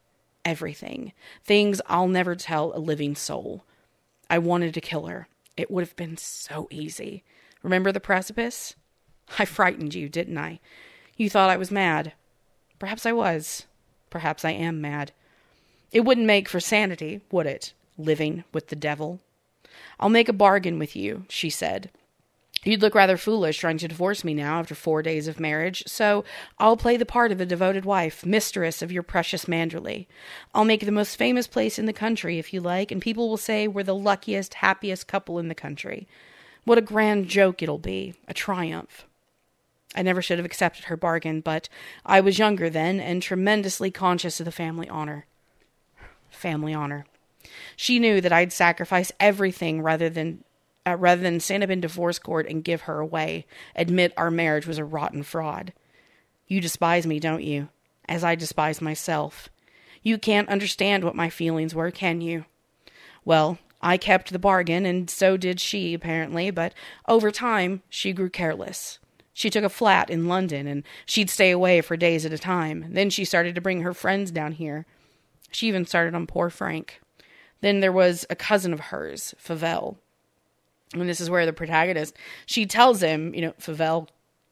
Everything. 0.44 1.12
Things 1.42 1.80
I'll 1.86 2.08
never 2.08 2.34
tell 2.34 2.72
a 2.74 2.78
living 2.78 3.14
soul. 3.14 3.64
I 4.28 4.38
wanted 4.38 4.74
to 4.74 4.80
kill 4.80 5.06
her. 5.06 5.28
It 5.56 5.70
would 5.70 5.82
have 5.82 5.96
been 5.96 6.16
so 6.16 6.68
easy. 6.70 7.22
Remember 7.62 7.92
the 7.92 8.00
precipice? 8.00 8.74
I 9.38 9.44
frightened 9.44 9.94
you, 9.94 10.08
didn't 10.08 10.38
I? 10.38 10.60
You 11.16 11.30
thought 11.30 11.50
I 11.50 11.56
was 11.56 11.70
mad. 11.70 12.12
Perhaps 12.78 13.06
I 13.06 13.12
was. 13.12 13.64
Perhaps 14.10 14.44
I 14.44 14.50
am 14.50 14.80
mad. 14.80 15.12
It 15.92 16.00
wouldn't 16.00 16.26
make 16.26 16.48
for 16.48 16.60
sanity, 16.60 17.20
would 17.30 17.46
it? 17.46 17.72
Living 17.96 18.44
with 18.52 18.68
the 18.68 18.76
devil. 18.76 19.20
I'll 19.98 20.08
make 20.08 20.28
a 20.28 20.32
bargain 20.32 20.78
with 20.78 20.96
you, 20.96 21.24
she 21.28 21.50
said. 21.50 21.90
You'd 22.64 22.80
look 22.80 22.94
rather 22.94 23.18
foolish 23.18 23.58
trying 23.58 23.76
to 23.78 23.88
divorce 23.88 24.24
me 24.24 24.32
now 24.32 24.58
after 24.58 24.74
four 24.74 25.02
days 25.02 25.28
of 25.28 25.38
marriage, 25.38 25.84
so 25.86 26.24
I'll 26.58 26.78
play 26.78 26.96
the 26.96 27.04
part 27.04 27.30
of 27.30 27.40
a 27.40 27.46
devoted 27.46 27.84
wife, 27.84 28.24
mistress 28.24 28.80
of 28.80 28.90
your 28.90 29.02
precious 29.02 29.44
Manderley. 29.44 30.06
I'll 30.54 30.64
make 30.64 30.84
the 30.84 30.90
most 30.90 31.16
famous 31.16 31.46
place 31.46 31.78
in 31.78 31.84
the 31.84 31.92
country, 31.92 32.38
if 32.38 32.54
you 32.54 32.60
like, 32.62 32.90
and 32.90 33.02
people 33.02 33.28
will 33.28 33.36
say 33.36 33.68
we're 33.68 33.82
the 33.82 33.94
luckiest, 33.94 34.54
happiest 34.54 35.06
couple 35.06 35.38
in 35.38 35.48
the 35.48 35.54
country. 35.54 36.08
What 36.64 36.78
a 36.78 36.82
grand 36.82 37.28
joke 37.28 37.62
it'll 37.62 37.78
be, 37.78 38.14
a 38.26 38.32
triumph. 38.32 39.04
I 39.94 40.02
never 40.02 40.22
should 40.22 40.38
have 40.38 40.46
accepted 40.46 40.86
her 40.86 40.96
bargain, 40.96 41.40
but 41.40 41.68
I 42.04 42.20
was 42.20 42.38
younger 42.38 42.70
then 42.70 42.98
and 42.98 43.22
tremendously 43.22 43.90
conscious 43.90 44.40
of 44.40 44.46
the 44.46 44.52
family 44.52 44.88
honor. 44.88 45.26
Family 46.30 46.72
honor. 46.72 47.04
She 47.76 47.98
knew 47.98 48.20
that 48.22 48.32
I'd 48.32 48.52
sacrifice 48.52 49.12
everything 49.20 49.82
rather 49.82 50.08
than 50.08 50.42
uh, 50.86 50.96
rather 50.96 51.22
than 51.22 51.40
stand 51.40 51.62
up 51.62 51.70
in 51.70 51.80
divorce 51.80 52.18
court 52.18 52.46
and 52.48 52.64
give 52.64 52.82
her 52.82 53.00
away, 53.00 53.46
admit 53.74 54.12
our 54.16 54.30
marriage 54.30 54.66
was 54.66 54.78
a 54.78 54.84
rotten 54.84 55.22
fraud. 55.22 55.72
You 56.46 56.60
despise 56.60 57.06
me, 57.06 57.20
don't 57.20 57.42
you? 57.42 57.68
As 58.06 58.22
I 58.22 58.34
despise 58.34 58.82
myself. 58.82 59.48
You 60.02 60.18
can't 60.18 60.48
understand 60.48 61.02
what 61.02 61.16
my 61.16 61.30
feelings 61.30 61.74
were, 61.74 61.90
can 61.90 62.20
you? 62.20 62.44
Well, 63.24 63.58
I 63.80 63.96
kept 63.96 64.32
the 64.32 64.38
bargain, 64.38 64.84
and 64.86 65.08
so 65.08 65.36
did 65.36 65.60
she, 65.60 65.94
apparently, 65.94 66.50
but 66.50 66.74
over 67.08 67.30
time 67.30 67.82
she 67.88 68.12
grew 68.12 68.30
careless. 68.30 68.98
She 69.32 69.50
took 69.50 69.64
a 69.64 69.68
flat 69.68 70.10
in 70.10 70.28
London, 70.28 70.66
and 70.66 70.84
she'd 71.06 71.28
stay 71.30 71.50
away 71.50 71.80
for 71.80 71.96
days 71.96 72.24
at 72.24 72.32
a 72.32 72.38
time. 72.38 72.86
Then 72.90 73.10
she 73.10 73.24
started 73.24 73.54
to 73.54 73.60
bring 73.60 73.80
her 73.80 73.92
friends 73.94 74.30
down 74.30 74.52
here. 74.52 74.86
She 75.50 75.68
even 75.68 75.86
started 75.86 76.14
on 76.14 76.26
poor 76.26 76.50
Frank. 76.50 77.00
Then 77.60 77.80
there 77.80 77.92
was 77.92 78.26
a 78.28 78.36
cousin 78.36 78.72
of 78.72 78.80
hers, 78.80 79.34
Favell. 79.42 79.96
And 80.94 81.08
this 81.08 81.20
is 81.20 81.28
where 81.28 81.44
the 81.44 81.52
protagonist, 81.52 82.16
she 82.46 82.66
tells 82.66 83.02
him, 83.02 83.34
you 83.34 83.42
know, 83.42 83.52
Favell 83.60 84.08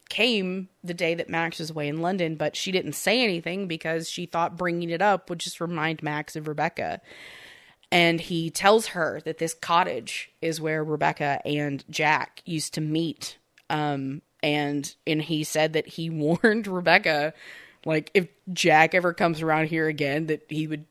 came 0.09 0.69
the 0.85 0.93
day 0.93 1.14
that 1.14 1.31
Max 1.31 1.59
was 1.59 1.70
away 1.70 1.89
in 1.89 2.02
London, 2.02 2.36
but 2.36 2.55
she 2.55 2.70
didn't 2.70 2.93
say 2.93 3.23
anything 3.24 3.66
because 3.66 4.10
she 4.10 4.27
thought 4.27 4.59
bringing 4.59 4.90
it 4.90 5.01
up 5.01 5.31
would 5.31 5.39
just 5.39 5.60
remind 5.60 6.02
Max 6.02 6.36
of 6.36 6.48
Rebecca. 6.48 7.01
And 7.90 8.20
he 8.20 8.51
tells 8.51 8.89
her 8.89 9.20
that 9.24 9.39
this 9.39 9.55
cottage 9.55 10.31
is 10.40 10.60
where 10.60 10.82
Rebecca 10.82 11.40
and 11.47 11.85
Jack 11.89 12.43
used 12.44 12.74
to 12.74 12.81
meet. 12.81 13.39
Um, 13.70 14.23
and 14.43 14.94
and 15.06 15.23
he 15.23 15.44
said 15.44 15.73
that 15.74 15.86
he 15.86 16.10
warned 16.43 16.66
Rebecca, 16.66 17.32
like 17.85 18.10
if 18.12 18.28
Jack 18.52 18.94
ever 18.94 19.12
comes 19.14 19.40
around 19.40 19.69
here 19.69 19.89
again, 19.89 20.27
that 20.27 20.44
he 20.48 20.66
would 20.66 20.85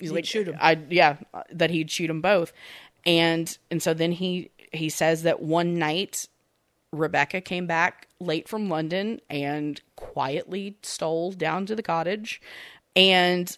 he's 0.00 0.10
He'd 0.10 0.14
like 0.16 0.24
shoot 0.24 0.48
'em. 0.48 0.56
I 0.60 0.78
yeah, 0.90 1.16
that 1.50 1.70
he'd 1.70 1.90
shoot 1.90 2.08
them 2.08 2.20
both. 2.20 2.52
And 3.06 3.56
and 3.70 3.82
so 3.82 3.94
then 3.94 4.12
he 4.12 4.50
he 4.76 4.88
says 4.88 5.22
that 5.22 5.40
one 5.42 5.78
night 5.78 6.26
Rebecca 6.92 7.40
came 7.40 7.66
back 7.66 8.08
late 8.20 8.48
from 8.48 8.68
London 8.68 9.20
and 9.28 9.80
quietly 9.96 10.76
stole 10.82 11.32
down 11.32 11.66
to 11.66 11.74
the 11.74 11.82
cottage. 11.82 12.40
And 12.94 13.56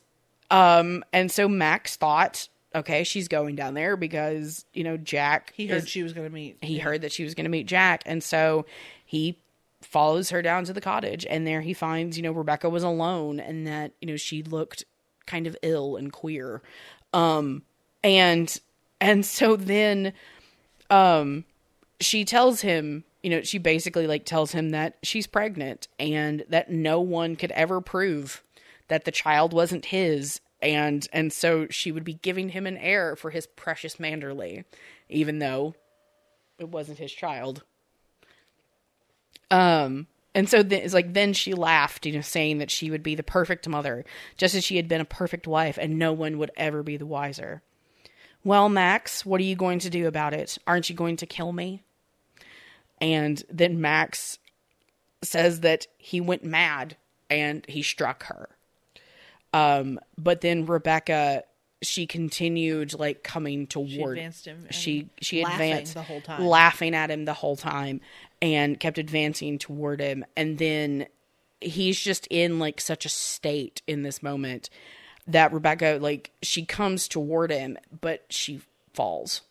um 0.50 1.04
and 1.12 1.30
so 1.30 1.48
Max 1.48 1.96
thought, 1.96 2.48
okay, 2.74 3.04
she's 3.04 3.28
going 3.28 3.56
down 3.56 3.74
there 3.74 3.96
because, 3.96 4.64
you 4.72 4.84
know, 4.84 4.96
Jack 4.96 5.52
He 5.56 5.66
heard 5.66 5.84
is- 5.84 5.88
she 5.88 6.02
was 6.02 6.12
going 6.12 6.26
to 6.28 6.32
meet. 6.32 6.58
he 6.62 6.78
heard 6.78 7.02
that 7.02 7.12
she 7.12 7.24
was 7.24 7.34
going 7.34 7.44
to 7.44 7.50
meet 7.50 7.66
Jack, 7.66 8.02
and 8.06 8.22
so 8.22 8.64
he 9.04 9.38
follows 9.82 10.30
her 10.30 10.42
down 10.42 10.64
to 10.64 10.72
the 10.72 10.80
cottage, 10.80 11.26
and 11.28 11.46
there 11.46 11.60
he 11.60 11.72
finds, 11.74 12.16
you 12.16 12.22
know, 12.22 12.32
Rebecca 12.32 12.68
was 12.70 12.82
alone, 12.82 13.38
and 13.40 13.66
that 13.66 13.92
you 14.00 14.08
know 14.08 14.16
she 14.16 14.42
looked 14.42 14.84
kind 15.26 15.46
of 15.46 15.56
ill 15.62 15.96
and 15.96 16.12
queer, 16.12 16.62
um, 17.12 17.62
and 18.02 18.58
and 19.00 19.26
so 19.26 19.56
then, 19.56 20.12
um, 20.90 21.44
she 22.00 22.24
tells 22.24 22.60
him, 22.60 23.04
you 23.22 23.30
know, 23.30 23.42
she 23.42 23.58
basically 23.58 24.06
like 24.06 24.24
tells 24.24 24.52
him 24.52 24.70
that 24.70 24.96
she's 25.02 25.26
pregnant 25.26 25.88
and 25.98 26.44
that 26.48 26.70
no 26.70 27.00
one 27.00 27.36
could 27.36 27.50
ever 27.52 27.80
prove 27.80 28.42
that 28.88 29.04
the 29.04 29.10
child 29.10 29.52
wasn't 29.52 29.86
his 29.86 30.40
and 30.62 31.06
and 31.12 31.32
so 31.32 31.66
she 31.68 31.92
would 31.92 32.04
be 32.04 32.14
giving 32.14 32.50
him 32.50 32.66
an 32.66 32.78
heir 32.78 33.14
for 33.14 33.30
his 33.30 33.46
precious 33.46 33.96
Manderley 33.96 34.64
even 35.08 35.38
though 35.38 35.74
it 36.58 36.68
wasn't 36.68 36.98
his 36.98 37.12
child. 37.12 37.62
Um, 39.50 40.06
and 40.34 40.48
so 40.48 40.62
then 40.62 40.82
it's 40.82 40.94
like 40.94 41.12
then 41.12 41.32
she 41.32 41.54
laughed, 41.54 42.06
you 42.06 42.12
know, 42.12 42.20
saying 42.20 42.58
that 42.58 42.70
she 42.70 42.90
would 42.90 43.02
be 43.02 43.14
the 43.14 43.22
perfect 43.22 43.68
mother, 43.68 44.04
just 44.36 44.54
as 44.54 44.64
she 44.64 44.76
had 44.76 44.88
been 44.88 45.00
a 45.00 45.06
perfect 45.06 45.46
wife, 45.46 45.78
and 45.78 45.98
no 45.98 46.12
one 46.12 46.38
would 46.38 46.50
ever 46.56 46.82
be 46.82 46.96
the 46.96 47.06
wiser. 47.06 47.62
Well, 48.46 48.68
Max, 48.68 49.26
what 49.26 49.40
are 49.40 49.44
you 49.44 49.56
going 49.56 49.80
to 49.80 49.90
do 49.90 50.06
about 50.06 50.32
it? 50.32 50.56
Aren't 50.68 50.88
you 50.88 50.94
going 50.94 51.16
to 51.16 51.26
kill 51.26 51.50
me? 51.50 51.82
And 53.00 53.42
then 53.50 53.80
Max 53.80 54.38
says 55.20 55.62
that 55.62 55.88
he 55.98 56.20
went 56.20 56.44
mad 56.44 56.96
and 57.28 57.66
he 57.68 57.82
struck 57.82 58.22
her. 58.26 58.48
Um, 59.52 59.98
but 60.16 60.42
then 60.42 60.64
Rebecca, 60.64 61.42
she 61.82 62.06
continued 62.06 62.96
like 62.96 63.24
coming 63.24 63.66
toward. 63.66 63.90
She 63.90 64.02
advanced 64.04 64.46
him 64.46 64.66
She 64.70 65.08
she 65.20 65.42
advanced 65.42 65.94
the 65.94 66.02
whole 66.02 66.20
time. 66.20 66.46
laughing 66.46 66.94
at 66.94 67.10
him 67.10 67.24
the 67.24 67.34
whole 67.34 67.56
time, 67.56 68.00
and 68.40 68.78
kept 68.78 68.98
advancing 68.98 69.58
toward 69.58 69.98
him. 69.98 70.24
And 70.36 70.58
then 70.58 71.06
he's 71.60 71.98
just 71.98 72.28
in 72.28 72.60
like 72.60 72.80
such 72.80 73.04
a 73.06 73.08
state 73.08 73.82
in 73.88 74.04
this 74.04 74.22
moment 74.22 74.70
that 75.26 75.52
Rebecca 75.52 75.98
like 76.00 76.30
she 76.42 76.64
comes 76.64 77.08
toward 77.08 77.50
him, 77.50 77.76
but 78.00 78.24
she 78.30 78.60
falls. 78.94 79.42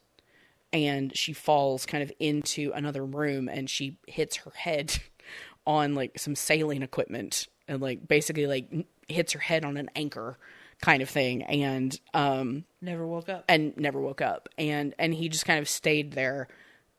And 0.74 1.16
she 1.16 1.32
falls 1.32 1.86
kind 1.86 2.04
of 2.04 2.12
into 2.20 2.72
another 2.76 3.06
room 3.06 3.48
and 3.48 3.70
she 3.70 3.98
hits 4.08 4.36
her 4.38 4.52
head 4.56 4.98
on 5.68 5.96
like 5.96 6.20
some 6.20 6.36
sailing 6.36 6.82
equipment 6.84 7.48
and 7.68 7.82
like 7.82 8.08
basically 8.08 8.46
like 8.46 8.70
hits 9.08 9.34
her 9.34 9.40
head 9.40 9.64
on 9.64 9.78
an 9.78 9.90
anchor 9.96 10.38
kind 10.82 11.02
of 11.02 11.10
thing 11.10 11.42
and 11.44 11.98
um 12.14 12.66
Never 12.82 13.08
woke 13.08 13.30
up. 13.30 13.46
and 13.48 13.76
never 13.78 14.02
woke 14.02 14.22
up. 14.22 14.50
And 14.58 14.94
and 15.00 15.14
he 15.14 15.30
just 15.30 15.46
kind 15.46 15.60
of 15.60 15.70
stayed 15.70 16.12
there 16.12 16.50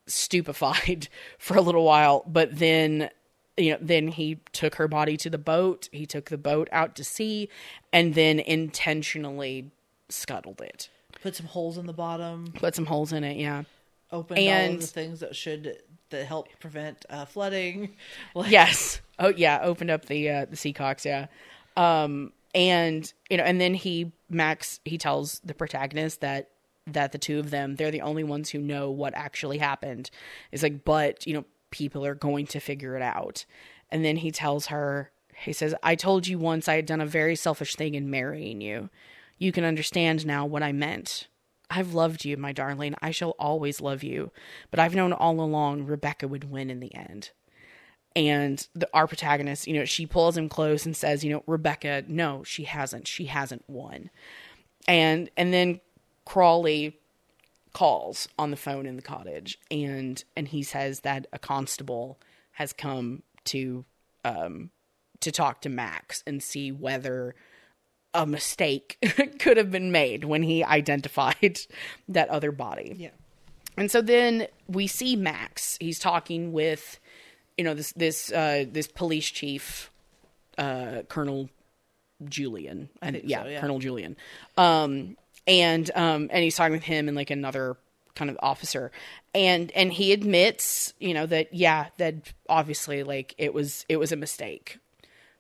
stupefied 0.06 1.08
for 1.38 1.56
a 1.56 1.60
little 1.62 1.84
while. 1.84 2.24
But 2.26 2.56
then 2.58 3.10
you 3.56 3.72
know 3.72 3.78
then 3.80 4.08
he 4.08 4.38
took 4.52 4.74
her 4.76 4.88
body 4.88 5.16
to 5.18 5.30
the 5.30 5.38
boat. 5.38 5.88
He 5.92 6.06
took 6.06 6.30
the 6.30 6.38
boat 6.38 6.68
out 6.72 6.94
to 6.96 7.04
sea 7.04 7.48
and 7.92 8.14
then 8.14 8.38
intentionally 8.40 9.70
scuttled 10.08 10.60
it. 10.60 10.88
Put 11.22 11.34
some 11.36 11.46
holes 11.46 11.78
in 11.78 11.86
the 11.86 11.92
bottom. 11.92 12.52
put 12.54 12.74
some 12.74 12.86
holes 12.86 13.12
in 13.12 13.24
it 13.24 13.36
yeah. 13.38 13.64
Opened 14.12 14.38
all 14.38 14.46
And- 14.48 14.74
of 14.76 14.80
the 14.82 14.86
things 14.86 15.20
that 15.20 15.34
should 15.34 15.78
that 16.10 16.24
help 16.26 16.48
prevent 16.60 17.04
uh, 17.10 17.24
flooding. 17.24 17.96
Like, 18.34 18.52
yes. 18.52 19.00
Oh 19.18 19.28
yeah 19.34 19.60
opened 19.62 19.90
up 19.90 20.04
the 20.06 20.30
uh 20.30 20.44
the 20.44 20.56
seacocks 20.56 21.04
yeah. 21.04 21.26
Um 21.76 22.32
and 22.54 23.12
you 23.30 23.36
know 23.38 23.42
and 23.44 23.60
then 23.60 23.74
he 23.74 24.12
max 24.30 24.80
he 24.84 24.98
tells 24.98 25.40
the 25.44 25.54
protagonist 25.54 26.20
that 26.20 26.50
that 26.86 27.10
the 27.12 27.18
two 27.18 27.38
of 27.40 27.50
them 27.50 27.74
they're 27.74 27.90
the 27.90 28.02
only 28.02 28.22
ones 28.22 28.50
who 28.50 28.58
know 28.58 28.90
what 28.90 29.14
actually 29.14 29.58
happened. 29.58 30.10
It's 30.52 30.62
like 30.62 30.84
but 30.84 31.26
you 31.26 31.34
know 31.34 31.44
people 31.70 32.04
are 32.04 32.14
going 32.14 32.46
to 32.48 32.60
figure 32.60 32.96
it 32.96 33.02
out. 33.02 33.44
And 33.90 34.04
then 34.04 34.16
he 34.16 34.30
tells 34.30 34.66
her 34.66 35.10
he 35.38 35.52
says 35.52 35.74
i 35.82 35.94
told 35.94 36.26
you 36.26 36.38
once 36.38 36.66
i 36.66 36.76
had 36.76 36.86
done 36.86 37.00
a 37.00 37.06
very 37.06 37.36
selfish 37.36 37.76
thing 37.76 37.94
in 37.94 38.10
marrying 38.10 38.60
you. 38.60 38.90
You 39.38 39.52
can 39.52 39.64
understand 39.64 40.26
now 40.26 40.46
what 40.46 40.62
i 40.62 40.72
meant. 40.72 41.28
I've 41.68 41.94
loved 41.94 42.24
you, 42.24 42.36
my 42.36 42.52
darling. 42.52 42.94
I 43.02 43.10
shall 43.10 43.30
always 43.38 43.80
love 43.80 44.04
you. 44.04 44.30
But 44.70 44.78
I've 44.78 44.94
known 44.94 45.12
all 45.12 45.40
along 45.40 45.86
Rebecca 45.86 46.28
would 46.28 46.50
win 46.50 46.70
in 46.70 46.80
the 46.80 46.94
end. 46.94 47.30
And 48.14 48.66
the 48.74 48.88
our 48.94 49.06
protagonist 49.06 49.66
you 49.66 49.74
know 49.74 49.84
she 49.84 50.06
pulls 50.06 50.36
him 50.36 50.48
close 50.48 50.86
and 50.86 50.96
says 50.96 51.22
you 51.22 51.30
know 51.30 51.42
rebecca 51.46 52.04
no 52.08 52.42
she 52.44 52.64
hasn't. 52.64 53.06
She 53.06 53.26
hasn't 53.26 53.64
won. 53.68 54.10
And 54.88 55.28
and 55.36 55.52
then 55.52 55.80
crawley 56.24 56.98
calls 57.76 58.26
on 58.38 58.50
the 58.50 58.56
phone 58.56 58.86
in 58.86 58.96
the 58.96 59.02
cottage 59.02 59.58
and 59.70 60.24
and 60.34 60.48
he 60.48 60.62
says 60.62 61.00
that 61.00 61.26
a 61.32 61.38
constable 61.38 62.18
has 62.52 62.72
come 62.72 63.22
to 63.44 63.84
um 64.24 64.70
to 65.20 65.30
talk 65.30 65.60
to 65.60 65.68
max 65.68 66.22
and 66.26 66.42
see 66.42 66.72
whether 66.72 67.34
a 68.14 68.24
mistake 68.26 68.96
could 69.38 69.58
have 69.58 69.70
been 69.70 69.92
made 69.92 70.24
when 70.24 70.42
he 70.42 70.64
identified 70.64 71.60
that 72.08 72.28
other 72.30 72.50
body 72.50 72.94
Yeah. 72.98 73.10
and 73.76 73.90
so 73.90 74.00
then 74.00 74.46
we 74.68 74.86
see 74.86 75.14
Max. 75.16 75.76
He's 75.80 75.98
talking 75.98 76.52
with, 76.52 76.98
you 77.58 77.64
know, 77.64 77.74
this 77.74 77.92
this 77.92 78.32
uh, 78.32 78.64
this 78.72 78.88
police 78.88 79.28
chief, 79.30 79.90
uh, 80.56 81.02
Colonel 81.08 81.50
Julian. 82.24 82.88
And 83.02 83.20
yeah, 83.22 83.42
so, 83.42 83.48
yeah. 83.48 83.60
Colonel 83.60 83.78
Julian. 83.78 84.16
Um, 84.56 85.16
and 85.46 85.90
um, 85.94 86.28
and 86.32 86.42
he's 86.42 86.56
talking 86.56 86.72
with 86.72 86.82
him 86.84 87.08
and 87.08 87.16
like 87.16 87.30
another 87.30 87.76
kind 88.14 88.30
of 88.30 88.36
officer, 88.40 88.90
and 89.34 89.70
and 89.72 89.92
he 89.92 90.12
admits, 90.12 90.94
you 90.98 91.14
know, 91.14 91.26
that 91.26 91.52
yeah, 91.54 91.88
that 91.98 92.32
obviously 92.48 93.02
like 93.02 93.34
it 93.38 93.54
was 93.54 93.84
it 93.88 93.98
was 93.98 94.12
a 94.12 94.16
mistake, 94.16 94.78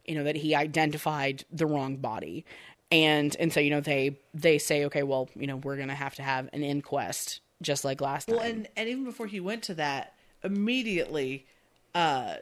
you 0.04 0.14
know, 0.14 0.24
that 0.24 0.36
he 0.36 0.54
identified 0.54 1.44
the 1.50 1.66
wrong 1.66 1.96
body. 1.96 2.44
And 2.92 3.34
and 3.40 3.52
so 3.52 3.58
you 3.58 3.70
know 3.70 3.80
they 3.80 4.20
they 4.32 4.58
say 4.58 4.84
okay 4.84 5.02
well 5.02 5.28
you 5.34 5.48
know 5.48 5.56
we're 5.56 5.76
gonna 5.76 5.92
have 5.96 6.14
to 6.16 6.22
have 6.22 6.48
an 6.52 6.62
inquest 6.62 7.40
just 7.60 7.84
like 7.84 8.00
last 8.00 8.28
time 8.28 8.36
Well, 8.36 8.46
and 8.46 8.68
and 8.76 8.88
even 8.88 9.04
before 9.04 9.26
he 9.26 9.40
went 9.40 9.64
to 9.64 9.74
that, 9.74 10.14
immediately, 10.44 11.46
uh, 11.94 12.36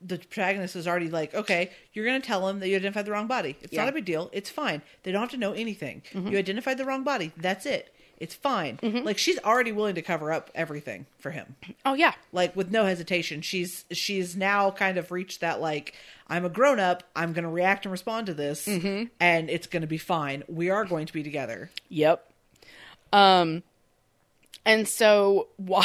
the 0.00 0.18
protagonist 0.18 0.76
is 0.76 0.86
already 0.86 1.08
like, 1.08 1.34
okay, 1.34 1.70
you're 1.92 2.04
going 2.04 2.20
to 2.20 2.26
tell 2.26 2.48
him 2.48 2.60
that 2.60 2.68
you 2.68 2.76
identified 2.76 3.06
the 3.06 3.12
wrong 3.12 3.26
body. 3.26 3.56
It's 3.62 3.72
Yeah. 3.72 3.78
Mm-hmm. 3.80 3.86
not 3.86 3.90
a 3.90 3.94
big 3.94 4.04
deal. 4.04 4.30
It's 4.32 4.50
fine. 4.50 4.82
They 5.02 5.12
don't 5.12 5.20
have 5.22 5.30
to 5.30 5.36
know 5.36 5.52
anything. 5.52 6.02
You 6.12 6.36
identified 6.38 6.78
the 6.78 6.84
wrong 6.84 7.02
body. 7.02 7.32
That's 7.36 7.64
it. 7.66 7.92
It's 8.18 8.34
fine. 8.34 8.78
Mm-hmm. 8.78 9.04
Like 9.04 9.18
she's 9.18 9.38
already 9.40 9.72
willing 9.72 9.94
to 9.96 10.02
cover 10.02 10.32
up 10.32 10.50
everything 10.54 11.04
for 11.18 11.30
him. 11.32 11.54
Oh 11.84 11.92
yeah. 11.94 12.14
Like 12.32 12.56
with 12.56 12.70
no 12.70 12.86
hesitation. 12.86 13.42
She's 13.42 13.84
she's 13.90 14.34
now 14.34 14.70
kind 14.70 14.96
of 14.96 15.10
reached 15.12 15.42
that 15.42 15.60
like 15.60 15.92
I'm 16.26 16.44
a 16.46 16.48
grown 16.48 16.80
up. 16.80 17.02
I'm 17.14 17.34
going 17.34 17.44
to 17.44 17.50
react 17.50 17.84
and 17.84 17.92
respond 17.92 18.26
to 18.26 18.34
this, 18.34 18.66
Mm-hmm. 18.66 19.08
and 19.20 19.50
it's 19.50 19.66
going 19.66 19.82
to 19.82 19.86
be 19.86 19.98
fine. 19.98 20.44
We 20.48 20.70
are 20.70 20.86
going 20.86 21.04
to 21.06 21.12
be 21.12 21.22
together. 21.22 21.70
Yep. 21.90 22.26
Um 23.12 23.62
and 24.64 24.88
so 24.88 25.48
while 25.58 25.82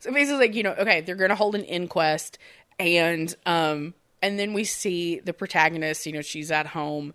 so 0.00 0.12
basically 0.12 0.38
like, 0.38 0.54
you 0.54 0.62
know, 0.62 0.74
okay, 0.78 1.00
they're 1.00 1.16
gonna 1.16 1.34
hold 1.34 1.54
an 1.56 1.64
inquest 1.64 2.38
and 2.82 3.34
um 3.46 3.94
and 4.22 4.38
then 4.38 4.52
we 4.52 4.64
see 4.64 5.18
the 5.18 5.32
protagonist, 5.32 6.06
you 6.06 6.12
know, 6.12 6.22
she's 6.22 6.50
at 6.50 6.68
home 6.68 7.12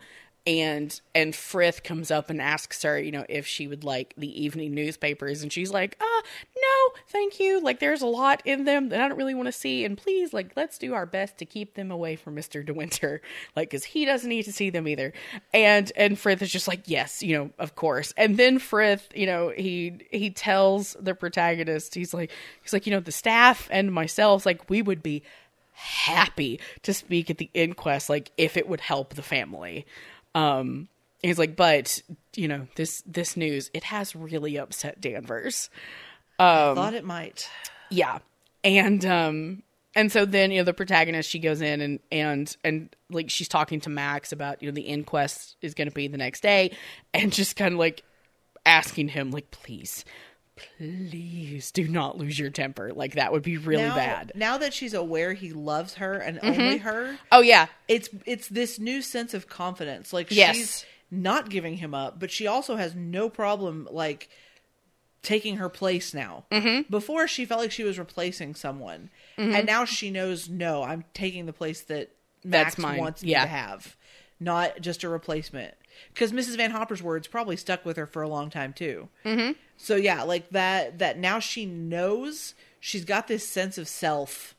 and 0.47 1.01
and 1.13 1.35
Frith 1.35 1.83
comes 1.83 2.09
up 2.09 2.29
and 2.29 2.41
asks 2.41 2.83
her, 2.83 2.97
you 2.97 3.11
know, 3.11 3.25
if 3.27 3.45
she 3.45 3.67
would 3.67 3.83
like 3.83 4.13
the 4.17 4.41
evening 4.41 4.73
newspapers 4.73 5.43
and 5.43 5.51
she's 5.51 5.71
like, 5.71 5.97
uh, 5.99 6.21
no, 6.55 6.99
thank 7.09 7.37
you. 7.37 7.59
Like 7.61 7.81
there's 7.81 8.01
a 8.01 8.07
lot 8.07 8.41
in 8.45 8.63
them 8.63 8.87
that 8.89 9.01
I 9.01 9.09
don't 9.09 9.17
really 9.17 9.35
want 9.35 9.47
to 9.47 9.51
see 9.51 9.83
and 9.83 9.97
please 9.97 10.33
like 10.33 10.53
let's 10.55 10.77
do 10.77 10.93
our 10.93 11.05
best 11.05 11.37
to 11.39 11.45
keep 11.45 11.73
them 11.73 11.91
away 11.91 12.15
from 12.15 12.35
Mr. 12.35 12.65
De 12.65 12.73
Winter. 12.73 13.21
Like 13.55 13.71
cuz 13.71 13.83
he 13.83 14.05
doesn't 14.05 14.29
need 14.29 14.43
to 14.43 14.53
see 14.53 14.69
them 14.69 14.87
either. 14.87 15.11
And 15.53 15.91
and 15.95 16.17
Frith 16.17 16.41
is 16.41 16.51
just 16.51 16.67
like, 16.67 16.81
yes, 16.85 17.21
you 17.21 17.37
know, 17.37 17.49
of 17.59 17.75
course. 17.75 18.13
And 18.15 18.37
then 18.37 18.59
Frith, 18.59 19.09
you 19.13 19.25
know, 19.25 19.49
he 19.49 19.99
he 20.11 20.29
tells 20.29 20.95
the 20.99 21.13
protagonist, 21.13 21.93
he's 21.95 22.13
like 22.13 22.31
he's 22.61 22.71
like, 22.71 22.85
you 22.87 22.93
know, 22.93 22.99
the 22.99 23.11
staff 23.11 23.67
and 23.69 23.91
myself 23.91 24.45
like 24.45 24.69
we 24.69 24.81
would 24.81 25.03
be 25.03 25.23
happy 25.77 26.59
to 26.81 26.91
speak 26.93 27.29
at 27.29 27.37
the 27.37 27.51
inquest 27.53 28.09
like 28.09 28.31
if 28.35 28.57
it 28.57 28.67
would 28.67 28.81
help 28.81 29.13
the 29.13 29.21
family. 29.21 29.85
Um 30.33 30.89
he's 31.21 31.37
like 31.37 31.55
but 31.55 32.01
you 32.35 32.47
know 32.47 32.67
this 32.75 33.03
this 33.05 33.37
news 33.37 33.69
it 33.73 33.83
has 33.85 34.15
really 34.15 34.57
upset 34.57 34.99
danvers. 34.99 35.69
Um, 36.39 36.75
Thought 36.75 36.93
it 36.93 37.05
might. 37.05 37.49
yeah. 37.89 38.19
And 38.63 39.05
um 39.05 39.63
and 39.95 40.11
so 40.11 40.25
then 40.25 40.51
you 40.51 40.59
know 40.59 40.63
the 40.63 40.73
protagonist 40.73 41.29
she 41.29 41.39
goes 41.39 41.61
in 41.61 41.81
and 41.81 41.99
and 42.11 42.57
and 42.63 42.95
like 43.09 43.29
she's 43.29 43.47
talking 43.47 43.79
to 43.81 43.89
max 43.89 44.31
about 44.31 44.61
you 44.61 44.69
know 44.69 44.73
the 44.73 44.81
inquest 44.81 45.57
is 45.61 45.73
going 45.73 45.87
to 45.89 45.93
be 45.93 46.07
the 46.07 46.17
next 46.17 46.41
day 46.41 46.71
and 47.13 47.31
just 47.31 47.55
kind 47.55 47.73
of 47.73 47.79
like 47.79 48.03
asking 48.65 49.07
him 49.09 49.31
like 49.31 49.49
please 49.51 50.05
please 50.77 51.71
do 51.71 51.87
not 51.87 52.17
lose 52.17 52.37
your 52.37 52.49
temper 52.49 52.91
like 52.93 53.13
that 53.15 53.31
would 53.31 53.43
be 53.43 53.57
really 53.57 53.83
now, 53.83 53.95
bad 53.95 54.31
Now 54.35 54.57
that 54.57 54.73
she's 54.73 54.93
aware 54.93 55.33
he 55.33 55.51
loves 55.53 55.95
her 55.95 56.13
and 56.13 56.39
only 56.43 56.77
her, 56.77 57.17
oh 57.31 57.41
yeah 57.41 57.67
it's 57.87 58.09
it's 58.25 58.47
this 58.47 58.79
new 58.79 59.01
sense 59.01 59.33
of 59.33 59.47
confidence. 59.47 60.11
Like 60.13 60.27
Yes. 60.31 60.55
she's 60.55 60.85
not 61.09 61.49
giving 61.49 61.77
him 61.77 61.93
up, 61.93 62.19
but 62.19 62.31
she 62.31 62.47
also 62.47 62.75
has 62.75 62.93
no 62.95 63.29
problem 63.29 63.87
like 63.91 64.29
taking 65.23 65.57
her 65.57 65.69
place 65.69 66.13
now. 66.13 66.45
Mm-hmm. 66.51 66.89
Before 66.89 67.27
she 67.27 67.45
felt 67.45 67.61
like 67.61 67.71
she 67.71 67.83
was 67.83 67.97
replacing 67.99 68.55
someone, 68.55 69.09
Mm-hmm. 69.37 69.53
and 69.55 69.65
now 69.67 69.85
she 69.85 70.09
knows 70.09 70.49
no, 70.49 70.81
I'm 70.83 71.03
taking 71.13 71.45
the 71.45 71.53
place 71.53 71.81
that 71.83 72.11
Max 72.43 72.71
That's 72.75 72.77
mine. 72.79 72.97
wants 72.99 73.23
me 73.23 73.33
to 73.33 73.39
have, 73.39 73.95
not 74.39 74.81
just 74.81 75.03
a 75.03 75.09
replacement. 75.09 75.75
Because 76.13 76.31
Mrs. 76.31 76.57
Van 76.57 76.71
Hopper's 76.71 77.01
words 77.03 77.27
probably 77.27 77.57
stuck 77.57 77.85
with 77.85 77.97
her 77.97 78.05
for 78.05 78.21
a 78.21 78.29
long 78.29 78.49
time 78.49 78.73
too. 78.73 79.09
Mm-hmm. 79.25 79.53
So 79.77 79.95
yeah, 79.95 80.23
like 80.23 80.49
that. 80.49 80.99
That 80.99 81.17
now 81.17 81.39
she 81.39 81.65
knows 81.65 82.53
she's 82.79 83.05
got 83.05 83.27
this 83.27 83.47
sense 83.47 83.77
of 83.77 83.87
self 83.87 84.53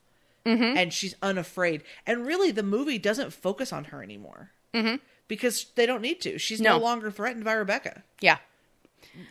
Mm-hmm. 0.46 0.78
and 0.78 0.92
she's 0.94 1.14
unafraid. 1.20 1.82
And 2.06 2.24
really, 2.26 2.50
the 2.52 2.62
movie 2.62 2.96
doesn't 2.98 3.34
focus 3.34 3.70
on 3.70 3.84
her 3.86 4.02
anymore 4.02 4.50
mm-hmm. 4.72 4.94
because 5.26 5.66
they 5.74 5.84
don't 5.84 6.00
need 6.00 6.22
to. 6.22 6.38
She's 6.38 6.58
no. 6.60 6.78
No. 6.78 6.84
longer 6.84 7.10
threatened 7.10 7.44
by 7.44 7.52
Rebecca. 7.52 8.02
yeah 8.22 8.38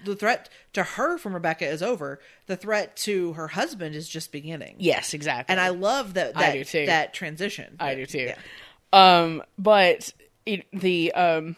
The 0.06 0.16
threat 0.16 0.48
to 0.74 0.84
her 0.84 1.18
from 1.18 1.34
Rebecca 1.34 1.66
is 1.66 1.82
over. 1.82 2.20
The 2.46 2.56
threat 2.58 2.96
to 2.98 3.34
her 3.34 3.48
husband 3.48 3.96
is 3.96 4.08
just 4.08 4.32
beginning. 4.32 4.76
yes 4.78 5.16
exactly 5.16 5.52
And 5.52 5.60
I 5.60 5.70
love 5.70 6.14
that 6.16 6.38
I 6.38 6.42
that 6.42 6.54
do 6.54 6.64
too. 6.66 6.86
that 6.86 7.14
transition. 7.16 7.78
I 7.80 7.96
do 7.96 8.06
too. 8.06 8.32
Yeah. 8.34 8.38
Um, 8.94 9.42
but 9.58 10.14
it, 10.46 10.68
the 10.72 11.14
um, 11.14 11.56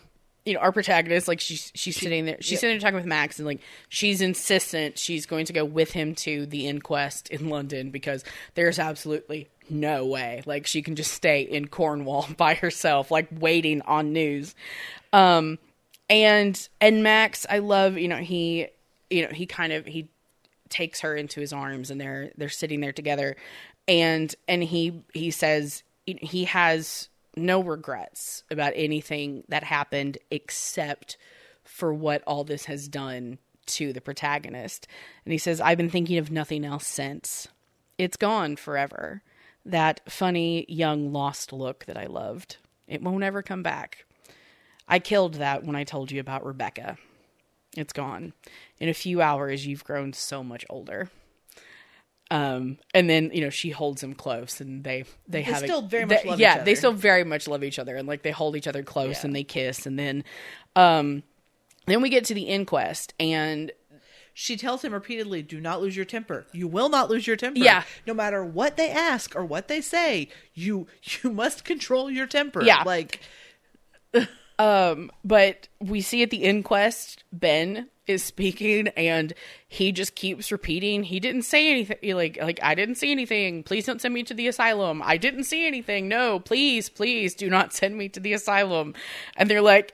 you 0.50 0.56
know, 0.56 0.62
our 0.62 0.72
protagonist, 0.72 1.28
like 1.28 1.40
she's 1.40 1.72
she's 1.76 1.96
sitting 1.96 2.26
there, 2.26 2.38
she's 2.40 2.54
yeah. 2.54 2.58
sitting 2.58 2.74
there 2.74 2.82
talking 2.82 2.96
with 2.96 3.06
Max, 3.06 3.38
and 3.38 3.46
like 3.46 3.62
she's 3.88 4.20
insistent 4.20 4.98
she's 4.98 5.28
going 5.28 5.46
to 5.46 5.54
go 5.54 5.64
with 5.64 5.92
him 5.92 6.16
to 6.16 6.48
the 6.48 6.66
inquest 6.68 7.30
in 7.30 7.50
London 7.50 7.92
because 7.92 8.24
there's 8.56 8.80
absolutely 8.80 9.48
no 9.70 10.08
way 10.08 10.42
like 10.48 10.66
she 10.66 10.82
can 10.82 10.96
just 10.96 11.14
stay 11.14 11.42
in 11.42 11.68
Cornwall 11.68 12.28
by 12.38 12.56
herself, 12.56 13.12
like 13.12 13.28
waiting 13.32 13.84
on 13.84 14.12
news. 14.12 14.56
Um, 15.14 15.60
and 16.10 16.68
and 16.82 17.04
Max, 17.04 17.46
I 17.48 17.60
love 17.60 17.98
you 18.00 18.08
know 18.08 18.18
he 18.18 18.70
you 19.12 19.22
know 19.22 19.32
he 19.32 19.46
kind 19.46 19.72
of 19.72 19.86
he 19.86 20.10
takes 20.70 21.02
her 21.02 21.16
into 21.16 21.40
his 21.40 21.54
arms 21.54 21.92
and 21.92 22.02
they're 22.02 22.32
they're 22.38 22.50
sitting 22.50 22.80
there 22.80 22.94
together 22.94 23.36
and 23.88 24.36
and 24.48 24.64
he 24.64 25.04
he 25.14 25.32
says 25.32 25.84
he 26.06 26.46
has 26.46 27.10
no 27.36 27.62
regrets 27.62 28.44
about 28.50 28.74
anything 28.76 29.44
that 29.48 29.64
happened 29.64 30.18
except 30.32 31.18
for 31.64 31.94
what 31.94 32.24
all 32.26 32.44
this 32.44 32.66
has 32.66 32.88
done 32.88 33.38
to 33.66 33.94
the 33.94 34.02
protagonist. 34.02 34.88
And 35.26 35.32
he 35.32 35.38
says 35.38 35.62
i've 35.62 35.78
been 35.78 35.90
thinking 35.90 36.18
of 36.18 36.32
nothing 36.32 36.66
else 36.66 36.88
since. 36.88 37.48
It's 37.98 38.18
gone 38.18 38.56
forever. 38.56 39.22
That 39.66 40.02
funny 40.10 40.66
young 40.68 41.12
lost 41.12 41.54
look 41.54 41.86
that 41.86 41.98
i 41.98 42.06
loved. 42.06 42.58
It 42.88 43.04
won't 43.04 43.24
ever 43.24 43.44
come 43.44 43.62
back. 43.62 44.06
I 44.88 45.00
killed 45.00 45.36
that 45.36 45.64
when 45.64 45.76
i 45.76 45.84
told 45.84 46.12
you 46.12 46.20
about 46.20 46.46
rebecca. 46.46 46.98
It's 47.78 47.94
gone. 47.94 48.34
In 48.80 48.90
a 48.90 48.96
few 48.96 49.22
hours, 49.22 49.68
you've 49.68 49.84
grown 49.84 50.14
so 50.14 50.44
much 50.44 50.66
older. 50.70 51.12
Um, 52.32 52.78
and 52.94 53.10
then 53.10 53.32
you 53.34 53.42
know 53.42 53.50
she 53.50 53.72
holds 53.72 54.04
him 54.04 54.14
close, 54.14 54.62
and 54.62 54.84
they 54.84 55.04
they, 55.28 55.42
have 55.42 55.64
a- 55.64 55.66
still 55.66 55.82
very 55.82 56.06
much 56.06 56.22
they- 56.24 56.30
love 56.30 56.40
yeah 56.40 56.60
each 56.60 56.66
they 56.66 56.76
still 56.76 56.92
very 56.94 57.24
much 57.24 57.48
love 57.48 57.64
each 57.64 57.80
other, 57.80 57.96
and 57.96 58.08
like 58.08 58.22
they 58.22 58.32
hold 58.32 58.56
each 58.56 58.68
other 58.68 58.84
close 58.84 59.18
Yeah. 59.22 59.26
and 59.28 59.36
they 59.36 59.44
kiss, 59.44 59.86
and 59.88 59.98
then 59.98 60.24
um, 60.76 61.24
then 61.88 62.02
we 62.02 62.10
get 62.10 62.26
to 62.26 62.34
the 62.36 62.44
inquest, 62.44 63.14
and 63.20 63.72
She 64.36 64.56
tells 64.56 64.84
him 64.86 64.94
repeatedly, 64.94 65.42
"Do 65.42 65.60
not 65.60 65.82
lose 65.82 65.96
your 65.96 66.06
temper. 66.06 66.46
You 66.54 66.68
will 66.68 66.88
not 66.90 67.10
lose 67.10 67.26
your 67.26 67.36
temper. 67.36 67.60
Yeah. 67.60 67.84
no 68.06 68.14
matter 68.14 68.46
what 68.46 68.78
they 68.78 68.90
ask 68.92 69.36
or 69.36 69.44
what 69.44 69.68
they 69.68 69.82
say, 69.82 70.30
you 70.54 70.86
you 71.24 71.32
must 71.32 71.66
control 71.66 72.12
your 72.12 72.28
temper. 72.28 72.64
Yeah. 72.64 72.84
like 72.86 73.20
Um, 74.60 75.10
but 75.24 75.68
we 75.80 76.02
see 76.02 76.22
at 76.22 76.32
the 76.32 76.44
inquest, 76.44 77.24
Ben 77.32 77.88
is 78.10 78.24
speaking 78.24 78.88
and 78.90 79.34
he 79.68 79.92
just 79.92 80.16
keeps 80.16 80.52
repeating, 80.52 81.04
he 81.04 81.20
didn't 81.20 81.44
say 81.44 81.70
anything 81.72 81.98
like 82.16 82.38
like 82.42 82.60
I 82.64 82.76
didn't 82.76 82.96
see 82.96 83.12
anything. 83.12 83.64
Please 83.64 83.86
don't 83.86 84.02
send 84.02 84.14
me 84.14 84.24
to 84.24 84.34
the 84.34 84.48
asylum. 84.48 85.02
I 85.04 85.18
didn't 85.18 85.44
see 85.46 85.66
anything. 85.68 86.08
No, 86.10 86.40
please, 86.40 86.90
please 86.90 87.36
do 87.36 87.50
not 87.50 87.72
send 87.74 87.98
me 87.98 88.10
to 88.10 88.20
the 88.20 88.34
asylum. 88.34 88.94
And 89.38 89.50
they're 89.50 89.62
like 89.62 89.94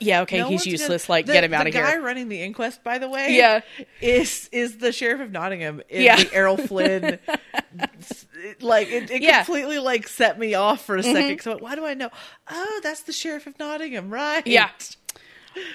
yeah, 0.00 0.22
okay, 0.22 0.38
No 0.38 0.48
he's 0.48 0.66
useless. 0.66 1.06
gonna- 1.06 1.16
Like 1.16 1.26
the- 1.26 1.32
get 1.32 1.44
him 1.44 1.54
out 1.54 1.66
of 1.66 1.72
here. 1.72 1.82
the 1.86 1.92
guy 1.92 1.96
running 1.98 2.28
the 2.28 2.42
inquest, 2.42 2.82
by 2.84 2.98
the 2.98 3.08
way, 3.08 3.36
Yeah. 3.36 3.60
is 4.02 4.50
is 4.52 4.78
the 4.78 4.92
sheriff 4.92 5.20
of 5.20 5.30
Nottingham. 5.30 5.80
In 5.88 6.02
Yeah. 6.02 6.16
the 6.16 6.34
Errol 6.34 6.56
Flynn. 6.58 7.18
like 8.60 8.88
it, 8.88 9.10
it 9.10 9.22
Yeah. 9.22 9.30
Mm-hmm. 9.40 9.44
completely 9.46 9.78
like 9.78 10.08
set 10.08 10.38
me 10.38 10.54
off 10.54 10.84
for 10.84 10.96
a 10.96 11.02
second. 11.02 11.40
So 11.40 11.56
why 11.58 11.74
do 11.76 11.86
I 11.86 11.94
know? 11.94 12.10
Oh, 12.50 12.80
that's 12.82 13.02
the 13.02 13.12
sheriff 13.12 13.46
of 13.46 13.58
Nottingham, 13.58 14.10
right? 14.10 14.46
Yeah. 14.46 14.68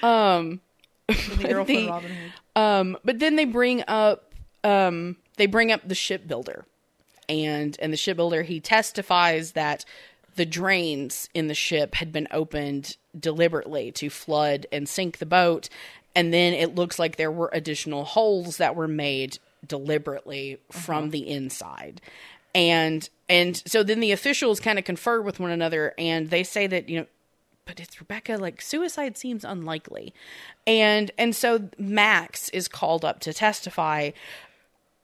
Um 0.02 0.60
the 1.12 1.36
The- 1.36 1.64
Flynn 1.64 1.88
Robin 1.88 2.10
Hood. 2.10 2.32
Um, 2.56 2.98
but 3.04 3.18
then 3.18 3.36
they 3.36 3.44
bring 3.44 3.84
up 3.86 4.32
um, 4.64 5.16
they 5.36 5.46
bring 5.46 5.72
up 5.72 5.80
the 5.86 5.94
shipbuilder, 5.94 6.66
and 7.28 7.76
and 7.80 7.92
the 7.92 7.96
shipbuilder 7.96 8.42
he 8.42 8.60
testifies 8.60 9.52
that 9.52 9.84
the 10.36 10.46
drains 10.46 11.28
in 11.34 11.48
the 11.48 11.54
ship 11.54 11.94
had 11.96 12.12
been 12.12 12.28
opened 12.30 12.96
deliberately 13.18 13.90
to 13.92 14.10
flood 14.10 14.66
and 14.70 14.88
sink 14.88 15.18
the 15.18 15.26
boat, 15.26 15.68
and 16.14 16.32
then 16.32 16.52
it 16.52 16.74
looks 16.74 16.98
like 16.98 17.16
there 17.16 17.30
were 17.30 17.50
additional 17.52 18.04
holes 18.04 18.56
that 18.58 18.74
were 18.76 18.88
made 18.88 19.38
deliberately 19.66 20.58
from 20.70 21.10
the 21.10 21.28
inside. 21.28 22.00
And 22.54 23.08
and 23.28 23.62
so 23.66 23.82
then 23.82 24.00
the 24.00 24.12
officials 24.12 24.58
kind 24.60 24.78
of 24.78 24.84
confer 24.84 25.20
with 25.22 25.38
one 25.38 25.50
another 25.50 25.94
and 25.96 26.30
they 26.30 26.42
say 26.42 26.66
that, 26.66 26.88
you 26.88 27.00
know, 27.00 27.06
but 27.70 27.78
it's 27.78 28.00
Rebecca. 28.00 28.36
Like 28.36 28.60
suicide 28.60 29.16
seems 29.16 29.44
unlikely, 29.44 30.12
and 30.66 31.12
and 31.16 31.36
so 31.36 31.70
Max 31.78 32.48
is 32.48 32.66
called 32.66 33.04
up 33.04 33.20
to 33.20 33.32
testify, 33.32 34.10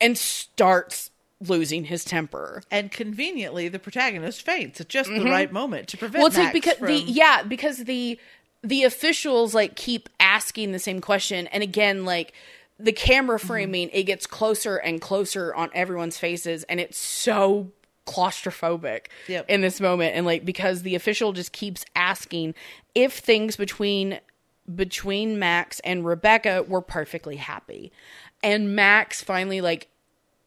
and 0.00 0.18
starts 0.18 1.12
losing 1.40 1.84
his 1.84 2.04
temper. 2.04 2.64
And 2.68 2.90
conveniently, 2.90 3.68
the 3.68 3.78
protagonist 3.78 4.42
faints 4.42 4.80
at 4.80 4.88
just 4.88 5.08
the 5.08 5.24
right 5.24 5.52
moment 5.52 5.86
to 5.88 5.96
prevent. 5.96 6.18
Well, 6.20 6.26
it's 6.26 6.36
like 6.36 6.52
because 6.52 6.78
from... 6.78 6.88
the 6.88 6.98
yeah 7.02 7.44
because 7.44 7.84
the 7.84 8.18
the 8.64 8.82
officials 8.82 9.54
like 9.54 9.76
keep 9.76 10.08
asking 10.18 10.72
the 10.72 10.80
same 10.80 11.00
question, 11.00 11.46
and 11.48 11.62
again 11.62 12.04
like 12.04 12.32
the 12.80 12.92
camera 12.92 13.38
Mm-hmm. 13.38 13.46
framing 13.46 13.90
it 13.92 14.02
gets 14.02 14.26
closer 14.26 14.76
and 14.76 15.00
closer 15.00 15.54
on 15.54 15.70
everyone's 15.72 16.18
faces, 16.18 16.64
and 16.64 16.80
it's 16.80 16.98
so 16.98 17.70
claustrophobic 18.06 19.06
Yep. 19.28 19.46
in 19.48 19.60
this 19.60 19.80
moment 19.80 20.14
and 20.14 20.24
like 20.26 20.44
because 20.44 20.82
the 20.82 20.94
official 20.94 21.32
just 21.32 21.52
keeps 21.52 21.84
asking 21.94 22.54
if 22.94 23.14
things 23.18 23.56
between 23.56 24.20
between 24.74 25.38
Max 25.38 25.80
and 25.80 26.04
Rebecca 26.04 26.64
were 26.66 26.80
perfectly 26.82 27.36
happy. 27.36 27.92
And 28.42 28.74
Max 28.74 29.22
finally 29.22 29.60
like 29.60 29.88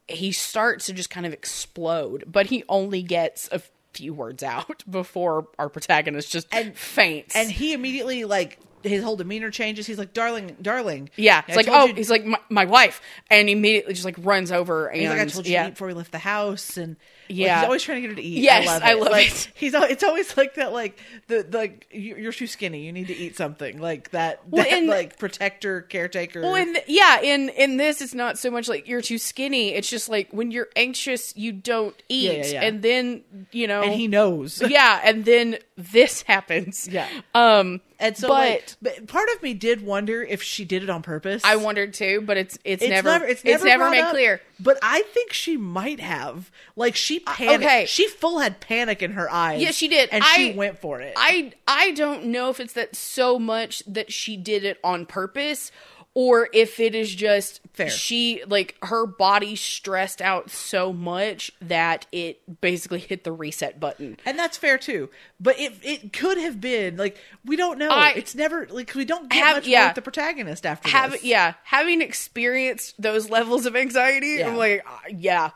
he 0.07 0.31
starts 0.31 0.87
to 0.87 0.93
just 0.93 1.09
kind 1.09 1.25
of 1.25 1.33
explode, 1.33 2.23
but 2.27 2.47
he 2.47 2.63
only 2.67 3.01
gets 3.03 3.47
a 3.51 3.61
few 3.93 4.13
words 4.13 4.43
out 4.43 4.83
before 4.89 5.47
our 5.57 5.69
protagonist 5.69 6.31
just 6.31 6.47
and, 6.51 6.75
faints. 6.77 7.35
and 7.35 7.49
he 7.51 7.73
immediately 7.73 8.25
like 8.25 8.59
his 8.83 9.03
whole 9.03 9.15
demeanor 9.17 9.51
changes. 9.51 9.85
He's 9.85 9.97
like, 9.97 10.13
"Darling, 10.13 10.55
darling." 10.61 11.09
yeah, 11.17 11.41
it's 11.47 11.57
I 11.57 11.61
like 11.61 11.67
oh, 11.69 11.85
you- 11.87 11.95
he's 11.95 12.09
like 12.09 12.25
my, 12.25 12.39
my 12.49 12.65
wife, 12.65 13.01
and 13.29 13.49
immediately 13.49 13.93
just 13.93 14.05
like 14.05 14.15
runs 14.19 14.51
over 14.51 14.87
and 14.87 14.99
He's 15.01 15.09
like, 15.09 15.19
I 15.19 15.25
told 15.25 15.45
you 15.45 15.53
yeah, 15.53 15.63
to 15.63 15.67
eat 15.69 15.71
before 15.71 15.87
we 15.89 15.93
left 15.93 16.11
the 16.11 16.17
house, 16.19 16.77
and 16.77 16.95
like, 17.29 17.37
Yeah. 17.37 17.59
he's 17.59 17.65
always 17.65 17.83
trying 17.83 17.95
to 17.97 18.01
get 18.01 18.09
her 18.09 18.15
to 18.15 18.21
eat. 18.21 18.41
Yes, 18.43 18.67
I 18.67 18.71
love 18.73 18.81
it. 18.81 18.85
I 18.85 18.93
love 18.93 19.11
like, 19.11 19.27
it. 19.31 19.51
He's 19.55 19.73
it's 19.73 20.03
always 20.03 20.35
like 20.37 20.55
that, 20.55 20.73
like 20.73 20.99
the 21.27 21.43
the 21.43 21.57
like 21.57 21.87
you- 21.91 22.15
you're 22.15 22.31
too 22.31 22.47
skinny, 22.47 22.85
you 22.85 22.91
need 22.91 23.07
to 23.07 23.15
eat 23.15 23.37
something 23.37 23.79
like 23.79 24.11
that. 24.11 24.41
Well, 24.49 24.63
that 24.63 24.73
and- 24.73 24.87
like 24.87 25.17
protector, 25.19 25.81
caretaker. 25.81 26.41
Well, 26.41 26.55
in 26.55 26.75
yeah, 26.87 27.21
in 27.21 27.49
in 27.49 27.77
this, 27.77 28.01
it's 28.01 28.13
not 28.15 28.37
so 28.39 28.49
much 28.49 28.67
like 28.67 28.87
you're 28.87 29.01
too 29.01 29.17
skinny. 29.19 29.73
It's 29.73 29.89
just 29.89 30.09
like 30.09 30.29
when 30.31 30.49
you're 30.51 30.69
anxious, 30.75 31.35
you 31.37 31.51
don't 31.51 31.95
eat, 32.09 32.23
Yeah, 32.25 32.31
yeah, 32.33 32.45
yeah. 32.53 32.61
and 32.63 32.81
then 32.81 33.23
you 33.51 33.67
know, 33.67 33.83
and 33.83 33.93
he 33.93 34.07
knows. 34.07 34.61
yeah, 34.67 34.99
and 35.03 35.23
then 35.25 35.57
this 35.79 36.23
happens. 36.23 36.87
Yeah. 36.91 37.07
Um, 37.33 37.79
And 37.99 38.17
so, 38.17 38.27
but 38.27 38.35
like, 38.37 38.75
but 38.81 39.07
part 39.07 39.29
of 39.35 39.41
me 39.41 39.53
did 39.53 39.81
wonder 39.81 40.21
if 40.21 40.43
she 40.43 40.65
did 40.65 40.83
it 40.83 40.89
on 40.89 41.01
purpose. 41.01 41.41
I 41.45 41.55
wondered 41.55 41.93
too, 41.93 42.21
but 42.21 42.37
it's 42.37 42.57
it's, 42.63 42.83
It's 42.83 42.89
never, 42.89 43.25
it's 43.25 43.43
never, 43.43 43.65
brought 43.77 43.91
made 43.91 44.01
up, 44.01 44.11
clear. 44.11 44.41
But 44.59 44.77
I 44.81 45.03
think 45.13 45.31
she 45.33 45.55
might 45.57 45.99
have. 45.99 46.51
Like 46.75 46.95
she 46.95 47.19
panicked. 47.19 47.63
okay. 47.63 47.85
She 47.87 48.07
full 48.07 48.39
had 48.39 48.59
panic 48.59 49.01
in 49.01 49.11
her 49.13 49.31
eyes. 49.31 49.61
Yeah, 49.61 49.71
she 49.71 49.87
did. 49.87 50.09
and 50.11 50.23
she 50.23 50.53
went 50.53 50.79
for 50.79 50.99
it. 51.01 51.13
I 51.15 51.53
I 51.67 51.91
don't 51.91 52.25
know 52.25 52.49
if 52.49 52.59
it's 52.59 52.73
that 52.73 52.95
so 52.95 53.39
much 53.39 53.83
that 53.87 54.11
she 54.11 54.35
did 54.37 54.63
it 54.65 54.77
on 54.83 55.05
purpose 55.05 55.71
or 56.15 56.49
if 56.53 56.79
it 56.79 56.95
is 56.95 57.13
just 57.13 57.61
Fair. 57.73 57.89
she 57.89 58.41
like 58.47 58.75
her 58.83 59.05
body 59.05 59.55
stressed 59.55 60.21
out 60.21 60.49
so 60.49 60.91
much 60.91 61.51
that 61.61 62.07
it 62.11 62.41
basically 62.61 62.99
hit 62.99 63.23
the 63.23 63.31
reset 63.31 63.79
button. 63.79 64.17
and 64.25 64.37
that's 64.37 64.57
fair 64.57 64.77
too. 64.77 65.09
But 65.39 65.59
it 65.59 65.73
it 65.83 66.11
could 66.11 66.37
have 66.37 66.59
been 66.59 66.97
like 66.97 67.17
we 67.45 67.55
don't 67.55 67.77
know. 67.77 67.89
I- 67.89 68.13
it's 68.15 68.33
never 68.35 68.67
like 68.69 68.93
we 68.95 69.05
don't 69.05 69.29
get 69.29 69.43
Have- 69.45 69.57
much 69.57 69.67
yeah. 69.67 69.93
the 69.93 70.01
protagonist 70.01 70.65
after 70.65 70.89
Have 70.89 71.11
this. 71.11 71.23
yeah, 71.23 71.53
having 71.63 72.01
experienced 72.01 72.99
those 73.01 73.29
levels 73.29 73.65
of 73.65 73.75
anxiety, 73.75 74.37
Yeah. 74.39 74.47
I'm 74.49 74.57
like 74.57 74.83
uh, 74.85 74.97
yeah. 75.15 75.51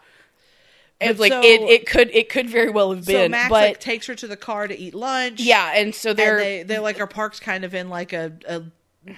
It's 1.02 1.20
like 1.20 1.34
so- 1.34 1.42
it, 1.42 1.62
it 1.62 1.86
could 1.88 2.10
it 2.14 2.30
could 2.30 2.50
very 2.50 2.70
well 2.70 2.94
have 2.94 3.04
So 3.04 3.12
been, 3.12 3.32
Max 3.32 3.50
but 3.50 3.70
like 3.70 3.80
takes 3.82 4.08
her 4.08 4.16
to 4.16 4.28
the 4.28 4.38
car 4.38 4.68
to 4.68 4.78
eat 4.78 4.94
lunch. 4.94 5.42
yeah, 5.42 5.74
and 5.76 5.94
so 5.94 6.14
they're 6.14 6.38
they 6.38 6.64
they 6.64 6.80
like 6.80 7.00
our 7.02 7.08
parks 7.08 7.40
kind 7.42 7.66
of 7.66 7.74
in 7.74 7.90
like 7.90 8.14
a, 8.14 8.32
a 8.48 8.62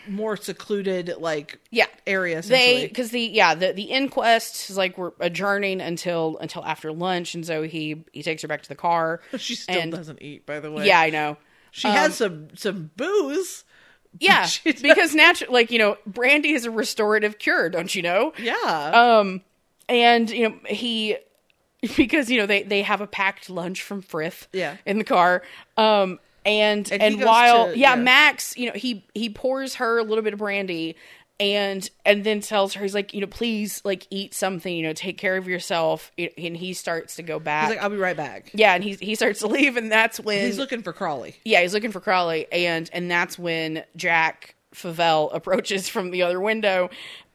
more 0.07 0.35
secluded 0.35 1.13
like 1.19 1.59
yeah 1.71 1.85
area. 2.07 2.41
they 2.41 2.87
because 2.87 3.11
the 3.11 3.21
yeah 3.21 3.53
the 3.55 3.71
the 3.73 3.83
inquest 3.83 4.69
is 4.69 4.77
like 4.77 4.97
we're 4.97 5.11
adjourning 5.19 5.81
until 5.81 6.37
until 6.39 6.63
after 6.65 6.91
lunch 6.91 7.35
and 7.35 7.45
so 7.45 7.61
he 7.63 8.03
he 8.11 8.23
takes 8.23 8.41
her 8.41 8.47
back 8.47 8.61
to 8.63 8.69
the 8.69 8.75
car 8.75 9.21
she 9.37 9.55
still 9.55 9.79
and- 9.79 9.91
doesn't 9.91 10.21
eat. 10.21 10.45
By 10.45 10.59
the 10.59 10.71
way, 10.71 10.87
yeah 10.87 10.99
i 10.99 11.09
know 11.09 11.37
she 11.71 11.87
um, 11.87 11.93
has 11.95 12.15
some 12.15 12.47
some 12.55 12.89
booze. 12.97 13.63
yeah 14.19 14.47
because 14.63 15.13
natural 15.13 15.51
like 15.51 15.71
you 15.71 15.77
know 15.77 15.97
brandy 16.07 16.53
is 16.53 16.63
a 16.65 16.71
restorative 16.71 17.37
cure 17.37 17.69
don't 17.69 17.93
you 17.93 18.01
know 18.01 18.31
Yeah. 18.39 18.91
um 19.19 19.41
and 19.89 20.29
you 20.29 20.47
know 20.49 20.55
he 20.67 21.17
because 21.97 22.31
you 22.31 22.39
know 22.39 22.45
they 22.45 22.63
they 22.63 22.81
have 22.81 23.01
a 23.01 23.07
packed 23.07 23.49
lunch 23.49 23.81
from 23.83 24.01
frith 24.01 24.47
Yeah. 24.53 24.77
in 24.85 24.97
the 24.99 25.03
car 25.03 25.43
um 25.77 26.19
and 26.45 26.91
And 26.91 27.01
and, 27.01 27.21
while 27.23 27.71
to- 27.71 27.77
yeah, 27.77 27.95
yeah. 27.95 28.01
max 28.01 28.55
you 28.57 28.67
know 28.67 28.73
he 28.75 29.05
he 29.13 29.29
pours 29.29 29.75
her 29.75 29.97
a 29.99 30.03
little 30.03 30.23
bit 30.23 30.33
of 30.33 30.39
brandy 30.39 30.95
and 31.39 31.89
and 32.05 32.23
then 32.23 32.39
tells 32.39 32.73
her 32.75 32.81
he's 32.83 32.93
like 32.93 33.13
you 33.13 33.19
know 33.19 33.27
please 33.27 33.81
like 33.83 34.07
eat 34.09 34.33
something 34.33 34.73
you 34.73 34.83
know 34.83 34.93
take 34.93 35.17
care 35.17 35.35
of 35.35 35.47
yourself 35.49 36.11
and 36.17 36.55
he 36.55 36.73
starts 36.73 37.15
to 37.17 37.23
go 37.23 37.39
back 37.39 37.67
He's 37.67 37.75
like, 37.75 37.83
I'll 37.83 37.89
be 37.89 37.97
right 37.97 38.15
back. 38.15 38.51
yeah 38.53 38.73
and 38.73 38.83
he 38.83 38.93
he 38.93 39.15
starts 39.15 39.39
to 39.41 39.47
leave 39.47 39.75
and 39.75 39.91
that's 39.91 40.17
when 40.19 40.45
He's 40.45 40.57
looking 40.57 40.81
for 40.81 40.93
Crawley. 40.93 41.35
yeah, 41.43 41.61
he's 41.61 41.73
looking 41.73 41.91
for 41.91 41.99
crawley 41.99 42.47
and 42.53 42.89
and 42.93 43.11
that's 43.11 43.37
when 43.37 43.83
Jack 43.97 44.55
Favell 44.73 45.29
approaches 45.35 45.89
from 45.89 46.11
the 46.11 46.21
other 46.23 46.39
window, 46.39 46.89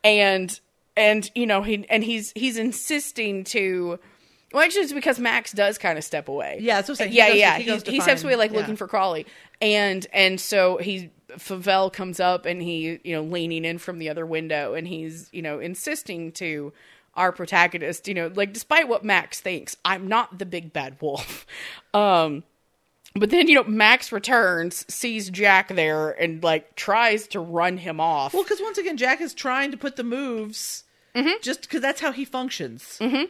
and 0.05 0.59
and 0.97 1.31
you 1.35 1.47
know 1.47 1.63
he 1.63 1.85
and 1.91 2.03
he's 2.05 2.33
he's 2.37 2.57
insisting 2.59 3.45
to. 3.45 3.99
Well, 4.53 4.63
actually, 4.65 4.83
it's 4.83 4.93
because 4.93 5.19
Max 5.21 5.53
does 5.53 5.79
kind 5.79 5.97
of 5.97 6.05
step 6.05 6.29
away. 6.29 6.59
Yeah, 6.61 6.77
that's 6.77 6.89
what 6.89 6.95
I'm 6.95 6.97
saying. 6.97 7.13
He 7.13 7.19
Yeah, 7.19 7.29
goes 7.29 7.39
yeah. 7.39 7.57
he 7.57 7.63
He, 7.63 7.71
goes 7.71 7.83
to 7.85 7.91
he 7.93 8.01
steps 8.01 8.25
away 8.25 8.37
like 8.37 8.51
yeah. 8.53 8.59
looking 8.59 8.77
for 8.77 8.89
Crawley, 8.89 9.27
and 9.61 10.07
and 10.13 10.41
so 10.41 10.77
he 10.79 11.11
Favell 11.33 11.93
comes 11.93 12.19
up 12.19 12.45
and 12.47 12.61
he 12.61 12.99
you 13.05 13.15
know 13.15 13.23
leaning 13.23 13.65
in 13.65 13.79
from 13.79 13.99
the 13.99 14.09
other 14.09 14.27
window, 14.27 14.75
and 14.75 14.89
he's 14.89 15.29
you 15.33 15.43
know 15.43 15.61
insisting 15.61 16.33
to 16.33 16.73
our 17.15 17.33
protagonist, 17.33 18.07
you 18.09 18.15
know, 18.15 18.31
like 18.35 18.53
despite 18.53 18.89
what 18.89 19.05
Max 19.05 19.41
thinks, 19.41 19.77
I'm 19.85 20.07
not 20.09 20.39
the 20.39 20.47
big 20.47 20.73
bad 20.73 20.97
wolf. 21.01 21.47
Um, 21.93 22.45
but 23.17 23.31
then, 23.31 23.49
you 23.49 23.57
know, 23.57 23.65
Max 23.65 24.13
returns, 24.13 24.87
sees 24.93 25.29
Jack 25.29 25.69
there, 25.75 26.11
and 26.13 26.41
like 26.43 26.77
tries 26.77 27.27
to 27.29 27.41
run 27.41 27.79
him 27.79 27.99
off. 28.01 28.33
Well, 28.33 28.45
because 28.45 28.61
once 28.63 28.79
again, 28.79 28.97
Jack 28.97 29.21
is 29.21 29.35
trying 29.35 29.73
to 29.73 29.77
put 29.77 29.97
the 29.97 30.05
moves 30.05 30.85
Mm-hmm. 31.17 31.43
just 31.43 31.63
because 31.63 31.81
that's 31.81 32.01
how 32.01 32.13
he 32.13 32.25
functions. 32.25 32.97
Mm-hmm. 33.01 33.25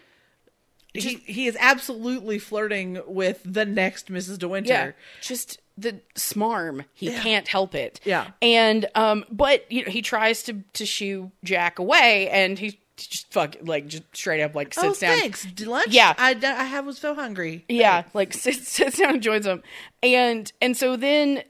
He 0.92 1.14
he 1.26 1.46
is 1.46 1.56
absolutely 1.60 2.38
flirting 2.38 3.00
with 3.06 3.40
the 3.44 3.64
next 3.64 4.08
Mrs. 4.08 4.38
De 4.38 4.48
Winter. 4.48 4.68
yeah, 4.72 4.92
just 5.20 5.60
the 5.78 6.00
smarm. 6.16 6.84
He 6.94 7.10
can't 7.10 7.46
help 7.48 7.74
it. 7.74 8.00
Yeah. 8.04 8.28
and 8.42 8.86
um, 8.94 9.24
but 9.30 9.70
you 9.70 9.84
know, 9.84 9.90
he 9.90 10.02
tries 10.02 10.42
to 10.44 10.62
to 10.74 10.84
shoo 10.86 11.30
Jack 11.44 11.78
away, 11.78 12.28
and 12.30 12.58
he 12.58 12.80
just 12.96 13.32
fuck 13.32 13.56
like 13.62 13.86
just 13.86 14.02
straight 14.14 14.42
up 14.42 14.54
like 14.54 14.74
Oh, 14.76 14.82
sits 14.88 14.98
down. 15.00 15.16
thanks. 15.18 15.46
Lunch? 15.64 15.88
Yeah. 15.88 16.12
I, 16.18 16.32
I 16.42 16.64
have 16.64 16.84
was 16.84 16.98
so 16.98 17.14
hungry. 17.14 17.64
Yeah, 17.68 18.02
like 18.12 18.32
sits, 18.34 18.68
sits 18.68 18.98
down 18.98 19.14
and 19.14 19.22
joins 19.22 19.44
them, 19.46 19.62
and 20.02 20.52
and 20.60 20.76
so 20.76 20.96
then 20.96 21.42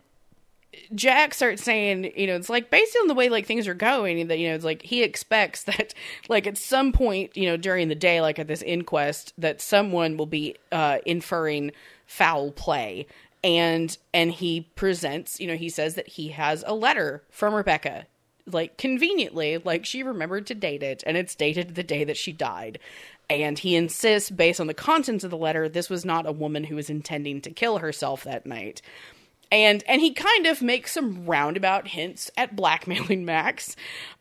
Jack 0.94 1.34
starts 1.34 1.62
saying, 1.62 2.12
you 2.16 2.26
know, 2.26 2.34
it's 2.34 2.48
like 2.48 2.70
based 2.70 2.96
on 3.00 3.06
the 3.06 3.14
way 3.14 3.28
like 3.28 3.46
things 3.46 3.68
are 3.68 3.74
going, 3.74 4.26
that 4.28 4.38
you 4.38 4.48
know, 4.48 4.54
it's 4.54 4.64
like 4.64 4.82
he 4.82 5.02
expects 5.02 5.62
that 5.64 5.94
like 6.28 6.46
at 6.46 6.58
some 6.58 6.92
point, 6.92 7.36
you 7.36 7.46
know, 7.46 7.56
during 7.56 7.88
the 7.88 7.94
day, 7.94 8.20
like 8.20 8.38
at 8.38 8.48
this 8.48 8.62
inquest, 8.62 9.32
that 9.38 9.60
someone 9.60 10.16
will 10.16 10.26
be 10.26 10.56
uh, 10.72 10.98
inferring 11.06 11.72
foul 12.06 12.50
play, 12.50 13.06
and 13.44 13.96
and 14.12 14.32
he 14.32 14.62
presents, 14.74 15.38
you 15.40 15.46
know, 15.46 15.56
he 15.56 15.68
says 15.68 15.94
that 15.94 16.08
he 16.08 16.28
has 16.28 16.64
a 16.66 16.74
letter 16.74 17.22
from 17.30 17.54
Rebecca. 17.54 18.06
Like 18.46 18.78
conveniently, 18.78 19.58
like 19.58 19.86
she 19.86 20.02
remembered 20.02 20.46
to 20.48 20.54
date 20.54 20.82
it, 20.82 21.04
and 21.06 21.16
it's 21.16 21.36
dated 21.36 21.76
the 21.76 21.84
day 21.84 22.02
that 22.04 22.16
she 22.16 22.32
died. 22.32 22.80
And 23.28 23.56
he 23.56 23.76
insists, 23.76 24.28
based 24.28 24.60
on 24.60 24.66
the 24.66 24.74
contents 24.74 25.22
of 25.22 25.30
the 25.30 25.36
letter, 25.36 25.68
this 25.68 25.88
was 25.88 26.04
not 26.04 26.26
a 26.26 26.32
woman 26.32 26.64
who 26.64 26.74
was 26.74 26.90
intending 26.90 27.40
to 27.42 27.50
kill 27.52 27.78
herself 27.78 28.24
that 28.24 28.44
night 28.44 28.82
and 29.51 29.82
and 29.86 30.01
he 30.01 30.12
kind 30.12 30.47
of 30.47 30.62
makes 30.62 30.93
some 30.93 31.27
roundabout 31.27 31.89
hints 31.89 32.31
at 32.36 32.56
blackmailing 32.56 33.24
Max. 33.24 33.77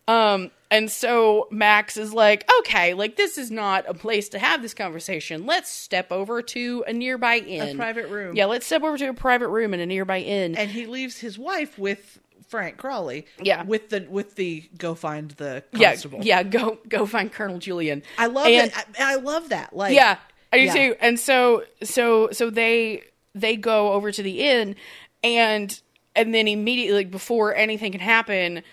Um, 0.07 0.49
and 0.72 0.89
so 0.89 1.47
Max 1.51 1.95
is 1.97 2.14
like, 2.14 2.49
okay, 2.60 2.95
like 2.95 3.15
this 3.15 3.38
is 3.38 3.51
not 3.51 3.85
a 3.88 3.93
place 3.93 4.30
to 4.30 4.39
have 4.39 4.61
this 4.61 4.73
conversation. 4.73 5.45
Let's 5.45 5.69
step 5.69 6.11
over 6.11 6.41
to 6.41 6.84
a 6.88 6.93
nearby 6.93 7.38
inn, 7.38 7.76
a 7.76 7.76
private 7.76 8.07
room. 8.10 8.35
Yeah, 8.35 8.45
let's 8.45 8.65
step 8.65 8.84
over 8.84 8.97
to 8.97 9.10
a 9.10 9.14
private 9.14 9.49
room 9.49 9.73
in 9.73 9.80
a 9.80 9.85
nearby 9.85 10.19
inn. 10.19 10.56
And 10.56 10.69
he 10.69 10.88
leaves 10.88 11.19
his 11.19 11.38
wife 11.38 11.77
with 11.77 12.19
Frank 12.47 12.77
Crawley. 12.77 13.27
Yeah. 13.41 13.64
With 13.64 13.89
the 13.89 14.07
with 14.10 14.35
the 14.35 14.68
go 14.77 14.95
find 14.95 15.30
the 15.31 15.64
yeah, 15.73 15.91
constable. 15.91 16.19
yeah, 16.23 16.41
go 16.41 16.80
go 16.88 17.06
find 17.06 17.31
Colonel 17.31 17.60
Julian. 17.60 18.01
I 18.18 18.27
love 18.27 18.47
and, 18.47 18.72
it. 18.72 18.77
I, 18.99 19.14
I 19.14 19.15
love 19.18 19.49
that. 19.49 19.76
Like 19.76 19.93
Yeah, 19.93 20.18
I 20.51 20.57
do 20.57 20.64
Yeah. 20.64 20.73
too. 20.73 20.95
And 20.99 21.19
so 21.19 21.64
so 21.84 22.30
so 22.31 22.49
they 22.49 23.03
they 23.35 23.56
go 23.56 23.93
over 23.93 24.11
to 24.11 24.23
the 24.23 24.41
inn 24.41 24.76
and 25.23 25.79
and 26.15 26.33
then 26.33 26.47
immediately 26.47 27.03
like, 27.03 27.11
before 27.11 27.55
anything 27.55 27.91
can 27.91 28.01
happen, 28.01 28.63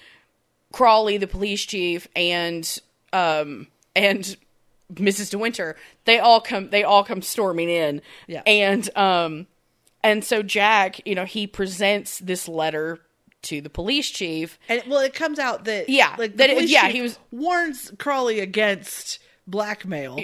Crawley, 0.73 1.17
the 1.19 1.27
police 1.27 1.65
chief, 1.65 2.09
and 2.17 2.79
um 3.13 3.69
and 3.95 4.37
Mrs. 4.93 5.31
De 5.31 5.39
Winter, 5.39 5.77
they 6.05 6.19
all 6.19 6.41
come 6.41 6.71
they 6.71 6.85
all 6.85 7.05
come 7.05 7.23
storming 7.23 7.69
in. 7.69 8.03
Yeah. 8.27 8.43
And 8.47 8.89
um 8.97 9.47
and 10.03 10.25
so 10.25 10.43
Jack, 10.43 11.07
you 11.07 11.15
know, 11.15 11.25
he 11.25 11.47
presents 11.47 12.19
this 12.19 12.47
letter 12.49 13.01
to 13.43 13.61
the 13.61 13.71
police 13.71 14.11
chief. 14.11 14.59
And 14.69 14.83
well, 14.89 15.01
it 15.01 15.15
comes 15.15 15.39
out 15.39 15.65
that 15.65 15.89
Yeah, 15.89 16.15
like 16.19 16.37
that 16.37 16.51
it- 16.51 16.69
yeah, 16.69 16.89
he 16.89 17.03
was- 17.03 17.19
warns 17.31 17.93
Crawley 17.99 18.41
against 18.41 19.19
blackmail. 19.47 20.21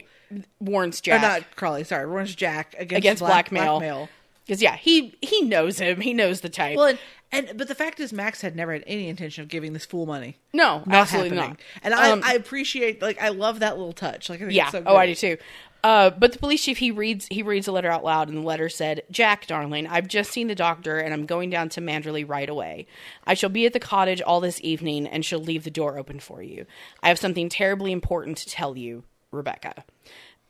Warns 0.60 0.98
Or 1.00 1.02
Jack. 1.02 1.22
not 1.22 1.56
Crawley, 1.56 1.84
sorry, 1.84 2.06
warns 2.08 2.34
Jack 2.34 2.74
against, 2.78 2.98
against 2.98 3.20
black- 3.20 3.50
blackmail. 3.50 4.08
Because 4.46 4.60
yeah, 4.62 4.76
he 4.76 5.16
he 5.20 5.42
knows 5.42 5.78
him. 5.78 6.00
He 6.00 6.14
knows 6.14 6.40
the 6.40 6.48
type. 6.48 6.76
Well, 6.76 6.86
and, 6.86 6.98
and 7.30 7.56
but 7.58 7.68
the 7.68 7.74
fact 7.74 8.00
is, 8.00 8.12
Max 8.12 8.40
had 8.40 8.56
never 8.56 8.72
had 8.72 8.84
any 8.86 9.08
intention 9.08 9.42
of 9.42 9.48
giving 9.48 9.72
this 9.72 9.84
fool 9.86 10.04
money. 10.06 10.38
no, 10.52 10.82
Not 10.84 10.88
absolutely 10.88 11.36
happening. 11.36 11.58
not. 11.76 11.84
And 11.84 11.94
I, 11.94 12.10
Um, 12.10 12.20
I 12.24 12.34
appreciate, 12.34 13.00
like, 13.00 13.20
I 13.22 13.28
love 13.30 13.60
that 13.60 13.76
little 13.78 13.92
touch. 13.92 14.28
Like, 14.28 14.40
I 14.40 14.44
think 14.44 14.54
yeah. 14.54 14.70
so 14.70 14.82
oh, 14.84 14.96
I 14.96 15.06
do 15.06 15.14
too. 15.14 15.36
Uh, 15.84 16.10
but 16.10 16.32
the 16.32 16.38
police 16.38 16.62
chief 16.62 16.78
he 16.78 16.92
reads 16.92 17.26
he 17.28 17.42
reads 17.42 17.66
a 17.66 17.72
letter 17.72 17.90
out 17.90 18.04
loud, 18.04 18.28
and 18.28 18.38
the 18.38 18.42
letter 18.42 18.68
said, 18.68 19.02
"Jack, 19.10 19.46
darling, 19.48 19.86
I've 19.88 20.06
just 20.06 20.30
seen 20.30 20.46
the 20.46 20.54
doctor, 20.54 20.98
and 20.98 21.12
I'm 21.12 21.26
going 21.26 21.50
down 21.50 21.70
to 21.70 21.80
Manderley 21.80 22.28
right 22.28 22.48
away. 22.48 22.86
I 23.26 23.34
shall 23.34 23.50
be 23.50 23.66
at 23.66 23.72
the 23.72 23.80
cottage 23.80 24.20
all 24.22 24.38
this 24.40 24.60
evening, 24.62 25.08
and 25.08 25.24
shall 25.24 25.40
leave 25.40 25.64
the 25.64 25.70
door 25.70 25.98
open 25.98 26.20
for 26.20 26.40
you. 26.42 26.66
I 27.02 27.08
have 27.08 27.18
something 27.18 27.48
terribly 27.48 27.90
important 27.90 28.36
to 28.38 28.48
tell 28.48 28.76
you, 28.76 29.02
Rebecca." 29.32 29.84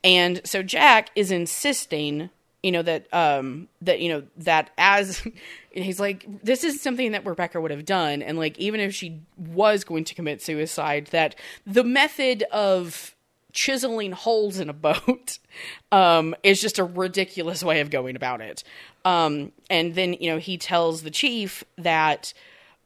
And 0.05 0.41
so 0.45 0.63
Jack 0.63 1.09
is 1.15 1.31
insisting, 1.31 2.29
you 2.63 2.71
know, 2.71 2.83
that 2.83 3.13
um 3.13 3.69
that 3.83 4.01
you 4.01 4.09
know 4.09 4.23
that 4.37 4.71
as 4.79 5.27
he's 5.73 5.99
like 5.99 6.27
this 6.43 6.65
is 6.65 6.81
something 6.81 7.13
that 7.13 7.27
Rebecca 7.27 7.61
would 7.61 7.71
have 7.71 7.85
done 7.85 8.23
and 8.23 8.39
like 8.39 8.59
even 8.59 8.81
if 8.81 8.95
she 8.95 9.21
was 9.37 9.85
going 9.85 10.05
to 10.05 10.15
commit 10.15 10.43
suicide 10.43 11.09
that 11.11 11.35
the 11.67 11.85
method 11.85 12.45
of 12.53 13.15
chiseling 13.53 14.13
holes 14.13 14.59
in 14.59 14.71
a 14.71 14.73
boat 14.73 15.39
um 15.93 16.35
is 16.43 16.61
just 16.61 16.79
a 16.79 16.85
ridiculous 16.85 17.63
way 17.63 17.81
of 17.81 17.91
going 17.91 18.17
about 18.17 18.41
it. 18.41 18.63
Um 19.05 19.53
and 19.69 19.95
then, 19.95 20.15
you 20.15 20.31
know, 20.31 20.39
he 20.39 20.57
tells 20.57 21.03
the 21.03 21.11
chief 21.11 21.65
that 21.79 22.33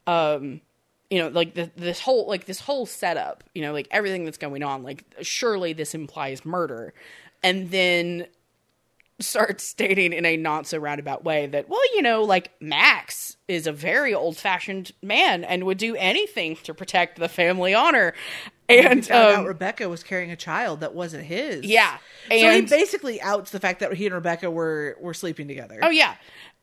um 0.07 0.61
you 1.11 1.19
know 1.19 1.29
like 1.29 1.55
the, 1.55 1.71
this 1.77 2.01
whole 2.01 2.27
like 2.27 2.47
this 2.47 2.61
whole 2.61 2.85
setup 2.85 3.45
you 3.55 3.63
know 3.63 3.73
like 3.73 3.87
everything 3.91 4.25
that's 4.25 4.39
going 4.39 4.63
on 4.63 4.83
like 4.83 5.05
surely 5.23 5.73
this 5.73 5.95
implies 5.95 6.45
murder 6.45 6.93
and 7.43 7.71
then 7.71 8.27
starts 9.19 9.65
stating 9.65 10.13
in 10.13 10.27
a 10.27 10.37
not 10.37 10.67
so 10.67 10.77
roundabout 10.77 11.25
way 11.25 11.47
that 11.47 11.69
well 11.71 11.81
you 11.95 12.03
know 12.03 12.23
like 12.23 12.51
max 12.61 13.39
is 13.49 13.67
a 13.67 13.73
very 13.73 14.13
old 14.13 14.37
fashioned 14.37 14.93
man 15.03 15.43
and 15.43 15.65
would 15.65 15.79
do 15.79 15.97
anything 15.97 16.55
to 16.57 16.75
protect 16.75 17.19
the 17.19 17.29
family 17.29 17.75
honor 17.75 18.13
and 18.69 19.11
um, 19.11 19.45
Rebecca 19.45 19.89
was 19.89 20.03
carrying 20.03 20.31
a 20.31 20.37
child 20.37 20.81
that 20.81 20.95
wasn't 20.95 21.25
his. 21.25 21.65
Yeah. 21.65 21.99
so 22.29 22.51
he 22.51 22.63
basically 22.63 23.21
outs 23.21 23.51
the 23.51 23.61
fact 23.61 23.81
that 23.81 23.95
he 23.95 24.07
and 24.07 24.15
Rebecca 24.15 24.51
were 24.51 24.97
were 25.01 25.15
sleeping 25.15 25.49
together. 25.49 25.79
Oh 25.83 25.91
yeah. 25.91 26.17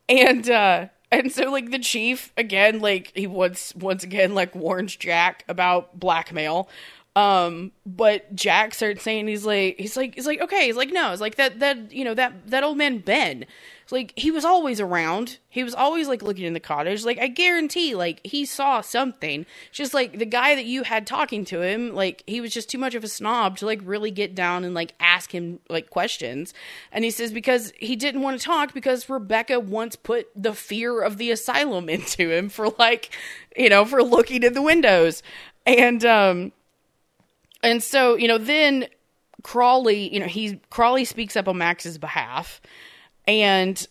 And 0.09 0.49
uh 0.49 0.87
and 1.11 1.31
so 1.31 1.49
like 1.51 1.71
the 1.71 1.79
chief 1.79 2.33
again 2.37 2.79
like 2.79 3.11
he 3.15 3.27
once 3.27 3.73
once 3.75 4.03
again 4.03 4.33
like 4.35 4.53
warns 4.55 4.95
Jack 4.95 5.45
about 5.47 5.99
blackmail. 5.99 6.69
Um 7.15 7.71
but 7.85 8.35
Jack 8.35 8.73
starts 8.73 9.03
saying 9.03 9.27
he's 9.27 9.45
like 9.45 9.75
he's 9.77 9.95
like 9.95 10.15
he's 10.15 10.25
like 10.25 10.41
okay, 10.41 10.65
he's 10.65 10.75
like 10.75 10.91
no, 10.91 11.11
it's 11.11 11.21
like 11.21 11.35
that 11.35 11.59
that 11.59 11.91
you 11.91 12.03
know 12.03 12.13
that 12.13 12.47
that 12.47 12.63
old 12.63 12.77
man 12.77 12.99
Ben. 12.99 13.45
Like 13.91 14.13
he 14.15 14.31
was 14.31 14.43
always 14.43 14.79
around. 14.81 15.37
He 15.49 15.63
was 15.63 15.75
always 15.75 16.07
like 16.07 16.23
looking 16.23 16.45
in 16.45 16.53
the 16.53 16.59
cottage. 16.59 17.05
Like 17.05 17.19
I 17.19 17.27
guarantee 17.27 17.93
like 17.93 18.21
he 18.23 18.43
saw 18.43 18.81
something. 18.81 19.45
It's 19.67 19.77
just 19.77 19.93
like 19.93 20.17
the 20.17 20.25
guy 20.25 20.55
that 20.55 20.65
you 20.65 20.81
had 20.81 21.05
talking 21.05 21.45
to 21.45 21.61
him, 21.61 21.93
like 21.93 22.23
he 22.25 22.41
was 22.41 22.51
just 22.51 22.69
too 22.69 22.79
much 22.79 22.95
of 22.95 23.03
a 23.03 23.07
snob 23.07 23.57
to 23.57 23.67
like 23.67 23.81
really 23.83 24.09
get 24.09 24.33
down 24.33 24.63
and 24.63 24.73
like 24.73 24.95
ask 24.99 25.31
him 25.31 25.59
like 25.69 25.91
questions. 25.91 26.55
And 26.91 27.03
he 27.03 27.11
says 27.11 27.31
because 27.31 27.71
he 27.77 27.95
didn't 27.95 28.21
want 28.21 28.39
to 28.39 28.43
talk 28.43 28.73
because 28.73 29.07
Rebecca 29.07 29.59
once 29.59 29.95
put 29.95 30.27
the 30.35 30.55
fear 30.55 31.01
of 31.01 31.17
the 31.17 31.29
asylum 31.29 31.87
into 31.89 32.31
him 32.31 32.49
for 32.49 32.69
like, 32.79 33.15
you 33.55 33.69
know, 33.69 33.85
for 33.85 34.01
looking 34.01 34.41
in 34.41 34.53
the 34.53 34.61
windows. 34.63 35.21
And 35.67 36.03
um 36.03 36.51
and 37.63 37.81
so, 37.81 38.15
you 38.15 38.27
know, 38.27 38.37
then 38.37 38.87
Crawley, 39.41 40.13
you 40.13 40.19
know, 40.19 40.27
he 40.27 40.59
Crawley 40.69 41.05
speaks 41.05 41.35
up 41.35 41.47
on 41.47 41.57
Max's 41.57 41.97
behalf. 41.97 42.61
And 43.27 43.85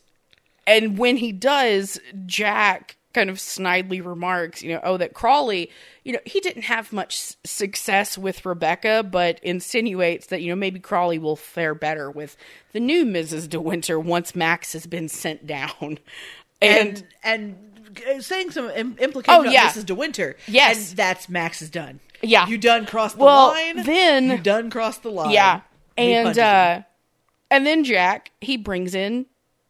and 0.67 0.99
when 0.99 1.17
he 1.17 1.33
does, 1.33 1.99
Jack 2.27 2.97
kind 3.13 3.29
of 3.29 3.37
snidely 3.37 4.05
remarks, 4.05 4.63
you 4.63 4.73
know, 4.73 4.81
oh, 4.83 4.97
that 4.97 5.13
Crawley, 5.13 5.71
you 6.05 6.13
know, 6.13 6.19
he 6.25 6.41
didn't 6.41 6.63
have 6.63 6.93
much 6.93 7.35
success 7.45 8.17
with 8.17 8.47
Rebecca, 8.47 9.03
but 9.03 9.39
insinuates 9.43 10.29
that, 10.29 10.41
you 10.41 10.49
know, 10.49 10.57
maybe 10.57 10.81
Crawley 10.81 11.19
will 11.19 11.37
fare 11.37 11.75
better 11.75 12.11
with 12.11 12.37
the 12.73 12.81
new 12.81 13.05
Mrs. 13.05 13.49
De 13.51 13.61
Winter 13.61 14.01
once 14.01 14.35
Max 14.35 14.73
has 14.73 14.87
been 14.87 15.09
sent 15.09 15.47
down. 15.47 15.99
And, 16.63 17.05
and 17.25 17.57
and 17.93 17.99
uh, 18.09 18.21
saying 18.21 18.53
some 18.53 18.71
Im- 18.71 18.97
implications 18.99 19.47
Oh, 19.49 19.51
yeah. 19.51 19.69
Mrs. 19.69 19.85
De 19.85 19.95
Winter. 19.97 20.37
Yes. 20.47 20.91
and 20.91 20.97
that's 20.97 21.29
Max 21.29 21.61
is 21.61 21.71
done. 21.71 21.99
Yeah. 22.23 22.47
you 22.47 22.59
done 22.59 22.87
crossed 22.87 23.19
the 23.19 23.25
Well, 23.25 23.49
line. 23.49 23.83
then- 23.85 24.31
you 24.31 24.39
done 24.39 24.71
crossed 24.71 25.03
the 25.03 25.11
line. 25.11 25.31
yeah. 25.31 25.61
He 25.97 26.13
And 26.15 26.37
him. 26.37 26.45
uh 26.45 26.83
and 27.51 27.67
then 27.67 27.85
Jack, 27.85 28.31
he 28.41 28.57
brings 28.57 28.95
in 28.95 29.27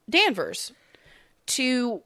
Danvers 0.08 0.72
to 1.46 2.02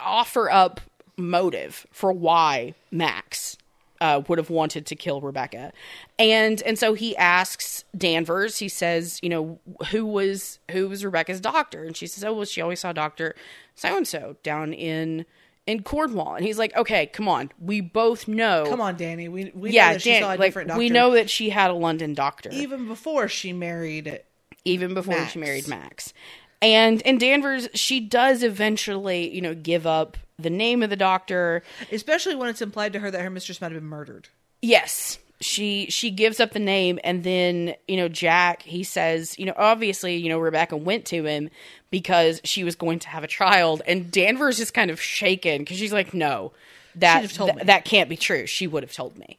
offer 0.00 0.50
up 0.50 0.80
motive 1.16 1.86
for 1.92 2.12
why 2.12 2.74
Max 2.90 3.56
uh, 4.00 4.20
would 4.26 4.36
have 4.38 4.50
wanted 4.50 4.84
to 4.86 4.96
kill 4.96 5.20
Rebecca, 5.20 5.72
and 6.18 6.60
and 6.62 6.76
so 6.76 6.94
he 6.94 7.16
asks 7.16 7.84
Danvers. 7.96 8.58
He 8.58 8.68
says, 8.68 9.20
you 9.22 9.28
know, 9.28 9.60
who 9.92 10.04
was 10.04 10.58
who 10.72 10.88
was 10.88 11.04
Rebecca's 11.04 11.40
doctor, 11.40 11.84
and 11.84 11.96
she 11.96 12.08
says, 12.08 12.24
oh 12.24 12.32
well, 12.32 12.44
she 12.44 12.60
always 12.60 12.80
saw 12.80 12.92
Doctor 12.92 13.36
so 13.76 13.96
and 13.96 14.08
so 14.08 14.34
down 14.42 14.72
in 14.72 15.24
in 15.66 15.82
Cornwall, 15.82 16.34
and 16.34 16.44
he's 16.44 16.58
like, 16.58 16.74
okay, 16.76 17.06
come 17.06 17.28
on, 17.28 17.50
we 17.58 17.80
both 17.80 18.26
know, 18.26 18.64
come 18.68 18.80
on, 18.80 18.96
Danny. 18.96 19.28
We 19.28 19.52
we 19.54 19.70
know 19.70 19.74
yeah, 19.74 19.92
that 19.92 20.02
she 20.02 20.10
Dan, 20.10 20.22
saw 20.22 20.28
a 20.28 20.36
like 20.36 20.40
different 20.40 20.68
doctor 20.68 20.78
we 20.78 20.90
know 20.90 21.12
that 21.12 21.30
she 21.30 21.50
had 21.50 21.70
a 21.70 21.74
London 21.74 22.14
doctor 22.14 22.50
even 22.52 22.88
before 22.88 23.28
she 23.28 23.52
married. 23.52 24.20
even 24.64 24.94
before 24.94 25.16
Max. 25.16 25.32
she 25.32 25.38
married 25.38 25.68
Max. 25.68 26.12
And 26.60 27.02
and 27.04 27.18
Danvers, 27.18 27.68
she 27.74 27.98
does 27.98 28.44
eventually, 28.44 29.34
you 29.34 29.40
know, 29.40 29.54
give 29.54 29.84
up 29.86 30.16
the 30.38 30.50
name 30.50 30.82
of 30.82 30.90
the 30.90 30.96
doctor. 30.96 31.62
Especially 31.90 32.36
when 32.36 32.48
it's 32.48 32.62
implied 32.62 32.92
to 32.92 33.00
her 33.00 33.10
that 33.10 33.20
her 33.20 33.30
mistress 33.30 33.60
might 33.60 33.72
have 33.72 33.80
been 33.80 33.88
murdered. 33.88 34.28
Yes, 34.60 35.18
she 35.42 35.86
she 35.90 36.10
gives 36.10 36.40
up 36.40 36.52
the 36.52 36.58
name, 36.58 36.98
and 37.04 37.24
then 37.24 37.74
you 37.86 37.96
know 37.96 38.08
Jack 38.08 38.62
he 38.62 38.82
says, 38.82 39.38
you 39.38 39.44
know, 39.44 39.54
obviously, 39.56 40.16
you 40.16 40.28
know, 40.28 40.38
Rebecca 40.38 40.76
went 40.76 41.04
to 41.06 41.24
him 41.24 41.50
because 41.90 42.40
she 42.44 42.64
was 42.64 42.74
going 42.74 42.98
to 43.00 43.08
have 43.08 43.24
a 43.24 43.28
child, 43.28 43.82
and 43.86 44.10
Danvers 44.10 44.60
is 44.60 44.70
kind 44.70 44.90
of 44.90 45.00
shaken 45.00 45.58
because 45.58 45.76
she's 45.76 45.92
like, 45.92 46.14
no, 46.14 46.52
that 46.96 47.16
She'd 47.16 47.22
have 47.22 47.32
told 47.32 47.52
th- 47.52 47.66
that 47.66 47.84
can't 47.84 48.08
be 48.08 48.16
true. 48.16 48.46
She 48.46 48.66
would 48.66 48.82
have 48.82 48.92
told 48.92 49.18
me, 49.18 49.38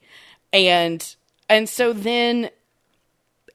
and 0.51 1.15
and 1.49 1.67
so 1.67 1.93
then 1.93 2.49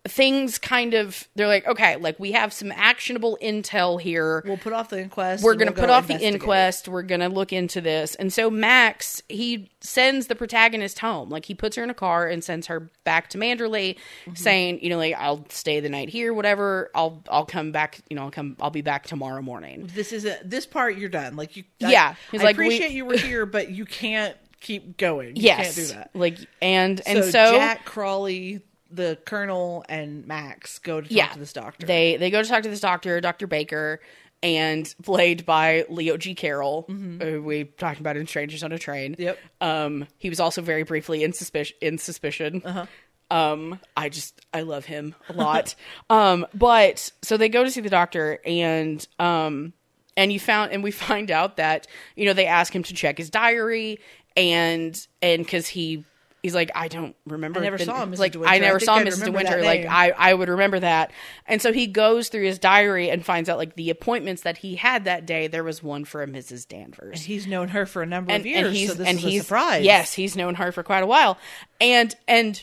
things 0.07 0.59
kind 0.59 0.95
of 0.95 1.29
they're 1.35 1.47
like 1.49 1.67
okay 1.67 1.97
like 1.97 2.19
we 2.19 2.33
have 2.33 2.53
some 2.53 2.73
actionable 2.73 3.37
intel 3.43 4.01
here 4.01 4.43
We'll 4.47 4.57
put 4.57 4.73
off 4.73 4.89
the 4.89 5.01
inquest. 5.03 5.43
we're 5.45 5.55
going 5.55 5.67
to 5.67 5.73
we'll 5.73 5.81
put 5.83 5.87
go 5.89 5.93
off 5.93 6.07
the 6.07 6.19
inquest 6.19 6.89
we're 6.89 7.03
going 7.03 7.21
to 7.21 7.29
look 7.29 7.53
into 7.53 7.81
this 7.81 8.15
and 8.15 8.33
so 8.33 8.49
max 8.49 9.23
he 9.29 9.69
sends 9.81 10.29
the 10.29 10.35
protagonist 10.35 11.01
home 11.01 11.29
like 11.29 11.45
he 11.45 11.55
puts 11.55 11.77
her 11.77 11.83
in 11.83 11.91
a 11.91 11.95
car 11.95 12.27
and 12.27 12.43
sends 12.43 12.69
her 12.69 12.89
back 13.05 13.29
to 13.31 13.39
manderley 13.39 13.97
Mm-hmm. 13.99 14.35
saying 14.35 14.79
you 14.83 14.89
know 14.89 14.97
like 14.97 15.15
i'll 15.19 15.45
stay 15.51 15.81
the 15.81 15.89
night 15.89 16.09
here 16.09 16.33
whatever 16.33 16.91
i'll 16.95 17.23
i'll 17.29 17.45
come 17.47 17.71
back 17.73 18.01
you 18.09 18.17
know 18.17 18.23
i'll 18.23 18.31
come 18.31 18.57
i'll 18.61 18.71
be 18.71 18.83
back 18.83 19.07
tomorrow 19.07 19.43
morning 19.43 19.91
This 19.95 20.13
is 20.13 20.25
a, 20.25 20.39
this 20.45 20.65
part. 20.67 20.97
You're 20.97 21.09
done. 21.09 21.37
Like 21.37 21.57
you. 21.57 21.65
I- 21.83 21.91
Yeah. 21.91 22.15
He's 22.31 22.41
I 22.41 22.45
like, 22.45 22.57
we- 22.57 22.67
appreciate 22.67 22.93
you 22.93 23.05
were 23.05 23.17
here, 23.19 23.45
but 23.47 23.71
you 23.71 23.85
can't 23.85 24.37
keep 24.61 24.97
going. 24.97 25.37
You 25.37 25.43
yes 25.43 25.75
can't 25.75 25.89
do 25.89 25.95
that. 25.95 26.11
like 26.15 26.39
and 26.63 27.01
and 27.07 27.25
so, 27.25 27.31
so, 27.31 27.57
Jack 27.57 27.85
Crawley, 27.85 28.61
the 28.91 29.19
Colonel, 29.27 29.85
and 29.89 30.27
Max 30.27 30.79
go 30.79 31.01
to 31.01 31.09
talk 31.09 31.17
yeah 31.17 31.29
to 31.29 31.39
this 31.39 31.53
doctor. 31.53 31.87
they 31.87 32.17
they 32.17 32.31
go 32.31 32.43
to 32.43 32.49
talk 32.49 32.63
to 32.63 32.69
this 32.71 32.81
doctor 32.81 33.21
dr 33.21 33.47
baker 33.47 34.01
and 34.43 34.95
played 35.03 35.45
by 35.45 35.85
leo 35.89 36.17
g 36.17 36.35
carroll 36.35 36.85
who 36.89 37.43
we 37.43 37.65
talked 37.65 38.01
about 38.01 38.17
in 38.17 38.27
strangers 38.27 38.63
on 38.63 38.73
a 38.73 38.79
train 38.79 39.13
Mm-hmm. 39.13 39.23
Yep. 39.23 39.39
Um, 39.61 40.07
he 40.17 40.29
was 40.29 40.41
also 40.41 40.63
very 40.63 40.85
briefly 40.85 41.25
in 41.25 41.33
suspicion. 41.33 41.77
In 41.81 41.99
suspicion. 41.99 42.63
Uh-huh. 42.65 42.87
Um, 43.31 43.79
I 43.97 44.09
just 44.09 44.41
I 44.55 44.63
love 44.63 44.85
him 44.87 45.15
a 45.29 45.33
lot. 45.35 45.75
um, 46.11 46.47
but 46.55 47.11
so 47.23 47.37
they 47.37 47.49
go 47.51 47.63
to 47.65 47.71
see 47.71 47.81
the 47.83 47.91
doctor, 47.91 48.39
and 48.45 49.07
um, 49.19 49.73
and 50.17 50.33
you 50.33 50.41
found 50.41 50.73
and 50.73 50.83
we 50.83 50.91
find 51.09 51.31
out 51.31 51.57
that 51.59 51.87
you 52.17 52.25
know 52.25 52.33
they 52.33 52.47
ask 52.47 52.75
him 52.75 52.83
to 52.85 52.95
check 52.95 53.19
his 53.19 53.29
diary, 53.29 53.99
and 54.37 55.07
and 55.21 55.45
because 55.45 55.67
he. 55.69 56.05
He's 56.43 56.55
like, 56.55 56.71
I 56.75 56.89
don't 56.89 57.17
remember. 57.27 57.61
I 57.61 57.65
never 57.65 57.79
the- 57.79 57.85
saw 57.85 58.07
Mrs. 58.07 58.19
Like, 58.19 58.33
De 58.33 58.39
Winter. 58.39 58.53
I 58.53 58.57
I 58.57 58.59
never 58.61 58.79
think 58.79 58.87
saw 58.87 58.99
Mrs. 59.01 59.25
De 59.25 59.33
Winter. 59.33 59.63
Like. 59.63 59.87
I, 59.87 60.11
I 60.11 60.35
would 60.35 60.49
remember 60.49 60.79
that. 60.81 61.11
And 61.47 61.61
so 61.61 61.73
he 61.73 61.87
goes 61.89 62.29
through 62.29 62.45
his 62.45 62.59
diary 62.59 63.11
and 63.11 63.25
finds 63.25 63.49
out, 63.49 63.59
like, 63.59 63.75
the 63.75 63.91
appointments 63.91 64.43
that 64.43 64.59
he 64.59 64.77
had 64.77 65.05
that 65.05 65.27
day. 65.27 65.49
There 65.49 65.65
was 65.65 65.83
one 65.83 66.05
for 66.05 66.23
a 66.23 66.27
Mrs. 66.27 66.69
Danvers 66.69 67.19
And 67.19 67.27
He's 67.27 67.47
known 67.47 67.69
her 67.69 67.87
for 67.87 68.03
a 68.03 68.07
number 68.07 68.31
and, 68.31 68.43
of 68.43 68.47
years, 68.47 68.67
and 68.67 68.77
he's 68.77 68.89
so 68.89 68.95
this 68.95 69.09
and 69.09 69.19
is 69.19 69.25
he's 69.25 69.41
a 69.41 69.45
surprise. 69.45 69.85
Yes, 69.85 70.13
he's 70.15 70.37
known 70.37 70.55
her 70.57 70.71
for 70.71 70.83
quite 70.83 71.03
a 71.03 71.07
while, 71.07 71.39
and 71.81 72.15
and 72.29 72.63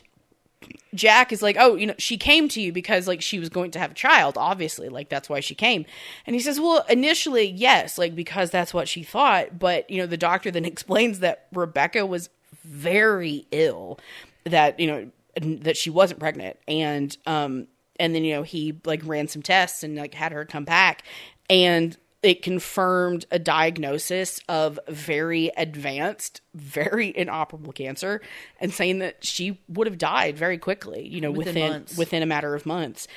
Jack 0.94 1.34
is 1.34 1.42
like, 1.42 1.58
oh, 1.60 1.76
you 1.76 1.88
know, 1.88 1.96
she 1.98 2.18
came 2.18 2.48
to 2.50 2.62
you 2.62 2.72
because 2.72 3.08
like 3.08 3.22
she 3.22 3.40
was 3.40 3.50
going 3.50 3.72
to 3.72 3.80
have 3.80 3.92
a 3.92 3.96
child, 3.96 4.38
obviously, 4.38 4.90
like 4.90 5.10
that's 5.10 5.30
why 5.30 5.40
she 5.40 5.54
came. 5.56 5.86
And 6.26 6.34
he 6.34 6.40
says, 6.40 6.60
well, 6.60 6.86
initially, 6.90 7.50
yes, 7.50 7.98
like 7.98 8.16
because 8.16 8.50
that's 8.50 8.74
what 8.74 8.88
she 8.88 9.04
thought, 9.04 9.60
but 9.60 9.90
you 9.90 9.98
know, 9.98 10.08
the 10.08 10.18
doctor 10.18 10.52
then 10.52 10.66
explains 10.66 11.20
that 11.20 11.48
Rebecca 11.54 12.06
was 12.06 12.30
very 12.64 13.48
ill, 13.52 14.00
that 14.46 14.80
you 14.80 14.88
know 14.88 15.12
that 15.42 15.78
she 15.78 15.90
wasn't 15.90 16.20
pregnant, 16.20 16.58
and 16.68 17.18
um 17.26 17.68
and 18.00 18.16
then 18.16 18.24
you 18.24 18.36
know 18.36 18.44
he 18.44 18.80
like 18.86 19.02
ran 19.04 19.28
some 19.28 19.42
tests 19.42 19.84
and 19.84 19.96
like 19.96 20.14
had 20.14 20.32
her 20.32 20.46
come 20.46 20.66
back. 20.66 21.04
And 21.50 21.96
it 22.24 22.42
confirmed 22.42 23.26
a 23.30 23.38
diagnosis 23.38 24.42
of 24.50 24.80
very 24.88 25.52
advanced, 25.58 26.42
very 26.56 27.16
inoperable 27.16 27.72
cancer, 27.72 28.20
and 28.60 28.74
saying 28.74 29.00
that 29.00 29.24
she 29.24 29.62
would 29.70 29.86
have 29.86 30.00
died 30.00 30.36
very 30.36 30.58
quickly, 30.58 31.08
you 31.08 31.22
know, 31.22 31.32
Within 31.32 31.54
within 31.54 31.98
within 31.98 32.24
a 32.24 32.26
matter 32.26 32.56
of 32.56 32.66
months. 32.66 33.08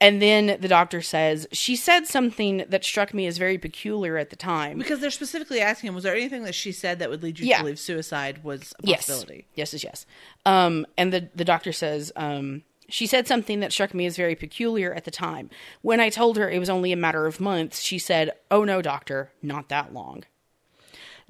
And 0.00 0.22
then 0.22 0.58
the 0.60 0.68
doctor 0.68 1.02
says 1.02 1.46
she 1.52 1.74
said 1.76 2.06
something 2.06 2.64
that 2.68 2.84
struck 2.84 3.12
me 3.12 3.26
as 3.26 3.36
very 3.38 3.58
peculiar 3.58 4.16
at 4.16 4.30
the 4.30 4.36
time. 4.36 4.78
Because 4.78 5.00
they're 5.00 5.10
specifically 5.10 5.60
asking 5.60 5.88
him, 5.88 5.94
was 5.94 6.04
there 6.04 6.14
anything 6.14 6.44
that 6.44 6.54
she 6.54 6.70
said 6.72 6.98
that 7.00 7.10
would 7.10 7.22
lead 7.22 7.38
you 7.38 7.46
Yeah. 7.46 7.56
to 7.58 7.62
believe 7.64 7.78
suicide 7.80 8.44
was 8.44 8.72
a 8.78 8.86
possibility? 8.86 9.46
Yes, 9.54 9.72
yes, 9.72 9.82
yes. 9.84 10.06
Um, 10.46 10.86
and 10.96 11.12
the, 11.12 11.28
the 11.34 11.44
doctor 11.44 11.72
says, 11.72 12.12
um, 12.14 12.62
she 12.88 13.06
said 13.06 13.26
something 13.26 13.60
that 13.60 13.72
struck 13.72 13.92
me 13.92 14.06
as 14.06 14.16
very 14.16 14.34
peculiar 14.34 14.94
at 14.94 15.04
the 15.04 15.10
time. 15.10 15.50
When 15.82 16.00
I 16.00 16.08
told 16.10 16.36
her 16.38 16.48
it 16.48 16.58
was 16.58 16.70
only 16.70 16.92
a 16.92 16.96
matter 16.96 17.26
of 17.26 17.40
months, 17.40 17.80
she 17.80 17.98
said, 17.98 18.30
Oh 18.50 18.64
no, 18.64 18.80
doctor, 18.80 19.32
not 19.42 19.68
that 19.68 19.92
long. 19.92 20.24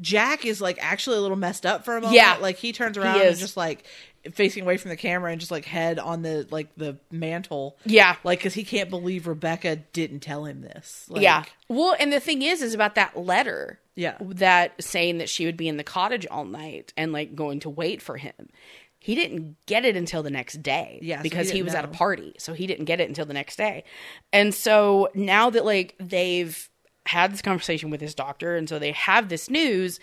Jack 0.01 0.45
is 0.45 0.61
like 0.61 0.79
actually 0.81 1.17
a 1.17 1.21
little 1.21 1.37
messed 1.37 1.67
up 1.67 1.85
for 1.85 1.97
a 1.97 2.01
moment. 2.01 2.15
Yeah. 2.15 2.37
like 2.41 2.57
he 2.59 2.73
turns 2.73 2.97
around 2.97 3.21
and 3.21 3.31
is. 3.31 3.41
just 3.41 3.57
like 3.57 3.85
facing 4.33 4.63
away 4.63 4.77
from 4.77 4.91
the 4.91 4.97
camera 4.97 5.31
and 5.31 5.41
just 5.41 5.51
like 5.51 5.65
head 5.65 5.99
on 5.99 6.23
the 6.23 6.47
like 6.51 6.69
the 6.77 6.99
mantle. 7.11 7.77
Yeah. 7.85 8.17
like 8.25 8.39
because 8.41 8.55
he 8.55 8.65
can't 8.65 8.91
believe 8.91 9.27
Rebecca 9.27 9.77
didn't 9.77 10.21
tell 10.21 10.45
him 10.45 10.61
this. 10.61 11.07
Like, 11.09 11.23
yeah. 11.23 11.45
Well, 11.69 11.97
and 11.99 12.13
the 12.13 12.21
thing 12.21 12.43
is, 12.43 12.63
is 12.63 12.75
about 12.75 12.95
that 12.95 13.17
letter. 13.17 13.79
Yeah. 13.95 14.17
That 14.21 14.83
saying 14.83 15.19
that 15.19 15.29
she 15.29 15.47
would 15.47 15.57
be 15.57 15.69
in 15.69 15.77
the 15.77 15.85
cottage 15.85 16.27
all 16.31 16.45
night 16.45 16.93
and 16.97 17.13
like 17.13 17.35
going 17.35 17.61
to 17.61 17.71
wait 17.71 18.01
for 18.01 18.17
him. 18.17 18.49
He 19.01 19.15
didn't 19.15 19.57
get 19.67 19.85
it 19.85 19.97
until 19.97 20.23
the 20.23 20.31
next 20.31 20.63
day. 20.63 20.99
Yeah, 21.03 21.19
so 21.19 21.23
he 21.23 21.29
Because 21.29 21.51
he, 21.51 21.63
was 21.63 21.75
at 21.75 21.85
a 21.85 21.89
party. 21.89 22.35
So 22.39 22.53
he 22.53 22.67
didn't 22.67 22.87
get 22.87 23.01
it 23.01 23.09
until 23.09 23.27
the 23.27 23.35
next 23.35 23.57
day. 23.57 23.85
And 24.33 24.53
so 24.55 25.09
now 25.15 25.51
that 25.51 25.65
like 25.65 25.95
they've 26.01 26.69
had 27.07 27.33
this 27.33 27.41
conversation 27.41 27.91
with 27.91 28.01
his 28.01 28.15
doctor 28.15 28.57
and 28.57 28.69
so 28.69 28.79
they 28.79 28.93
have 28.93 29.29
this 29.29 29.49
news, 29.49 29.99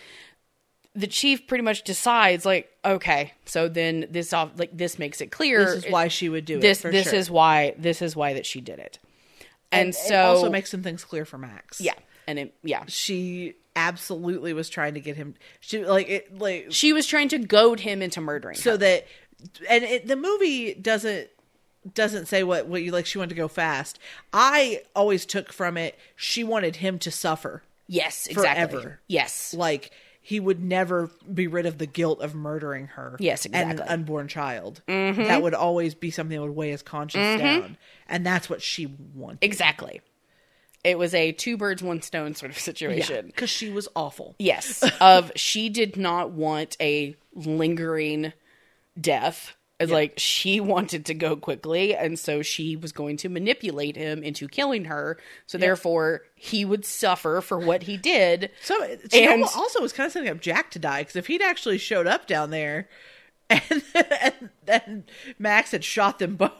the 0.96 1.06
chief 1.06 1.46
pretty 1.46 1.62
much 1.62 1.82
decides 1.82 2.46
like, 2.46 2.72
okay, 2.84 3.34
so 3.44 3.68
then 3.68 4.06
this 4.10 4.32
off 4.32 4.52
like 4.56 4.76
this 4.76 4.98
makes 4.98 5.20
it 5.20 5.30
clear 5.30 5.64
this 5.64 5.84
is 5.84 5.92
why 5.92 6.08
she 6.08 6.28
would 6.28 6.44
do 6.44 6.58
this 6.58 6.78
it. 6.78 6.82
For 6.82 6.90
this 6.90 7.10
sure. 7.10 7.18
is 7.18 7.30
why 7.30 7.74
this 7.78 8.02
is 8.02 8.16
why 8.16 8.32
that 8.32 8.46
she 8.46 8.60
did 8.60 8.78
it. 8.78 8.98
And, 9.70 9.86
and 9.86 9.94
so 9.94 10.14
it 10.14 10.24
also 10.24 10.50
makes 10.50 10.70
some 10.70 10.82
things 10.82 11.04
clear 11.04 11.24
for 11.24 11.38
Max. 11.38 11.80
yeah, 11.80 11.94
and 12.26 12.38
it 12.38 12.54
yeah. 12.62 12.84
she 12.88 13.54
absolutely 13.74 14.54
was 14.54 14.70
trying 14.70 14.94
to 14.94 15.00
get 15.00 15.16
him. 15.16 15.34
She 15.60 15.84
like 15.84 16.08
it 16.08 16.38
like 16.38 16.68
She 16.70 16.92
was 16.92 17.06
trying 17.06 17.28
to 17.28 17.38
goad 17.38 17.80
him 17.80 18.00
into 18.00 18.20
murdering. 18.20 18.56
so 18.56 18.72
her. 18.72 18.76
that 18.78 19.06
and 19.68 19.84
it, 19.84 20.06
the 20.06 20.16
movie 20.16 20.72
doesn't 20.74 21.28
doesn't 21.94 22.26
say 22.26 22.42
what 22.42 22.66
what 22.66 22.82
you 22.82 22.90
like 22.90 23.06
she 23.06 23.18
wanted 23.18 23.28
to 23.28 23.36
go 23.36 23.46
fast 23.46 24.00
i 24.32 24.82
always 24.96 25.24
took 25.24 25.52
from 25.52 25.76
it 25.76 25.96
she 26.16 26.42
wanted 26.42 26.74
him 26.74 26.98
to 26.98 27.12
suffer 27.12 27.62
yes, 27.88 28.26
exactly. 28.26 28.76
forever. 28.76 29.00
Yes, 29.06 29.54
like 29.54 29.90
he 30.26 30.40
would 30.40 30.60
never 30.60 31.08
be 31.32 31.46
rid 31.46 31.66
of 31.66 31.78
the 31.78 31.86
guilt 31.86 32.20
of 32.20 32.34
murdering 32.34 32.88
her. 32.88 33.16
Yes, 33.20 33.46
and 33.46 33.78
an 33.78 33.80
unborn 33.86 34.26
child. 34.26 34.82
Mm-hmm. 34.88 35.22
That 35.22 35.40
would 35.40 35.54
always 35.54 35.94
be 35.94 36.10
something 36.10 36.36
that 36.36 36.42
would 36.42 36.56
weigh 36.56 36.72
his 36.72 36.82
conscience 36.82 37.40
mm-hmm. 37.40 37.60
down. 37.60 37.76
And 38.08 38.26
that's 38.26 38.50
what 38.50 38.60
she 38.60 38.86
wanted. 39.14 39.38
Exactly. 39.42 40.00
It 40.82 40.98
was 40.98 41.14
a 41.14 41.30
two 41.30 41.56
birds 41.56 41.80
one 41.80 42.02
stone 42.02 42.34
sort 42.34 42.50
of 42.50 42.58
situation. 42.58 43.26
because 43.26 43.50
she 43.50 43.70
was 43.70 43.86
awful. 43.94 44.34
Yes, 44.40 44.82
of 45.00 45.30
she 45.36 45.68
did 45.68 45.96
not 45.96 46.32
want 46.32 46.76
a 46.80 47.14
lingering 47.32 48.32
death. 49.00 49.55
It's 49.78 49.92
Like 49.92 50.14
she 50.16 50.58
wanted 50.60 51.04
to 51.06 51.14
go 51.14 51.36
quickly, 51.36 51.94
and 51.94 52.18
so 52.18 52.42
she 52.42 52.76
was 52.76 52.92
going 52.92 53.16
to 53.18 53.28
manipulate 53.28 53.96
him 53.96 54.22
into 54.22 54.48
killing 54.48 54.86
her. 54.86 55.18
So 55.46 55.58
therefore, 55.58 56.22
he 56.34 56.64
would 56.64 56.84
suffer 56.84 57.40
for 57.42 57.58
what 57.58 57.82
he 57.82 57.96
did. 57.96 58.50
so 58.62 58.74
she 59.12 59.24
And- 59.26 59.44
also 59.44 59.80
was 59.82 59.92
kind 59.92 60.06
of 60.06 60.12
setting 60.12 60.28
up 60.30 60.40
jack 60.40 60.70
to 60.72 60.78
die 60.78 61.02
because 61.02 61.16
if 61.16 61.26
he'd 61.26 61.42
actually 61.42 61.78
showed 61.78 62.06
up 62.06 62.26
down 62.26 62.50
there 62.50 62.88
and, 63.50 63.82
and 64.20 64.50
then 64.64 65.04
max 65.38 65.70
had 65.70 65.84
shot 65.84 66.18
them 66.18 66.36
both 66.36 66.50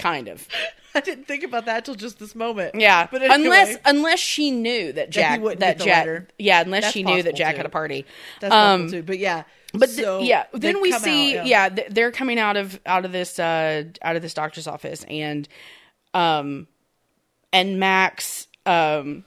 Kind 0.00 0.28
of, 0.28 0.46
I 0.94 1.00
didn't 1.00 1.26
think 1.26 1.44
about 1.44 1.66
that 1.66 1.84
till 1.84 1.94
just 1.94 2.18
this 2.18 2.34
moment. 2.34 2.74
yeah. 2.74 3.06
but 3.10 3.22
anyway, 3.22 3.34
unless 3.44 3.76
unless 3.84 4.18
she 4.18 4.50
knew 4.50 4.92
that 4.92 5.10
Jack 5.10 5.40
wouldn't 5.40 5.60
that 5.60 5.78
Jack, 5.78 6.32
yeah, 6.38 6.62
unless 6.62 6.84
That's 6.84 6.92
she 6.94 7.02
knew 7.02 7.22
that 7.22 7.36
Jack 7.36 7.54
too. 7.54 7.58
had 7.58 7.66
a 7.66 7.70
party. 7.70 8.06
that's 8.40 8.52
um, 8.52 8.82
possible 8.82 8.90
too. 9.00 9.02
But 9.06 9.18
yeah, 9.18 9.44
But 9.72 9.90
so 9.90 10.20
yeah, 10.20 10.46
then 10.52 10.80
we 10.80 10.92
see 10.92 11.38
out, 11.38 11.46
yeah, 11.46 11.68
th- 11.68 11.88
they're 11.90 12.12
coming 12.12 12.38
out 12.38 12.56
of 12.56 12.80
out 12.86 13.04
of 13.04 13.12
this 13.12 13.38
uh 13.38 13.84
out 14.02 14.16
of 14.16 14.22
this 14.22 14.34
doctor's 14.34 14.66
office 14.66 15.04
and 15.08 15.48
um 16.14 16.66
and 17.52 17.78
Max 17.78 18.48
um 18.66 19.24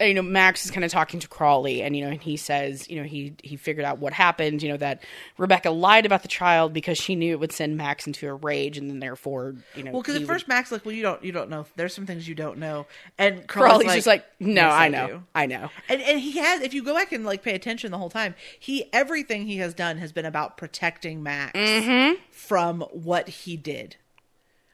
you 0.00 0.14
know 0.14 0.22
Max 0.22 0.64
is 0.64 0.70
kind 0.70 0.84
of 0.84 0.90
talking 0.90 1.20
to 1.20 1.28
Crawley 1.28 1.82
and 1.82 1.94
you 1.96 2.04
know 2.04 2.10
and 2.10 2.22
he 2.22 2.36
says 2.36 2.88
you 2.88 2.96
know 2.96 3.02
he 3.06 3.34
he 3.42 3.56
figured 3.56 3.84
out 3.84 3.98
what 3.98 4.12
happened 4.12 4.62
you 4.62 4.68
know 4.70 4.76
that 4.78 5.02
Rebecca 5.38 5.70
lied 5.70 6.06
about 6.06 6.22
the 6.22 6.28
child 6.28 6.72
because 6.72 6.96
she 6.98 7.14
knew 7.14 7.32
it 7.32 7.40
would 7.40 7.52
send 7.52 7.76
Max 7.76 8.06
into 8.06 8.26
a 8.28 8.34
rage 8.34 8.78
and 8.78 8.88
then 8.88 9.00
therefore 9.00 9.54
you 9.76 9.82
know 9.82 9.92
Well, 9.92 10.00
because 10.02 10.14
at 10.16 10.22
would- 10.22 10.28
first 10.28 10.48
Max 10.48 10.72
like, 10.72 10.84
well, 10.84 10.94
you 10.94 11.02
don't, 11.02 11.22
you 11.24 11.32
don't 11.32 11.50
know. 11.50 11.66
There's 11.76 11.94
some 11.94 12.06
things 12.06 12.26
you 12.28 12.34
don't 12.34 12.58
know, 12.58 12.86
and 13.18 13.46
Crawley's 13.46 13.70
Crawley's 13.82 13.94
just 13.94 14.06
like 14.06 14.24
no 14.40 14.62
"Yes, 14.62 14.72
I 14.72 14.88
know 14.88 15.06
do." 15.06 15.22
I 15.34 15.46
know 15.46 15.70
And 15.88 16.00
and 16.00 16.18
he 16.20 16.38
has, 16.38 16.62
if 16.62 16.72
you 16.74 16.82
go 16.82 16.94
back 16.94 17.12
and 17.12 17.24
like 17.24 17.42
pay 17.42 17.54
attention 17.54 17.90
the 17.90 17.98
whole 17.98 18.10
time, 18.10 18.34
he 18.58 18.88
everything 18.92 19.46
he 19.46 19.58
has 19.58 19.74
done 19.74 19.98
has 19.98 20.12
been 20.12 20.26
about 20.26 20.56
protecting 20.56 21.22
Max 21.22 21.58
Mm-hmm. 21.58 22.20
from 22.30 22.80
what 22.92 23.28
he 23.28 23.56
did. 23.56 23.96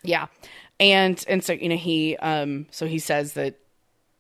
Yeah. 0.03 0.27
And 0.79 1.25
and 1.29 1.43
so 1.43 1.53
you 1.53 1.69
know 1.69 1.77
he 1.77 2.17
um 2.19 2.67
so 2.71 2.87
he 2.87 2.99
says 2.99 3.33
that 3.33 3.59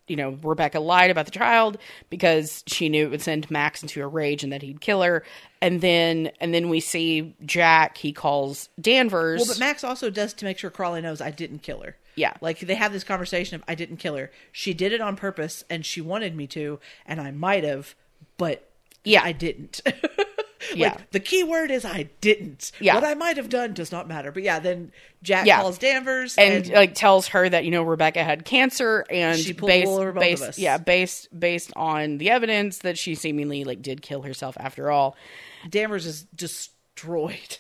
you 0.08 0.16
know 0.16 0.38
Rebecca 0.42 0.80
lied 0.80 1.10
about 1.10 1.24
the 1.24 1.30
child 1.30 1.78
because 2.10 2.62
she 2.66 2.88
knew 2.88 3.06
it 3.06 3.10
would 3.10 3.22
send 3.22 3.50
Max 3.50 3.82
into 3.82 4.02
a 4.02 4.06
rage 4.06 4.44
and 4.44 4.52
that 4.52 4.62
he'd 4.62 4.80
kill 4.80 5.02
her. 5.02 5.24
And 5.60 5.80
then 5.80 6.30
and 6.40 6.52
then 6.54 6.68
we 6.68 6.80
see 6.80 7.34
Jack 7.44 7.98
he 7.98 8.12
calls 8.12 8.68
Danvers. 8.80 9.40
Well, 9.40 9.48
but 9.48 9.58
Max 9.58 9.82
also 9.84 10.10
does 10.10 10.32
to 10.34 10.44
make 10.44 10.58
sure 10.58 10.70
Crawley 10.70 11.00
knows 11.00 11.20
I 11.20 11.30
didn't 11.30 11.60
kill 11.60 11.80
her. 11.82 11.96
Yeah. 12.14 12.34
Like 12.40 12.60
they 12.60 12.74
have 12.74 12.92
this 12.92 13.04
conversation 13.04 13.56
of 13.56 13.64
I 13.68 13.74
didn't 13.74 13.96
kill 13.98 14.16
her. 14.16 14.30
She 14.52 14.74
did 14.74 14.92
it 14.92 15.00
on 15.00 15.16
purpose 15.16 15.64
and 15.68 15.84
she 15.84 16.00
wanted 16.00 16.34
me 16.36 16.46
to, 16.48 16.78
and 17.06 17.20
I 17.20 17.30
might 17.30 17.64
have, 17.64 17.94
but 18.38 18.68
Yeah. 19.04 19.22
I 19.22 19.32
didn't. 19.32 19.80
like, 20.70 20.78
Yeah. 20.78 20.96
The 21.12 21.20
key 21.20 21.42
word 21.44 21.70
is 21.70 21.84
I 21.84 22.08
didn't. 22.20 22.72
Yeah. 22.80 22.94
What 22.94 23.04
I 23.04 23.14
might 23.14 23.36
have 23.36 23.48
done 23.48 23.74
does 23.74 23.92
not 23.92 24.08
matter. 24.08 24.32
But 24.32 24.42
yeah, 24.42 24.58
then 24.58 24.92
Jack 25.22 25.46
Yeah. 25.46 25.60
calls 25.60 25.78
Danvers 25.78 26.36
and, 26.36 26.64
and, 26.64 26.70
like 26.70 26.94
tells 26.94 27.28
her 27.28 27.48
that 27.48 27.64
you 27.64 27.70
know 27.70 27.82
Rebecca 27.82 28.22
had 28.22 28.44
cancer 28.44 29.04
and 29.10 29.38
She 29.38 29.52
pulled 29.52 29.68
based 29.68 29.88
over 29.88 30.12
both 30.12 30.16
of 30.16 30.20
based 30.20 30.42
us. 30.42 30.58
yeah 30.58 30.78
based 30.78 31.38
based 31.38 31.72
on 31.76 32.18
the 32.18 32.30
evidence 32.30 32.78
that 32.78 32.96
she 32.98 33.14
seemingly 33.14 33.64
like 33.64 33.82
did 33.82 34.02
kill 34.02 34.22
herself 34.22 34.56
after 34.60 34.90
all. 34.90 35.16
Danvers 35.68 36.06
is 36.06 36.22
destroyed. 36.34 37.58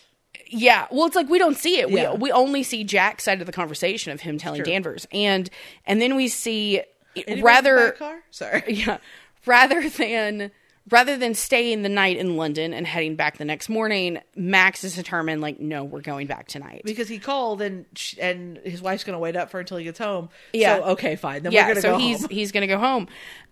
Yeah, 0.48 0.86
well, 0.92 1.06
it's 1.06 1.16
like 1.16 1.28
we 1.28 1.38
don't 1.38 1.56
see 1.56 1.80
it. 1.80 1.90
Yeah. 1.90 2.12
We 2.12 2.18
we 2.18 2.32
only 2.32 2.62
see 2.62 2.84
Jack's 2.84 3.24
side 3.24 3.40
of 3.40 3.46
the 3.46 3.52
conversation 3.52 4.12
of 4.12 4.20
him 4.20 4.38
telling. 4.38 4.62
Danvers, 4.62 5.06
and 5.10 5.50
and 5.86 6.00
then 6.00 6.14
we 6.14 6.28
see 6.28 6.82
Anybody 7.16 7.42
rather 7.42 7.90
car? 7.92 8.22
Sorry. 8.30 8.62
yeah 8.68 8.98
rather 9.46 9.88
than 9.88 10.50
rather 10.90 11.16
than 11.16 11.34
staying 11.34 11.82
the 11.82 11.88
night 11.88 12.16
in 12.16 12.36
London 12.36 12.72
and 12.72 12.86
heading 12.86 13.16
back 13.16 13.38
the 13.38 13.44
next 13.44 13.68
morning, 13.68 14.18
Max 14.34 14.84
is 14.84 14.94
determined 14.94 15.40
like 15.40 15.60
no, 15.60 15.84
we're 15.84 16.00
going 16.00 16.26
back 16.26 16.48
tonight. 16.48 16.82
Because 16.84 17.08
he 17.08 17.18
called 17.18 17.60
and 17.62 17.86
sh- 17.94 18.16
and 18.20 18.58
his 18.58 18.80
wife's 18.80 19.04
gonna 19.04 19.18
wait 19.18 19.36
up 19.36 19.50
for 19.50 19.60
until 19.60 19.76
he 19.78 19.84
gets 19.84 19.98
home. 19.98 20.28
Yeah. 20.52 20.78
So 20.78 20.84
okay, 20.90 21.16
fine. 21.16 21.42
Then 21.42 21.52
yeah, 21.52 21.74
so 21.74 21.92
go 21.92 21.98
he's 21.98 22.20
home. 22.20 22.30
he's 22.30 22.52
gonna 22.52 22.66
go 22.66 22.78
home, 22.78 23.08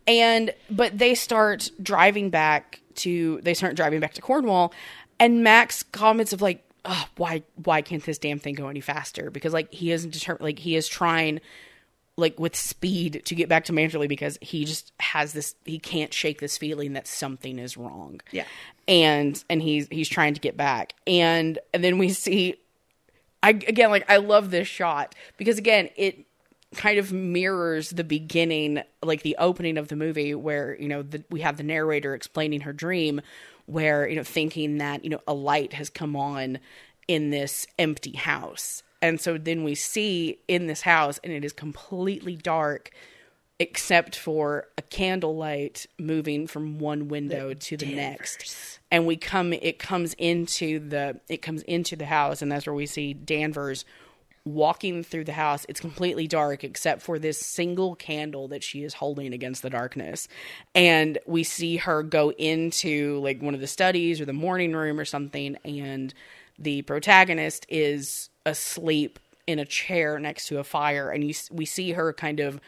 and 0.06 0.52
but 0.70 0.96
they 0.96 1.14
start 1.14 1.70
driving 1.82 2.30
back 2.30 2.80
to 2.96 3.40
they 3.42 3.54
start 3.54 3.76
driving 3.76 4.00
back 4.00 4.14
to 4.14 4.22
Cornwall, 4.22 4.72
and 5.18 5.42
Max 5.42 5.82
comments 5.82 6.32
of 6.32 6.40
like, 6.42 6.64
oh, 6.84 7.06
why 7.16 7.42
why 7.64 7.82
can't 7.82 8.04
this 8.04 8.18
damn 8.18 8.38
thing 8.38 8.54
go 8.54 8.68
any 8.68 8.80
faster? 8.80 9.30
Because 9.30 9.52
like 9.52 9.72
he 9.72 9.90
isn't 9.90 10.12
determined, 10.12 10.44
like 10.44 10.58
he 10.58 10.76
is 10.76 10.86
trying 10.88 11.40
like 12.16 12.38
with 12.38 12.54
speed 12.54 13.22
to 13.24 13.34
get 13.34 13.48
back 13.48 13.64
to 13.64 13.72
Manderley 13.72 14.08
because 14.08 14.38
he 14.40 14.64
just 14.64 14.92
has 15.00 15.32
this 15.32 15.54
he 15.64 15.78
can't 15.78 16.14
shake 16.14 16.40
this 16.40 16.56
feeling 16.56 16.92
that 16.92 17.06
something 17.06 17.58
is 17.58 17.76
wrong. 17.76 18.20
Yeah. 18.30 18.44
And 18.86 19.42
and 19.50 19.60
he's 19.60 19.88
he's 19.88 20.08
trying 20.08 20.34
to 20.34 20.40
get 20.40 20.56
back. 20.56 20.94
And 21.06 21.58
and 21.72 21.82
then 21.82 21.98
we 21.98 22.10
see 22.10 22.56
I 23.42 23.50
again 23.50 23.90
like 23.90 24.08
I 24.08 24.18
love 24.18 24.50
this 24.50 24.68
shot 24.68 25.14
because 25.36 25.58
again 25.58 25.90
it 25.96 26.24
kind 26.74 26.98
of 26.98 27.12
mirrors 27.12 27.90
the 27.90 28.04
beginning 28.04 28.82
like 29.02 29.22
the 29.22 29.36
opening 29.38 29.78
of 29.78 29.88
the 29.88 29.96
movie 29.96 30.34
where 30.34 30.76
you 30.80 30.88
know 30.88 31.02
the, 31.02 31.24
we 31.30 31.40
have 31.40 31.56
the 31.56 31.62
narrator 31.62 32.14
explaining 32.14 32.60
her 32.62 32.72
dream 32.72 33.20
where 33.66 34.08
you 34.08 34.16
know 34.16 34.24
thinking 34.24 34.78
that 34.78 35.04
you 35.04 35.10
know 35.10 35.20
a 35.26 35.34
light 35.34 35.72
has 35.72 35.88
come 35.88 36.16
on 36.16 36.58
in 37.08 37.30
this 37.30 37.66
empty 37.78 38.16
house 38.16 38.82
and 39.04 39.20
so 39.20 39.36
then 39.36 39.64
we 39.64 39.74
see 39.74 40.38
in 40.48 40.66
this 40.66 40.80
house 40.80 41.20
and 41.22 41.30
it 41.30 41.44
is 41.44 41.52
completely 41.52 42.36
dark 42.36 42.90
except 43.60 44.16
for 44.16 44.66
a 44.78 44.82
candlelight 44.82 45.86
moving 45.98 46.46
from 46.46 46.78
one 46.78 47.08
window 47.08 47.52
to 47.52 47.76
the 47.76 47.94
next. 47.94 48.80
and 48.90 49.06
we 49.06 49.16
come 49.16 49.52
it 49.52 49.78
comes 49.78 50.14
into 50.14 50.78
the 50.88 51.20
it 51.28 51.42
comes 51.42 51.62
into 51.64 51.94
the 51.96 52.06
house 52.06 52.40
and 52.40 52.50
that's 52.50 52.66
where 52.66 52.74
we 52.74 52.86
see 52.86 53.12
danvers 53.12 53.84
walking 54.46 55.02
through 55.02 55.24
the 55.24 55.32
house. 55.32 55.64
It's 55.70 55.80
completely 55.80 56.26
dark 56.26 56.64
except 56.64 57.00
for 57.00 57.18
this 57.18 57.40
single 57.40 57.94
candle 57.94 58.48
that 58.48 58.62
she 58.62 58.84
is 58.84 58.92
holding 58.92 59.32
against 59.32 59.62
the 59.62 59.70
darkness. 59.70 60.28
And 60.74 61.16
we 61.26 61.44
see 61.44 61.78
her 61.78 62.02
go 62.02 62.30
into 62.32 63.20
like 63.20 63.40
one 63.40 63.54
of 63.54 63.60
the 63.60 63.66
studies 63.66 64.20
or 64.20 64.26
the 64.26 64.34
morning 64.34 64.74
room 64.74 65.00
or 65.00 65.06
something 65.06 65.56
and 65.64 66.12
the 66.58 66.82
protagonist 66.82 67.66
is 67.68 68.30
asleep 68.46 69.18
in 69.46 69.58
a 69.58 69.64
chair 69.64 70.18
next 70.18 70.48
to 70.48 70.58
a 70.58 70.64
fire, 70.64 71.10
and 71.10 71.24
you 71.24 71.34
we 71.50 71.64
see 71.64 71.92
her 71.92 72.12
kind 72.12 72.40
of 72.40 72.60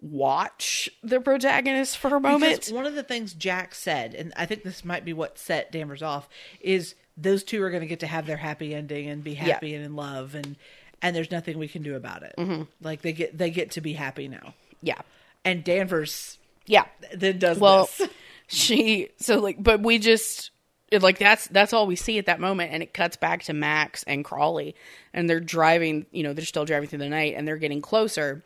watch 0.00 0.90
the 1.02 1.20
protagonist 1.20 1.98
for 1.98 2.16
a 2.16 2.20
moment. 2.20 2.56
Because 2.56 2.72
one 2.72 2.86
of 2.86 2.94
the 2.94 3.02
things 3.02 3.34
Jack 3.34 3.74
said, 3.74 4.14
and 4.14 4.32
I 4.36 4.46
think 4.46 4.62
this 4.62 4.84
might 4.84 5.04
be 5.04 5.12
what 5.12 5.38
set 5.38 5.70
Danvers 5.72 6.02
off, 6.02 6.28
is 6.60 6.94
those 7.16 7.44
two 7.44 7.62
are 7.62 7.70
going 7.70 7.82
to 7.82 7.86
get 7.86 8.00
to 8.00 8.06
have 8.06 8.26
their 8.26 8.36
happy 8.36 8.74
ending 8.74 9.08
and 9.08 9.22
be 9.22 9.34
happy 9.34 9.74
and 9.74 9.84
in 9.84 9.96
love, 9.96 10.34
and 10.34 10.56
and 11.00 11.14
there's 11.14 11.30
nothing 11.30 11.58
we 11.58 11.68
can 11.68 11.82
do 11.82 11.96
about 11.96 12.22
it. 12.22 12.34
Mm-hmm. 12.38 12.62
Like 12.80 13.02
they 13.02 13.12
get 13.12 13.36
they 13.36 13.50
get 13.50 13.72
to 13.72 13.80
be 13.80 13.92
happy 13.92 14.28
now, 14.28 14.54
yeah, 14.82 15.00
and 15.44 15.62
Danvers 15.62 16.38
yeah. 16.66 16.84
then 17.14 17.38
does 17.38 17.58
Well, 17.58 17.88
this. 17.98 18.08
she 18.46 19.10
so 19.18 19.38
like, 19.38 19.62
but 19.62 19.80
we 19.82 19.98
just 19.98 20.50
it, 20.92 21.02
like 21.02 21.18
that's 21.18 21.46
that's 21.48 21.72
all 21.72 21.86
we 21.86 21.96
see 21.96 22.18
at 22.18 22.26
that 22.26 22.38
moment, 22.38 22.72
and 22.72 22.82
it 22.82 22.92
cuts 22.92 23.16
back 23.16 23.44
to 23.44 23.54
Max 23.54 24.02
and 24.04 24.24
Crawley, 24.24 24.74
and 25.14 25.28
they're 25.28 25.40
driving. 25.40 26.06
You 26.10 26.22
know, 26.22 26.34
they're 26.34 26.44
still 26.44 26.66
driving 26.66 26.88
through 26.88 26.98
the 26.98 27.08
night, 27.08 27.34
and 27.36 27.48
they're 27.48 27.56
getting 27.56 27.80
closer, 27.80 28.44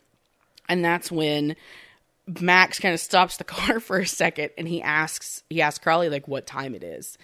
and 0.69 0.85
that's 0.85 1.11
when 1.11 1.57
Max 2.41 2.79
kind 2.79 2.95
of 2.95 3.01
stops 3.01 3.37
the 3.37 3.45
car 3.45 3.81
for 3.81 3.99
a 3.99 4.07
second, 4.07 4.51
and 4.57 4.69
he 4.69 4.81
asks 4.81 5.43
he 5.51 5.61
asks 5.61 5.83
Crawley 5.83 6.09
like 6.09 6.29
what 6.29 6.47
time 6.47 6.75
it 6.77 6.85
is, 6.85 7.19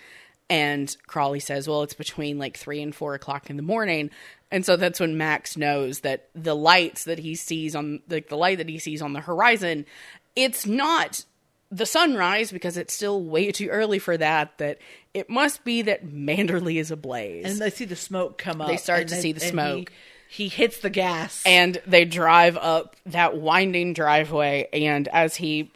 and 0.51 0.94
Crawley 1.07 1.41
says, 1.41 1.68
"Well, 1.68 1.84
it's 1.84 1.94
between 1.94 2.39
like 2.39 2.57
three 2.57 2.83
and 2.83 2.94
four 2.94 3.15
o'clock 3.15 3.49
in 3.49 3.57
the 3.57 3.62
morning." 3.62 4.10
And 4.51 4.67
so 4.67 4.76
that's 4.76 5.01
when 5.01 5.17
Max 5.17 5.57
knows 5.57 6.01
that 6.01 6.28
the 6.34 6.55
lights 6.55 7.05
that 7.05 7.20
he 7.20 7.36
sees 7.36 7.75
on 7.75 8.01
like 8.09 8.28
the 8.28 8.36
light 8.36 8.59
that 8.59 8.68
he 8.68 8.78
sees 8.78 9.01
on 9.01 9.12
the 9.12 9.20
horizon, 9.20 9.86
it's 10.34 10.67
not 10.67 11.25
the 11.73 11.86
sunrise 11.86 12.52
because 12.52 12.76
it's 12.76 12.92
still 12.94 13.23
way 13.25 13.51
too 13.51 13.68
early 13.68 13.99
for 13.99 14.17
that. 14.17 14.59
That 14.59 14.78
it 15.15 15.28
must 15.31 15.65
be 15.65 15.83
that 15.83 16.07
Manderley 16.07 16.76
is 16.76 16.91
ablaze. 16.91 17.47
and 17.47 17.59
they 17.60 17.70
see 17.70 17.86
the 17.86 17.97
smoke 17.97 18.39
come 18.39 18.60
up. 18.60 18.68
They 18.68 18.76
start 18.76 19.09
to 19.09 19.17
see 19.17 19.33
the 19.33 19.41
smoke. 19.41 19.91
He, 20.28 20.44
he 20.44 20.49
hits 20.49 20.78
the 20.78 20.91
gas, 20.91 21.42
and 21.44 21.81
they 21.86 22.05
drive 22.05 22.57
up 22.57 22.97
that 23.07 23.36
winding 23.36 23.92
driveway 23.94 24.68
and 24.73 25.09
as 25.09 25.36
he 25.36 25.70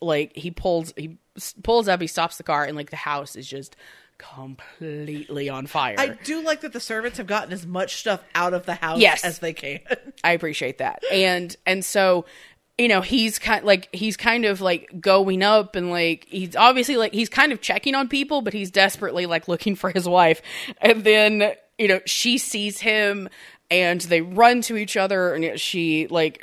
like 0.00 0.34
he 0.36 0.50
pulls 0.50 0.92
he 0.96 1.18
pulls 1.62 1.88
up 1.88 2.00
he 2.00 2.06
stops 2.06 2.36
the 2.38 2.42
car 2.42 2.64
and 2.64 2.76
like 2.76 2.90
the 2.90 2.96
house 2.96 3.36
is 3.36 3.46
just 3.46 3.76
completely 4.18 5.48
on 5.48 5.66
fire 5.66 5.94
I 5.98 6.02
i, 6.04 6.08
do 6.24 6.42
like 6.42 6.60
that 6.62 6.72
the 6.72 6.80
servants 6.80 7.18
have 7.18 7.26
gotten 7.26 7.52
as 7.52 7.66
much 7.66 7.96
stuff 7.96 8.22
out 8.34 8.54
of 8.54 8.66
the 8.66 8.74
house 8.74 8.98
Yes. 9.00 9.24
as 9.24 9.38
they 9.38 9.52
can. 9.52 9.80
I 10.24 10.32
appreciate 10.32 10.78
that 10.78 11.02
and 11.12 11.54
and 11.66 11.84
so 11.84 12.24
you 12.80 12.88
know 12.88 13.02
he's 13.02 13.38
kind 13.38 13.62
like 13.62 13.94
he's 13.94 14.16
kind 14.16 14.46
of 14.46 14.62
like 14.62 15.00
going 15.00 15.42
up 15.42 15.76
and 15.76 15.90
like 15.90 16.26
he's 16.28 16.56
obviously 16.56 16.96
like 16.96 17.12
he's 17.12 17.28
kind 17.28 17.52
of 17.52 17.60
checking 17.60 17.94
on 17.94 18.08
people 18.08 18.40
but 18.40 18.54
he's 18.54 18.70
desperately 18.70 19.26
like 19.26 19.48
looking 19.48 19.76
for 19.76 19.90
his 19.90 20.08
wife. 20.08 20.40
And 20.78 21.04
then 21.04 21.52
you 21.78 21.88
know 21.88 22.00
she 22.06 22.38
sees 22.38 22.80
him 22.80 23.28
and 23.70 24.00
they 24.00 24.22
run 24.22 24.62
to 24.62 24.78
each 24.78 24.96
other 24.96 25.34
and 25.34 25.60
she 25.60 26.06
like 26.08 26.42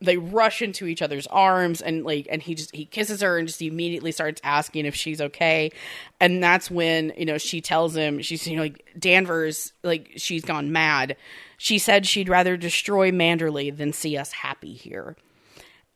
they 0.00 0.16
rush 0.16 0.62
into 0.62 0.86
each 0.86 1.02
other's 1.02 1.26
arms 1.26 1.82
and 1.82 2.04
like 2.04 2.28
and 2.30 2.40
he 2.40 2.54
just 2.54 2.72
he 2.72 2.84
kisses 2.84 3.20
her 3.20 3.36
and 3.36 3.48
just 3.48 3.60
immediately 3.60 4.12
starts 4.12 4.40
asking 4.44 4.86
if 4.86 4.94
she's 4.94 5.20
okay. 5.20 5.72
And 6.20 6.40
that's 6.40 6.70
when 6.70 7.12
you 7.16 7.24
know 7.24 7.38
she 7.38 7.60
tells 7.60 7.96
him 7.96 8.22
she's 8.22 8.46
you 8.46 8.56
know 8.56 8.62
like 8.62 8.92
danvers 8.96 9.72
like 9.82 10.12
she's 10.18 10.44
gone 10.44 10.70
mad. 10.70 11.16
She 11.58 11.78
said 11.78 12.06
she'd 12.06 12.28
rather 12.28 12.56
destroy 12.56 13.10
manderley 13.10 13.76
than 13.76 13.92
see 13.92 14.16
us 14.16 14.30
happy 14.30 14.74
here 14.74 15.16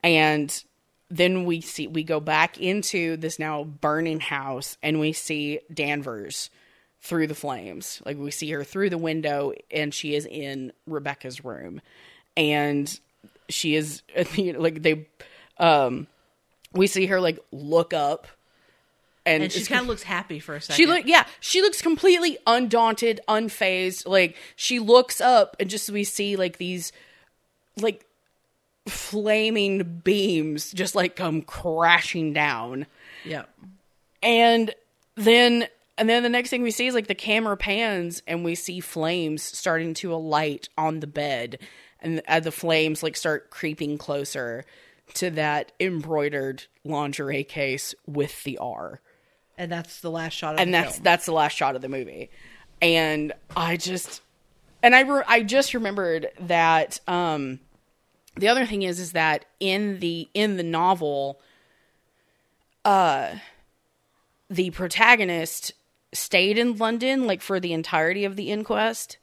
and 0.02 0.64
then 1.10 1.44
we 1.44 1.60
see 1.60 1.86
we 1.86 2.04
go 2.04 2.20
back 2.20 2.58
into 2.58 3.16
this 3.16 3.38
now 3.38 3.64
burning 3.64 4.20
house 4.20 4.76
and 4.82 5.00
we 5.00 5.12
see 5.12 5.60
danvers 5.72 6.50
through 7.00 7.26
the 7.26 7.34
flames 7.34 8.02
like 8.04 8.18
we 8.18 8.30
see 8.30 8.50
her 8.50 8.64
through 8.64 8.90
the 8.90 8.98
window 8.98 9.52
and 9.70 9.94
she 9.94 10.14
is 10.14 10.26
in 10.26 10.72
rebecca's 10.86 11.44
room 11.44 11.80
and 12.36 13.00
she 13.48 13.74
is 13.74 14.02
you 14.34 14.52
know, 14.52 14.60
like 14.60 14.82
they 14.82 15.06
um 15.58 16.06
we 16.72 16.86
see 16.86 17.06
her 17.06 17.20
like 17.20 17.38
look 17.52 17.94
up 17.94 18.26
and, 19.26 19.42
And 19.42 19.52
she 19.52 19.64
kind 19.66 19.82
of 19.82 19.88
looks 19.88 20.04
happy 20.04 20.38
for 20.38 20.54
a 20.54 20.60
second. 20.60 20.76
she 20.76 20.86
look 20.86 21.04
yeah, 21.06 21.26
she 21.40 21.60
looks 21.60 21.82
completely 21.82 22.38
undaunted, 22.46 23.20
unfazed. 23.28 24.06
Like 24.08 24.36
she 24.56 24.78
looks 24.78 25.20
up 25.20 25.54
and 25.60 25.68
just 25.68 25.90
we 25.90 26.04
see 26.04 26.36
like 26.36 26.56
these 26.56 26.92
like 27.76 28.06
flaming 28.88 30.00
beams 30.04 30.72
just 30.72 30.94
like 30.94 31.16
come 31.16 31.42
crashing 31.42 32.32
down. 32.32 32.86
yeah. 33.24 33.44
And 34.22 34.74
then 35.16 35.68
and 35.96 36.08
then 36.08 36.22
the 36.22 36.28
next 36.28 36.50
thing 36.50 36.62
we 36.62 36.70
see 36.70 36.86
is 36.86 36.94
like 36.94 37.06
the 37.08 37.14
camera 37.14 37.56
pans 37.56 38.22
and 38.26 38.44
we 38.44 38.54
see 38.54 38.80
flames 38.80 39.42
starting 39.42 39.94
to 39.94 40.12
alight 40.14 40.68
on 40.78 41.00
the 41.00 41.06
bed 41.06 41.58
and 42.00 42.22
uh, 42.28 42.38
the 42.40 42.52
flames 42.52 43.02
like 43.02 43.16
start 43.16 43.50
creeping 43.50 43.98
closer 43.98 44.64
to 45.14 45.30
that 45.30 45.72
embroidered 45.80 46.64
lingerie 46.84 47.42
case 47.44 47.94
with 48.06 48.44
the 48.44 48.58
R 48.58 49.00
And 49.56 49.70
that's 49.72 50.00
the 50.00 50.10
last 50.10 50.34
shot 50.34 50.54
of 50.54 50.60
and 50.60 50.68
the 50.74 50.78
that's 50.78 50.94
film. 50.96 51.04
that's 51.04 51.26
the 51.26 51.32
last 51.32 51.56
shot 51.56 51.74
of 51.76 51.82
the 51.82 51.88
movie 51.88 52.30
and 52.80 53.32
i 53.56 53.76
just 53.76 54.20
and 54.82 54.94
i 54.94 55.00
re- 55.00 55.24
i 55.26 55.42
just 55.42 55.74
remembered 55.74 56.28
that 56.40 57.00
um 57.08 57.58
the 58.38 58.48
other 58.48 58.64
thing 58.66 58.82
is 58.82 58.98
is 59.00 59.12
that 59.12 59.44
in 59.60 60.00
the 60.00 60.28
in 60.34 60.56
the 60.56 60.62
novel 60.62 61.40
uh 62.84 63.30
the 64.50 64.70
protagonist 64.70 65.72
stayed 66.12 66.56
in 66.58 66.76
london 66.76 67.26
like 67.26 67.42
for 67.42 67.60
the 67.60 67.72
entirety 67.72 68.24
of 68.24 68.36
the 68.36 68.50
inquest 68.50 69.18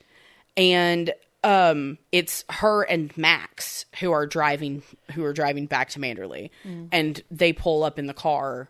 and 0.56 1.14
um 1.44 1.98
it's 2.12 2.44
her 2.50 2.84
and 2.84 3.16
max 3.18 3.86
who 4.00 4.12
are 4.12 4.28
driving 4.28 4.84
who 5.14 5.24
are 5.24 5.34
driving 5.34 5.66
back 5.66 5.90
to 5.90 6.00
manderley 6.00 6.50
Mm. 6.66 6.90
and 6.92 7.22
they 7.32 7.54
pull 7.54 7.84
up 7.84 7.98
in 7.98 8.06
the 8.08 8.14
car 8.14 8.70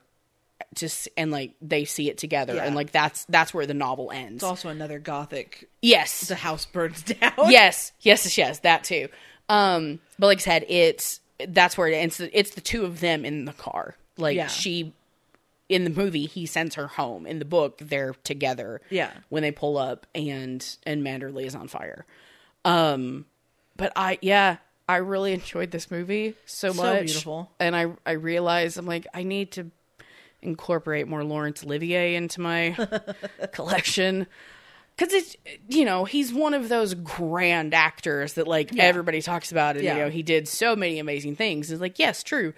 just 0.74 1.08
and 1.18 1.32
like 1.32 1.54
they 1.62 1.84
see 1.86 2.10
it 2.10 2.18
together 2.18 2.56
Yeah. 2.56 2.64
and 2.66 2.76
like 2.76 2.92
that's 2.92 3.26
that's 3.26 3.54
where 3.54 3.66
the 3.66 3.74
novel 3.74 4.12
ends 4.12 4.36
It's 4.36 4.44
also 4.44 4.70
another 4.70 5.00
gothic. 5.00 5.70
yes 5.82 6.28
The 6.28 6.36
house 6.36 6.66
burns 6.66 7.04
down. 7.04 7.34
yes 7.50 7.92
yes 8.02 8.26
yes 8.26 8.38
yes 8.38 8.60
that 8.60 8.84
too 8.86 9.10
um 9.50 10.00
but 10.20 10.28
like 10.28 10.38
i 10.40 10.42
said 10.42 10.66
it's 10.68 11.20
that's 11.50 11.78
where 11.78 11.88
it 11.88 11.94
ends 11.96 12.20
it's 12.20 12.52
the 12.56 12.62
two 12.62 12.86
of 12.86 13.00
them 13.00 13.26
in 13.26 13.46
the 13.46 13.54
car 13.54 13.96
like 14.18 14.36
Yeah. 14.36 14.48
she 14.48 14.94
in 15.68 15.84
the 15.84 15.90
movie 15.90 16.26
he 16.26 16.46
sends 16.46 16.76
her 16.76 16.88
home 16.88 17.26
in 17.26 17.40
the 17.40 17.46
book 17.46 17.78
they're 17.82 18.14
together 18.24 18.82
Yeah. 18.90 19.12
when 19.30 19.44
they 19.44 19.52
pull 19.52 19.78
up 19.78 20.08
and 20.16 20.66
and 20.84 21.04
manderley 21.04 21.46
is 21.46 21.56
on 21.56 21.68
fire 21.68 22.06
um 22.64 23.26
but 23.76 23.92
i 23.96 24.18
yeah 24.22 24.58
i 24.88 24.98
really 24.98 25.34
enjoyed 25.34 25.72
this 25.72 25.90
movie 25.92 26.36
so, 26.46 26.72
So 26.72 26.84
much 26.84 27.06
beautiful. 27.06 27.52
and 27.60 27.76
i 27.76 27.88
i 28.06 28.12
realized 28.12 28.78
i'm 28.78 28.86
like 28.86 29.06
i 29.14 29.24
need 29.24 29.52
to 29.54 29.70
incorporate 30.42 31.08
more 31.08 31.24
laurence 31.24 31.64
olivier 31.64 32.16
into 32.16 32.40
my 32.42 32.76
collection 33.52 34.28
because 34.98 35.14
it's 35.14 35.36
you 35.68 35.86
know 35.86 36.06
he's 36.06 36.34
one 36.34 36.54
of 36.54 36.70
those 36.70 36.94
grand 36.94 37.74
actors 37.74 38.34
that 38.34 38.48
like 38.48 38.78
everybody 38.78 39.22
talks 39.22 39.52
about 39.52 39.76
and 39.76 39.84
Yeah. 39.86 39.94
you 39.98 40.00
know 40.04 40.10
he 40.10 40.24
did 40.24 40.48
so 40.48 40.76
many 40.76 41.00
amazing 41.00 41.36
things. 41.36 41.72
It's 41.72 41.82
like 41.82 42.00
yes 42.00 42.24
true. 42.24 42.54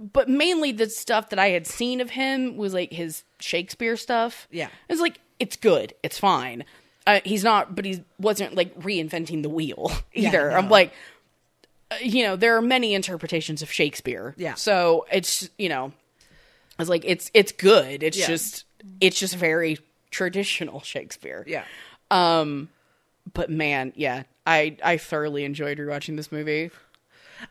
But 0.00 0.28
mainly 0.28 0.70
the 0.72 0.88
stuff 0.88 1.30
that 1.30 1.38
i 1.40 1.48
had 1.48 1.66
seen 1.66 2.00
of 2.00 2.10
him 2.10 2.56
was 2.56 2.72
like 2.74 2.92
his 2.92 3.24
shakespeare 3.40 3.96
stuff. 3.96 4.46
Yeah. 4.50 4.68
it's 4.88 5.00
like 5.00 5.18
it's 5.38 5.56
good. 5.56 5.94
It's 6.02 6.18
fine. 6.18 6.64
Uh, 7.06 7.20
he's 7.24 7.42
not 7.44 7.74
but 7.74 7.84
he 7.84 8.04
wasn't 8.18 8.54
like 8.54 8.78
reinventing 8.80 9.42
the 9.42 9.48
wheel 9.48 9.90
either. 10.12 10.50
i'm 10.52 10.68
like 10.68 10.92
uh, 11.90 11.96
you 12.02 12.22
know 12.24 12.36
there 12.36 12.54
are 12.56 12.62
many 12.62 12.92
interpretations 12.94 13.62
of 13.62 13.72
shakespeare. 13.72 14.34
Yeah. 14.36 14.54
so 14.54 15.06
it's 15.12 15.48
you 15.58 15.68
know 15.68 15.92
it's 16.78 16.88
like 16.90 17.02
it's 17.06 17.30
it's 17.34 17.50
good. 17.52 18.02
It's 18.02 18.16
Yeah. 18.18 18.26
just 18.26 18.64
it's 19.00 19.18
just 19.18 19.34
very 19.36 19.78
traditional 20.10 20.80
shakespeare 20.92 21.44
Yeah. 21.46 21.64
Um, 22.10 22.70
but 23.34 23.50
man, 23.50 23.92
yeah, 23.94 24.22
I 24.46 24.76
I 24.82 24.96
thoroughly 24.96 25.44
enjoyed 25.44 25.78
rewatching 25.78 26.16
this 26.16 26.32
movie. 26.32 26.70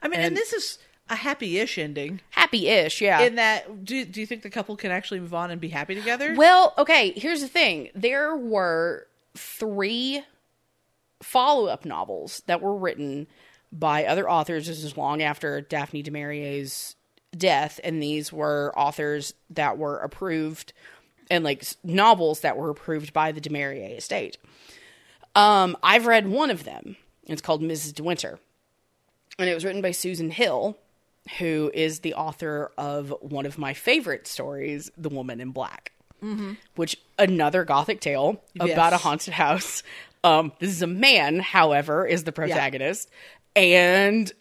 I 0.02 0.08
mean, 0.08 0.20
and, 0.20 0.28
And- 0.28 0.38
this 0.38 0.52
is 0.54 0.80
a 1.10 1.16
happy-ish 1.16 1.78
ending. 1.78 2.20
Happy-ish, 2.32 3.00
yeah. 3.00 3.22
In 3.22 3.36
that, 3.36 3.86
do 3.86 4.04
do 4.04 4.20
you 4.20 4.26
think 4.26 4.42
the 4.42 4.50
couple 4.50 4.76
can 4.76 4.92
actually 4.92 5.20
move 5.20 5.34
on 5.34 5.52
and 5.52 5.62
be 5.62 5.70
happy 5.70 5.94
together? 5.96 6.34
well, 6.36 6.74
okay, 6.78 7.12
here's 7.16 7.42
the 7.42 7.48
thing. 7.48 7.90
There 7.96 8.36
were 8.36 9.08
three 9.36 10.24
follow-up 11.22 11.86
novels 11.86 12.42
that 12.48 12.62
were 12.62 12.76
written 12.76 13.28
by 13.72 14.06
other 14.06 14.30
authors. 14.30 14.68
This 14.68 14.84
is 14.84 14.98
long 14.98 15.22
after 15.22 15.62
Daphne 15.62 16.02
du 16.02 16.12
Maurier's 16.12 16.96
death, 17.36 17.80
and 17.84 18.02
these 18.02 18.32
were 18.34 18.74
authors 18.78 19.34
that 19.50 19.78
were 19.78 19.98
approved 20.00 20.74
and 21.30 21.44
like 21.44 21.64
novels 21.84 22.42
that 22.42 22.58
were 22.58 22.70
approved 22.70 23.14
by 23.14 23.32
the 23.32 23.42
du 23.42 23.50
Maurier 23.50 23.96
estate. 23.98 24.38
Um, 25.36 25.78
I've 25.84 26.06
read 26.08 26.28
one 26.28 26.50
of 26.50 26.64
them. 26.64 26.96
It's 27.26 27.42
called 27.42 27.62
Mrs. 27.62 27.94
De 27.94 28.04
Winter. 28.04 28.40
and 29.40 29.50
it 29.50 29.54
was 29.54 29.64
written 29.66 29.82
by 29.82 29.92
Susan 29.92 30.32
Hill, 30.32 30.78
who 31.38 31.70
is 31.74 32.00
the 32.00 32.14
author 32.16 32.72
of 32.78 33.14
one 33.22 33.46
of 33.46 33.58
my 33.58 33.74
favorite 33.74 34.26
stories, 34.28 34.90
The 34.98 35.10
Woman 35.10 35.40
in 35.40 35.52
Black, 35.52 35.92
which 36.76 36.98
another 37.20 37.64
gothic 37.64 38.00
tale 38.00 38.42
about 38.74 38.94
a 38.94 38.98
haunted 38.98 39.34
house. 39.34 39.84
Um, 40.24 40.52
this 40.60 40.72
is 40.72 40.82
a 40.82 40.88
man, 40.88 41.40
however, 41.40 42.08
is 42.08 42.24
the 42.24 42.32
protagonist, 42.32 43.10
and 43.56 44.32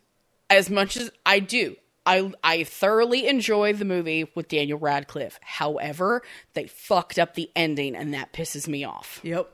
as 0.48 0.70
much 0.70 0.96
as 0.96 1.10
I 1.26 1.40
do, 1.40 1.76
I 2.06 2.32
I 2.44 2.64
thoroughly 2.64 3.26
enjoy 3.26 3.72
the 3.72 3.84
movie 3.84 4.30
with 4.34 4.48
Daniel 4.48 4.78
Radcliffe. 4.78 5.38
However, 5.42 6.22
they 6.54 6.66
fucked 6.66 7.18
up 7.18 7.34
the 7.34 7.50
ending, 7.56 7.94
and 7.96 8.14
that 8.14 8.32
pisses 8.32 8.66
me 8.68 8.84
off. 8.84 9.20
Yep. 9.22 9.50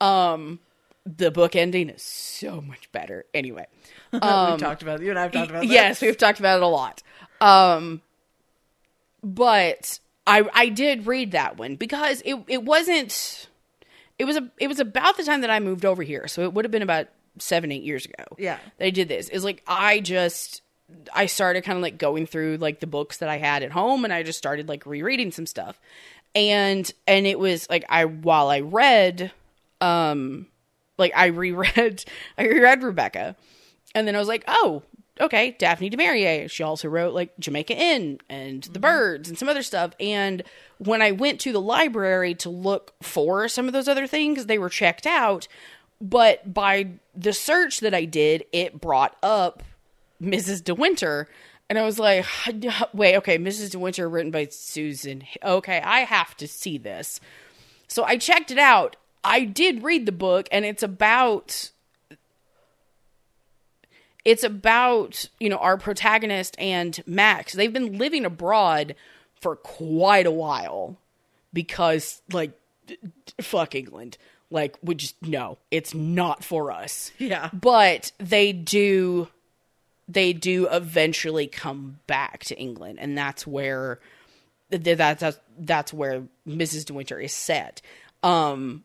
Um 0.00 0.60
the 1.04 1.30
book 1.30 1.54
ending 1.54 1.88
is 1.88 2.02
so 2.02 2.60
much 2.60 2.90
better. 2.92 3.24
Anyway, 3.32 3.66
Um, 4.12 4.52
we've 4.52 4.60
talked 4.60 4.82
about 4.82 5.00
you 5.00 5.10
and 5.10 5.18
I've 5.18 5.30
talked 5.32 5.50
about 5.50 5.60
that. 5.62 5.68
yes, 5.68 6.02
we've 6.02 6.16
talked 6.18 6.38
about 6.40 6.56
it 6.58 6.62
a 6.64 6.66
lot. 6.66 7.02
Um, 7.40 8.02
but 9.22 9.98
I 10.26 10.48
I 10.52 10.68
did 10.68 11.06
read 11.06 11.32
that 11.32 11.56
one 11.58 11.76
because 11.76 12.22
it 12.24 12.36
it 12.48 12.64
wasn't. 12.64 13.48
It 14.18 14.24
was 14.24 14.36
a 14.36 14.50
it 14.58 14.68
was 14.68 14.80
about 14.80 15.16
the 15.16 15.24
time 15.24 15.42
that 15.42 15.50
I 15.50 15.60
moved 15.60 15.84
over 15.84 16.02
here, 16.02 16.26
so 16.28 16.42
it 16.42 16.52
would 16.54 16.64
have 16.64 16.72
been 16.72 16.82
about 16.82 17.08
seven 17.38 17.70
eight 17.70 17.82
years 17.82 18.04
ago. 18.06 18.24
Yeah. 18.38 18.58
they 18.78 18.90
did 18.90 19.08
this. 19.08 19.28
It's 19.28 19.44
like 19.44 19.62
I 19.66 20.00
just 20.00 20.62
I 21.12 21.26
started 21.26 21.64
kind 21.64 21.76
of 21.76 21.82
like 21.82 21.98
going 21.98 22.26
through 22.26 22.58
like 22.58 22.80
the 22.80 22.86
books 22.86 23.18
that 23.18 23.28
I 23.28 23.38
had 23.38 23.62
at 23.62 23.72
home, 23.72 24.04
and 24.04 24.12
I 24.12 24.22
just 24.22 24.38
started 24.38 24.68
like 24.68 24.86
rereading 24.86 25.32
some 25.32 25.46
stuff, 25.46 25.80
and 26.34 26.90
and 27.06 27.26
it 27.26 27.38
was 27.38 27.68
like 27.68 27.84
I 27.88 28.04
while 28.04 28.48
I 28.48 28.60
read, 28.60 29.32
um, 29.80 30.46
like 30.98 31.12
I 31.16 31.26
reread 31.26 32.04
I 32.38 32.44
reread 32.46 32.82
Rebecca, 32.82 33.36
and 33.94 34.06
then 34.06 34.14
I 34.14 34.18
was 34.18 34.28
like, 34.28 34.44
oh, 34.46 34.82
okay, 35.20 35.56
Daphne 35.58 35.88
du 35.88 35.96
Maurier. 35.96 36.48
She 36.48 36.62
also 36.62 36.88
wrote 36.88 37.14
like 37.14 37.36
Jamaica 37.38 37.74
Inn 37.74 38.20
and 38.28 38.62
The 38.64 38.78
Birds 38.78 39.28
and 39.28 39.38
some 39.38 39.48
other 39.48 39.62
stuff. 39.62 39.92
And 39.98 40.42
when 40.78 41.02
I 41.02 41.12
went 41.12 41.40
to 41.40 41.52
the 41.52 41.60
library 41.60 42.34
to 42.36 42.50
look 42.50 42.94
for 43.02 43.48
some 43.48 43.66
of 43.66 43.72
those 43.72 43.88
other 43.88 44.06
things, 44.06 44.46
they 44.46 44.58
were 44.58 44.68
checked 44.68 45.06
out. 45.06 45.48
But 46.00 46.52
by 46.52 46.88
the 47.14 47.32
search 47.32 47.80
that 47.80 47.94
I 47.94 48.04
did, 48.04 48.44
it 48.52 48.80
brought 48.80 49.16
up 49.22 49.62
Mrs. 50.20 50.62
De 50.62 50.74
Winter. 50.74 51.28
And 51.68 51.78
I 51.78 51.82
was 51.82 51.98
like, 51.98 52.24
wait, 52.92 53.16
okay, 53.16 53.38
Mrs. 53.38 53.70
De 53.70 53.78
Winter, 53.78 54.08
written 54.08 54.30
by 54.30 54.46
Susan. 54.50 55.24
Okay, 55.42 55.80
I 55.80 56.00
have 56.00 56.36
to 56.38 56.48
see 56.48 56.78
this. 56.78 57.20
So 57.88 58.04
I 58.04 58.16
checked 58.16 58.50
it 58.50 58.58
out. 58.58 58.96
I 59.24 59.44
did 59.44 59.82
read 59.82 60.06
the 60.06 60.12
book, 60.12 60.48
and 60.52 60.64
it's 60.64 60.82
about 60.82 61.70
it's 64.24 64.44
about 64.44 65.28
you 65.38 65.48
know 65.48 65.56
our 65.58 65.76
protagonist 65.76 66.56
and 66.58 67.02
Max. 67.06 67.52
They've 67.52 67.72
been 67.72 67.98
living 67.98 68.24
abroad 68.24 68.94
for 69.40 69.56
quite 69.56 70.26
a 70.26 70.30
while 70.30 70.96
because 71.52 72.22
like 72.32 72.52
fuck 73.40 73.74
England. 73.74 74.18
Like 74.50 74.76
we 74.82 74.94
just 74.94 75.20
no, 75.22 75.58
it's 75.70 75.94
not 75.94 76.44
for 76.44 76.70
us. 76.70 77.10
Yeah. 77.18 77.50
But 77.52 78.12
they 78.18 78.52
do 78.52 79.28
they 80.08 80.32
do 80.32 80.68
eventually 80.70 81.46
come 81.46 81.98
back 82.06 82.44
to 82.44 82.56
England 82.56 82.98
and 83.00 83.16
that's 83.16 83.46
where 83.46 84.00
th- 84.70 84.96
that's 84.96 85.20
that's, 85.20 85.40
that's 85.58 85.92
where 85.92 86.22
Mrs. 86.46 86.84
De 86.84 86.94
Winter 86.94 87.18
is 87.20 87.32
set. 87.32 87.82
Um 88.22 88.84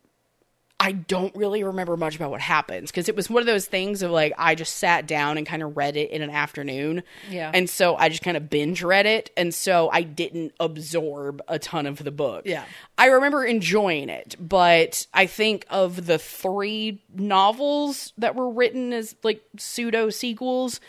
I 0.83 0.93
don't 0.93 1.35
really 1.35 1.63
remember 1.63 1.95
much 1.95 2.15
about 2.15 2.31
what 2.31 2.41
happens 2.41 2.89
because 2.89 3.07
it 3.07 3.15
was 3.15 3.29
one 3.29 3.41
of 3.41 3.45
those 3.45 3.67
things 3.67 4.01
of 4.01 4.09
like 4.09 4.33
I 4.35 4.55
just 4.55 4.77
sat 4.77 5.05
down 5.05 5.37
and 5.37 5.45
kind 5.45 5.61
of 5.61 5.77
read 5.77 5.95
it 5.95 6.09
in 6.09 6.23
an 6.23 6.31
afternoon. 6.31 7.03
Yeah. 7.29 7.51
And 7.53 7.69
so 7.69 7.95
I 7.95 8.09
just 8.09 8.23
kind 8.23 8.35
of 8.35 8.49
binge 8.49 8.81
read 8.81 9.05
it 9.05 9.29
and 9.37 9.53
so 9.53 9.91
I 9.93 10.01
didn't 10.01 10.53
absorb 10.59 11.39
a 11.47 11.59
ton 11.59 11.85
of 11.85 12.03
the 12.03 12.09
book. 12.09 12.47
Yeah. 12.47 12.65
I 12.97 13.05
remember 13.05 13.45
enjoying 13.45 14.09
it, 14.09 14.35
but 14.39 15.05
I 15.13 15.27
think 15.27 15.67
of 15.69 16.07
the 16.07 16.17
three 16.17 17.03
novels 17.13 18.11
that 18.17 18.33
were 18.33 18.49
written 18.49 18.91
as 18.91 19.15
like 19.21 19.43
pseudo 19.59 20.09
sequels, 20.09 20.81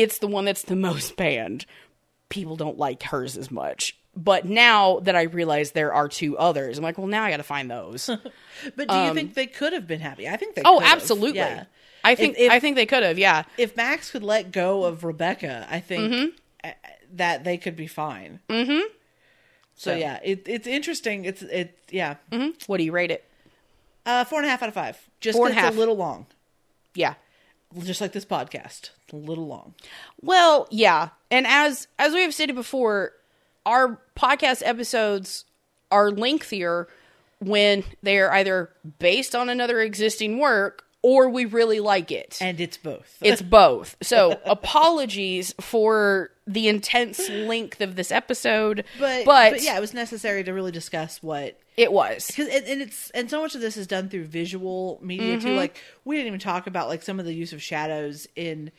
it's 0.00 0.18
the 0.18 0.26
one 0.28 0.44
that's 0.44 0.62
the 0.62 0.76
most 0.76 1.16
banned. 1.16 1.66
People 2.28 2.56
don't 2.56 2.78
like 2.78 3.02
hers 3.04 3.36
as 3.36 3.50
much. 3.50 3.96
But 4.16 4.44
now 4.46 4.98
that 5.00 5.14
I 5.14 5.22
realize 5.22 5.72
there 5.72 5.92
are 5.94 6.08
two 6.08 6.36
others, 6.36 6.76
I'm 6.76 6.82
like, 6.84 6.98
well, 6.98 7.06
now 7.06 7.22
I 7.24 7.30
got 7.30 7.36
to 7.36 7.42
find 7.44 7.70
those. 7.70 8.08
But 8.76 8.88
do 8.88 8.94
you 8.96 9.14
think 9.14 9.34
they 9.34 9.46
could 9.46 9.72
have 9.72 9.86
been 9.86 10.00
happy? 10.00 10.28
I 10.28 10.36
think 10.36 10.56
they. 10.56 10.62
Um, 10.62 10.74
Oh, 10.74 10.78
could 10.80 10.88
have. 10.88 10.96
absolutely. 10.98 11.38
Yeah. 11.38 11.64
I 12.02 12.14
think 12.16 12.34
If- 12.36 12.42
if- 12.46 12.50
I 12.52 12.58
think 12.58 12.74
they 12.74 12.86
could 12.86 13.04
have. 13.04 13.16
Yeah. 13.18 13.44
If 13.56 13.76
Max 13.76 14.10
could 14.10 14.24
let 14.24 14.50
go 14.50 14.84
of 14.84 15.04
Rebecca, 15.04 15.66
I 15.70 15.78
think 15.80 16.12
Mm-hmm. 16.12 16.68
that 17.16 17.44
they 17.44 17.56
could 17.58 17.76
be 17.76 17.86
fine. 17.86 18.40
Mm-hmm. 18.48 18.80
So, 19.76 19.94
yeah, 19.94 20.18
it, 20.24 20.42
it's 20.46 20.66
interesting. 20.66 21.24
It's 21.24 21.42
it 21.42 21.78
yeah. 21.90 22.16
What 22.66 22.78
do 22.78 22.82
you 22.84 22.90
rate 22.90 23.12
it? 23.12 23.24
Uh, 24.04 24.24
four 24.24 24.40
and 24.40 24.46
a 24.46 24.50
half 24.50 24.62
out 24.62 24.68
of 24.68 24.74
five. 24.74 24.98
Just 25.20 25.36
Four 25.36 25.46
and 25.48 25.56
a 25.56 25.60
half. 25.60 25.74
a 25.74 25.78
little 25.78 25.96
long, 25.96 26.26
Yeah. 26.94 27.14
just 27.84 28.00
like 28.00 28.10
this 28.12 28.24
podcast. 28.24 28.90
A 29.12 29.16
little 29.16 29.46
long. 29.46 29.74
Well, 30.22 30.66
yeah. 30.70 31.08
And 31.30 31.46
as 31.46 31.88
as 31.98 32.12
we 32.14 32.22
have 32.22 32.34
stated 32.34 32.54
before, 32.54 33.12
our 33.66 34.00
podcast 34.16 34.62
episodes 34.64 35.44
are 35.90 36.10
lengthier 36.10 36.88
when 37.40 37.84
they're 38.02 38.32
either 38.32 38.70
based 38.98 39.34
on 39.34 39.48
another 39.48 39.80
existing 39.80 40.38
work 40.38 40.84
or 41.00 41.28
we 41.30 41.44
really 41.44 41.78
like 41.80 42.10
it. 42.10 42.36
And 42.40 42.60
it's 42.60 42.76
both. 42.76 43.16
It's 43.22 43.40
both. 43.40 43.96
So 44.02 44.38
apologies 44.44 45.54
for 45.60 46.30
the 46.46 46.66
intense 46.68 47.28
length 47.30 47.80
of 47.80 47.94
this 47.94 48.10
episode, 48.10 48.84
but, 48.98 49.24
but, 49.24 49.52
but 49.52 49.62
yeah, 49.62 49.76
it 49.76 49.80
was 49.80 49.94
necessary 49.94 50.42
to 50.44 50.52
really 50.52 50.72
discuss 50.72 51.22
what 51.22 51.58
it 51.76 51.92
was. 51.92 52.26
because 52.26 52.48
and, 52.48 52.64
and 52.66 52.82
it's 52.82 53.10
and 53.10 53.30
so 53.30 53.40
much 53.40 53.54
of 53.54 53.60
this 53.60 53.76
is 53.76 53.86
done 53.86 54.08
through 54.08 54.24
visual 54.24 54.98
media 55.00 55.36
Mm-hmm. 55.36 55.46
too. 55.46 55.54
Like 55.54 55.80
we 56.04 56.16
didn't 56.16 56.28
even 56.28 56.40
talk 56.40 56.66
about 56.66 56.88
like 56.88 57.02
some 57.02 57.20
of 57.20 57.26
the 57.26 57.34
use 57.34 57.52
of 57.52 57.62
shadows 57.62 58.26
in 58.34 58.72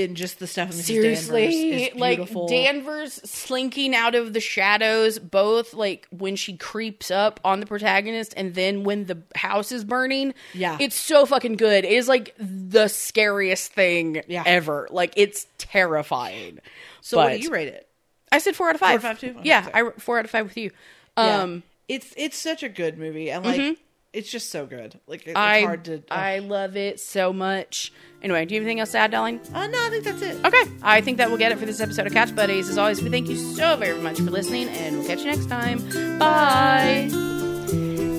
in 0.00 0.14
just 0.14 0.38
the 0.38 0.46
stuff 0.46 0.70
in 0.70 0.76
Mrs. 0.76 0.82
Seriously, 0.82 1.92
like. 1.94 2.20
Danvers 2.48 3.14
slinking 3.24 3.94
out 3.94 4.14
of 4.14 4.32
the 4.32 4.40
shadows, 4.40 5.18
both 5.18 5.74
like 5.74 6.06
when 6.10 6.36
she 6.36 6.56
creeps 6.56 7.10
up 7.10 7.40
on 7.44 7.60
the 7.60 7.66
protagonist 7.66 8.34
and 8.36 8.54
then 8.54 8.84
when 8.84 9.06
the 9.06 9.18
house 9.34 9.72
is 9.72 9.84
burning. 9.84 10.34
Yeah. 10.54 10.76
It's 10.80 10.96
so 10.96 11.26
fucking 11.26 11.56
good. 11.56 11.84
It 11.84 11.92
is 11.92 12.08
like 12.08 12.34
the 12.38 12.88
scariest 12.88 13.72
thing 13.72 14.22
Yeah. 14.26 14.42
ever. 14.46 14.88
Like 14.90 15.12
it's 15.16 15.46
terrifying. 15.58 16.58
so 17.00 17.16
what 17.16 17.28
but- 17.28 17.36
do 17.38 17.42
you 17.44 17.50
rate 17.50 17.68
it? 17.68 17.86
I 18.32 18.38
said 18.38 18.54
four 18.54 18.68
out 18.68 18.76
of 18.76 18.80
five. 18.80 19.00
Four 19.00 19.10
out 19.10 19.14
of 19.16 19.20
five, 19.20 19.34
too? 19.34 19.40
Yeah, 19.42 19.62
sorry. 19.62 19.88
I 19.88 19.90
four 19.98 20.18
out 20.18 20.24
of 20.24 20.30
five 20.30 20.46
with 20.46 20.56
you. 20.56 20.70
Yeah. 21.18 21.42
Um, 21.42 21.62
it's 21.88 22.14
it's 22.16 22.36
such 22.36 22.62
a 22.62 22.68
good 22.68 22.96
movie 22.96 23.30
and 23.30 23.44
like 23.44 23.78
it's 24.12 24.30
just 24.30 24.50
so 24.50 24.66
good. 24.66 24.98
Like 25.06 25.22
it- 25.22 25.30
it's 25.30 25.36
I 25.38 25.60
hard 25.62 25.84
to. 25.86 26.02
I 26.10 26.38
love 26.40 26.76
it 26.76 26.98
so 27.00 27.32
much. 27.32 27.92
Anyway, 28.22 28.44
do 28.44 28.54
you 28.54 28.60
have 28.60 28.66
anything 28.66 28.80
else 28.80 28.92
to 28.92 28.98
add, 28.98 29.10
darling? 29.12 29.40
uh, 29.54 29.66
no, 29.66 29.86
I 29.86 29.88
think 29.90 30.04
that's 30.04 30.20
it. 30.22 30.44
Okay, 30.44 30.70
I 30.82 31.00
think 31.00 31.16
that 31.18 31.30
will 31.30 31.38
get 31.38 31.52
it 31.52 31.58
for 31.58 31.64
this 31.66 31.80
episode 31.80 32.06
of 32.06 32.12
Couch 32.12 32.34
Buddies. 32.36 32.68
As 32.68 32.76
always, 32.76 33.02
we 33.02 33.08
thank 33.08 33.28
you 33.28 33.36
so 33.36 33.76
very 33.76 33.98
much 34.00 34.16
for 34.18 34.24
listening, 34.30 34.68
and 34.68 34.98
we'll 34.98 35.06
catch 35.06 35.20
you 35.20 35.26
next 35.26 35.48
time. 35.48 35.78
Bye. 36.18 37.08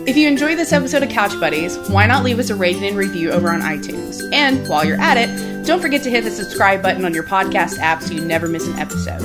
If 0.07 0.17
you 0.17 0.27
enjoyed 0.27 0.57
this 0.57 0.73
episode 0.73 1.03
of 1.03 1.09
Couch 1.09 1.39
Buddies, 1.39 1.77
why 1.89 2.07
not 2.07 2.23
leave 2.23 2.39
us 2.39 2.49
a 2.49 2.55
rating 2.55 2.83
and 2.85 2.97
review 2.97 3.29
over 3.31 3.51
on 3.51 3.61
iTunes? 3.61 4.27
And 4.33 4.67
while 4.67 4.83
you're 4.83 4.99
at 4.99 5.17
it, 5.17 5.65
don't 5.67 5.79
forget 5.79 6.01
to 6.03 6.09
hit 6.09 6.23
the 6.23 6.31
subscribe 6.31 6.81
button 6.81 7.05
on 7.05 7.13
your 7.13 7.23
podcast 7.23 7.77
app 7.77 8.01
so 8.01 8.13
you 8.13 8.25
never 8.25 8.47
miss 8.47 8.67
an 8.67 8.79
episode. 8.79 9.21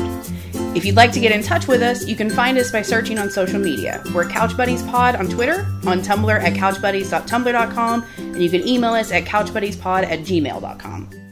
If 0.76 0.84
you'd 0.84 0.94
like 0.94 1.10
to 1.12 1.20
get 1.20 1.32
in 1.32 1.42
touch 1.42 1.66
with 1.66 1.80
us, 1.80 2.06
you 2.06 2.14
can 2.14 2.28
find 2.28 2.58
us 2.58 2.70
by 2.70 2.82
searching 2.82 3.18
on 3.18 3.30
social 3.30 3.58
media. 3.58 4.04
We're 4.14 4.28
Couch 4.28 4.54
Buddies 4.54 4.82
Pod 4.82 5.16
on 5.16 5.26
Twitter, 5.26 5.66
on 5.86 6.02
Tumblr 6.02 6.38
at 6.38 6.52
couchbuddies.tumblr.com, 6.52 8.06
and 8.18 8.42
you 8.42 8.50
can 8.50 8.68
email 8.68 8.92
us 8.92 9.10
at 9.10 9.24
couchbuddiespod 9.24 10.04
at 10.04 10.18
gmail.com. 10.20 11.25